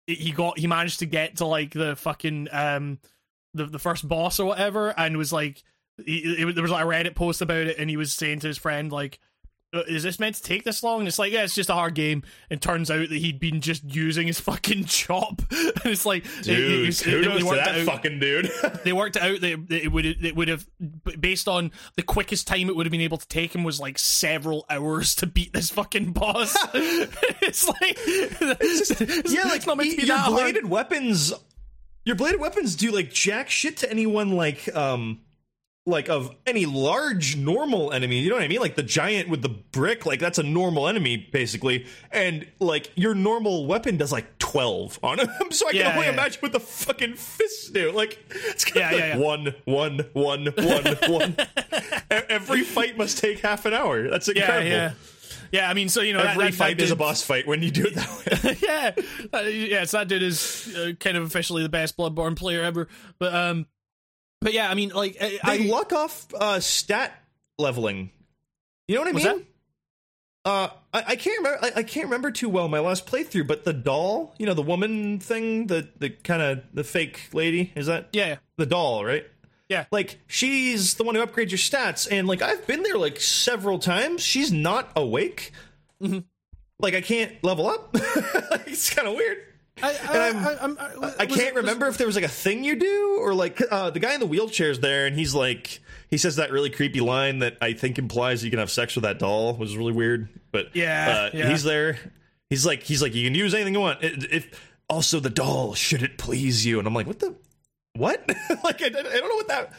he 0.07 0.31
got 0.33 0.59
he 0.59 0.67
managed 0.67 0.99
to 0.99 1.07
get 1.07 1.37
to 1.39 1.47
like 1.47 1.71
the 1.73 1.97
fucking 1.97 2.49
um 2.53 2.99
the 3.59 3.67
the 3.67 3.79
first 3.79 4.09
boss 4.09 4.41
or 4.41 4.47
whatever 4.47 4.89
and 4.99 5.17
was 5.17 5.33
like 5.33 5.63
he, 6.05 6.19
it, 6.43 6.55
there 6.55 6.63
was 6.63 6.71
like 6.73 6.85
a 6.85 6.89
reddit 6.89 7.15
post 7.15 7.43
about 7.43 7.67
it 7.67 7.77
and 7.79 7.91
he 7.91 7.97
was 7.97 8.13
saying 8.13 8.41
to 8.41 8.47
his 8.47 8.57
friend 8.59 8.91
like 8.93 9.19
"Uh, 9.75 9.81
is 9.89 10.03
this 10.03 10.19
meant 10.19 10.35
to 10.37 10.43
take 10.43 10.65
this 10.65 10.83
long? 10.83 11.01
And 11.01 11.09
it's 11.09 11.19
like, 11.19 11.31
yeah, 11.31 11.43
it's 11.43 11.55
just 11.55 11.69
a 11.69 11.75
hard 11.75 11.93
game. 11.95 12.23
And 12.49 12.63
turns 12.63 12.91
out 12.91 13.07
that 13.11 13.19
he'd 13.19 13.39
been 13.39 13.61
just 13.61 13.85
using 13.85 14.27
his 14.27 14.41
fucking 14.49 14.85
chop. 14.87 15.43
and 15.51 15.85
it's 15.85 16.07
like, 16.07 16.25
it- 16.25 16.49
it 16.49 16.55
dude, 16.55 16.89
it- 16.89 17.03
kudos 17.05 17.37
they 17.39 17.43
worked 17.43 17.65
that 17.67 17.79
out- 17.81 17.85
fucking 17.85 18.19
dude. 18.19 18.51
they 18.85 18.95
worked 18.95 19.17
it 19.17 19.23
out 19.23 19.41
that 19.43 19.67
it 19.71 19.93
would 19.93 20.07
it 20.07 20.35
would 20.35 20.49
have 20.49 20.67
based 21.21 21.49
on 21.49 21.71
the 21.97 22.03
quickest 22.03 22.47
time 22.47 22.71
it 22.71 22.77
would 22.77 22.87
have 22.87 22.91
been 22.93 23.03
able 23.03 23.19
to 23.19 23.29
take 23.29 23.55
him 23.55 23.63
was 23.63 23.79
like 23.79 23.99
several 23.99 24.65
hours 24.71 25.15
to 25.17 25.27
beat 25.27 25.53
this 25.53 25.69
fucking 25.69 26.13
boss. 26.13 26.57
it's 26.73 27.69
like 27.69 27.99
it's, 28.07 29.33
yeah, 29.33 29.43
like 29.43 29.57
it's 29.57 29.67
not 29.67 29.77
meant 29.77 29.91
to 29.91 29.97
be 29.97 30.07
your 30.07 30.17
that 30.17 30.23
hard. 30.25 30.35
bladed 30.55 30.67
weapons. 30.67 31.35
Your 32.09 32.17
bladed 32.17 32.41
weapons 32.41 32.75
do 32.75 32.91
like 32.91 33.13
jack 33.13 33.51
shit 33.51 33.77
to 33.77 33.91
anyone 33.91 34.33
like 34.33 34.75
um 34.75 35.21
like 35.85 36.09
of 36.09 36.35
any 36.47 36.65
large 36.65 37.37
normal 37.37 37.93
enemy. 37.93 38.21
You 38.21 38.31
know 38.31 38.37
what 38.37 38.45
I 38.45 38.49
mean? 38.49 38.61
Like 38.61 38.77
the 38.77 38.83
giant 38.83 39.29
with 39.29 39.43
the 39.43 39.51
brick, 39.51 40.07
like 40.07 40.19
that's 40.19 40.39
a 40.39 40.43
normal 40.43 40.89
enemy 40.89 41.29
basically, 41.31 41.85
and 42.11 42.47
like 42.61 42.93
your 42.95 43.15
normal 43.15 43.67
weapon 43.67 43.99
does 43.99 44.11
like 44.11 44.39
twelve 44.39 44.99
on 45.03 45.19
him. 45.19 45.29
So 45.51 45.69
I 45.69 45.73
Yeah, 45.73 45.83
can 45.83 45.93
only 45.97 46.07
yeah. 46.07 46.13
imagine 46.15 46.41
what 46.41 46.53
the 46.53 46.61
fucking 46.61 47.13
fists 47.17 47.69
do. 47.69 47.93
Like 47.93 48.19
it's 48.31 48.65
gonna 48.65 48.81
Yeah, 48.87 48.91
be 48.91 48.97
yeah, 48.97 49.03
like 49.03 49.15
yeah. 49.15 49.19
one, 49.19 49.55
one, 49.67 49.99
one, 50.15 50.47
one, 50.57 51.11
one. 51.11 51.37
Every 52.11 52.63
fight 52.63 52.97
must 52.97 53.19
take 53.19 53.41
half 53.41 53.67
an 53.67 53.75
hour. 53.75 54.09
That's 54.09 54.29
yeah, 54.35 54.61
incredible. 54.61 54.97
Yeah. 55.53 55.69
I 55.71 55.75
mean, 55.75 55.89
so 55.89 56.01
you 56.03 56.13
know, 56.13 56.23
that- 56.23 56.33
Every 56.37 56.47
that, 56.47 56.55
fight 56.55 56.79
that 56.79 56.85
is 56.85 56.91
a 56.91 56.97
boss 56.97 57.23
fight 57.23 57.47
when 57.47 57.63
you 57.63 57.71
do 57.71 57.87
it 57.87 57.95
that 57.95 58.43
way. 58.45 58.57
yeah, 58.63 58.91
Uh, 59.33 59.43
yeah. 59.43 59.85
So 59.85 59.99
that 59.99 60.09
dude 60.09 60.23
is 60.23 60.75
uh, 60.77 60.93
kind 61.01 61.17
of 61.17 61.25
officially 61.25 61.63
the 61.63 61.69
best 61.69 61.97
Bloodborne 61.97 62.37
player 62.37 62.63
ever. 62.63 62.89
But 63.19 63.35
um, 63.35 63.67
but 64.41 64.53
yeah, 64.53 64.71
I 64.71 64.75
mean, 64.75 64.91
like, 64.91 65.17
I, 65.21 65.39
I 65.43 65.57
they 65.59 65.69
luck 65.69 65.93
off 65.93 66.27
uh, 66.35 66.61
stat 66.61 67.13
leveling. 67.59 68.11
You 68.87 68.95
know 68.97 69.03
what 69.03 69.09
I 69.09 69.13
mean? 69.35 69.47
Uh, 70.45 70.69
I, 70.95 71.05
I 71.09 71.17
can't 71.17 71.39
remember. 71.39 71.59
I, 71.63 71.73
I 71.77 71.83
can't 71.83 72.07
remember 72.07 72.31
too 72.31 72.49
well 72.49 72.69
my 72.69 72.79
last 72.79 73.07
playthrough, 73.07 73.47
but 73.47 73.65
the 73.65 73.73
doll, 73.73 74.35
you 74.39 74.47
know, 74.47 74.55
the 74.55 74.63
woman 74.63 75.19
thing, 75.19 75.67
the 75.67 75.89
the 75.99 76.11
kind 76.11 76.41
of 76.41 76.63
the 76.73 76.85
fake 76.85 77.29
lady, 77.33 77.73
is 77.75 77.87
that 77.87 78.09
yeah, 78.13 78.37
the 78.57 78.65
doll, 78.65 79.05
right? 79.05 79.27
Yeah. 79.69 79.85
Like 79.91 80.19
she's 80.27 80.95
the 80.95 81.05
one 81.05 81.15
who 81.15 81.25
upgrades 81.27 81.51
your 81.51 81.59
stats, 81.59 82.09
and 82.11 82.27
like 82.29 82.43
I've 82.43 82.67
been 82.67 82.83
there 82.83 82.99
like 82.99 83.21
several 83.21 83.79
times. 83.79 84.23
She's 84.23 84.53
not 84.53 84.91
awake. 84.97 85.53
Mm-hmm. 86.03 86.21
Like 86.81 86.95
I 86.95 87.01
can't 87.01 87.33
level 87.43 87.67
up. 87.67 87.91
it's 88.67 88.93
kind 88.95 89.09
of 89.09 89.15
weird. 89.15 89.39
I, 89.81 89.91
I, 89.91 90.19
I'm- 90.19 90.37
I, 90.47 90.53
I'm- 90.55 90.79
I, 90.81 91.13
I 91.21 91.27
can't 91.27 91.55
was- 91.55 91.63
remember 91.63 91.87
if 91.87 91.99
there 91.99 92.07
was 92.07 92.17
like 92.17 92.25
a 92.25 92.29
thing 92.29 92.65
you 92.65 92.75
do 92.77 93.19
or 93.21 93.33
like 93.35 93.61
uh, 93.71 93.91
the 93.91 94.01
guy 94.01 94.15
in 94.15 94.21
the 94.21 94.27
wheelchair's 94.27 94.81
there 94.81 95.07
and 95.07 95.15
he's 95.17 95.35
like 95.35 95.79
he 96.11 96.19
says 96.19 96.37
that 96.37 96.51
really 96.51 96.71
creepy 96.71 97.01
line 97.01 97.39
that 97.41 97.59
I 97.61 97.75
think 97.75 97.97
implies 97.99 98.43
you 98.45 98.51
can 98.51 98.59
have 98.59 98.71
sex 98.73 98.97
with 98.97 99.05
that 99.05 99.19
doll 99.21 99.55
was 99.55 99.77
really 99.77 99.93
weird. 99.93 100.29
But 100.51 100.75
Yeah, 100.75 101.29
uh, 101.33 101.37
yeah. 101.37 101.49
he's 101.51 101.63
there. 101.63 101.97
He's 102.51 102.67
like 102.67 102.83
he's 102.83 103.03
like 103.03 103.15
you 103.15 103.25
can 103.25 103.35
use 103.37 103.55
anything 103.55 103.75
you 103.75 103.81
want. 103.81 104.03
It- 104.03 104.33
If 104.33 104.69
also 104.89 105.21
the 105.21 105.31
doll 105.31 105.75
should 105.75 106.03
it 106.03 106.17
please 106.19 106.65
you 106.67 106.79
and 106.81 106.89
I'm 106.89 106.95
like 106.95 107.07
what 107.07 107.21
the 107.21 107.37
what 107.99 108.27
like 108.65 108.81
I, 108.83 108.87
I 108.87 108.91
don't 108.91 109.05
know 109.29 109.35
what 109.37 109.49
that 109.49 109.73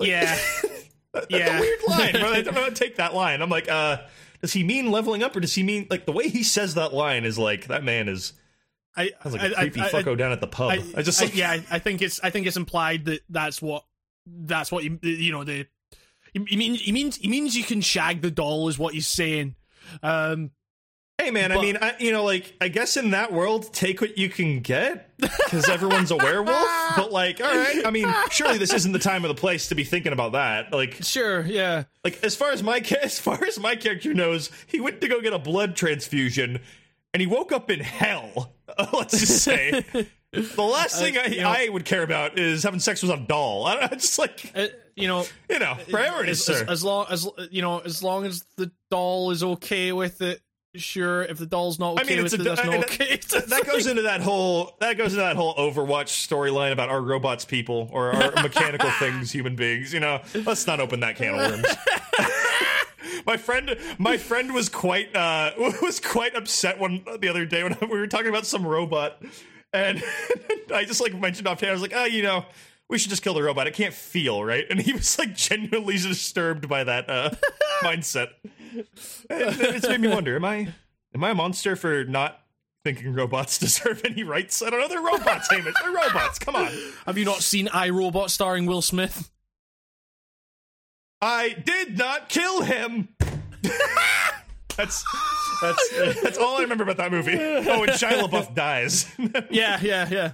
Yeah, 0.00 0.38
that's 1.12 1.26
Yeah. 1.30 1.56
a 1.58 1.60
weird 1.60 1.80
line. 1.88 2.12
bro. 2.12 2.22
I 2.32 2.42
don't 2.42 2.54
know 2.54 2.62
how 2.62 2.68
to 2.68 2.74
take 2.74 2.96
that 2.96 3.14
line. 3.14 3.42
I'm 3.42 3.50
like 3.50 3.68
uh 3.70 3.98
does 4.40 4.52
he 4.52 4.62
mean 4.64 4.90
leveling 4.90 5.22
up 5.22 5.34
or 5.36 5.40
does 5.40 5.54
he 5.54 5.62
mean 5.62 5.86
like 5.90 6.04
the 6.06 6.12
way 6.12 6.28
he 6.28 6.42
says 6.42 6.74
that 6.74 6.92
line 6.92 7.24
is 7.24 7.38
like 7.38 7.66
that 7.68 7.82
man 7.84 8.08
is 8.08 8.32
I, 8.96 9.10
was 9.24 9.32
like 9.32 9.42
I, 9.42 9.46
a 9.46 9.54
creepy 9.54 9.80
I, 9.80 9.86
I, 9.86 9.90
fucko 9.90 10.18
down 10.18 10.32
at 10.32 10.40
the 10.42 10.46
pub. 10.46 10.70
I, 10.70 10.82
I, 10.96 11.02
just 11.02 11.20
I- 11.20 11.24
like 11.26 11.36
yeah, 11.36 11.50
I- 11.50 11.64
I 11.70 11.78
think 11.78 12.02
it's 12.02 12.20
I 12.22 12.30
think 12.30 12.46
it's 12.46 12.56
implied 12.56 13.06
that 13.06 13.20
that's 13.30 13.62
what 13.62 13.84
that's 14.26 14.70
what 14.70 14.84
you 14.84 14.98
you 15.02 15.32
know 15.32 15.44
the 15.44 15.66
he 16.34 16.38
mean 16.56 16.74
he 16.74 16.92
means 16.92 17.16
he 17.16 17.28
means 17.28 17.56
you 17.56 17.64
can 17.64 17.80
shag 17.80 18.20
the 18.22 18.30
doll 18.30 18.68
is 18.68 18.78
what 18.78 18.94
he's 18.94 19.06
saying. 19.06 19.54
Um, 20.02 20.50
Hey 21.22 21.30
man, 21.30 21.52
I 21.52 21.60
mean, 21.60 21.78
I, 21.80 21.94
you 22.00 22.10
know, 22.10 22.24
like 22.24 22.52
I 22.60 22.66
guess 22.66 22.96
in 22.96 23.10
that 23.10 23.32
world, 23.32 23.72
take 23.72 24.00
what 24.00 24.18
you 24.18 24.28
can 24.28 24.58
get 24.58 25.16
because 25.18 25.68
everyone's 25.68 26.10
a 26.10 26.16
werewolf. 26.16 26.68
But 26.96 27.12
like, 27.12 27.40
all 27.40 27.46
right, 27.56 27.86
I 27.86 27.90
mean, 27.90 28.12
surely 28.30 28.58
this 28.58 28.72
isn't 28.74 28.90
the 28.92 28.98
time 28.98 29.24
or 29.24 29.28
the 29.28 29.34
place 29.34 29.68
to 29.68 29.74
be 29.76 29.84
thinking 29.84 30.12
about 30.12 30.32
that. 30.32 30.72
Like, 30.72 30.98
sure, 31.02 31.40
yeah, 31.46 31.84
like 32.04 32.22
as 32.24 32.34
far 32.34 32.50
as 32.50 32.62
my 32.62 32.78
as 33.02 33.20
far 33.20 33.42
as 33.44 33.58
my 33.60 33.76
character 33.76 34.12
knows, 34.14 34.50
he 34.66 34.80
went 34.80 35.00
to 35.00 35.08
go 35.08 35.20
get 35.20 35.32
a 35.32 35.38
blood 35.38 35.76
transfusion, 35.76 36.58
and 37.14 37.20
he 37.20 37.26
woke 37.26 37.52
up 37.52 37.70
in 37.70 37.78
hell. 37.80 38.52
Let's 38.92 39.18
just 39.20 39.44
say, 39.44 39.84
The 40.32 40.62
last 40.62 40.98
thing 41.00 41.16
I, 41.18 41.28
know- 41.28 41.48
I 41.48 41.68
would 41.68 41.84
care 41.84 42.02
about 42.02 42.36
is 42.38 42.62
having 42.64 42.80
sex 42.80 43.00
with 43.00 43.12
a 43.12 43.16
doll. 43.18 43.64
I, 43.66 43.82
I 43.82 43.86
just 43.88 44.18
like 44.18 44.50
Uh, 44.56 44.66
you 44.96 45.06
know, 45.06 45.24
you 45.48 45.60
know 45.60 45.76
priorities, 45.88 46.48
as, 46.48 46.48
as, 46.48 46.58
sir. 46.58 46.72
as 46.72 46.84
long 46.84 47.06
as 47.10 47.28
you 47.50 47.62
know, 47.62 47.78
as 47.78 48.02
long 48.02 48.26
as 48.26 48.44
the 48.56 48.72
doll 48.90 49.30
is 49.30 49.42
okay 49.44 49.92
with 49.92 50.20
it. 50.20 50.40
Sure, 50.74 51.22
if 51.22 51.36
the 51.36 51.44
doll's 51.44 51.78
not 51.78 51.98
I 51.98 52.02
okay 52.02 52.16
mean, 52.16 52.24
it's 52.24 52.32
with 52.32 52.46
a 52.46 52.50
it, 52.50 52.56
that's 52.56 52.64
not 52.66 52.80
that- 52.80 52.90
okay. 52.90 53.16
that 53.48 53.66
goes 53.66 53.86
into 53.86 54.02
that 54.02 54.22
whole 54.22 54.74
that 54.80 54.96
goes 54.96 55.12
into 55.12 55.22
that 55.22 55.36
whole 55.36 55.54
Overwatch 55.54 56.08
storyline 56.08 56.72
about 56.72 56.88
are 56.88 57.00
robots 57.02 57.44
people 57.44 57.90
or 57.92 58.10
are 58.14 58.32
mechanical 58.42 58.90
things 58.92 59.30
human 59.30 59.54
beings? 59.54 59.92
You 59.92 60.00
know, 60.00 60.22
let's 60.34 60.66
not 60.66 60.80
open 60.80 61.00
that 61.00 61.16
can 61.16 61.34
of 61.38 61.50
worms. 61.52 61.66
my 63.26 63.36
friend, 63.36 63.76
my 63.98 64.16
friend 64.16 64.54
was 64.54 64.70
quite 64.70 65.14
uh, 65.14 65.52
was 65.82 66.00
quite 66.00 66.34
upset 66.34 66.78
one 66.78 67.04
the 67.20 67.28
other 67.28 67.44
day 67.44 67.62
when 67.62 67.76
we 67.82 67.98
were 67.98 68.06
talking 68.06 68.28
about 68.28 68.46
some 68.46 68.66
robot, 68.66 69.22
and 69.74 70.02
I 70.74 70.84
just 70.86 71.02
like 71.02 71.14
mentioned 71.14 71.48
offhand, 71.48 71.68
I 71.68 71.72
was 71.74 71.82
like, 71.82 71.92
oh, 71.94 72.04
you 72.06 72.22
know. 72.22 72.46
We 72.92 72.98
should 72.98 73.08
just 73.08 73.22
kill 73.22 73.32
the 73.32 73.42
robot. 73.42 73.66
It 73.66 73.72
can't 73.72 73.94
feel, 73.94 74.44
right? 74.44 74.66
And 74.68 74.78
he 74.78 74.92
was 74.92 75.18
like 75.18 75.34
genuinely 75.34 75.96
disturbed 75.96 76.68
by 76.68 76.84
that 76.84 77.08
uh, 77.08 77.30
mindset. 77.82 78.32
And 78.44 78.84
it's 79.30 79.88
made 79.88 80.02
me 80.02 80.08
wonder: 80.08 80.36
Am 80.36 80.44
I 80.44 80.68
am 81.14 81.24
I 81.24 81.30
a 81.30 81.34
monster 81.34 81.74
for 81.74 82.04
not 82.04 82.42
thinking 82.84 83.14
robots 83.14 83.56
deserve 83.58 84.02
any 84.04 84.24
rights? 84.24 84.60
I 84.60 84.68
don't 84.68 84.78
know. 84.78 84.88
They're 84.88 85.00
robots, 85.00 85.50
Hamish. 85.50 85.74
They're 85.82 85.90
robots. 85.90 86.38
Come 86.38 86.54
on. 86.54 86.70
Have 87.06 87.16
you 87.16 87.24
not 87.24 87.42
seen 87.42 87.68
I 87.68 87.88
iRobot 87.88 88.28
starring 88.28 88.66
Will 88.66 88.82
Smith? 88.82 89.30
I 91.22 91.56
did 91.64 91.96
not 91.96 92.28
kill 92.28 92.60
him. 92.60 93.08
that's 94.76 95.02
that's 95.62 96.20
that's 96.20 96.36
all 96.36 96.58
I 96.58 96.60
remember 96.60 96.84
about 96.84 96.98
that 96.98 97.10
movie. 97.10 97.38
Oh, 97.38 97.84
and 97.84 97.92
Shia 97.92 98.20
LaBeouf 98.20 98.54
dies. 98.54 99.10
yeah, 99.48 99.80
yeah, 99.80 100.32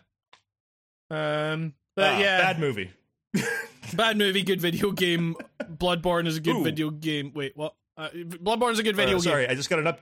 yeah. 1.08 1.52
Um, 1.52 1.74
but 1.98 2.14
Ah, 2.14 2.18
yeah, 2.18 2.38
bad 2.38 2.58
movie. 2.60 2.90
Bad 3.94 4.18
movie, 4.18 4.42
good 4.42 4.60
video 4.60 4.90
game. 4.92 5.34
Bloodborne 5.62 6.26
is 6.26 6.36
a 6.36 6.40
good 6.40 6.56
Ooh. 6.56 6.62
video 6.64 6.90
game. 6.90 7.32
Wait, 7.34 7.56
what? 7.56 7.74
Uh, 7.96 8.10
Bloodborne 8.10 8.72
is 8.72 8.78
a 8.78 8.82
good 8.82 8.96
video 8.96 9.16
Uh, 9.16 9.20
game. 9.20 9.30
sorry, 9.30 9.48
I 9.48 9.54
just 9.54 9.70
got 9.70 9.78
an 9.78 9.86
up. 9.86 10.00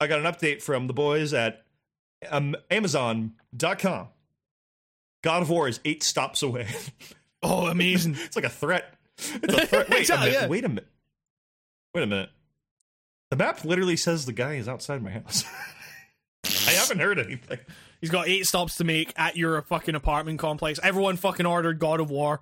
I 0.00 0.06
got 0.06 0.18
an 0.20 0.24
update 0.24 0.62
from 0.62 0.86
the 0.86 0.94
boys 0.94 1.34
at 1.34 1.62
um, 2.30 2.56
Amazon.com. 2.70 4.08
God 5.22 5.42
of 5.42 5.50
War 5.50 5.68
is 5.68 5.78
eight 5.84 6.02
stops 6.02 6.42
away. 6.42 6.68
Oh, 7.40 7.66
amazing! 7.68 8.16
it's 8.18 8.34
like 8.34 8.44
a 8.44 8.48
threat. 8.48 8.94
It's 9.16 9.54
a 9.54 9.66
threat. 9.66 9.88
Wait 9.90 10.00
Exactly, 10.00 10.30
a 10.30 10.32
minute. 10.32 10.42
yeah. 10.42 10.48
Wait 10.48 10.64
a 10.64 10.68
minute. 10.68 10.86
Wait 11.94 12.02
a 12.02 12.06
minute. 12.08 12.30
The 13.30 13.36
map 13.36 13.64
literally 13.64 13.96
says 13.96 14.26
the 14.26 14.32
guy 14.32 14.54
is 14.54 14.66
outside 14.68 15.02
my 15.04 15.10
house. 15.10 15.44
I 16.66 16.72
haven't 16.72 16.98
heard 16.98 17.20
anything. 17.20 17.60
He's 18.00 18.10
got 18.10 18.28
eight 18.28 18.46
stops 18.46 18.76
to 18.76 18.84
make 18.84 19.12
at 19.16 19.36
your 19.36 19.60
fucking 19.62 19.94
apartment 19.94 20.38
complex. 20.38 20.78
Everyone 20.82 21.16
fucking 21.16 21.46
ordered 21.46 21.78
God 21.78 22.00
of 22.00 22.10
War. 22.10 22.40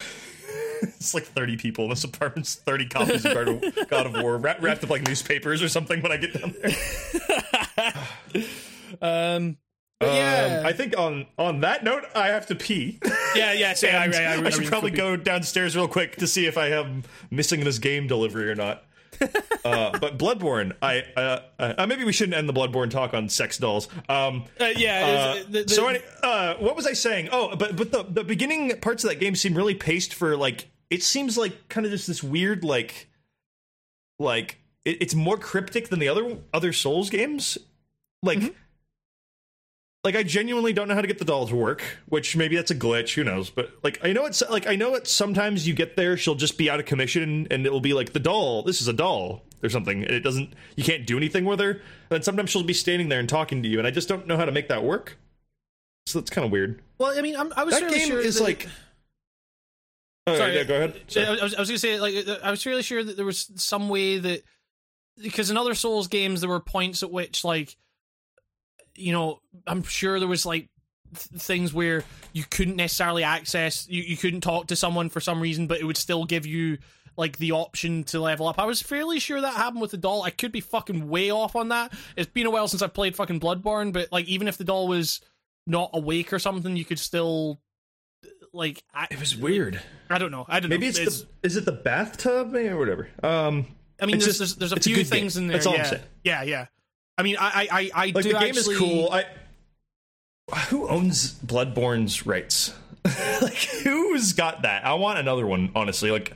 It's 0.84 1.14
like 1.14 1.22
30 1.24 1.58
people 1.58 1.84
in 1.84 1.90
this 1.90 2.02
apartment, 2.02 2.44
30 2.48 2.88
copies 2.88 3.24
of 3.24 3.34
God 3.34 3.48
of, 3.48 3.62
God 3.88 4.06
of 4.06 4.20
War 4.20 4.36
wrapped, 4.36 4.60
wrapped 4.62 4.82
up 4.82 4.90
like 4.90 5.06
newspapers 5.06 5.62
or 5.62 5.68
something 5.68 6.02
when 6.02 6.10
I 6.10 6.16
get 6.16 6.32
down 6.40 6.54
there. 6.60 6.72
Um, 9.00 9.56
but 10.00 10.12
yeah, 10.14 10.58
Um, 10.60 10.66
I 10.66 10.72
think 10.72 10.98
on 10.98 11.26
on 11.38 11.60
that 11.60 11.82
note, 11.82 12.04
I 12.14 12.28
have 12.28 12.46
to 12.46 12.54
pee. 12.54 12.98
yeah, 13.34 13.52
yeah. 13.52 13.72
So 13.74 13.88
I, 13.88 14.04
I, 14.04 14.22
I, 14.34 14.44
I, 14.44 14.50
should 14.50 14.66
probably 14.66 14.90
go 14.90 15.16
downstairs 15.16 15.74
real 15.76 15.88
quick 15.88 16.16
to 16.16 16.26
see 16.26 16.46
if 16.46 16.58
I 16.58 16.68
am 16.68 17.04
missing 17.30 17.64
this 17.64 17.78
game 17.78 18.06
delivery 18.06 18.50
or 18.50 18.54
not. 18.54 18.84
Uh, 19.64 19.98
but 19.98 20.18
Bloodborne, 20.18 20.74
I 20.82 21.02
uh, 21.16 21.40
uh, 21.58 21.86
maybe 21.86 22.04
we 22.04 22.12
shouldn't 22.12 22.36
end 22.36 22.48
the 22.48 22.52
Bloodborne 22.52 22.90
talk 22.90 23.14
on 23.14 23.28
sex 23.28 23.58
dolls. 23.58 23.88
Um, 24.08 24.44
Uh, 24.60 24.66
yeah. 24.76 25.34
uh, 25.40 25.42
the- 25.50 25.62
the- 25.64 25.68
so 25.68 25.88
any, 25.88 26.00
uh, 26.22 26.54
what 26.56 26.76
was 26.76 26.86
I 26.86 26.92
saying? 26.92 27.28
Oh, 27.32 27.54
but 27.56 27.76
but 27.76 27.92
the 27.92 28.02
the 28.04 28.24
beginning 28.24 28.78
parts 28.80 29.04
of 29.04 29.10
that 29.10 29.16
game 29.20 29.34
seem 29.34 29.54
really 29.54 29.74
paced 29.74 30.14
for 30.14 30.36
like 30.36 30.68
it 30.90 31.02
seems 31.02 31.38
like 31.38 31.68
kind 31.68 31.86
of 31.86 31.92
just 31.92 32.06
this 32.06 32.22
weird 32.22 32.64
like 32.64 33.08
like 34.18 34.58
it, 34.84 34.98
it's 35.00 35.14
more 35.14 35.36
cryptic 35.38 35.88
than 35.88 35.98
the 35.98 36.08
other 36.08 36.38
other 36.52 36.72
Souls 36.72 37.10
games. 37.10 37.58
Like 38.22 38.38
Mm-hmm. 38.38 38.48
Like 40.04 40.16
I 40.16 40.22
genuinely 40.24 40.72
don't 40.72 40.88
know 40.88 40.94
how 40.94 41.00
to 41.00 41.06
get 41.06 41.18
the 41.18 41.24
doll 41.24 41.46
to 41.46 41.54
work, 41.54 41.82
which 42.08 42.36
maybe 42.36 42.56
that's 42.56 42.70
a 42.70 42.74
glitch. 42.74 43.14
Who 43.14 43.24
knows? 43.24 43.50
But 43.50 43.70
like 43.82 44.00
I 44.04 44.12
know 44.12 44.26
it's 44.26 44.42
like 44.50 44.66
I 44.66 44.74
know 44.76 44.94
it. 44.94 45.06
Sometimes 45.06 45.66
you 45.66 45.74
get 45.74 45.96
there, 45.96 46.16
she'll 46.16 46.34
just 46.34 46.58
be 46.58 46.68
out 46.68 46.80
of 46.80 46.86
commission, 46.86 47.46
and 47.50 47.64
it 47.66 47.72
will 47.72 47.80
be 47.80 47.94
like 47.94 48.12
the 48.12 48.18
doll. 48.20 48.62
This 48.62 48.80
is 48.80 48.88
a 48.88 48.92
doll 48.92 49.44
or 49.62 49.68
something. 49.68 50.02
And 50.02 50.10
it 50.12 50.20
doesn't. 50.20 50.54
You 50.76 50.82
can't 50.84 51.06
do 51.06 51.16
anything 51.16 51.44
with 51.44 51.60
her. 51.60 51.70
And 51.70 51.80
then 52.10 52.22
sometimes 52.22 52.50
she'll 52.50 52.64
be 52.64 52.72
standing 52.74 53.08
there 53.08 53.20
and 53.20 53.28
talking 53.28 53.62
to 53.62 53.68
you, 53.68 53.78
and 53.78 53.86
I 53.86 53.90
just 53.92 54.08
don't 54.08 54.26
know 54.26 54.36
how 54.36 54.44
to 54.44 54.52
make 54.52 54.68
that 54.68 54.82
work. 54.84 55.18
So 56.06 56.18
that's 56.18 56.30
kind 56.30 56.44
of 56.44 56.50
weird. 56.50 56.82
well, 56.98 57.16
I 57.16 57.22
mean, 57.22 57.36
I'm, 57.36 57.52
I 57.56 57.62
was 57.62 57.78
That 57.78 57.88
game 57.90 58.08
sure 58.08 58.20
is 58.20 58.36
that- 58.36 58.44
like. 58.44 58.68
Oh, 60.26 60.36
Sorry, 60.36 60.54
yeah, 60.54 60.62
go 60.64 60.76
ahead. 60.76 61.00
Sorry. 61.08 61.26
I 61.26 61.42
was, 61.42 61.54
I 61.54 61.60
was 61.60 61.68
gonna 61.68 61.78
say 61.78 61.98
like 62.00 62.28
uh, 62.28 62.38
I 62.44 62.50
was 62.52 62.62
fairly 62.62 62.82
sure 62.82 63.02
that 63.02 63.16
there 63.16 63.26
was 63.26 63.50
some 63.56 63.88
way 63.88 64.18
that 64.18 64.42
because 65.20 65.50
in 65.50 65.56
other 65.56 65.74
Souls 65.74 66.06
games 66.06 66.40
there 66.40 66.50
were 66.50 66.60
points 66.60 67.02
at 67.02 67.10
which 67.10 67.42
like 67.44 67.76
you 68.96 69.12
know 69.12 69.40
I'm 69.66 69.82
sure 69.82 70.18
there 70.18 70.28
was 70.28 70.44
like 70.46 70.68
th- 71.14 71.42
things 71.42 71.72
where 71.72 72.04
you 72.32 72.44
couldn't 72.50 72.76
necessarily 72.76 73.24
access 73.24 73.88
you, 73.88 74.02
you 74.02 74.16
couldn't 74.16 74.40
talk 74.42 74.66
to 74.68 74.76
someone 74.76 75.08
for 75.08 75.20
some 75.20 75.40
reason 75.40 75.66
but 75.66 75.80
it 75.80 75.84
would 75.84 75.96
still 75.96 76.24
give 76.24 76.46
you 76.46 76.78
like 77.16 77.36
the 77.36 77.52
option 77.52 78.04
to 78.04 78.18
level 78.20 78.48
up. 78.48 78.58
I 78.58 78.64
was 78.64 78.80
fairly 78.80 79.18
sure 79.20 79.38
that 79.38 79.54
happened 79.54 79.82
with 79.82 79.90
the 79.90 79.98
doll. 79.98 80.22
I 80.22 80.30
could 80.30 80.50
be 80.50 80.60
fucking 80.60 81.10
way 81.10 81.30
off 81.30 81.54
on 81.54 81.68
that. 81.68 81.92
It's 82.16 82.30
been 82.30 82.46
a 82.46 82.50
while 82.50 82.68
since 82.68 82.80
I've 82.80 82.94
played 82.94 83.14
fucking 83.14 83.38
Bloodborne, 83.38 83.92
but 83.92 84.10
like 84.10 84.26
even 84.28 84.48
if 84.48 84.56
the 84.56 84.64
doll 84.64 84.88
was 84.88 85.20
not 85.66 85.90
awake 85.92 86.32
or 86.32 86.38
something, 86.38 86.74
you 86.74 86.86
could 86.86 86.98
still 86.98 87.60
like 88.54 88.82
I, 88.94 89.08
It 89.10 89.20
was 89.20 89.36
weird. 89.36 89.80
I 90.08 90.16
don't 90.18 90.30
know. 90.30 90.46
I 90.48 90.60
don't 90.60 90.70
Maybe 90.70 90.86
know. 90.86 90.94
it's, 91.02 91.22
the 91.22 91.28
is 91.42 91.56
it 91.56 91.64
the 91.66 91.72
bathtub 91.72 92.54
or 92.54 92.78
whatever. 92.78 93.08
Um, 93.22 93.66
I 94.00 94.06
mean, 94.06 94.18
there's, 94.18 94.38
just- 94.38 94.38
there's 94.38 94.56
there's 94.56 94.72
a 94.72 94.76
it's 94.76 94.86
a 94.86 94.88
few 94.90 94.96
game. 94.96 95.04
things 95.04 95.36
in 95.36 95.48
there. 95.48 95.56
That's 95.58 95.66
all 95.66 95.76
I'm 95.78 95.84
saying. 95.84 96.02
Yeah, 96.24 96.42
yeah. 96.44 96.66
I 97.18 97.22
mean, 97.22 97.36
I 97.38 97.46
I 97.46 97.68
I, 97.70 97.90
I 97.94 98.04
like 98.06 98.14
do 98.24 98.32
the 98.32 98.38
game 98.38 98.48
actually, 98.56 98.74
is 98.74 98.78
cool. 98.78 99.10
I 99.12 99.24
who 100.68 100.88
owns 100.88 101.34
Bloodborne's 101.40 102.26
rights? 102.26 102.74
like 103.42 103.54
who's 103.54 104.32
got 104.32 104.62
that? 104.62 104.84
I 104.86 104.94
want 104.94 105.18
another 105.18 105.46
one. 105.46 105.70
Honestly, 105.74 106.10
like. 106.10 106.32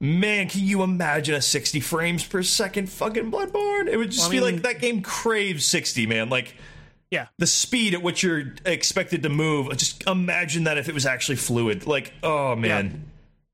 Man, 0.00 0.48
can 0.50 0.60
you 0.62 0.82
imagine 0.82 1.34
a 1.34 1.40
60 1.40 1.80
frames 1.80 2.26
per 2.26 2.42
second 2.42 2.90
fucking 2.90 3.30
Bloodborne? 3.30 3.88
It 3.88 3.96
would 3.96 4.10
just 4.10 4.24
Well, 4.24 4.28
I 4.28 4.30
be 4.32 4.36
mean- 4.44 4.54
like 4.56 4.62
that 4.64 4.80
game 4.80 5.00
craves 5.00 5.64
60, 5.64 6.06
man. 6.06 6.28
Like 6.28 6.56
Yeah. 7.10 7.28
the 7.38 7.46
speed 7.46 7.94
at 7.94 8.02
which 8.02 8.22
you're 8.22 8.52
expected 8.66 9.22
to 9.22 9.30
move. 9.30 9.74
Just 9.78 10.02
imagine 10.06 10.64
that 10.64 10.76
if 10.76 10.88
it 10.90 10.94
was 10.94 11.06
actually 11.06 11.36
fluid. 11.36 11.86
Like, 11.86 12.12
oh 12.22 12.54
man, 12.54 13.04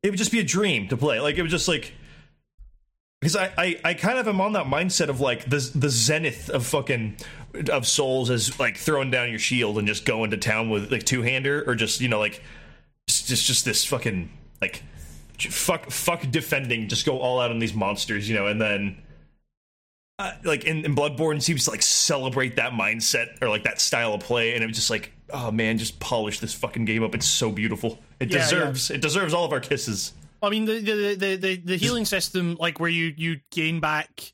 it 0.02 0.10
would 0.10 0.18
just 0.18 0.32
be 0.32 0.40
a 0.40 0.44
dream 0.44 0.88
to 0.88 0.96
play. 0.96 1.20
Like 1.20 1.36
it 1.36 1.42
was 1.42 1.52
just 1.52 1.68
like 1.68 1.92
because 3.20 3.36
I, 3.36 3.52
I 3.56 3.80
I 3.84 3.94
kind 3.94 4.18
of 4.18 4.26
am 4.28 4.40
on 4.40 4.52
that 4.54 4.66
mindset 4.66 5.08
of 5.08 5.20
like 5.20 5.44
the 5.44 5.70
the 5.74 5.90
zenith 5.90 6.48
of 6.50 6.66
fucking 6.66 7.16
of 7.70 7.86
souls 7.86 8.30
is 8.30 8.58
like 8.58 8.76
throwing 8.76 9.10
down 9.10 9.30
your 9.30 9.38
shield 9.38 9.78
and 9.78 9.86
just 9.86 10.04
going 10.04 10.30
to 10.30 10.36
town 10.36 10.70
with 10.70 10.90
like 10.90 11.04
two 11.04 11.22
hander 11.22 11.64
or 11.66 11.74
just 11.74 12.00
you 12.00 12.08
know 12.08 12.18
like 12.18 12.42
just 13.08 13.26
just, 13.26 13.46
just 13.46 13.64
this 13.64 13.84
fucking 13.84 14.30
like 14.60 14.82
fuck 15.38 15.90
fuck 15.90 16.30
defending 16.30 16.88
just 16.88 17.06
go 17.06 17.18
all 17.18 17.40
out 17.40 17.50
on 17.50 17.58
these 17.58 17.74
monsters 17.74 18.28
you 18.28 18.34
know 18.36 18.46
and 18.46 18.60
then 18.60 18.96
uh, 20.20 20.32
like 20.44 20.64
in, 20.64 20.84
in 20.84 20.94
Bloodborne 20.94 21.40
seems 21.40 21.64
to 21.64 21.70
like 21.70 21.80
celebrate 21.80 22.56
that 22.56 22.72
mindset 22.72 23.40
or 23.40 23.48
like 23.48 23.64
that 23.64 23.80
style 23.80 24.12
of 24.12 24.20
play, 24.20 24.54
and 24.54 24.62
it 24.62 24.66
was 24.66 24.76
just 24.76 24.90
like, 24.90 25.12
oh 25.30 25.50
man, 25.50 25.78
just 25.78 25.98
polish 25.98 26.40
this 26.40 26.52
fucking 26.52 26.84
game 26.84 27.02
up. 27.02 27.14
It's 27.14 27.26
so 27.26 27.50
beautiful. 27.50 27.98
It 28.20 28.30
Yeah, 28.30 28.40
deserves 28.40 28.90
it 28.90 29.00
deserves 29.00 29.32
all 29.32 29.46
of 29.46 29.52
our 29.52 29.60
kisses. 29.60 30.12
I 30.42 30.50
mean, 30.50 30.64
the 30.64 30.80
the 30.80 31.14
the 31.16 31.36
the, 31.36 31.56
the 31.56 31.76
healing 31.76 32.04
system, 32.04 32.56
like 32.58 32.80
where 32.80 32.90
you 32.90 33.12
you 33.16 33.40
gain 33.50 33.80
back. 33.80 34.32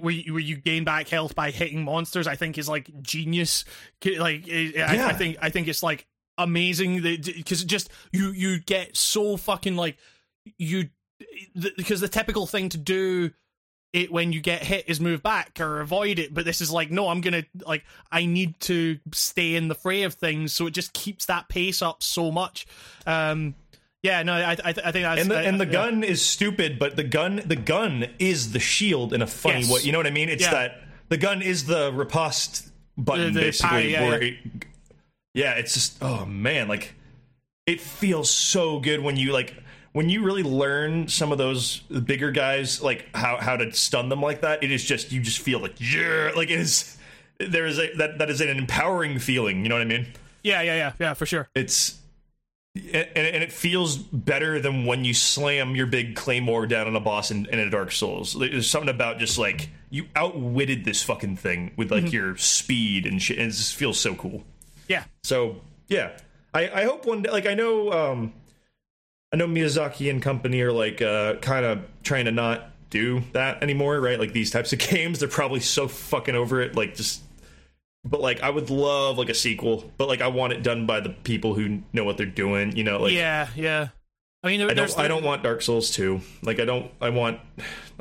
Where, 0.00 0.12
you, 0.12 0.32
where 0.34 0.42
you 0.42 0.56
gain 0.56 0.84
back 0.84 1.08
health 1.08 1.34
by 1.34 1.52
hitting 1.52 1.84
monsters, 1.84 2.26
I 2.26 2.34
think 2.34 2.58
is 2.58 2.68
like 2.68 2.90
genius. 3.02 3.64
Like, 4.04 4.44
I, 4.48 4.72
I- 4.76 4.94
Yeah. 4.94 5.06
I 5.06 5.12
think 5.14 5.36
I 5.40 5.48
think 5.48 5.68
it's 5.68 5.82
like 5.82 6.06
amazing 6.36 7.00
because 7.02 7.64
just 7.64 7.88
you 8.12 8.32
you 8.32 8.58
get 8.60 8.96
so 8.96 9.36
fucking 9.36 9.76
like 9.76 9.96
you 10.58 10.88
because 11.76 12.00
the 12.00 12.08
typical 12.08 12.46
thing 12.46 12.68
to 12.70 12.78
do 12.78 13.30
it 13.92 14.10
when 14.10 14.32
you 14.32 14.40
get 14.40 14.62
hit 14.62 14.88
is 14.88 15.00
move 15.00 15.22
back 15.22 15.60
or 15.60 15.80
avoid 15.80 16.18
it 16.18 16.32
but 16.32 16.44
this 16.46 16.60
is 16.62 16.70
like 16.70 16.90
no 16.90 17.08
i'm 17.08 17.20
gonna 17.20 17.42
like 17.66 17.84
i 18.10 18.24
need 18.24 18.58
to 18.60 18.98
stay 19.12 19.54
in 19.56 19.68
the 19.68 19.74
fray 19.74 20.04
of 20.04 20.14
things 20.14 20.52
so 20.52 20.66
it 20.66 20.70
just 20.70 20.92
keeps 20.94 21.26
that 21.26 21.46
pace 21.48 21.82
up 21.82 22.02
so 22.02 22.30
much 22.30 22.66
um 23.06 23.54
yeah 24.02 24.22
no 24.22 24.32
i 24.34 24.52
i, 24.52 24.56
I 24.64 24.72
think 24.72 24.84
that's 24.84 25.20
And 25.22 25.30
the 25.30 25.38
I- 25.38 25.42
and 25.42 25.60
the 25.60 25.66
yeah. 25.66 25.72
gun 25.72 26.02
is 26.04 26.24
stupid, 26.24 26.78
but 26.78 26.96
the 26.96 27.04
gun 27.04 27.42
the 27.44 27.56
gun 27.56 28.06
is 28.18 28.52
the 28.52 28.60
shield 28.60 29.12
in 29.12 29.22
a 29.22 29.26
funny 29.26 29.60
Yes. 29.60 29.70
way. 29.72 29.80
You 29.82 29.92
know 29.92 29.98
what 29.98 30.06
I 30.06 30.10
mean? 30.10 30.28
It's 30.28 30.42
Yeah. 30.42 30.50
that 30.52 30.82
the 31.08 31.16
gun 31.16 31.42
is 31.42 31.66
the 31.66 31.92
riposte 31.92 32.68
button 32.96 33.32
The- 33.34 33.40
the 33.40 33.46
basically. 33.46 33.92
where 33.94 34.22
yeah. 34.22 34.28
It, 34.30 34.34
yeah, 35.34 35.52
it's 35.54 35.74
just 35.74 36.02
oh 36.02 36.24
man, 36.26 36.66
like 36.68 36.94
it 37.66 37.80
feels 37.80 38.30
so 38.30 38.80
good 38.80 39.00
when 39.00 39.16
you 39.16 39.32
like 39.32 39.54
when 39.92 40.08
you 40.08 40.22
really 40.24 40.42
learn 40.42 41.08
some 41.08 41.30
of 41.32 41.38
those 41.38 41.78
bigger 41.80 42.30
guys 42.32 42.80
like 42.82 43.06
how 43.14 43.36
how 43.36 43.56
to 43.56 43.72
stun 43.72 44.08
them 44.08 44.20
like 44.22 44.40
that. 44.40 44.62
It 44.64 44.72
is 44.72 44.82
just 44.84 45.12
you 45.12 45.20
just 45.20 45.38
feel 45.38 45.60
like 45.60 45.74
yeah, 45.78 46.32
like 46.34 46.50
it 46.50 46.58
is. 46.60 46.96
there 47.38 47.64
is 47.66 47.78
a 47.78 47.90
that 47.96 48.18
that 48.18 48.28
is 48.30 48.40
an 48.40 48.48
empowering 48.48 49.18
feeling. 49.18 49.62
You 49.62 49.68
know 49.68 49.76
what 49.76 49.82
I 49.82 49.86
mean? 49.86 50.08
Yeah, 50.42 50.62
yeah, 50.62 50.74
yeah, 50.76 50.92
yeah, 50.98 51.14
for 51.14 51.26
sure. 51.26 51.48
It's 51.54 51.98
and, 52.74 53.08
and 53.14 53.42
it 53.42 53.52
feels 53.52 53.96
better 53.96 54.60
than 54.60 54.86
when 54.86 55.04
you 55.04 55.12
slam 55.12 55.74
your 55.74 55.86
big 55.86 56.14
claymore 56.14 56.66
down 56.66 56.86
on 56.86 56.94
a 56.94 57.00
boss 57.00 57.30
in, 57.30 57.46
in 57.46 57.58
a 57.58 57.68
Dark 57.68 57.90
Souls. 57.92 58.34
There's 58.34 58.68
something 58.70 58.88
about 58.88 59.18
just 59.18 59.38
like 59.38 59.70
you 59.90 60.06
outwitted 60.14 60.84
this 60.84 61.02
fucking 61.02 61.36
thing 61.36 61.72
with 61.76 61.90
like 61.90 62.12
your 62.12 62.36
speed 62.36 63.06
and 63.06 63.20
shit. 63.20 63.38
And 63.38 63.48
it 63.48 63.54
just 63.54 63.74
feels 63.74 63.98
so 63.98 64.14
cool. 64.14 64.44
Yeah, 64.88 65.04
So 65.24 65.56
yeah, 65.88 66.12
I, 66.54 66.70
I 66.70 66.84
hope 66.84 67.06
one 67.06 67.22
day. 67.22 67.30
Like 67.30 67.46
I 67.46 67.54
know, 67.54 67.92
um, 67.92 68.32
I 69.32 69.36
know 69.36 69.46
Miyazaki 69.46 70.10
and 70.10 70.22
company 70.22 70.60
are 70.62 70.72
like 70.72 71.02
uh, 71.02 71.36
kind 71.36 71.64
of 71.64 71.84
trying 72.02 72.24
to 72.26 72.32
not 72.32 72.70
do 72.90 73.22
that 73.32 73.62
anymore, 73.62 74.00
right? 74.00 74.18
Like 74.18 74.32
these 74.32 74.50
types 74.50 74.72
of 74.72 74.78
games, 74.90 75.18
they're 75.20 75.28
probably 75.28 75.60
so 75.60 75.88
fucking 75.88 76.34
over 76.34 76.60
it. 76.60 76.76
Like 76.76 76.94
just, 76.94 77.22
but 78.04 78.20
like 78.20 78.40
I 78.42 78.50
would 78.50 78.70
love 78.70 79.18
like 79.18 79.28
a 79.28 79.34
sequel, 79.34 79.90
but 79.98 80.08
like 80.08 80.20
I 80.20 80.28
want 80.28 80.52
it 80.52 80.62
done 80.62 80.86
by 80.86 81.00
the 81.00 81.10
people 81.10 81.54
who 81.54 81.82
know 81.92 82.04
what 82.04 82.16
they're 82.16 82.26
doing. 82.26 82.76
You 82.76 82.84
know, 82.84 82.98
like 82.98 83.12
yeah, 83.12 83.48
yeah. 83.54 83.88
I 84.42 84.48
mean, 84.48 84.60
there, 84.60 84.70
I 84.70 84.74
don't. 84.74 84.98
I 84.98 85.08
don't 85.08 85.22
want 85.24 85.42
Dark 85.42 85.60
Souls 85.62 85.90
two. 85.90 86.20
Like 86.42 86.60
I 86.60 86.64
don't. 86.64 86.90
I 87.00 87.10
want. 87.10 87.40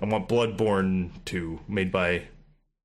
I 0.02 0.06
want 0.06 0.30
Bloodborne 0.30 1.12
two 1.26 1.60
made 1.68 1.92
by, 1.92 2.24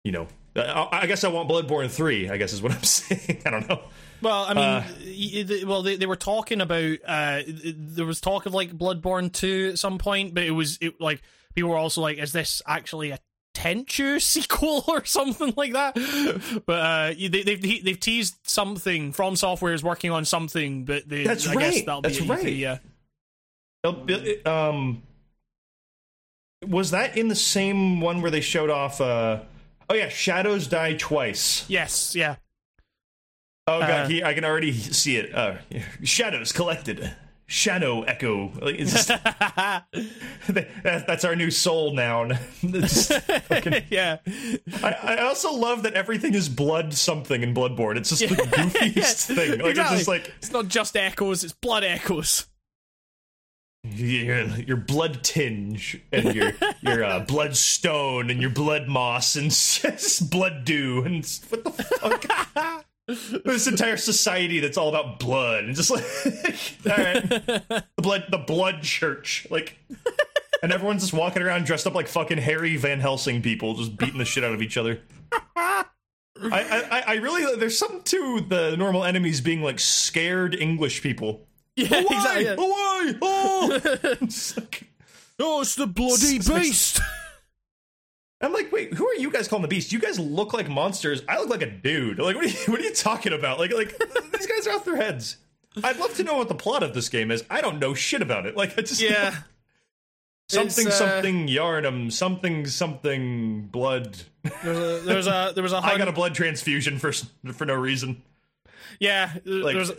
you 0.02 0.10
know. 0.12 0.26
I, 0.56 0.88
I 1.02 1.06
guess 1.06 1.22
I 1.24 1.28
want 1.28 1.48
Bloodborne 1.48 1.90
three. 1.90 2.28
I 2.28 2.36
guess 2.36 2.52
is 2.52 2.62
what 2.62 2.72
I'm 2.72 2.82
saying. 2.82 3.42
I 3.46 3.50
don't 3.50 3.68
know. 3.68 3.80
Well, 4.22 4.46
I 4.48 4.54
mean, 4.54 5.50
Uh, 5.50 5.66
well, 5.68 5.82
they, 5.82 5.96
they 5.96 6.06
were 6.06 6.16
talking 6.16 6.60
about. 6.60 6.98
Uh, 7.06 7.42
there 7.46 8.06
was 8.06 8.20
talk 8.20 8.46
of 8.46 8.54
like 8.54 8.72
Bloodborne 8.72 9.32
two 9.32 9.70
at 9.72 9.78
some 9.78 9.98
point, 9.98 10.34
but 10.34 10.42
it 10.42 10.50
was 10.52 10.78
it 10.80 11.00
like 11.00 11.22
people 11.54 11.70
were 11.70 11.76
also 11.76 12.00
like, 12.00 12.18
"Is 12.18 12.32
this 12.32 12.60
actually 12.66 13.10
a 13.10 13.18
Tenchu 13.54 14.20
sequel 14.22 14.84
or 14.88 15.04
something 15.04 15.54
like 15.56 15.72
that?" 15.72 15.94
But 16.66 16.72
uh, 16.80 17.14
they, 17.16 17.28
they've 17.42 17.84
they've 17.84 18.00
teased 18.00 18.36
something. 18.42 19.12
From 19.12 19.36
Software 19.36 19.72
is 19.72 19.82
working 19.82 20.10
on 20.10 20.24
something, 20.24 20.84
but 20.84 21.08
they, 21.08 21.24
That's 21.24 21.48
I 21.48 21.54
guess 21.54 21.74
right. 21.76 21.86
that'll 21.86 22.02
That's 22.02 22.18
be 22.20 22.30
at 22.30 22.38
E3, 22.40 22.44
right. 22.44 22.80
Yeah, 24.44 24.68
Um, 24.68 25.02
was 26.66 26.90
that 26.92 27.16
in 27.16 27.28
the 27.28 27.34
same 27.34 28.00
one 28.00 28.20
where 28.22 28.30
they 28.30 28.40
showed 28.40 28.70
off? 28.70 29.00
Uh, 29.00 29.40
oh 29.90 29.94
yeah, 29.94 30.08
Shadows 30.08 30.66
Die 30.66 30.94
Twice. 30.94 31.64
yes, 31.68 32.14
yeah. 32.16 32.36
Oh 33.66 33.80
god, 33.80 33.90
Uh, 33.90 34.08
he, 34.08 34.22
I 34.24 34.34
can 34.34 34.44
already 34.44 34.72
see 34.72 35.16
it. 35.16 35.34
Uh, 35.34 35.56
shadows 36.02 36.52
collected. 36.52 37.14
Shadow 37.46 38.02
echo. 38.02 38.50
Like, 38.60 38.76
it's 38.78 38.92
just, 38.92 39.08
that, 39.08 39.86
that's 40.82 41.24
our 41.24 41.36
new 41.36 41.50
soul 41.50 41.92
noun. 41.92 42.34
Fucking- 42.34 43.84
yeah, 43.90 44.18
I, 44.82 44.90
I 45.02 45.16
also 45.24 45.52
love 45.52 45.82
that 45.82 45.92
everything 45.94 46.34
is 46.34 46.48
blood 46.48 46.94
something 46.94 47.42
in 47.42 47.52
Bloodborne. 47.54 47.96
It's 47.96 48.08
just 48.08 48.22
the 48.22 48.34
goofiest 48.34 49.26
thing. 49.34 49.58
Like 49.60 49.70
exactly. 49.70 49.70
it's 49.70 49.90
just 49.90 50.08
like 50.08 50.32
it's 50.38 50.52
not 50.52 50.68
just 50.68 50.96
echoes; 50.96 51.44
it's 51.44 51.52
blood 51.52 51.84
echoes. 51.84 52.46
your, 53.84 54.46
your 54.60 54.78
Bloodtinge 54.78 56.00
and 56.12 56.34
your 56.34 56.52
your 56.80 57.04
uh, 57.04 57.20
blood 57.20 57.56
stone 57.56 58.30
and 58.30 58.40
your 58.40 58.50
blood 58.50 58.88
moss 58.88 59.36
and 59.36 59.50
blood 60.30 60.64
dew 60.64 61.02
and 61.04 61.26
what 61.50 61.64
the 61.64 61.70
fuck. 61.70 62.86
This 63.06 63.66
entire 63.66 63.96
society 63.96 64.60
that's 64.60 64.76
all 64.78 64.88
about 64.88 65.18
blood 65.18 65.64
and 65.64 65.74
just 65.76 65.90
like 65.90 66.02
all 66.90 67.04
right 67.04 67.28
the 67.28 67.84
blood 67.98 68.24
the 68.30 68.38
blood 68.38 68.82
church 68.82 69.46
like 69.50 69.76
and 70.62 70.72
everyone's 70.72 71.02
just 71.02 71.12
walking 71.12 71.42
around 71.42 71.66
dressed 71.66 71.86
up 71.86 71.94
like 71.94 72.08
fucking 72.08 72.38
Harry 72.38 72.76
Van 72.76 73.00
Helsing 73.00 73.42
people 73.42 73.74
just 73.74 73.96
beating 73.96 74.18
the 74.18 74.24
shit 74.24 74.42
out 74.42 74.54
of 74.54 74.62
each 74.62 74.76
other 74.78 75.00
I, 75.56 75.84
I, 76.90 77.04
I 77.06 77.14
really 77.16 77.56
there's 77.56 77.78
something 77.78 78.02
to 78.04 78.40
the 78.48 78.76
normal 78.76 79.04
enemies 79.04 79.40
being 79.40 79.62
like 79.62 79.78
scared 79.78 80.54
English 80.54 81.02
people 81.02 81.46
Yeah, 81.76 81.88
Away! 81.98 82.06
exactly. 82.10 82.44
yeah. 82.44 82.52
Away! 82.52 83.18
Oh! 83.22 83.80
It's 84.22 84.56
like- 84.56 84.84
Oh, 85.38 85.60
it's 85.62 85.74
the 85.74 85.86
bloody 85.88 86.38
beast. 86.38 87.00
I'm 88.40 88.52
like, 88.52 88.70
wait, 88.72 88.92
who 88.94 89.08
are 89.08 89.14
you 89.14 89.30
guys 89.30 89.48
calling 89.48 89.62
the 89.62 89.68
beast? 89.68 89.92
You 89.92 89.98
guys 89.98 90.18
look 90.18 90.52
like 90.52 90.68
monsters. 90.68 91.22
I 91.28 91.38
look 91.38 91.48
like 91.48 91.62
a 91.62 91.70
dude. 91.70 92.18
Like, 92.18 92.36
what 92.36 92.44
are 92.44 92.48
you, 92.48 92.56
what 92.66 92.80
are 92.80 92.84
you 92.84 92.92
talking 92.94 93.32
about? 93.32 93.58
Like, 93.58 93.72
like 93.72 93.96
these 94.32 94.46
guys 94.46 94.66
are 94.66 94.72
off 94.72 94.84
their 94.84 94.96
heads. 94.96 95.38
I'd 95.82 95.98
love 95.98 96.14
to 96.16 96.24
know 96.24 96.36
what 96.36 96.48
the 96.48 96.54
plot 96.54 96.82
of 96.82 96.94
this 96.94 97.08
game 97.08 97.30
is. 97.30 97.42
I 97.50 97.60
don't 97.60 97.78
know 97.78 97.94
shit 97.94 98.22
about 98.22 98.46
it. 98.46 98.56
Like, 98.56 98.78
I 98.78 98.82
just 98.82 99.00
yeah. 99.00 99.34
something 100.48 100.88
uh, 100.88 100.90
something 100.90 101.48
Yharnam 101.48 102.12
something 102.12 102.66
something 102.66 103.62
blood. 103.62 104.18
There's 104.62 105.02
a 105.02 105.04
there 105.04 105.16
was 105.16 105.26
a 105.26 105.52
there 105.54 105.62
was 105.62 105.72
a 105.72 105.76
I 105.78 105.80
hunt, 105.80 105.98
got 105.98 106.08
a 106.08 106.12
blood 106.12 106.34
transfusion 106.34 106.98
for 106.98 107.12
for 107.52 107.64
no 107.64 107.74
reason. 107.74 108.22
yeah 109.00 109.32
like- 109.44 109.74
there 109.74 109.80
was 109.80 109.92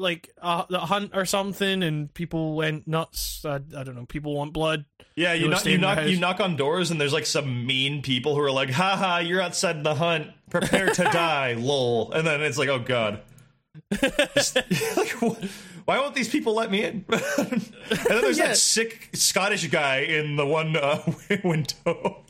like 0.00 0.30
a, 0.42 0.64
a 0.70 0.78
hunt 0.80 1.12
or 1.14 1.24
something 1.24 1.82
and 1.82 2.12
people 2.14 2.54
went 2.56 2.88
nuts. 2.88 3.44
I, 3.44 3.56
I 3.76 3.84
don't 3.84 3.94
know. 3.94 4.06
People 4.06 4.34
want 4.34 4.52
blood. 4.52 4.84
Yeah, 5.14 5.34
you 5.34 5.48
knock 5.48 5.64
you 5.66 5.78
knock 5.78 6.06
you 6.08 6.18
knock 6.18 6.40
on 6.40 6.56
doors 6.56 6.90
and 6.90 7.00
there's 7.00 7.12
like 7.12 7.26
some 7.26 7.66
mean 7.66 8.00
people 8.02 8.34
who 8.34 8.40
are 8.40 8.50
like, 8.50 8.70
"Ha 8.70 8.96
ha, 8.96 9.18
you're 9.18 9.40
outside 9.42 9.84
the 9.84 9.94
hunt. 9.94 10.28
Prepare 10.50 10.88
to 10.90 11.02
die, 11.12 11.52
lol. 11.54 12.10
And 12.12 12.26
then 12.26 12.40
it's 12.42 12.58
like, 12.58 12.68
oh 12.68 12.78
god. 12.78 13.20
Just- 14.34 14.56
like, 14.96 15.10
wh- 15.20 15.44
why 15.84 15.98
won't 15.98 16.14
these 16.14 16.28
people 16.28 16.54
let 16.54 16.70
me 16.70 16.84
in? 16.84 17.04
and 17.10 17.20
then 18.08 18.20
there's 18.22 18.38
Yeah. 18.38 18.48
that 18.48 18.56
sick 18.56 19.10
Scottish 19.12 19.68
guy 19.68 19.98
in 20.00 20.36
the 20.36 20.46
one 20.46 20.76
uh, 20.76 21.02
window. 21.44 22.22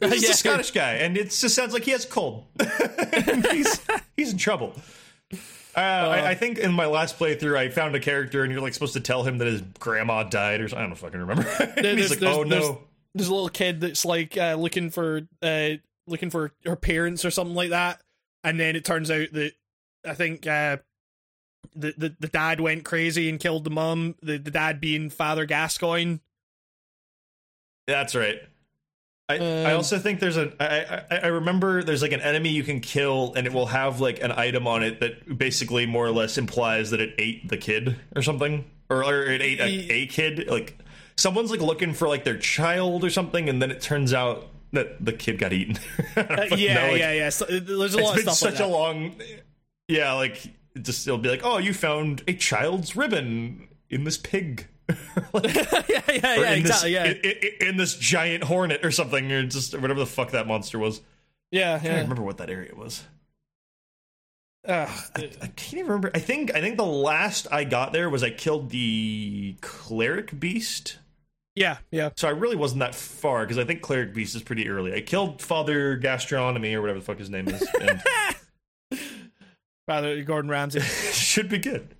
He's 0.00 0.22
just 0.22 0.24
Yeah. 0.24 0.30
a 0.30 0.34
Scottish 0.34 0.70
guy, 0.72 0.92
and 0.94 1.16
it 1.16 1.30
just 1.30 1.54
sounds 1.54 1.72
like 1.72 1.84
he 1.84 1.90
has 1.92 2.04
a 2.04 2.08
cold. 2.08 2.44
he's 3.50 3.80
he's 4.16 4.32
in 4.32 4.38
trouble. 4.38 4.74
Uh, 5.76 5.80
I, 5.80 6.30
I 6.30 6.34
think 6.34 6.58
in 6.58 6.72
my 6.72 6.86
last 6.86 7.18
playthrough, 7.18 7.56
I 7.56 7.68
found 7.68 7.94
a 7.94 8.00
character, 8.00 8.42
and 8.42 8.52
you're 8.52 8.60
like 8.60 8.74
supposed 8.74 8.94
to 8.94 9.00
tell 9.00 9.22
him 9.22 9.38
that 9.38 9.46
his 9.46 9.62
grandma 9.78 10.24
died, 10.24 10.60
or 10.60 10.68
something. 10.68 10.84
I 10.84 10.86
don't 10.88 10.96
fucking 10.96 11.20
remember. 11.20 11.42
There- 11.80 11.96
he's 11.96 12.10
like, 12.10 12.22
"Oh 12.22 12.44
there's- 12.44 12.68
no." 12.68 12.82
There's 13.14 13.28
a 13.28 13.34
little 13.34 13.48
kid 13.48 13.80
that's 13.80 14.04
like 14.04 14.36
uh, 14.36 14.54
looking 14.58 14.90
for 14.90 15.22
uh, 15.42 15.70
looking 16.06 16.30
for 16.30 16.52
her 16.64 16.76
parents 16.76 17.24
or 17.24 17.30
something 17.32 17.56
like 17.56 17.70
that, 17.70 18.00
and 18.44 18.58
then 18.60 18.76
it 18.76 18.84
turns 18.84 19.10
out 19.10 19.32
that 19.32 19.52
I 20.06 20.14
think 20.14 20.46
uh, 20.46 20.76
the, 21.74 21.92
the 21.98 22.16
the 22.20 22.28
dad 22.28 22.60
went 22.60 22.84
crazy 22.84 23.28
and 23.28 23.40
killed 23.40 23.64
the 23.64 23.70
mum. 23.70 24.14
The 24.22 24.38
the 24.38 24.52
dad 24.52 24.80
being 24.80 25.10
Father 25.10 25.44
Gascoigne. 25.44 26.18
That's 27.88 28.14
right. 28.14 28.40
I, 29.30 29.44
I 29.64 29.72
Um, 29.72 29.74
also 29.74 29.98
think 29.98 30.20
there's 30.20 30.36
a 30.36 30.52
I, 30.60 31.04
I 31.16 31.18
I 31.24 31.26
remember 31.28 31.82
there's 31.82 32.02
like 32.02 32.12
an 32.12 32.20
enemy 32.20 32.50
you 32.50 32.62
can 32.62 32.80
kill 32.80 33.32
and 33.34 33.46
it 33.46 33.52
will 33.52 33.66
have 33.66 34.00
like 34.00 34.22
an 34.22 34.32
item 34.32 34.66
on 34.66 34.82
it 34.82 35.00
that 35.00 35.38
basically 35.38 35.86
more 35.86 36.06
or 36.06 36.10
less 36.10 36.38
implies 36.38 36.90
that 36.90 37.00
it 37.00 37.14
ate 37.18 37.48
the 37.48 37.56
kid 37.56 37.96
or 38.16 38.22
something 38.22 38.64
or, 38.88 39.04
or 39.04 39.24
it 39.26 39.40
ate 39.42 39.60
a, 39.60 39.92
a 39.92 40.06
kid 40.06 40.46
like 40.48 40.78
someone's 41.16 41.50
like 41.50 41.60
looking 41.60 41.92
for 41.94 42.08
like 42.08 42.24
their 42.24 42.38
child 42.38 43.04
or 43.04 43.10
something 43.10 43.48
and 43.48 43.60
then 43.62 43.70
it 43.70 43.80
turns 43.80 44.12
out 44.12 44.48
that 44.72 45.04
the 45.04 45.12
kid 45.12 45.38
got 45.38 45.52
eaten. 45.52 45.78
I 46.16 46.48
Uh, 46.50 46.56
yeah, 46.56 46.74
know, 46.74 46.92
like, 46.92 47.00
yeah, 47.00 47.12
yeah. 47.12 47.28
So, 47.30 47.44
there's 47.46 47.94
a 47.94 47.98
It's 47.98 48.04
lot 48.04 48.18
of 48.18 48.24
been 48.24 48.24
stuff 48.24 48.38
such 48.38 48.60
like 48.60 48.60
a 48.60 48.66
long 48.66 49.16
yeah 49.88 50.12
like 50.14 50.46
it 50.74 50.82
just 50.82 51.06
it'll 51.06 51.18
be 51.18 51.28
like 51.28 51.42
oh 51.44 51.58
you 51.58 51.74
found 51.74 52.22
a 52.28 52.32
child's 52.34 52.96
ribbon 52.96 53.68
in 53.88 54.04
this 54.04 54.16
pig. 54.18 54.66
Like, 55.32 55.54
yeah, 55.54 55.82
yeah, 55.88 56.34
yeah, 56.34 56.50
in 56.52 56.58
exactly. 56.58 56.62
This, 56.62 56.84
yeah, 56.92 57.04
in, 57.62 57.68
in- 57.68 57.76
this 57.76 57.94
giant 57.96 58.44
hornet 58.44 58.84
or 58.84 58.90
something, 58.90 59.30
or 59.30 59.44
just 59.44 59.78
whatever 59.78 60.00
the 60.00 60.06
fuck 60.06 60.30
that 60.32 60.46
monster 60.46 60.78
was. 60.78 61.00
yeah, 61.50 61.70
yeah. 61.70 61.76
I 61.76 61.78
can't 61.80 62.02
remember 62.02 62.22
what 62.22 62.38
that 62.38 62.50
area 62.50 62.74
was. 62.74 63.02
Ugh. 64.68 64.88
I 65.16 65.20
can't 65.56 65.72
even 65.74 65.86
remember. 65.86 66.10
I 66.14 66.18
think 66.18 66.54
I 66.54 66.60
think 66.60 66.76
the 66.76 66.84
last 66.84 67.46
I 67.50 67.64
got 67.64 67.92
there 67.92 68.10
was 68.10 68.22
I 68.22 68.30
killed 68.30 68.70
the 68.70 69.56
cleric 69.62 70.38
beast. 70.38 70.98
yeah, 71.56 71.78
yeah. 71.90 72.10
So 72.16 72.28
I 72.28 72.32
really 72.32 72.56
wasn't 72.56 72.80
that 72.80 72.94
far 72.94 73.40
because 73.44 73.56
I 73.58 73.64
think 73.64 73.80
cleric 73.80 74.12
beast 74.14 74.34
is 74.34 74.42
pretty 74.42 74.68
early. 74.68 74.92
I 74.94 75.00
killed 75.00 75.40
Father 75.40 75.96
Gastronomy 75.96 76.74
or 76.74 76.82
whatever 76.82 76.98
the 76.98 77.04
fuck 77.04 77.18
his 77.18 77.30
name 77.30 77.48
is, 77.48 77.66
and 77.80 78.02
Father 79.86 80.22
Gordon 80.24 80.50
Ramsay. 80.50 80.80
should 80.80 81.48
be 81.48 81.58
good. 81.58 81.94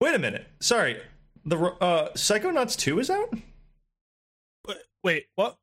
Wait 0.00 0.14
a 0.14 0.18
minute. 0.18 0.46
Sorry. 0.60 1.00
The 1.46 1.58
uh, 1.58 2.12
Psychonauts 2.12 2.76
two 2.76 2.98
is 2.98 3.10
out. 3.10 3.32
Wait, 5.02 5.26
what? 5.34 5.56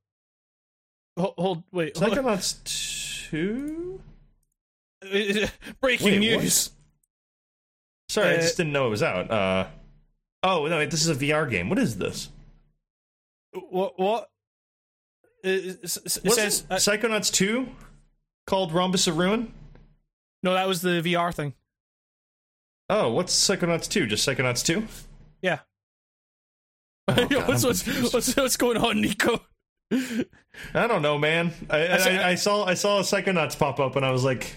Hold, 1.17 1.33
hold 1.37 1.63
wait. 1.71 1.97
hold- 1.97 2.11
Psychonauts 2.13 3.29
two. 3.29 3.99
Breaking 5.81 6.05
Wait, 6.05 6.19
news. 6.19 6.69
Sorry, 8.09 8.29
I 8.29 8.33
Uh, 8.35 8.41
just 8.41 8.57
didn't 8.57 8.73
know 8.73 8.85
it 8.87 8.91
was 8.91 9.01
out. 9.01 9.31
Uh, 9.31 9.67
oh 10.43 10.67
no, 10.67 10.77
wait, 10.77 10.91
this 10.91 11.01
is 11.05 11.09
a 11.09 11.15
VR 11.15 11.49
game. 11.49 11.69
What 11.69 11.79
is 11.79 11.97
this? 11.97 12.29
What? 13.69 13.99
What? 13.99 14.29
It, 15.43 15.49
it, 15.65 15.79
it 15.83 15.89
says 15.89 16.65
uh, 16.69 16.75
Psychonauts 16.75 17.31
2 17.33 17.67
called 18.45 18.71
Rhombus 18.71 19.07
of 19.07 19.17
Ruin? 19.17 19.51
no. 20.43 20.53
That 20.53 20.67
was 20.67 20.81
the 20.83 21.01
VR 21.01 21.33
thing. 21.33 21.55
Oh, 22.89 23.11
what's 23.11 23.33
Psychonauts 23.33 23.89
2? 23.89 24.05
Just 24.05 24.27
Psychonauts 24.27 24.63
2? 24.63 24.85
Oh, 27.07 27.15
God, 27.29 27.47
what's, 27.47 27.63
what's, 27.65 28.13
what's 28.13 28.35
what's 28.35 28.57
going 28.57 28.77
on, 28.77 29.01
Nico? 29.01 29.41
I 30.73 30.87
don't 30.87 31.01
know, 31.01 31.17
man. 31.17 31.51
I, 31.69 31.77
I, 31.87 31.95
I, 31.97 32.27
I 32.29 32.35
saw 32.35 32.65
I 32.65 32.73
saw 32.75 32.99
a 32.99 33.01
Psychonauts 33.01 33.57
pop 33.57 33.79
up, 33.79 33.95
and 33.95 34.05
I 34.05 34.11
was 34.11 34.23
like, 34.23 34.53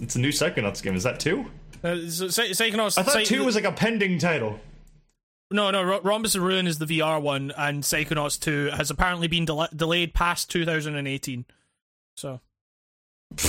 "It's 0.00 0.16
a 0.16 0.20
new 0.20 0.30
Psychonauts 0.30 0.82
game. 0.82 0.94
Is 0.94 1.02
that 1.02 1.18
two? 1.18 1.46
Uh, 1.82 1.96
so, 2.08 2.28
Psy- 2.28 2.50
Psychonauts. 2.50 2.98
I 2.98 3.02
thought 3.02 3.12
Psy- 3.12 3.24
two 3.24 3.44
was 3.44 3.54
like 3.54 3.64
a 3.64 3.72
pending 3.72 4.18
title. 4.18 4.60
No, 5.50 5.70
no, 5.70 5.82
Ro- 5.82 6.00
Rhombus 6.00 6.34
of 6.34 6.42
Ruin 6.42 6.66
is 6.66 6.78
the 6.78 6.86
VR 6.86 7.22
one, 7.22 7.52
and 7.56 7.84
Psychonauts 7.84 8.40
2 8.40 8.70
has 8.76 8.90
apparently 8.90 9.28
been 9.28 9.44
del- 9.44 9.68
delayed 9.74 10.12
past 10.12 10.50
2018. 10.50 11.44
So. 12.16 12.40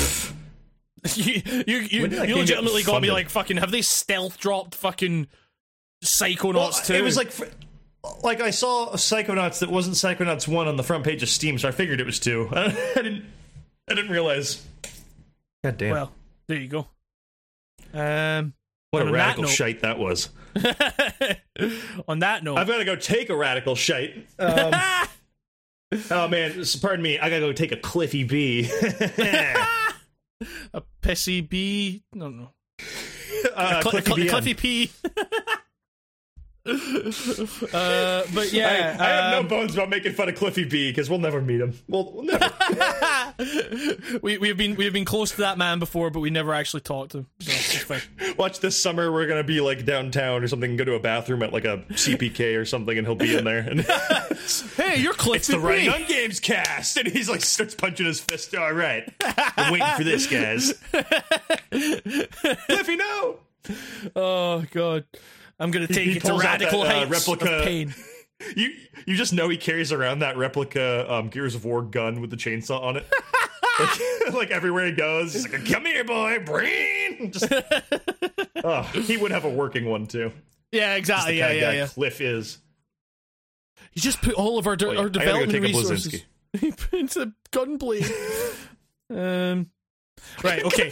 you 1.15 1.41
you, 1.65 1.77
you, 1.77 2.01
When 2.01 2.09
did 2.11 2.19
that 2.19 2.29
you 2.29 2.35
legitimately 2.35 2.83
got 2.83 3.01
me 3.01 3.11
like 3.11 3.29
fucking 3.29 3.57
have 3.57 3.71
they 3.71 3.81
stealth 3.81 4.39
dropped 4.39 4.75
fucking 4.75 5.27
Psychonauts 6.03 6.85
2? 6.85 6.93
it 6.93 7.03
was 7.03 7.17
like, 7.17 7.31
fr- 7.31 7.45
like 8.23 8.41
I 8.41 8.49
saw 8.51 8.91
Psychonauts 8.93 9.59
that 9.59 9.69
wasn't 9.69 9.95
Psychonauts 9.95 10.47
one 10.47 10.67
on 10.67 10.75
the 10.75 10.83
front 10.83 11.03
page 11.03 11.23
of 11.23 11.29
Steam, 11.29 11.57
so 11.57 11.67
I 11.67 11.71
figured 11.71 11.99
it 11.99 12.05
was 12.05 12.19
two. 12.19 12.49
I, 12.53 12.69
didn't, 12.95 13.25
I 13.89 13.93
didn't 13.93 14.11
realize. 14.11 14.63
God 15.63 15.77
damn! 15.77 15.91
well, 15.91 16.11
there 16.47 16.57
you 16.57 16.67
go. 16.67 16.87
Um 17.93 18.53
what 18.91 19.03
a 19.03 19.05
on 19.05 19.11
that 19.11 19.17
radical 19.17 19.43
note- 19.43 19.51
shite 19.51 19.81
that 19.81 19.99
was. 19.99 20.29
on 22.07 22.19
that 22.19 22.43
note, 22.43 22.57
I've 22.57 22.67
got 22.67 22.77
to 22.77 22.85
go 22.85 22.95
take 22.95 23.29
a 23.29 23.35
radical 23.35 23.75
shite. 23.75 24.27
Um, 24.39 24.73
oh 26.11 26.27
man, 26.27 26.63
pardon 26.81 27.03
me. 27.03 27.19
I 27.19 27.29
gotta 27.29 27.41
go 27.41 27.53
take 27.53 27.71
a 27.71 27.77
Cliffy 27.77 28.23
B. 28.23 28.69
a 30.73 30.81
pissy 31.01 31.47
bee. 31.47 32.03
No, 32.13 32.29
no. 32.29 32.49
uh, 33.55 33.81
Cl- 33.81 33.91
Cliffy 33.91 34.13
Cl- 34.13 34.29
Cliffy 34.29 34.53
P. 34.53 34.91
uh, 37.73 38.23
but 38.33 38.47
I, 38.47 38.49
yeah, 38.51 38.97
I 38.99 39.07
have 39.07 39.31
no 39.31 39.39
um, 39.39 39.47
bones 39.47 39.73
about 39.73 39.89
making 39.89 40.13
fun 40.13 40.27
of 40.27 40.35
Cliffy 40.35 40.65
B 40.65 40.91
because 40.91 41.09
we'll 41.09 41.19
never 41.19 41.41
meet 41.41 41.61
him. 41.61 41.73
We'll, 41.87 42.11
we'll 42.11 42.25
never. 42.25 42.51
we 44.21 44.37
we've 44.37 44.57
been 44.57 44.75
we've 44.75 44.91
been 44.91 45.05
close 45.05 45.31
to 45.31 45.37
that 45.37 45.57
man 45.57 45.79
before, 45.79 46.09
but 46.09 46.19
we 46.19 46.29
never 46.29 46.53
actually 46.53 46.81
talked 46.81 47.11
to 47.11 47.19
him. 47.19 47.27
So. 47.39 47.97
Watch 48.37 48.59
this 48.59 48.81
summer. 48.81 49.11
We're 49.11 49.27
gonna 49.27 49.43
be 49.43 49.61
like 49.61 49.85
downtown 49.85 50.43
or 50.43 50.47
something. 50.47 50.71
and 50.71 50.77
Go 50.77 50.83
to 50.85 50.95
a 50.95 50.99
bathroom 50.99 51.41
at 51.43 51.53
like 51.53 51.65
a 51.65 51.77
CPK 51.91 52.59
or 52.59 52.65
something, 52.65 52.97
and 52.97 53.07
he'll 53.07 53.15
be 53.15 53.35
in 53.35 53.45
there. 53.45 53.59
And 53.59 53.81
hey, 54.75 54.99
you're 54.99 55.13
Cliffy 55.13 55.37
it's 55.37 55.47
the 55.47 55.59
right 55.59 55.85
Gun 55.85 56.03
Games 56.07 56.39
cast, 56.39 56.97
and 56.97 57.07
he's 57.07 57.29
like 57.29 57.41
starts 57.41 57.75
punching 57.75 58.05
his 58.05 58.19
fist. 58.19 58.53
All 58.55 58.73
right, 58.73 59.07
I'm 59.23 59.71
waiting 59.71 59.87
for 59.95 60.03
this, 60.03 60.27
guys. 60.27 60.73
Cliffy, 61.71 62.95
no. 62.97 63.39
Oh 64.15 64.65
god, 64.71 65.05
I'm 65.59 65.71
gonna 65.71 65.87
take 65.87 66.09
he 66.09 66.17
it 66.17 66.23
to 66.23 66.33
radical 66.33 66.83
that, 66.83 66.95
uh, 66.95 66.99
heights 66.99 67.11
replica- 67.27 67.59
of 67.59 67.63
pain. 67.65 67.93
You 68.55 68.69
you 69.07 69.15
just 69.15 69.33
know 69.33 69.49
he 69.49 69.57
carries 69.57 69.91
around 69.91 70.19
that 70.19 70.37
replica 70.37 71.11
um, 71.11 71.29
Gears 71.29 71.55
of 71.55 71.65
War 71.65 71.81
gun 71.81 72.21
with 72.21 72.29
the 72.29 72.35
chainsaw 72.37 72.79
on 72.83 72.95
it. 72.97 73.07
like, 73.79 73.99
like 74.33 74.51
everywhere 74.51 74.85
he 74.85 74.91
goes, 74.91 75.33
he's 75.33 75.51
like, 75.51 75.65
"Come 75.65 75.85
here, 75.87 76.03
boy, 76.03 76.37
brain." 76.45 77.31
Just, 77.31 77.51
oh, 78.63 78.81
he 78.93 79.17
would 79.17 79.31
have 79.31 79.43
a 79.43 79.49
working 79.49 79.85
one 79.85 80.05
too. 80.05 80.31
Yeah, 80.71 80.93
exactly. 80.93 81.39
Yeah, 81.39 81.51
yeah, 81.51 81.71
yeah. 81.71 81.87
Cliff 81.87 82.21
is. 82.21 82.59
You 83.93 84.03
just 84.03 84.21
put 84.21 84.35
all 84.35 84.59
of 84.59 84.67
our 84.67 84.75
de- 84.75 84.87
Oh, 84.87 84.91
yeah. 84.91 84.99
our 84.99 85.09
gotta 85.09 85.25
go 85.25 85.45
development 85.45 85.51
take 85.51 85.73
a 85.73 85.77
resources 85.77 86.23
into 86.93 87.19
the 87.19 87.33
gunblade. 87.51 88.55
um, 89.09 89.71
right. 90.43 90.63
Okay. 90.63 90.91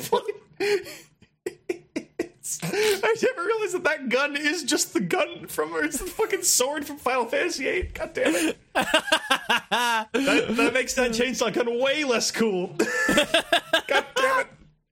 I 2.63 3.15
never 3.23 3.43
realized 3.43 3.73
that 3.73 3.83
that 3.85 4.09
gun 4.09 4.35
is 4.35 4.63
just 4.63 4.93
the 4.93 4.99
gun 4.99 5.47
from, 5.47 5.73
or 5.73 5.83
it's 5.83 5.97
the 5.97 6.05
fucking 6.05 6.43
sword 6.43 6.85
from 6.85 6.97
Final 6.97 7.25
Fantasy 7.25 7.63
VIII. 7.63 7.89
God 7.93 8.13
damn 8.13 8.35
it! 8.35 8.57
that, 8.73 10.09
that 10.13 10.71
makes 10.73 10.93
that 10.93 11.11
chainsaw 11.11 11.51
gun 11.51 11.79
way 11.79 12.03
less 12.03 12.31
cool. 12.31 12.67
God 13.87 14.05
damn 14.15 14.45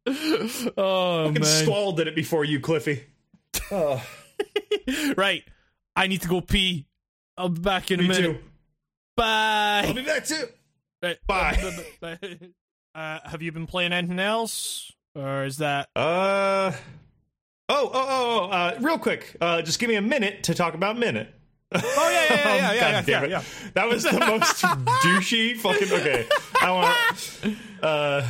it! 0.08 0.74
Oh 0.78 1.28
Fucking 1.28 1.42
man. 1.42 1.64
Squall 1.64 1.92
did 1.94 2.08
it 2.08 2.16
before 2.16 2.44
you, 2.44 2.60
Cliffy. 2.60 3.04
Right. 5.16 5.44
I 5.96 6.08
need 6.08 6.22
to 6.24 6.28
go 6.28 6.42
pee. 6.42 6.88
I'll 7.38 7.50
be 7.50 7.62
back 7.62 7.92
in 7.92 8.00
a 8.00 8.04
minute. 8.04 8.34
too. 8.34 8.40
Bye. 9.16 9.84
I'll 9.88 9.94
be 9.94 10.04
back 10.04 10.26
too. 10.26 10.46
Right. 11.02 11.18
Bye. 11.28 11.84
Bye. 12.02 12.18
Uh, 12.96 13.20
have 13.26 13.42
you 13.42 13.52
been 13.52 13.68
playing 13.68 13.94
anything 13.94 14.20
else, 14.20 14.92
or 15.16 15.46
is 15.46 15.58
that? 15.58 15.90
Uh. 15.96 16.72
Oh, 17.76 17.90
oh, 17.92 17.92
oh, 17.94 18.40
oh, 18.50 18.50
uh, 18.52 18.78
real 18.82 18.98
quick. 19.00 19.36
Uh, 19.42 19.62
just 19.62 19.80
give 19.80 19.90
me 19.90 19.96
a 19.96 20.02
minute 20.02 20.44
to 20.44 20.54
talk 20.54 20.74
about 20.76 20.98
Minute. 20.98 21.34
Oh 21.76 21.80
yeah, 21.82 22.36
yeah, 22.36 22.36
yeah, 22.36 22.46
yeah, 22.56 22.72
yeah, 22.74 22.80
God 22.80 23.08
yeah, 23.08 23.20
damn 23.22 23.30
yeah, 23.32 23.40
it. 23.40 23.74
That 23.74 23.88
was 23.88 24.04
the 24.04 24.12
most 24.20 24.62
douchey 25.04 25.58
fucking. 25.58 25.92
Okay, 25.92 26.26
I 26.62 26.72
want. 26.72 27.58
Uh, 27.84 28.26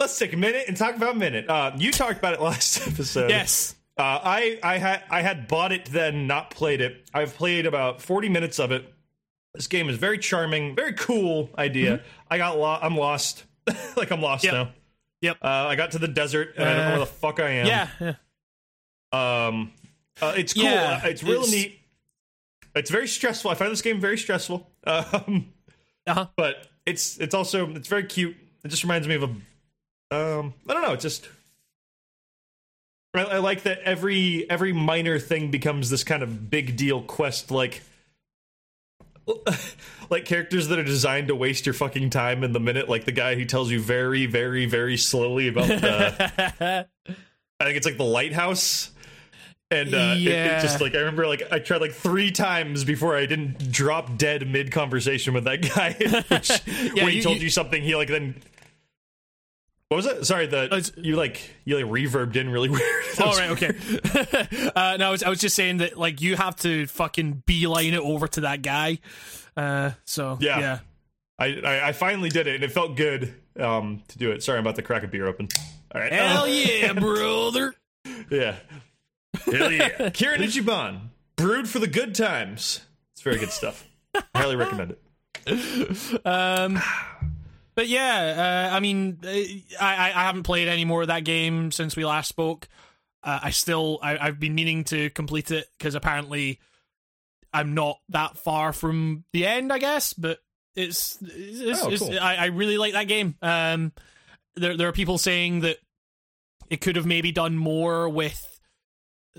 let's 0.00 0.18
take 0.18 0.32
a 0.32 0.36
minute 0.38 0.64
and 0.66 0.74
talk 0.74 0.96
about 0.96 1.14
Minute. 1.14 1.46
Uh, 1.50 1.72
you 1.76 1.92
talked 1.92 2.18
about 2.18 2.32
it 2.32 2.40
last 2.40 2.88
episode. 2.88 3.28
Yes. 3.28 3.74
Uh, 3.98 4.02
I 4.24 4.58
I 4.62 4.78
had 4.78 5.02
I 5.10 5.20
had 5.20 5.46
bought 5.46 5.72
it 5.72 5.84
then, 5.86 6.26
not 6.26 6.50
played 6.50 6.80
it. 6.80 7.04
I've 7.12 7.34
played 7.34 7.66
about 7.66 8.00
forty 8.00 8.30
minutes 8.30 8.58
of 8.58 8.72
it. 8.72 8.90
This 9.54 9.66
game 9.66 9.90
is 9.90 9.98
very 9.98 10.16
charming, 10.18 10.74
very 10.74 10.94
cool 10.94 11.50
idea. 11.58 12.00
I 12.30 12.38
got 12.38 12.58
lo- 12.58 12.78
I'm 12.80 12.96
lost, 12.96 13.44
like 13.96 14.10
I'm 14.10 14.22
lost 14.22 14.44
Yep. 14.44 14.54
now. 14.54 14.70
Yep. 15.20 15.36
Uh, 15.42 15.46
I 15.48 15.74
got 15.76 15.90
to 15.90 15.98
the 15.98 16.08
desert 16.08 16.54
and 16.56 16.66
I 16.66 16.72
don't 16.72 16.76
know 16.78 16.84
Uh, 16.84 16.90
where 16.90 16.98
the 17.00 17.06
fuck 17.06 17.40
I 17.40 17.50
am. 17.50 17.66
Yeah. 17.66 17.88
yeah. 18.00 18.14
Um, 19.12 19.72
uh, 20.20 20.34
it's 20.36 20.52
cool. 20.54 20.64
Yeah, 20.64 21.00
Uh, 21.04 21.08
it's 21.08 21.22
real 21.22 21.42
it's- 21.44 21.50
neat. 21.52 21.74
It's 22.74 22.90
very 22.90 23.08
stressful. 23.08 23.50
I 23.50 23.54
find 23.54 23.72
this 23.72 23.82
game 23.82 24.00
very 24.00 24.18
stressful. 24.18 24.70
Um, 24.86 25.52
Uh 26.06 26.14
huh. 26.14 26.26
but 26.36 26.68
it's 26.86 27.18
it's 27.18 27.34
also 27.34 27.68
it's 27.74 27.88
very 27.88 28.04
cute. 28.04 28.36
It 28.64 28.68
just 28.68 28.82
reminds 28.82 29.06
me 29.08 29.14
of 29.16 29.22
a 29.24 29.26
um 30.16 30.54
I 30.68 30.72
don't 30.74 30.82
know. 30.82 30.92
It's 30.92 31.02
just 31.02 31.28
I, 33.14 33.22
I 33.24 33.38
like 33.38 33.62
that 33.64 33.80
every 33.80 34.48
every 34.48 34.72
minor 34.72 35.18
thing 35.18 35.50
becomes 35.50 35.90
this 35.90 36.04
kind 36.04 36.22
of 36.22 36.50
big 36.50 36.76
deal 36.76 37.02
quest. 37.02 37.50
Like 37.50 37.82
like 40.10 40.24
characters 40.24 40.68
that 40.68 40.78
are 40.78 40.84
designed 40.84 41.28
to 41.28 41.34
waste 41.34 41.66
your 41.66 41.74
fucking 41.74 42.10
time 42.10 42.42
in 42.44 42.52
the 42.52 42.60
minute. 42.60 42.88
Like 42.88 43.04
the 43.04 43.12
guy 43.12 43.34
who 43.34 43.44
tells 43.44 43.70
you 43.70 43.80
very 43.80 44.26
very 44.26 44.66
very 44.66 44.96
slowly 44.96 45.48
about 45.48 45.66
the 45.68 46.86
I 47.60 47.64
think 47.64 47.76
it's 47.76 47.86
like 47.86 47.98
the 47.98 48.04
lighthouse. 48.04 48.92
And 49.70 49.92
uh, 49.94 50.14
it- 50.16 50.26
it, 50.28 50.60
just 50.62 50.80
like 50.80 50.94
I 50.94 50.98
remember, 50.98 51.26
like 51.26 51.42
I 51.52 51.58
tried 51.58 51.80
like 51.82 51.92
three 51.92 52.30
times 52.30 52.84
before 52.84 53.16
I 53.16 53.26
didn't 53.26 53.70
drop 53.70 54.16
dead 54.16 54.46
mid 54.48 54.72
conversation 54.72 55.34
with 55.34 55.44
that 55.44 55.60
guy. 55.74 55.92
Which, 56.28 56.94
when 57.02 57.10
he 57.10 57.16
you- 57.18 57.22
told 57.22 57.36
you- 57.36 57.42
you, 57.44 57.50
something, 57.50 57.82
he 57.82 57.94
like 57.94 58.08
then. 58.08 58.34
What 59.88 59.96
was 59.96 60.06
it? 60.06 60.26
Sorry, 60.26 60.46
the 60.46 60.64
it's- 60.64 60.92
you 60.96 61.16
like 61.16 61.40
you 61.64 61.76
like 61.76 61.86
reverbed 61.86 62.36
in 62.36 62.50
really 62.50 62.68
weird. 62.70 63.04
All 63.22 63.32
right, 63.36 63.50
okay. 63.50 63.68
uh, 64.76 64.96
no, 64.98 65.08
I 65.08 65.10
was, 65.10 65.22
I 65.22 65.28
was 65.30 65.38
just 65.40 65.56
saying 65.56 65.78
that 65.78 65.98
like 65.98 66.20
you 66.20 66.36
have 66.36 66.56
to 66.56 66.86
fucking 66.86 67.42
beeline 67.46 67.94
it 67.94 68.00
over 68.00 68.28
to 68.28 68.42
that 68.42 68.60
guy. 68.62 68.98
Uh, 69.56 69.92
so 70.04 70.36
Yeah. 70.40 70.60
yeah. 70.60 70.78
I, 71.38 71.46
I 71.64 71.88
I 71.88 71.92
finally 71.92 72.28
did 72.30 72.46
it, 72.48 72.56
and 72.56 72.64
it 72.64 72.72
felt 72.72 72.96
good 72.96 73.34
um 73.58 74.02
to 74.08 74.18
do 74.18 74.30
it. 74.32 74.42
Sorry, 74.42 74.58
I'm 74.58 74.64
about 74.64 74.76
to 74.76 74.82
crack 74.82 75.04
a 75.04 75.08
beer 75.08 75.26
open. 75.26 75.48
All 75.94 76.00
right, 76.00 76.12
Hell 76.12 76.46
yeah, 76.48 76.92
brother. 76.94 77.74
yeah, 78.30 78.56
hell 79.34 79.70
yeah. 79.70 79.88
Kirin 80.10 80.38
Ichiban, 80.38 81.08
brewed 81.36 81.68
for 81.68 81.78
the 81.78 81.86
good 81.86 82.14
times. 82.14 82.80
It's 83.14 83.22
very 83.22 83.38
good 83.38 83.50
stuff. 83.50 83.86
I 84.14 84.22
highly 84.34 84.56
recommend 84.56 84.92
it. 84.92 86.26
Um, 86.26 86.80
but 87.74 87.88
yeah, 87.88 88.68
uh, 88.70 88.74
I 88.74 88.80
mean, 88.80 89.18
uh, 89.24 89.28
I, 89.28 89.40
I 89.80 90.06
I 90.08 90.24
haven't 90.24 90.42
played 90.42 90.68
any 90.68 90.84
more 90.84 91.02
of 91.02 91.08
that 91.08 91.24
game 91.24 91.70
since 91.70 91.96
we 91.96 92.04
last 92.04 92.28
spoke. 92.28 92.68
Uh, 93.22 93.40
I 93.44 93.50
still 93.50 93.98
I, 94.02 94.18
I've 94.18 94.40
been 94.40 94.54
meaning 94.54 94.84
to 94.84 95.10
complete 95.10 95.50
it 95.50 95.66
because 95.78 95.94
apparently 95.94 96.60
I'm 97.52 97.74
not 97.74 97.98
that 98.10 98.36
far 98.38 98.72
from 98.72 99.24
the 99.32 99.46
end, 99.46 99.72
I 99.72 99.78
guess. 99.78 100.12
But 100.12 100.38
it's, 100.74 101.18
it's, 101.22 101.82
Oh, 101.82 101.90
it's 101.90 102.02
cool. 102.02 102.18
I, 102.20 102.36
I 102.36 102.46
really 102.46 102.78
like 102.78 102.92
that 102.92 103.08
game. 103.08 103.36
Um, 103.42 103.92
there 104.56 104.76
there 104.76 104.88
are 104.88 104.92
people 104.92 105.18
saying 105.18 105.60
that 105.60 105.78
it 106.70 106.80
could 106.80 106.96
have 106.96 107.06
maybe 107.06 107.32
done 107.32 107.56
more 107.56 108.08
with 108.08 108.44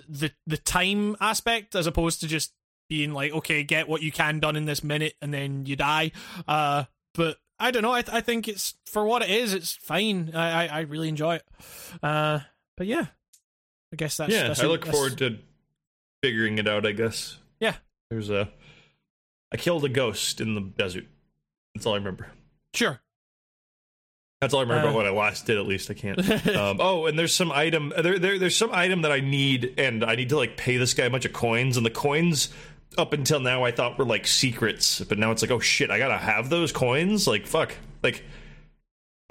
the 0.07 0.31
the 0.47 0.57
time 0.57 1.15
aspect 1.19 1.75
as 1.75 1.87
opposed 1.87 2.21
to 2.21 2.27
just 2.27 2.53
being 2.89 3.13
like, 3.13 3.31
okay, 3.31 3.63
get 3.63 3.87
what 3.87 4.01
you 4.01 4.11
can 4.11 4.39
done 4.39 4.55
in 4.55 4.65
this 4.65 4.83
minute 4.83 5.13
and 5.21 5.33
then 5.33 5.65
you 5.65 5.75
die. 5.75 6.11
Uh, 6.47 6.85
but 7.13 7.37
I 7.59 7.71
don't 7.71 7.81
know. 7.83 7.93
I 7.93 8.03
I 8.11 8.21
think 8.21 8.47
it's 8.47 8.75
for 8.85 9.05
what 9.05 9.21
it 9.21 9.29
is. 9.29 9.53
It's 9.53 9.73
fine. 9.75 10.31
I 10.33 10.65
I, 10.65 10.77
I 10.77 10.79
really 10.81 11.09
enjoy 11.09 11.35
it. 11.35 11.45
Uh, 12.01 12.39
but 12.77 12.87
yeah, 12.87 13.07
I 13.93 13.95
guess 13.95 14.17
that's 14.17 14.31
yeah, 14.31 14.47
that's 14.47 14.61
I 14.61 14.65
look 14.67 14.81
That's- 14.85 14.95
forward 14.95 15.17
to 15.19 15.37
figuring 16.23 16.57
it 16.57 16.67
out. 16.67 16.85
I 16.85 16.91
guess. 16.93 17.37
Yeah. 17.59 17.75
There's 18.09 18.29
a. 18.29 18.49
I 19.51 19.57
killed 19.57 19.83
a 19.83 19.89
ghost 19.89 20.41
in 20.41 20.55
the 20.55 20.61
desert. 20.61 21.05
That's 21.75 21.85
all 21.85 21.93
I 21.93 21.97
remember. 21.97 22.27
Sure. 22.73 22.99
That's 24.41 24.53
all 24.53 24.61
I 24.61 24.63
remember 24.63 24.87
Uh. 24.87 24.91
about 24.91 24.95
what 24.95 25.05
I 25.05 25.09
last 25.11 25.45
did. 25.45 25.57
At 25.57 25.67
least 25.67 25.91
I 25.91 25.93
can't. 25.93 26.17
um, 26.55 26.77
oh, 26.79 27.05
and 27.07 27.19
there's 27.19 27.35
some 27.35 27.51
item. 27.51 27.91
There, 28.01 28.17
there, 28.17 28.39
there's 28.39 28.55
some 28.55 28.71
item 28.71 29.01
that 29.01 29.11
I 29.11 29.19
need, 29.19 29.73
and 29.77 30.03
I 30.03 30.15
need 30.15 30.29
to 30.29 30.37
like 30.37 30.55
pay 30.55 30.77
this 30.77 30.93
guy 30.93 31.05
a 31.05 31.09
bunch 31.09 31.25
of 31.25 31.33
coins, 31.33 31.75
and 31.77 31.85
the 31.85 31.89
coins 31.91 32.49
up 32.97 33.11
until 33.13 33.39
now 33.39 33.63
I 33.65 33.71
thought 33.71 33.97
were 33.97 34.05
like 34.05 34.25
secrets, 34.25 35.01
but 35.01 35.17
now 35.19 35.31
it's 35.31 35.41
like, 35.41 35.51
oh 35.51 35.59
shit, 35.59 35.91
I 35.91 35.97
gotta 35.99 36.17
have 36.17 36.49
those 36.49 36.71
coins. 36.71 37.27
Like 37.27 37.45
fuck, 37.47 37.73
like 38.01 38.23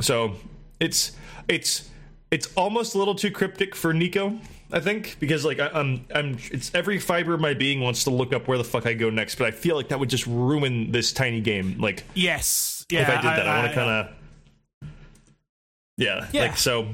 so 0.00 0.34
it's 0.78 1.12
it's 1.48 1.88
it's 2.30 2.52
almost 2.54 2.94
a 2.94 2.98
little 2.98 3.14
too 3.14 3.30
cryptic 3.30 3.74
for 3.74 3.92
Nico. 3.94 4.38
I 4.70 4.80
think 4.80 5.16
because 5.18 5.42
like 5.44 5.58
I, 5.58 5.68
I'm 5.72 6.04
I'm 6.14 6.36
it's 6.52 6.70
every 6.74 6.98
fiber 6.98 7.32
of 7.32 7.40
my 7.40 7.54
being 7.54 7.80
wants 7.80 8.04
to 8.04 8.10
look 8.10 8.34
up 8.34 8.46
where 8.46 8.58
the 8.58 8.64
fuck 8.64 8.84
I 8.86 8.92
go 8.92 9.08
next, 9.08 9.36
but 9.36 9.46
I 9.46 9.50
feel 9.52 9.74
like 9.74 9.88
that 9.88 9.98
would 9.98 10.10
just 10.10 10.26
ruin 10.26 10.92
this 10.92 11.12
tiny 11.14 11.40
game. 11.40 11.78
Like 11.78 12.04
Yes. 12.14 12.84
Yeah. 12.90 13.00
if 13.02 13.08
I 13.08 13.14
did 13.16 13.24
that, 13.24 13.48
I, 13.48 13.54
want 13.56 13.64
I- 13.64 13.68
to 13.70 13.74
kind 13.74 13.90
of 13.90 14.14
yeah, 15.98 16.26
Yeah. 16.32 16.40
like 16.42 16.56
so. 16.56 16.88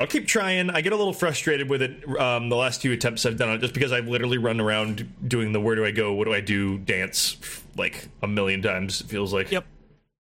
I'll 0.00 0.06
keep 0.06 0.26
trying. 0.26 0.68
I 0.70 0.80
get 0.80 0.92
a 0.92 0.96
little 0.96 1.12
frustrated 1.12 1.68
with 1.70 1.80
it. 1.82 2.06
Um, 2.18 2.48
the 2.48 2.56
last 2.56 2.82
two 2.82 2.92
attempts 2.92 3.24
I've 3.24 3.36
done 3.36 3.50
it, 3.50 3.58
just 3.58 3.72
because 3.74 3.92
I've 3.92 4.08
literally 4.08 4.38
run 4.38 4.60
around 4.60 5.06
doing 5.26 5.52
the 5.52 5.60
"Where 5.60 5.74
do 5.76 5.84
I 5.84 5.90
go? 5.90 6.12
What 6.12 6.24
do 6.24 6.34
I 6.34 6.40
do?" 6.40 6.76
dance 6.78 7.36
like 7.76 8.08
a 8.22 8.26
million 8.26 8.60
times. 8.62 9.00
It 9.00 9.06
feels 9.08 9.32
like. 9.32 9.50
Yep. 9.50 9.64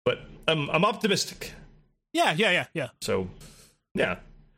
But 0.05 0.21
I'm 0.49 0.69
I'm 0.71 0.85
optimistic. 0.85 1.53
Yeah. 2.13 2.33
Yeah. 2.37 2.51
Yeah. 2.51 2.67
Yeah. 2.75 2.89
So, 3.03 3.29
yeah. 3.95 4.17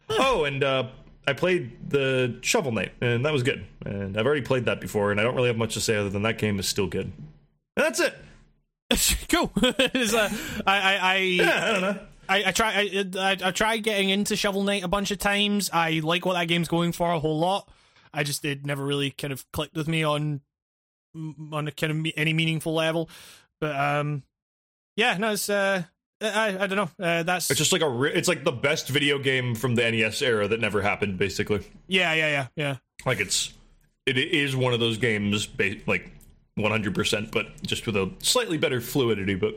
Oh, 0.08 0.44
and 0.44 0.62
uh, 0.64 0.86
I 1.26 1.32
played 1.34 1.90
the 1.90 2.38
Shovel 2.40 2.72
Knight, 2.72 2.92
and 3.00 3.24
that 3.26 3.32
was 3.32 3.42
good. 3.42 3.66
And 3.84 4.16
I've 4.16 4.24
already 4.24 4.42
played 4.42 4.64
that 4.66 4.80
before, 4.80 5.10
and 5.10 5.20
I 5.20 5.24
don't 5.24 5.34
really 5.34 5.48
have 5.48 5.56
much 5.58 5.74
to 5.74 5.80
say 5.80 5.96
other 5.96 6.10
than 6.10 6.22
that 6.22 6.38
game 6.38 6.58
is 6.60 6.68
still 6.68 6.86
good. 6.86 7.12
And 7.76 7.84
that's 7.84 8.00
it. 8.00 8.14
cool. 9.28 9.50
Uh, 9.62 10.28
I, 10.66 10.78
I, 10.80 10.98
I, 11.02 11.16
Yeah, 11.16 11.64
I 11.64 11.72
don't 11.72 11.80
know. 11.82 11.98
I, 12.32 12.48
I 12.48 12.52
try. 12.52 12.72
I, 12.72 13.04
I, 13.18 13.48
I 13.48 13.50
tried 13.50 13.78
getting 13.78 14.08
into 14.10 14.36
Shovel 14.36 14.62
Knight 14.62 14.82
a 14.84 14.88
bunch 14.88 15.10
of 15.10 15.18
times. 15.18 15.70
I 15.72 16.00
like 16.02 16.24
what 16.24 16.34
that 16.34 16.48
game's 16.48 16.68
going 16.68 16.92
for 16.92 17.12
a 17.12 17.18
whole 17.18 17.38
lot. 17.38 17.68
I 18.12 18.24
just 18.24 18.44
it 18.44 18.64
never 18.64 18.84
really 18.84 19.10
kind 19.10 19.32
of 19.32 19.50
clicked 19.52 19.76
with 19.76 19.88
me 19.88 20.02
on 20.02 20.40
on 21.52 21.68
a 21.68 21.72
kind 21.72 21.90
of 21.90 21.96
me- 21.96 22.14
any 22.16 22.32
meaningful 22.32 22.74
level. 22.74 23.08
But 23.60 23.76
um, 23.76 24.22
yeah, 24.96 25.16
no, 25.18 25.32
it's 25.32 25.48
uh, 25.48 25.82
I 26.20 26.56
I 26.60 26.66
don't 26.66 26.76
know. 26.76 27.04
Uh, 27.04 27.22
that's 27.22 27.50
It's 27.50 27.58
just 27.58 27.72
like 27.72 27.82
a. 27.82 27.88
Re- 27.88 28.12
it's 28.12 28.28
like 28.28 28.44
the 28.44 28.52
best 28.52 28.88
video 28.88 29.18
game 29.18 29.54
from 29.54 29.74
the 29.74 29.90
NES 29.90 30.22
era 30.22 30.48
that 30.48 30.60
never 30.60 30.82
happened. 30.82 31.18
Basically, 31.18 31.60
yeah, 31.86 32.12
yeah, 32.14 32.28
yeah, 32.28 32.46
yeah. 32.56 32.76
like 33.06 33.20
it's 33.20 33.52
it 34.06 34.18
is 34.18 34.56
one 34.56 34.72
of 34.74 34.80
those 34.80 34.98
games, 34.98 35.46
ba- 35.46 35.76
like 35.86 36.10
100, 36.56 36.94
percent 36.94 37.30
but 37.30 37.62
just 37.62 37.86
with 37.86 37.96
a 37.96 38.10
slightly 38.18 38.58
better 38.58 38.80
fluidity. 38.80 39.34
But 39.34 39.54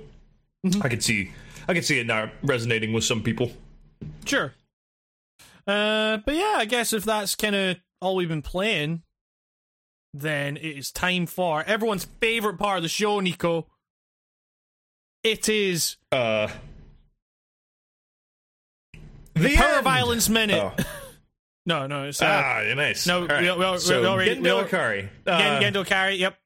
I 0.82 0.90
could 0.90 1.04
see, 1.04 1.32
I 1.68 1.74
could 1.74 1.86
see 1.86 2.00
it 2.00 2.08
now 2.08 2.32
resonating 2.44 2.94
with 2.94 3.04
some 3.04 3.22
people. 3.24 3.52
Sure. 4.26 4.54
Uh, 5.68 6.18
but 6.26 6.36
yeah, 6.36 6.56
I 6.58 6.66
guess 6.66 6.94
if 6.94 7.04
that's 7.06 7.36
kind 7.36 7.56
of 7.56 7.78
all 8.02 8.16
we've 8.16 8.30
been 8.30 8.42
playing, 8.44 9.02
then 10.14 10.58
it 10.58 10.78
is 10.78 10.92
time 10.92 11.26
for 11.26 11.64
everyone's 11.64 12.06
favorite 12.22 12.58
part 12.58 12.78
of 12.78 12.84
the 12.84 12.90
show, 12.90 13.20
Nico. 13.20 13.66
It 15.24 15.50
is 15.50 15.98
Uh, 16.12 16.50
the 19.34 19.56
Power 19.56 19.76
end! 19.78 19.84
Violence 19.84 20.30
Minute. 20.30 20.62
Oh. 20.78 20.84
No, 21.68 21.88
no, 21.88 22.04
it's 22.04 22.22
uh, 22.22 22.26
ah, 22.28 22.62
nice. 22.76 23.08
no, 23.08 23.26
right. 23.26 23.42
we- 23.42 23.52
we- 23.66 23.72
we- 23.72 23.78
so 23.80 24.00
we 24.02 24.06
already- 24.06 24.36
Gendo 24.36 24.68
Ikari. 24.70 25.10
Uh, 25.26 25.40
Gendo 25.60 25.84
Carry. 25.84 26.18
Yep, 26.18 26.38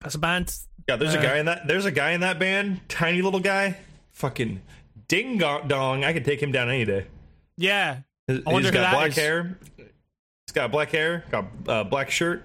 that's 0.00 0.16
a 0.16 0.18
band. 0.18 0.52
Yeah, 0.88 0.96
there's 0.96 1.14
Uh, 1.14 1.20
a 1.20 1.22
guy 1.22 1.36
in 1.38 1.46
that. 1.46 1.68
There's 1.68 1.84
a 1.84 1.92
guy 1.92 2.10
in 2.10 2.22
that 2.22 2.40
band. 2.40 2.80
Tiny 2.88 3.22
little 3.22 3.38
guy. 3.38 3.76
Fucking 4.14 4.62
ding 5.08 5.38
dong. 5.38 6.04
I 6.04 6.12
could 6.12 6.24
take 6.24 6.42
him 6.42 6.50
down 6.52 6.68
any 6.68 6.84
day. 6.84 7.06
Yeah, 7.56 7.98
He's 8.26 8.40
I 8.46 8.52
wonder 8.52 8.68
he's 8.68 8.76
who 8.76 8.82
got 8.82 8.94
black 8.94 9.08
is. 9.10 9.16
hair. 9.16 9.58
He's 9.76 10.52
got 10.52 10.70
black 10.72 10.90
hair. 10.90 11.24
Got 11.30 11.44
uh, 11.68 11.84
black 11.84 12.10
shirt. 12.10 12.42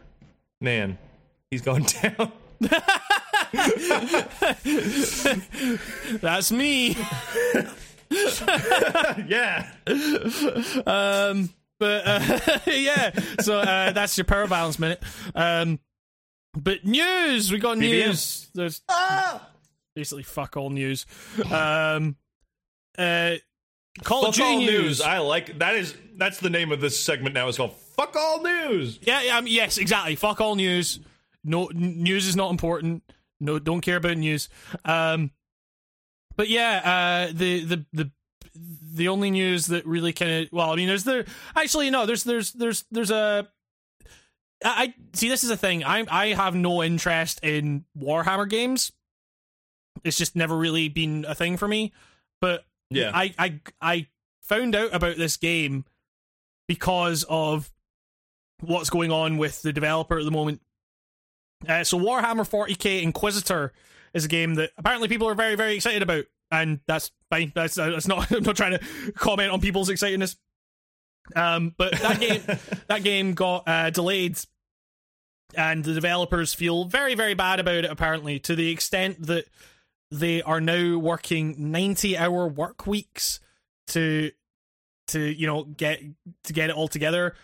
Man, 0.61 0.97
he's 1.49 1.61
going 1.61 1.83
down. 2.01 2.31
that's 6.21 6.51
me. 6.51 6.95
yeah. 9.27 9.71
Um, 10.85 11.49
but 11.79 12.03
uh, 12.05 12.59
yeah, 12.67 13.11
so 13.41 13.59
uh, 13.59 13.91
that's 13.93 14.17
your 14.17 14.25
Power 14.25 14.47
balance 14.47 14.77
Minute. 14.79 15.01
Um, 15.33 15.79
but 16.57 16.83
news, 16.85 17.51
we 17.51 17.59
got 17.59 17.77
BBM. 17.77 17.79
news. 18.07 18.49
There's 18.53 18.81
basically 19.99 20.23
fuck 20.23 20.55
all 20.55 20.69
news. 20.69 21.05
Um, 21.51 22.15
uh, 22.97 23.35
Call 24.03 24.25
of 24.27 24.35
Duty 24.35 24.47
all 24.47 24.57
news. 24.59 24.69
news. 24.71 25.01
I 25.01 25.17
like 25.17 25.59
that. 25.59 25.75
Is 25.75 25.93
that's 26.15 26.39
the 26.39 26.49
name 26.49 26.71
of 26.71 26.79
this 26.79 26.97
segment 26.97 27.35
now? 27.35 27.47
It's 27.49 27.57
called 27.57 27.75
Fuck 27.97 28.15
All 28.15 28.41
News. 28.41 28.97
Yeah, 29.01 29.21
yeah, 29.21 29.37
um, 29.37 29.45
yes, 29.47 29.77
exactly. 29.77 30.15
Fuck 30.15 30.39
all 30.39 30.55
news. 30.55 30.99
No 31.43 31.67
n- 31.67 32.01
news 32.03 32.25
is 32.27 32.35
not 32.35 32.49
important. 32.51 33.03
No, 33.41 33.59
don't 33.59 33.81
care 33.81 33.97
about 33.97 34.17
news. 34.17 34.47
Um, 34.85 35.31
but 36.37 36.47
yeah, 36.47 37.27
uh, 37.29 37.31
the 37.33 37.65
the 37.65 37.85
the 37.91 38.11
the 38.93 39.07
only 39.09 39.31
news 39.31 39.67
that 39.67 39.85
really 39.85 40.13
kind 40.13 40.31
of 40.45 40.49
well, 40.53 40.71
I 40.71 40.75
mean, 40.75 40.87
there's 40.87 41.03
there 41.03 41.25
actually 41.55 41.89
no, 41.89 42.05
there's 42.05 42.23
there's 42.23 42.53
there's 42.53 42.85
there's 42.91 43.11
a. 43.11 43.47
I 44.63 44.83
I- 44.83 44.93
see. 45.13 45.27
This 45.29 45.43
is 45.43 45.49
a 45.49 45.57
thing. 45.57 45.83
I 45.83 46.05
I 46.09 46.27
have 46.33 46.55
no 46.55 46.83
interest 46.83 47.39
in 47.43 47.83
Warhammer 47.97 48.47
games. 48.49 48.91
It's 50.03 50.17
just 50.17 50.35
never 50.35 50.55
really 50.55 50.89
been 50.89 51.25
a 51.27 51.35
thing 51.35 51.57
for 51.57 51.67
me. 51.67 51.93
But 52.41 52.65
Yeah. 52.89 53.11
I, 53.13 53.33
I 53.37 53.59
I 53.81 54.07
found 54.41 54.75
out 54.75 54.93
about 54.93 55.17
this 55.17 55.37
game 55.37 55.85
because 56.67 57.25
of 57.29 57.71
what's 58.61 58.89
going 58.89 59.11
on 59.11 59.37
with 59.37 59.61
the 59.61 59.73
developer 59.73 60.17
at 60.17 60.25
the 60.25 60.31
moment. 60.31 60.61
Uh, 61.67 61.83
so 61.83 61.99
Warhammer 61.99 62.47
40k 62.47 63.01
Inquisitor 63.01 63.73
is 64.13 64.25
a 64.25 64.29
game 64.29 64.55
that 64.55 64.71
apparently 64.77 65.07
people 65.07 65.27
are 65.27 65.35
very 65.35 65.55
very 65.55 65.75
excited 65.75 66.01
about, 66.01 66.25
and 66.51 66.79
that's 66.87 67.11
fine. 67.29 67.51
That's 67.53 67.77
uh, 67.77 67.89
that's 67.89 68.07
not. 68.07 68.31
I'm 68.31 68.43
not 68.43 68.55
trying 68.55 68.79
to 68.79 69.11
comment 69.13 69.51
on 69.51 69.61
people's 69.61 69.89
excitedness. 69.89 70.35
Um, 71.35 71.75
but 71.77 71.91
that 71.99 72.19
game 72.19 72.41
that 72.87 73.03
game 73.03 73.33
got 73.33 73.67
uh, 73.67 73.89
delayed, 73.89 74.39
and 75.55 75.83
the 75.83 75.93
developers 75.93 76.53
feel 76.53 76.85
very 76.85 77.13
very 77.13 77.33
bad 77.33 77.59
about 77.59 77.83
it. 77.83 77.91
Apparently, 77.91 78.39
to 78.39 78.55
the 78.55 78.69
extent 78.71 79.27
that 79.27 79.45
they 80.11 80.41
are 80.41 80.61
now 80.61 80.97
working 80.97 81.71
90 81.71 82.17
hour 82.17 82.47
work 82.47 82.87
weeks 82.87 83.39
to 83.87 84.31
to 85.07 85.19
you 85.19 85.47
know 85.47 85.63
get 85.63 86.01
to 86.43 86.53
get 86.53 86.69
it 86.69 86.75
all 86.75 86.87
together 86.87 87.35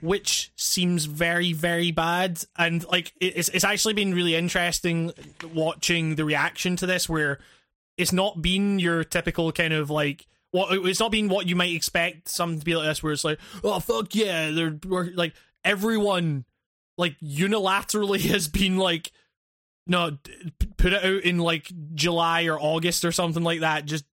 which 0.00 0.52
seems 0.56 1.06
very 1.06 1.52
very 1.52 1.90
bad. 1.90 2.44
And 2.56 2.84
like 2.86 3.12
it's 3.20 3.48
it's 3.48 3.64
actually 3.64 3.94
been 3.94 4.14
really 4.14 4.34
interesting 4.34 5.12
watching 5.54 6.16
the 6.16 6.24
reaction 6.24 6.76
to 6.76 6.86
this 6.86 7.08
where 7.08 7.38
it's 7.96 8.12
not 8.12 8.42
been 8.42 8.78
your 8.78 9.04
typical 9.04 9.50
kind 9.52 9.72
of 9.72 9.90
like 9.90 10.26
well 10.52 10.66
it's 10.70 11.00
not 11.00 11.10
been 11.10 11.28
what 11.28 11.46
you 11.46 11.56
might 11.56 11.72
expect 11.72 12.28
something 12.28 12.58
to 12.58 12.64
be 12.64 12.76
like 12.76 12.86
this 12.86 13.02
where 13.02 13.12
it's 13.12 13.24
like 13.24 13.38
oh 13.62 13.80
fuck 13.80 14.14
yeah 14.14 14.50
they're 14.50 14.78
like 15.14 15.32
everyone 15.64 16.44
like 16.98 17.16
unilaterally 17.20 18.20
has 18.30 18.48
been 18.48 18.76
like 18.76 19.10
no 19.86 20.10
d- 20.10 20.52
put 20.76 20.92
it 20.92 21.04
out 21.04 21.22
in 21.22 21.38
like 21.38 21.70
July 21.94 22.44
or 22.44 22.58
August 22.58 23.04
or 23.04 23.12
something 23.12 23.42
like 23.42 23.60
that. 23.60 23.84
Just 23.84 24.04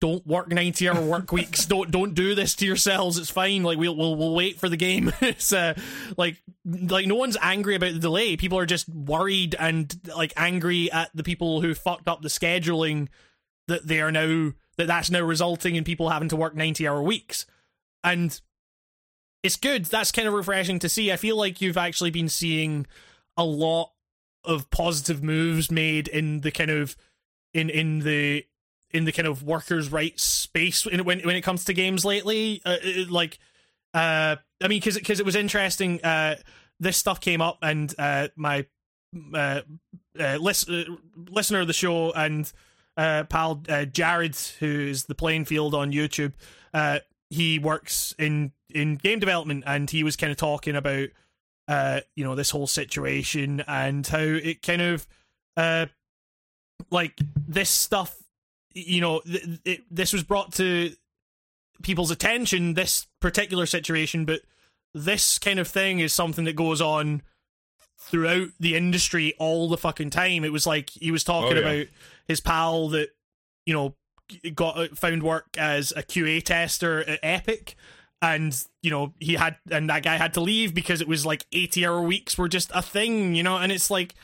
don't 0.00 0.24
work 0.26 0.48
90 0.48 0.88
hour 0.88 1.02
work 1.02 1.32
weeks. 1.32 1.66
Don't 1.66 1.90
don't 1.90 2.14
do 2.14 2.34
this 2.34 2.54
to 2.56 2.66
yourselves. 2.66 3.18
It's 3.18 3.30
fine. 3.30 3.62
Like 3.62 3.78
we'll 3.78 3.96
we'll, 3.96 4.16
we'll 4.16 4.34
wait 4.34 4.58
for 4.58 4.68
the 4.68 4.76
game. 4.76 5.12
It's 5.20 5.52
uh 5.52 5.74
like 6.16 6.42
like 6.64 7.06
no 7.06 7.14
one's 7.14 7.36
angry 7.40 7.74
about 7.74 7.92
the 7.94 7.98
delay. 7.98 8.36
People 8.36 8.58
are 8.58 8.66
just 8.66 8.88
worried 8.88 9.56
and 9.58 9.94
like 10.16 10.32
angry 10.36 10.90
at 10.92 11.10
the 11.14 11.24
people 11.24 11.60
who 11.60 11.74
fucked 11.74 12.08
up 12.08 12.22
the 12.22 12.28
scheduling 12.28 13.08
that 13.66 13.86
they 13.86 14.00
are 14.00 14.12
now 14.12 14.52
that 14.76 14.86
that's 14.86 15.10
now 15.10 15.20
resulting 15.20 15.74
in 15.76 15.84
people 15.84 16.10
having 16.10 16.28
to 16.28 16.36
work 16.36 16.54
90 16.54 16.86
hour 16.86 17.02
weeks. 17.02 17.46
And 18.04 18.38
it's 19.42 19.56
good. 19.56 19.86
That's 19.86 20.12
kind 20.12 20.28
of 20.28 20.34
refreshing 20.34 20.78
to 20.80 20.88
see. 20.88 21.10
I 21.12 21.16
feel 21.16 21.36
like 21.36 21.60
you've 21.60 21.76
actually 21.76 22.10
been 22.10 22.28
seeing 22.28 22.86
a 23.36 23.44
lot 23.44 23.92
of 24.48 24.70
positive 24.70 25.22
moves 25.22 25.70
made 25.70 26.08
in 26.08 26.40
the 26.40 26.50
kind 26.50 26.70
of 26.70 26.96
in 27.54 27.70
in 27.70 28.00
the 28.00 28.44
in 28.90 29.04
the 29.04 29.12
kind 29.12 29.28
of 29.28 29.42
workers' 29.42 29.92
rights 29.92 30.24
space 30.24 30.84
when 30.86 31.04
when 31.04 31.36
it 31.36 31.42
comes 31.42 31.64
to 31.66 31.72
games 31.72 32.04
lately. 32.04 32.60
Uh, 32.64 32.76
it- 32.82 33.10
like, 33.10 33.38
uh, 33.94 34.36
I 34.62 34.68
mean, 34.68 34.80
because 34.80 34.96
because 34.96 35.20
it 35.20 35.26
was 35.26 35.36
interesting. 35.36 36.02
Uh, 36.02 36.36
this 36.80 36.96
stuff 36.96 37.20
came 37.20 37.40
up, 37.40 37.58
and 37.62 37.94
uh, 37.98 38.28
my 38.36 38.66
uh, 39.34 39.60
uh, 40.18 40.36
lis- 40.40 40.68
uh, 40.68 40.84
listener 41.30 41.60
of 41.60 41.66
the 41.66 41.72
show 41.72 42.12
and 42.12 42.50
uh, 42.96 43.24
pal 43.24 43.62
uh, 43.68 43.84
Jared, 43.84 44.36
who 44.58 44.66
is 44.66 45.04
the 45.04 45.14
playing 45.14 45.44
field 45.44 45.74
on 45.74 45.92
YouTube, 45.92 46.32
uh, 46.74 47.00
he 47.30 47.58
works 47.58 48.14
in 48.18 48.52
in 48.70 48.96
game 48.96 49.18
development, 49.18 49.64
and 49.66 49.90
he 49.90 50.02
was 50.04 50.16
kind 50.16 50.30
of 50.30 50.36
talking 50.36 50.76
about 50.76 51.08
uh, 51.68 52.00
you 52.16 52.24
know 52.24 52.34
this 52.34 52.50
whole 52.50 52.66
situation 52.66 53.62
and 53.68 54.06
how 54.06 54.18
it 54.18 54.62
kind 54.62 54.82
of 54.82 55.06
uh, 55.56 55.86
like 56.90 57.18
this 57.46 57.70
stuff 57.70 58.16
you 58.74 59.00
know 59.00 59.20
th- 59.20 59.60
it, 59.64 59.80
this 59.90 60.12
was 60.12 60.22
brought 60.22 60.52
to 60.54 60.92
people's 61.82 62.10
attention 62.10 62.74
this 62.74 63.06
particular 63.20 63.66
situation 63.66 64.24
but 64.24 64.40
this 64.94 65.38
kind 65.38 65.58
of 65.58 65.68
thing 65.68 66.00
is 66.00 66.12
something 66.12 66.44
that 66.44 66.56
goes 66.56 66.80
on 66.80 67.22
throughout 68.00 68.48
the 68.58 68.74
industry 68.76 69.34
all 69.38 69.68
the 69.68 69.76
fucking 69.76 70.08
time. 70.10 70.44
It 70.44 70.52
was 70.52 70.66
like 70.66 70.90
he 70.90 71.10
was 71.10 71.24
talking 71.24 71.58
Oh, 71.58 71.60
yeah. 71.60 71.66
about 71.68 71.86
his 72.26 72.40
pal 72.40 72.88
that 72.90 73.10
you 73.66 73.74
know 73.74 73.94
got 74.54 74.96
found 74.96 75.22
work 75.22 75.46
as 75.58 75.92
a 75.96 76.02
QA 76.02 76.42
tester 76.42 77.00
at 77.00 77.18
Epic. 77.22 77.76
And 78.20 78.52
you 78.82 78.90
know 78.90 79.14
he 79.20 79.34
had, 79.34 79.58
and 79.70 79.90
that 79.90 80.02
guy 80.02 80.16
had 80.16 80.34
to 80.34 80.40
leave 80.40 80.74
because 80.74 81.00
it 81.00 81.06
was 81.06 81.24
like 81.24 81.46
eighty-hour 81.52 82.02
weeks 82.02 82.36
were 82.36 82.48
just 82.48 82.70
a 82.74 82.82
thing, 82.82 83.36
you 83.36 83.44
know. 83.44 83.56
And 83.58 83.70
it's 83.70 83.90
like, 83.90 84.14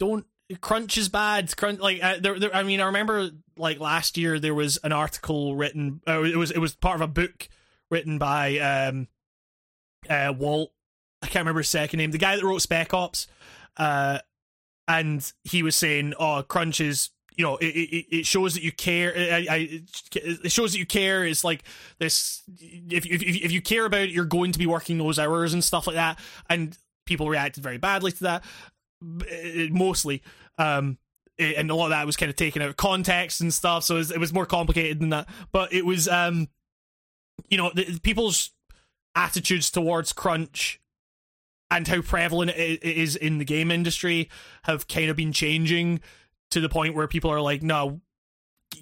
don't 0.00 0.26
crunch 0.60 0.98
is 0.98 1.08
bad. 1.08 1.56
Crunch, 1.56 1.78
like 1.78 2.02
uh, 2.02 2.16
there, 2.20 2.38
there, 2.40 2.54
I 2.54 2.64
mean, 2.64 2.80
I 2.80 2.86
remember 2.86 3.30
like 3.56 3.78
last 3.78 4.18
year 4.18 4.40
there 4.40 4.54
was 4.54 4.78
an 4.78 4.90
article 4.90 5.54
written. 5.54 6.00
Uh, 6.08 6.22
it 6.22 6.36
was 6.36 6.50
it 6.50 6.58
was 6.58 6.74
part 6.74 6.96
of 6.96 7.02
a 7.02 7.06
book 7.06 7.48
written 7.88 8.18
by 8.18 8.58
um, 8.58 9.06
uh, 10.08 10.34
Walt. 10.36 10.72
I 11.22 11.26
can't 11.26 11.42
remember 11.42 11.60
his 11.60 11.68
second 11.68 11.98
name. 11.98 12.10
The 12.10 12.18
guy 12.18 12.34
that 12.34 12.44
wrote 12.44 12.62
Spec 12.62 12.92
Ops, 12.92 13.28
uh, 13.76 14.18
and 14.88 15.32
he 15.44 15.62
was 15.62 15.76
saying, 15.76 16.14
"Oh, 16.18 16.42
crunch 16.42 16.80
is." 16.80 17.10
You 17.40 17.46
know, 17.46 17.56
it, 17.56 17.66
it, 17.66 18.16
it 18.18 18.26
shows 18.26 18.52
that 18.52 18.62
you 18.62 18.70
care. 18.70 19.14
I, 19.16 19.46
I, 19.48 19.82
it 20.14 20.52
shows 20.52 20.72
that 20.72 20.78
you 20.78 20.84
care. 20.84 21.24
It's 21.24 21.42
like 21.42 21.64
this. 21.98 22.42
If, 22.58 23.06
if 23.06 23.22
if 23.22 23.50
you 23.50 23.62
care 23.62 23.86
about 23.86 24.02
it, 24.02 24.10
you're 24.10 24.26
going 24.26 24.52
to 24.52 24.58
be 24.58 24.66
working 24.66 24.98
those 24.98 25.18
hours 25.18 25.54
and 25.54 25.64
stuff 25.64 25.86
like 25.86 25.96
that. 25.96 26.18
And 26.50 26.76
people 27.06 27.28
reacted 27.28 27.62
very 27.62 27.78
badly 27.78 28.12
to 28.12 28.22
that 28.22 28.44
uh, 29.02 29.66
mostly 29.70 30.22
um 30.58 30.98
and 31.38 31.70
a 31.70 31.74
lot 31.74 31.86
of 31.86 31.90
that 31.90 32.06
was 32.06 32.16
kind 32.16 32.28
of 32.28 32.36
taken 32.36 32.60
out 32.60 32.68
of 32.68 32.76
context 32.76 33.40
and 33.40 33.52
stuff 33.52 33.82
so 33.82 33.96
it 33.96 33.98
was, 33.98 34.10
it 34.10 34.20
was 34.20 34.32
more 34.32 34.46
complicated 34.46 35.00
than 35.00 35.08
that 35.08 35.26
but 35.52 35.72
it 35.72 35.86
was 35.86 36.06
um 36.06 36.48
you 37.48 37.56
know 37.56 37.72
the, 37.74 37.98
people's 38.02 38.50
attitudes 39.14 39.70
towards 39.70 40.12
crunch 40.12 40.80
and 41.70 41.88
how 41.88 42.02
prevalent 42.02 42.50
it 42.50 42.82
is 42.84 43.16
in 43.16 43.38
the 43.38 43.44
game 43.44 43.70
industry 43.70 44.28
have 44.64 44.86
kind 44.86 45.10
of 45.10 45.16
been 45.16 45.32
changing 45.32 46.00
to 46.50 46.60
the 46.60 46.68
point 46.68 46.94
where 46.94 47.08
people 47.08 47.30
are 47.30 47.40
like 47.40 47.62
no 47.62 48.00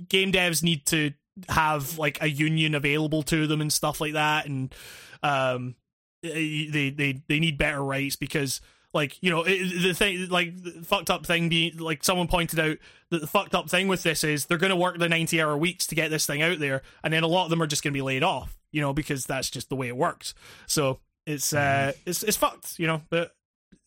game 0.09 0.33
devs 0.33 0.63
need 0.63 0.87
to 0.87 1.13
have 1.49 1.99
like 1.99 2.19
a 2.21 2.29
union 2.29 2.75
available 2.75 3.23
to 3.23 3.47
them 3.47 3.61
and 3.61 3.73
stuff 3.73 4.01
like 4.01 4.15
that. 4.15 4.47
And 4.47 4.75
um 5.23 5.75
they 6.23 6.93
they 6.97 7.23
they 7.29 7.39
need 7.39 7.59
better 7.59 7.83
rights 7.83 8.17
because 8.17 8.61
like 8.93 9.23
you 9.23 9.31
know 9.31 9.45
it, 9.47 9.83
the 9.83 9.93
thing 9.93 10.29
like 10.29 10.57
the 10.63 10.83
fucked 10.85 11.11
up 11.11 11.25
thing 11.25 11.49
being 11.49 11.77
like 11.79 12.03
someone 12.03 12.27
pointed 12.27 12.59
out 12.59 12.77
that 13.11 13.21
the 13.21 13.27
fucked 13.27 13.55
up 13.55 13.71
thing 13.71 13.87
with 13.87 14.03
this 14.03 14.25
is 14.25 14.47
they're 14.47 14.59
going 14.59 14.71
to 14.71 14.77
work 14.77 14.99
the 14.99 15.09
90 15.09 15.41
hour 15.41 15.57
weeks 15.57 15.87
to 15.87 15.95
get 15.95 16.11
this 16.11 16.27
thing 16.27 16.43
out 16.43 16.59
there 16.59 16.83
and 17.05 17.13
then 17.13 17.23
a 17.23 17.29
lot 17.29 17.45
of 17.45 17.51
them 17.51 17.63
are 17.63 17.67
just 17.67 17.85
going 17.85 17.93
to 17.93 17.97
be 17.97 18.03
laid 18.03 18.23
off 18.23 18.59
you 18.73 18.81
know 18.81 18.93
because 18.93 19.27
that's 19.27 19.51
just 19.51 19.69
the 19.69 19.77
way 19.77 19.89
it 19.89 19.97
works. 19.97 20.35
So 20.67 20.99
it's 21.27 21.53
uh 21.53 21.93
it's 22.07 22.23
it's 22.23 22.37
fucked 22.37 22.79
you 22.79 22.87
know 22.87 23.03
but 23.11 23.35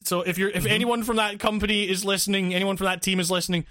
so 0.04 0.22
if 0.22 0.38
you're 0.38 0.50
if 0.50 0.66
anyone 0.66 1.04
from 1.04 1.18
that 1.18 1.40
company 1.40 1.90
is 1.90 2.04
listening 2.06 2.54
anyone 2.54 2.78
from 2.78 2.86
that 2.86 3.02
team 3.02 3.20
is 3.20 3.30
listening 3.32 3.66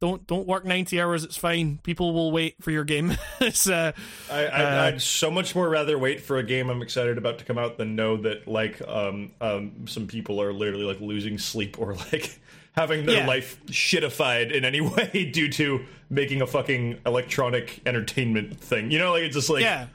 don't 0.00 0.26
don't 0.26 0.46
work 0.46 0.64
90 0.64 1.00
hours 1.00 1.24
it's 1.24 1.36
fine 1.36 1.78
people 1.82 2.14
will 2.14 2.32
wait 2.32 2.54
for 2.62 2.70
your 2.70 2.84
game 2.84 3.16
it's 3.40 3.68
uh 3.68 3.92
I, 4.30 4.46
I, 4.46 4.62
Uh, 4.64 4.82
I'd 4.88 5.02
so 5.02 5.30
much 5.30 5.54
more 5.54 5.68
rather 5.68 5.98
wait 5.98 6.20
for 6.22 6.38
a 6.38 6.42
game 6.42 6.70
I'm 6.70 6.80
excited 6.82 7.18
about 7.18 7.38
to 7.40 7.44
come 7.44 7.58
out 7.58 7.76
than 7.76 7.96
know 7.96 8.16
that 8.18 8.48
like 8.48 8.80
um, 8.88 9.32
um, 9.40 9.86
some 9.86 10.06
people 10.06 10.40
are 10.40 10.52
literally 10.52 10.84
like 10.84 11.00
losing 11.00 11.36
sleep 11.38 11.78
or 11.78 11.94
like 12.12 12.38
having 12.72 13.04
their 13.04 13.18
Yeah. 13.18 13.26
life 13.26 13.60
shitified 13.66 14.52
in 14.52 14.64
any 14.64 14.80
way 14.94 15.30
due 15.32 15.50
to 15.50 15.84
making 16.08 16.40
a 16.40 16.46
fucking 16.46 17.00
electronic 17.04 17.80
entertainment 17.84 18.58
thing. 18.58 18.90
You 18.90 18.98
know, 18.98 19.12
like 19.12 19.24
it's 19.24 19.34
just 19.36 19.50
like 19.50 19.62
yeah 19.62 19.88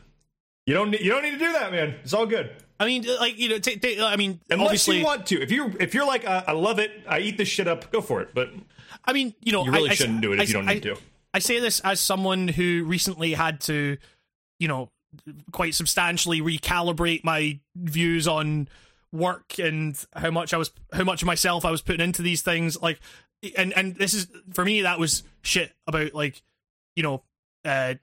you 0.67 0.73
don't 0.75 0.91
you 0.93 1.09
don't 1.09 1.23
need 1.23 1.31
to 1.31 1.39
do 1.39 1.51
that, 1.53 1.71
man. 1.71 1.95
It's 2.03 2.13
all 2.13 2.25
good. 2.27 2.51
I 2.79 2.85
mean 2.85 3.05
like 3.19 3.37
you 3.39 3.49
know 3.49 3.57
t- 3.59 3.77
t- 3.77 4.01
i 4.01 4.15
mean 4.15 4.39
Unless 4.49 4.65
obviously 4.65 4.97
you 4.99 5.05
want 5.05 5.25
to. 5.27 5.41
If 5.41 5.51
you 5.51 5.73
if 5.79 5.93
you're 5.93 6.05
like 6.07 6.25
uh, 6.27 6.43
I 6.47 6.51
love 6.53 6.79
it, 6.79 6.91
I 7.07 7.19
eat 7.19 7.37
this 7.37 7.47
shit 7.47 7.67
up, 7.67 7.91
go 7.91 8.01
for 8.01 8.21
it. 8.21 8.29
But 8.33 8.51
I 9.05 9.13
mean, 9.13 9.33
you 9.41 9.51
know, 9.51 9.63
You 9.65 9.71
really 9.71 9.89
I, 9.89 9.91
I- 9.93 9.95
shouldn't 9.95 10.21
do 10.21 10.33
it 10.33 10.35
if 10.35 10.41
I- 10.41 10.43
you 10.45 10.53
don't 10.53 10.69
I- 10.69 10.73
need 10.75 10.83
to. 10.83 10.97
I 11.33 11.39
say 11.39 11.59
this 11.59 11.79
as 11.81 11.99
someone 11.99 12.47
who 12.47 12.85
recently 12.85 13.33
had 13.33 13.59
to, 13.61 13.97
you 14.59 14.67
know, 14.69 14.89
quite 15.51 15.75
substantially 15.75 16.39
recalibrate 16.41 17.23
my 17.25 17.59
views 17.75 18.25
on 18.27 18.67
work 19.11 19.59
and 19.59 19.97
how 20.15 20.31
much 20.31 20.53
I 20.53 20.57
was, 20.57 20.71
how 20.93 21.03
much 21.03 21.21
of 21.21 21.25
myself 21.25 21.65
I 21.65 21.71
was 21.71 21.81
putting 21.81 22.01
into 22.01 22.21
these 22.21 22.41
things. 22.41 22.81
Like, 22.81 22.99
and 23.57 23.73
and 23.73 23.95
this 23.95 24.13
is 24.13 24.27
for 24.53 24.63
me 24.65 24.81
that 24.83 24.97
was 24.97 25.23
shit 25.41 25.73
about 25.87 26.13
like, 26.13 26.41
you 26.95 27.03
know, 27.03 27.23
uh, 27.65 27.95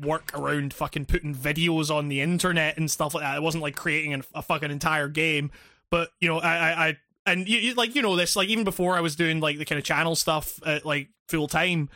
work 0.00 0.32
around 0.34 0.74
fucking 0.74 1.06
putting 1.06 1.34
videos 1.34 1.94
on 1.94 2.08
the 2.08 2.20
internet 2.20 2.78
and 2.78 2.90
stuff 2.90 3.14
like 3.14 3.22
that. 3.22 3.36
It 3.36 3.42
wasn't 3.42 3.62
like 3.62 3.76
creating 3.76 4.12
an, 4.12 4.24
a 4.34 4.42
fucking 4.42 4.70
entire 4.70 5.08
game, 5.08 5.50
but 5.90 6.10
you 6.20 6.28
know, 6.28 6.38
I, 6.38 6.56
I, 6.56 6.88
I 6.88 6.96
and 7.26 7.48
you, 7.48 7.58
you 7.58 7.74
like 7.74 7.94
you 7.94 8.02
know 8.02 8.16
this 8.16 8.36
like 8.36 8.48
even 8.48 8.64
before 8.64 8.96
I 8.96 9.00
was 9.00 9.16
doing 9.16 9.40
like 9.40 9.58
the 9.58 9.64
kind 9.64 9.78
of 9.78 9.84
channel 9.84 10.16
stuff 10.16 10.58
at 10.66 10.84
like 10.84 11.08
full 11.28 11.48
time, 11.48 11.88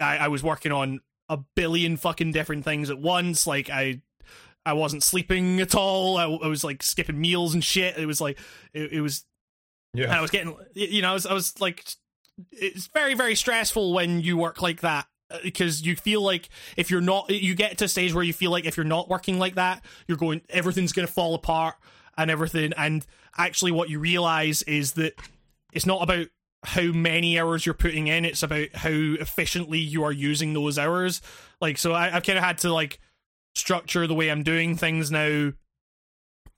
I, 0.00 0.18
I 0.18 0.28
was 0.28 0.42
working 0.42 0.72
on 0.72 1.00
a 1.28 1.38
billion 1.56 1.96
fucking 1.96 2.32
different 2.32 2.64
things 2.64 2.90
at 2.90 2.98
once. 2.98 3.46
Like 3.46 3.70
I. 3.70 4.02
I 4.66 4.74
wasn't 4.74 5.02
sleeping 5.02 5.58
at 5.62 5.74
all. 5.74 6.18
I, 6.18 6.24
I 6.24 6.46
was 6.46 6.62
like 6.62 6.82
skipping 6.82 7.18
meals 7.18 7.54
and 7.54 7.64
shit. 7.64 7.96
It 7.96 8.04
was 8.04 8.20
like 8.20 8.38
it, 8.74 8.92
it 8.92 9.00
was 9.00 9.24
and 9.94 10.12
I 10.12 10.20
was 10.20 10.30
getting, 10.30 10.54
you 10.74 11.00
know, 11.02 11.10
I 11.10 11.14
was, 11.14 11.26
I 11.26 11.32
was 11.32 11.58
like, 11.60 11.84
it's 12.52 12.86
very, 12.88 13.14
very 13.14 13.34
stressful 13.34 13.92
when 13.92 14.20
you 14.20 14.36
work 14.36 14.62
like 14.62 14.82
that 14.82 15.06
uh, 15.06 15.08
because 15.42 15.82
you 15.82 15.96
feel 15.96 16.22
like 16.22 16.48
if 16.76 16.90
you're 16.90 17.00
not, 17.00 17.30
you 17.30 17.54
get 17.54 17.78
to 17.78 17.84
a 17.84 17.88
stage 17.88 18.14
where 18.14 18.24
you 18.24 18.32
feel 18.32 18.50
like 18.50 18.64
if 18.64 18.76
you're 18.76 18.84
not 18.84 19.08
working 19.08 19.38
like 19.38 19.54
that, 19.54 19.84
you're 20.06 20.18
going, 20.18 20.42
everything's 20.48 20.92
going 20.92 21.06
to 21.06 21.12
fall 21.12 21.34
apart 21.34 21.76
and 22.16 22.30
everything. 22.30 22.72
And 22.76 23.06
actually, 23.36 23.72
what 23.72 23.88
you 23.90 23.98
realize 23.98 24.62
is 24.62 24.92
that 24.92 25.14
it's 25.72 25.86
not 25.86 26.02
about 26.02 26.26
how 26.62 26.92
many 26.92 27.38
hours 27.38 27.64
you're 27.64 27.74
putting 27.74 28.06
in, 28.06 28.24
it's 28.24 28.42
about 28.42 28.68
how 28.74 28.90
efficiently 28.90 29.78
you 29.78 30.04
are 30.04 30.12
using 30.12 30.52
those 30.52 30.78
hours. 30.78 31.22
Like, 31.60 31.78
so 31.78 31.92
I, 31.92 32.14
I've 32.14 32.22
kind 32.22 32.38
of 32.38 32.44
had 32.44 32.58
to 32.58 32.72
like 32.72 33.00
structure 33.54 34.06
the 34.06 34.14
way 34.14 34.30
I'm 34.30 34.42
doing 34.42 34.76
things 34.76 35.10
now 35.10 35.52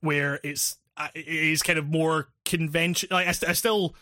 where 0.01 0.39
it's 0.43 0.77
uh, 0.97 1.07
it 1.15 1.27
is 1.27 1.63
kind 1.63 1.79
of 1.79 1.87
more 1.87 2.27
convention. 2.45 3.09
Like 3.11 3.27
I, 3.27 3.49
I 3.49 3.53
still 3.53 3.95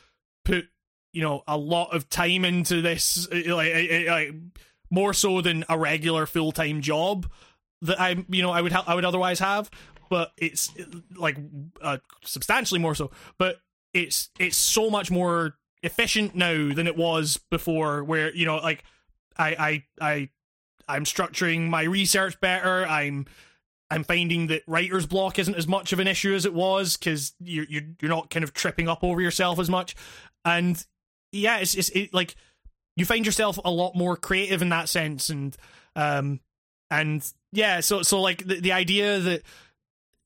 put 0.44 0.66
you 1.14 1.22
know 1.22 1.44
a 1.48 1.58
lot 1.58 1.96
of 1.96 2.10
time 2.10 2.46
into 2.46 2.82
this, 2.82 3.28
uh, 3.32 3.56
like, 3.56 3.72
I- 3.74 4.06
I- 4.08 4.12
like 4.12 4.36
more 4.90 5.14
so 5.14 5.42
than 5.42 5.64
a 5.70 5.78
regular 5.78 6.26
full 6.26 6.52
time 6.52 6.82
job 6.82 7.30
that 7.82 8.00
I 8.00 8.24
you 8.30 8.42
know 8.42 8.52
I 8.52 8.62
would 8.62 8.72
ha- 8.72 8.84
I 8.88 8.96
would 8.96 9.06
otherwise 9.06 9.40
have. 9.40 9.70
But 10.10 10.34
it's 10.38 10.70
like 11.16 11.38
uh, 11.82 11.98
substantially 12.26 12.82
more 12.82 12.96
so. 12.96 13.12
But 13.38 13.62
it's 13.94 14.30
it's 14.40 14.58
so 14.58 14.90
much 14.90 15.10
more 15.10 15.56
efficient 15.84 16.36
now 16.36 16.74
than 16.74 16.86
it 16.88 16.98
was 16.98 17.38
before. 17.50 18.04
Where 18.04 18.34
you 18.36 18.46
know 18.46 18.58
like 18.58 18.84
I 19.38 19.84
I 20.02 20.06
I 20.14 20.30
I'm 20.90 21.06
structuring 21.06 21.70
my 21.70 21.84
research 21.84 22.40
better. 22.42 22.86
I'm 22.86 23.26
I'm 23.90 24.04
finding 24.04 24.48
that 24.48 24.64
writer's 24.68 25.06
block 25.06 25.40
isn't 25.40 25.56
as 25.56 25.68
much 25.68 25.94
of 25.94 26.00
an 26.00 26.08
issue 26.08 26.34
as 26.34 26.46
it 26.46 26.54
was 26.54 26.98
because 26.98 27.34
you're, 27.42 27.66
you're 27.70 27.84
you're 28.02 28.10
not 28.10 28.30
kind 28.30 28.44
of 28.44 28.54
tripping 28.54 28.90
up 28.90 29.04
over 29.06 29.22
yourself 29.22 29.60
as 29.60 29.70
much, 29.70 29.96
and 30.44 30.86
yeah, 31.32 31.58
it's 31.58 31.76
it's 31.76 31.90
it, 31.90 32.14
like 32.14 32.36
you 32.96 33.06
find 33.06 33.26
yourself 33.26 33.60
a 33.64 33.72
lot 33.72 33.96
more 33.96 34.16
creative 34.18 34.62
in 34.62 34.70
that 34.70 34.90
sense, 34.90 35.30
and 35.30 35.56
um 35.96 36.40
and 36.90 37.26
yeah, 37.52 37.80
so 37.80 38.02
so 38.02 38.22
like 38.22 38.46
the 38.46 38.60
the 38.60 38.72
idea 38.72 39.20
that 39.20 39.44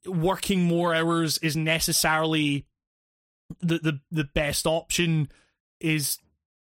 working 0.07 0.63
more 0.63 0.93
hours 0.93 1.37
is 1.39 1.55
necessarily 1.55 2.65
the 3.61 3.79
the 3.79 3.99
the 4.11 4.23
best 4.23 4.65
option 4.67 5.29
is 5.79 6.17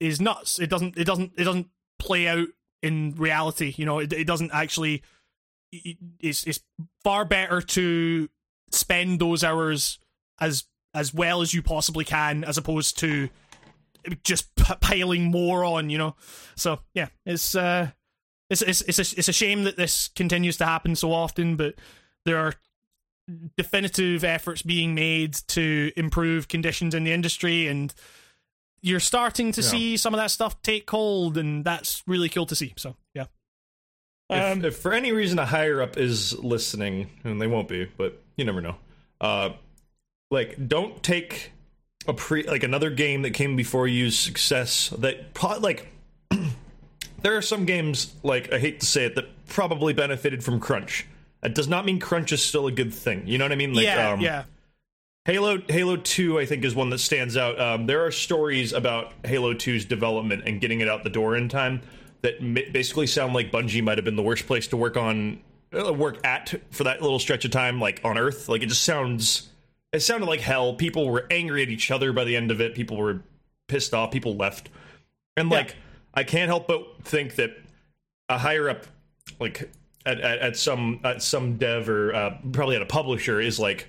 is 0.01 0.21
nuts. 0.21 0.59
It 0.59 0.71
doesn't 0.71 0.97
it 0.97 1.05
doesn't 1.05 1.33
it 1.37 1.45
doesn't 1.45 1.69
play 1.99 2.27
out 2.29 2.49
in 2.83 3.15
reality. 3.17 3.75
You 3.77 3.87
know, 3.87 3.99
it, 4.01 4.13
it 4.13 4.27
doesn't 4.27 4.51
actually. 4.53 5.03
it- 5.73 5.99
It's 6.21 6.45
it's 6.45 6.61
far 7.05 7.25
better 7.25 7.61
to 7.63 8.29
spend 8.71 9.21
those 9.21 9.45
hours 9.45 9.99
as 10.41 10.65
as 10.95 11.15
well 11.15 11.41
as 11.41 11.55
you 11.55 11.63
possibly 11.63 12.05
can, 12.05 12.45
as 12.45 12.59
opposed 12.59 12.99
to 12.99 13.29
just 14.25 14.55
p- 14.57 14.75
piling 14.81 15.25
more 15.25 15.65
on. 15.65 15.91
You 15.91 15.99
know, 15.99 16.17
so 16.57 16.81
yeah, 16.95 17.09
it's 17.27 17.55
uh, 17.55 17.91
it's 18.51 18.63
it's 18.63 18.81
it's 18.83 18.99
a, 18.99 19.19
it's 19.19 19.29
a 19.29 19.33
shame 19.33 19.65
that 19.65 19.77
this 19.77 20.09
continues 20.09 20.57
to 20.59 20.65
happen 20.67 20.95
so 20.97 21.13
often, 21.13 21.57
but 21.57 21.75
there 22.25 22.39
are 22.39 22.55
definitive 23.57 24.25
efforts 24.25 24.63
being 24.63 24.95
made 24.95 25.35
to 25.47 25.93
improve 25.97 26.49
conditions 26.49 26.95
in 26.95 27.05
the 27.05 27.13
industry 27.13 27.69
and 27.69 27.95
you're 28.83 28.99
starting 29.01 29.53
to 29.53 29.61
Yeah. 29.61 29.69
see 29.69 29.97
some 29.97 30.13
of 30.13 30.19
that 30.19 30.33
stuff 30.33 30.61
take 30.63 30.91
hold 30.91 31.39
and 31.39 31.65
that's 31.65 32.03
really 32.07 32.29
cool 32.29 32.47
to 32.47 32.57
see 32.57 32.75
so 32.77 32.97
yeah 33.15 33.27
if, 34.29 34.43
Um, 34.43 34.65
if 34.65 34.77
for 34.77 34.93
any 34.93 35.13
reason 35.13 35.39
a 35.39 35.47
higher 35.47 35.81
up 35.81 35.97
is 35.97 36.37
listening, 36.41 37.11
and 37.23 37.41
they 37.41 37.47
won't 37.47 37.69
be, 37.69 37.85
but 37.97 38.21
you 38.37 38.45
never 38.45 38.61
know. 38.61 38.77
Uh, 39.21 39.51
like, 40.31 40.69
don't 40.69 41.01
take 41.03 41.52
a 42.07 42.15
pre 42.15 42.45
like 42.45 42.63
another 42.63 42.91
game 42.91 43.23
that 43.23 43.31
came 43.31 43.57
before 43.57 43.87
you's 43.87 44.19
success 44.19 44.91
that 44.99 45.35
pro- 45.35 45.59
like. 45.59 45.89
there 47.23 47.37
are 47.37 47.43
some 47.43 47.65
games 47.65 48.15
like 48.23 48.53
I 48.53 48.59
hate 48.59 48.81
to 48.81 48.87
say 48.87 49.05
it 49.05 49.15
that 49.15 49.47
probably 49.47 49.93
benefited 49.93 50.43
from 50.45 50.61
crunch. 50.61 51.07
That 51.41 51.55
does 51.55 51.69
not 51.69 51.85
mean 51.85 51.99
crunch 51.99 52.33
is 52.33 52.43
still 52.43 52.67
a 52.67 52.73
good 52.73 52.95
thing. 52.95 53.27
You 53.27 53.39
know 53.39 53.45
what 53.45 53.53
I 53.53 53.57
mean? 53.57 53.75
Like, 53.75 53.85
yeah 53.85 54.11
um, 54.11 54.21
yeah 54.21 54.45
Halo 55.25 55.59
Halo 55.69 55.97
2 55.97 56.41
I 56.41 56.47
think 56.47 56.65
is 56.65 56.75
one 56.75 56.91
that 56.91 56.99
stands 56.99 57.37
out. 57.37 57.61
Um, 57.61 57.87
there 57.87 58.05
are 58.05 58.11
stories 58.11 58.73
about 58.73 59.13
Halo 59.25 59.55
2's 59.55 59.85
development 59.85 60.45
and 60.47 60.61
getting 60.61 60.81
it 60.81 60.89
out 60.89 61.05
the 61.05 61.11
door 61.11 61.37
in 61.37 61.49
time 61.49 61.83
that 62.23 62.41
basically 62.73 63.07
sound 63.07 63.35
like 63.35 63.53
Bungie 63.53 63.83
might 63.83 63.99
have 63.99 64.05
been 64.05 64.17
the 64.17 64.23
worst 64.23 64.47
place 64.47 64.69
to 64.69 64.77
work 64.77 64.97
on 64.97 65.41
uh, 65.77 65.93
work 65.93 66.25
at 66.25 66.55
for 66.71 66.85
that 66.85 67.03
little 67.03 67.19
stretch 67.19 67.45
of 67.45 67.53
time 67.53 67.81
like 67.81 68.01
on 68.05 68.19
Earth. 68.19 68.49
Like 68.49 68.63
it 68.63 68.69
just 68.69 68.83
sounds 68.83 69.49
it 69.93 70.01
sounded 70.01 70.27
like 70.27 70.41
hell. 70.41 70.75
People 70.75 71.09
were 71.09 71.27
angry 71.31 71.63
at 71.63 71.69
each 71.69 71.91
other 71.91 72.13
by 72.13 72.25
the 72.25 72.37
end 72.37 72.51
of 72.51 72.61
it. 72.61 72.75
People 72.75 72.97
were 72.97 73.23
pissed 73.69 73.93
off. 73.95 74.11
People 74.11 74.37
left. 74.37 74.71
And 75.37 75.51
like 75.51 75.71
yeah. 75.71 75.75
I 76.15 76.25
can't 76.25 76.49
help 76.49 76.67
but 76.67 77.03
think 77.03 77.37
that 77.37 77.51
a 78.29 78.39
higher 78.39 78.69
up 78.69 78.87
like 79.39 79.71
at, 80.07 80.21
at, 80.21 80.39
at 80.39 80.57
some 80.57 81.01
at 81.05 81.23
some 81.23 81.57
dev 81.57 81.89
or 81.89 82.15
uh, 82.15 82.39
probably 82.53 82.77
at 82.77 82.83
a 82.83 82.87
publisher 82.87 83.41
is 83.41 83.59
like 83.59 83.89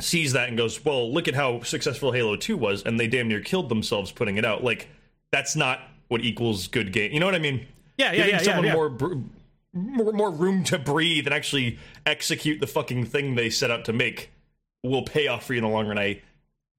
sees 0.00 0.32
that 0.32 0.48
and 0.48 0.56
goes, 0.58 0.84
"Well, 0.84 1.12
look 1.12 1.28
at 1.28 1.34
how 1.34 1.62
successful 1.62 2.12
Halo 2.12 2.36
2 2.36 2.56
was 2.56 2.82
and 2.82 2.98
they 2.98 3.06
damn 3.06 3.28
near 3.28 3.40
killed 3.40 3.68
themselves 3.68 4.12
putting 4.12 4.36
it 4.36 4.44
out." 4.44 4.62
Like 4.62 4.88
that's 5.30 5.56
not 5.56 5.80
what 6.08 6.20
equals 6.22 6.68
good 6.68 6.92
game. 6.92 7.12
You 7.12 7.20
know 7.20 7.26
what 7.26 7.34
I 7.34 7.40
mean? 7.40 7.66
Yeah, 7.96 8.12
yeah, 8.12 8.16
Giving 8.16 8.30
yeah. 8.30 8.38
Someone 8.38 8.64
yeah, 8.64 8.70
yeah. 8.70 8.74
more 8.74 9.24
more 9.72 10.12
more 10.12 10.30
room 10.30 10.64
to 10.64 10.78
breathe 10.78 11.26
and 11.26 11.34
actually 11.34 11.78
execute 12.04 12.60
the 12.60 12.66
fucking 12.66 13.06
thing 13.06 13.34
they 13.34 13.50
set 13.50 13.70
out 13.70 13.84
to 13.86 13.92
make 13.92 14.30
will 14.88 15.02
pay 15.02 15.26
off 15.26 15.46
for 15.46 15.54
you 15.54 15.58
in 15.58 15.64
the 15.64 15.70
long 15.70 15.86
run. 15.86 15.98
I 15.98 16.22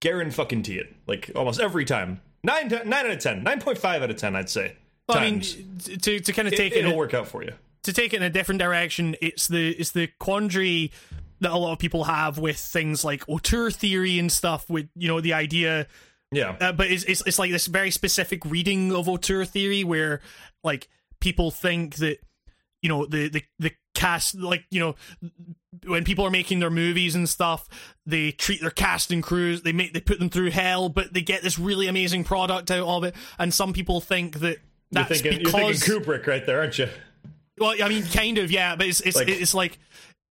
guarantee 0.01 0.77
it. 0.77 0.93
Like 1.07 1.31
almost 1.35 1.59
every 1.59 1.85
time. 1.85 2.21
Nine, 2.43 2.69
nine 2.69 2.93
out 2.93 3.11
of 3.11 3.19
ten. 3.19 3.43
Nine 3.43 3.59
point 3.59 3.77
five 3.77 4.01
out 4.01 4.09
of 4.09 4.17
ten, 4.17 4.35
I'd 4.35 4.49
say. 4.49 4.75
Well, 5.07 5.17
I 5.17 5.31
mean, 5.31 5.41
to 5.41 6.19
to 6.19 6.33
kind 6.33 6.47
of 6.47 6.53
take 6.53 6.73
it, 6.73 6.83
it, 6.83 6.85
will 6.85 6.97
work 6.97 7.13
out 7.13 7.27
for 7.27 7.43
you. 7.43 7.53
To 7.83 7.93
take 7.93 8.13
it 8.13 8.17
in 8.17 8.23
a 8.23 8.29
different 8.29 8.59
direction, 8.59 9.15
it's 9.21 9.47
the 9.47 9.71
it's 9.71 9.91
the 9.91 10.07
quandary 10.19 10.91
that 11.39 11.51
a 11.51 11.57
lot 11.57 11.71
of 11.73 11.79
people 11.79 12.05
have 12.05 12.37
with 12.37 12.57
things 12.57 13.05
like 13.05 13.23
auteur 13.27 13.71
theory 13.71 14.19
and 14.19 14.31
stuff. 14.31 14.69
With 14.69 14.89
you 14.95 15.07
know 15.07 15.21
the 15.21 15.33
idea, 15.33 15.87
yeah. 16.31 16.55
Uh, 16.59 16.71
but 16.73 16.91
it's, 16.91 17.03
it's 17.05 17.25
it's 17.25 17.39
like 17.39 17.51
this 17.51 17.67
very 17.67 17.91
specific 17.91 18.43
reading 18.45 18.93
of 18.93 19.07
auteur 19.07 19.45
theory 19.45 19.83
where 19.83 20.21
like 20.63 20.89
people 21.19 21.51
think 21.51 21.95
that 21.95 22.17
you 22.81 22.89
know 22.89 23.05
the 23.05 23.29
the 23.29 23.43
the 23.59 23.71
cast 23.95 24.35
like 24.35 24.65
you 24.69 24.79
know 24.79 24.95
when 25.85 26.03
people 26.03 26.25
are 26.25 26.31
making 26.31 26.59
their 26.59 26.69
movies 26.69 27.13
and 27.13 27.27
stuff 27.27 27.67
they 28.05 28.31
treat 28.31 28.61
their 28.61 28.71
cast 28.71 29.11
and 29.11 29.21
crews 29.21 29.63
they 29.63 29.73
make 29.73 29.93
they 29.93 29.99
put 29.99 30.19
them 30.19 30.29
through 30.29 30.49
hell 30.49 30.87
but 30.87 31.13
they 31.13 31.21
get 31.21 31.41
this 31.41 31.59
really 31.59 31.87
amazing 31.87 32.23
product 32.23 32.71
out 32.71 32.87
of 32.87 33.03
it. 33.03 33.15
And 33.37 33.53
some 33.53 33.73
people 33.73 33.99
think 33.99 34.39
that 34.39 34.57
that's 34.91 35.09
you're 35.09 35.33
thinking, 35.33 35.45
because 35.45 35.87
you're 35.87 35.99
thinking 35.99 36.13
Kubrick 36.13 36.27
right 36.27 36.45
there 36.45 36.59
aren't 36.59 36.77
you? 36.77 36.87
Well 37.59 37.75
I 37.81 37.89
mean 37.89 38.05
kind 38.05 38.37
of 38.37 38.49
yeah 38.49 38.75
but 38.75 38.87
it's 38.87 39.01
it's 39.01 39.17
like, 39.17 39.27
it's 39.27 39.53
like 39.53 39.77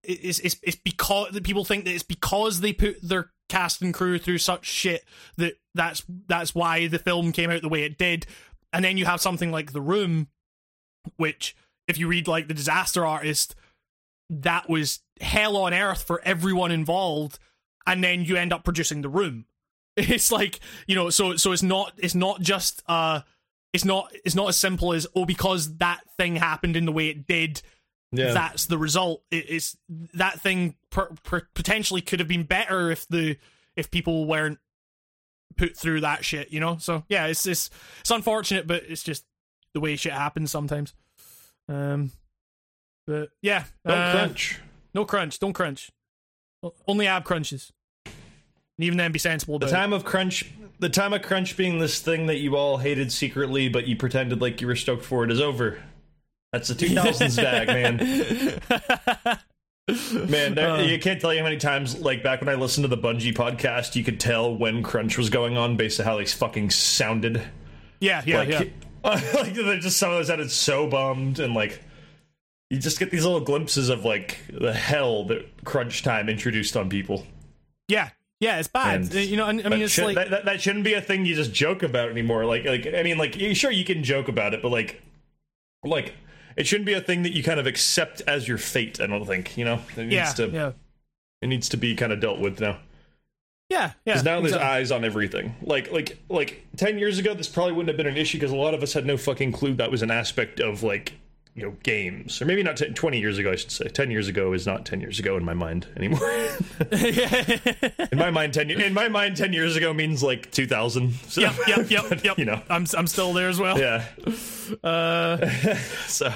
it's, 0.04 0.40
it's 0.40 0.56
it's 0.64 0.78
because 0.78 1.38
people 1.42 1.66
think 1.66 1.86
that 1.86 1.94
it's 1.94 2.04
because 2.04 2.62
they 2.62 2.72
put 2.72 3.02
their 3.02 3.32
cast 3.50 3.82
and 3.82 3.94
crew 3.94 4.18
through 4.18 4.38
such 4.38 4.66
shit 4.66 5.04
that 5.38 5.56
that's 5.74 6.04
that's 6.28 6.56
why 6.56 6.88
the 6.88 7.00
film 7.00 7.32
came 7.32 7.52
out 7.52 7.62
the 7.62 7.70
way 7.70 7.84
it 7.84 7.98
did. 7.98 8.26
And 8.72 8.84
then 8.84 8.98
you 8.98 9.06
have 9.06 9.22
something 9.22 9.52
like 9.52 9.74
the 9.74 9.82
room 9.82 10.28
which 11.18 11.56
if 11.88 11.98
you 11.98 12.08
read 12.08 12.28
like 12.28 12.48
the 12.48 12.54
disaster 12.54 13.06
artist 13.06 13.56
that 14.30 14.70
was 14.70 15.02
hell 15.22 15.58
on 15.58 15.74
earth 15.74 16.04
for 16.04 16.22
everyone 16.24 16.72
involved 16.72 17.40
and 17.88 18.04
then 18.04 18.24
you 18.24 18.36
end 18.36 18.52
up 18.52 18.64
producing 18.64 19.02
the 19.02 19.10
room 19.10 19.46
it's 19.98 20.32
like 20.32 20.60
you 20.88 20.96
know 20.96 21.10
so 21.10 21.36
so 21.36 21.52
it's 21.52 21.64
not 21.64 21.94
it's 21.98 22.16
not 22.16 22.42
just 22.42 22.84
uh 22.88 23.22
it's 23.74 23.86
not 23.86 24.12
it's 24.26 24.36
not 24.36 24.50
as 24.50 24.58
simple 24.58 24.94
as 24.94 25.08
oh 25.16 25.26
because 25.26 25.78
that 25.78 26.02
thing 26.18 26.36
happened 26.36 26.76
in 26.76 26.86
the 26.86 26.92
way 26.92 27.08
it 27.08 27.26
did 27.28 27.62
yeah. 28.12 28.34
that's 28.34 28.66
the 28.66 28.78
result 28.78 29.24
it, 29.32 29.46
it's 29.50 29.78
that 30.14 30.40
thing 30.40 30.76
per, 30.90 31.08
per, 31.24 31.48
potentially 31.54 32.02
could 32.02 32.20
have 32.20 32.28
been 32.28 32.44
better 32.44 32.92
if 32.92 33.08
the 33.08 33.38
if 33.76 33.90
people 33.90 34.26
weren't 34.26 34.60
put 35.58 35.78
through 35.78 36.02
that 36.02 36.26
shit 36.26 36.52
you 36.52 36.60
know 36.60 36.78
so 36.78 37.04
yeah 37.08 37.28
it's 37.28 37.46
it's 37.46 37.70
it's 38.02 38.12
unfortunate 38.12 38.68
but 38.68 38.84
it's 38.88 39.04
just 39.04 39.26
the 39.74 39.80
way 39.80 39.96
shit 39.96 40.12
happens 40.12 40.52
sometimes 40.52 40.94
um, 41.68 42.12
but 43.08 43.30
yeah, 43.42 43.66
don't 43.86 43.98
uh, 43.98 44.12
crunch. 44.12 44.60
No 44.96 45.06
crunch. 45.06 45.38
Don't 45.40 45.54
crunch. 45.54 45.92
Only 46.88 47.06
ab 47.06 47.26
crunches. 47.26 47.74
And 48.06 48.14
even 48.80 48.98
then, 48.98 49.12
be 49.12 49.20
sensible. 49.20 49.60
the 49.60 49.68
time 49.68 49.92
it. 49.92 49.98
of 49.98 50.06
crunch, 50.06 50.52
the 50.80 50.90
time 50.90 51.14
of 51.14 51.22
crunch 51.22 51.58
being 51.58 51.80
this 51.80 52.00
thing 52.00 52.28
that 52.28 52.38
you 52.38 52.56
all 52.56 52.78
hated 52.78 53.12
secretly, 53.12 53.68
but 53.68 53.88
you 53.88 53.98
pretended 53.98 54.42
like 54.42 54.62
you 54.62 54.68
were 54.68 54.76
stoked 54.76 55.04
for 55.04 55.26
it, 55.26 55.32
is 55.32 55.42
over. 55.42 55.84
That's 56.54 56.70
the 56.70 56.74
2000s 56.86 57.36
bag, 57.36 57.68
man. 57.68 57.98
Man, 60.30 60.58
uh, 60.58 60.78
you 60.78 60.98
can't 60.98 61.22
tell 61.22 61.34
you 61.34 61.40
how 61.40 61.46
many 61.46 61.58
times, 61.58 62.00
like 62.00 62.24
back 62.24 62.40
when 62.40 62.50
I 62.50 62.56
listened 62.56 62.86
to 62.86 62.88
the 62.88 62.98
Bungie 62.98 63.36
podcast, 63.36 63.96
you 63.96 64.04
could 64.04 64.20
tell 64.20 64.56
when 64.56 64.82
crunch 64.82 65.18
was 65.18 65.30
going 65.30 65.58
on 65.58 65.78
based 65.78 66.00
on 66.00 66.06
how 66.06 66.18
they 66.18 66.26
fucking 66.26 66.72
sounded. 66.72 67.42
Yeah, 68.00 68.24
yeah, 68.26 68.38
like, 68.38 68.50
yeah. 68.50 68.64
like 69.04 69.54
just 69.54 69.98
some 69.98 70.12
of 70.12 70.20
us 70.20 70.28
sounded 70.28 70.50
so 70.50 70.88
bummed 70.88 71.40
and 71.40 71.54
like 71.54 71.82
you 72.70 72.80
just 72.80 73.00
get 73.00 73.12
these 73.12 73.24
little 73.24 73.42
glimpses 73.42 73.90
of 73.90 74.06
like 74.06 74.40
the 74.50 74.74
hell 74.74 75.26
that 75.26 75.64
crunch 75.64 76.04
time 76.04 76.30
introduced 76.30 76.76
on 76.76 76.90
people 76.90 77.26
yeah 77.88 78.10
yeah 78.40 78.58
it's 78.58 78.68
bad 78.68 79.02
and 79.02 79.16
uh, 79.16 79.20
you 79.20 79.38
know 79.38 79.46
i, 79.46 79.52
mean 79.52 79.82
it's 79.82 79.94
should, 79.94 80.06
like 80.06 80.16
that, 80.16 80.30
that, 80.30 80.46
that, 80.46 80.62
shouldn't 80.62 80.84
be 80.84 80.94
a 80.94 81.02
thing 81.02 81.26
you 81.26 81.36
just 81.36 81.54
joke 81.54 81.84
about 81.84 82.10
anymore 82.10 82.46
like 82.46 82.66
like 82.66 82.88
i 82.94 83.04
mean 83.04 83.18
like 83.18 83.36
sure 83.54 83.72
you 83.72 83.86
can 83.86 84.04
joke 84.04 84.28
about 84.28 84.54
it 84.54 84.62
but 84.62 84.72
like 84.72 85.02
like 85.84 86.14
it 86.58 86.66
shouldn't 86.66 86.86
be 86.86 86.94
a 86.94 87.02
thing 87.02 87.24
that 87.24 87.34
you 87.34 87.44
kind 87.44 87.60
of 87.60 87.68
accept 87.68 88.22
as 88.28 88.48
your 88.48 88.58
fate 88.58 89.00
i 89.00 89.08
don't 89.08 89.26
think 89.26 89.58
you 89.58 89.66
know 89.66 89.80
it 89.96 89.98
needs 89.98 90.14
yeah, 90.14 90.32
to 90.34 90.48
yeah. 90.50 90.72
it 91.42 91.48
needs 91.48 91.70
to 91.70 91.78
be 91.78 91.96
kind 91.96 92.12
of 92.12 92.20
dealt 92.20 92.40
with 92.40 92.60
now 92.60 92.78
yeah, 93.70 93.94
yeah. 94.06 94.14
Because 94.14 94.24
now 94.24 94.38
exactly. 94.38 94.52
there's 94.52 94.62
eyes 94.62 94.92
on 94.92 95.04
everything. 95.04 95.56
Like, 95.62 95.92
like, 95.92 96.20
like 96.30 96.68
ten 96.78 97.00
years 97.00 97.18
ago, 97.18 97.34
this 97.34 97.48
probably 97.48 97.74
wouldn't 97.74 97.90
have 97.90 97.98
been 97.98 98.06
an 98.06 98.18
issue 98.18 98.38
because 98.38 98.52
a 98.52 98.56
lot 98.56 98.74
of 98.74 98.84
us 98.84 98.94
had 98.94 99.06
no 99.06 99.18
fucking 99.18 99.54
clue 99.54 99.74
that 99.76 99.90
was 99.90 100.04
an 100.04 100.12
aspect 100.12 100.60
of 100.60 100.84
like, 100.84 101.14
you 101.56 101.64
know, 101.64 101.76
games. 101.84 102.42
Or 102.42 102.46
maybe 102.46 102.62
not 102.64 102.78
10, 102.78 102.94
twenty 102.94 103.20
years 103.20 103.38
ago. 103.38 103.52
I 103.52 103.56
should 103.56 103.72
say 103.72 103.88
ten 103.88 104.12
years 104.12 104.28
ago 104.28 104.54
is 104.54 104.68
not 104.68 104.86
ten 104.86 105.02
years 105.02 105.20
ago 105.20 105.38
in 105.38 105.46
my 105.46 105.54
mind 105.54 105.88
anymore. 105.96 106.20
in 106.92 108.18
my 108.18 108.30
mind, 108.30 108.54
ten 108.54 108.70
in 108.70 108.94
my 108.94 109.08
mind, 109.08 109.38
ten 109.38 109.54
years 109.54 109.76
ago 109.76 109.94
means 109.94 110.22
like 110.22 110.52
two 110.52 110.68
thousand. 110.68 111.14
So, 111.28 111.42
yep, 111.42 111.56
yep, 111.68 111.90
yep, 111.90 112.06
but, 112.10 112.24
yep. 112.26 112.38
You 112.38 112.46
know, 112.46 112.62
I'm 112.70 112.86
I'm 112.98 113.08
still 113.08 113.34
there 113.34 113.50
as 113.50 113.60
well. 113.60 113.80
Yeah. 113.80 114.06
Uh, 114.84 115.48
so. 116.08 116.32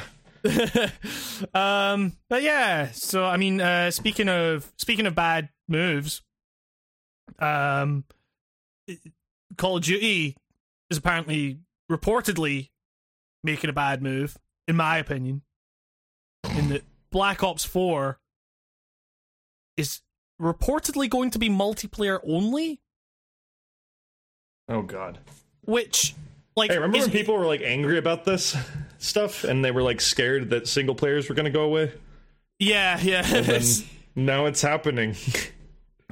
um, 1.54 2.14
but 2.30 2.42
yeah. 2.42 2.92
So 2.92 3.26
I 3.26 3.38
mean, 3.38 3.60
uh, 3.60 3.92
speaking 3.92 4.30
of 4.30 4.72
speaking 4.78 5.06
of 5.06 5.16
bad 5.16 5.50
moves 5.68 6.22
um, 7.42 8.04
Call 9.58 9.78
of 9.78 9.84
Duty 9.84 10.36
is 10.90 10.98
apparently 10.98 11.60
reportedly 11.92 12.70
making 13.44 13.70
a 13.70 13.74
bad 13.74 14.02
move, 14.02 14.38
in 14.70 14.76
my 14.76 15.00
opinion. 15.00 15.42
In 16.56 16.70
that 16.70 16.84
Black 17.12 17.44
Ops 17.44 17.66
4 17.66 18.20
is 19.76 20.02
reportedly 20.40 21.10
going 21.10 21.32
to 21.32 21.40
be 21.40 21.50
multiplayer 21.50 22.20
only. 22.24 22.80
Oh 24.70 24.84
god. 24.84 25.18
Which 25.66 26.14
like 26.56 26.70
hey, 26.70 26.78
remember 26.78 26.98
is, 26.98 27.06
when 27.06 27.12
people 27.12 27.36
were 27.36 27.48
like 27.48 27.62
angry 27.62 27.98
about 27.98 28.26
this 28.26 28.56
stuff 29.00 29.44
and 29.44 29.66
they 29.66 29.72
were 29.72 29.82
like 29.82 30.00
scared 30.00 30.52
that 30.52 30.68
single 30.68 30.96
players 30.96 31.28
were 31.28 31.36
going 31.36 31.46
to 31.46 31.52
go 31.52 31.64
away? 31.64 31.92
Yeah, 32.60 33.00
yeah. 33.02 33.62
now 34.16 34.46
it's 34.46 34.62
happening. 34.62 35.16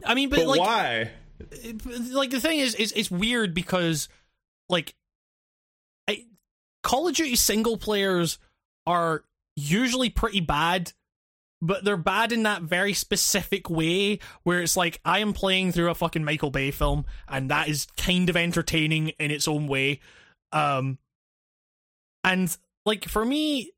I 0.03 0.15
mean, 0.15 0.29
but, 0.29 0.37
but 0.37 0.47
like, 0.47 0.59
why? 0.59 1.11
Like 2.11 2.31
the 2.31 2.39
thing 2.39 2.59
is, 2.59 2.73
is 2.73 2.91
it's 2.95 3.11
weird 3.11 3.53
because 3.53 4.09
like 4.67 4.95
I, 6.07 6.25
Call 6.81 7.07
of 7.07 7.15
Duty 7.15 7.35
single 7.35 7.77
players 7.77 8.39
are 8.87 9.23
usually 9.55 10.09
pretty 10.09 10.39
bad, 10.39 10.93
but 11.61 11.83
they're 11.83 11.97
bad 11.97 12.31
in 12.31 12.43
that 12.43 12.61
very 12.63 12.93
specific 12.93 13.69
way 13.69 14.19
where 14.43 14.61
it's 14.61 14.77
like 14.77 14.99
I 15.03 15.19
am 15.19 15.33
playing 15.33 15.73
through 15.73 15.89
a 15.89 15.95
fucking 15.95 16.23
Michael 16.23 16.49
Bay 16.49 16.71
film, 16.71 17.05
and 17.27 17.51
that 17.51 17.67
is 17.67 17.85
kind 17.97 18.29
of 18.29 18.37
entertaining 18.37 19.09
in 19.19 19.29
its 19.29 19.47
own 19.47 19.67
way. 19.67 19.99
Um, 20.51 20.97
and 22.23 22.55
like 22.85 23.05
for 23.05 23.25
me, 23.25 23.73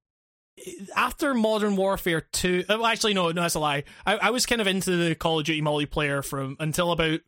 after 0.95 1.33
Modern 1.33 1.75
Warfare 1.75 2.21
2, 2.21 2.65
well, 2.69 2.85
actually, 2.85 3.13
no, 3.13 3.31
no, 3.31 3.41
that's 3.41 3.55
a 3.55 3.59
lie. 3.59 3.83
I, 4.05 4.17
I 4.17 4.29
was 4.29 4.45
kind 4.45 4.61
of 4.61 4.67
into 4.67 4.95
the 4.95 5.15
Call 5.15 5.39
of 5.39 5.45
Duty 5.45 5.61
multiplayer 5.61 6.23
from 6.23 6.55
until 6.59 6.91
about. 6.91 7.21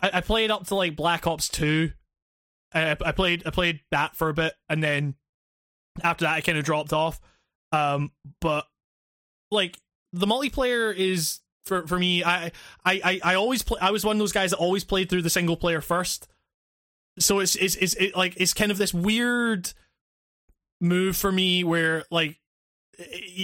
I, 0.00 0.10
I 0.14 0.20
played 0.20 0.50
up 0.50 0.66
to 0.66 0.74
like 0.74 0.96
Black 0.96 1.26
Ops 1.26 1.48
2. 1.48 1.92
I, 2.74 2.96
I 3.04 3.12
played 3.12 3.44
I 3.46 3.50
played 3.50 3.80
that 3.90 4.16
for 4.16 4.28
a 4.28 4.34
bit, 4.34 4.54
and 4.68 4.82
then 4.82 5.14
after 6.02 6.24
that, 6.24 6.34
I 6.34 6.40
kind 6.40 6.58
of 6.58 6.64
dropped 6.64 6.92
off. 6.92 7.20
Um, 7.72 8.12
but 8.40 8.66
like 9.50 9.78
the 10.12 10.26
multiplayer 10.26 10.94
is 10.94 11.40
for 11.64 11.86
for 11.86 11.98
me. 11.98 12.24
I 12.24 12.52
I 12.84 13.20
I, 13.22 13.34
always 13.34 13.62
play. 13.62 13.78
I 13.80 13.90
was 13.90 14.04
one 14.04 14.16
of 14.16 14.20
those 14.20 14.32
guys 14.32 14.50
that 14.50 14.58
always 14.58 14.84
played 14.84 15.08
through 15.08 15.22
the 15.22 15.30
single 15.30 15.56
player 15.56 15.80
first. 15.80 16.28
So 17.18 17.40
it's 17.40 17.56
it's 17.56 17.76
it's 17.76 17.94
it, 17.94 18.16
like 18.16 18.34
it's 18.36 18.54
kind 18.54 18.70
of 18.70 18.78
this 18.78 18.94
weird 18.94 19.72
move 20.80 21.16
for 21.16 21.32
me 21.32 21.64
where 21.64 22.04
like 22.10 22.40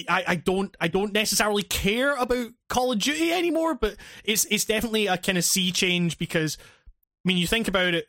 I, 0.09 0.25
I 0.27 0.35
don't 0.37 0.77
I 0.81 0.89
don't 0.89 1.13
necessarily 1.13 1.63
care 1.63 2.15
about 2.17 2.51
Call 2.69 2.93
of 2.93 2.99
Duty 2.99 3.33
anymore, 3.33 3.75
but 3.75 3.97
it's 4.25 4.45
it's 4.47 4.65
definitely 4.65 5.07
a 5.07 5.17
kind 5.17 5.39
of 5.39 5.45
sea 5.45 5.73
change 5.73 6.19
because 6.19 6.59
I 6.61 7.29
mean 7.29 7.37
you 7.37 7.47
think 7.47 7.69
about 7.69 7.95
it, 7.95 8.07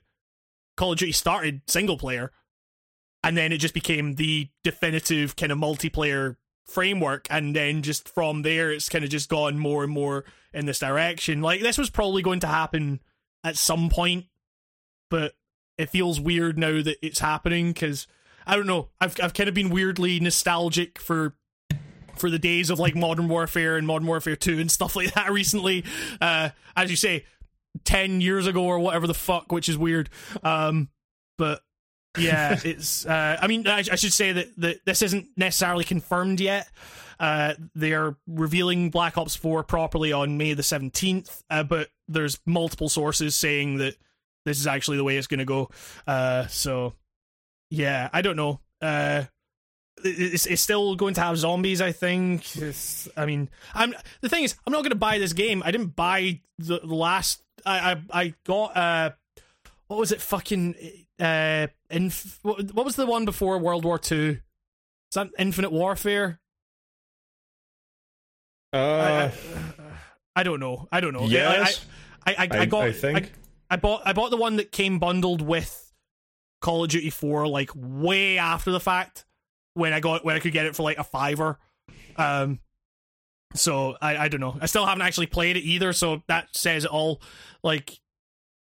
Call 0.77 0.91
of 0.91 0.99
Duty 0.99 1.11
started 1.11 1.61
single 1.67 1.97
player, 1.97 2.31
and 3.23 3.37
then 3.37 3.51
it 3.51 3.57
just 3.57 3.73
became 3.73 4.15
the 4.15 4.49
definitive 4.63 5.35
kind 5.35 5.51
of 5.51 5.57
multiplayer 5.57 6.37
framework, 6.65 7.27
and 7.29 7.55
then 7.55 7.81
just 7.81 8.09
from 8.09 8.41
there 8.41 8.71
it's 8.71 8.89
kind 8.89 9.03
of 9.03 9.09
just 9.09 9.29
gone 9.29 9.57
more 9.57 9.83
and 9.83 9.91
more 9.91 10.25
in 10.53 10.65
this 10.65 10.79
direction. 10.79 11.41
Like 11.41 11.61
this 11.61 11.77
was 11.77 11.89
probably 11.89 12.21
going 12.21 12.39
to 12.41 12.47
happen 12.47 12.99
at 13.43 13.57
some 13.57 13.89
point, 13.89 14.25
but 15.09 15.33
it 15.77 15.89
feels 15.89 16.19
weird 16.19 16.57
now 16.57 16.81
that 16.81 16.97
it's 17.05 17.19
happening 17.19 17.69
because 17.73 18.07
I 18.45 18.55
don't 18.55 18.67
know. 18.67 18.89
I've 18.99 19.15
I've 19.21 19.33
kind 19.33 19.49
of 19.49 19.55
been 19.55 19.69
weirdly 19.69 20.19
nostalgic 20.19 20.99
for 20.99 21.35
for 22.15 22.29
the 22.29 22.39
days 22.39 22.69
of 22.69 22.79
like 22.79 22.95
Modern 22.95 23.27
Warfare 23.29 23.77
and 23.77 23.87
Modern 23.87 24.07
Warfare 24.07 24.35
2 24.35 24.59
and 24.59 24.69
stuff 24.71 24.95
like 24.95 25.13
that 25.13 25.31
recently. 25.31 25.83
Uh 26.19 26.49
as 26.75 26.89
you 26.89 26.95
say, 26.97 27.25
10 27.85 28.21
years 28.21 28.47
ago 28.47 28.63
or 28.65 28.79
whatever 28.79 29.07
the 29.07 29.13
fuck, 29.13 29.51
which 29.51 29.69
is 29.69 29.77
weird. 29.77 30.09
Um 30.43 30.89
but 31.37 31.61
yeah, 32.17 32.59
it's 32.63 33.05
uh 33.05 33.37
I 33.41 33.47
mean 33.47 33.67
I, 33.67 33.79
I 33.79 33.95
should 33.95 34.13
say 34.13 34.31
that, 34.33 34.47
that 34.57 34.85
this 34.85 35.01
isn't 35.01 35.27
necessarily 35.37 35.83
confirmed 35.83 36.39
yet. 36.39 36.69
Uh, 37.19 37.53
they 37.75 37.93
are 37.93 38.17
revealing 38.25 38.89
Black 38.89 39.15
Ops 39.15 39.35
4 39.35 39.63
properly 39.63 40.11
on 40.11 40.37
May 40.37 40.55
the 40.55 40.63
17th, 40.63 41.43
uh, 41.51 41.61
but 41.61 41.89
there's 42.07 42.39
multiple 42.47 42.89
sources 42.89 43.35
saying 43.35 43.77
that 43.77 43.95
this 44.43 44.59
is 44.59 44.65
actually 44.65 44.97
the 44.97 45.03
way 45.03 45.17
it's 45.17 45.27
going 45.27 45.37
to 45.37 45.45
go. 45.45 45.69
Uh, 46.07 46.47
so 46.47 46.95
yeah, 47.69 48.09
I 48.11 48.21
don't 48.23 48.35
know. 48.35 48.59
Uh, 48.81 49.25
it's, 50.03 50.47
it's 50.47 50.61
still 50.61 50.95
going 50.95 51.13
to 51.13 51.21
have 51.21 51.37
zombies. 51.37 51.79
I 51.79 51.91
think. 51.91 52.57
It's, 52.57 53.07
I 53.15 53.25
mean, 53.25 53.49
I'm 53.73 53.93
the 54.21 54.29
thing 54.29 54.43
is, 54.43 54.55
I'm 54.65 54.73
not 54.73 54.79
going 54.79 54.91
to 54.91 54.95
buy 54.95 55.19
this 55.19 55.33
game. 55.33 55.61
I 55.63 55.71
didn't 55.71 55.95
buy 55.95 56.41
the, 56.57 56.79
the 56.79 56.95
last. 56.95 57.43
I, 57.65 57.91
I 57.91 58.21
I 58.21 58.33
got 58.45 58.75
uh, 58.75 59.11
what 59.87 59.99
was 59.99 60.11
it? 60.11 60.21
Fucking 60.21 60.75
uh, 61.19 61.67
inf- 61.91 62.39
what, 62.41 62.85
was 62.85 62.95
the 62.95 63.05
one 63.05 63.25
before 63.25 63.57
World 63.57 63.85
War 63.85 63.99
Two? 63.99 64.39
Is 65.11 65.15
that 65.15 65.29
Infinite 65.37 65.71
Warfare? 65.71 66.39
Uh, 68.73 68.77
I, 68.77 69.23
I, 69.23 69.31
I 70.37 70.43
don't 70.43 70.59
know. 70.59 70.87
I 70.91 71.01
don't 71.01 71.13
know. 71.13 71.25
yes, 71.25 71.85
I 72.25 72.31
I, 72.31 72.33
I, 72.33 72.47
I 72.57 72.61
I, 72.61 72.65
got 72.65 72.83
I 72.83 72.91
think. 72.91 73.31
I 73.69 73.77
bought 73.77 74.01
I 74.05 74.13
bought 74.13 74.31
the 74.31 74.37
one 74.37 74.57
that 74.57 74.71
came 74.71 74.99
bundled 74.99 75.41
with 75.41 75.93
Call 76.61 76.83
of 76.83 76.89
Duty 76.89 77.09
4 77.09 77.47
like 77.47 77.71
way 77.73 78.37
after 78.37 78.71
the 78.71 78.79
fact 78.79 79.25
when 79.73 79.93
I 79.93 79.99
got 80.01 80.25
when 80.25 80.35
I 80.35 80.39
could 80.39 80.53
get 80.53 80.65
it 80.65 80.75
for 80.75 80.83
like 80.83 80.97
a 80.97 81.03
fiver. 81.03 81.57
Um 82.17 82.59
so 83.53 83.95
I 84.01 84.17
I 84.17 84.27
don't 84.27 84.41
know. 84.41 84.57
I 84.61 84.65
still 84.65 84.85
haven't 84.85 85.01
actually 85.03 85.27
played 85.27 85.57
it 85.57 85.61
either, 85.61 85.93
so 85.93 86.21
that 86.27 86.49
says 86.53 86.83
it 86.83 86.91
all. 86.91 87.21
Like 87.63 87.97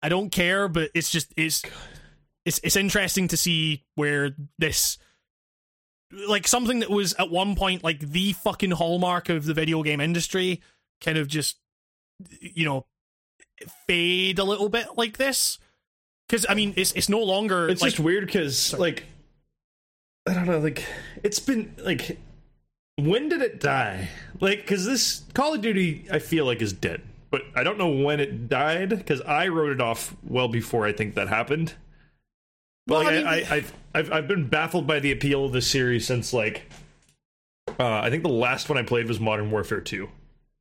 I 0.02 0.10
don't 0.10 0.32
care, 0.32 0.68
but 0.68 0.90
it's 0.94 1.12
just 1.12 1.32
it's 1.38 1.64
it's 2.48 2.62
it's 2.64 2.78
interesting 2.78 3.28
to 3.28 3.36
see 3.36 3.84
where 3.96 4.32
this 4.58 4.98
like 6.30 6.48
something 6.48 6.80
that 6.80 6.90
was 6.90 7.14
at 7.16 7.30
one 7.30 7.56
point 7.56 7.84
like 7.84 8.00
the 8.00 8.32
fucking 8.32 8.72
hallmark 8.72 9.28
of 9.28 9.44
the 9.46 9.54
video 9.54 9.84
game 9.84 10.00
industry 10.00 10.62
kind 11.02 11.18
of 11.18 11.28
just 11.28 11.58
you 12.40 12.66
know 12.66 12.86
fade 13.86 14.40
a 14.40 14.44
little 14.46 14.70
bit 14.70 14.88
like 14.96 15.18
this. 15.18 15.60
Because 16.28 16.46
i 16.50 16.54
mean 16.54 16.74
it's 16.78 16.94
it's 16.94 17.10
no 17.10 17.20
longer 17.20 17.70
it's 17.70 17.82
like 17.82 17.92
just 17.92 18.00
weird 18.02 18.26
because 18.26 18.74
like 18.78 19.06
i 20.28 20.34
don't 20.34 20.46
know 20.46 20.60
like 20.60 20.86
it's 21.24 21.40
been 21.40 21.74
like 21.80 22.18
when 23.00 23.30
did 23.30 23.44
it 23.44 23.60
die? 23.60 24.10
Like 24.42 24.62
because 24.62 24.86
this 24.86 25.24
call 25.34 25.54
of 25.54 25.62
duty 25.62 26.06
i 26.12 26.20
feel 26.20 26.46
like 26.46 26.62
is 26.62 26.74
dead 26.74 27.02
but 27.30 27.44
i 27.56 27.64
don't 27.64 27.78
know 27.78 27.90
when 27.90 28.20
it 28.20 28.50
died 28.50 28.90
because 28.90 29.22
i 29.22 29.48
wrote 29.48 29.72
it 29.72 29.80
off 29.80 30.16
well 30.24 30.50
before 30.50 30.86
i 30.86 30.92
think 30.92 31.16
that 31.16 31.30
happened 31.30 31.76
Well, 32.88 33.04
like, 33.04 33.08
I 33.08 33.12
I, 33.12 33.16
mean- 33.16 33.28
I, 33.28 33.56
I've, 33.56 33.74
I've 33.96 34.12
I've 34.12 34.28
been 34.28 34.48
baffled 34.48 34.88
by 34.88 35.00
the 35.00 35.12
appeal 35.12 35.46
of 35.46 35.52
this 35.54 35.68
series 35.68 36.06
since 36.06 36.34
like 36.34 36.64
uh, 37.80 38.00
I 38.02 38.10
think 38.10 38.24
the 38.24 38.30
last 38.30 38.70
one 38.70 38.78
I 38.78 38.84
played 38.84 39.08
was 39.08 39.20
Modern 39.20 39.52
Warfare 39.52 39.82
2. 39.82 40.08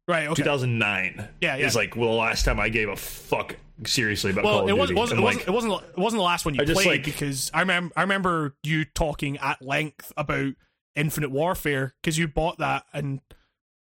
right 0.08 0.26
okay 0.28 0.42
2009 0.42 1.28
Yeah, 1.40 1.56
yeah. 1.56 1.66
is 1.66 1.76
like 1.76 1.96
well, 1.96 2.10
the 2.10 2.16
last 2.16 2.44
time 2.44 2.58
I 2.60 2.68
gave 2.68 2.88
a 2.88 2.96
fuck 2.96 3.56
seriously 3.84 4.30
about 4.32 4.42
Call 4.44 4.64
well 4.64 4.64
of 4.64 4.68
it 4.68 4.86
Duty. 4.88 4.94
wasn't, 4.94 5.20
it, 5.20 5.24
like, 5.24 5.34
wasn't, 5.46 5.48
it 5.48 5.50
wasn't 5.52 5.72
it 5.96 5.98
wasn't 5.98 6.18
the 6.20 6.24
last 6.24 6.44
one 6.46 6.54
you 6.54 6.62
I 6.62 6.64
just, 6.64 6.80
played 6.80 6.88
like- 6.98 7.04
because 7.04 7.50
i 7.52 7.60
remember 7.60 7.92
i 7.96 8.00
remember 8.00 8.54
you 8.62 8.84
talking 8.86 9.36
at 9.38 9.60
length 9.60 10.12
about 10.16 10.54
infinite 10.94 11.30
warfare 11.30 11.94
because 12.02 12.16
you 12.16 12.26
bought 12.26 12.56
that 12.58 12.84
and 12.94 13.20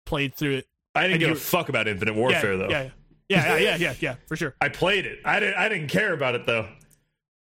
played 0.06 0.34
through 0.36 0.56
it 0.58 0.68
I 0.96 1.04
didn't 1.08 1.20
give 1.20 1.30
you- 1.30 1.36
a 1.36 1.38
fuck 1.38 1.68
about 1.70 1.88
Infinite 1.90 2.14
yeah, 2.16 2.20
Warfare 2.20 2.58
though. 2.58 2.70
yeah 2.70 2.90
yeah 3.30 3.48
yeah 3.48 3.58
yeah 3.58 3.76
yeah 3.78 3.94
yeah 4.00 4.16
for 4.28 4.36
sure 4.38 4.56
I 4.62 4.70
played 4.70 5.06
it. 5.06 5.20
I 5.26 5.40
didn't. 5.40 5.56
I 5.56 5.70
didn't 5.70 5.88
care 5.88 6.12
about 6.14 6.36
it 6.36 6.46
though. 6.46 6.68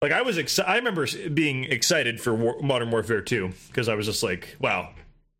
Like 0.02 0.12
I 0.12 0.22
was. 0.22 0.38
Exci- 0.38 0.68
I 0.68 0.76
remember 0.78 1.08
being 1.34 1.64
excited 1.66 2.20
for 2.22 2.34
War- 2.36 2.60
Modern 2.62 2.92
Warfare 2.92 3.22
2 3.22 3.52
because 3.68 3.88
I 3.90 3.96
was 3.96 4.06
just 4.06 4.22
like, 4.24 4.56
wow, 4.60 4.90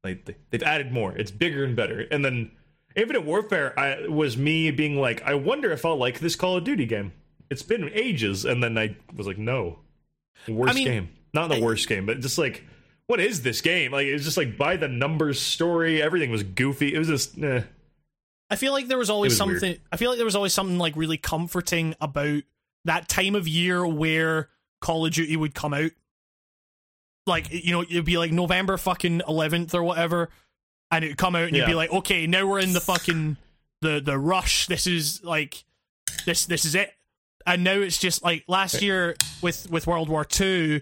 like 0.04 0.26
they- 0.26 0.36
they've 0.50 0.64
added 0.64 0.92
more. 0.92 1.16
It's 1.16 1.32
bigger 1.32 1.64
and 1.64 1.76
better. 1.76 2.02
And 2.12 2.24
then 2.26 2.52
Infinite 2.96 3.26
Warfare 3.26 3.78
I, 3.80 4.08
was 4.08 4.38
me 4.38 4.72
being 4.72 5.00
like, 5.00 5.22
I 5.24 5.36
wonder 5.36 5.72
if 5.72 5.86
I'll 5.86 5.98
like 5.98 6.20
this 6.20 6.36
Call 6.36 6.58
of 6.58 6.64
Duty 6.64 6.86
game. 6.86 7.12
It's 7.50 7.62
been 7.62 7.92
ages, 7.94 8.44
and 8.46 8.64
then 8.64 8.78
I 8.78 8.96
was 9.16 9.28
like, 9.28 9.38
no, 9.38 9.80
worst 10.48 10.72
I 10.72 10.76
mean, 10.76 10.88
game. 10.88 11.10
Not 11.34 11.50
the 11.50 11.62
worst 11.62 11.88
game, 11.88 12.06
but 12.06 12.20
just 12.22 12.38
like. 12.38 12.64
What 13.08 13.20
is 13.20 13.44
this 13.44 13.62
game? 13.62 13.92
Like 13.92 14.08
it 14.08 14.14
was 14.14 14.24
just 14.24 14.36
like 14.36 14.58
by 14.58 14.78
the 14.78 14.88
numbers 14.88 15.40
story. 15.40 16.02
Everything 16.02 16.32
was 16.32 16.42
goofy. 16.42 16.92
It 16.92 16.98
was 16.98 17.08
just 17.08 17.38
eh. 17.38 17.62
I 18.50 18.56
feel 18.56 18.74
like 18.74 18.88
there 18.88 18.98
was 18.98 19.12
always 19.12 19.40
was 19.40 19.48
weird. 19.48 19.60
something. 19.62 19.80
I 19.92 19.98
feel 19.98 20.10
like 20.10 20.18
there 20.18 20.26
was 20.26 20.36
always 20.36 20.54
something 20.54 20.80
like 20.80 20.96
really 20.96 21.18
comforting 21.18 21.94
about 22.02 22.42
that 22.86 23.10
time 23.10 23.36
of 23.36 23.48
year 23.48 23.86
where 23.86 24.50
Call 24.82 25.06
of 25.06 25.14
Duty 25.14 25.36
would 25.36 25.54
come 25.54 25.74
out. 25.74 25.92
Like 27.28 27.52
you 27.52 27.72
know, 27.72 27.82
it'd 27.82 28.06
be 28.06 28.18
like 28.18 28.32
November 28.32 28.78
fucking 28.78 29.22
eleventh 29.28 29.74
or 29.74 29.84
whatever, 29.84 30.30
and 30.92 31.04
it'd 31.04 31.18
come 31.18 31.36
out 31.36 31.48
and 31.48 31.56
you'd 31.56 31.66
be 31.66 31.74
like, 31.74 31.92
okay, 31.92 32.28
now 32.28 32.46
we're 32.48 32.60
in 32.60 32.74
the 32.74 32.82
fucking 32.82 33.38
the 33.82 34.00
the 34.00 34.18
rush. 34.18 34.68
This 34.68 34.86
is 34.86 35.24
like 35.24 35.64
this 36.26 36.46
this 36.46 36.66
is 36.66 36.76
it. 36.76 36.92
And 37.48 37.64
now 37.64 37.74
it's 37.74 37.98
just 37.98 38.24
like 38.24 38.44
last 38.48 38.82
year 38.82 39.16
with 39.42 39.70
with 39.70 39.88
World 39.88 40.10
War 40.10 40.24
Two. 40.24 40.82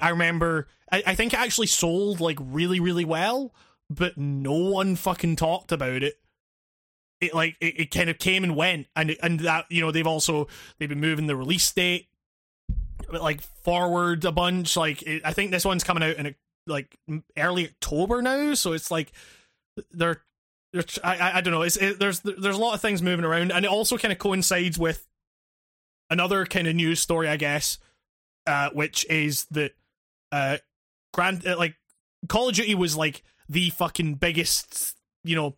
I 0.00 0.10
remember. 0.10 0.68
I, 0.90 1.02
I 1.04 1.14
think 1.16 1.32
it 1.32 1.40
actually 1.40 1.66
sold 1.66 2.20
like 2.20 2.38
really 2.40 2.78
really 2.78 3.04
well, 3.04 3.52
but 3.90 4.16
no 4.16 4.52
one 4.52 4.94
fucking 4.94 5.34
talked 5.34 5.72
about 5.72 6.04
it 6.04 6.16
it 7.20 7.34
like 7.34 7.56
it, 7.60 7.80
it 7.80 7.90
kind 7.90 8.10
of 8.10 8.18
came 8.18 8.44
and 8.44 8.56
went 8.56 8.86
and 8.94 9.16
and 9.22 9.40
that 9.40 9.66
you 9.70 9.80
know 9.80 9.90
they've 9.90 10.06
also 10.06 10.48
they've 10.78 10.88
been 10.88 11.00
moving 11.00 11.26
the 11.26 11.36
release 11.36 11.70
date 11.72 12.08
like 13.12 13.40
forward 13.62 14.24
a 14.24 14.32
bunch 14.32 14.76
like 14.76 15.02
it, 15.02 15.22
i 15.24 15.32
think 15.32 15.50
this 15.50 15.64
one's 15.64 15.84
coming 15.84 16.02
out 16.02 16.16
in 16.16 16.26
a, 16.26 16.34
like 16.66 16.96
early 17.38 17.66
october 17.68 18.20
now 18.20 18.52
so 18.54 18.72
it's 18.72 18.90
like 18.90 19.12
they're, 19.92 20.22
I- 21.04 21.32
I 21.34 21.40
don't 21.40 21.52
know 21.52 21.62
it's 21.62 21.76
it, 21.76 21.98
there's 21.98 22.20
there's 22.20 22.56
a 22.56 22.60
lot 22.60 22.74
of 22.74 22.80
things 22.80 23.02
moving 23.02 23.24
around 23.24 23.52
and 23.52 23.64
it 23.64 23.70
also 23.70 23.96
kind 23.96 24.12
of 24.12 24.18
coincides 24.18 24.78
with 24.78 25.06
another 26.10 26.44
kind 26.46 26.66
of 26.66 26.74
news 26.74 27.00
story 27.00 27.28
i 27.28 27.36
guess 27.36 27.78
uh 28.46 28.70
which 28.70 29.04
is 29.08 29.44
that 29.52 29.72
uh 30.32 30.56
grand 31.14 31.46
uh, 31.46 31.56
like 31.56 31.76
call 32.28 32.48
of 32.48 32.54
duty 32.54 32.74
was 32.74 32.96
like 32.96 33.22
the 33.48 33.70
fucking 33.70 34.14
biggest 34.14 34.96
you 35.24 35.36
know 35.36 35.56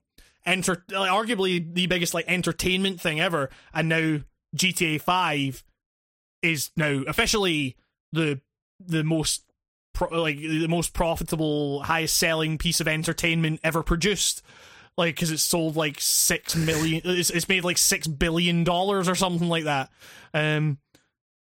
enter 0.49 0.85
like, 0.91 1.11
arguably 1.11 1.75
the 1.75 1.87
biggest 1.87 2.15
like 2.15 2.25
entertainment 2.29 3.01
thing 3.01 3.21
ever 3.21 3.51
and 3.75 3.89
now 3.89 4.19
GTA 4.57 5.01
5 5.01 5.63
is 6.43 6.71
now 6.77 7.03
officially 7.07 7.77
the 8.13 8.41
the 8.81 9.05
most 9.05 9.43
pro- 9.93 10.23
like 10.23 10.39
the 10.39 10.67
most 10.69 10.93
profitable 10.95 11.83
highest 11.83 12.17
selling 12.17 12.59
piece 12.59 12.81
of 12.81 12.89
entertainment 12.89 13.61
ever 13.63 13.83
produced 13.83 14.43
like 14.97 15.17
cuz 15.17 15.31
it's 15.31 15.43
sold 15.43 15.77
like 15.77 16.01
6 16.01 16.57
million 16.57 17.03
it's, 17.05 17.31
it's 17.31 17.49
made 17.49 17.65
like 17.65 17.79
6 17.79 18.07
billion 18.07 18.65
dollars 18.65 19.09
or 19.09 19.15
something 19.15 19.49
like 19.49 19.65
that 19.65 19.91
um 20.33 20.79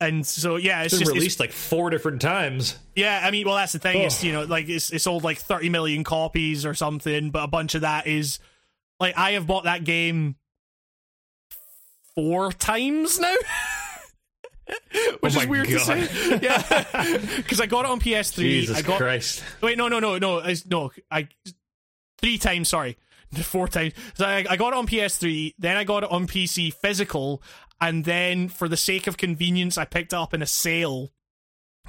and 0.00 0.26
so 0.26 0.56
yeah 0.56 0.82
it's 0.82 0.92
It's 0.92 0.94
been 0.94 1.00
just 1.00 1.10
it's- 1.10 1.20
released 1.20 1.40
like 1.40 1.52
four 1.52 1.88
different 1.90 2.20
times. 2.20 2.76
yeah, 2.96 3.20
I 3.24 3.30
mean, 3.30 3.46
well, 3.46 3.54
that's 3.54 3.72
the 3.72 3.78
thing. 3.78 4.02
It's 4.02 4.22
Oh. 4.22 4.26
you 4.26 4.32
know, 4.32 4.42
like 4.42 4.68
it's 4.68 4.92
it 4.92 4.98
sold 5.00 5.22
like 5.22 5.38
thirty 5.38 5.68
million 5.68 6.02
copies 6.02 6.66
or 6.66 6.74
something, 6.74 7.30
but 7.30 7.44
a 7.44 7.46
bunch 7.46 7.74
of 7.76 7.82
that 7.82 8.06
is 8.08 8.40
like 9.02 9.18
I 9.18 9.32
have 9.32 9.46
bought 9.46 9.64
that 9.64 9.84
game 9.84 10.36
four 12.14 12.52
times 12.52 13.18
now. 13.20 13.34
Which 15.20 15.36
Oh 15.36 15.40
is 15.40 15.46
weird 15.46 15.66
to 15.68 15.78
say, 15.80 16.38
yeah, 16.42 17.18
because 17.36 17.60
I 17.60 17.66
got 17.66 17.84
it 17.84 17.90
on 17.90 18.00
PS3. 18.00 18.36
Jesus 18.36 18.78
I 18.78 18.82
got 18.82 18.98
Christ! 18.98 19.42
wait, 19.60 19.76
no, 19.76 19.88
no, 19.88 19.98
no, 19.98 20.16
no, 20.18 20.38
it's, 20.38 20.64
no, 20.64 20.90
I 21.10 21.28
three 22.18 22.38
times. 22.38 22.68
Sorry, 22.68 22.96
four 23.42 23.68
times. 23.68 23.92
So 24.14 24.24
I, 24.24 24.46
I 24.48 24.56
got 24.56 24.72
it 24.72 24.76
on 24.78 24.86
PS3, 24.86 25.54
then 25.58 25.76
I 25.76 25.84
got 25.84 26.04
it 26.04 26.10
on 26.10 26.26
PC 26.26 26.72
physical, 26.72 27.42
and 27.80 28.04
then 28.04 28.48
for 28.48 28.68
the 28.68 28.76
sake 28.76 29.06
of 29.08 29.16
convenience, 29.16 29.76
I 29.76 29.84
picked 29.84 30.12
it 30.12 30.16
up 30.16 30.32
in 30.32 30.42
a 30.42 30.46
sale, 30.46 31.10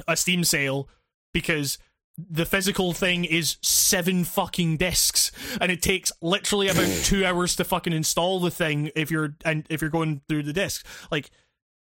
a 0.08 0.18
Steam 0.18 0.44
sale, 0.44 0.90
because 1.32 1.78
the 2.18 2.46
physical 2.46 2.94
thing 2.94 3.26
is 3.26 3.58
seven 3.62 4.24
fucking 4.24 4.78
discs, 4.78 5.32
and 5.60 5.72
it 5.72 5.82
takes 5.82 6.12
literally 6.22 6.68
about 6.68 6.88
two 7.04 7.26
hours 7.26 7.56
to 7.58 7.64
fucking 7.64 7.94
install 7.94 8.40
the 8.40 8.52
thing 8.52 8.92
if 8.96 9.10
you're 9.12 9.36
and 9.44 9.66
if 9.70 9.82
you're 9.82 9.90
going 9.90 10.22
through 10.30 10.44
the 10.44 10.54
discs. 10.54 10.84
Like, 11.12 11.32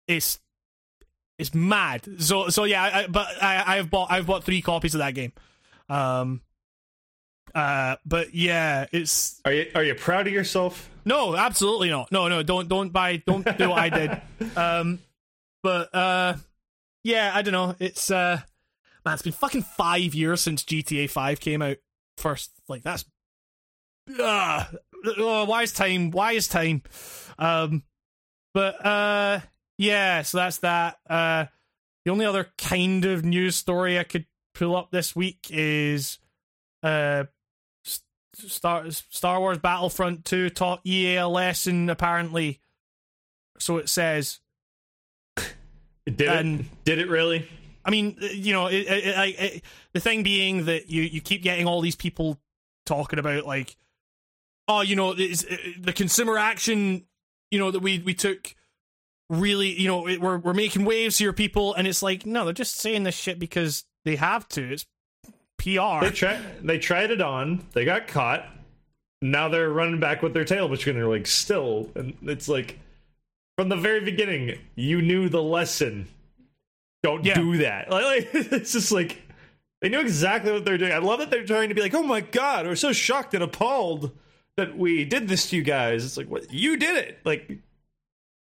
it's 0.07 0.39
it's 1.37 1.53
mad. 1.53 2.07
So 2.21 2.49
so 2.49 2.63
yeah, 2.63 2.81
I, 2.83 3.07
but 3.07 3.27
I 3.41 3.77
I've 3.77 3.89
bought 3.89 4.11
I've 4.11 4.25
bought 4.25 4.43
three 4.43 4.61
copies 4.61 4.95
of 4.95 4.99
that 4.99 5.13
game. 5.13 5.33
Um. 5.89 6.41
Uh. 7.53 7.97
But 8.05 8.33
yeah, 8.33 8.85
it's 8.91 9.41
Are 9.45 9.51
you 9.53 9.71
are 9.75 9.83
you 9.83 9.95
proud 9.95 10.27
of 10.27 10.33
yourself? 10.33 10.89
no, 11.05 11.35
absolutely 11.35 11.89
not. 11.89 12.11
No, 12.11 12.27
no, 12.27 12.41
don't 12.41 12.67
don't 12.67 12.89
buy 12.91 13.17
don't 13.17 13.45
do 13.57 13.69
what 13.69 13.77
I 13.79 13.89
did. 13.89 14.21
Um 14.57 14.99
but 15.61 15.93
uh 15.93 16.35
yeah, 17.03 17.31
I 17.33 17.41
don't 17.41 17.51
know. 17.53 17.75
It's 17.79 18.09
uh 18.11 18.41
man, 19.05 19.13
it's 19.13 19.23
been 19.23 19.31
fucking 19.31 19.61
5 19.63 20.13
years 20.15 20.41
since 20.41 20.63
GTA 20.63 21.09
5 21.09 21.39
came 21.39 21.61
out 21.61 21.77
first. 22.17 22.51
Like 22.67 22.83
that's 22.83 23.05
uh, 24.19 24.65
oh, 25.17 25.45
why 25.45 25.63
is 25.63 25.71
time? 25.73 26.11
Why 26.11 26.33
is 26.33 26.47
time? 26.47 26.83
Um 27.39 27.83
but 28.53 28.85
uh 28.85 29.39
yeah, 29.77 30.21
so 30.21 30.37
that's 30.37 30.59
that. 30.59 30.97
Uh 31.09 31.45
the 32.05 32.11
only 32.11 32.25
other 32.25 32.51
kind 32.57 33.03
of 33.05 33.25
news 33.25 33.55
story 33.55 33.97
I 33.99 34.03
could 34.03 34.25
pull 34.53 34.75
up 34.75 34.91
this 34.91 35.15
week 35.15 35.47
is 35.49 36.19
uh 36.83 37.25
Star 38.35 38.89
Star 38.91 39.39
Wars 39.39 39.57
Battlefront 39.57 40.25
2 40.25 40.49
taught 40.51 40.81
EA 40.85 41.15
a 41.17 41.27
lesson 41.27 41.89
apparently. 41.89 42.59
So 43.59 43.77
it 43.77 43.89
says. 43.89 44.39
Did 46.05 46.21
And- 46.21 46.59
it? 46.61 46.65
Did 46.83 46.99
it 46.99 47.09
really? 47.09 47.47
I 47.85 47.91
mean, 47.91 48.17
uh, 48.21 48.25
you 48.25 48.51
know, 48.51 48.67
it, 48.67 48.87
it, 48.87 49.39
it, 49.39 49.63
the 49.93 49.99
thing 49.99 50.23
being 50.23 50.65
that 50.65 50.89
you 50.89 51.03
you 51.03 51.21
keep 51.21 51.43
getting 51.43 51.67
all 51.67 51.81
these 51.81 51.95
people 51.95 52.39
talking 52.85 53.19
about 53.19 53.45
like, 53.45 53.75
oh, 54.67 54.81
you 54.81 54.95
know, 54.95 55.13
it, 55.15 55.83
the 55.83 55.93
consumer 55.93 56.37
action, 56.37 57.05
you 57.51 57.59
know, 57.59 57.71
that 57.71 57.81
we 57.81 57.99
we 57.99 58.13
took 58.13 58.55
really, 59.29 59.79
you 59.79 59.87
know, 59.87 60.01
we're 60.01 60.37
we're 60.37 60.53
making 60.53 60.83
waves 60.83 61.17
here, 61.17 61.31
people, 61.31 61.75
and 61.75 61.87
it's 61.87 62.01
like, 62.01 62.25
no, 62.25 62.43
they're 62.43 62.53
just 62.53 62.79
saying 62.79 63.03
this 63.03 63.15
shit 63.15 63.39
because 63.39 63.85
they 64.03 64.15
have 64.15 64.47
to. 64.49 64.73
It's 64.73 64.85
PR. 65.57 66.01
They 66.01 66.11
tried. 66.11 66.39
They 66.63 66.79
tried 66.79 67.11
it 67.11 67.21
on. 67.21 67.65
They 67.73 67.85
got 67.85 68.07
caught. 68.07 68.45
Now 69.21 69.47
they're 69.47 69.69
running 69.69 69.99
back 69.99 70.21
with 70.21 70.33
their 70.33 70.43
tail 70.43 70.67
between 70.67 70.95
their 70.95 71.07
legs 71.07 71.29
still, 71.31 71.89
and 71.95 72.15
it's 72.23 72.47
like 72.47 72.79
from 73.57 73.69
the 73.69 73.75
very 73.75 74.01
beginning, 74.01 74.59
you 74.75 75.01
knew 75.01 75.29
the 75.29 75.41
lesson. 75.41 76.07
Don't 77.05 77.23
Yeah. 77.25 77.35
do 77.35 77.57
that. 77.57 77.89
Like, 77.91 78.05
like, 78.05 78.29
it's 78.33 78.71
just 78.73 78.91
like 78.91 79.21
they 79.81 79.89
knew 79.89 79.99
exactly 79.99 80.51
what 80.51 80.65
they're 80.65 80.77
doing. 80.77 80.91
I 80.91 80.97
love 80.97 81.19
that 81.19 81.29
they're 81.29 81.45
trying 81.45 81.69
to 81.69 81.75
be 81.75 81.81
like, 81.81 81.93
"Oh 81.93 82.03
my 82.03 82.21
god, 82.21 82.65
we're 82.65 82.75
so 82.75 82.91
shocked 82.91 83.33
and 83.33 83.43
appalled 83.43 84.11
that 84.57 84.77
we 84.77 85.05
did 85.05 85.27
this 85.27 85.49
to 85.49 85.55
you 85.55 85.61
guys." 85.63 86.03
It's 86.03 86.17
like, 86.17 86.27
what 86.29 86.51
you 86.51 86.77
did 86.77 86.97
it. 86.97 87.19
Like 87.23 87.59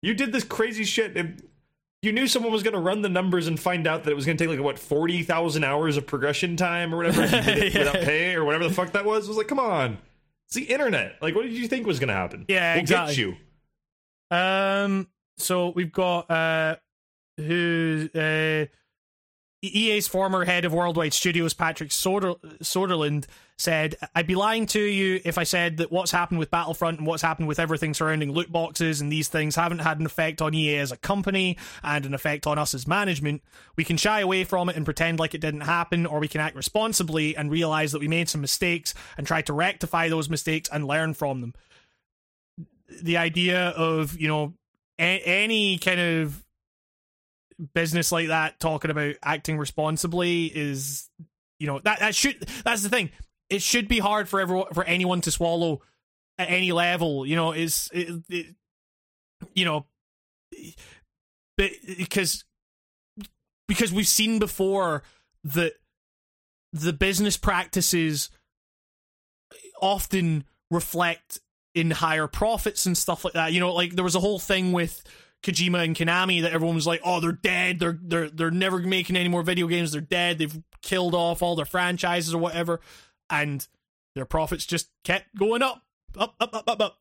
you 0.02 0.14
did 0.14 0.32
this 0.32 0.44
crazy 0.44 0.84
shit. 0.84 1.16
And 1.16 1.42
you 2.02 2.12
knew 2.12 2.26
someone 2.28 2.52
was 2.52 2.62
going 2.62 2.74
to 2.74 2.80
run 2.80 3.00
the 3.00 3.08
numbers 3.08 3.46
and 3.46 3.58
find 3.58 3.86
out 3.86 4.04
that 4.04 4.10
it 4.10 4.14
was 4.14 4.26
going 4.26 4.36
to 4.36 4.44
take 4.44 4.50
like 4.54 4.62
what 4.62 4.78
forty 4.78 5.22
thousand 5.22 5.64
hours 5.64 5.96
of 5.96 6.06
progression 6.06 6.56
time 6.56 6.94
or 6.94 6.98
whatever 6.98 7.22
if 7.22 7.32
you 7.32 7.40
did 7.42 7.58
it 7.64 7.72
Yeah. 7.74 7.78
without 7.86 8.02
pay 8.04 8.34
or 8.34 8.44
whatever 8.44 8.68
the 8.68 8.74
fuck 8.74 8.92
that 8.92 9.04
was. 9.06 9.24
It 9.24 9.28
was 9.28 9.38
like, 9.38 9.48
come 9.48 9.58
on, 9.58 9.98
it's 10.46 10.54
the 10.54 10.64
internet. 10.64 11.16
Like, 11.22 11.34
what 11.34 11.42
did 11.44 11.52
you 11.54 11.66
think 11.66 11.86
was 11.86 11.98
going 11.98 12.08
to 12.08 12.14
happen? 12.14 12.44
Yeah, 12.48 12.74
we'll 12.74 12.80
exactly. 12.82 13.14
Get 13.16 13.20
you. 13.22 13.36
Um, 14.36 15.08
so 15.38 15.70
we've 15.70 15.92
got 15.92 16.30
uh, 16.30 16.76
who 17.36 18.08
uh, 18.14 18.66
EA's 19.62 20.06
former 20.08 20.44
head 20.44 20.64
of 20.64 20.74
worldwide 20.74 21.14
studios, 21.14 21.54
Patrick 21.54 21.90
Soder- 21.90 22.38
Soderlund, 22.62 23.26
said, 23.56 23.96
"I'd 24.14 24.26
be 24.26 24.34
lying 24.34 24.66
to 24.66 24.80
you 24.80 25.20
if 25.24 25.38
I 25.38 25.44
said 25.44 25.78
that 25.78 25.90
what's 25.90 26.10
happened 26.10 26.38
with 26.38 26.50
Battlefront 26.50 26.98
and 26.98 27.06
what's 27.06 27.22
happened 27.22 27.48
with 27.48 27.58
everything 27.58 27.94
surrounding 27.94 28.32
loot 28.32 28.52
boxes 28.52 29.00
and 29.00 29.10
these 29.10 29.28
things 29.28 29.56
haven't 29.56 29.78
had 29.78 30.00
an 30.00 30.06
effect 30.06 30.42
on 30.42 30.54
EA 30.54 30.76
as 30.78 30.92
a 30.92 30.96
company 30.96 31.56
and 31.82 32.04
an 32.04 32.14
effect 32.14 32.46
on 32.46 32.58
us 32.58 32.74
as 32.74 32.86
management. 32.86 33.42
We 33.76 33.84
can 33.84 33.96
shy 33.96 34.20
away 34.20 34.44
from 34.44 34.68
it 34.68 34.76
and 34.76 34.84
pretend 34.84 35.18
like 35.18 35.34
it 35.34 35.40
didn't 35.40 35.62
happen, 35.62 36.04
or 36.04 36.18
we 36.18 36.28
can 36.28 36.40
act 36.40 36.56
responsibly 36.56 37.36
and 37.36 37.50
realize 37.50 37.92
that 37.92 38.00
we 38.00 38.08
made 38.08 38.28
some 38.28 38.40
mistakes 38.40 38.92
and 39.16 39.26
try 39.26 39.40
to 39.42 39.52
rectify 39.52 40.08
those 40.08 40.28
mistakes 40.28 40.68
and 40.72 40.86
learn 40.86 41.14
from 41.14 41.40
them." 41.40 41.54
the 43.02 43.16
idea 43.16 43.70
of 43.70 44.20
you 44.20 44.28
know 44.28 44.52
a- 44.98 45.20
any 45.24 45.78
kind 45.78 45.98
of 45.98 46.43
business 47.72 48.12
like 48.12 48.28
that 48.28 48.58
talking 48.60 48.90
about 48.90 49.14
acting 49.22 49.58
responsibly 49.58 50.46
is 50.46 51.08
you 51.58 51.66
know 51.66 51.80
that 51.80 52.00
that 52.00 52.14
should 52.14 52.46
that's 52.64 52.82
the 52.82 52.88
thing 52.88 53.10
it 53.50 53.62
should 53.62 53.88
be 53.88 53.98
hard 53.98 54.28
for 54.28 54.40
everyone 54.40 54.72
for 54.72 54.84
anyone 54.84 55.20
to 55.20 55.30
swallow 55.30 55.80
at 56.38 56.50
any 56.50 56.72
level 56.72 57.26
you 57.26 57.36
know 57.36 57.52
is 57.52 57.88
it, 57.92 58.22
it, 58.28 58.46
you 59.54 59.64
know 59.64 59.86
because 61.96 62.44
because 63.68 63.92
we've 63.92 64.08
seen 64.08 64.38
before 64.38 65.02
that 65.44 65.74
the 66.72 66.92
business 66.92 67.36
practices 67.36 68.30
often 69.80 70.44
reflect 70.70 71.40
in 71.74 71.90
higher 71.90 72.26
profits 72.26 72.86
and 72.86 72.96
stuff 72.96 73.24
like 73.24 73.34
that. 73.34 73.52
You 73.52 73.60
know, 73.60 73.72
like 73.72 73.94
there 73.94 74.04
was 74.04 74.14
a 74.14 74.20
whole 74.20 74.38
thing 74.38 74.72
with 74.72 75.02
Kojima 75.44 75.84
and 75.84 75.94
Konami 75.94 76.42
that 76.42 76.52
everyone 76.52 76.74
was 76.74 76.86
like, 76.86 77.00
"Oh, 77.04 77.20
they're 77.20 77.32
dead. 77.32 77.78
They're 77.78 77.98
they're 78.00 78.30
they're 78.30 78.50
never 78.50 78.78
making 78.78 79.16
any 79.16 79.28
more 79.28 79.42
video 79.42 79.66
games. 79.66 79.92
They're 79.92 80.00
dead. 80.00 80.38
They've 80.38 80.62
killed 80.82 81.14
off 81.14 81.42
all 81.42 81.54
their 81.54 81.64
franchises 81.64 82.34
or 82.34 82.38
whatever." 82.38 82.80
And 83.30 83.66
their 84.14 84.24
profits 84.24 84.64
just 84.64 84.88
kept 85.04 85.34
going 85.36 85.62
up, 85.62 85.82
up, 86.16 86.34
up, 86.40 86.54
up, 86.54 86.68
up, 86.68 86.80
up. 86.80 86.98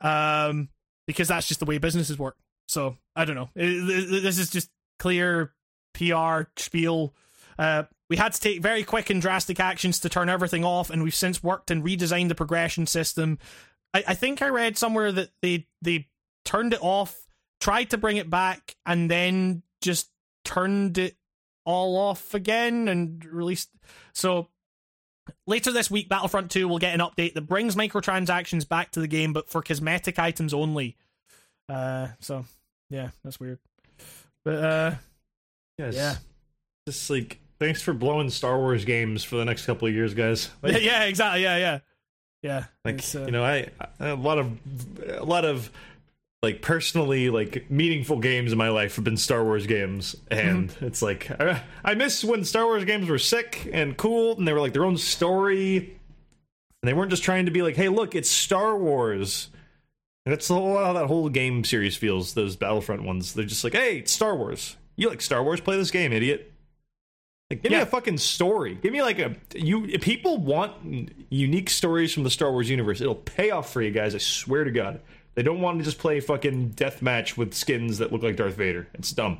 Um, 0.00 0.68
because 1.06 1.28
that's 1.28 1.46
just 1.46 1.60
the 1.60 1.66
way 1.66 1.78
businesses 1.78 2.18
work. 2.18 2.36
So 2.68 2.96
I 3.14 3.24
don't 3.24 3.36
know. 3.36 3.50
This 3.54 4.38
is 4.38 4.50
just 4.50 4.70
clear 4.98 5.52
PR 5.94 6.42
spiel. 6.56 7.14
Uh, 7.58 7.84
we 8.10 8.16
had 8.16 8.32
to 8.32 8.40
take 8.40 8.60
very 8.60 8.84
quick 8.84 9.10
and 9.10 9.22
drastic 9.22 9.60
actions 9.60 10.00
to 10.00 10.08
turn 10.08 10.28
everything 10.28 10.64
off, 10.64 10.90
and 10.90 11.02
we've 11.02 11.14
since 11.14 11.42
worked 11.42 11.70
and 11.70 11.82
redesigned 11.82 12.28
the 12.28 12.34
progression 12.34 12.86
system. 12.86 13.38
I, 13.94 14.04
I 14.08 14.14
think 14.14 14.42
I 14.42 14.48
read 14.48 14.76
somewhere 14.76 15.12
that 15.12 15.30
they 15.40 15.66
they 15.82 16.08
turned 16.44 16.74
it 16.74 16.82
off, 16.82 17.25
tried 17.66 17.90
to 17.90 17.98
bring 17.98 18.16
it 18.16 18.30
back, 18.30 18.76
and 18.86 19.10
then 19.10 19.62
just 19.82 20.08
turned 20.44 20.98
it 20.98 21.16
all 21.64 21.96
off 21.96 22.32
again 22.32 22.86
and 22.86 23.24
released. 23.24 23.70
So 24.12 24.48
later 25.48 25.72
this 25.72 25.90
week, 25.90 26.08
Battlefront 26.08 26.52
2 26.52 26.68
will 26.68 26.78
get 26.78 26.94
an 26.94 27.00
update 27.00 27.34
that 27.34 27.42
brings 27.42 27.74
microtransactions 27.74 28.68
back 28.68 28.92
to 28.92 29.00
the 29.00 29.08
game, 29.08 29.32
but 29.32 29.50
for 29.50 29.62
cosmetic 29.62 30.16
items 30.16 30.54
only. 30.54 30.96
Uh, 31.68 32.06
so 32.20 32.44
yeah, 32.88 33.08
that's 33.24 33.40
weird. 33.40 33.58
But 34.44 34.64
uh, 34.64 34.94
Yes. 35.76 35.96
Yeah. 35.96 36.16
Just 36.86 37.10
like 37.10 37.40
thanks 37.58 37.82
for 37.82 37.92
blowing 37.92 38.30
Star 38.30 38.58
Wars 38.58 38.84
games 38.84 39.24
for 39.24 39.34
the 39.34 39.44
next 39.44 39.66
couple 39.66 39.88
of 39.88 39.94
years, 39.94 40.14
guys. 40.14 40.50
Like, 40.62 40.82
yeah, 40.82 41.02
exactly, 41.02 41.42
yeah, 41.42 41.56
yeah, 41.56 41.78
yeah. 42.42 42.64
like 42.84 43.02
uh, 43.12 43.24
you 43.24 43.32
know, 43.32 43.44
I, 43.44 43.70
I 43.98 44.10
a 44.10 44.14
lot 44.14 44.38
of 44.38 44.56
a 45.08 45.24
lot 45.24 45.44
of 45.44 45.68
like 46.46 46.62
personally 46.62 47.28
like 47.30 47.68
meaningful 47.70 48.18
games 48.20 48.52
in 48.52 48.58
my 48.58 48.68
life 48.68 48.96
have 48.96 49.04
been 49.04 49.16
Star 49.16 49.42
Wars 49.44 49.66
games, 49.66 50.14
and 50.30 50.70
Mm-hmm. 50.70 50.84
it's 50.86 51.02
like 51.02 51.30
I, 51.40 51.62
I 51.84 51.94
miss 51.94 52.22
when 52.24 52.44
Star 52.44 52.64
Wars 52.64 52.84
games 52.84 53.08
were 53.08 53.18
sick 53.18 53.68
and 53.72 53.96
cool, 53.96 54.36
and 54.38 54.46
they 54.46 54.52
were 54.52 54.60
like 54.60 54.72
their 54.72 54.84
own 54.84 54.96
story, 54.96 55.76
and 55.78 56.88
they 56.88 56.94
weren't 56.94 57.10
just 57.10 57.24
trying 57.24 57.46
to 57.46 57.50
be 57.52 57.62
like, 57.62 57.74
hey, 57.76 57.88
look, 57.88 58.14
it's 58.14 58.30
Star 58.30 58.78
Wars. 58.78 59.50
And 60.24 60.32
that's 60.32 60.48
how 60.48 60.92
that 60.92 61.06
whole 61.06 61.28
game 61.28 61.62
series 61.64 61.96
feels. 61.96 62.34
Those 62.34 62.56
Battlefront 62.56 63.02
ones, 63.04 63.34
they're 63.34 63.44
just 63.44 63.62
like, 63.62 63.74
hey, 63.74 63.98
it's 63.98 64.10
Star 64.12 64.34
Wars. 64.36 64.76
You 64.96 65.08
like 65.08 65.20
Star 65.20 65.42
Wars? 65.44 65.60
Play 65.60 65.76
this 65.76 65.90
game, 65.92 66.12
idiot. 66.12 66.52
Like, 67.50 67.62
give 67.62 67.70
me 67.70 67.78
a 67.78 67.86
fucking 67.86 68.18
story. 68.18 68.74
Give 68.74 68.92
me 68.92 69.02
like 69.02 69.20
a 69.20 69.36
you. 69.54 69.84
If 69.84 70.00
people 70.00 70.38
want 70.38 71.12
unique 71.30 71.70
stories 71.70 72.12
from 72.12 72.24
the 72.24 72.30
Star 72.30 72.50
Wars 72.50 72.68
universe, 72.68 73.00
it'll 73.00 73.14
pay 73.14 73.50
off 73.50 73.72
for 73.72 73.80
you 73.82 73.92
guys. 73.92 74.16
I 74.16 74.18
swear 74.18 74.64
to 74.64 74.72
God. 74.72 75.00
They 75.36 75.42
don't 75.42 75.60
want 75.60 75.78
to 75.78 75.84
just 75.84 75.98
play 75.98 76.18
fucking 76.18 76.70
deathmatch 76.70 77.36
with 77.36 77.54
skins 77.54 77.98
that 77.98 78.10
look 78.12 78.22
like 78.22 78.36
Darth 78.36 78.54
Vader. 78.56 78.88
It's 78.94 79.12
dumb. 79.12 79.38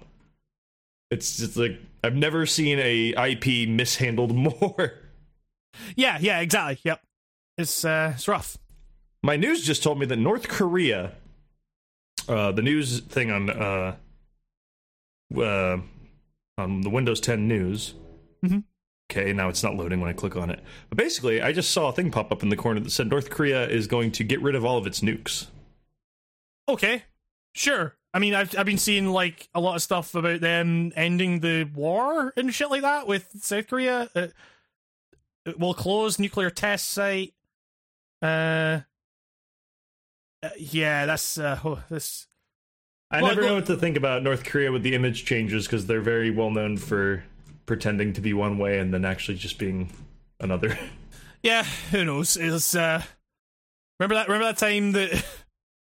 It's 1.11 1.39
just 1.39 1.57
like 1.57 1.81
I've 2.05 2.15
never 2.15 2.47
seen 2.47 2.79
a 2.79 3.15
IP 3.33 3.69
mishandled 3.69 4.35
more. 4.37 4.93
yeah, 5.97 6.19
yeah, 6.21 6.41
exactly. 6.41 6.79
Yep, 6.85 7.01
it's 7.59 7.85
uh, 7.85 8.13
it's 8.15 8.29
rough. 8.29 8.59
My 9.23 9.37
news 9.37 9.65
just 9.65 9.83
told 9.83 9.99
me 9.99 10.07
that 10.07 10.17
North 10.17 10.49
Korea, 10.49 11.13
uh, 12.29 12.53
the 12.53 12.63
news 12.63 13.01
thing 13.01 13.31
on 13.31 13.49
uh, 13.51 13.97
uh, 15.37 15.79
on 16.59 16.81
the 16.83 16.91
Windows 16.91 17.21
10 17.21 17.49
news. 17.49 17.95
Mhm. 18.45 18.65
Okay, 19.11 19.33
now 19.33 19.49
it's 19.49 19.63
not 19.63 19.77
loading 19.77 20.01
when 20.01 20.11
I 20.11 20.13
click 20.13 20.37
on 20.37 20.51
it. 20.51 20.61
But 20.91 20.99
basically, 20.99 21.41
I 21.41 21.53
just 21.53 21.71
saw 21.71 21.89
a 21.89 21.93
thing 21.93 22.11
pop 22.11 22.33
up 22.33 22.43
in 22.43 22.49
the 22.49 22.57
corner 22.57 22.81
that 22.81 22.91
said 22.91 23.09
North 23.09 23.31
Korea 23.31 23.67
is 23.69 23.87
going 23.87 24.11
to 24.13 24.25
get 24.25 24.43
rid 24.43 24.55
of 24.55 24.65
all 24.65 24.77
of 24.79 24.87
its 24.87 25.01
nukes. 25.01 25.47
Okay, 26.69 27.05
sure. 27.55 27.97
I 28.15 28.19
mean, 28.19 28.35
I've 28.35 28.57
I've 28.59 28.67
been 28.67 28.79
seeing 28.79 29.07
like 29.09 29.49
a 29.55 29.61
lot 29.61 29.77
of 29.77 29.83
stuff 29.83 30.15
about 30.15 30.41
them 30.41 30.93
ending 30.97 31.41
the 31.41 31.65
war 31.65 32.33
and 32.37 32.53
shit 32.55 32.71
like 32.71 32.83
that 32.83 33.07
with 33.07 33.29
South 33.43 33.67
Korea. 33.69 34.09
Uh, 34.15 34.29
will 35.59 35.75
close 35.75 36.19
nuclear 36.19 36.51
test 36.51 36.89
site. 36.91 37.35
Uh, 38.23 38.81
uh, 40.43 40.49
yeah, 40.59 41.07
that's 41.07 41.39
uh, 41.39 41.59
oh, 41.65 41.83
this. 41.91 42.27
I 43.11 43.21
Well, 43.23 43.31
never 43.31 43.43
well- 43.43 43.51
know 43.51 43.55
what 43.57 43.67
to 43.67 43.77
think 43.77 43.97
about 43.97 44.23
North 44.23 44.45
Korea 44.45 44.73
with 44.73 44.83
the 44.83 44.95
image 44.95 45.25
changes 45.25 45.67
because 45.67 45.87
they're 45.87 46.01
very 46.01 46.31
well 46.31 46.51
known 46.51 46.77
for 46.79 47.23
pretending 47.67 48.13
to 48.15 48.21
be 48.21 48.33
one 48.33 48.59
way 48.59 48.79
and 48.79 48.93
then 48.95 49.05
actually 49.05 49.37
just 49.37 49.59
being 49.59 49.93
another. 50.41 50.79
Yeah, 51.43 51.63
who 51.93 52.05
knows? 52.05 52.37
It's 52.37 52.75
uh, 52.75 53.01
remember 54.01 54.17
that? 54.17 54.27
Remember 54.27 54.47
that 54.47 54.59
time 54.59 54.91
that 54.93 55.25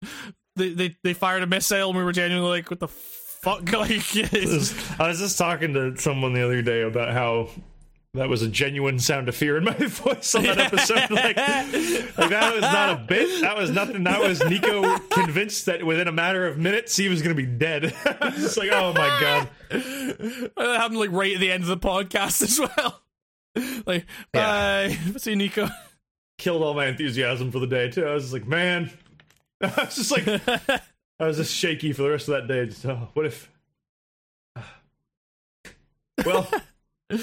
they 0.56 0.70
they, 0.70 0.96
they 1.04 1.12
fired 1.14 1.42
a 1.42 1.46
missile 1.46 1.88
and 1.90 1.96
we 1.98 2.04
were 2.04 2.12
genuinely 2.12 2.50
like, 2.50 2.70
"What 2.70 2.80
the 2.80 2.88
fuck?" 2.88 3.70
Like, 3.72 4.16
it's- 4.16 4.74
I 5.00 5.06
was 5.08 5.18
just 5.20 5.38
talking 5.38 5.74
to 5.74 5.96
someone 5.96 6.32
the 6.32 6.44
other 6.44 6.62
day 6.62 6.82
about 6.82 7.12
how 7.12 7.48
that 8.14 8.28
was 8.30 8.40
a 8.42 8.48
genuine 8.48 8.98
sound 8.98 9.28
of 9.28 9.36
fear 9.36 9.58
in 9.58 9.64
my 9.64 9.72
voice 9.78 10.34
on 10.34 10.42
that 10.44 10.58
episode. 10.58 10.96
Like, 11.10 11.36
like 12.16 12.30
that 12.30 12.52
was 12.54 12.62
not 12.62 12.90
a 12.92 13.04
bit. 13.06 13.42
That 13.42 13.56
was 13.58 13.70
nothing. 13.70 14.04
That 14.04 14.20
was 14.20 14.42
Nico 14.42 14.98
convinced 15.10 15.66
that 15.66 15.84
within 15.84 16.08
a 16.08 16.12
matter 16.12 16.46
of 16.46 16.56
minutes 16.58 16.96
he 16.96 17.08
was 17.10 17.20
going 17.22 17.36
to 17.36 17.40
be 17.40 17.46
dead. 17.46 17.94
I 18.20 18.30
was 18.30 18.36
just 18.36 18.56
like, 18.56 18.70
oh 18.72 18.92
my 18.94 19.18
god. 19.20 19.48
that 19.70 20.76
happened 20.80 20.98
like 20.98 21.12
right 21.12 21.34
at 21.34 21.40
the 21.40 21.52
end 21.52 21.62
of 21.62 21.68
the 21.68 21.76
podcast 21.76 22.42
as 22.42 22.58
well. 22.58 23.02
Like, 23.86 24.06
Yeah. 24.34 24.88
bye. 24.88 24.98
See 25.18 25.30
you, 25.30 25.36
Nico. 25.36 25.68
Killed 26.38 26.62
all 26.62 26.74
my 26.74 26.86
enthusiasm 26.86 27.50
for 27.50 27.58
the 27.58 27.66
day 27.66 27.90
too. 27.90 28.04
I 28.06 28.14
was 28.14 28.24
just 28.24 28.32
like, 28.32 28.46
man. 28.46 28.90
I 29.62 29.84
was 29.84 29.94
just 29.96 30.10
like, 30.10 30.26
I 31.18 31.26
was 31.26 31.36
just 31.38 31.54
shaky 31.54 31.92
for 31.92 32.02
the 32.02 32.10
rest 32.10 32.28
of 32.28 32.34
that 32.34 32.46
day. 32.48 32.66
Just, 32.66 32.84
oh, 32.86 33.08
what 33.14 33.26
if? 33.26 33.50
Well, 36.24 36.48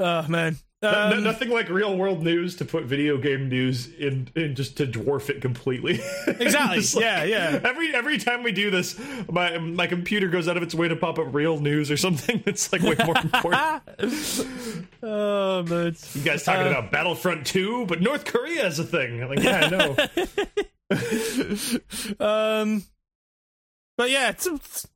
Oh 0.00 0.28
man. 0.28 0.56
no- 0.80 1.10
Um, 1.16 1.24
nothing 1.24 1.48
like 1.50 1.68
real 1.68 1.96
world 1.96 2.22
news 2.22 2.54
to 2.56 2.64
put 2.64 2.84
video 2.84 3.18
game 3.18 3.48
news 3.48 3.92
in, 3.94 4.28
in 4.36 4.54
just 4.54 4.76
to 4.76 4.86
dwarf 4.86 5.28
it 5.28 5.40
completely. 5.42 6.00
Exactly. 6.28 6.78
Like- 6.78 6.94
Yeah, 7.04 7.24
yeah. 7.24 7.60
Every 7.64 7.92
every 7.94 8.16
time 8.18 8.44
we 8.44 8.52
do 8.52 8.70
this, 8.70 8.96
my 9.28 9.58
my 9.58 9.88
computer 9.88 10.28
goes 10.28 10.46
out 10.46 10.56
of 10.56 10.62
its 10.62 10.74
way 10.76 10.86
to 10.86 10.94
pop 10.94 11.18
up 11.18 11.34
real 11.34 11.58
news 11.58 11.90
or 11.90 11.96
something 11.96 12.40
that's 12.46 12.72
like 12.72 12.80
way 12.82 12.94
more 13.04 13.18
important. 13.18 13.82
oh 15.02 15.62
man. 15.64 15.96
You 16.14 16.22
guys 16.22 16.44
talking 16.44 16.66
Uh, 16.68 16.70
about 16.70 16.92
Battlefront 16.92 17.44
2, 17.44 17.86
but 17.86 18.00
North 18.00 18.24
Korea 18.24 18.66
is 18.68 18.78
a 18.78 18.84
thing. 18.84 19.20
I'm 19.20 19.28
like, 19.30 19.42
yeah, 19.42 19.66
I 19.66 19.68
know. 19.68 19.96
um, 22.20 22.82
but 23.96 24.10
yeah, 24.10 24.30
it's, 24.30 24.46
it's- 24.46 24.86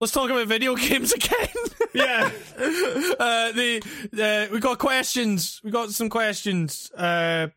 let's 0.00 0.12
talk 0.12 0.30
about 0.30 0.46
video 0.46 0.74
games 0.76 1.12
again. 1.12 1.48
yeah. 1.94 2.30
uh, 2.58 3.52
the 3.52 3.82
uh, 4.20 4.52
we 4.52 4.60
got 4.60 4.78
questions. 4.78 5.60
We 5.64 5.70
got 5.70 5.90
some 5.90 6.08
questions. 6.10 6.90
Uh, 6.92 7.48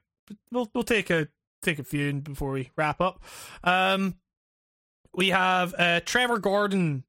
we'll 0.51 0.69
we'll 0.73 0.83
take 0.83 1.09
a 1.09 1.27
take 1.61 1.79
a 1.79 1.83
few 1.83 2.13
before 2.13 2.51
we 2.51 2.69
wrap 2.77 3.01
up. 3.01 3.21
Um, 3.63 4.15
we 5.13 5.29
have 5.29 5.73
uh, 5.77 5.99
Trevor 6.05 6.37
Gordon 6.37 7.03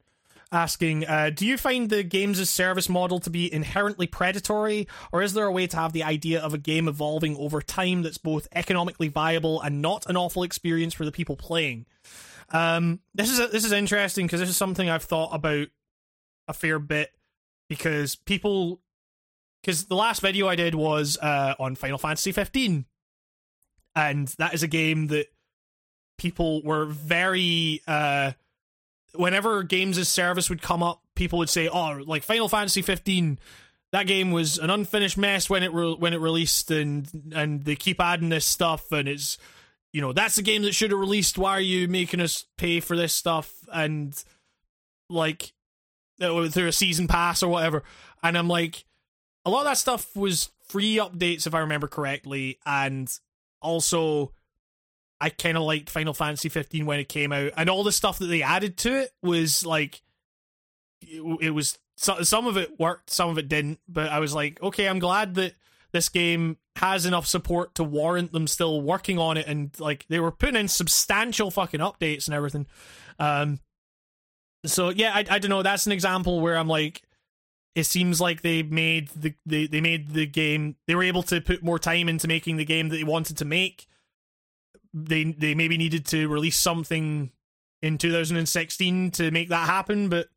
asking, 0.51 1.07
uh, 1.07 1.31
"Do 1.31 1.47
you 1.47 1.59
find 1.59 1.91
the 1.91 2.03
games 2.03 2.39
as 2.41 2.51
service 2.51 2.89
model 2.89 3.21
to 3.21 3.31
be 3.31 3.53
inherently 3.53 4.07
predatory, 4.07 4.89
or 5.13 5.23
is 5.23 5.35
there 5.35 5.47
a 5.47 5.53
way 5.53 5.67
to 5.67 5.77
have 5.77 5.93
the 5.93 6.03
idea 6.03 6.41
of 6.41 6.55
a 6.55 6.59
game 6.59 6.89
evolving 6.89 7.37
over 7.37 7.61
time 7.61 8.03
that's 8.03 8.19
both 8.19 8.49
economically 8.53 9.09
viable 9.09 9.61
and 9.61 9.83
not 9.83 10.07
an 10.09 10.17
awful 10.17 10.43
experience 10.43 10.95
for 10.95 11.05
the 11.05 11.13
people 11.13 11.37
playing?" 11.37 11.87
Um, 12.51 13.01
this 13.15 13.31
is 13.31 13.39
a, 13.39 13.49
this 13.49 13.65
is 13.65 13.73
interesting 13.73 14.27
because 14.27 14.41
this 14.41 14.49
is 14.49 14.57
something 14.57 14.89
I've 14.89 15.05
thought 15.05 15.35
about 15.35 15.69
a 16.47 16.55
fair 16.55 16.79
bit 16.79 17.13
because 17.69 18.17
people 18.17 18.81
because 19.63 19.87
the 19.87 19.97
last 19.97 20.23
video 20.23 20.49
I 20.49 20.57
did 20.57 20.75
was 20.75 21.19
uh, 21.21 21.55
on 21.59 21.75
Final 21.75 21.99
Fantasy 21.99 22.33
15, 22.33 22.87
and 23.95 24.29
that 24.39 24.55
is 24.55 24.63
a 24.63 24.69
game 24.69 25.09
that 25.09 25.27
people 26.17 26.63
were 26.63 26.87
very 26.87 27.83
uh, 27.87 28.33
whenever 29.15 29.63
games 29.63 29.99
as 29.99 30.09
service 30.09 30.49
would 30.49 30.63
come 30.63 30.83
up, 30.83 31.03
people 31.15 31.39
would 31.39 31.51
say, 31.51 31.69
"Oh, 31.69 32.03
like 32.07 32.23
Final 32.23 32.49
Fantasy 32.49 32.83
15." 32.83 33.39
That 33.91 34.07
game 34.07 34.33
was 34.33 34.59
an 34.59 34.69
unfinished 34.69 35.17
mess 35.17 35.49
when 35.49 35.63
it 35.63 35.73
re- 35.73 35.97
when 35.99 36.13
it 36.13 36.21
released, 36.21 36.71
and 36.71 37.33
and 37.35 37.65
they 37.65 37.77
keep 37.77 38.01
adding 38.01 38.29
this 38.29 38.45
stuff, 38.45 38.93
and 38.93 39.09
it's 39.09 39.39
you 39.93 40.01
know 40.01 40.13
that's 40.13 40.37
the 40.37 40.43
game 40.43 40.63
that 40.63 40.75
should 40.75 40.91
have 40.91 41.01
released. 41.01 41.39
Why 41.39 41.53
are 41.53 41.61
you 41.61 41.89
making 41.89 42.21
us 42.21 42.45
pay 42.57 42.81
for 42.81 42.97
this 42.97 43.15
stuff? 43.15 43.53
And 43.73 44.13
like 45.09 45.53
uh, 46.21 46.49
through 46.49 46.69
a 46.69 46.73
season 46.73 47.09
pass 47.09 47.43
or 47.43 47.49
whatever. 47.49 47.83
And 48.23 48.37
I'm 48.37 48.49
like, 48.49 48.85
a 49.45 49.51
lot 49.51 49.61
of 49.61 49.67
that 49.67 49.79
stuff 49.79 50.15
was 50.17 50.51
free 50.69 50.97
updates, 50.97 51.47
if 51.47 51.55
I 51.55 51.61
remember 51.61 51.87
correctly. 51.87 52.59
And 52.67 53.11
also, 53.63 54.33
I 55.21 55.31
kind 55.31 55.57
of 55.57 55.65
liked 55.65 55.91
Final 55.91 56.15
Fantasy 56.15 56.49
15 56.49 56.87
when 56.87 57.01
it 57.01 57.09
came 57.09 57.33
out. 57.33 57.53
And 57.57 57.69
all 57.69 57.83
the 57.83 57.93
stuff 57.93 58.19
that 58.19 58.27
they 58.27 58.43
added 58.43 58.77
to 58.79 59.01
it 59.01 59.13
was 59.23 59.67
like, 59.67 60.03
it, 61.01 61.23
it 61.41 61.51
was 61.51 61.79
so, 61.97 62.23
some 62.23 62.47
of 62.47 62.57
it 62.57 62.79
worked, 62.79 63.11
some 63.11 63.29
of 63.29 63.39
it 63.39 63.49
didn't. 63.49 63.81
But 63.89 64.11
I 64.11 64.21
was 64.21 64.35
like, 64.35 64.63
okay, 64.63 64.89
I'm 64.89 65.01
glad 65.01 65.35
that 65.35 65.55
this 65.93 66.09
game 66.09 66.59
has 66.77 67.07
enough 67.07 67.27
support 67.27 67.75
to 67.75 67.85
warrant 67.85 68.33
them 68.33 68.47
still 68.47 68.81
working 68.81 69.19
on 69.19 69.37
it. 69.37 69.47
And 69.49 69.71
like, 69.81 70.07
they 70.09 70.21
were 70.21 70.31
putting 70.31 70.57
in 70.57 70.69
substantial 70.69 71.51
fucking 71.51 71.81
updates 71.81 72.27
and 72.27 72.35
everything. 72.35 72.67
Um, 73.19 73.59
so 74.65 74.91
yeah, 74.91 75.13
I, 75.15 75.25
I 75.29 75.39
don't 75.39 75.51
know. 75.51 75.63
That's 75.63 75.87
an 75.87 75.93
example 75.93 76.41
where 76.41 76.57
I'm 76.57 76.69
like, 76.69 77.03
it 77.75 77.85
seems 77.85 78.21
like 78.21 78.43
they 78.43 78.63
made 78.63 79.09
the 79.11 79.35
they, 79.47 79.67
they 79.67 79.81
made 79.81 80.11
the 80.11 80.27
game. 80.27 80.77
They 80.87 80.95
were 80.95 81.05
able 81.05 81.23
to 81.25 81.41
put 81.41 81.63
more 81.63 81.79
time 81.79 82.09
into 82.09 82.27
making 82.27 82.57
the 82.57 82.65
game 82.65 82.89
that 82.89 82.97
they 82.97 83.05
wanted 83.05 83.37
to 83.39 83.45
make. 83.45 83.87
They 85.05 85.25
they 85.25 85.55
maybe 85.55 85.77
needed 85.79 86.07
to 86.07 86.29
release 86.29 86.57
something 86.57 87.31
in 87.83 87.99
2016 87.99 89.11
to 89.13 89.31
make 89.31 89.49
that 89.51 89.67
happen, 89.67 90.09
but 90.09 90.29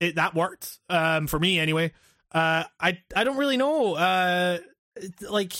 it 0.00 0.16
that 0.16 0.34
worked 0.34 0.78
um, 0.88 1.26
for 1.26 1.38
me 1.38 1.58
anyway. 1.58 1.92
Uh, 2.32 2.64
I 2.80 2.98
I 3.14 3.24
don't 3.24 3.36
really 3.36 3.56
know. 3.56 3.94
Uh, 3.94 4.58
like 5.28 5.52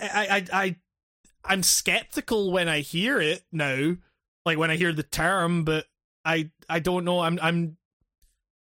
I 0.00 0.44
I 0.52 0.60
I 0.64 0.76
I'm 1.44 1.62
skeptical 1.62 2.52
when 2.52 2.68
I 2.68 2.80
hear 2.80 3.20
it 3.20 3.42
now, 3.52 3.96
like 4.44 4.58
when 4.58 4.70
I 4.70 4.76
hear 4.76 4.92
the 4.92 5.02
term, 5.02 5.64
but 5.64 5.86
I 6.24 6.50
I 6.68 6.78
don't 6.80 7.04
know. 7.04 7.20
I'm 7.20 7.38
I'm 7.40 7.76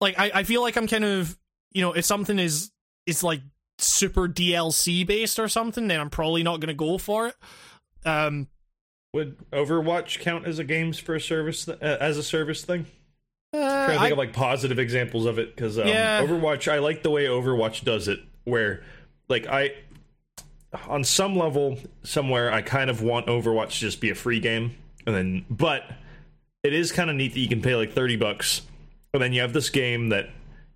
like 0.00 0.18
I, 0.18 0.30
I 0.34 0.42
feel 0.44 0.62
like 0.62 0.76
I'm 0.76 0.88
kind 0.88 1.04
of 1.04 1.38
you 1.72 1.82
know 1.82 1.92
if 1.92 2.04
something 2.04 2.38
is 2.38 2.70
is 3.06 3.22
like 3.22 3.40
super 3.78 4.28
DLC 4.28 5.06
based 5.06 5.38
or 5.38 5.48
something, 5.48 5.88
then 5.88 6.00
I'm 6.00 6.10
probably 6.10 6.42
not 6.42 6.60
gonna 6.60 6.74
go 6.74 6.98
for 6.98 7.28
it. 7.28 7.36
Um, 8.04 8.48
Would 9.12 9.36
Overwatch 9.50 10.20
count 10.20 10.46
as 10.46 10.58
a 10.58 10.64
games 10.64 10.98
for 10.98 11.14
a 11.14 11.20
service 11.20 11.64
th- 11.64 11.78
uh, 11.82 11.96
as 12.00 12.16
a 12.16 12.22
service 12.22 12.64
thing? 12.64 12.86
uh, 13.52 13.58
trying 13.58 13.86
to 13.88 13.92
think 13.94 14.02
I- 14.02 14.10
of 14.10 14.18
like 14.18 14.32
positive 14.32 14.78
examples 14.78 15.26
of 15.26 15.38
it 15.38 15.54
because 15.54 15.78
um, 15.78 15.88
Yeah. 15.88 16.22
Overwatch. 16.22 16.70
I 16.70 16.78
like 16.78 17.02
the 17.02 17.10
way 17.10 17.24
Overwatch 17.26 17.84
does 17.84 18.06
it, 18.08 18.20
where 18.44 18.82
like 19.28 19.46
I, 19.48 19.72
on 20.86 21.02
some 21.04 21.36
level, 21.36 21.78
somewhere 22.04 22.52
I 22.52 22.62
kind 22.62 22.88
of 22.90 23.02
want 23.02 23.26
Overwatch 23.26 23.70
to 23.74 23.80
just 23.80 24.00
be 24.00 24.10
a 24.10 24.14
free 24.14 24.38
game, 24.40 24.76
and 25.06 25.14
then 25.16 25.44
but 25.50 25.82
it 26.62 26.72
is 26.72 26.92
kind 26.92 27.10
of 27.10 27.16
neat 27.16 27.32
that 27.34 27.40
you 27.40 27.48
can 27.48 27.60
pay 27.62 27.74
like 27.74 27.92
thirty 27.92 28.16
bucks, 28.16 28.62
and 29.12 29.20
then 29.22 29.32
you 29.32 29.40
have 29.40 29.52
this 29.52 29.68
game 29.70 30.10
that 30.10 30.30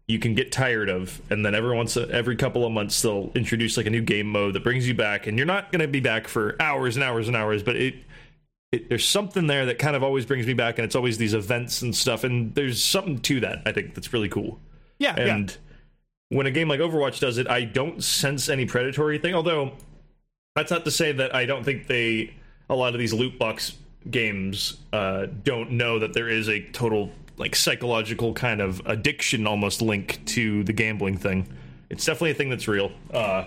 you 0.07 0.18
can 0.18 0.34
get 0.34 0.52
tired 0.52 0.89
of, 0.89 1.20
and 1.31 1.44
then 1.44 1.55
every 1.55 1.74
once 1.74 1.97
every 1.97 2.36
couple 2.36 2.65
of 2.66 2.73
months 2.73 3.00
they'll 3.00 3.31
introduce 3.34 3.76
like 3.76 3.86
a 3.86 3.91
new 3.91 4.02
game 4.02 4.26
mode 4.26 4.55
that 4.55 4.62
brings 4.62 4.86
you 4.86 4.94
back, 4.94 5.26
and 5.26 5.39
you're 5.39 5.47
not 5.47 5.73
going 5.73 5.81
to 5.81 5.89
be 5.89 6.00
back 6.00 6.28
for 6.28 6.60
hours 6.60 6.97
and 6.97 7.05
hours 7.05 7.26
and 7.26 7.36
hours, 7.36 7.62
but 7.62 7.76
it 7.76 7.94
it, 8.73 8.89
there's 8.89 9.07
something 9.07 9.47
there 9.47 9.66
that 9.66 9.78
kind 9.78 9.97
of 9.97 10.02
always 10.02 10.26
brings 10.26 10.47
me 10.47 10.52
back, 10.52 10.78
and 10.78 10.84
it's 10.84 10.97
always 10.97 11.16
these 11.16 11.33
events 11.33 11.81
and 11.81 11.94
stuff. 11.94 12.24
And 12.24 12.55
there's 12.55 12.83
something 12.83 13.18
to 13.20 13.41
that 13.41 13.62
I 13.65 13.73
think 13.73 13.94
that's 13.94 14.12
really 14.12 14.28
cool. 14.28 14.58
yeah, 14.99 15.15
yeah. 15.16 15.36
And 15.36 15.57
when 16.28 16.47
a 16.47 16.50
game 16.50 16.68
like 16.68 16.81
Overwatch 16.81 17.20
does 17.20 17.39
it, 17.39 17.49
I 17.49 17.65
don't 17.65 18.02
sense 18.02 18.49
any 18.49 18.66
predatory 18.66 19.18
thing. 19.18 19.34
Although 19.34 19.73
that's 20.55 20.70
not 20.70 20.84
to 20.84 20.91
say 20.91 21.12
that 21.12 21.34
I 21.34 21.47
don't 21.47 21.65
think 21.65 21.86
they 21.86 22.34
a 22.68 22.74
lot 22.74 22.94
of 22.94 22.99
these 22.99 23.12
loot 23.12 23.39
box 23.39 23.76
games 24.10 24.76
uh, 24.92 25.26
don't 25.44 25.73
know 25.73 25.99
that 25.99 26.12
there 26.12 26.28
is 26.28 26.49
a 26.49 26.60
total 26.60 27.10
like 27.36 27.56
psychological 27.56 28.32
kind 28.32 28.60
of 28.60 28.80
addiction 28.86 29.46
almost 29.46 29.82
link 29.82 30.20
to 30.26 30.62
the 30.64 30.72
gambling 30.72 31.16
thing. 31.18 31.46
It's 31.90 32.04
definitely 32.04 32.30
a 32.32 32.34
thing 32.34 32.50
that's 32.50 32.66
real. 32.68 32.92
Uh, 33.12 33.44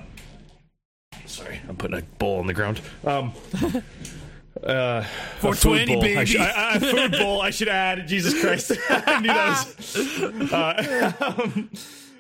sorry, 1.26 1.60
I'm 1.68 1.76
putting 1.76 1.98
a 1.98 2.02
bowl 2.20 2.40
on 2.40 2.48
the 2.48 2.54
ground. 2.54 2.82
Um, 3.06 3.32
uh, 4.64 5.04
For 5.40 5.54
food 5.56 5.86
20, 5.88 5.94
bowl. 5.96 6.04
I 6.04 6.08
baby. 6.08 6.26
should- 6.26 6.42
I- 6.42 6.72
I- 6.76 6.80
food 6.80 7.12
bowl. 7.14 7.42
I 7.42 7.50
should 7.50 7.68
add. 7.70 8.08
Jesus 8.08 8.40
Christ! 8.42 8.72
I 8.90 9.20
knew 9.22 9.28
that 9.28 9.76
was. 9.78 10.54
Uh, 10.54 11.14
um, 11.44 11.70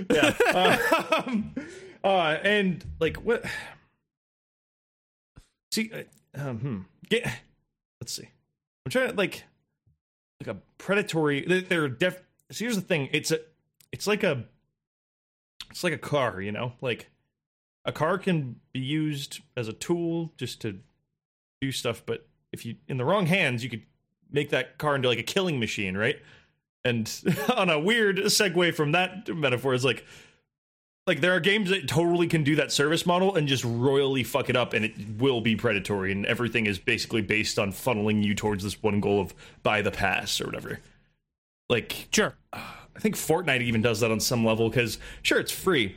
yeah. 0.09 0.83
Um, 1.25 1.55
uh, 2.03 2.37
and 2.43 2.83
like 2.99 3.17
what? 3.17 3.43
See, 5.71 5.91
uh, 5.93 6.03
um, 6.41 6.57
hmm. 6.59 6.77
Let's 8.01 8.13
see. 8.13 8.29
I'm 8.85 8.89
trying 8.91 9.09
to 9.09 9.15
like, 9.15 9.43
like 10.41 10.55
a 10.55 10.59
predatory. 10.77 11.45
they- 11.45 11.61
They're 11.61 11.87
def. 11.89 12.21
So 12.51 12.63
here's 12.65 12.75
the 12.75 12.81
thing. 12.81 13.09
It's 13.11 13.31
a. 13.31 13.39
It's 13.91 14.07
like 14.07 14.23
a. 14.23 14.45
It's 15.69 15.83
like 15.83 15.93
a 15.93 15.97
car, 15.97 16.41
you 16.41 16.51
know. 16.51 16.73
Like, 16.81 17.09
a 17.85 17.91
car 17.91 18.17
can 18.17 18.59
be 18.73 18.79
used 18.79 19.41
as 19.55 19.67
a 19.67 19.73
tool 19.73 20.33
just 20.37 20.61
to 20.61 20.79
do 21.61 21.71
stuff, 21.71 22.03
but 22.05 22.27
if 22.51 22.65
you 22.65 22.75
in 22.87 22.97
the 22.97 23.05
wrong 23.05 23.25
hands, 23.25 23.63
you 23.63 23.69
could 23.69 23.83
make 24.31 24.49
that 24.51 24.77
car 24.77 24.95
into 24.95 25.07
like 25.07 25.19
a 25.19 25.23
killing 25.23 25.59
machine, 25.59 25.97
right? 25.97 26.17
And 26.85 27.11
on 27.55 27.69
a 27.69 27.79
weird 27.79 28.17
segue 28.17 28.73
from 28.75 28.93
that 28.93 29.27
metaphor 29.35 29.73
is 29.73 29.83
like 29.83 30.05
like 31.07 31.21
there 31.21 31.33
are 31.33 31.39
games 31.39 31.69
that 31.69 31.87
totally 31.87 32.27
can 32.27 32.43
do 32.43 32.57
that 32.57 32.71
service 32.71 33.05
model 33.05 33.35
and 33.35 33.47
just 33.47 33.63
royally 33.63 34.23
fuck 34.23 34.49
it 34.49 34.57
up 34.57 34.73
and 34.73 34.85
it 34.85 34.93
will 35.17 35.39
be 35.39 35.55
predatory 35.55 36.11
and 36.11 36.25
everything 36.25 36.65
is 36.65 36.77
basically 36.77 37.21
based 37.21 37.57
on 37.57 37.71
funneling 37.71 38.23
you 38.23 38.35
towards 38.35 38.63
this 38.63 38.83
one 38.83 38.99
goal 38.99 39.21
of 39.21 39.33
buy 39.63 39.81
the 39.81 39.89
pass 39.89 40.39
or 40.41 40.45
whatever. 40.45 40.79
Like 41.69 42.09
Sure. 42.11 42.35
I 42.51 42.99
think 42.99 43.15
Fortnite 43.15 43.61
even 43.61 43.81
does 43.81 44.01
that 44.01 44.11
on 44.11 44.19
some 44.19 44.43
level 44.43 44.69
because 44.69 44.97
sure 45.21 45.39
it's 45.39 45.51
free, 45.51 45.95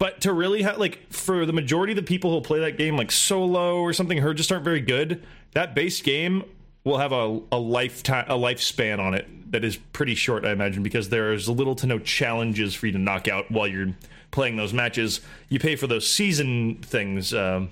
but 0.00 0.22
to 0.22 0.32
really 0.32 0.62
have 0.62 0.78
like 0.78 1.12
for 1.12 1.46
the 1.46 1.52
majority 1.52 1.92
of 1.92 1.96
the 1.96 2.02
people 2.02 2.32
who 2.32 2.40
play 2.40 2.58
that 2.60 2.78
game 2.78 2.96
like 2.96 3.12
solo 3.12 3.80
or 3.80 3.92
something 3.92 4.18
who 4.18 4.34
just 4.34 4.50
aren't 4.50 4.64
very 4.64 4.80
good, 4.80 5.22
that 5.52 5.74
base 5.74 6.00
game 6.00 6.44
will 6.88 6.98
have 6.98 7.12
a, 7.12 7.40
a 7.52 7.58
lifetime 7.58 8.24
a 8.28 8.34
lifespan 8.34 8.98
on 8.98 9.14
it 9.14 9.52
that 9.52 9.64
is 9.64 9.76
pretty 9.76 10.14
short, 10.14 10.44
I 10.44 10.52
imagine, 10.52 10.82
because 10.82 11.08
there's 11.08 11.48
little 11.48 11.74
to 11.76 11.86
no 11.86 11.98
challenges 11.98 12.74
for 12.74 12.86
you 12.86 12.92
to 12.92 12.98
knock 12.98 13.28
out 13.28 13.50
while 13.50 13.66
you're 13.66 13.94
playing 14.30 14.56
those 14.56 14.72
matches. 14.72 15.20
You 15.48 15.58
pay 15.58 15.76
for 15.76 15.86
those 15.86 16.10
season 16.10 16.76
things. 16.82 17.32
Um, 17.32 17.64
what 17.64 17.70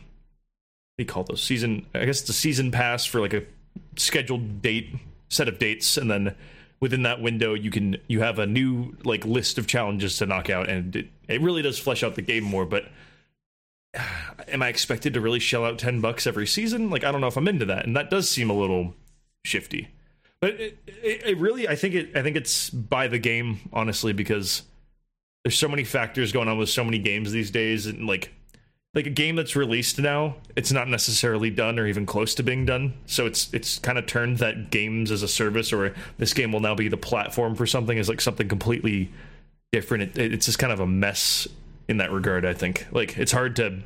do 0.99 1.03
you 1.03 1.07
call 1.07 1.25
those 1.25 1.43
season? 1.43 1.87
I 1.95 2.05
guess 2.05 2.21
it's 2.21 2.31
a 2.31 2.35
season 2.35 2.71
pass 2.71 3.05
for 3.05 3.21
like 3.21 3.35
a 3.35 3.43
scheduled 3.97 4.63
date 4.63 4.95
set 5.29 5.49
of 5.49 5.59
dates, 5.59 5.97
and 5.97 6.11
then 6.11 6.35
within 6.81 7.03
that 7.03 7.21
window 7.21 7.55
you 7.55 7.71
can 7.71 7.97
you 8.07 8.21
have 8.21 8.39
a 8.39 8.47
new 8.47 8.97
like 9.05 9.25
list 9.25 9.59
of 9.59 9.67
challenges 9.67 10.19
to 10.19 10.27
knock 10.27 10.51
out, 10.51 10.69
and 10.69 10.95
it, 10.95 11.09
it 11.29 11.41
really 11.41 11.63
does 11.63 11.79
flesh 11.79 12.03
out 12.03 12.15
the 12.15 12.23
game 12.23 12.45
more. 12.45 12.65
But 12.65 12.87
am 14.49 14.63
I 14.63 14.69
expected 14.69 15.15
to 15.15 15.21
really 15.21 15.41
shell 15.41 15.65
out 15.65 15.79
ten 15.79 16.01
bucks 16.01 16.27
every 16.27 16.47
season? 16.47 16.91
Like 16.91 17.05
I 17.05 17.13
don't 17.13 17.21
know 17.21 17.27
if 17.27 17.37
I'm 17.37 17.49
into 17.49 17.67
that, 17.67 17.87
and 17.87 17.97
that 17.97 18.11
does 18.11 18.29
seem 18.31 18.49
a 18.49 18.55
little 18.55 18.95
shifty. 19.47 19.89
But 20.41 20.61
it, 20.61 20.79
it, 20.87 21.27
it 21.27 21.39
really, 21.39 21.67
I 21.67 21.77
think 21.77 21.95
it, 21.95 22.17
I 22.17 22.23
think 22.23 22.37
it's 22.37 22.69
by 22.69 23.09
the 23.09 23.19
game, 23.19 23.61
honestly, 23.73 24.13
because 24.13 24.63
there's 25.45 25.59
so 25.59 25.69
many 25.69 25.85
factors 25.85 26.33
going 26.33 26.49
on 26.49 26.59
with 26.59 26.69
so 26.69 26.85
many 26.85 26.99
games 26.99 27.33
these 27.33 27.51
days, 27.51 27.87
and 27.87 28.07
like, 28.07 28.33
like 28.95 29.07
a 29.07 29.11
game 29.11 29.37
that's 29.37 29.57
released 29.57 29.99
now, 29.99 30.37
it's 30.57 30.73
not 30.73 30.89
necessarily 30.89 31.51
done 31.51 31.79
or 31.79 31.87
even 31.87 32.05
close 32.07 32.35
to 32.35 32.43
being 32.43 32.67
done. 32.67 32.95
So 33.07 33.27
it's 33.27 33.53
it's 33.53 33.79
kind 33.79 33.99
of 33.99 34.07
turned 34.07 34.39
that 34.39 34.71
games 34.71 35.11
as 35.11 35.23
a 35.23 35.29
service, 35.29 35.73
or 35.73 35.95
this 36.19 36.35
game 36.35 36.53
will 36.53 36.61
now 36.61 36.75
be 36.75 36.89
the 36.89 36.97
platform 36.97 37.55
for 37.55 37.67
something, 37.67 37.97
is 37.97 38.09
like 38.09 38.21
something 38.21 38.49
completely 38.49 39.11
different. 39.73 40.19
It, 40.19 40.33
it's 40.33 40.47
just 40.47 40.59
kind 40.59 40.73
of 40.73 40.81
a 40.81 40.87
mess 40.87 41.47
in 41.89 41.99
that 41.99 42.11
regard. 42.11 42.45
I 42.45 42.55
think 42.55 42.87
like 42.91 43.17
it's 43.17 43.33
hard 43.33 43.57
to 43.57 43.81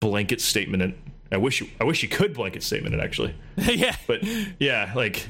blanket 0.00 0.40
statement 0.40 0.82
it. 0.82 0.94
I 1.32 1.36
wish 1.36 1.60
you, 1.60 1.68
I 1.80 1.84
wish 1.84 2.02
you 2.02 2.08
could 2.08 2.34
blanket 2.34 2.62
statement 2.62 2.94
it 2.94 3.00
actually 3.00 3.34
yeah. 3.56 3.96
but 4.06 4.20
yeah, 4.58 4.92
like 4.94 5.26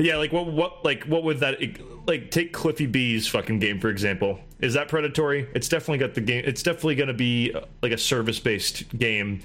yeah, 0.00 0.16
like 0.16 0.32
what 0.32 0.46
what 0.46 0.84
like 0.84 1.04
what 1.04 1.24
would 1.24 1.40
that 1.40 1.58
like 2.06 2.30
take 2.30 2.52
Cliffy 2.52 2.86
B's 2.86 3.26
fucking 3.26 3.58
game 3.58 3.80
for 3.80 3.88
example? 3.88 4.40
Is 4.60 4.74
that 4.74 4.88
predatory? 4.88 5.48
It's 5.54 5.68
definitely 5.68 5.98
got 5.98 6.14
the 6.14 6.20
game. 6.20 6.44
It's 6.46 6.62
definitely 6.62 6.94
going 6.94 7.08
to 7.08 7.14
be 7.14 7.52
uh, 7.54 7.62
like 7.82 7.92
a 7.92 7.98
service 7.98 8.38
based 8.38 8.88
game, 8.98 9.42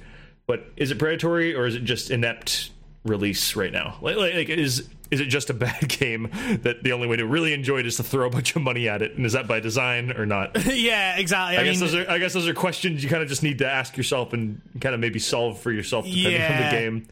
but 0.47 0.65
is 0.77 0.91
it 0.91 0.99
predatory 0.99 1.55
or 1.55 1.65
is 1.65 1.75
it 1.75 1.83
just 1.83 2.11
inept 2.11 2.71
release 3.03 3.55
right 3.55 3.71
now? 3.71 3.97
Like, 4.01 4.17
like, 4.17 4.33
like 4.33 4.49
is 4.49 4.89
is 5.15 5.21
it 5.21 5.27
just 5.27 5.49
a 5.49 5.53
bad 5.53 5.87
game 5.99 6.29
that 6.63 6.83
the 6.83 6.91
only 6.91 7.07
way 7.07 7.15
to 7.15 7.25
really 7.25 7.53
enjoy 7.53 7.79
it 7.79 7.85
is 7.85 7.95
to 7.97 8.03
throw 8.03 8.27
a 8.27 8.29
bunch 8.29 8.55
of 8.55 8.61
money 8.61 8.89
at 8.89 9.01
it? 9.01 9.15
And 9.15 9.25
is 9.25 9.33
that 9.33 9.47
by 9.47 9.61
design 9.61 10.11
or 10.11 10.25
not? 10.25 10.65
yeah, 10.75 11.17
exactly. 11.17 11.57
I, 11.57 11.61
I, 11.61 11.63
guess 11.63 11.79
those 11.79 11.95
are 11.95 12.09
I 12.09 12.17
guess 12.19 12.33
those 12.33 12.47
are 12.47 12.53
questions 12.53 13.03
you 13.03 13.09
kind 13.09 13.23
of 13.23 13.29
just 13.29 13.41
need 13.41 13.59
to 13.59 13.69
ask 13.69 13.95
yourself 13.97 14.33
and 14.33 14.61
kind 14.81 14.93
of 14.93 15.01
maybe 15.01 15.19
solve 15.19 15.59
for 15.59 15.71
yourself 15.71 16.05
depending 16.05 16.41
on 16.41 16.61
the 16.63 16.69
game. 16.69 17.07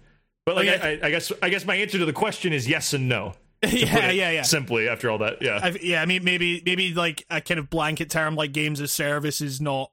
But 0.45 0.57
like 0.57 0.67
Okay. 0.67 0.99
I, 1.01 1.07
I 1.07 1.09
guess 1.09 1.32
I 1.41 1.49
guess 1.49 1.65
my 1.65 1.75
answer 1.75 1.98
to 1.98 2.06
the 2.06 2.14
question 2.14 2.53
is 2.53 2.67
yes 2.67 2.93
and 2.93 3.07
no. 3.07 3.33
yeah, 3.64 4.11
yeah, 4.11 4.30
yeah. 4.30 4.41
Simply 4.41 4.90
after 4.90 5.09
all 5.09 5.19
that, 5.19 5.41
yeah. 5.41 5.57
I, 5.64 5.69
yeah, 5.82 6.01
I 6.01 6.06
mean, 6.06 6.25
maybe, 6.25 6.61
maybe 6.65 6.93
like 6.93 7.25
a 7.30 7.40
kind 7.40 7.61
of 7.61 7.69
blanket 7.69 8.09
term 8.09 8.35
like 8.35 8.51
games 8.51 8.82
as 8.82 8.91
service 8.91 9.40
is 9.40 9.61
not 9.61 9.90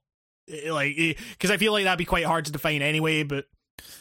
eh, 0.49 0.73
like 0.73 0.97
because 0.97 1.53
I 1.53 1.57
feel 1.57 1.71
like 1.71 1.85
that'd 1.85 1.97
be 1.97 2.05
quite 2.05 2.25
hard 2.25 2.47
to 2.47 2.53
define 2.53 2.83
anyway. 2.83 3.23
But 3.23 3.47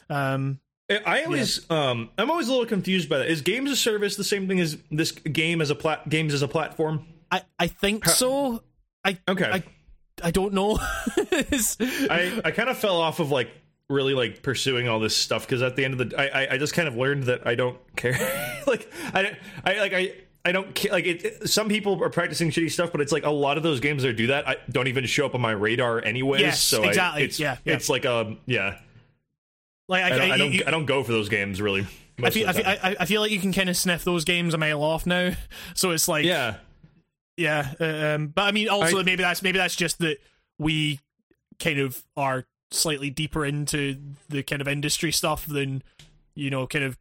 um, 0.09 0.59
I- 0.89 1.01
I 1.05 1.23
always 1.23 1.69
um 1.71 2.09
I'm 2.17 2.31
always 2.31 2.47
a 2.47 2.51
little 2.51 2.65
confused 2.65 3.09
by 3.09 3.19
that. 3.19 3.29
Is 3.29 3.41
games 3.41 3.69
as 3.71 3.79
service 3.79 4.15
the 4.15 4.23
same 4.23 4.47
thing 4.47 4.59
as 4.59 4.77
this 4.91 5.11
game 5.11 5.61
as 5.61 5.69
a 5.69 5.75
plat 5.75 6.07
games 6.09 6.33
as 6.33 6.41
a 6.41 6.47
platform? 6.47 7.05
I, 7.31 7.43
I 7.59 7.67
think 7.67 8.05
so. 8.05 8.63
I, 9.05 9.17
Okay. 9.27 9.45
I, 9.51 9.63
I 10.23 10.31
don't 10.31 10.53
know. 10.53 10.79
I, 11.39 12.41
I 12.45 12.51
kind 12.51 12.69
of 12.69 12.77
fell 12.77 12.97
off 12.97 13.19
of 13.19 13.31
like 13.31 13.49
really 13.89 14.13
like 14.13 14.41
pursuing 14.43 14.87
all 14.87 14.99
this 14.99 15.15
stuff 15.15 15.45
because 15.45 15.61
at 15.61 15.75
the 15.75 15.83
end 15.85 15.99
of 15.99 16.09
the 16.09 16.19
I, 16.19 16.43
I 16.43 16.53
I 16.53 16.57
just 16.57 16.73
kind 16.73 16.87
of 16.87 16.95
learned 16.95 17.23
that 17.23 17.45
I 17.47 17.55
don't 17.55 17.77
care 17.95 18.13
like 18.67 18.91
I 19.13 19.35
I 19.65 19.79
like 19.79 19.93
I 19.93 20.13
I 20.45 20.51
don't 20.51 20.73
care 20.75 20.91
like 20.91 21.05
it, 21.05 21.49
some 21.49 21.69
people 21.69 22.03
are 22.03 22.09
practicing 22.09 22.49
shitty 22.51 22.71
stuff 22.71 22.91
but 22.91 23.01
it's 23.01 23.11
like 23.11 23.25
a 23.25 23.31
lot 23.31 23.57
of 23.57 23.63
those 23.63 23.79
games 23.79 24.03
that 24.03 24.13
do 24.13 24.27
that 24.27 24.47
I 24.47 24.57
don't 24.69 24.87
even 24.87 25.05
show 25.05 25.25
up 25.25 25.33
on 25.35 25.41
my 25.41 25.51
radar 25.51 26.03
anyways 26.03 26.41
Yes, 26.41 26.61
so 26.61 26.83
I- 26.83 26.87
exactly. 26.87 27.23
it's 27.23 27.39
Yeah, 27.39 27.57
yeah. 27.65 27.73
it's 27.73 27.89
like 27.89 28.05
a 28.05 28.37
yeah 28.45 28.79
like 29.89 30.03
I 30.03 30.09
don't 30.09 30.31
I, 30.31 30.37
don't, 30.37 30.53
you- 30.53 30.63
I 30.65 30.71
don't 30.71 30.85
go 30.85 31.03
for 31.03 31.11
those 31.11 31.27
games 31.27 31.61
really 31.61 31.85
I 32.23 32.29
feel, 32.31 32.49
I 32.49 32.53
feel. 32.53 32.65
I, 32.67 32.95
I 32.99 33.05
feel 33.05 33.21
like 33.21 33.31
you 33.31 33.39
can 33.39 33.53
kind 33.53 33.69
of 33.69 33.77
sniff 33.77 34.03
those 34.03 34.25
games 34.25 34.53
a 34.53 34.57
mile 34.57 34.83
off 34.83 35.05
now. 35.05 35.31
So 35.73 35.91
it's 35.91 36.07
like, 36.07 36.25
yeah 36.25 36.55
yeah. 37.37 37.73
Um, 37.79 38.27
but 38.27 38.41
I 38.43 38.51
mean, 38.51 38.67
also 38.69 38.99
I- 38.99 39.03
maybe 39.03 39.23
that's 39.23 39.41
maybe 39.41 39.57
that's 39.57 39.75
just 39.75 39.99
that 39.99 40.17
we 40.57 40.99
kind 41.59 41.79
of 41.79 42.03
are 42.17 42.45
slightly 42.71 43.09
deeper 43.09 43.45
into 43.45 43.97
the 44.27 44.43
kind 44.43 44.61
of 44.61 44.67
industry 44.67 45.11
stuff 45.11 45.45
than 45.45 45.81
you 46.35 46.49
know, 46.49 46.67
kind 46.67 46.83
of 46.85 46.97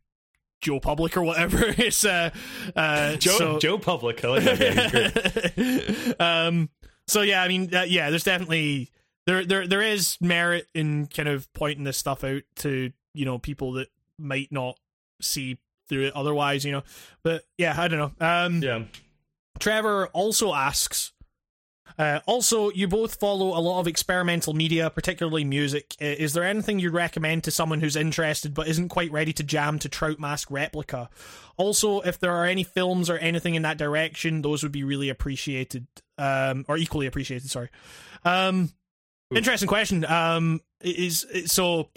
Joe 0.61 0.79
Public 0.81 1.17
or 1.17 1.23
whatever. 1.23 1.65
It's 1.79 2.05
uh, 2.05 2.31
uh, 2.77 3.17
Joe 3.17 3.39
so- 3.39 3.59
Joe 3.59 3.79
Public 3.79 4.25
I 4.25 4.29
like 4.29 4.45
that 4.45 4.59
guy. 4.93 5.23
He's 5.63 5.95
great. 6.05 6.21
um 6.21 6.71
so 7.09 7.23
yeah 7.23 7.43
i 7.43 7.49
mean 7.49 7.75
uh, 7.75 7.83
yeah 7.83 8.11
there's 8.11 8.23
definitely 8.25 8.91
there 9.29 9.45
there 9.45 9.67
there 9.67 9.83
is 9.83 10.17
merit 10.21 10.67
in 10.75 11.07
kind 11.07 11.29
of 11.29 11.53
pointing 11.53 11.85
this 11.85 11.99
stuff 11.99 12.25
out 12.25 12.43
to 12.57 12.91
you 13.13 13.25
know 13.27 13.39
people 13.39 13.73
that 13.73 13.89
might 14.19 14.51
not 14.51 14.79
see 15.21 15.59
through 15.89 16.07
it 16.07 16.17
otherwise 16.17 16.65
you 16.65 16.73
know 16.73 16.83
but 17.23 17.45
yeah 17.59 17.75
i 17.77 17.89
don't 17.89 17.99
know 17.99 18.27
um 18.27 18.63
yeah 18.63 18.83
Trevor 19.59 20.07
also 20.09 20.55
asks. 20.55 21.13
Uh, 21.99 22.21
also, 22.27 22.71
you 22.71 22.87
both 22.87 23.19
follow 23.19 23.59
a 23.59 23.61
lot 23.61 23.81
of 23.81 23.89
experimental 23.89 24.55
media, 24.55 24.89
particularly 24.89 25.43
music. 25.43 25.97
Uh, 26.01 26.05
is 26.05 26.33
there 26.33 26.45
anything 26.45 26.79
you'd 26.79 26.93
recommend 26.93 27.43
to 27.43 27.51
someone 27.51 27.81
who's 27.81 27.97
interested 27.97 28.55
but 28.55 28.69
isn't 28.69 28.89
quite 28.89 29.11
ready 29.11 29.33
to 29.33 29.43
jam 29.43 29.81
to 29.81 29.89
Trout 29.89 30.21
Mask 30.21 30.49
Replica? 30.51 31.11
Also, 31.57 32.01
if 32.03 32.21
there 32.21 32.31
are 32.31 32.45
any 32.45 32.63
films 32.63 33.11
or 33.11 33.19
anything 33.19 33.57
in 33.57 33.63
that 33.63 33.79
direction, 33.79 34.43
those 34.43 34.63
would 34.63 34.71
be 34.71 34.85
really 34.85 35.09
appreciated, 35.09 35.89
um, 36.19 36.65
or 36.69 36.77
equally 36.77 37.07
appreciated. 37.07 37.51
Sorry. 37.51 37.71
Um, 38.25 38.71
interesting 39.35 39.69
question. 39.69 40.05
Um, 40.05 40.61
is 40.81 41.27
so 41.47 41.89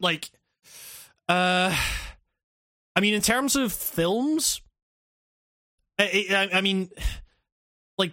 like, 0.00 0.30
uh, 1.28 1.74
I 2.96 3.00
mean, 3.00 3.14
in 3.14 3.22
terms 3.22 3.56
of 3.56 3.72
films, 3.72 4.60
I, 5.98 6.26
I, 6.30 6.58
I 6.58 6.60
mean, 6.60 6.90
like, 7.96 8.12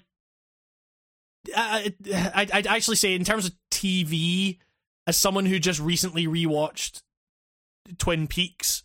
I, 1.56 1.94
I, 2.14 2.48
I'd 2.54 2.68
actually 2.68 2.98
say 2.98 3.16
in 3.16 3.24
terms 3.24 3.46
of 3.46 3.54
TV, 3.72 4.60
as 5.08 5.18
someone 5.18 5.46
who 5.46 5.60
just 5.60 5.80
recently 5.80 6.28
rewatched 6.28 7.02
Twin 7.98 8.28
Peaks, 8.28 8.84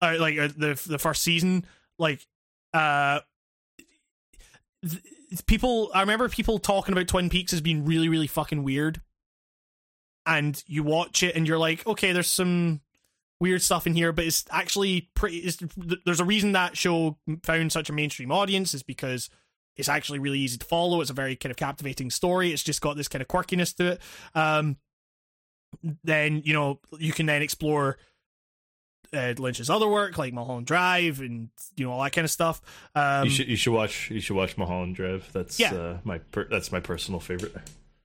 uh, 0.00 0.16
like 0.18 0.38
uh, 0.38 0.48
the 0.48 0.80
the 0.86 0.98
first 0.98 1.22
season, 1.22 1.64
like, 1.98 2.26
uh, 2.72 3.20
th- 4.82 5.02
people. 5.46 5.90
I 5.94 6.00
remember 6.00 6.28
people 6.28 6.58
talking 6.58 6.92
about 6.92 7.08
Twin 7.08 7.30
Peaks 7.30 7.52
as 7.52 7.60
being 7.60 7.84
really, 7.84 8.08
really 8.08 8.26
fucking 8.26 8.62
weird, 8.62 9.00
and 10.26 10.62
you 10.66 10.82
watch 10.82 11.22
it 11.22 11.36
and 11.36 11.46
you're 11.46 11.58
like, 11.58 11.86
okay, 11.86 12.12
there's 12.12 12.30
some 12.30 12.80
weird 13.40 13.62
stuff 13.62 13.86
in 13.86 13.94
here, 13.94 14.12
but 14.12 14.24
it's 14.24 14.44
actually 14.50 15.10
pretty. 15.14 15.38
It's, 15.38 15.58
there's 16.04 16.20
a 16.20 16.24
reason 16.24 16.52
that 16.52 16.76
show 16.76 17.18
found 17.42 17.72
such 17.72 17.90
a 17.90 17.92
mainstream 17.92 18.32
audience 18.32 18.74
is 18.74 18.82
because 18.82 19.28
it's 19.76 19.88
actually 19.88 20.18
really 20.18 20.38
easy 20.38 20.58
to 20.58 20.64
follow. 20.64 21.00
It's 21.00 21.10
a 21.10 21.14
very 21.14 21.36
kind 21.36 21.50
of 21.50 21.56
captivating 21.56 22.10
story. 22.10 22.52
It's 22.52 22.62
just 22.62 22.80
got 22.80 22.96
this 22.96 23.08
kind 23.08 23.22
of 23.22 23.28
quirkiness 23.28 23.74
to 23.76 23.92
it. 23.92 24.00
Um, 24.34 24.76
then 26.04 26.42
you 26.44 26.52
know 26.52 26.80
you 26.98 27.12
can 27.12 27.26
then 27.26 27.42
explore 27.42 27.98
uh, 29.14 29.34
Lynch's 29.38 29.70
other 29.70 29.86
work 29.88 30.18
like 30.18 30.32
Mulholland 30.32 30.66
Drive 30.66 31.20
and 31.20 31.48
you 31.76 31.86
know 31.86 31.92
all 31.92 32.02
that 32.02 32.12
kind 32.12 32.24
of 32.24 32.30
stuff. 32.30 32.60
Um, 32.94 33.24
you 33.24 33.30
should 33.30 33.48
you 33.48 33.56
should 33.56 33.72
watch 33.72 34.10
you 34.10 34.20
should 34.20 34.36
watch 34.36 34.56
Mulholland 34.58 34.96
Drive. 34.96 35.28
That's 35.32 35.58
Yeah. 35.60 35.74
uh, 35.74 35.98
my 36.04 36.18
per, 36.18 36.48
that's 36.50 36.72
my 36.72 36.80
personal 36.80 37.20
favorite. 37.20 37.54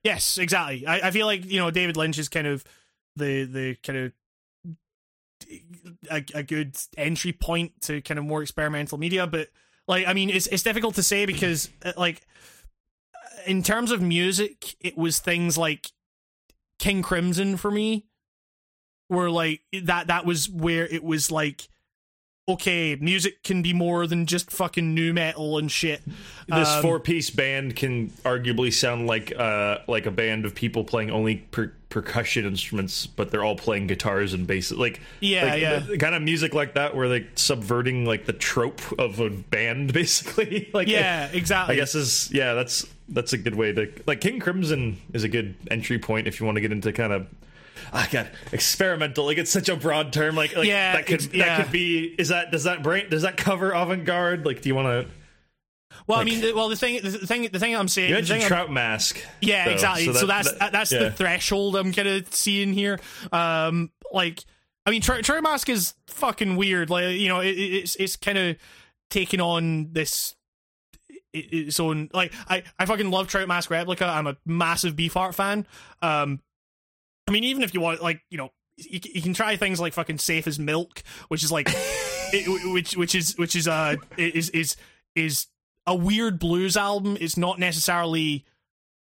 Yes, 0.03 0.37
exactly. 0.37 0.85
I, 0.87 1.07
I 1.07 1.11
feel 1.11 1.25
like 1.25 1.45
you 1.45 1.59
know 1.59 1.71
David 1.71 1.97
Lynch 1.97 2.17
is 2.19 2.29
kind 2.29 2.47
of 2.47 2.63
the 3.15 3.43
the 3.45 3.75
kind 3.83 3.97
of 3.99 4.11
a, 6.11 6.23
a 6.33 6.43
good 6.43 6.77
entry 6.97 7.31
point 7.33 7.79
to 7.81 8.01
kind 8.01 8.17
of 8.17 8.25
more 8.25 8.41
experimental 8.41 8.97
media, 8.97 9.25
but 9.27 9.49
like 9.87 10.07
I 10.07 10.13
mean, 10.13 10.29
it's 10.29 10.47
it's 10.47 10.63
difficult 10.63 10.95
to 10.95 11.03
say 11.03 11.25
because 11.25 11.69
uh, 11.83 11.93
like 11.97 12.21
in 13.47 13.63
terms 13.63 13.91
of 13.91 14.01
music, 14.01 14.75
it 14.81 14.97
was 14.97 15.19
things 15.19 15.57
like 15.57 15.91
King 16.77 17.01
Crimson 17.01 17.57
for 17.57 17.71
me, 17.71 18.05
where 19.09 19.29
like 19.29 19.61
that 19.83 20.07
that 20.07 20.25
was 20.25 20.49
where 20.49 20.87
it 20.87 21.03
was 21.03 21.29
like 21.29 21.67
okay, 22.47 22.95
music 22.99 23.43
can 23.43 23.61
be 23.61 23.73
more 23.73 24.07
than 24.07 24.25
just 24.25 24.49
fucking 24.49 24.95
nu 24.95 25.13
metal 25.13 25.59
and 25.59 25.71
shit. 25.71 26.01
This 26.47 26.67
Um, 26.67 26.81
four 26.81 26.99
piece 26.99 27.29
band 27.29 27.75
can 27.75 28.09
arguably 28.25 28.73
sound 28.73 29.05
like 29.05 29.31
uh 29.37 29.79
like 29.87 30.07
a 30.07 30.11
band 30.11 30.45
of 30.45 30.55
people 30.55 30.83
playing 30.83 31.11
only 31.11 31.35
per- 31.51 31.73
percussion 31.89 32.45
instruments, 32.45 33.05
but 33.05 33.29
they're 33.29 33.43
all 33.43 33.55
playing 33.55 33.85
guitars 33.87 34.33
and 34.33 34.47
basses. 34.47 34.77
Like 34.77 34.99
Yeah, 35.19 35.45
like, 35.45 35.61
yeah. 35.61 35.79
the 35.79 35.97
kind 35.97 36.15
of 36.15 36.23
music 36.23 36.53
like 36.55 36.73
that 36.73 36.95
where 36.95 37.07
they 37.07 37.27
subverting 37.35 38.05
like 38.05 38.25
the 38.25 38.33
trope 38.33 38.81
of 38.99 39.19
a 39.19 39.29
band, 39.29 39.93
basically. 40.01 40.69
like 40.73 40.87
Yeah, 40.87 41.27
exactly. 41.31 41.75
I 41.75 41.79
guess 41.79 41.93
is 41.93 42.31
yeah, 42.31 42.55
that's 42.55 42.85
that's 43.09 43.33
a 43.33 43.37
good 43.37 43.55
way 43.55 43.73
to 43.73 43.91
like 44.07 44.21
King 44.21 44.39
Crimson 44.39 44.97
is 45.13 45.23
a 45.23 45.29
good 45.29 45.53
entry 45.69 45.99
point 45.99 46.27
if 46.27 46.39
you 46.39 46.47
want 46.47 46.55
to 46.55 46.61
get 46.61 46.71
into 46.71 46.91
kind 46.93 47.13
of 47.13 47.27
I 47.93 48.07
got 48.07 48.27
experimental. 48.51 49.25
Like 49.25 49.37
it's 49.37 49.51
such 49.51 49.69
a 49.69 49.75
broad 49.75 50.13
term. 50.13 50.35
Like, 50.35 50.55
like 50.55 50.67
Yeah, 50.67 50.93
that 50.93 51.05
could 51.07 51.33
yeah. 51.33 51.57
that 51.57 51.63
could 51.63 51.71
be. 51.71 52.15
Is 52.17 52.29
that 52.29 52.51
does 52.51 52.63
that 52.65 52.83
brain 52.83 53.09
does 53.09 53.21
that 53.23 53.37
cover 53.37 53.71
avant 53.71 54.05
garde? 54.05 54.45
Like, 54.45 54.61
do 54.61 54.69
you 54.69 54.75
want 54.75 54.87
to? 54.87 55.11
Well, 56.07 56.17
like- 56.19 56.27
I 56.27 56.29
mean, 56.29 56.41
the, 56.41 56.53
well, 56.53 56.69
the 56.69 56.75
thing, 56.75 57.01
the 57.03 57.11
thing, 57.11 57.49
the 57.51 57.59
thing 57.59 57.75
I'm 57.75 57.87
saying, 57.87 58.09
You 58.09 58.15
the 58.15 58.19
mentioned 58.21 58.41
thing 58.41 58.43
I'm- 58.43 58.47
Trout 58.65 58.71
Mask. 58.71 59.19
Yeah, 59.41 59.65
though, 59.65 59.71
exactly. 59.71 60.05
So, 60.13 60.13
that- 60.13 60.27
that's 60.27 60.49
that- 60.51 60.59
that, 60.59 60.71
that's 60.71 60.91
yeah. 60.91 60.99
the 60.99 61.11
threshold 61.11 61.75
I'm 61.75 61.91
kind 61.93 62.07
of 62.07 62.33
seeing 62.33 62.73
here. 62.73 62.99
Um, 63.31 63.91
like, 64.11 64.43
I 64.85 64.91
mean, 64.91 65.01
Trout 65.01 65.23
Trout 65.23 65.41
Mask 65.43 65.67
is 65.69 65.93
fucking 66.07 66.55
weird. 66.55 66.89
Like, 66.89 67.15
you 67.17 67.27
know, 67.27 67.39
it, 67.41 67.49
it- 67.57 67.73
it's 67.83 67.95
it's 67.95 68.15
kind 68.15 68.37
of 68.37 68.55
taking 69.09 69.41
on 69.41 69.91
this 69.93 70.35
its 71.33 71.79
own. 71.79 72.09
Like, 72.13 72.33
I 72.47 72.63
I 72.77 72.85
fucking 72.85 73.09
love 73.11 73.27
Trout 73.27 73.47
Mask 73.47 73.69
Replica. 73.69 74.05
I'm 74.05 74.27
a 74.27 74.37
massive 74.45 74.95
Beefheart 74.95 75.35
fan. 75.35 75.67
Um, 76.01 76.39
I 77.29 77.31
mean, 77.31 77.43
even 77.43 77.61
if 77.61 77.75
you 77.75 77.79
want, 77.79 78.01
like, 78.01 78.21
you 78.31 78.39
know, 78.39 78.49
you, 78.75 78.99
you 79.13 79.21
can 79.21 79.35
try 79.35 79.55
things 79.55 79.79
like 79.79 79.93
fucking 79.93 80.17
Safe 80.17 80.47
as 80.47 80.57
Milk, 80.57 81.03
which 81.27 81.43
is 81.43 81.51
like, 81.51 81.67
it, 82.33 82.73
which 82.73 82.97
which 82.97 83.13
is 83.13 83.37
which 83.37 83.55
is 83.55 83.67
uh 83.67 83.97
is 84.17 84.49
is 84.49 84.75
is 85.15 85.45
a 85.85 85.93
weird 85.93 86.39
blues 86.39 86.75
album. 86.75 87.17
It's 87.21 87.37
not 87.37 87.59
necessarily 87.59 88.45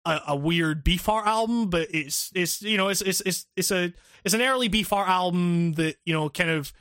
a, 0.04 0.20
a 0.28 0.36
weird 0.36 0.84
Beefheart 0.84 1.24
album, 1.24 1.70
but 1.70 1.88
it's 1.94 2.30
it's 2.34 2.60
you 2.60 2.76
know 2.76 2.88
it's 2.88 3.00
it's 3.00 3.22
it's 3.22 3.46
it's 3.56 3.70
a 3.70 3.92
it's 4.22 4.34
an 4.34 4.42
early 4.42 4.68
Beefheart 4.68 5.08
album 5.08 5.72
that 5.74 5.96
you 6.04 6.12
know 6.12 6.28
kind 6.28 6.50
of 6.50 6.74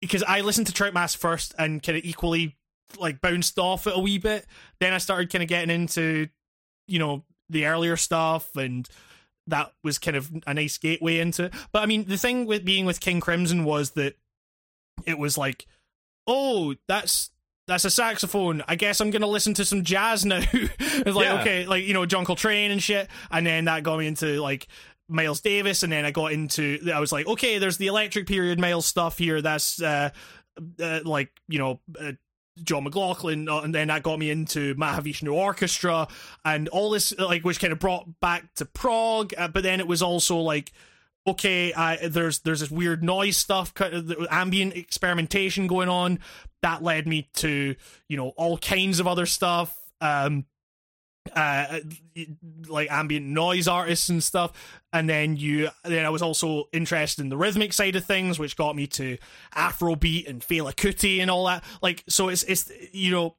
because 0.00 0.22
I 0.22 0.42
listened 0.42 0.68
to 0.68 0.72
Trout 0.72 0.94
Mask 0.94 1.18
first 1.18 1.52
and 1.58 1.82
kind 1.82 1.98
of 1.98 2.04
equally 2.04 2.56
like 2.96 3.20
bounced 3.20 3.58
off 3.58 3.88
it 3.88 3.96
a 3.96 3.98
wee 3.98 4.18
bit. 4.18 4.46
Then 4.78 4.92
I 4.92 4.98
started 4.98 5.32
kind 5.32 5.42
of 5.42 5.48
getting 5.48 5.74
into 5.74 6.28
you 6.86 7.00
know 7.00 7.24
the 7.48 7.66
earlier 7.66 7.96
stuff 7.96 8.54
and 8.54 8.88
that 9.50 9.72
was 9.84 9.98
kind 9.98 10.16
of 10.16 10.30
a 10.46 10.54
nice 10.54 10.78
gateway 10.78 11.18
into 11.18 11.44
it. 11.44 11.54
But 11.72 11.82
I 11.82 11.86
mean 11.86 12.04
the 12.06 12.16
thing 12.16 12.46
with 12.46 12.64
being 12.64 12.86
with 12.86 13.00
King 13.00 13.20
Crimson 13.20 13.64
was 13.64 13.90
that 13.92 14.16
it 15.06 15.18
was 15.18 15.38
like 15.38 15.66
oh 16.26 16.74
that's 16.88 17.30
that's 17.66 17.84
a 17.84 17.90
saxophone. 17.90 18.62
I 18.66 18.74
guess 18.74 19.00
I'm 19.00 19.10
gonna 19.10 19.26
listen 19.26 19.54
to 19.54 19.64
some 19.64 19.84
jazz 19.84 20.24
now. 20.24 20.40
it's 20.52 21.16
like 21.16 21.24
Yeah. 21.26 21.40
okay, 21.40 21.66
like 21.66 21.84
you 21.84 21.94
know 21.94 22.04
John 22.06 22.24
Coltrane 22.24 22.70
and 22.70 22.82
shit, 22.82 23.08
and 23.30 23.46
then 23.46 23.66
that 23.66 23.82
got 23.84 23.98
me 23.98 24.06
into 24.06 24.40
like 24.42 24.66
Miles 25.08 25.40
Davis, 25.40 25.82
and 25.82 25.92
then 25.92 26.04
I 26.04 26.10
got 26.10 26.32
into 26.32 26.80
I 26.92 27.00
was 27.00 27.12
like 27.12 27.26
okay, 27.26 27.58
there's 27.58 27.76
the 27.76 27.86
electric 27.86 28.26
period 28.26 28.58
Miles 28.58 28.86
stuff 28.86 29.18
here. 29.18 29.40
That's 29.40 29.80
uh, 29.80 30.10
uh 30.82 31.00
like 31.04 31.30
you 31.48 31.58
know. 31.58 31.80
Uh, 31.98 32.12
John 32.64 32.84
McLaughlin, 32.84 33.48
uh, 33.48 33.60
and 33.60 33.74
then 33.74 33.88
that 33.88 34.02
got 34.02 34.18
me 34.18 34.30
into 34.30 34.74
Mahavishnu 34.74 35.32
Orchestra 35.32 36.08
and 36.44 36.68
all 36.68 36.90
this, 36.90 37.16
like, 37.18 37.44
which 37.44 37.60
kind 37.60 37.72
of 37.72 37.78
brought 37.78 38.20
back 38.20 38.54
to 38.54 38.64
prog. 38.64 39.32
Uh, 39.36 39.48
but 39.48 39.62
then 39.62 39.80
it 39.80 39.86
was 39.86 40.02
also 40.02 40.36
like, 40.38 40.72
okay, 41.26 41.72
I, 41.72 42.08
there's 42.08 42.40
there's 42.40 42.60
this 42.60 42.70
weird 42.70 43.02
noise 43.02 43.36
stuff, 43.36 43.72
of 43.80 44.26
ambient 44.30 44.74
experimentation 44.74 45.66
going 45.66 45.88
on. 45.88 46.20
That 46.62 46.82
led 46.82 47.06
me 47.06 47.28
to 47.36 47.74
you 48.08 48.16
know 48.16 48.30
all 48.36 48.58
kinds 48.58 49.00
of 49.00 49.06
other 49.06 49.26
stuff, 49.26 49.76
um, 50.00 50.44
uh, 51.34 51.80
like 52.68 52.90
ambient 52.90 53.26
noise 53.26 53.68
artists 53.68 54.08
and 54.08 54.22
stuff. 54.22 54.52
And 54.92 55.08
then 55.08 55.36
you, 55.36 55.68
then 55.84 56.04
I 56.04 56.10
was 56.10 56.22
also 56.22 56.68
interested 56.72 57.22
in 57.22 57.28
the 57.28 57.36
rhythmic 57.36 57.72
side 57.72 57.96
of 57.96 58.04
things, 58.04 58.38
which 58.38 58.56
got 58.56 58.74
me 58.76 58.86
to 58.88 59.18
Afrobeat 59.54 60.28
and 60.28 60.42
Fela 60.42 60.74
Kuti 60.74 61.20
and 61.20 61.30
all 61.30 61.46
that. 61.46 61.64
Like, 61.82 62.04
so 62.08 62.28
it's 62.28 62.42
it's 62.44 62.70
you 62.92 63.10
know, 63.10 63.36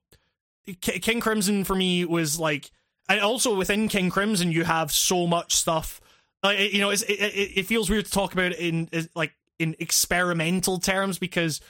King 0.81 1.19
Crimson 1.19 1.63
for 1.63 1.75
me 1.75 2.05
was 2.05 2.39
like, 2.39 2.71
and 3.09 3.19
also 3.19 3.55
within 3.55 3.87
King 3.87 4.09
Crimson 4.09 4.51
you 4.51 4.63
have 4.63 4.91
so 4.91 5.27
much 5.27 5.55
stuff. 5.55 5.99
You 6.43 6.79
know, 6.79 6.89
it, 6.89 7.03
it 7.03 7.57
it 7.57 7.65
feels 7.65 7.89
weird 7.89 8.05
to 8.05 8.11
talk 8.11 8.33
about 8.33 8.53
it 8.53 8.59
in 8.59 8.89
like 9.15 9.33
in 9.59 9.75
experimental 9.79 10.79
terms 10.79 11.19
because 11.19 11.61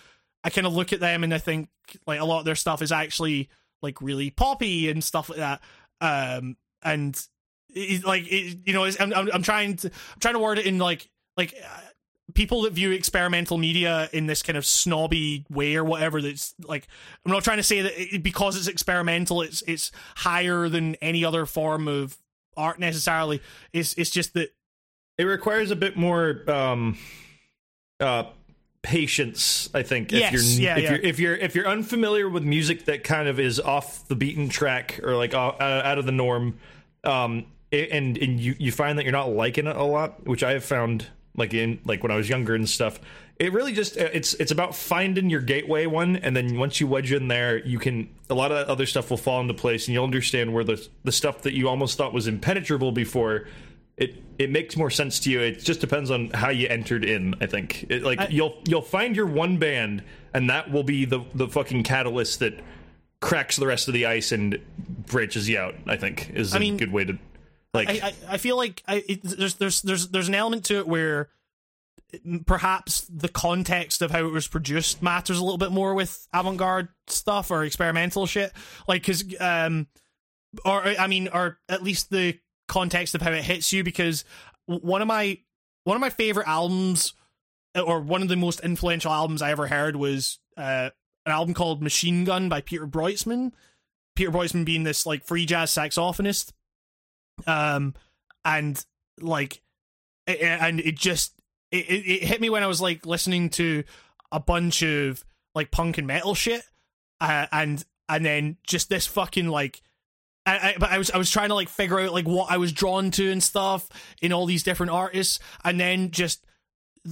I 0.44 0.50
kind 0.50 0.66
of 0.66 0.74
look 0.74 0.94
at 0.94 1.00
them 1.00 1.24
and 1.24 1.34
I 1.34 1.38
think 1.40 1.70
like 2.08 2.20
a 2.20 2.26
lot 2.26 2.40
of 2.40 2.46
their 2.46 2.56
stuff 2.56 2.82
is 2.82 2.92
actually 2.92 3.50
like 3.82 4.02
really 4.02 4.30
poppy 4.30 4.90
and 4.90 5.04
stuff 5.04 5.30
like 5.30 5.40
that. 5.40 5.62
Um, 6.02 6.58
and 6.84 7.16
it, 7.70 8.04
like 8.04 8.24
it, 8.30 8.58
you 8.66 8.74
know, 8.74 8.84
I'm 9.00 9.14
I'm 9.14 9.44
trying 9.44 9.78
to 9.78 9.88
I'm 9.88 10.20
trying 10.20 10.34
to 10.34 10.40
word 10.40 10.58
it 10.60 10.66
in 10.66 10.80
like 10.80 11.10
like 11.38 11.54
uh, 11.64 11.80
people 12.34 12.64
that 12.64 12.74
view 12.74 12.92
experimental 12.92 13.58
media 13.58 14.10
in 14.12 14.26
this 14.26 14.42
kind 14.42 14.58
of 14.58 14.66
snobby 14.66 15.46
way 15.50 15.76
or 15.76 15.84
whatever. 15.86 16.22
That's 16.22 16.54
like 16.64 16.88
I'm 17.26 17.32
not 17.32 17.44
trying 17.44 17.58
to 17.58 17.64
say 17.64 17.82
that 17.82 18.16
it, 18.16 18.24
because 18.24 18.58
it's 18.58 18.68
experimental, 18.68 19.42
it's 19.42 19.62
it's 19.68 19.92
higher 20.18 20.68
than 20.68 20.96
any 20.96 21.24
other 21.24 21.46
form 21.46 21.88
of 21.88 22.18
art 22.58 22.80
necessarily. 22.80 23.42
It's 23.72 23.94
it's 23.94 24.10
just 24.10 24.34
that 24.34 24.50
It 25.18 25.26
requires 25.26 25.72
a 25.72 25.76
bit 25.76 25.96
more 25.96 26.50
um, 26.50 26.98
uh, 28.00 28.24
patience, 28.82 29.70
I 29.74 29.84
think. 29.84 30.12
Yes, 30.12 30.34
if 30.34 30.60
you're 30.60 30.62
yeah, 30.62 30.78
if 30.78 30.84
yeah. 30.84 30.90
you're 30.90 31.00
if 31.02 31.20
you're 31.20 31.36
if 31.36 31.56
you're 31.56 31.68
unfamiliar 31.68 32.30
with 32.30 32.44
music 32.44 32.86
that 32.86 33.04
kind 33.04 33.28
of 33.28 33.40
is 33.40 33.60
off 33.60 34.08
the 34.08 34.16
beaten 34.16 34.50
track 34.50 35.00
or 35.04 35.16
like 35.16 35.34
uh, 35.34 35.54
out 35.60 35.98
of 35.98 36.06
the 36.06 36.12
norm, 36.12 36.60
um, 37.04 37.46
and 37.72 38.18
and 38.18 38.40
you 38.40 38.56
you 38.58 38.72
find 38.72 38.98
that 38.98 39.04
you're 39.04 39.12
not 39.12 39.30
liking 39.30 39.68
it 39.68 39.76
a 39.76 39.84
lot, 39.84 40.26
which 40.26 40.44
I 40.44 40.52
have 40.52 40.64
found 40.64 41.08
like 41.36 41.54
in 41.54 41.80
like 41.86 42.04
when 42.04 42.12
I 42.12 42.16
was 42.16 42.30
younger 42.30 42.56
and 42.56 42.70
stuff. 42.70 43.00
It 43.40 43.54
really 43.54 43.74
just 43.74 43.98
it's 43.98 44.36
it's 44.36 44.52
about 44.52 44.76
finding 44.76 45.30
your 45.30 45.42
gateway 45.42 45.88
one, 45.88 46.16
and 46.18 46.36
then 46.36 46.58
once 46.58 46.80
you 46.80 46.88
wedge 46.88 47.12
in 47.12 47.28
there, 47.28 47.58
you 47.66 47.80
can 47.80 48.10
a 48.30 48.36
lot 48.36 48.52
of 48.52 48.58
that 48.58 48.72
other 48.72 48.86
stuff 48.86 49.10
will 49.10 49.18
fall 49.18 49.42
into 49.42 49.54
place, 49.56 49.88
and 49.88 49.94
you'll 49.94 50.04
understand 50.04 50.54
where 50.54 50.64
the 50.64 50.88
the 51.04 51.12
stuff 51.12 51.42
that 51.44 51.54
you 51.54 51.68
almost 51.68 51.98
thought 51.98 52.14
was 52.14 52.28
impenetrable 52.28 52.92
before 52.92 53.48
it 53.98 54.16
it 54.38 54.50
makes 54.50 54.76
more 54.76 54.90
sense 54.90 55.20
to 55.22 55.30
you. 55.30 55.40
It 55.42 55.60
just 55.60 55.82
depends 55.82 56.10
on 56.12 56.30
how 56.32 56.50
you 56.50 56.68
entered 56.68 57.06
in. 57.06 57.36
I 57.42 57.46
think 57.46 57.86
it, 57.90 58.04
like 58.04 58.20
I- 58.20 58.28
you'll 58.30 58.58
you'll 58.68 58.82
find 58.82 59.16
your 59.16 59.28
one 59.28 59.58
band, 59.58 60.04
and 60.34 60.50
that 60.50 60.72
will 60.72 60.84
be 60.84 61.06
the 61.06 61.24
the 61.34 61.48
fucking 61.48 61.84
catalyst 61.84 62.40
that 62.40 62.60
cracks 63.20 63.56
the 63.56 63.68
rest 63.68 63.88
of 63.88 63.94
the 63.94 64.06
ice 64.08 64.32
and 64.32 64.60
branches 65.06 65.48
you 65.48 65.60
out. 65.60 65.76
I 65.88 65.98
think 65.98 66.32
is 66.34 66.54
a 66.54 66.60
mean, 66.60 66.78
good 66.78 66.92
way 66.92 67.06
to 67.06 67.18
like. 67.74 67.90
I, 67.90 68.08
I, 68.08 68.14
I 68.30 68.38
feel 68.38 68.58
like 68.58 68.84
I, 68.88 69.04
it, 69.08 69.22
there's 69.24 69.56
there's 69.56 69.82
there's 69.82 70.08
there's 70.10 70.28
an 70.28 70.36
element 70.36 70.66
to 70.66 70.80
it 70.80 70.88
where 70.88 71.30
perhaps 72.46 73.02
the 73.10 73.30
context 73.30 74.02
of 74.02 74.12
how 74.12 74.20
it 74.20 74.32
was 74.32 74.48
produced 74.48 75.02
matters 75.02 75.38
a 75.38 75.44
little 75.44 75.58
bit 75.58 75.72
more 75.72 75.94
with 75.94 76.28
avant-garde 76.34 76.90
stuff 77.08 77.52
or 77.52 77.64
experimental 77.64 78.26
shit 78.26 78.52
like 78.88 79.02
because 79.02 79.24
um 79.40 79.88
or 80.66 80.84
i 80.84 81.08
mean 81.08 81.30
or 81.30 81.60
at 81.70 81.82
least 81.84 82.10
the 82.10 82.38
context 82.72 83.14
of 83.14 83.22
how 83.22 83.32
it 83.32 83.44
hits 83.44 83.72
you 83.74 83.84
because 83.84 84.24
one 84.66 85.02
of 85.02 85.08
my 85.08 85.38
one 85.84 85.96
of 85.96 86.02
my 86.02 86.10
favorite 86.10 86.48
albums 86.48 87.14
or 87.76 88.00
one 88.00 88.22
of 88.22 88.28
the 88.30 88.36
most 88.36 88.60
influential 88.62 89.12
albums 89.12 89.42
i 89.42 89.52
ever 89.52 89.68
heard 89.68 89.96
was 89.96 90.40
uh 90.58 90.90
an 91.26 91.32
album 91.32 91.54
called 91.54 91.82
machine 91.84 92.24
gun 92.24 92.50
by 92.50 92.62
peter 92.62 92.88
Brötzmann. 92.88 93.52
Peter 94.16 94.32
Brötzmann 94.32 94.66
being 94.66 94.84
this 94.84 95.06
like 95.06 95.24
free 95.24 95.46
jazz 95.46 95.72
saxophonist. 95.72 96.52
Um 97.46 97.94
and 98.44 98.84
like 99.20 99.62
a- 100.28 100.44
and 100.44 100.80
it 100.80 100.96
just 100.96 101.34
it, 101.72 101.86
it, 101.90 102.06
it 102.06 102.24
hit 102.24 102.42
me 102.42 102.50
when 102.50 102.64
i 102.64 102.68
was 102.68 102.82
like 102.82 103.06
listening 103.06 103.50
to 103.50 103.84
a 104.32 104.40
bunch 104.40 104.82
of 104.82 105.24
like 105.54 105.72
punk 105.72 105.98
and 105.98 106.08
metal 106.08 106.34
shit. 106.34 106.64
Uh, 107.20 107.46
and 107.52 107.86
and 108.10 108.26
then 108.26 108.58
just 108.66 108.90
this 108.90 109.06
fucking 109.06 109.48
like 109.48 109.82
I, 110.46 110.58
I, 110.58 110.76
but 110.80 110.90
I 110.90 110.98
was 110.98 111.12
I 111.12 111.18
was 111.18 111.30
trying 111.30 111.50
to 111.50 111.56
like 111.56 111.70
figure 111.70 112.00
out 112.00 112.14
like 112.14 112.28
what 112.28 112.52
I 112.52 112.58
was 112.58 112.72
drawn 112.72 113.12
to 113.12 113.32
and 113.32 113.44
stuff 113.44 113.88
in 114.22 114.34
all 114.34 114.46
these 114.46 114.64
different 114.64 114.92
artists, 114.92 115.40
and 115.64 115.80
then 115.80 116.12
just 116.12 116.46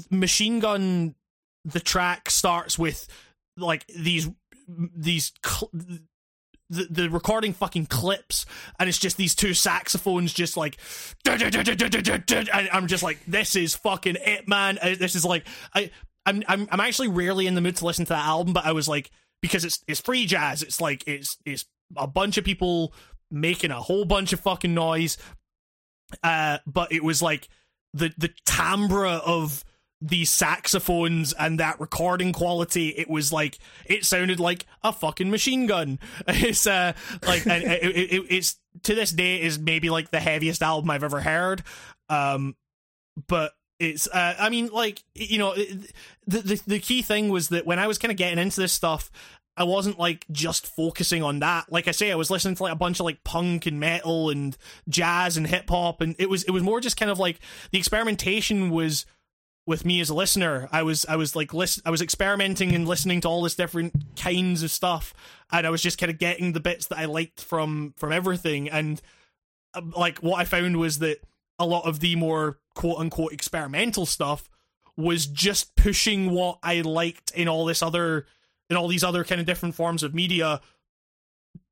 Machine 0.09 0.59
Gun. 0.59 1.15
The 1.65 1.81
track 1.81 2.29
starts 2.29 2.79
with 2.79 3.05
like 3.57 3.85
these 3.87 4.29
these 4.67 5.33
cl- 5.45 5.69
the, 6.69 6.87
the 6.89 7.09
recording 7.09 7.53
fucking 7.53 7.87
clips. 7.87 8.45
And 8.79 8.87
it's 8.87 8.97
just 8.97 9.17
these 9.17 9.35
two 9.35 9.53
saxophones 9.53 10.33
just 10.33 10.55
like 10.55 10.77
and 11.27 12.69
I'm 12.71 12.87
just 12.87 13.03
like 13.03 13.19
this 13.25 13.55
is 13.55 13.75
fucking 13.75 14.17
it 14.19 14.47
man. 14.47 14.79
This 14.81 15.15
is 15.15 15.25
like 15.25 15.45
I 15.73 15.91
I'm 16.25 16.43
I'm 16.47 16.67
I'm 16.71 16.79
actually 16.79 17.07
rarely 17.09 17.47
in 17.47 17.55
the 17.55 17.61
mood 17.61 17.77
to 17.77 17.85
listen 17.85 18.05
to 18.05 18.09
that 18.09 18.25
album 18.25 18.53
but 18.53 18.65
I 18.65 18.71
was 18.71 18.87
like 18.87 19.11
because 19.41 19.65
it's 19.65 19.83
it's 19.87 19.99
free 19.99 20.25
jazz. 20.25 20.61
It's 20.63 20.79
like 20.79 21.03
it's 21.07 21.37
it's 21.45 21.65
a 21.97 22.07
bunch 22.07 22.37
of 22.37 22.43
people 22.43 22.93
making 23.31 23.71
a 23.71 23.81
whole 23.81 24.05
bunch 24.05 24.33
of 24.33 24.39
fucking 24.39 24.73
noise. 24.73 25.17
Uh, 26.23 26.57
but 26.65 26.91
it 26.91 27.03
was 27.03 27.21
like 27.21 27.49
the 27.93 28.11
the 28.17 28.31
timbre 28.45 29.05
of 29.07 29.63
these 30.01 30.29
saxophones 30.29 31.33
and 31.33 31.59
that 31.59 31.79
recording 31.79 32.31
quality 32.31 32.89
it 32.89 33.09
was 33.09 33.33
like 33.33 33.57
it 33.85 34.05
sounded 34.05 34.39
like 34.39 34.65
a 34.81 34.93
fucking 34.93 35.29
machine 35.29 35.65
gun 35.65 35.99
it's 36.27 36.65
uh 36.65 36.93
like 37.27 37.45
and 37.45 37.63
it, 37.63 37.83
it, 37.83 38.25
it's 38.29 38.57
to 38.81 38.95
this 38.95 39.11
day 39.11 39.41
is 39.41 39.59
maybe 39.59 39.89
like 39.89 40.09
the 40.09 40.19
heaviest 40.19 40.63
album 40.63 40.89
i've 40.89 41.03
ever 41.03 41.19
heard 41.19 41.63
um 42.07 42.55
but 43.27 43.51
it's 43.77 44.07
uh 44.07 44.35
i 44.39 44.49
mean 44.49 44.67
like 44.67 45.03
you 45.15 45.37
know 45.37 45.53
the 45.55 46.39
the, 46.39 46.61
the 46.65 46.79
key 46.79 47.01
thing 47.01 47.27
was 47.27 47.49
that 47.49 47.65
when 47.65 47.77
i 47.77 47.85
was 47.85 47.97
kind 47.97 48.11
of 48.11 48.17
getting 48.17 48.39
into 48.39 48.61
this 48.61 48.71
stuff 48.71 49.11
I 49.59 49.63
wasn't 49.63 49.99
like 49.99 50.25
just 50.31 50.65
focusing 50.65 51.21
on 51.21 51.39
that. 51.39 51.69
Like 51.69 51.89
I 51.89 51.91
say, 51.91 52.13
I 52.13 52.15
was 52.15 52.31
listening 52.31 52.55
to 52.55 52.63
like 52.63 52.71
a 52.71 52.77
bunch 52.77 53.01
of 53.01 53.03
like 53.03 53.25
punk 53.25 53.65
and 53.65 53.77
metal 53.77 54.29
and 54.29 54.57
jazz 54.87 55.35
and 55.35 55.45
hip 55.45 55.69
hop, 55.69 55.99
and 55.99 56.15
it 56.17 56.29
was 56.29 56.43
it 56.43 56.51
was 56.51 56.63
more 56.63 56.79
just 56.79 56.95
kind 56.95 57.11
of 57.11 57.19
like 57.19 57.41
the 57.71 57.77
experimentation 57.77 58.69
was 58.69 59.05
with 59.67 59.85
me 59.85 59.99
as 59.99 60.09
a 60.09 60.15
listener. 60.15 60.69
I 60.71 60.83
was 60.83 61.05
I 61.07 61.17
was 61.17 61.35
like 61.35 61.53
listen, 61.53 61.83
I 61.85 61.89
was 61.89 62.01
experimenting 62.01 62.73
and 62.73 62.87
listening 62.87 63.19
to 63.21 63.27
all 63.27 63.41
this 63.41 63.55
different 63.55 64.15
kinds 64.15 64.63
of 64.63 64.71
stuff, 64.71 65.13
and 65.51 65.67
I 65.67 65.69
was 65.69 65.81
just 65.81 65.97
kind 65.97 66.09
of 66.09 66.17
getting 66.17 66.53
the 66.53 66.61
bits 66.61 66.87
that 66.87 66.97
I 66.97 67.03
liked 67.03 67.41
from 67.41 67.93
from 67.97 68.13
everything. 68.13 68.69
And 68.69 69.01
uh, 69.73 69.81
like 69.97 70.19
what 70.19 70.39
I 70.39 70.45
found 70.45 70.77
was 70.77 70.99
that 70.99 71.17
a 71.59 71.65
lot 71.65 71.85
of 71.85 71.99
the 71.99 72.15
more 72.15 72.59
quote 72.75 72.99
unquote 72.99 73.33
experimental 73.33 74.05
stuff 74.05 74.49
was 74.95 75.25
just 75.25 75.75
pushing 75.75 76.31
what 76.31 76.59
I 76.63 76.79
liked 76.79 77.31
in 77.31 77.49
all 77.49 77.65
this 77.65 77.83
other 77.83 78.25
in 78.69 78.77
all 78.77 78.87
these 78.87 79.03
other 79.03 79.23
kind 79.23 79.41
of 79.41 79.47
different 79.47 79.75
forms 79.75 80.03
of 80.03 80.13
media 80.13 80.61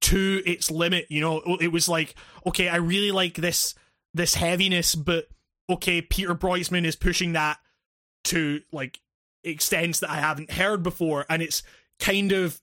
to 0.01 0.41
its 0.45 0.71
limit 0.71 1.05
you 1.09 1.21
know? 1.21 1.57
It 1.59 1.71
was 1.71 1.87
like 1.89 2.15
okay 2.45 2.69
i 2.69 2.77
really 2.77 3.11
like 3.11 3.35
this 3.35 3.75
this 4.13 4.35
heaviness 4.35 4.95
but 4.95 5.27
okay 5.69 6.01
peter 6.01 6.35
Brötzmann 6.35 6.85
is 6.85 6.95
pushing 6.95 7.33
that 7.33 7.59
to 8.25 8.61
like 8.71 8.99
extents 9.43 9.99
that 9.99 10.09
i 10.09 10.15
haven't 10.15 10.51
heard 10.51 10.83
before 10.83 11.25
and 11.29 11.41
it's 11.41 11.63
kind 11.99 12.31
of 12.31 12.59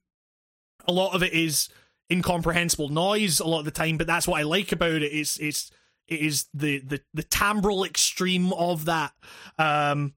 a 0.86 0.92
lot 0.92 1.14
of 1.14 1.22
it 1.22 1.32
is 1.32 1.68
incomprehensible 2.10 2.88
noise 2.88 3.40
a 3.40 3.46
lot 3.46 3.60
of 3.60 3.64
the 3.64 3.70
time 3.70 3.96
but 3.96 4.06
that's 4.06 4.28
what 4.28 4.38
i 4.38 4.42
like 4.42 4.72
about 4.72 5.02
it 5.02 5.12
it's 5.12 5.38
it's 5.38 5.70
it 6.08 6.20
is 6.20 6.46
the 6.52 6.78
the 6.80 7.00
the 7.12 7.22
timbral 7.22 7.86
extreme 7.86 8.52
of 8.52 8.84
that. 8.86 9.12
Um 9.58 10.14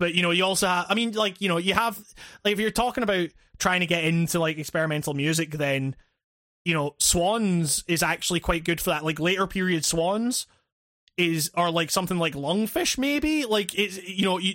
but 0.00 0.14
you 0.14 0.22
know 0.22 0.32
you 0.32 0.44
also 0.44 0.66
have 0.66 0.86
i 0.88 0.94
mean 0.94 1.12
like 1.12 1.40
you 1.40 1.48
know 1.48 1.58
you 1.58 1.74
have 1.74 1.96
like 2.44 2.52
if 2.52 2.58
you're 2.58 2.72
talking 2.72 3.04
about 3.04 3.28
trying 3.58 3.80
to 3.80 3.86
get 3.86 4.02
into 4.02 4.40
like 4.40 4.58
experimental 4.58 5.14
music 5.14 5.52
then 5.52 5.94
you 6.64 6.74
know 6.74 6.94
swans 6.98 7.84
is 7.88 8.02
actually 8.02 8.40
quite 8.40 8.64
good 8.64 8.80
for 8.80 8.90
that. 8.90 9.04
Like 9.04 9.18
later 9.18 9.46
period 9.46 9.84
swans 9.84 10.46
is 11.16 11.50
are 11.54 11.70
like 11.70 11.90
something 11.90 12.18
like 12.18 12.34
lungfish 12.34 12.98
maybe? 12.98 13.44
Like 13.44 13.78
it's 13.78 14.02
you 14.02 14.24
know 14.24 14.38
you, 14.38 14.54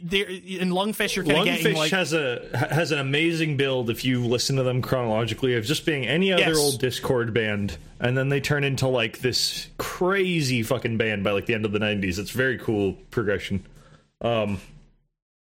in 0.60 0.70
lungfish 0.70 1.16
you're 1.16 1.26
kind 1.26 1.40
of 1.40 1.46
getting 1.46 1.76
like 1.76 1.92
has 1.92 2.14
a 2.14 2.48
has 2.72 2.92
an 2.92 3.00
amazing 3.00 3.58
build 3.58 3.90
if 3.90 4.06
you 4.06 4.24
listen 4.26 4.56
to 4.58 4.64
them 4.64 4.82
chronologically 4.82 5.56
of 5.56 5.66
just 5.66 5.86
being 5.86 6.06
any 6.06 6.32
other 6.32 6.44
yes. 6.44 6.58
old 6.58 6.82
Dischord 6.82 7.34
band 7.34 7.78
and 8.00 8.18
then 8.18 8.30
they 8.30 8.42
turn 8.42 8.64
into 8.64 8.88
like 8.88 9.20
this 9.20 9.68
crazy 9.78 10.64
fucking 10.64 10.98
band 10.98 11.24
by 11.24 11.32
like 11.32 11.46
the 11.46 11.54
end 11.54 11.66
of 11.66 11.72
the 11.72 11.80
90s 11.80 12.20
it's 12.20 12.32
very 12.32 12.58
cool 12.58 12.94
progression. 13.12 13.66
Um 14.22 14.60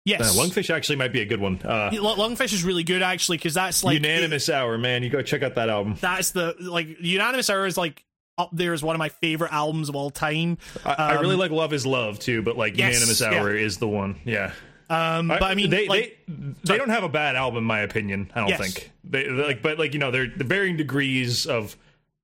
Yes, 0.06 0.22
uh, 0.22 0.42
Lungfish 0.42 0.74
actually 0.74 0.98
might 0.98 1.12
be 1.12 1.22
a 1.22 1.26
good 1.26 1.42
one. 1.42 1.60
Uh, 1.64 1.90
Lungfish 1.92 2.54
is 2.54 2.64
really 2.64 2.84
good 2.84 3.02
actually 3.02 3.38
because 3.38 3.56
that's 3.56 3.84
like 3.84 3.96
Unanimous 3.96 4.48
it, 4.50 4.56
Hour, 4.56 4.78
man. 4.78 5.02
You 5.02 5.10
go 5.10 5.24
check 5.24 5.42
out 5.42 5.56
that 5.56 5.68
album. 5.68 5.98
That's 6.00 6.32
the 6.32 6.56
like 6.60 7.02
Unanimous 7.02 7.50
Hour 7.50 7.66
is 7.66 7.76
like 7.76 8.06
up 8.38 8.50
there 8.54 8.74
as 8.74 8.84
one 8.84 8.96
of 8.96 9.00
my 9.00 9.10
favorite 9.10 9.52
albums 9.52 9.90
of 9.90 9.96
all 9.96 10.12
time. 10.12 10.60
I, 10.86 10.92
um, 10.92 10.96
I 11.00 11.14
really 11.22 11.34
um, 11.34 11.40
like 11.40 11.52
Love 11.52 11.74
Is 11.74 11.88
Love 11.88 12.20
too, 12.20 12.44
but 12.44 12.56
like 12.56 12.78
yes, 12.78 12.94
Unanimous 12.94 13.22
Hour 13.24 13.56
yeah. 13.56 13.66
is 13.66 13.78
the 13.78 13.88
one. 13.88 14.18
Yeah. 14.26 14.52
Um, 14.88 15.30
but 15.30 15.42
I 15.42 15.56
mean, 15.56 15.72
they 15.72 15.88
like, 15.88 16.20
they, 16.28 16.54
they 16.74 16.78
don't 16.78 16.90
have 16.90 17.04
a 17.04 17.10
bad 17.10 17.36
album, 17.36 17.58
in 17.58 17.64
my 17.64 17.80
opinion. 17.80 18.32
I 18.36 18.42
don't 18.42 18.50
yes. 18.50 18.60
think 18.60 18.92
they 19.04 19.28
like, 19.28 19.64
but 19.64 19.80
like 19.80 19.94
you 19.94 20.00
know, 20.00 20.12
they're 20.12 20.28
the 20.28 20.44
varying 20.44 20.78
degrees 20.78 21.48
of 21.48 21.76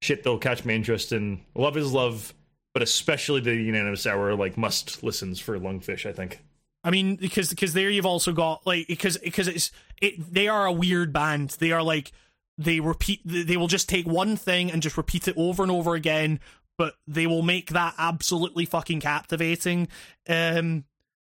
shit. 0.01 0.24
They'll 0.24 0.38
catch 0.38 0.64
my 0.64 0.74
interest 0.74 1.11
in 1.11 1.42
Love 1.56 1.77
Is 1.77 1.92
Love, 1.92 2.34
but 2.74 2.84
especially 2.84 3.42
the 3.42 3.56
Unanimous 3.56 4.06
Hour, 4.06 4.35
like 4.35 4.58
must 4.58 5.01
listens 5.01 5.40
for 5.40 5.58
Lungfish. 5.58 6.08
I 6.08 6.14
think. 6.14 6.40
I 6.84 6.90
mean, 6.90 7.16
because 7.16 7.50
because 7.50 7.74
there 7.74 7.90
you've 7.90 8.06
also 8.06 8.32
got 8.32 8.66
like 8.66 8.88
because 8.88 9.18
because 9.18 9.48
it's 9.48 9.72
it 10.01 10.34
they 10.34 10.48
are 10.48 10.66
a 10.66 10.72
weird 10.72 11.14
band. 11.14 11.51
They 11.60 11.72
are 11.72 11.84
like 11.84 12.11
they 12.58 12.80
repeat 12.80 13.22
they 13.24 13.58
will 13.58 13.68
just 13.68 13.88
take 13.88 14.08
one 14.08 14.35
thing 14.35 14.72
and 14.72 14.82
just 14.82 14.98
repeat 14.98 15.27
it 15.27 15.35
over 15.38 15.64
and 15.64 15.72
over 15.72 15.95
again, 15.95 16.40
but 16.77 16.95
they 17.08 17.27
will 17.27 17.43
make 17.43 17.69
that 17.72 17.93
absolutely 17.98 18.66
fucking 18.66 19.00
captivating. 19.00 19.88
Um, 20.27 20.85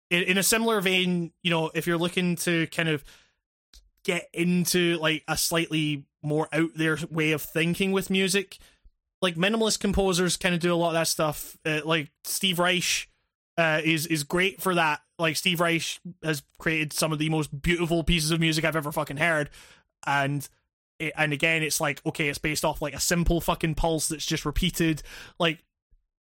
in, 0.09 0.23
in 0.23 0.37
a 0.37 0.43
similar 0.43 0.81
vein, 0.81 1.31
you 1.43 1.51
know, 1.51 1.71
if 1.73 1.87
you're 1.87 1.97
looking 1.97 2.35
to 2.37 2.67
kind 2.67 2.89
of 2.89 3.03
get 4.03 4.29
into 4.33 4.97
like 4.97 5.23
a 5.27 5.37
slightly 5.37 6.05
more 6.21 6.47
out 6.51 6.71
there 6.75 6.97
way 7.11 7.31
of 7.31 7.41
thinking 7.41 7.91
with 7.91 8.09
music, 8.09 8.57
like 9.21 9.35
minimalist 9.35 9.79
composers 9.79 10.37
kind 10.37 10.55
of 10.55 10.61
do 10.61 10.73
a 10.73 10.75
lot 10.75 10.89
of 10.89 10.93
that 10.93 11.07
stuff. 11.07 11.57
Uh, 11.65 11.81
like 11.83 12.11
Steve 12.23 12.59
Reich 12.59 13.09
uh, 13.57 13.81
is 13.83 14.05
is 14.07 14.23
great 14.23 14.61
for 14.61 14.75
that. 14.75 15.01
Like 15.17 15.35
Steve 15.35 15.59
Reich 15.59 15.99
has 16.23 16.43
created 16.57 16.93
some 16.93 17.11
of 17.11 17.19
the 17.19 17.29
most 17.29 17.61
beautiful 17.61 18.03
pieces 18.03 18.31
of 18.31 18.39
music 18.39 18.65
I've 18.65 18.75
ever 18.75 18.91
fucking 18.91 19.17
heard, 19.17 19.49
and 20.05 20.47
it, 20.99 21.13
and 21.15 21.33
again, 21.33 21.63
it's 21.63 21.79
like 21.79 22.01
okay, 22.05 22.27
it's 22.27 22.37
based 22.37 22.65
off 22.65 22.81
like 22.81 22.93
a 22.93 22.99
simple 22.99 23.41
fucking 23.41 23.75
pulse 23.75 24.07
that's 24.07 24.25
just 24.25 24.45
repeated. 24.45 25.01
Like 25.39 25.63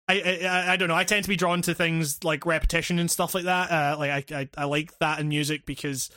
I, 0.08 0.40
I 0.48 0.72
I 0.72 0.76
don't 0.76 0.88
know. 0.88 0.96
I 0.96 1.04
tend 1.04 1.24
to 1.24 1.28
be 1.28 1.36
drawn 1.36 1.62
to 1.62 1.74
things 1.74 2.22
like 2.24 2.46
repetition 2.46 2.98
and 2.98 3.10
stuff 3.10 3.34
like 3.34 3.44
that. 3.44 3.70
Uh, 3.70 3.96
like 3.98 4.32
I, 4.32 4.40
I 4.40 4.48
I 4.56 4.64
like 4.64 4.98
that 4.98 5.20
in 5.20 5.28
music 5.28 5.64
because 5.66 6.10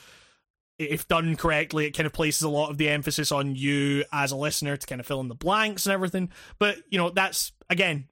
if 0.78 1.08
done 1.08 1.36
correctly, 1.36 1.86
it 1.86 1.92
kind 1.92 2.08
of 2.08 2.14
places 2.14 2.42
a 2.42 2.50
lot 2.50 2.70
of 2.70 2.78
the 2.78 2.90
emphasis 2.90 3.32
on 3.32 3.56
you 3.56 4.04
as 4.12 4.32
a 4.32 4.36
listener 4.36 4.76
to 4.76 4.88
kind 4.88 5.00
of 5.00 5.08
fill 5.08 5.22
in 5.22 5.30
the 5.30 5.36
blanks 5.36 5.86
and 5.86 5.94
everything. 5.94 6.30
But 6.60 6.78
you 6.90 6.98
know, 6.98 7.10
that's 7.10 7.52
again 7.70 8.08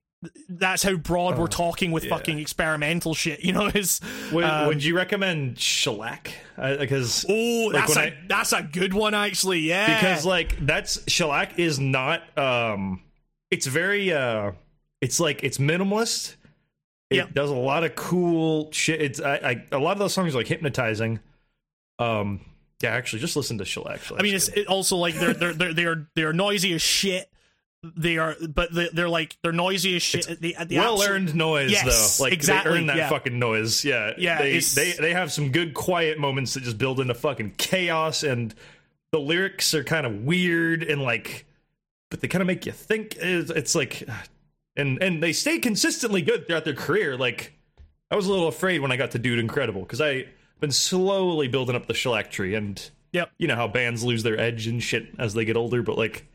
that's 0.50 0.84
how 0.84 0.96
broad 0.96 1.38
we're 1.38 1.46
oh, 1.46 1.48
talking 1.48 1.92
with 1.92 2.06
yeah. 2.06 2.10
fucking 2.12 2.40
experimental 2.40 3.14
shit. 3.14 3.44
You 3.44 3.54
know, 3.54 3.68
is 3.74 4.02
would, 4.32 4.44
um, 4.44 4.68
would 4.68 4.84
you 4.84 4.96
recommend 4.96 5.60
Shellac? 5.60 6.34
Because 6.56 7.26
oh, 7.30 7.70
like 7.74 7.88
that's 7.88 7.98
a 7.98 8.02
I, 8.02 8.18
that's 8.28 8.54
a 8.54 8.64
good 8.64 8.94
one 8.94 9.14
actually. 9.14 9.60
Yeah, 9.60 10.00
because 10.00 10.26
like 10.26 10.66
that's 10.66 11.00
Shellac 11.10 11.60
is 11.60 11.80
not. 11.80 12.38
um 12.38 13.02
It's 13.52 13.68
very. 13.68 14.12
uh 14.12 14.52
It's 15.02 15.20
like 15.20 15.44
it's 15.44 15.58
minimalist. 15.58 16.36
It 17.10 17.18
yep. 17.18 17.34
does 17.34 17.50
a 17.50 17.56
lot 17.56 17.84
of 17.84 17.96
cool 17.96 18.72
shit. 18.72 19.02
It's 19.02 19.20
I, 19.20 19.36
I 19.36 19.66
a 19.72 19.80
lot 19.80 19.94
of 19.94 20.00
those 20.00 20.14
songs 20.14 20.36
are 20.36 20.40
like 20.40 20.48
hypnotizing. 20.48 21.20
Um. 22.00 22.42
Yeah, 22.82 22.90
actually, 22.90 23.20
just 23.20 23.38
listen 23.38 23.60
to 23.60 23.66
Shellac. 23.66 23.94
Actually, 23.94 24.20
I 24.20 24.24
mean, 24.24 24.36
it's 24.36 24.50
it 24.50 24.68
also 24.68 24.98
like 24.98 25.16
they're 25.16 25.34
they're 25.34 25.54
they're 25.54 25.74
they're 25.74 26.08
they're 26.16 26.34
noisy 26.34 26.74
as 26.74 26.82
shit 26.82 27.30
they 27.84 28.18
are 28.18 28.36
but 28.48 28.70
they're 28.72 29.10
like 29.10 29.38
they're 29.42 29.52
noisy 29.52 29.96
as 29.96 30.02
shit. 30.02 30.26
The, 30.40 30.56
the 30.66 30.78
well 30.78 31.02
earned 31.04 31.36
noise 31.36 31.72
yes, 31.72 32.18
though. 32.18 32.24
Like 32.24 32.34
exactly, 32.34 32.72
they 32.72 32.78
earn 32.80 32.86
that 32.88 32.98
yeah. 32.98 33.10
fucking 33.10 33.38
noise. 33.38 33.84
Yeah 33.84 34.14
yeah 34.18 34.42
they, 34.42 34.60
they 34.60 34.92
they 34.94 35.14
have 35.14 35.32
some 35.32 35.52
good 35.52 35.74
quiet 35.74 36.18
moments 36.20 36.54
that 36.54 36.64
just 36.64 36.78
build 36.78 37.00
into 37.00 37.14
fucking 37.14 37.56
chaos 37.58 38.24
and 38.24 38.54
the 39.12 39.20
lyrics 39.20 39.74
are 39.74 39.84
kind 39.84 40.06
of 40.06 40.24
weird 40.24 40.84
and 40.84 41.02
like 41.02 41.46
but 42.10 42.22
they 42.22 42.28
kind 42.28 42.42
of 42.42 42.48
make 42.48 42.66
you 42.66 42.72
think. 42.72 43.16
It's, 43.18 43.50
it's 43.50 43.76
like 43.76 44.08
and 44.76 45.02
and 45.02 45.22
they 45.22 45.34
stay 45.34 45.60
consistently 45.60 46.22
good 46.22 46.48
throughout 46.48 46.66
their 46.66 46.76
career. 46.76 47.18
Like 47.18 47.54
i 48.14 48.16
was 48.16 48.28
a 48.28 48.30
little 48.30 48.48
afraid 48.48 48.80
when 48.80 48.92
i 48.92 48.96
got 48.96 49.12
to 49.12 49.20
dude 49.20 49.40
incredible 49.40 49.82
because 49.82 50.00
i've 50.00 50.28
been 50.60 50.72
slowly 50.72 51.48
building 51.48 51.76
up 51.76 51.88
the 51.88 51.94
shellac 51.94 52.32
tree 52.32 52.56
and 52.56 52.92
yep. 53.12 53.32
you 53.38 53.48
know 53.48 53.56
how 53.56 53.68
bands 53.68 54.04
lose 54.04 54.24
their 54.24 54.40
edge 54.40 54.68
and 54.68 54.82
shit 54.82 55.08
as 55.18 55.34
they 55.34 55.44
get 55.44 55.58
older 55.58 55.82
but 55.82 55.98
like 55.98 56.26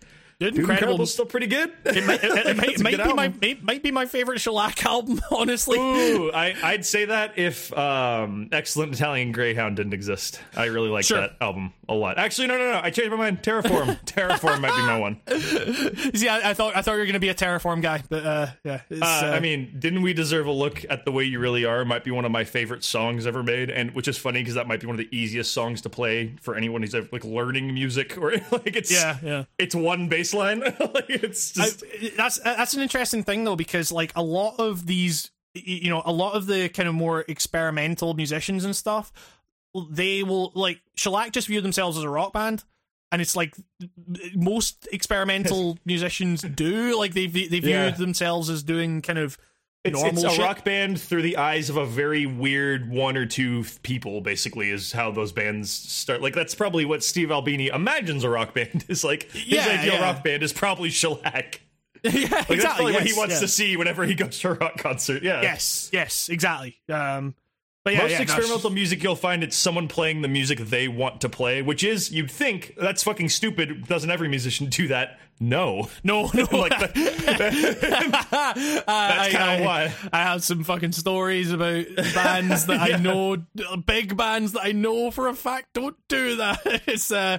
Dude, 0.40 0.56
Incredible. 0.56 1.04
still 1.06 1.26
pretty 1.26 1.48
good. 1.48 1.72
It 1.84 2.06
might, 2.06 2.22
it, 2.22 2.46
it 2.46 2.56
might, 2.56 2.80
might 2.80 3.04
be 3.04 3.12
my 3.12 3.56
might 3.60 3.82
be 3.82 3.90
my 3.90 4.06
favorite 4.06 4.40
shellac 4.40 4.84
album, 4.84 5.20
honestly. 5.32 5.78
Ooh, 5.78 6.30
I, 6.30 6.54
would 6.72 6.86
say 6.86 7.06
that 7.06 7.38
if 7.38 7.76
um, 7.76 8.48
Excellent 8.52 8.94
Italian 8.94 9.32
Greyhound 9.32 9.76
didn't 9.76 9.94
exist. 9.94 10.40
I 10.54 10.66
really 10.66 10.90
like 10.90 11.06
sure. 11.06 11.22
that 11.22 11.36
album 11.40 11.72
a 11.88 11.94
lot. 11.94 12.18
Actually, 12.18 12.48
no, 12.48 12.58
no, 12.58 12.72
no. 12.72 12.80
I 12.82 12.90
changed 12.90 13.10
my 13.10 13.16
mind. 13.16 13.42
Terraform. 13.42 13.98
Terraform 14.04 14.60
might 14.60 14.76
be 14.76 14.82
my 14.82 14.98
one. 14.98 15.20
See, 16.14 16.28
I, 16.28 16.50
I, 16.50 16.54
thought 16.54 16.76
I 16.76 16.82
thought 16.82 16.92
you 16.92 16.98
were 16.98 17.06
gonna 17.06 17.18
be 17.18 17.30
a 17.30 17.34
Terraform 17.34 17.80
guy, 17.80 18.02
but 18.08 18.26
uh, 18.26 18.46
yeah. 18.64 18.80
Uh, 18.90 19.04
uh, 19.04 19.32
I 19.34 19.40
mean, 19.40 19.74
didn't 19.78 20.02
we 20.02 20.12
deserve 20.12 20.46
a 20.46 20.52
look 20.52 20.84
at 20.90 21.04
the 21.04 21.12
way 21.12 21.24
you 21.24 21.38
really 21.38 21.64
are? 21.64 21.84
Might 21.84 22.04
be 22.04 22.10
one 22.10 22.24
of 22.24 22.32
my 22.32 22.44
favorite 22.44 22.84
songs 22.84 23.26
ever 23.26 23.42
made, 23.42 23.70
and 23.70 23.94
which 23.94 24.08
is 24.08 24.18
funny 24.18 24.40
because 24.40 24.54
that 24.54 24.66
might 24.66 24.80
be 24.80 24.86
one 24.86 24.94
of 24.94 24.98
the 24.98 25.16
easiest 25.16 25.52
songs 25.52 25.80
to 25.82 25.88
play 25.88 26.36
for 26.40 26.54
anyone 26.54 26.82
who's 26.82 26.94
ever 26.94 27.08
like 27.10 27.24
learning 27.24 27.72
music 27.72 28.18
or 28.18 28.32
like 28.50 28.76
it's 28.76 28.92
yeah 28.92 29.18
yeah 29.22 29.44
it's 29.58 29.74
one 29.74 30.10
baseline. 30.10 30.60
like, 30.94 31.08
it's 31.08 31.52
just 31.52 31.84
I, 31.84 32.12
that's 32.16 32.38
that's 32.40 32.74
an 32.74 32.82
interesting 32.82 33.22
thing 33.22 33.44
though 33.44 33.56
because 33.56 33.90
like 33.90 34.12
a 34.14 34.22
lot 34.22 34.56
of 34.58 34.86
these 34.86 35.30
you 35.54 35.90
know 35.90 36.02
a 36.04 36.12
lot 36.12 36.34
of 36.34 36.46
the 36.46 36.68
kind 36.68 36.88
of 36.88 36.94
more 36.94 37.24
experimental 37.28 38.14
musicians 38.14 38.64
and 38.64 38.76
stuff 38.76 39.12
they 39.90 40.22
will 40.22 40.52
like 40.54 40.80
shellac 40.96 41.32
just 41.32 41.46
view 41.48 41.60
themselves 41.60 41.96
as 41.98 42.04
a 42.04 42.08
rock 42.08 42.32
band 42.32 42.64
and 43.12 43.22
it's 43.22 43.36
like 43.36 43.54
most 44.34 44.88
experimental 44.92 45.78
musicians 45.84 46.42
do. 46.42 46.98
Like 46.98 47.14
they 47.14 47.26
they 47.26 47.46
view 47.60 47.70
Yeah. 47.70 47.90
themselves 47.90 48.50
as 48.50 48.62
doing 48.62 49.02
kind 49.02 49.18
of 49.18 49.38
It's, 49.84 49.94
normal 49.94 50.24
it's 50.24 50.24
a 50.24 50.30
shit. 50.36 50.44
rock 50.44 50.64
band 50.64 51.00
through 51.00 51.22
the 51.22 51.36
eyes 51.36 51.70
of 51.70 51.76
a 51.76 51.86
very 51.86 52.26
weird 52.26 52.90
one 52.90 53.16
or 53.16 53.24
two 53.26 53.64
people. 53.82 54.20
Basically, 54.20 54.70
is 54.70 54.92
how 54.92 55.10
those 55.10 55.32
bands 55.32 55.70
start. 55.70 56.20
Like 56.20 56.34
that's 56.34 56.54
probably 56.54 56.84
what 56.84 57.02
Steve 57.04 57.30
Albini 57.30 57.68
imagines 57.68 58.24
a 58.24 58.28
rock 58.28 58.54
band 58.54 58.84
is 58.88 59.04
like. 59.04 59.30
His 59.32 59.46
Yeah, 59.46 59.66
ideal 59.80 59.94
yeah. 59.94 60.02
rock 60.02 60.22
band 60.24 60.42
is 60.42 60.52
probably 60.52 60.90
shellac. 60.90 61.60
yeah, 62.04 62.10
Like 62.12 62.30
that's 62.30 62.50
exactly. 62.50 62.60
probably 62.60 62.92
what 62.92 63.06
he 63.06 63.12
wants 63.14 63.34
yeah. 63.36 63.40
to 63.40 63.48
see 63.48 63.76
whenever 63.76 64.04
he 64.04 64.14
goes 64.14 64.38
to 64.40 64.50
a 64.50 64.54
rock 64.54 64.76
concert. 64.78 65.22
Yeah. 65.22 65.42
Yes, 65.42 65.88
yes, 65.92 66.28
exactly. 66.28 66.76
Um, 66.88 67.34
but 67.88 67.94
yeah, 67.94 68.02
Most 68.02 68.10
yeah, 68.10 68.18
no, 68.18 68.22
experimental 68.22 68.70
music, 68.70 69.02
you'll 69.02 69.16
find 69.16 69.42
it's 69.42 69.56
someone 69.56 69.88
playing 69.88 70.20
the 70.20 70.28
music 70.28 70.58
they 70.58 70.88
want 70.88 71.22
to 71.22 71.28
play, 71.28 71.62
which 71.62 71.82
is 71.82 72.12
you'd 72.12 72.30
think 72.30 72.74
that's 72.76 73.02
fucking 73.02 73.30
stupid. 73.30 73.86
Doesn't 73.86 74.10
every 74.10 74.28
musician 74.28 74.66
do 74.66 74.88
that? 74.88 75.18
No, 75.40 75.88
No, 76.02 76.28
no. 76.34 76.42
like 76.52 76.70
that, 76.78 76.92
that's 78.28 78.84
that's 78.86 79.28
kinda 79.32 79.64
why. 79.64 79.92
I 80.12 80.22
have 80.22 80.42
some 80.42 80.64
fucking 80.64 80.92
stories 80.92 81.52
about 81.52 81.86
bands 82.14 82.66
that 82.66 82.80
I 82.80 82.96
know, 83.00 83.36
big 83.86 84.16
bands 84.16 84.52
that 84.52 84.62
I 84.64 84.72
know 84.72 85.10
for 85.10 85.28
a 85.28 85.34
fact 85.34 85.74
don't 85.74 85.96
do 86.08 86.36
that. 86.36 86.60
It's 86.86 87.12
uh, 87.12 87.38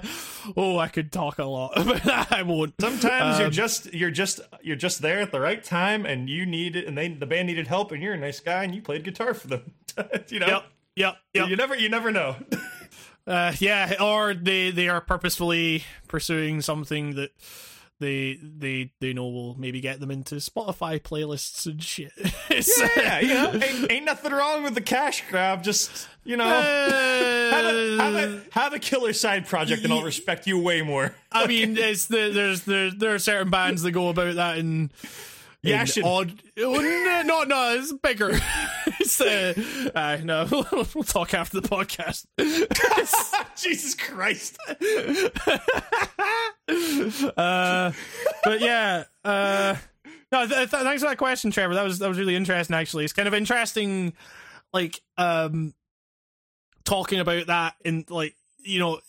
oh, 0.56 0.78
I 0.78 0.88
could 0.88 1.12
talk 1.12 1.38
a 1.38 1.44
lot, 1.44 1.72
but 1.74 2.06
I 2.32 2.42
won't. 2.42 2.74
Sometimes 2.80 3.38
you're 3.38 3.46
Um, 3.48 3.52
just 3.52 3.92
you're 3.92 4.10
just 4.10 4.40
you're 4.62 4.76
just 4.76 5.02
there 5.02 5.20
at 5.20 5.32
the 5.32 5.40
right 5.40 5.62
time, 5.62 6.06
and 6.06 6.28
you 6.28 6.46
need 6.46 6.76
it, 6.76 6.86
and 6.86 6.96
they 6.96 7.08
the 7.08 7.26
band 7.26 7.48
needed 7.48 7.66
help, 7.66 7.92
and 7.92 8.02
you're 8.02 8.14
a 8.14 8.18
nice 8.18 8.40
guy, 8.40 8.64
and 8.64 8.74
you 8.74 8.82
played 8.82 9.04
guitar 9.04 9.34
for 9.34 9.48
them. 9.48 9.72
you 10.28 10.38
know, 10.38 10.46
Yep, 10.46 10.64
yep, 10.96 11.16
yep. 11.34 11.48
you 11.48 11.56
never 11.56 11.74
you 11.76 11.88
never 11.88 12.10
know. 12.10 12.36
Uh, 13.26 13.52
yeah, 13.58 13.94
or 14.00 14.34
they 14.34 14.70
they 14.70 14.88
are 14.88 15.00
purposefully 15.00 15.84
pursuing 16.08 16.60
something 16.62 17.14
that 17.14 17.30
they 18.00 18.38
they 18.42 18.90
they 18.98 19.12
know 19.12 19.28
we'll 19.28 19.54
maybe 19.54 19.80
get 19.80 20.00
them 20.00 20.10
into 20.10 20.36
Spotify 20.36 21.00
playlists 21.00 21.66
and 21.66 21.82
shit. 21.82 22.12
It's, 22.52 22.80
yeah, 22.96 23.20
you 23.20 23.28
know, 23.28 23.52
ain't, 23.62 23.92
ain't 23.92 24.04
nothing 24.04 24.32
wrong 24.32 24.64
with 24.64 24.74
the 24.74 24.80
cash 24.80 25.22
grab. 25.30 25.62
Just 25.62 26.08
you 26.24 26.36
know, 26.36 26.44
uh, 26.44 27.50
have, 27.52 27.64
a, 27.64 27.96
have, 27.96 28.14
a, 28.14 28.42
have 28.50 28.72
a 28.72 28.78
killer 28.80 29.12
side 29.12 29.46
project, 29.46 29.84
and 29.84 29.92
I'll 29.92 30.02
respect 30.02 30.48
you 30.48 30.58
way 30.58 30.82
more. 30.82 31.14
I 31.30 31.46
mean, 31.48 31.78
it's 31.78 32.06
the, 32.06 32.30
there's 32.30 32.62
there 32.62 32.90
there 32.90 33.14
are 33.14 33.20
certain 33.20 33.50
bands 33.50 33.82
that 33.82 33.92
go 33.92 34.08
about 34.08 34.34
that 34.34 34.58
in. 34.58 34.90
In 35.62 35.72
Yashin. 35.72 36.04
odd. 36.04 36.42
Oh, 36.58 36.80
no, 36.80 37.22
no, 37.22 37.42
no, 37.44 37.74
it's 37.78 37.92
bigger. 37.92 38.30
it's 38.98 39.20
uh, 39.20 39.54
uh, 39.94 40.18
no. 40.22 40.46
we'll 40.94 41.04
talk 41.04 41.34
after 41.34 41.60
the 41.60 41.68
podcast. 41.68 42.26
Jesus 43.56 43.94
Christ! 43.94 44.58
uh, 47.36 47.92
but 48.44 48.60
yeah, 48.60 49.04
uh, 49.24 49.76
no. 50.32 50.46
Th- 50.46 50.70
th- 50.70 50.82
thanks 50.82 51.02
for 51.02 51.08
that 51.08 51.18
question, 51.18 51.50
Trevor. 51.50 51.74
That 51.74 51.84
was 51.84 51.98
that 51.98 52.08
was 52.08 52.18
really 52.18 52.36
interesting. 52.36 52.74
Actually, 52.74 53.04
it's 53.04 53.12
kind 53.12 53.28
of 53.28 53.34
interesting, 53.34 54.14
like 54.72 55.00
um, 55.18 55.74
talking 56.84 57.20
about 57.20 57.48
that 57.48 57.74
in 57.84 58.04
like 58.08 58.34
you 58.58 58.78
know, 58.78 59.00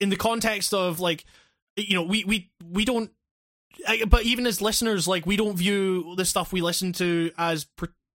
in 0.00 0.08
the 0.08 0.16
context 0.16 0.74
of 0.74 0.98
like 1.00 1.24
you 1.76 1.94
know, 1.94 2.02
we 2.02 2.24
we 2.24 2.50
we 2.68 2.84
don't. 2.84 3.10
I- 3.86 4.04
But 4.04 4.24
even 4.24 4.46
as 4.46 4.60
listeners, 4.60 5.06
like 5.08 5.26
we 5.26 5.36
don't 5.36 5.56
view 5.56 6.14
the 6.16 6.24
stuff 6.24 6.52
we 6.52 6.60
listen 6.60 6.92
to 6.94 7.30
as 7.38 7.66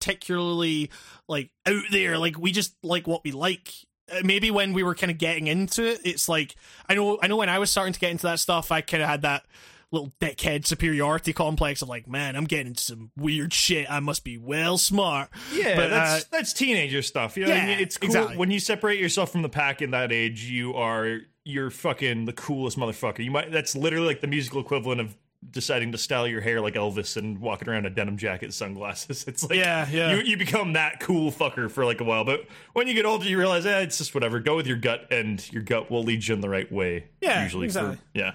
particularly 0.00 0.90
like 1.28 1.50
out 1.66 1.82
there. 1.90 2.18
Like 2.18 2.38
we 2.38 2.52
just 2.52 2.74
like 2.82 3.06
what 3.06 3.24
we 3.24 3.32
like. 3.32 3.72
Uh, 4.10 4.20
Maybe 4.24 4.50
when 4.52 4.72
we 4.72 4.82
were 4.82 4.94
kind 4.94 5.10
of 5.10 5.18
getting 5.18 5.48
into 5.48 5.84
it, 5.84 6.00
it's 6.04 6.28
like 6.28 6.54
I 6.88 6.94
know 6.94 7.18
I 7.20 7.26
know 7.26 7.36
when 7.36 7.48
I 7.48 7.58
was 7.58 7.70
starting 7.70 7.92
to 7.92 8.00
get 8.00 8.10
into 8.10 8.24
that 8.24 8.38
stuff, 8.38 8.70
I 8.70 8.80
kind 8.80 9.02
of 9.02 9.08
had 9.08 9.22
that 9.22 9.44
little 9.92 10.12
dickhead 10.20 10.66
superiority 10.66 11.32
complex 11.32 11.80
of 11.82 11.88
like, 11.88 12.08
man, 12.08 12.34
I'm 12.36 12.44
getting 12.44 12.68
into 12.68 12.82
some 12.82 13.10
weird 13.16 13.52
shit. 13.52 13.90
I 13.90 14.00
must 14.00 14.24
be 14.24 14.36
well 14.36 14.78
smart. 14.78 15.28
Yeah, 15.52 15.76
But, 15.76 15.90
that's 15.90 16.24
uh, 16.24 16.26
that's 16.30 16.52
teenager 16.52 17.02
stuff. 17.02 17.36
You 17.36 17.46
know, 17.46 17.54
yeah, 17.54 17.68
it's 17.68 17.96
cool 17.96 18.06
exactly. 18.08 18.36
when 18.36 18.50
you 18.50 18.60
separate 18.60 19.00
yourself 19.00 19.30
from 19.32 19.42
the 19.42 19.48
pack 19.48 19.82
in 19.82 19.90
that 19.92 20.12
age. 20.12 20.44
You 20.44 20.74
are 20.74 21.20
you're 21.44 21.70
fucking 21.70 22.24
the 22.26 22.32
coolest 22.32 22.78
motherfucker. 22.78 23.24
You 23.24 23.30
might 23.30 23.50
that's 23.50 23.74
literally 23.74 24.06
like 24.06 24.20
the 24.20 24.26
musical 24.28 24.60
equivalent 24.60 25.00
of 25.00 25.16
deciding 25.50 25.92
to 25.92 25.98
style 25.98 26.26
your 26.26 26.40
hair 26.40 26.60
like 26.60 26.74
Elvis 26.74 27.16
and 27.16 27.38
walking 27.40 27.68
around 27.68 27.86
in 27.86 27.92
a 27.92 27.94
denim 27.94 28.16
jacket, 28.16 28.52
sunglasses. 28.52 29.24
It's 29.28 29.42
like 29.42 29.58
Yeah, 29.58 29.88
yeah. 29.90 30.14
you 30.14 30.22
you 30.22 30.36
become 30.36 30.72
that 30.74 31.00
cool 31.00 31.30
fucker 31.32 31.70
for 31.70 31.84
like 31.84 32.00
a 32.00 32.04
while. 32.04 32.24
But 32.24 32.46
when 32.72 32.88
you 32.88 32.94
get 32.94 33.04
older, 33.06 33.24
you 33.26 33.38
realize, 33.38 33.64
eh, 33.66 33.80
it's 33.80 33.98
just 33.98 34.14
whatever. 34.14 34.40
Go 34.40 34.56
with 34.56 34.66
your 34.66 34.76
gut, 34.78 35.06
and 35.10 35.50
your 35.52 35.62
gut 35.62 35.90
will 35.90 36.02
lead 36.02 36.26
you 36.26 36.34
in 36.34 36.40
the 36.40 36.48
right 36.48 36.70
way. 36.70 37.06
Yeah, 37.20 37.42
usually. 37.44 37.68
for- 37.68 37.78
exactly. 37.80 37.98
yeah. 38.14 38.32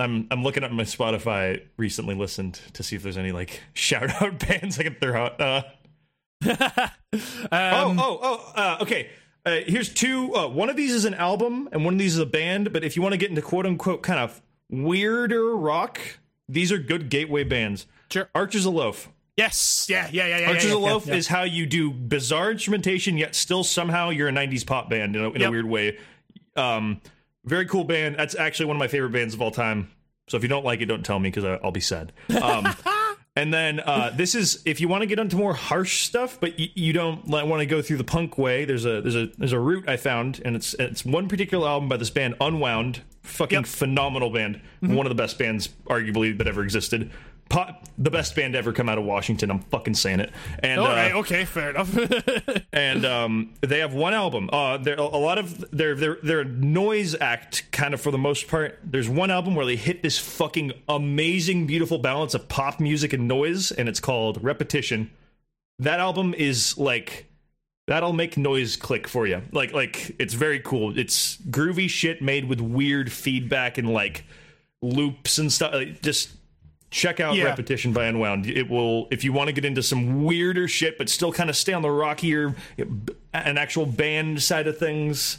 I'm 0.00 0.28
I'm 0.30 0.44
looking 0.44 0.62
at 0.62 0.72
my 0.72 0.84
Spotify 0.84 1.60
recently 1.76 2.14
listened 2.14 2.60
to 2.74 2.84
see 2.84 2.94
if 2.94 3.02
there's 3.02 3.18
any 3.18 3.32
like 3.32 3.60
shout 3.74 4.10
out 4.22 4.38
bands 4.46 4.78
I 4.78 4.84
can 4.84 4.94
throw 4.94 5.24
out. 5.24 5.40
Uh, 5.40 5.62
um, 6.44 6.88
oh, 7.50 7.96
oh, 7.98 8.18
oh. 8.22 8.52
Uh, 8.54 8.78
okay. 8.82 9.10
Uh, 9.44 9.56
here's 9.66 9.92
two. 9.92 10.34
Uh, 10.34 10.46
one 10.48 10.68
of 10.68 10.76
these 10.76 10.92
is 10.92 11.04
an 11.04 11.14
album, 11.14 11.68
and 11.72 11.84
one 11.84 11.94
of 11.94 11.98
these 11.98 12.14
is 12.14 12.20
a 12.20 12.26
band. 12.26 12.72
But 12.72 12.84
if 12.84 12.96
you 12.96 13.02
want 13.02 13.14
to 13.14 13.16
get 13.16 13.30
into 13.30 13.42
quote 13.42 13.66
unquote 13.66 14.02
kind 14.02 14.20
of 14.20 14.40
weirder 14.70 15.56
rock, 15.56 16.00
these 16.48 16.72
are 16.72 16.78
good 16.78 17.08
gateway 17.10 17.44
bands. 17.44 17.86
Sure. 18.10 18.28
Archers 18.34 18.66
of 18.66 18.74
Loaf. 18.74 19.08
Yes. 19.36 19.86
Yeah. 19.88 20.08
Yeah. 20.12 20.26
Yeah. 20.26 20.38
Yeah. 20.38 20.48
Archers 20.48 20.64
yeah, 20.66 20.74
Loaf 20.74 21.06
yeah. 21.06 21.14
is 21.14 21.28
how 21.28 21.42
you 21.42 21.66
do 21.66 21.90
bizarre 21.90 22.50
instrumentation, 22.50 23.16
yet 23.16 23.34
still 23.34 23.62
somehow 23.64 24.10
you're 24.10 24.28
a 24.28 24.32
'90s 24.32 24.66
pop 24.66 24.90
band 24.90 25.14
in 25.14 25.22
a, 25.22 25.30
in 25.30 25.40
Yep. 25.40 25.48
a 25.48 25.50
weird 25.50 25.66
way. 25.66 25.98
Um, 26.56 27.00
very 27.44 27.66
cool 27.66 27.84
band. 27.84 28.16
That's 28.16 28.34
actually 28.34 28.66
one 28.66 28.76
of 28.76 28.80
my 28.80 28.88
favorite 28.88 29.12
bands 29.12 29.34
of 29.34 29.40
all 29.42 29.50
time. 29.50 29.90
So 30.28 30.36
if 30.36 30.42
you 30.42 30.48
don't 30.48 30.64
like 30.64 30.80
it, 30.80 30.86
don't 30.86 31.04
tell 31.04 31.18
me 31.18 31.30
because 31.30 31.44
I'll 31.62 31.70
be 31.70 31.80
sad. 31.80 32.12
Um, 32.42 32.68
and 33.36 33.54
then 33.54 33.80
uh, 33.80 34.10
this 34.14 34.34
is 34.34 34.60
if 34.66 34.80
you 34.80 34.88
want 34.88 35.02
to 35.02 35.06
get 35.06 35.18
into 35.18 35.36
more 35.36 35.54
harsh 35.54 36.04
stuff, 36.04 36.38
but 36.40 36.58
you, 36.58 36.68
you 36.74 36.92
don't 36.92 37.26
want 37.28 37.60
to 37.60 37.66
go 37.66 37.80
through 37.80 37.96
the 37.98 38.04
punk 38.04 38.36
way. 38.36 38.64
There's 38.64 38.84
a 38.84 39.00
there's 39.00 39.16
a 39.16 39.26
there's 39.38 39.52
a 39.52 39.60
route 39.60 39.88
I 39.88 39.96
found, 39.96 40.42
and 40.44 40.56
it's 40.56 40.74
it's 40.74 41.04
one 41.04 41.28
particular 41.28 41.68
album 41.68 41.88
by 41.88 41.96
this 41.96 42.10
band 42.10 42.34
Unwound. 42.40 43.02
Fucking 43.22 43.58
Yep. 43.58 43.66
phenomenal 43.66 44.30
band. 44.30 44.60
One 44.80 45.06
of 45.06 45.10
the 45.10 45.20
best 45.20 45.38
bands, 45.38 45.68
arguably, 45.86 46.36
that 46.38 46.46
ever 46.46 46.62
existed. 46.62 47.10
Pop, 47.48 47.84
the 47.96 48.10
best 48.10 48.36
band 48.36 48.54
ever 48.54 48.74
come 48.74 48.90
out 48.90 48.98
of 48.98 49.04
Washington. 49.04 49.50
I'm 49.50 49.60
fucking 49.60 49.94
saying 49.94 50.20
it. 50.20 50.30
And 50.62 50.80
All 50.80 50.86
uh. 50.86 51.10
Okay. 51.20 51.46
Fair 51.46 51.70
enough. 51.70 51.96
and 52.74 53.06
um, 53.06 53.54
they 53.62 53.78
have 53.78 53.94
one 53.94 54.12
album. 54.12 54.50
Uh, 54.52 54.76
they're 54.76 54.96
a 54.96 55.02
lot 55.02 55.38
of 55.38 55.64
they're 55.70 55.94
they're 55.94 56.18
they're 56.22 56.40
a 56.40 56.44
noise 56.44 57.14
act 57.18 57.70
kind 57.72 57.94
of 57.94 58.02
for 58.02 58.10
the 58.10 58.18
most 58.18 58.48
part. 58.48 58.78
There's 58.84 59.08
one 59.08 59.30
album 59.30 59.54
where 59.54 59.64
they 59.64 59.76
hit 59.76 60.02
this 60.02 60.18
fucking 60.18 60.72
amazing, 60.90 61.66
beautiful 61.66 61.96
balance 61.96 62.34
of 62.34 62.48
pop 62.48 62.80
music 62.80 63.14
and 63.14 63.26
noise, 63.26 63.70
and 63.72 63.88
it's 63.88 64.00
called 64.00 64.44
Repetition. 64.44 65.10
That 65.78 66.00
album 66.00 66.34
is 66.34 66.76
like 66.76 67.27
that'll 67.88 68.12
make 68.12 68.36
noise 68.36 68.76
click 68.76 69.08
for 69.08 69.26
you. 69.26 69.42
Like 69.52 69.72
like 69.72 70.14
it's 70.20 70.34
very 70.34 70.60
cool. 70.60 70.96
It's 70.96 71.36
groovy 71.50 71.88
shit 71.90 72.22
made 72.22 72.44
with 72.48 72.60
weird 72.60 73.10
feedback 73.10 73.76
and 73.78 73.92
like 73.92 74.24
loops 74.80 75.38
and 75.38 75.52
stuff. 75.52 75.74
Like, 75.74 76.00
Just 76.02 76.30
check 76.90 77.20
out 77.20 77.34
Yeah. 77.34 77.44
repetition 77.44 77.92
by 77.92 78.06
unwound 78.06 78.46
it 78.46 78.70
will 78.70 79.08
if 79.10 79.22
you 79.22 79.30
want 79.30 79.48
to 79.48 79.52
get 79.52 79.66
into 79.66 79.82
some 79.82 80.24
weirder 80.24 80.66
shit 80.66 80.96
but 80.96 81.10
still 81.10 81.30
kind 81.30 81.50
of 81.50 81.56
stay 81.56 81.74
on 81.74 81.82
the 81.82 81.90
rockier 81.90 82.54
an 83.34 83.58
actual 83.58 83.84
band 83.84 84.42
side 84.42 84.66
of 84.66 84.78
things 84.78 85.36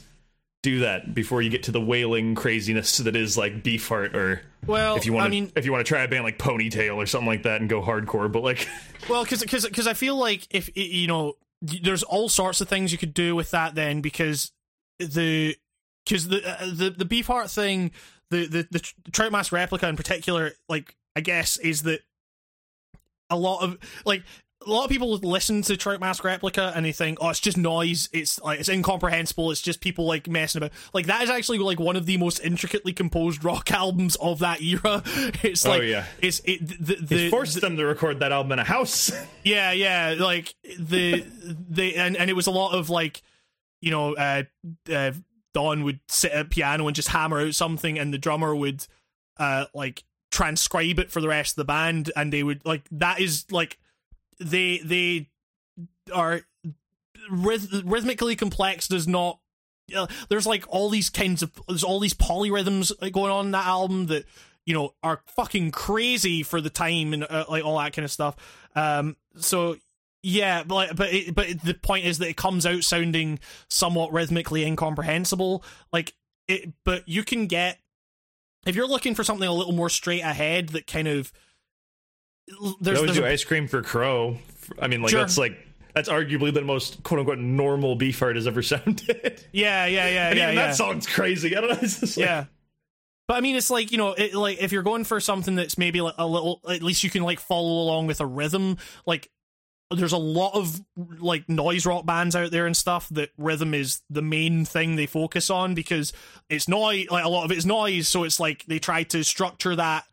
do 0.62 0.82
that 0.82 1.16
before 1.16 1.42
you 1.42 1.50
get 1.50 1.64
to 1.64 1.72
the 1.72 1.82
wailing 1.82 2.36
craziness 2.36 2.98
that 2.98 3.16
is 3.16 3.36
like 3.36 3.64
beefheart 3.64 4.14
or 4.14 4.42
Well, 4.68 4.96
if 4.98 5.08
you 5.08 5.14
want 5.14 5.24
I 5.24 5.28
to 5.30 5.32
mean- 5.32 5.52
if 5.56 5.66
you 5.66 5.72
want 5.72 5.84
to 5.84 5.90
try 5.90 6.04
a 6.04 6.08
band 6.08 6.24
like 6.24 6.38
ponytail 6.38 6.98
or 6.98 7.08
something 7.08 7.26
like 7.28 7.42
that 7.44 7.62
and 7.62 7.68
go 7.70 7.82
hardcore 7.82 8.32
but 8.32 8.44
like 8.44 8.68
Well, 9.10 9.24
because 9.24 9.42
because 9.42 9.88
I 9.88 9.94
feel 9.96 10.18
like 10.18 10.46
if 10.52 10.70
you 10.78 11.08
know, 11.08 11.34
there's 11.62 12.04
all 12.04 12.30
sorts 12.30 12.62
of 12.62 12.70
things 12.70 12.92
you 12.92 12.98
could 12.98 13.14
do 13.14 13.36
with 13.36 13.52
that 13.52 13.76
then 13.76 14.02
because 14.02 14.52
the 14.98 15.56
because 16.06 16.28
the 16.28 16.48
uh, 16.48 16.66
the 16.66 16.90
the 16.90 17.06
Beefheart 17.06 17.54
thing, 17.54 17.92
the 18.30 18.46
the 18.48 18.68
the 18.72 18.92
Trout 19.12 19.32
Mask 19.32 19.52
replica 19.52 19.88
in 19.88 19.96
particular, 19.96 20.54
like 20.68 20.96
I 21.16 21.22
guess 21.22 21.58
is 21.58 21.84
that 21.84 22.02
a 23.30 23.38
lot 23.38 23.64
of 23.64 23.78
like. 24.06 24.24
A 24.68 24.70
lot 24.70 24.84
of 24.84 24.90
people 24.90 25.10
listen 25.20 25.62
to 25.64 25.78
Trout 25.78 26.02
Mask 26.02 26.22
Replica 26.24 26.74
and 26.76 26.86
they 26.86 26.92
think, 26.92 27.20
"Oh, 27.22 27.30
it's 27.30 27.40
just 27.40 27.58
noise. 27.58 28.10
It's 28.12 28.42
like 28.42 28.60
it's 28.60 28.68
incomprehensible. 28.68 29.52
It's 29.52 29.62
just 29.62 29.80
people 29.80 30.06
like 30.06 30.28
messing 30.28 30.60
about." 30.60 30.72
Like 30.94 31.06
that 31.06 31.24
is 31.24 31.30
actually 31.30 31.60
like 31.60 31.80
one 31.80 31.96
of 31.96 32.06
the 32.06 32.18
most 32.18 32.40
intricately 32.40 32.92
composed 32.92 33.44
rock 33.46 33.72
albums 33.72 34.18
of 34.18 34.40
that 34.40 34.62
era. 34.62 35.02
It's 35.44 35.66
Oh, 35.66 35.70
like 35.70 35.84
yeah. 35.84 36.06
it's 36.22 36.42
it 36.44 36.68
the, 36.68 36.96
the, 36.96 37.26
it 37.28 37.30
forced 37.30 37.60
them 37.62 37.78
to 37.78 37.86
record 37.86 38.20
that 38.20 38.34
album 38.34 38.52
in 38.52 38.60
a 38.60 38.66
house 38.66 39.12
yeah, 39.44 39.72
yeah, 39.72 40.16
like 40.20 40.54
the 40.78 41.26
the 41.70 41.96
and 41.96 42.18
and 42.18 42.30
it 42.30 42.34
was 42.34 42.48
a 42.48 42.52
lot 42.52 42.74
of 42.74 42.90
like, 42.90 43.22
you 43.82 43.92
know, 43.92 44.14
uh, 44.16 44.44
uh 44.92 45.12
Don 45.54 45.86
would 45.86 46.02
sit 46.10 46.34
at 46.34 46.50
piano 46.50 46.86
and 46.86 46.96
just 46.96 47.08
hammer 47.08 47.40
out 47.40 47.56
something, 47.56 47.98
and 47.98 48.14
the 48.14 48.18
drummer 48.20 48.54
would, 48.54 48.86
uh, 49.38 49.66
like 49.74 50.04
transcribe 50.32 51.00
it 51.00 51.10
for 51.10 51.22
the 51.22 51.28
rest 51.30 51.54
of 51.54 51.56
the 51.56 51.66
band, 51.66 52.12
and 52.18 52.34
they 52.34 52.44
would 52.44 52.64
like 52.66 52.84
that 52.92 53.22
is 53.22 53.46
like 53.52 53.80
they 54.40 54.80
they 54.80 55.30
are 56.14 56.42
rhythmically 57.30 58.36
complex 58.36 58.88
does 58.88 59.08
not 59.08 59.40
uh, 59.96 60.08
there's 60.30 60.48
like 60.48 60.66
all 60.68 60.90
these 60.90 61.10
kinds 61.10 61.42
of 61.42 61.52
there's 61.68 61.84
all 61.84 62.00
these 62.00 62.14
polyrhythms 62.14 62.92
going 63.12 63.32
on 63.32 63.48
in 63.48 63.52
that 63.52 63.66
album 63.66 64.08
that 64.08 64.26
you 64.66 64.74
know 64.74 64.94
are 65.04 65.22
fucking 65.36 65.72
crazy 65.72 66.44
for 66.44 66.62
the 66.62 66.70
time 66.70 67.14
and 67.14 67.26
uh, 67.30 67.46
like 67.50 67.64
all 67.64 67.78
that 67.78 67.94
kind 67.94 68.06
of 68.06 68.12
stuff. 68.12 68.36
Um, 68.76 69.16
so 69.36 69.78
yeah, 70.22 70.64
but 70.64 70.96
but 70.96 71.14
it, 71.14 71.36
but 71.36 71.48
the 71.62 71.74
point 71.74 72.06
is 72.06 72.20
that 72.20 72.30
it 72.30 72.38
comes 72.38 72.66
out 72.66 72.84
sounding 72.84 73.40
somewhat 73.70 74.12
rhythmically 74.14 74.64
incomprehensible. 74.64 75.64
Like 75.92 76.14
it, 76.48 76.72
but 76.84 77.08
you 77.08 77.24
can 77.24 77.48
get 77.48 77.80
if 78.66 78.76
you're 78.76 78.88
looking 78.88 79.16
for 79.16 79.24
something 79.24 79.48
a 79.48 79.54
little 79.54 79.74
more 79.74 79.90
straight 79.90 80.22
ahead 80.22 80.70
that 80.70 80.88
kind 80.88 81.08
of 81.08 81.32
There's, 82.62 82.76
there's, 82.82 82.98
always 83.00 83.14
do 83.16 83.24
a- 83.26 83.30
ice 83.30 83.44
cream 83.44 83.68
for 83.68 83.82
crow. 83.82 84.38
I 84.82 84.88
mean, 84.88 85.02
like 85.02 85.12
Sure. 85.12 85.20
that's 85.22 85.38
like 85.38 85.58
that's 85.96 86.10
arguably 86.10 86.54
the 86.54 86.62
most 86.62 87.04
quote 87.04 87.20
unquote 87.20 87.40
normal 87.40 87.98
Beefheart 87.98 88.36
has 88.36 88.48
ever 88.48 88.62
sounded. 88.64 89.44
yeah 89.52 89.86
yeah 89.86 90.08
yeah 90.08 90.30
and 90.30 90.38
yeah 90.38 90.44
even 90.46 90.56
yeah. 90.56 90.68
that 90.68 90.76
sounds 90.76 91.08
crazy. 91.08 91.56
I 91.56 91.62
don't 91.62 91.70
know. 91.72 91.78
It's 91.82 92.00
just 92.00 92.18
like, 92.18 92.26
yeah 92.26 92.46
but 93.28 93.38
i 93.38 93.42
mean 93.42 93.56
it's 93.56 93.70
like 93.70 93.92
you 93.92 93.98
know 94.00 94.14
it, 94.14 94.34
like 94.34 94.58
if 94.60 94.72
you're 94.72 94.82
going 94.82 95.04
for 95.04 95.20
something 95.20 95.54
that's 95.54 95.78
maybe 95.78 96.02
like 96.02 96.16
a 96.18 96.26
little 96.26 96.60
at 96.68 96.82
least 96.82 97.04
you 97.04 97.12
can 97.12 97.22
like 97.22 97.40
follow 97.40 97.84
along 97.84 98.08
with 98.08 98.20
a 98.22 98.26
rhythm 98.26 98.76
like 99.06 99.30
there's 99.92 100.14
a 100.14 100.18
lot 100.18 100.56
of 100.56 100.82
like 101.20 101.48
noise 101.48 101.86
rock 101.86 102.08
bands 102.08 102.36
out 102.36 102.50
there 102.50 102.66
and 102.66 102.76
stuff 102.76 103.08
that 103.10 103.30
rhythm 103.38 103.76
is 103.76 104.02
the 104.10 104.24
main 104.24 104.66
thing 104.66 104.96
they 104.96 105.06
focus 105.06 105.52
on 105.52 105.76
because 105.76 106.12
it's 106.50 106.68
noise 106.68 107.08
like 107.12 107.24
a 107.24 107.30
lot 107.30 107.46
of 107.46 107.52
it 107.52 107.58
is 107.60 107.68
noise 107.68 108.08
so 108.08 108.24
it's 108.24 108.40
like 108.40 108.66
they 108.66 108.80
try 108.80 109.04
to 109.04 109.24
structure 109.24 109.76
that 109.76 110.06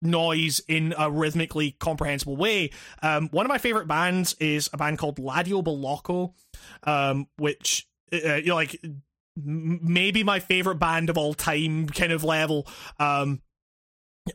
noise 0.00 0.60
in 0.68 0.94
a 0.96 1.10
rhythmically 1.10 1.72
comprehensible 1.72 2.36
way. 2.36 2.70
Um 3.02 3.28
one 3.30 3.46
of 3.46 3.50
my 3.50 3.58
favorite 3.58 3.88
bands 3.88 4.34
is 4.38 4.70
a 4.72 4.76
band 4.76 4.98
called 4.98 5.16
ladio 5.18 5.62
Bolocco, 5.62 6.32
um 6.84 7.26
which 7.36 7.88
uh, 8.12 8.36
you 8.36 8.46
know 8.46 8.54
like 8.54 8.80
m- 8.82 9.80
maybe 9.82 10.22
my 10.22 10.40
favorite 10.40 10.76
band 10.76 11.10
of 11.10 11.18
all 11.18 11.34
time 11.34 11.88
kind 11.88 12.12
of 12.12 12.24
level. 12.24 12.66
Um 12.98 13.40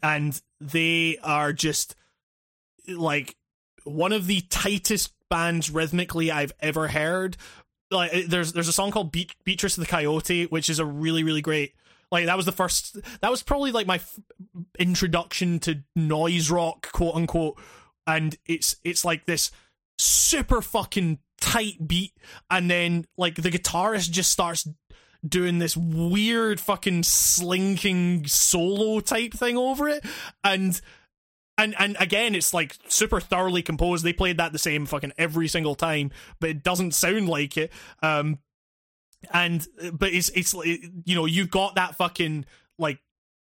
and 0.02 0.42
they 0.60 1.18
are 1.24 1.54
just 1.54 1.96
like 2.88 3.36
one 3.84 4.12
of 4.14 4.28
the 4.28 4.42
tightest 4.42 5.14
bands 5.30 5.70
rhythmically 5.70 6.32
I've 6.32 6.54
ever 6.60 6.88
heard. 6.90 7.38
Like 7.92 8.28
there's 8.28 8.54
there's 8.54 8.68
a 8.68 8.74
song 8.74 8.92
called 8.92 9.12
Beat- 9.12 9.36
Beatrice 9.44 9.76
the 9.76 9.86
Coyote 9.86 10.46
which 10.48 10.70
is 10.70 10.80
a 10.80 10.86
really 10.86 11.24
really 11.24 11.42
great 11.42 11.74
like 12.14 12.28
that 12.28 12.38
was 12.38 12.46
the 12.46 12.52
first 12.52 12.98
that 13.22 13.32
was 13.32 13.42
probably 13.42 13.72
like 13.72 13.88
my 13.88 13.96
f- 13.96 14.20
introduction 14.78 15.60
to 15.60 15.84
noise 15.96 16.52
rock 16.52 16.92
quote 16.92 17.16
unquote. 17.16 17.60
And 18.06 18.38
it's 18.46 18.76
it's 18.84 19.04
like 19.04 19.26
this 19.26 19.52
super 19.98 20.62
fucking 20.62 21.18
tight 21.42 21.86
beat. 21.86 22.14
And 22.52 22.70
then 22.70 23.06
like 23.18 23.36
the 23.36 23.50
guitarist 23.50 24.12
just 24.12 24.32
starts 24.32 24.68
doing 25.28 25.58
this 25.58 25.76
weird 25.76 26.60
fucking 26.60 27.04
slinking 27.04 28.28
solo 28.28 29.00
type 29.00 29.34
thing 29.34 29.58
over 29.58 29.90
it. 29.90 30.06
And 30.44 30.80
and 31.58 31.74
and 31.80 31.98
again 32.00 32.36
it's 32.36 32.54
like 32.54 32.78
super 32.88 33.20
thoroughly 33.20 33.64
composed. 33.64 34.06
They 34.06 34.14
played 34.14 34.38
that 34.38 34.52
the 34.52 34.60
same 34.60 34.86
fucking 34.86 35.14
every 35.18 35.48
single 35.48 35.74
time 35.76 36.12
but 36.40 36.52
it 36.52 36.64
doesn't 36.64 36.94
sound 36.94 37.28
like 37.28 37.58
it. 37.58 37.72
Um 38.04 38.38
and 39.32 39.68
but 39.94 40.12
it's 40.12 40.30
it's 40.30 40.54
you 40.54 41.16
know 41.16 41.26
you've 41.26 41.52
got 41.52 41.76
that 41.76 41.96
fucking 41.96 42.46
like 42.78 43.00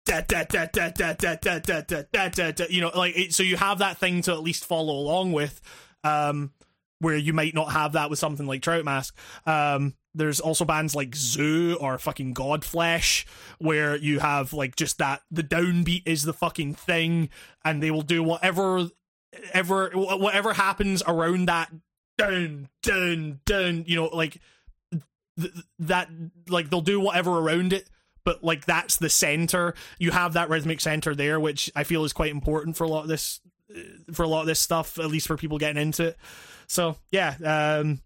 da 0.06 0.22
da 0.22 0.44
da 0.44 0.66
da 0.72 0.90
da 0.90 1.14
da 1.14 1.36
da 1.36 1.60
da 1.60 1.82
da 1.82 2.30
da 2.30 2.52
da 2.52 2.66
you 2.70 2.82
know 2.82 2.92
like 2.96 3.16
so 3.32 3.44
you 3.44 3.58
have 3.58 3.80
that 3.80 3.98
thing 3.98 4.22
to 4.22 4.32
at 4.32 4.44
least 4.44 4.66
follow 4.66 4.94
along 4.94 5.32
with 5.32 5.62
um 6.04 6.52
where 7.00 7.18
you 7.18 7.34
might 7.34 7.54
not 7.54 7.72
have 7.72 7.94
that 7.94 8.10
with 8.10 8.20
something 8.20 8.48
like 8.48 8.62
Trout 8.62 8.86
Mask. 8.86 9.16
Um, 9.46 9.94
there's 10.14 10.40
also 10.40 10.64
bands 10.66 10.96
like 10.96 11.16
Zoo 11.16 11.78
or 11.80 11.98
fucking 11.98 12.34
Godflesh 12.34 13.26
where 13.60 13.96
you 13.96 14.20
have 14.20 14.54
like 14.54 14.76
just 14.76 14.98
that 15.00 15.22
the 15.30 15.44
downbeat 15.44 16.04
is 16.06 16.24
the 16.24 16.34
fucking 16.34 16.76
thing, 16.76 17.30
and 17.64 17.84
they 17.84 17.92
will 17.92 18.02
do 18.02 18.24
whatever, 18.24 18.90
ever 19.54 19.90
whatever 19.94 20.54
happens 20.54 21.04
around 21.06 21.48
that 21.48 21.72
down 22.18 22.70
down 22.82 23.42
down. 23.46 23.84
You 23.88 23.96
know, 23.98 24.06
like 24.06 24.38
th- 25.40 25.54
that 25.80 26.10
like 26.50 26.70
they'll 26.70 26.82
do 26.82 27.00
whatever 27.00 27.32
around 27.32 27.74
it. 27.74 27.90
But 28.24 28.44
like 28.44 28.66
that's 28.66 28.98
the 28.98 29.10
center. 29.10 29.76
You 30.00 30.12
have 30.12 30.34
that 30.34 30.50
rhythmic 30.50 30.82
center 30.82 31.14
there, 31.14 31.40
which 31.40 31.72
I 31.76 31.84
feel 31.84 32.04
is 32.06 32.14
quite 32.14 32.32
important 32.32 32.76
for 32.76 32.84
a 32.84 32.88
lot 32.88 33.04
of 33.04 33.08
this, 33.08 33.40
for 34.14 34.24
a 34.24 34.28
lot 34.28 34.42
of 34.42 34.48
this 34.48 34.60
stuff. 34.60 34.98
At 34.98 35.08
least 35.08 35.28
for 35.28 35.38
people 35.38 35.60
getting 35.60 35.82
into 35.82 36.08
it. 36.08 36.18
So 36.68 36.98
yeah, 37.12 37.36
um, 37.44 38.02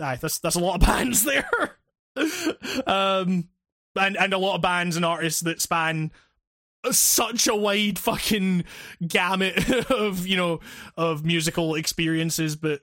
aye, 0.00 0.16
that's 0.16 0.38
that's 0.38 0.56
a 0.56 0.60
lot 0.60 0.74
of 0.74 0.80
bands 0.86 1.24
there, 1.24 1.76
um, 2.86 3.48
and 3.96 4.16
and 4.18 4.32
a 4.32 4.38
lot 4.38 4.56
of 4.56 4.62
bands 4.62 4.96
and 4.96 5.04
artists 5.04 5.40
that 5.40 5.62
span 5.62 6.12
such 6.90 7.46
a 7.46 7.56
wide 7.56 7.98
fucking 7.98 8.64
gamut 9.06 9.68
of 9.90 10.26
you 10.26 10.36
know 10.36 10.60
of 10.96 11.24
musical 11.24 11.74
experiences, 11.74 12.56
but 12.56 12.82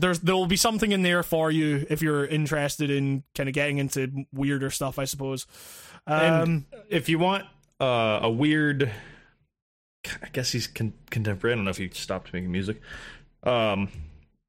there's 0.00 0.20
there 0.20 0.34
will 0.34 0.46
be 0.46 0.56
something 0.56 0.92
in 0.92 1.02
there 1.02 1.22
for 1.22 1.50
you 1.50 1.86
if 1.90 2.02
you're 2.02 2.24
interested 2.26 2.90
in 2.90 3.24
kind 3.34 3.48
of 3.48 3.54
getting 3.54 3.78
into 3.78 4.24
weirder 4.32 4.70
stuff, 4.70 4.98
I 4.98 5.04
suppose. 5.04 5.46
Um, 6.06 6.20
And 6.20 6.64
if 6.88 7.08
you 7.08 7.18
want 7.18 7.44
uh, 7.80 8.20
a 8.22 8.30
weird, 8.30 8.90
I 10.22 10.28
guess 10.32 10.52
he's 10.52 10.66
con- 10.66 10.94
contemporary. 11.10 11.52
I 11.52 11.56
don't 11.56 11.64
know 11.64 11.70
if 11.70 11.76
he 11.76 11.88
stopped 11.90 12.32
making 12.32 12.50
music. 12.50 12.80
Um, 13.42 13.88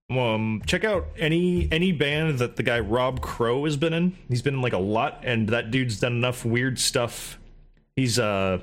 um, 0.09 0.61
check 0.65 0.83
out 0.83 1.07
any 1.17 1.67
any 1.71 1.91
band 1.91 2.39
that 2.39 2.55
the 2.55 2.63
guy 2.63 2.79
Rob 2.79 3.21
Crow 3.21 3.65
has 3.65 3.77
been 3.77 3.93
in. 3.93 4.17
He's 4.27 4.41
been 4.41 4.55
in 4.55 4.61
like 4.61 4.73
a 4.73 4.79
lot, 4.79 5.21
and 5.23 5.49
that 5.49 5.69
dude's 5.71 5.99
done 5.99 6.13
enough 6.13 6.45
weird 6.45 6.79
stuff. 6.79 7.39
He's 7.95 8.17
uh 8.17 8.59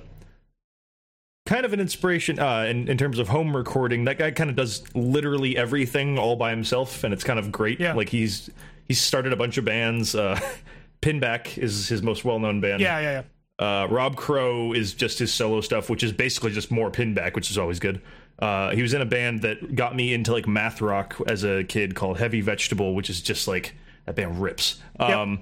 kind 1.47 1.65
of 1.65 1.73
an 1.73 1.81
inspiration 1.81 2.39
uh 2.39 2.65
in, 2.68 2.89
in 2.89 2.99
terms 2.99 3.18
of 3.18 3.28
home 3.28 3.57
recording. 3.57 4.05
That 4.05 4.18
guy 4.18 4.31
kind 4.33 4.50
of 4.50 4.57
does 4.57 4.84
literally 4.94 5.57
everything 5.57 6.18
all 6.18 6.36
by 6.36 6.50
himself, 6.50 7.02
and 7.05 7.15
it's 7.15 7.25
kind 7.25 7.39
of 7.39 7.50
great. 7.50 7.81
Yeah. 7.81 7.94
Like 7.94 8.10
he's 8.10 8.50
he's 8.86 9.00
started 9.00 9.33
a 9.33 9.36
bunch 9.36 9.57
of 9.57 9.65
bands. 9.65 10.15
Uh, 10.15 10.39
Pinback 11.02 11.57
is 11.58 11.89
his 11.89 12.02
most 12.02 12.25
well 12.25 12.39
known 12.39 12.60
band. 12.60 12.81
yeah, 12.81 12.99
yeah, 13.00 13.10
yeah. 13.10 13.23
Uh, 13.58 13.86
Rob 13.89 14.16
Crow 14.16 14.73
is 14.73 14.92
just 14.92 15.18
his 15.18 15.33
solo 15.33 15.60
stuff, 15.62 15.89
which 15.89 16.02
is 16.02 16.12
basically 16.12 16.50
just 16.50 16.70
more 16.70 16.91
pinback, 16.91 17.34
which 17.34 17.50
is 17.50 17.57
always 17.57 17.78
good. 17.81 18.02
Uh, 18.39 18.70
he 18.73 18.83
was 18.83 18.92
in 18.92 19.00
a 19.00 19.07
band 19.07 19.41
that 19.42 19.75
got 19.75 19.97
me 19.97 20.12
into 20.12 20.31
like 20.33 20.47
math 20.47 20.83
rock 20.83 21.16
as 21.26 21.42
a 21.42 21.65
kid 21.65 21.94
called 21.94 22.18
Heavy 22.18 22.42
Vegetable, 22.42 22.94
which 22.94 23.08
is 23.08 23.23
just 23.23 23.49
like 23.49 23.75
that 24.05 24.15
band 24.15 24.42
rips. 24.42 24.78
Um, 25.00 25.41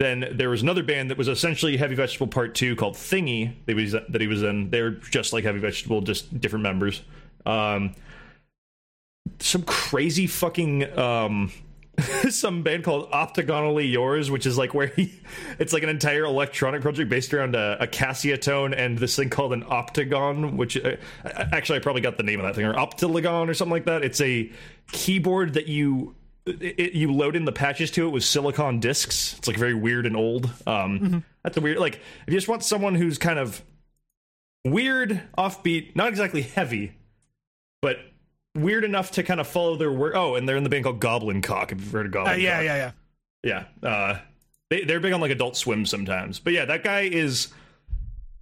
Then 0.00 0.26
there 0.32 0.50
was 0.50 0.62
another 0.62 0.82
band 0.82 1.10
that 1.10 1.18
was 1.18 1.28
essentially 1.28 1.76
Heavy 1.76 1.94
Vegetable 1.94 2.26
Part 2.26 2.54
Two 2.54 2.74
called 2.74 2.94
Thingy 2.94 3.54
that 3.66 3.76
he 3.76 3.82
was 3.82 3.92
that 3.92 4.20
he 4.20 4.26
was 4.26 4.42
in. 4.42 4.70
They 4.70 4.82
were 4.82 4.90
just 4.90 5.32
like 5.32 5.44
Heavy 5.44 5.60
Vegetable, 5.60 6.00
just 6.00 6.40
different 6.40 6.64
members. 6.64 7.02
Um, 7.46 7.94
some 9.38 9.62
crazy 9.62 10.26
fucking 10.26 10.98
um, 10.98 11.52
some 12.30 12.62
band 12.62 12.84
called 12.84 13.10
Optiganally 13.10 13.90
Yours, 13.90 14.30
which 14.30 14.46
is 14.46 14.58
like 14.58 14.74
where 14.74 14.88
he, 14.88 15.20
it's 15.58 15.72
like 15.72 15.82
an 15.82 15.88
entire 15.88 16.24
electronic 16.24 16.82
project 16.82 17.08
based 17.08 17.32
around 17.32 17.54
a, 17.54 17.76
a 17.80 17.86
Casiotone 17.86 18.74
and 18.76 18.98
this 18.98 19.16
thing 19.16 19.30
called 19.30 19.52
an 19.52 19.62
Optigan, 19.64 20.56
which 20.56 20.76
uh, 20.76 20.96
actually 21.24 21.78
I 21.78 21.82
probably 21.82 22.02
got 22.02 22.16
the 22.16 22.22
name 22.22 22.40
of 22.40 22.46
that 22.46 22.56
thing 22.56 22.64
or 22.64 22.74
Optilagon 22.74 23.48
or 23.48 23.54
something 23.54 23.72
like 23.72 23.86
that. 23.86 24.02
It's 24.02 24.20
a 24.20 24.50
keyboard 24.92 25.54
that 25.54 25.68
you 25.68 26.14
it, 26.46 26.62
it- 26.62 26.92
you 26.92 27.12
load 27.12 27.36
in 27.36 27.44
the 27.44 27.52
patches 27.52 27.90
to 27.92 28.06
it 28.06 28.10
with 28.10 28.24
silicon 28.24 28.80
discs. 28.80 29.34
It's 29.38 29.48
like 29.48 29.56
very 29.56 29.74
weird 29.74 30.06
and 30.06 30.16
old. 30.16 30.50
Um, 30.66 31.24
That's 31.42 31.56
a 31.56 31.60
weird. 31.60 31.78
Like 31.78 31.94
if 31.96 32.02
you 32.28 32.34
just 32.34 32.48
want 32.48 32.62
someone 32.62 32.94
who's 32.94 33.18
kind 33.18 33.38
of 33.38 33.62
weird, 34.64 35.20
offbeat, 35.36 35.94
not 35.96 36.08
exactly 36.08 36.42
heavy, 36.42 36.92
but 37.82 37.98
weird 38.54 38.84
enough 38.84 39.10
to 39.12 39.22
kind 39.22 39.40
of 39.40 39.46
follow 39.46 39.76
their 39.76 39.92
work. 39.92 40.14
Oh, 40.16 40.36
and 40.36 40.48
they're 40.48 40.56
in 40.56 40.64
the 40.64 40.70
band 40.70 40.84
called 40.84 41.00
Goblin 41.00 41.42
Cock. 41.42 41.72
If 41.72 41.80
you've 41.80 41.92
heard 41.92 42.06
of 42.06 42.12
Uh, 42.12 42.24
Goblin 42.24 42.40
yeah, 42.40 42.56
Cock. 42.56 42.64
yeah, 42.64 42.90
yeah. 43.44 43.64
yeah. 43.82 43.88
Uh, 43.88 44.18
they 44.70 44.84
they're 44.84 45.00
big 45.00 45.12
on 45.12 45.20
like 45.20 45.30
Adult 45.30 45.56
Swim 45.56 45.84
sometimes, 45.86 46.38
but 46.40 46.52
yeah, 46.52 46.64
that 46.64 46.82
guy 46.84 47.00
is 47.02 47.48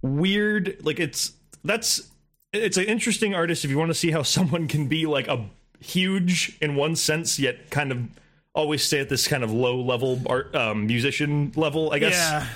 weird. 0.01 0.77
Like 0.83 0.99
it's 0.99 1.33
that's 1.63 2.09
it's 2.51 2.77
an 2.77 2.85
interesting 2.85 3.33
artist 3.33 3.65
if 3.65 3.71
you 3.71 3.77
want 3.77 3.89
to 3.89 3.95
see 3.95 4.11
how 4.11 4.23
someone 4.23 4.67
can 4.67 4.87
be 4.87 5.05
like 5.05 5.27
a 5.27 5.45
huge 5.83 6.57
in 6.61 6.75
one 6.75 6.95
sense, 6.95 7.39
yet 7.39 7.69
kind 7.69 7.91
of 7.91 7.99
always 8.55 8.83
stay 8.83 8.99
at 8.99 9.09
this 9.09 9.27
kind 9.27 9.43
of 9.43 9.51
low 9.51 9.81
level 9.81 10.21
art 10.27 10.55
um, 10.55 10.85
musician 10.87 11.51
level. 11.55 11.91
I 11.91 11.99
guess 11.99 12.13
Yeah. 12.13 12.47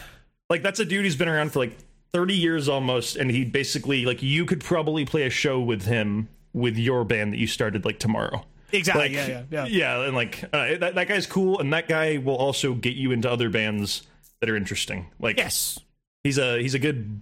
like 0.50 0.62
that's 0.64 0.80
a 0.80 0.86
dude 0.86 1.06
who's 1.06 1.16
been 1.16 1.28
around 1.28 1.52
for 1.54 1.60
like 1.60 1.78
30 2.14 2.36
years 2.36 2.70
almost 2.70 3.16
and 3.18 3.30
he 3.30 3.44
basically 3.44 4.06
like 4.06 4.22
you 4.24 4.46
could 4.46 4.64
probably 4.64 5.06
play 5.06 5.24
a 5.24 5.30
show 5.30 5.60
with 5.60 5.84
him 5.84 6.30
with 6.54 6.78
your 6.78 7.04
band 7.04 7.34
that 7.34 7.38
you 7.38 7.48
started 7.48 7.84
like 7.84 8.00
tomorrow 8.00 8.46
Exactly. 8.72 9.04
like 9.04 9.12
yeah, 9.14 9.44
yeah, 9.52 9.66
yeah. 9.66 10.02
and 10.06 10.16
like 10.16 10.44
uh, 10.54 10.78
that, 10.80 10.96
that 10.96 11.08
guy's 11.08 11.28
cool 11.28 11.60
and 11.60 11.74
that 11.74 11.88
guy 11.90 12.18
will 12.18 12.38
also 12.38 12.74
get 12.74 12.96
you 12.96 13.12
into 13.12 13.30
other 13.30 13.50
bands 13.50 14.04
that 14.40 14.50
are 14.50 14.56
interesting 14.56 15.08
like 15.20 15.38
Yes. 15.38 15.80
he's 16.24 16.38
a 16.38 16.62
he's 16.62 16.74
a 16.76 16.80
good 16.80 17.20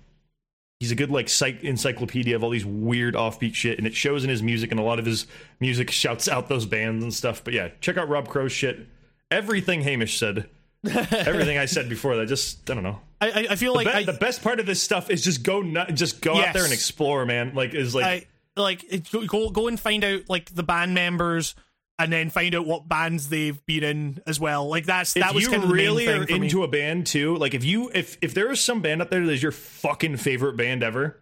he's 0.80 0.92
a 0.92 0.96
good 0.96 1.10
like 1.10 1.30
psych 1.30 1.64
encyclopedia 1.64 2.36
of 2.36 2.44
all 2.44 2.50
these 2.50 2.66
weird 2.66 3.14
offbeat 3.16 3.54
shit 3.54 3.78
and 3.78 3.88
it 3.88 3.96
shows 3.96 4.24
in 4.24 4.30
his 4.30 4.44
music 4.44 4.72
and 4.72 4.80
a 4.80 4.84
lot 4.84 5.00
of 5.00 5.06
his 5.06 5.26
music 5.60 5.90
shouts 5.92 6.28
out 6.28 6.50
those 6.50 6.66
bands 6.66 7.04
and 7.04 7.14
stuff 7.14 7.44
but 7.44 7.54
yeah 7.54 7.70
check 7.82 7.98
out 7.98 8.10
rob 8.10 8.28
crow's 8.28 8.52
shit 8.52 8.88
everything 9.32 9.82
hamish 9.82 10.18
said 10.20 10.50
everything 11.12 11.58
I 11.58 11.66
said 11.66 11.90
before 11.90 12.16
that. 12.18 12.28
Just 12.28 12.70
I 12.70 12.76
don't 12.76 12.84
know. 12.84 13.00
I, 13.20 13.48
I- 13.50 13.56
feel 13.56 13.72
The, 13.74 13.78
like 13.78 13.88
be- 13.88 13.94
I, 13.94 14.04
the 14.04 14.14
best 14.14 14.44
part 14.44 14.60
of 14.60 14.68
this 14.68 14.84
stuff 14.84 15.10
is 15.10 15.24
just 15.24 15.42
go 15.42 15.64
nut, 15.64 15.92
just 15.96 16.22
go 16.22 16.36
out 16.40 16.54
there 16.54 16.64
and 16.64 16.72
explore, 16.72 17.26
man. 17.26 17.56
Like 17.56 17.74
is 17.74 17.96
like 17.96 18.06
I 18.06 18.28
like 18.62 18.86
go- 19.12 19.26
go 19.26 19.50
go 19.50 19.68
and 19.68 19.80
find 19.80 20.04
out 20.04 20.30
like 20.30 20.54
the 20.54 20.62
band 20.62 20.94
members 20.94 21.56
and 21.98 22.12
then 22.12 22.30
find 22.30 22.54
out 22.56 22.66
what 22.66 22.88
bands 22.88 23.30
they've 23.30 23.64
been 23.66 23.84
in 23.84 24.22
as 24.28 24.40
well. 24.40 24.68
Like 24.68 24.86
that's 24.86 25.16
if 25.16 25.24
that 25.24 25.34
was 25.34 25.48
kind 25.48 25.64
of 25.64 25.70
the 25.70 25.76
main 25.76 25.86
really 25.86 26.06
thing 26.06 26.22
are 26.22 26.28
for 26.28 26.34
me. 26.34 26.46
into 26.48 26.64
a 26.64 26.68
band 26.68 27.08
too, 27.08 27.38
like 27.38 27.54
if 27.54 27.64
you 27.64 27.90
if 27.94 28.18
if 28.22 28.34
there 28.34 28.52
is 28.52 28.62
some 28.62 28.82
band 28.82 29.02
out 29.02 29.10
there 29.10 29.26
that 29.26 29.32
is 29.32 29.42
your 29.42 29.52
fucking 29.52 30.18
favorite 30.18 30.58
band 30.58 30.84
ever, 30.84 31.22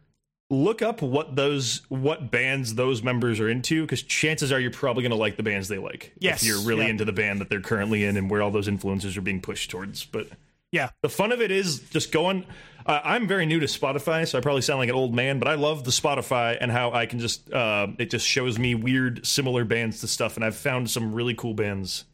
look 0.50 0.82
up 0.82 1.02
what 1.02 1.36
those 1.36 1.82
what 1.90 2.32
bands 2.32 2.76
those 2.76 3.04
members 3.04 3.40
are 3.40 3.50
into 3.50 3.82
because 3.82 4.02
chances 4.04 4.52
are 4.52 4.60
you're 4.60 4.72
probably 4.72 5.04
gonna 5.04 5.16
like 5.16 5.38
the 5.38 5.44
bands 5.44 5.68
they 5.68 5.78
like. 5.78 6.14
Yes, 6.20 6.42
if 6.42 6.48
you're 6.48 6.62
really 6.62 6.86
yeah. 6.86 6.92
into 6.92 7.06
the 7.06 7.14
band 7.14 7.42
that 7.42 7.50
they're 7.50 7.62
currently 7.62 8.04
in 8.04 8.18
and 8.18 8.30
where 8.30 8.42
all 8.42 8.52
those 8.52 8.68
influences 8.68 9.16
are 9.18 9.22
being 9.22 9.42
pushed 9.42 9.70
towards. 9.70 10.06
But 10.06 10.28
yeah, 10.72 10.90
the 11.02 11.10
fun 11.10 11.32
of 11.32 11.42
it 11.42 11.52
is 11.52 11.80
just 11.92 12.12
going. 12.12 12.46
Uh, 12.86 13.00
I'm 13.04 13.28
very 13.28 13.46
new 13.46 13.60
to 13.60 13.66
Spotify, 13.66 14.28
so 14.28 14.38
I 14.38 14.42
probably 14.42 14.62
sound 14.62 14.80
like 14.80 14.90
an 14.90 14.96
old 14.96 15.14
man, 15.16 15.40
but 15.40 15.48
I 15.48 15.56
love 15.56 15.84
the 15.84 15.92
Spotify 15.92 16.58
and 16.60 16.72
how 16.72 16.92
I 16.92 17.06
can 17.06 17.20
just 17.20 17.52
uh, 17.52 17.88
it 17.98 18.10
just 18.10 18.28
shows 18.28 18.60
me 18.60 18.76
weird 18.76 19.26
similar 19.26 19.64
bands 19.66 20.02
to 20.02 20.08
stuff, 20.08 20.36
and 20.36 20.44
I've 20.44 20.56
found 20.56 20.90
some 20.90 21.14
really 21.14 21.34
cool 21.34 21.54
bands 21.54 22.06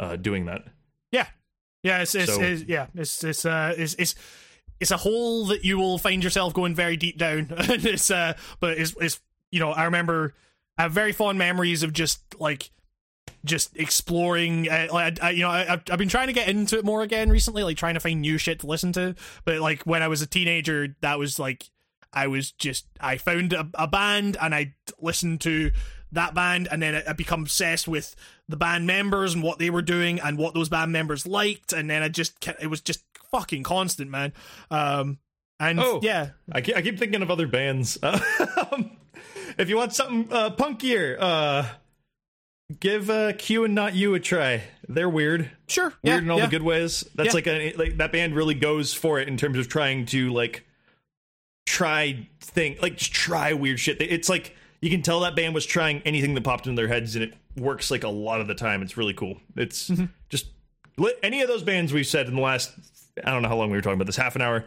uh, 0.00 0.16
doing 0.16 0.46
that. 0.46 0.64
yeah, 1.12 1.26
yeah. 1.82 2.02
It's, 2.02 2.14
it's, 2.14 2.34
So- 2.34 2.40
it's 2.42 2.62
yeah. 2.64 2.86
It's 2.94 3.22
it's 3.24 3.44
uh 3.44 3.74
it's 3.76 3.94
it's. 3.94 4.14
It's 4.80 4.90
a 4.90 4.96
hole 4.96 5.46
that 5.46 5.64
you 5.64 5.78
will 5.78 5.96
find 5.96 6.24
yourself 6.24 6.54
going 6.54 6.74
very 6.74 6.96
deep 6.96 7.16
down, 7.16 7.46
it's 7.56 8.10
uh, 8.10 8.32
but 8.58 8.78
it's 8.78 8.96
it's 9.00 9.20
you 9.52 9.60
know 9.60 9.70
I 9.70 9.84
remember 9.84 10.34
I 10.76 10.82
have 10.82 10.90
very 10.90 11.12
fond 11.12 11.38
memories 11.38 11.84
of 11.84 11.92
just 11.92 12.20
like 12.40 12.68
just 13.44 13.76
exploring. 13.76 14.68
Uh, 14.68 14.88
like 14.92 15.22
I, 15.22 15.30
you 15.30 15.42
know, 15.42 15.50
I, 15.50 15.72
I've 15.74 15.82
I've 15.90 15.98
been 15.98 16.08
trying 16.08 16.28
to 16.28 16.32
get 16.32 16.48
into 16.48 16.78
it 16.78 16.84
more 16.84 17.02
again 17.02 17.30
recently, 17.30 17.62
like 17.62 17.76
trying 17.76 17.94
to 17.94 18.00
find 18.00 18.20
new 18.20 18.38
shit 18.38 18.60
to 18.60 18.66
listen 18.66 18.92
to. 18.92 19.14
But 19.44 19.60
like 19.60 19.82
when 19.82 20.02
I 20.02 20.08
was 20.08 20.22
a 20.22 20.26
teenager, 20.26 20.94
that 21.00 21.18
was 21.18 21.38
like 21.38 21.70
I 22.12 22.26
was 22.26 22.52
just 22.52 22.86
I 23.00 23.16
found 23.16 23.52
a, 23.52 23.68
a 23.74 23.86
band 23.88 24.36
and 24.40 24.54
I 24.54 24.74
listened 25.00 25.40
to 25.42 25.70
that 26.12 26.34
band, 26.34 26.68
and 26.70 26.82
then 26.82 26.94
I, 26.94 27.10
I 27.10 27.12
become 27.14 27.42
obsessed 27.42 27.88
with 27.88 28.14
the 28.48 28.56
band 28.56 28.86
members 28.86 29.32
and 29.34 29.42
what 29.42 29.58
they 29.58 29.70
were 29.70 29.80
doing 29.82 30.20
and 30.20 30.36
what 30.36 30.52
those 30.54 30.68
band 30.68 30.92
members 30.92 31.26
liked, 31.26 31.72
and 31.72 31.88
then 31.88 32.02
I 32.02 32.08
just 32.08 32.46
it 32.60 32.66
was 32.68 32.80
just 32.82 33.02
fucking 33.30 33.62
constant, 33.62 34.10
man. 34.10 34.34
Um, 34.70 35.18
and 35.58 35.80
Oh. 35.80 36.00
yeah, 36.02 36.30
I 36.50 36.60
keep, 36.60 36.76
I 36.76 36.82
keep 36.82 36.98
thinking 36.98 37.22
of 37.22 37.30
other 37.30 37.46
bands. 37.46 37.98
Um, 38.72 38.98
if 39.58 39.68
you 39.68 39.76
want 39.76 39.92
something 39.92 40.28
uh, 40.32 40.50
punkier, 40.50 41.16
uh, 41.20 41.64
give 42.80 43.10
uh, 43.10 43.32
Q 43.34 43.64
and 43.64 43.74
Not 43.74 43.94
U 43.94 44.14
a 44.14 44.20
try. 44.20 44.62
They're 44.88 45.08
weird, 45.08 45.50
sure, 45.68 45.86
weird 45.86 45.98
yeah, 46.02 46.18
in 46.18 46.30
all 46.30 46.38
yeah. 46.38 46.46
the 46.46 46.50
good 46.50 46.62
ways. 46.62 47.04
That's 47.14 47.28
Yeah. 47.28 47.32
like 47.34 47.46
a 47.46 47.72
like 47.74 47.96
that 47.98 48.12
band 48.12 48.34
really 48.34 48.54
goes 48.54 48.92
for 48.94 49.18
it 49.20 49.28
in 49.28 49.36
terms 49.36 49.58
of 49.58 49.68
trying 49.68 50.06
to 50.06 50.30
like 50.32 50.64
try 51.66 52.26
thing 52.40 52.76
like 52.82 52.96
just 52.96 53.12
try 53.12 53.52
weird 53.52 53.78
shit. 53.80 54.00
It's 54.00 54.28
like 54.28 54.54
you 54.80 54.90
can 54.90 55.02
tell 55.02 55.20
that 55.20 55.36
band 55.36 55.54
was 55.54 55.64
trying 55.64 56.02
anything 56.04 56.34
that 56.34 56.44
popped 56.44 56.66
into 56.66 56.80
their 56.80 56.88
heads, 56.88 57.14
and 57.14 57.24
it 57.24 57.34
works 57.56 57.90
like 57.90 58.04
a 58.04 58.08
lot 58.08 58.40
of 58.40 58.48
the 58.48 58.54
time. 58.54 58.82
It's 58.82 58.96
really 58.96 59.14
cool. 59.14 59.38
It's 59.56 59.88
Mm-hmm. 59.90 60.06
just 60.28 60.46
any 61.22 61.40
of 61.40 61.48
those 61.48 61.62
bands 61.62 61.92
we've 61.92 62.06
said 62.06 62.26
in 62.26 62.34
the 62.34 62.40
last 62.40 62.72
I 63.24 63.30
don't 63.30 63.42
know 63.42 63.48
how 63.48 63.56
long 63.56 63.70
we 63.70 63.76
were 63.76 63.82
talking 63.82 63.94
about 63.94 64.06
this 64.06 64.16
half 64.16 64.36
an 64.36 64.42
hour. 64.42 64.64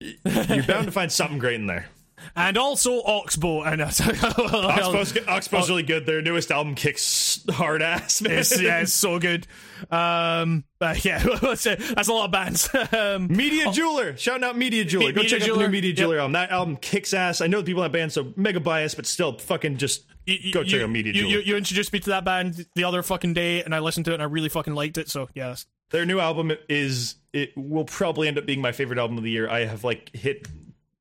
You're 0.00 0.62
bound 0.64 0.86
to 0.86 0.92
find 0.92 1.10
something 1.12 1.38
great 1.38 1.56
in 1.56 1.66
there. 1.66 1.88
And 2.36 2.56
also 2.56 3.02
Oxbow 3.02 3.62
and 3.62 3.82
Oxbow's, 3.82 5.16
Oxbow's 5.26 5.68
really 5.68 5.82
good. 5.82 6.06
Their 6.06 6.22
newest 6.22 6.50
album 6.50 6.74
kicks 6.74 7.44
hard 7.50 7.82
ass, 7.82 8.22
man. 8.22 8.38
It's, 8.38 8.60
yeah, 8.60 8.80
it's 8.80 8.92
so 8.92 9.18
good. 9.18 9.46
Um, 9.90 10.64
but 10.78 11.04
yeah, 11.04 11.18
that's 11.42 11.66
a, 11.66 11.76
that's 11.76 12.08
a 12.08 12.12
lot 12.12 12.26
of 12.26 12.30
bands. 12.30 12.68
um, 12.92 13.28
Media 13.28 13.70
Jeweler, 13.72 14.16
shouting 14.16 14.44
out 14.44 14.56
Media 14.56 14.84
Jeweler. 14.84 15.08
Me- 15.08 15.12
Go 15.12 15.22
Media 15.22 15.38
check 15.38 15.48
out 15.48 15.54
the 15.54 15.62
new 15.62 15.68
Media 15.68 15.90
yep. 15.90 15.98
Jeweler 15.98 16.18
album. 16.18 16.32
That 16.32 16.50
album 16.50 16.76
kicks 16.76 17.12
ass. 17.14 17.40
I 17.40 17.46
know 17.46 17.58
the 17.58 17.64
people 17.64 17.82
in 17.82 17.90
that 17.90 17.96
band, 17.96 18.12
so 18.12 18.32
mega 18.36 18.60
biased, 18.60 18.96
but 18.96 19.06
still, 19.06 19.38
fucking 19.38 19.76
just 19.76 20.04
you, 20.26 20.52
go 20.52 20.60
you, 20.60 20.66
check 20.66 20.82
out 20.82 20.90
Media 20.90 21.12
you, 21.12 21.22
Jeweler. 21.22 21.34
you, 21.34 21.40
you 21.40 21.56
introduced 21.56 21.92
me 21.92 22.00
to 22.00 22.10
that 22.10 22.24
band 22.24 22.66
the 22.74 22.84
other 22.84 23.02
fucking 23.02 23.34
day, 23.34 23.62
and 23.62 23.74
I 23.74 23.80
listened 23.80 24.06
to 24.06 24.12
it, 24.12 24.14
and 24.14 24.22
I 24.22 24.26
really 24.26 24.48
fucking 24.48 24.74
liked 24.74 24.98
it. 24.98 25.08
So 25.08 25.28
yeah, 25.34 25.54
Their 25.90 26.06
new 26.06 26.20
album 26.20 26.52
is 26.68 27.16
it 27.32 27.52
will 27.56 27.84
probably 27.84 28.28
end 28.28 28.38
up 28.38 28.46
being 28.46 28.60
my 28.60 28.72
favorite 28.72 28.98
album 28.98 29.16
of 29.18 29.24
the 29.24 29.30
year. 29.30 29.48
I 29.48 29.64
have 29.64 29.84
like 29.84 30.14
hit. 30.14 30.48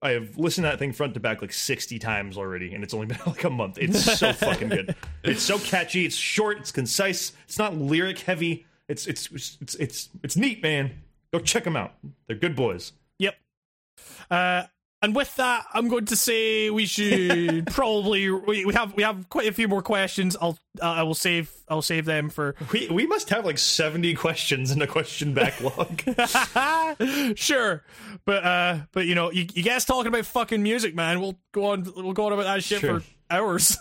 I 0.02 0.12
have 0.12 0.38
listened 0.38 0.64
to 0.66 0.70
that 0.70 0.80
thing 0.80 0.94
front 0.94 1.14
to 1.16 1.20
back 1.20 1.42
like 1.42 1.52
60 1.52 2.00
times 2.00 2.38
already, 2.38 2.74
and 2.74 2.84
it's 2.84 2.94
only 2.94 3.08
been 3.08 3.20
like 3.26 3.44
a 3.44 3.50
month. 3.50 3.78
It's 3.80 4.02
so 4.18 4.32
fucking 4.34 4.70
good. 4.70 4.96
It's 5.24 5.44
so 5.44 5.60
catchy. 5.60 6.06
It's 6.06 6.16
short. 6.16 6.58
It's 6.60 6.72
concise. 6.72 7.34
It's 7.46 7.58
not 7.58 7.76
lyric 7.76 8.20
heavy. 8.20 8.66
It's 8.88 9.06
it's 9.08 9.30
it's 9.62 9.76
it's 9.76 10.10
it's 10.24 10.36
neat, 10.36 10.64
man. 10.64 10.92
Go 11.32 11.40
check 11.40 11.64
them 11.64 11.76
out. 11.76 11.94
They're 12.28 12.36
good 12.36 12.56
boys. 12.56 12.94
yep. 13.20 13.36
Uh, 14.32 14.64
and 15.02 15.16
with 15.16 15.34
that, 15.38 15.66
I'm 15.74 15.88
going 15.88 16.06
to 16.06 16.16
say 16.16 16.70
we 16.70 16.86
should 16.86 17.68
probably 17.72 18.30
we, 18.30 18.66
we 18.66 18.74
have 18.74 18.94
we 18.96 19.04
have 19.04 19.30
quite 19.30 19.48
a 19.48 19.54
few 19.54 19.68
more 19.68 19.82
questions. 19.82 20.36
I'll 20.42 20.58
uh, 20.82 20.86
I 20.86 21.04
will 21.04 21.14
save 21.16 21.52
I'll 21.70 21.82
save 21.82 22.06
them 22.06 22.30
for 22.30 22.56
We 22.72 22.88
we 22.90 23.08
must 23.08 23.30
have 23.30 23.46
like 23.46 23.58
70 23.58 24.14
questions 24.16 24.72
in 24.72 24.82
a 24.82 24.88
question 24.88 25.34
backlog. 25.34 26.02
sure, 27.38 27.84
but 28.26 28.44
uh, 28.46 28.78
but 28.92 29.06
you 29.06 29.16
know, 29.16 29.32
you, 29.32 29.46
you 29.54 29.64
guys 29.64 29.86
talking 29.86 30.08
about 30.08 30.26
fucking 30.26 30.62
music, 30.62 30.96
man. 30.96 31.20
We'll 31.22 31.40
go 31.52 31.66
on. 31.68 31.92
We'll 31.96 32.14
go 32.14 32.26
on 32.26 32.34
about 32.34 32.44
that 32.44 32.64
shit 32.64 32.80
Sure. 32.82 33.00
for 33.00 33.06
hours. 33.30 33.78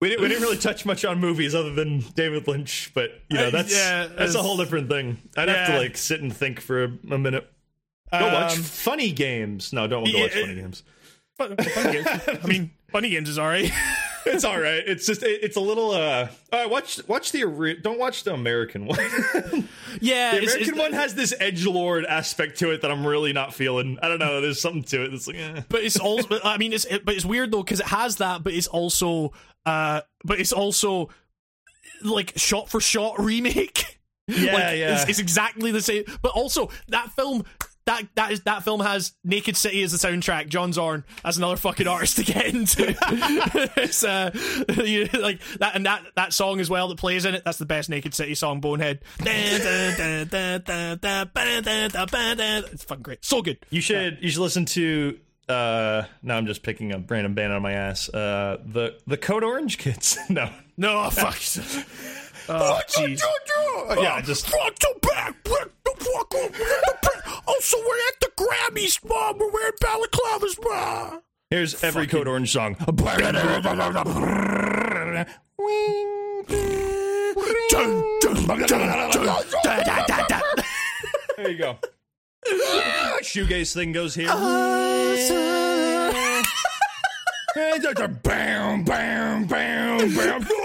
we 0.00 0.08
didn't 0.08 0.22
we 0.22 0.28
didn't 0.28 0.42
really 0.42 0.58
touch 0.58 0.84
much 0.84 1.04
on 1.04 1.20
movies 1.20 1.54
other 1.54 1.72
than 1.72 2.00
David 2.14 2.46
Lynch, 2.48 2.90
but 2.94 3.10
you 3.30 3.36
know 3.36 3.48
Uh, 3.48 3.50
that's 3.50 3.74
yeah, 3.74 4.06
that's 4.06 4.34
a 4.34 4.42
whole 4.42 4.56
different 4.56 4.88
thing. 4.88 5.18
I'd 5.36 5.48
have 5.48 5.68
to 5.68 5.78
like 5.78 5.96
sit 5.96 6.20
and 6.20 6.34
think 6.34 6.60
for 6.60 6.84
a, 6.84 6.92
a 7.10 7.18
minute. 7.18 7.48
Go 8.12 8.32
watch 8.32 8.56
Um, 8.56 8.62
funny 8.62 9.10
games. 9.12 9.72
No, 9.72 9.86
don't 9.86 10.04
go 10.04 10.10
yeah, 10.10 10.22
watch 10.22 10.32
funny 10.32 10.54
games. 10.54 10.82
fun, 11.38 11.56
funny 11.56 11.92
games. 11.92 12.08
I 12.42 12.46
mean, 12.46 12.70
funny 12.90 13.10
games 13.10 13.28
is 13.28 13.38
alright. 13.38 13.70
It's 14.24 14.44
all 14.44 14.56
right. 14.60 14.84
It's 14.86 15.04
just 15.04 15.24
it, 15.24 15.40
it's 15.42 15.56
a 15.56 15.60
little. 15.60 15.90
uh 15.90 16.28
uh, 16.52 16.68
Watch 16.70 17.00
watch 17.08 17.32
the 17.32 17.40
don't 17.82 17.98
watch 17.98 18.22
the 18.22 18.32
American 18.32 18.86
one. 18.86 18.96
yeah, 20.00 20.30
the 20.36 20.38
American 20.44 20.60
it's- 20.62 20.78
one 20.78 20.92
has 20.92 21.16
this 21.16 21.34
edge 21.40 21.66
lord 21.66 22.04
aspect 22.06 22.60
to 22.60 22.70
it 22.70 22.82
that 22.82 22.92
I'm 22.92 23.04
really 23.04 23.32
not 23.32 23.52
feeling. 23.52 23.98
I 24.00 24.06
don't 24.06 24.20
know. 24.20 24.40
There's 24.40 24.60
something 24.60 24.84
to 24.84 25.02
it 25.06 25.10
that's 25.10 25.26
like. 25.26 25.38
Eh. 25.38 25.62
but 25.68 25.82
it's 25.82 25.98
also. 25.98 26.38
I 26.44 26.56
mean, 26.56 26.72
it's 26.72 26.84
it, 26.84 27.04
but 27.04 27.16
it's 27.16 27.24
weird 27.24 27.50
though 27.50 27.64
because 27.64 27.80
it 27.80 27.86
has 27.86 28.14
that, 28.18 28.44
but 28.44 28.52
it's 28.52 28.68
also. 28.68 29.32
uh 29.66 30.02
But 30.24 30.38
it's 30.38 30.52
also 30.52 31.08
like 32.04 32.32
shot 32.36 32.68
for 32.68 32.80
shot 32.80 33.18
remake. 33.18 33.98
Yeah, 34.28 34.52
like, 34.52 34.62
yeah. 34.78 34.92
It's, 35.00 35.08
it's 35.10 35.18
exactly 35.18 35.72
the 35.72 35.82
same. 35.82 36.04
But 36.22 36.30
also 36.30 36.70
that 36.88 37.10
film. 37.10 37.44
That 37.84 38.04
that 38.14 38.30
is 38.30 38.40
that 38.42 38.62
film 38.62 38.80
has 38.80 39.12
Naked 39.24 39.56
City 39.56 39.82
as 39.82 39.90
the 39.90 39.98
soundtrack. 39.98 40.48
John 40.48 40.72
Zorn 40.72 41.04
as 41.24 41.36
another 41.36 41.56
fucking 41.56 41.88
artist 41.88 42.16
to 42.16 42.24
get 42.24 42.46
into. 42.46 42.94
it's 43.76 44.04
uh, 44.04 44.30
you, 44.84 45.06
like 45.20 45.40
that 45.58 45.74
and 45.74 45.84
that 45.86 46.04
that 46.14 46.32
song 46.32 46.60
as 46.60 46.70
well 46.70 46.86
that 46.88 46.98
plays 46.98 47.24
in 47.24 47.34
it. 47.34 47.42
That's 47.44 47.58
the 47.58 47.66
best 47.66 47.88
Naked 47.90 48.14
City 48.14 48.36
song. 48.36 48.60
Bonehead. 48.60 49.00
It's 52.72 52.84
fucking 52.84 53.02
great. 53.02 53.24
So 53.24 53.42
good. 53.42 53.58
You 53.70 53.80
should 53.80 54.18
you 54.20 54.30
should 54.30 54.42
listen 54.42 54.64
to. 54.66 55.18
uh 55.48 56.04
Now 56.22 56.36
I'm 56.36 56.46
just 56.46 56.62
picking 56.62 56.92
a 56.92 56.98
random 56.98 57.34
band 57.34 57.52
on 57.52 57.62
my 57.62 57.72
ass. 57.72 58.08
Uh 58.08 58.58
The 58.64 58.98
the 59.08 59.16
Code 59.16 59.42
Orange 59.42 59.78
Kids. 59.78 60.16
no. 60.28 60.48
No 60.76 61.10
fuck. 61.10 61.36
Oh 62.48 62.80
jeez. 62.88 63.20
Yeah, 64.00 64.20
just 64.20 64.48
front 64.48 64.76
to 64.80 64.94
back, 65.02 65.42
back 65.44 65.68
the 65.84 65.94
fuck 65.98 66.34
up. 66.34 67.01
Also, 67.62 67.78
we're 67.78 67.96
at 68.08 68.18
the 68.18 68.28
Grammys, 68.36 68.98
mom. 69.08 69.38
We're 69.38 69.48
wearing 69.48 69.72
balaclavas, 69.80 70.58
mom. 70.64 71.20
here's 71.48 71.84
every 71.84 72.08
Code 72.08 72.26
Orange 72.26 72.50
song. 72.50 72.74
There 81.36 81.50
you 81.50 81.58
go. 81.58 81.76
Shoegaze 83.22 83.72
thing 83.74 83.92
goes 83.92 84.16
here. 84.16 84.26
bam, 88.08 88.82
bam, 88.82 89.46
bam, 89.46 90.14
bam. 90.16 90.61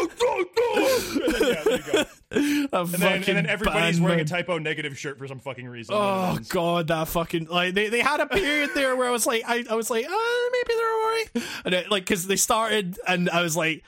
And 1.58 1.66
then, 1.66 1.84
yeah, 1.94 2.04
there 2.30 2.42
you 2.42 2.68
go. 2.68 2.78
And 2.78 2.88
then, 2.90 3.14
and 3.14 3.24
then 3.24 3.46
everybody's 3.46 4.02
wearing 4.02 4.20
a 4.20 4.26
typo 4.26 4.58
negative 4.58 4.98
shirt 4.98 5.18
for 5.18 5.28
some 5.28 5.40
fucking 5.40 5.66
reason. 5.68 5.96
Oh 5.98 6.38
god, 6.50 6.88
that 6.90 7.08
fucking 7.08 7.46
like 7.46 7.74
they, 7.74 7.88
they 7.88 8.02
had 8.02 8.20
a 8.20 8.28
period 8.28 8.72
there 8.76 8.96
where 8.98 9.08
I 9.08 9.12
was 9.12 9.26
like 9.26 9.44
I, 9.48 9.64
I 9.70 9.76
was 9.76 9.90
like 9.90 10.06
oh 10.10 10.50
maybe 10.52 10.78
they're 10.78 11.44
alright 11.46 11.62
and 11.66 11.74
it, 11.74 11.92
like 11.92 12.04
because 12.04 12.28
they 12.28 12.36
started 12.36 13.00
and 13.08 13.30
I 13.30 13.42
was 13.42 13.56
like 13.56 13.84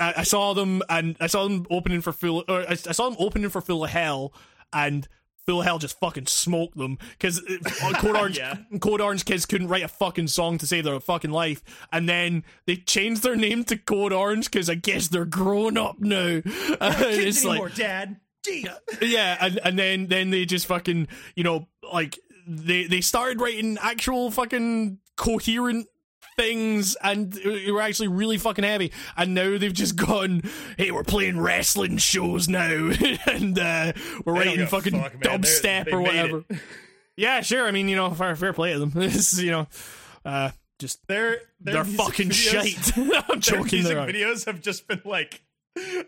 I, 0.00 0.14
I 0.18 0.22
saw 0.22 0.54
them 0.54 0.82
and 0.88 1.16
I 1.20 1.26
saw 1.26 1.44
them 1.44 1.66
opening 1.70 2.00
for 2.00 2.12
full 2.12 2.44
or 2.48 2.62
I, 2.62 2.72
I 2.72 2.74
saw 2.76 3.10
them 3.10 3.16
opening 3.18 3.50
for 3.50 3.60
Full 3.60 3.84
of 3.84 3.90
Hell 3.90 4.32
and 4.72 5.06
Full 5.46 5.62
Hell 5.62 5.78
just 5.78 5.98
fucking 5.98 6.26
smoked 6.26 6.76
them 6.76 6.98
because 7.18 7.40
uh, 7.40 7.92
Code 7.96 8.16
Orange 8.16 8.38
Yeah. 8.38 8.56
Code 8.80 9.00
Orange 9.00 9.24
kids 9.24 9.44
couldn't 9.46 9.68
write 9.68 9.82
a 9.82 9.88
fucking 9.88 10.28
song 10.28 10.58
to 10.58 10.66
save 10.66 10.84
their 10.84 11.00
fucking 11.00 11.30
life 11.32 11.62
and 11.92 12.08
then 12.08 12.44
they 12.66 12.76
changed 12.76 13.22
their 13.22 13.34
name 13.36 13.64
to 13.64 13.76
Code 13.76 14.12
Orange 14.12 14.50
because 14.50 14.70
I 14.70 14.74
guess 14.76 15.08
they're 15.08 15.24
grown 15.24 15.76
up 15.76 15.98
now. 15.98 16.40
And 16.80 16.94
it's 17.02 17.44
like 17.44 17.74
Dad. 17.74 18.20
Jeez. 18.46 18.68
yeah, 19.00 19.36
and 19.40 19.58
and 19.64 19.78
then 19.78 20.06
then 20.08 20.30
they 20.30 20.44
just 20.44 20.66
fucking 20.66 21.06
you 21.36 21.44
know 21.44 21.68
like 21.92 22.18
they 22.46 22.84
they 22.88 23.00
started 23.00 23.40
writing 23.40 23.78
actual 23.80 24.30
fucking 24.32 24.98
coherent 25.16 25.86
things 26.36 26.96
and 27.02 27.38
were 27.44 27.80
actually 27.80 28.08
really 28.08 28.38
fucking 28.38 28.64
heavy. 28.64 28.92
And 29.16 29.34
now 29.34 29.58
they've 29.58 29.72
just 29.72 29.96
gone 29.96 30.42
hey 30.78 30.90
we're 30.90 31.04
playing 31.04 31.40
wrestling 31.40 31.98
shows 31.98 32.48
now. 32.48 32.92
And 33.26 33.58
uh 33.58 33.92
we're 34.24 34.34
writing 34.34 34.66
fucking 34.66 35.00
fuck, 35.00 35.14
dubstep 35.14 35.86
they 35.86 35.92
or 35.92 36.00
whatever. 36.00 36.44
yeah 37.16 37.40
sure. 37.40 37.66
I 37.66 37.70
mean 37.70 37.88
you 37.88 37.96
know 37.96 38.10
fair, 38.10 38.34
fair 38.36 38.52
play 38.52 38.72
to 38.72 38.78
them. 38.78 38.92
It's 38.96 39.38
you 39.38 39.50
know 39.50 39.66
uh 40.24 40.50
just 40.78 41.06
they're 41.06 41.40
music 41.60 41.84
fucking 41.96 42.30
videos- 42.30 42.94
shite. 42.94 43.28
I'm 43.30 43.40
joking 43.40 43.80
music 43.80 43.96
videos 43.98 44.46
have 44.46 44.60
just 44.60 44.88
been 44.88 45.02
like 45.04 45.42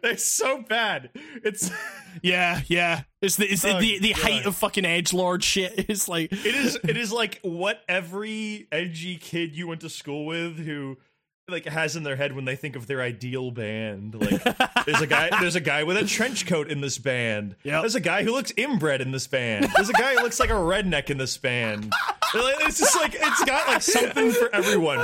they're 0.02 0.16
so 0.16 0.62
bad. 0.62 1.10
It's 1.44 1.70
yeah 2.22 2.62
yeah. 2.66 3.02
It's 3.22 3.36
the 3.36 3.46
it's 3.46 3.64
Oh, 3.64 3.80
the 3.80 3.98
the 3.98 4.12
height 4.12 4.46
of 4.46 4.56
fucking 4.56 4.84
edge 4.84 5.12
lord 5.12 5.42
shit. 5.42 5.72
It's 5.88 6.08
like 6.08 6.32
it 6.32 6.54
is 6.54 6.78
it 6.84 6.96
is 6.96 7.12
like 7.12 7.40
what 7.42 7.80
every 7.88 8.68
edgy 8.72 9.16
kid 9.16 9.56
you 9.56 9.68
went 9.68 9.80
to 9.82 9.90
school 9.90 10.26
with 10.26 10.58
who 10.58 10.98
like 11.48 11.66
has 11.66 11.94
in 11.94 12.04
their 12.04 12.16
head 12.16 12.34
when 12.34 12.46
they 12.46 12.56
think 12.56 12.74
of 12.74 12.86
their 12.86 13.02
ideal 13.02 13.50
band. 13.50 14.14
Like 14.14 14.42
there's 14.86 15.02
a 15.02 15.06
guy 15.06 15.28
there's 15.40 15.56
a 15.56 15.60
guy 15.60 15.84
with 15.84 15.96
a 15.98 16.04
trench 16.06 16.46
coat 16.46 16.70
in 16.70 16.80
this 16.80 16.96
band. 16.96 17.54
Yep. 17.64 17.82
There's 17.82 17.94
a 17.94 18.00
guy 18.00 18.22
who 18.24 18.32
looks 18.32 18.52
inbred 18.56 19.02
in 19.02 19.12
this 19.12 19.26
band. 19.26 19.68
There's 19.74 19.90
a 19.90 19.94
guy 19.94 20.14
who 20.14 20.22
looks 20.22 20.40
like 20.40 20.48
a 20.48 20.54
redneck 20.54 21.10
in 21.10 21.18
this 21.18 21.36
band. 21.36 21.92
It's 22.34 22.78
just 22.78 22.96
like 22.96 23.14
it's 23.14 23.44
got 23.44 23.68
like 23.68 23.82
something 23.82 24.32
for 24.32 24.52
everyone. 24.54 24.98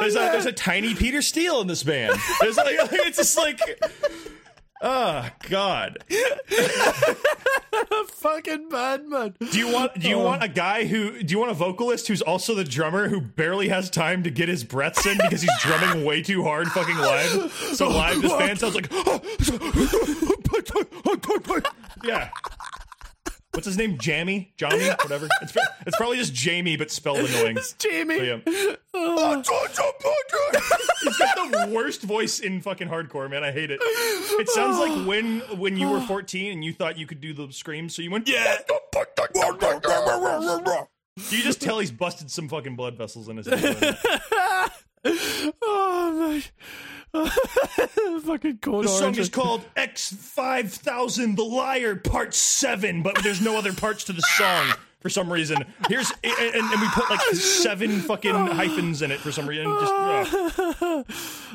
There's 0.00 0.16
a 0.16 0.18
there's 0.18 0.46
a 0.46 0.52
tiny 0.52 0.94
Peter 0.94 1.22
Steele 1.22 1.60
in 1.60 1.68
this 1.68 1.84
band. 1.84 2.18
There's 2.40 2.56
like 2.56 2.66
it's 2.78 3.18
just 3.18 3.36
like 3.38 3.60
Oh 4.82 5.28
God! 5.48 5.98
fucking 8.08 8.68
bad 8.68 9.06
man 9.06 9.34
Do 9.50 9.58
you 9.58 9.72
want 9.72 9.98
do 10.00 10.08
you 10.08 10.18
want 10.18 10.42
a 10.42 10.48
guy 10.48 10.86
who 10.86 11.22
do 11.22 11.32
you 11.32 11.38
want 11.38 11.50
a 11.50 11.54
vocalist 11.54 12.08
who's 12.08 12.22
also 12.22 12.54
the 12.54 12.64
drummer 12.64 13.08
who 13.08 13.20
barely 13.20 13.68
has 13.68 13.90
time 13.90 14.22
to 14.24 14.30
get 14.30 14.48
his 14.48 14.64
breaths 14.64 15.06
in 15.06 15.16
because 15.18 15.42
he's 15.42 15.60
drumming 15.60 16.04
way 16.04 16.22
too 16.22 16.42
hard 16.42 16.68
fucking 16.68 16.96
live? 16.96 17.52
So 17.52 17.88
live 17.88 18.22
this 18.22 18.32
band 18.32 18.58
sounds 18.58 18.74
like 18.74 18.90
Yeah. 22.04 22.30
What's 23.56 23.64
his 23.66 23.78
name? 23.78 23.96
Jamie? 23.96 24.52
Jamie? 24.58 24.90
Whatever. 25.00 25.28
It's, 25.40 25.56
it's 25.86 25.96
probably 25.96 26.18
just 26.18 26.34
Jamie 26.34 26.76
but 26.76 26.90
spelled 26.90 27.18
annoying. 27.30 27.56
It's 27.56 27.72
jamie 27.72 28.18
But 28.18 28.46
yeah. 28.46 28.74
Oh. 28.92 29.42
He's 31.02 31.16
got 31.16 31.50
the 31.50 31.70
worst 31.72 32.02
voice 32.02 32.40
in 32.40 32.60
fucking 32.60 32.88
hardcore, 32.88 33.30
man. 33.30 33.42
I 33.44 33.52
hate 33.52 33.70
it. 33.70 33.80
It 33.82 34.50
sounds 34.50 34.78
like 34.78 34.92
oh. 34.92 35.06
when 35.06 35.40
when 35.58 35.78
you 35.78 35.88
were 35.88 36.00
14 36.02 36.52
and 36.52 36.62
you 36.62 36.74
thought 36.74 36.98
you 36.98 37.06
could 37.06 37.22
do 37.22 37.32
the 37.32 37.50
screams, 37.50 37.96
so 37.96 38.02
you 38.02 38.10
went 38.10 38.28
Yeah. 38.28 38.58
Do 41.30 41.36
you 41.36 41.42
just 41.42 41.62
tell 41.62 41.78
he's 41.78 41.90
busted 41.90 42.30
some 42.30 42.50
fucking 42.50 42.76
blood 42.76 42.98
vessels 42.98 43.30
in 43.30 43.38
his 43.38 43.46
head. 43.46 43.96
Oh 45.62 46.42
my 46.42 46.42
fucking 48.24 48.58
cold 48.58 48.84
The 48.84 48.88
song 48.88 49.14
is 49.16 49.28
called 49.28 49.64
X5000 49.76 51.36
The 51.36 51.44
Liar 51.44 51.96
Part 51.96 52.34
7, 52.34 53.02
but 53.02 53.22
there's 53.22 53.40
no 53.40 53.56
other 53.56 53.72
parts 53.72 54.04
to 54.04 54.12
the 54.12 54.22
song 54.22 54.74
for 55.00 55.08
some 55.08 55.32
reason. 55.32 55.64
Here's 55.88 56.10
and, 56.24 56.54
and 56.54 56.80
we 56.80 56.88
put 56.88 57.08
like 57.08 57.20
seven 57.34 58.00
fucking 58.00 58.34
hyphens 58.34 59.02
in 59.02 59.10
it 59.10 59.20
for 59.20 59.30
some 59.32 59.48
reason. 59.48 59.66
Just 59.66 59.92
ugh. 59.92 61.06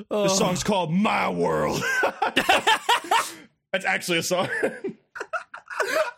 Oh. 0.10 0.24
The 0.24 0.30
song's 0.30 0.64
called 0.64 0.94
My 0.94 1.30
World. 1.30 1.84
That's 3.72 3.86
actually 3.86 4.20
a 4.20 4.24
song. 4.24 4.50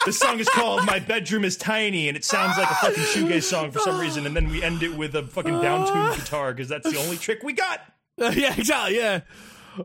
This 0.06 0.20
song 0.20 0.40
is 0.40 0.50
called 0.50 0.86
My 0.86 1.00
Bedroom 1.00 1.46
is 1.46 1.56
Tiny, 1.56 2.08
and 2.10 2.18
it 2.18 2.26
sounds 2.26 2.58
like 2.58 2.70
a 2.70 2.76
fucking 2.76 3.04
shoegaze 3.04 3.44
song 3.44 3.72
for 3.72 3.80
some 3.80 4.00
reason, 4.00 4.26
and 4.26 4.36
then 4.36 4.50
we 4.50 4.62
end 4.62 4.84
it 4.84 4.96
with 4.96 5.16
a 5.16 5.24
fucking 5.24 5.62
down-tuned 5.62 6.16
guitar, 6.18 6.54
because 6.54 6.68
that's 6.68 6.92
the 6.92 6.98
only 7.00 7.18
trick 7.18 7.42
we 7.44 7.54
got. 7.54 7.82
Uh, 8.22 8.32
yeah, 8.36 8.54
exactly. 8.56 8.98
Yeah. 8.98 9.22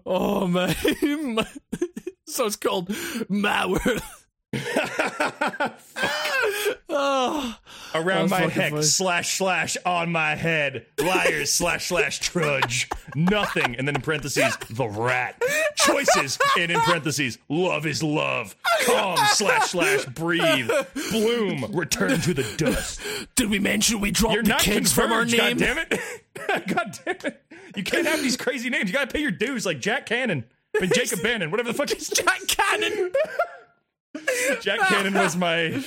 Oh 0.05 0.47
man. 0.47 0.75
so 2.27 2.47
it's 2.47 2.57
called 2.57 2.95
My 3.29 3.67
World. 3.67 4.03
Oh, 6.89 7.57
Around 7.95 8.31
my 8.31 8.39
fucking 8.41 8.51
heck, 8.51 8.71
funny. 8.71 8.83
slash 8.83 9.39
slash 9.39 9.77
on 9.85 10.13
my 10.13 10.35
head, 10.35 10.87
liars 10.99 11.53
slash 11.53 11.89
slash 11.89 12.19
trudge, 12.21 12.89
nothing, 13.15 13.77
and 13.77 13.87
then 13.89 13.95
in 13.97 14.03
parentheses, 14.03 14.57
the 14.71 14.89
rat. 14.89 15.43
Choices, 15.77 16.39
and 16.59 16.71
in 16.71 16.81
parentheses, 16.81 17.39
love 17.49 17.87
is 17.87 18.03
love. 18.03 18.57
Calm 18.85 19.17
slash 19.29 19.71
slash 19.71 20.05
breathe. 20.07 20.71
Bloom, 21.11 21.71
return 21.75 22.21
to 22.21 22.35
the 22.35 22.45
dust. 22.57 23.01
did 23.37 23.49
we 23.51 23.59
mention 23.59 24.01
we 24.01 24.11
dropped 24.11 24.35
You're 24.35 24.43
the 24.43 24.49
not 24.51 24.61
kids 24.61 24.93
from 24.93 25.13
our 25.13 25.25
converged, 25.27 25.39
name? 25.39 25.59
God 25.59 25.65
damn 25.65 25.79
it. 25.79 26.67
God 26.75 26.99
damn 27.05 27.17
it. 27.33 27.43
You 27.77 27.83
can't 27.85 28.07
have 28.07 28.21
these 28.21 28.37
crazy 28.37 28.71
names. 28.71 28.89
You 28.91 28.95
gotta 28.95 29.11
pay 29.13 29.21
your 29.21 29.31
dues 29.31 29.65
like 29.67 29.81
Jack 29.81 30.07
Cannon. 30.07 30.45
and 30.81 30.93
Jacob 30.95 31.23
Bannon, 31.23 31.51
whatever 31.51 31.73
the 31.73 31.79
fuck 31.79 31.91
is 31.91 32.09
Jack 32.09 32.41
Cannon. 32.49 33.13
Jack 34.61 34.81
Cannon 34.89 35.15
was 35.15 35.37
my. 35.37 35.83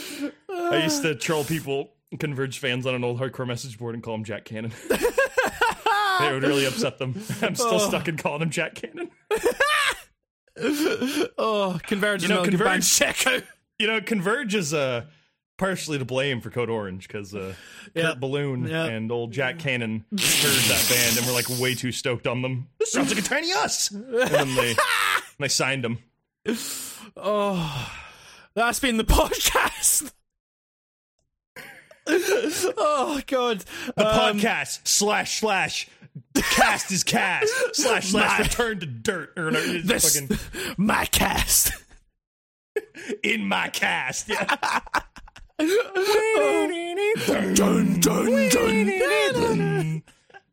I 0.49 0.81
used 0.83 1.01
to 1.03 1.15
troll 1.15 1.43
people, 1.43 1.91
Converge 2.19 2.59
fans 2.59 2.85
on 2.85 2.93
an 2.95 3.03
old 3.03 3.19
hardcore 3.19 3.47
message 3.47 3.77
board 3.77 3.95
and 3.95 4.03
call 4.03 4.15
him 4.15 4.23
Jack 4.23 4.45
Cannon. 4.45 4.71
it 4.89 6.33
would 6.33 6.43
really 6.43 6.65
upset 6.65 6.97
them. 6.99 7.21
I'm 7.41 7.55
still 7.55 7.79
stuck 7.79 8.07
in 8.07 8.17
calling 8.17 8.41
him 8.41 8.49
Jack 8.49 8.75
Cannon. 8.75 9.09
Oh, 11.37 11.79
Converge 11.83 12.23
You 12.23 12.29
know, 12.29 12.35
not 12.35 12.47
a 12.47 12.51
good 12.51 12.59
band. 12.59 12.83
Converge- 12.83 13.23
Check. 13.23 13.45
You 13.79 13.87
know, 13.87 14.01
Converge 14.01 14.53
is 14.53 14.73
uh, 14.73 15.05
partially 15.57 15.97
to 15.97 16.05
blame 16.05 16.41
for 16.41 16.49
Code 16.51 16.69
Orange 16.69 17.07
because 17.07 17.33
uh, 17.33 17.55
Yeah. 17.95 18.03
Kurt 18.09 18.19
Ballou 18.19 18.65
Yeah. 18.67 18.85
and 18.85 19.11
old 19.11 19.31
Jack 19.31 19.57
Cannon 19.59 20.05
heard 20.11 20.19
that 20.19 20.87
band 20.89 21.17
and 21.17 21.25
were 21.25 21.33
like 21.33 21.49
way 21.59 21.73
too 21.73 21.91
stoked 21.91 22.27
on 22.27 22.41
them. 22.41 22.67
This 22.79 22.91
sounds 22.91 23.09
like 23.13 23.23
a 23.23 23.27
tiny 23.27 23.51
us. 23.53 23.89
And 23.91 24.13
then 24.13 24.55
they, 24.55 24.75
they 25.39 25.47
signed 25.47 25.83
them. 25.83 25.97
Oh, 27.17 27.91
that's 28.55 28.79
been 28.79 28.97
the 28.97 29.03
podcast. 29.05 30.11
oh 32.07 33.21
God. 33.27 33.63
The 33.95 34.07
Um, 34.07 34.39
podcast 34.39 34.87
slash 34.87 35.39
slash 35.39 35.87
the 36.33 36.41
cast 36.41 36.91
is 36.91 37.03
cast 37.03 37.51
slash 37.75 38.07
slash 38.09 38.39
My- 38.39 38.43
return 38.43 38.79
to 38.79 38.85
dirt 38.85 39.33
or 39.37 39.51
no, 39.51 39.61
This 39.81 40.19
fucking 40.19 40.37
my 40.77 41.05
cast. 41.05 41.73
in 43.23 43.45
my 43.47 43.69
cast. 43.69 44.29
Yeah. 44.29 44.57
dun 47.55 47.99
dun 47.99 48.49
dun. 48.49 50.03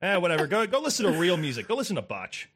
Eh, 0.01 0.17
whatever. 0.17 0.47
Go 0.47 0.67
go 0.67 0.81
listen 0.81 1.07
to 1.11 1.19
real 1.19 1.37
music. 1.37 1.67
Go 1.67 1.75
listen 1.75 1.97
to 1.97 2.03
Botch. 2.03 2.49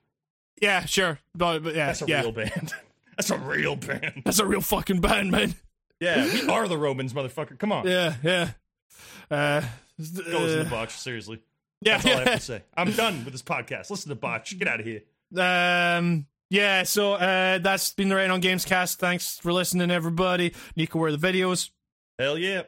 Yeah, 0.60 0.84
sure, 0.84 1.18
but 1.34 1.64
yeah, 1.64 1.86
That's 1.86 2.02
a 2.02 2.06
yeah, 2.06 2.20
real 2.20 2.32
band. 2.32 2.72
That's 3.16 3.30
a 3.30 3.38
real 3.38 3.76
band. 3.76 4.22
that's 4.24 4.38
a 4.38 4.46
real 4.46 4.60
fucking 4.60 5.00
band, 5.00 5.30
man. 5.30 5.54
Yeah, 6.00 6.24
we 6.32 6.48
are 6.48 6.66
the 6.66 6.78
Romans, 6.78 7.12
motherfucker. 7.12 7.58
Come 7.58 7.70
on. 7.72 7.86
Yeah, 7.86 8.14
yeah. 8.22 8.50
Uh, 9.30 9.60
Go 9.60 10.38
listen 10.40 10.64
to 10.64 10.70
Botch. 10.70 10.90
Seriously. 10.92 11.40
yeah, 11.80 11.98
That's 11.98 12.06
all 12.06 12.20
I 12.20 12.30
have 12.30 12.40
to 12.40 12.44
say. 12.44 12.62
I'm 12.76 12.90
done 12.92 13.24
with 13.24 13.32
this 13.32 13.42
podcast. 13.42 13.88
Listen 13.90 14.08
to 14.08 14.14
Botch. 14.16 14.58
Get 14.58 14.66
out 14.66 14.80
of 14.80 14.86
here. 14.86 15.02
Um, 15.36 16.26
yeah, 16.50 16.82
so 16.82 17.14
uh, 17.14 17.58
that's 17.58 17.92
been 17.94 18.08
the 18.08 18.16
Rain 18.16 18.30
on 18.30 18.40
Games 18.40 18.64
cast. 18.64 18.98
Thanks 18.98 19.38
for 19.38 19.52
listening, 19.52 19.90
everybody. 19.90 20.54
Nico, 20.76 20.98
where 20.98 21.08
are 21.08 21.16
the 21.16 21.24
videos? 21.32 21.70
Hell 22.18 22.36
yeah. 22.36 22.62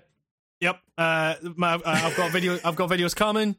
Yep. 0.60 0.81
Uh, 0.97 1.34
my, 1.56 1.74
uh, 1.74 1.81
I've 1.84 2.16
got 2.16 2.31
video. 2.31 2.58
I've 2.64 2.76
got 2.76 2.89
videos 2.89 3.14
coming. 3.14 3.56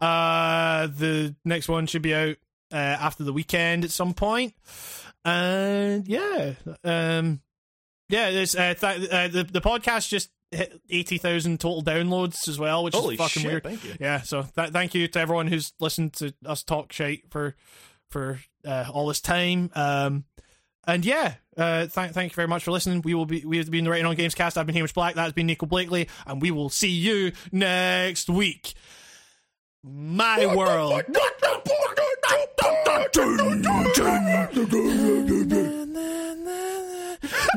Uh, 0.00 0.88
the 0.88 1.34
next 1.44 1.68
one 1.68 1.86
should 1.86 2.02
be 2.02 2.14
out 2.14 2.36
uh, 2.72 2.76
after 2.76 3.22
the 3.24 3.32
weekend 3.32 3.84
at 3.84 3.90
some 3.90 4.12
point. 4.14 4.52
And 5.24 6.06
yeah, 6.08 6.54
um, 6.84 7.40
yeah. 8.08 8.30
There's 8.30 8.56
uh, 8.56 8.74
th- 8.74 9.08
uh, 9.10 9.28
the 9.28 9.44
the 9.44 9.60
podcast 9.60 10.08
just 10.08 10.30
hit 10.50 10.80
eighty 10.90 11.18
thousand 11.18 11.60
total 11.60 11.82
downloads 11.82 12.48
as 12.48 12.58
well, 12.58 12.82
which 12.84 12.94
Holy 12.94 13.14
is 13.14 13.18
fucking 13.20 13.42
shit, 13.42 13.50
weird. 13.50 13.62
thank 13.62 13.84
you. 13.84 13.94
Yeah. 14.00 14.22
So 14.22 14.42
th- 14.42 14.70
thank 14.70 14.94
you 14.94 15.06
to 15.08 15.20
everyone 15.20 15.46
who's 15.46 15.72
listened 15.80 16.14
to 16.14 16.34
us 16.44 16.62
talk 16.62 16.92
shite 16.92 17.30
for 17.30 17.54
for 18.10 18.40
uh, 18.66 18.86
all 18.92 19.06
this 19.06 19.20
time. 19.20 19.70
Um, 19.74 20.24
and 20.84 21.04
yeah, 21.04 21.34
uh, 21.56 21.86
thank 21.86 22.12
thank 22.12 22.32
you 22.32 22.34
very 22.36 22.48
much 22.48 22.64
for 22.64 22.72
listening. 22.72 23.02
We 23.02 23.14
will 23.14 23.26
be 23.26 23.44
we 23.44 23.58
have 23.58 23.70
been 23.70 23.84
the 23.84 23.90
Rating 23.90 24.06
on 24.06 24.16
Games 24.16 24.34
cast. 24.34 24.58
I've 24.58 24.66
been 24.66 24.74
Hamish 24.74 24.92
Black. 24.92 25.14
That's 25.14 25.32
been 25.32 25.46
Nico 25.46 25.66
Blakely, 25.66 26.08
and 26.26 26.42
we 26.42 26.50
will 26.50 26.68
see 26.68 26.90
you 26.90 27.30
next 27.52 28.28
week. 28.28 28.74
My 29.84 30.46
world. 30.46 31.02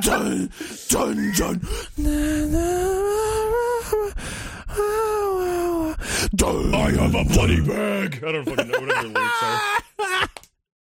Dun, 0.02 0.50
dun, 0.90 1.32
dun. 1.36 1.62
Dun. 6.36 6.74
I 6.74 6.90
have 6.92 7.14
a 7.14 7.24
bloody 7.26 7.62
bag. 7.62 8.24
I 8.24 8.32
don't 8.32 8.46
fucking 8.46 8.68
know 8.70 8.80
what 8.80 8.90
their 8.90 9.04
lyrics 9.04 9.44
are. 9.44 10.30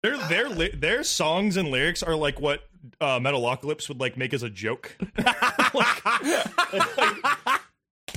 Their 0.03 0.19
their 0.29 0.49
li- 0.51 0.75
their 0.77 1.03
songs 1.05 1.57
and 1.57 1.71
lyrics 1.71 2.03
are 2.03 2.17
like 2.17 2.39
what 2.39 2.69
uh, 3.01 3.19
Metalocalypse 3.19 3.89
would 3.89 3.99
like 3.99 4.19
make 4.19 4.35
as 4.35 4.43
a 4.43 4.51
joke. 4.51 4.95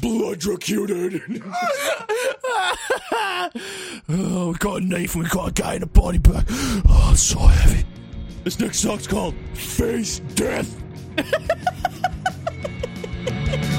bloodrocuted. 0.03 1.41
oh, 4.09 4.51
we 4.51 4.57
caught 4.57 4.81
a 4.81 4.85
knife 4.85 5.15
and 5.15 5.23
we 5.23 5.29
caught 5.29 5.49
a 5.49 5.53
guy 5.53 5.75
in 5.75 5.83
a 5.83 5.87
body 5.87 6.17
bag. 6.17 6.43
Oh, 6.49 7.09
it's 7.13 7.23
so 7.23 7.39
heavy. 7.39 7.85
This 8.43 8.59
next 8.59 8.79
song's 8.79 9.07
called 9.07 9.35
Face 9.53 10.19
Death. 10.35 10.81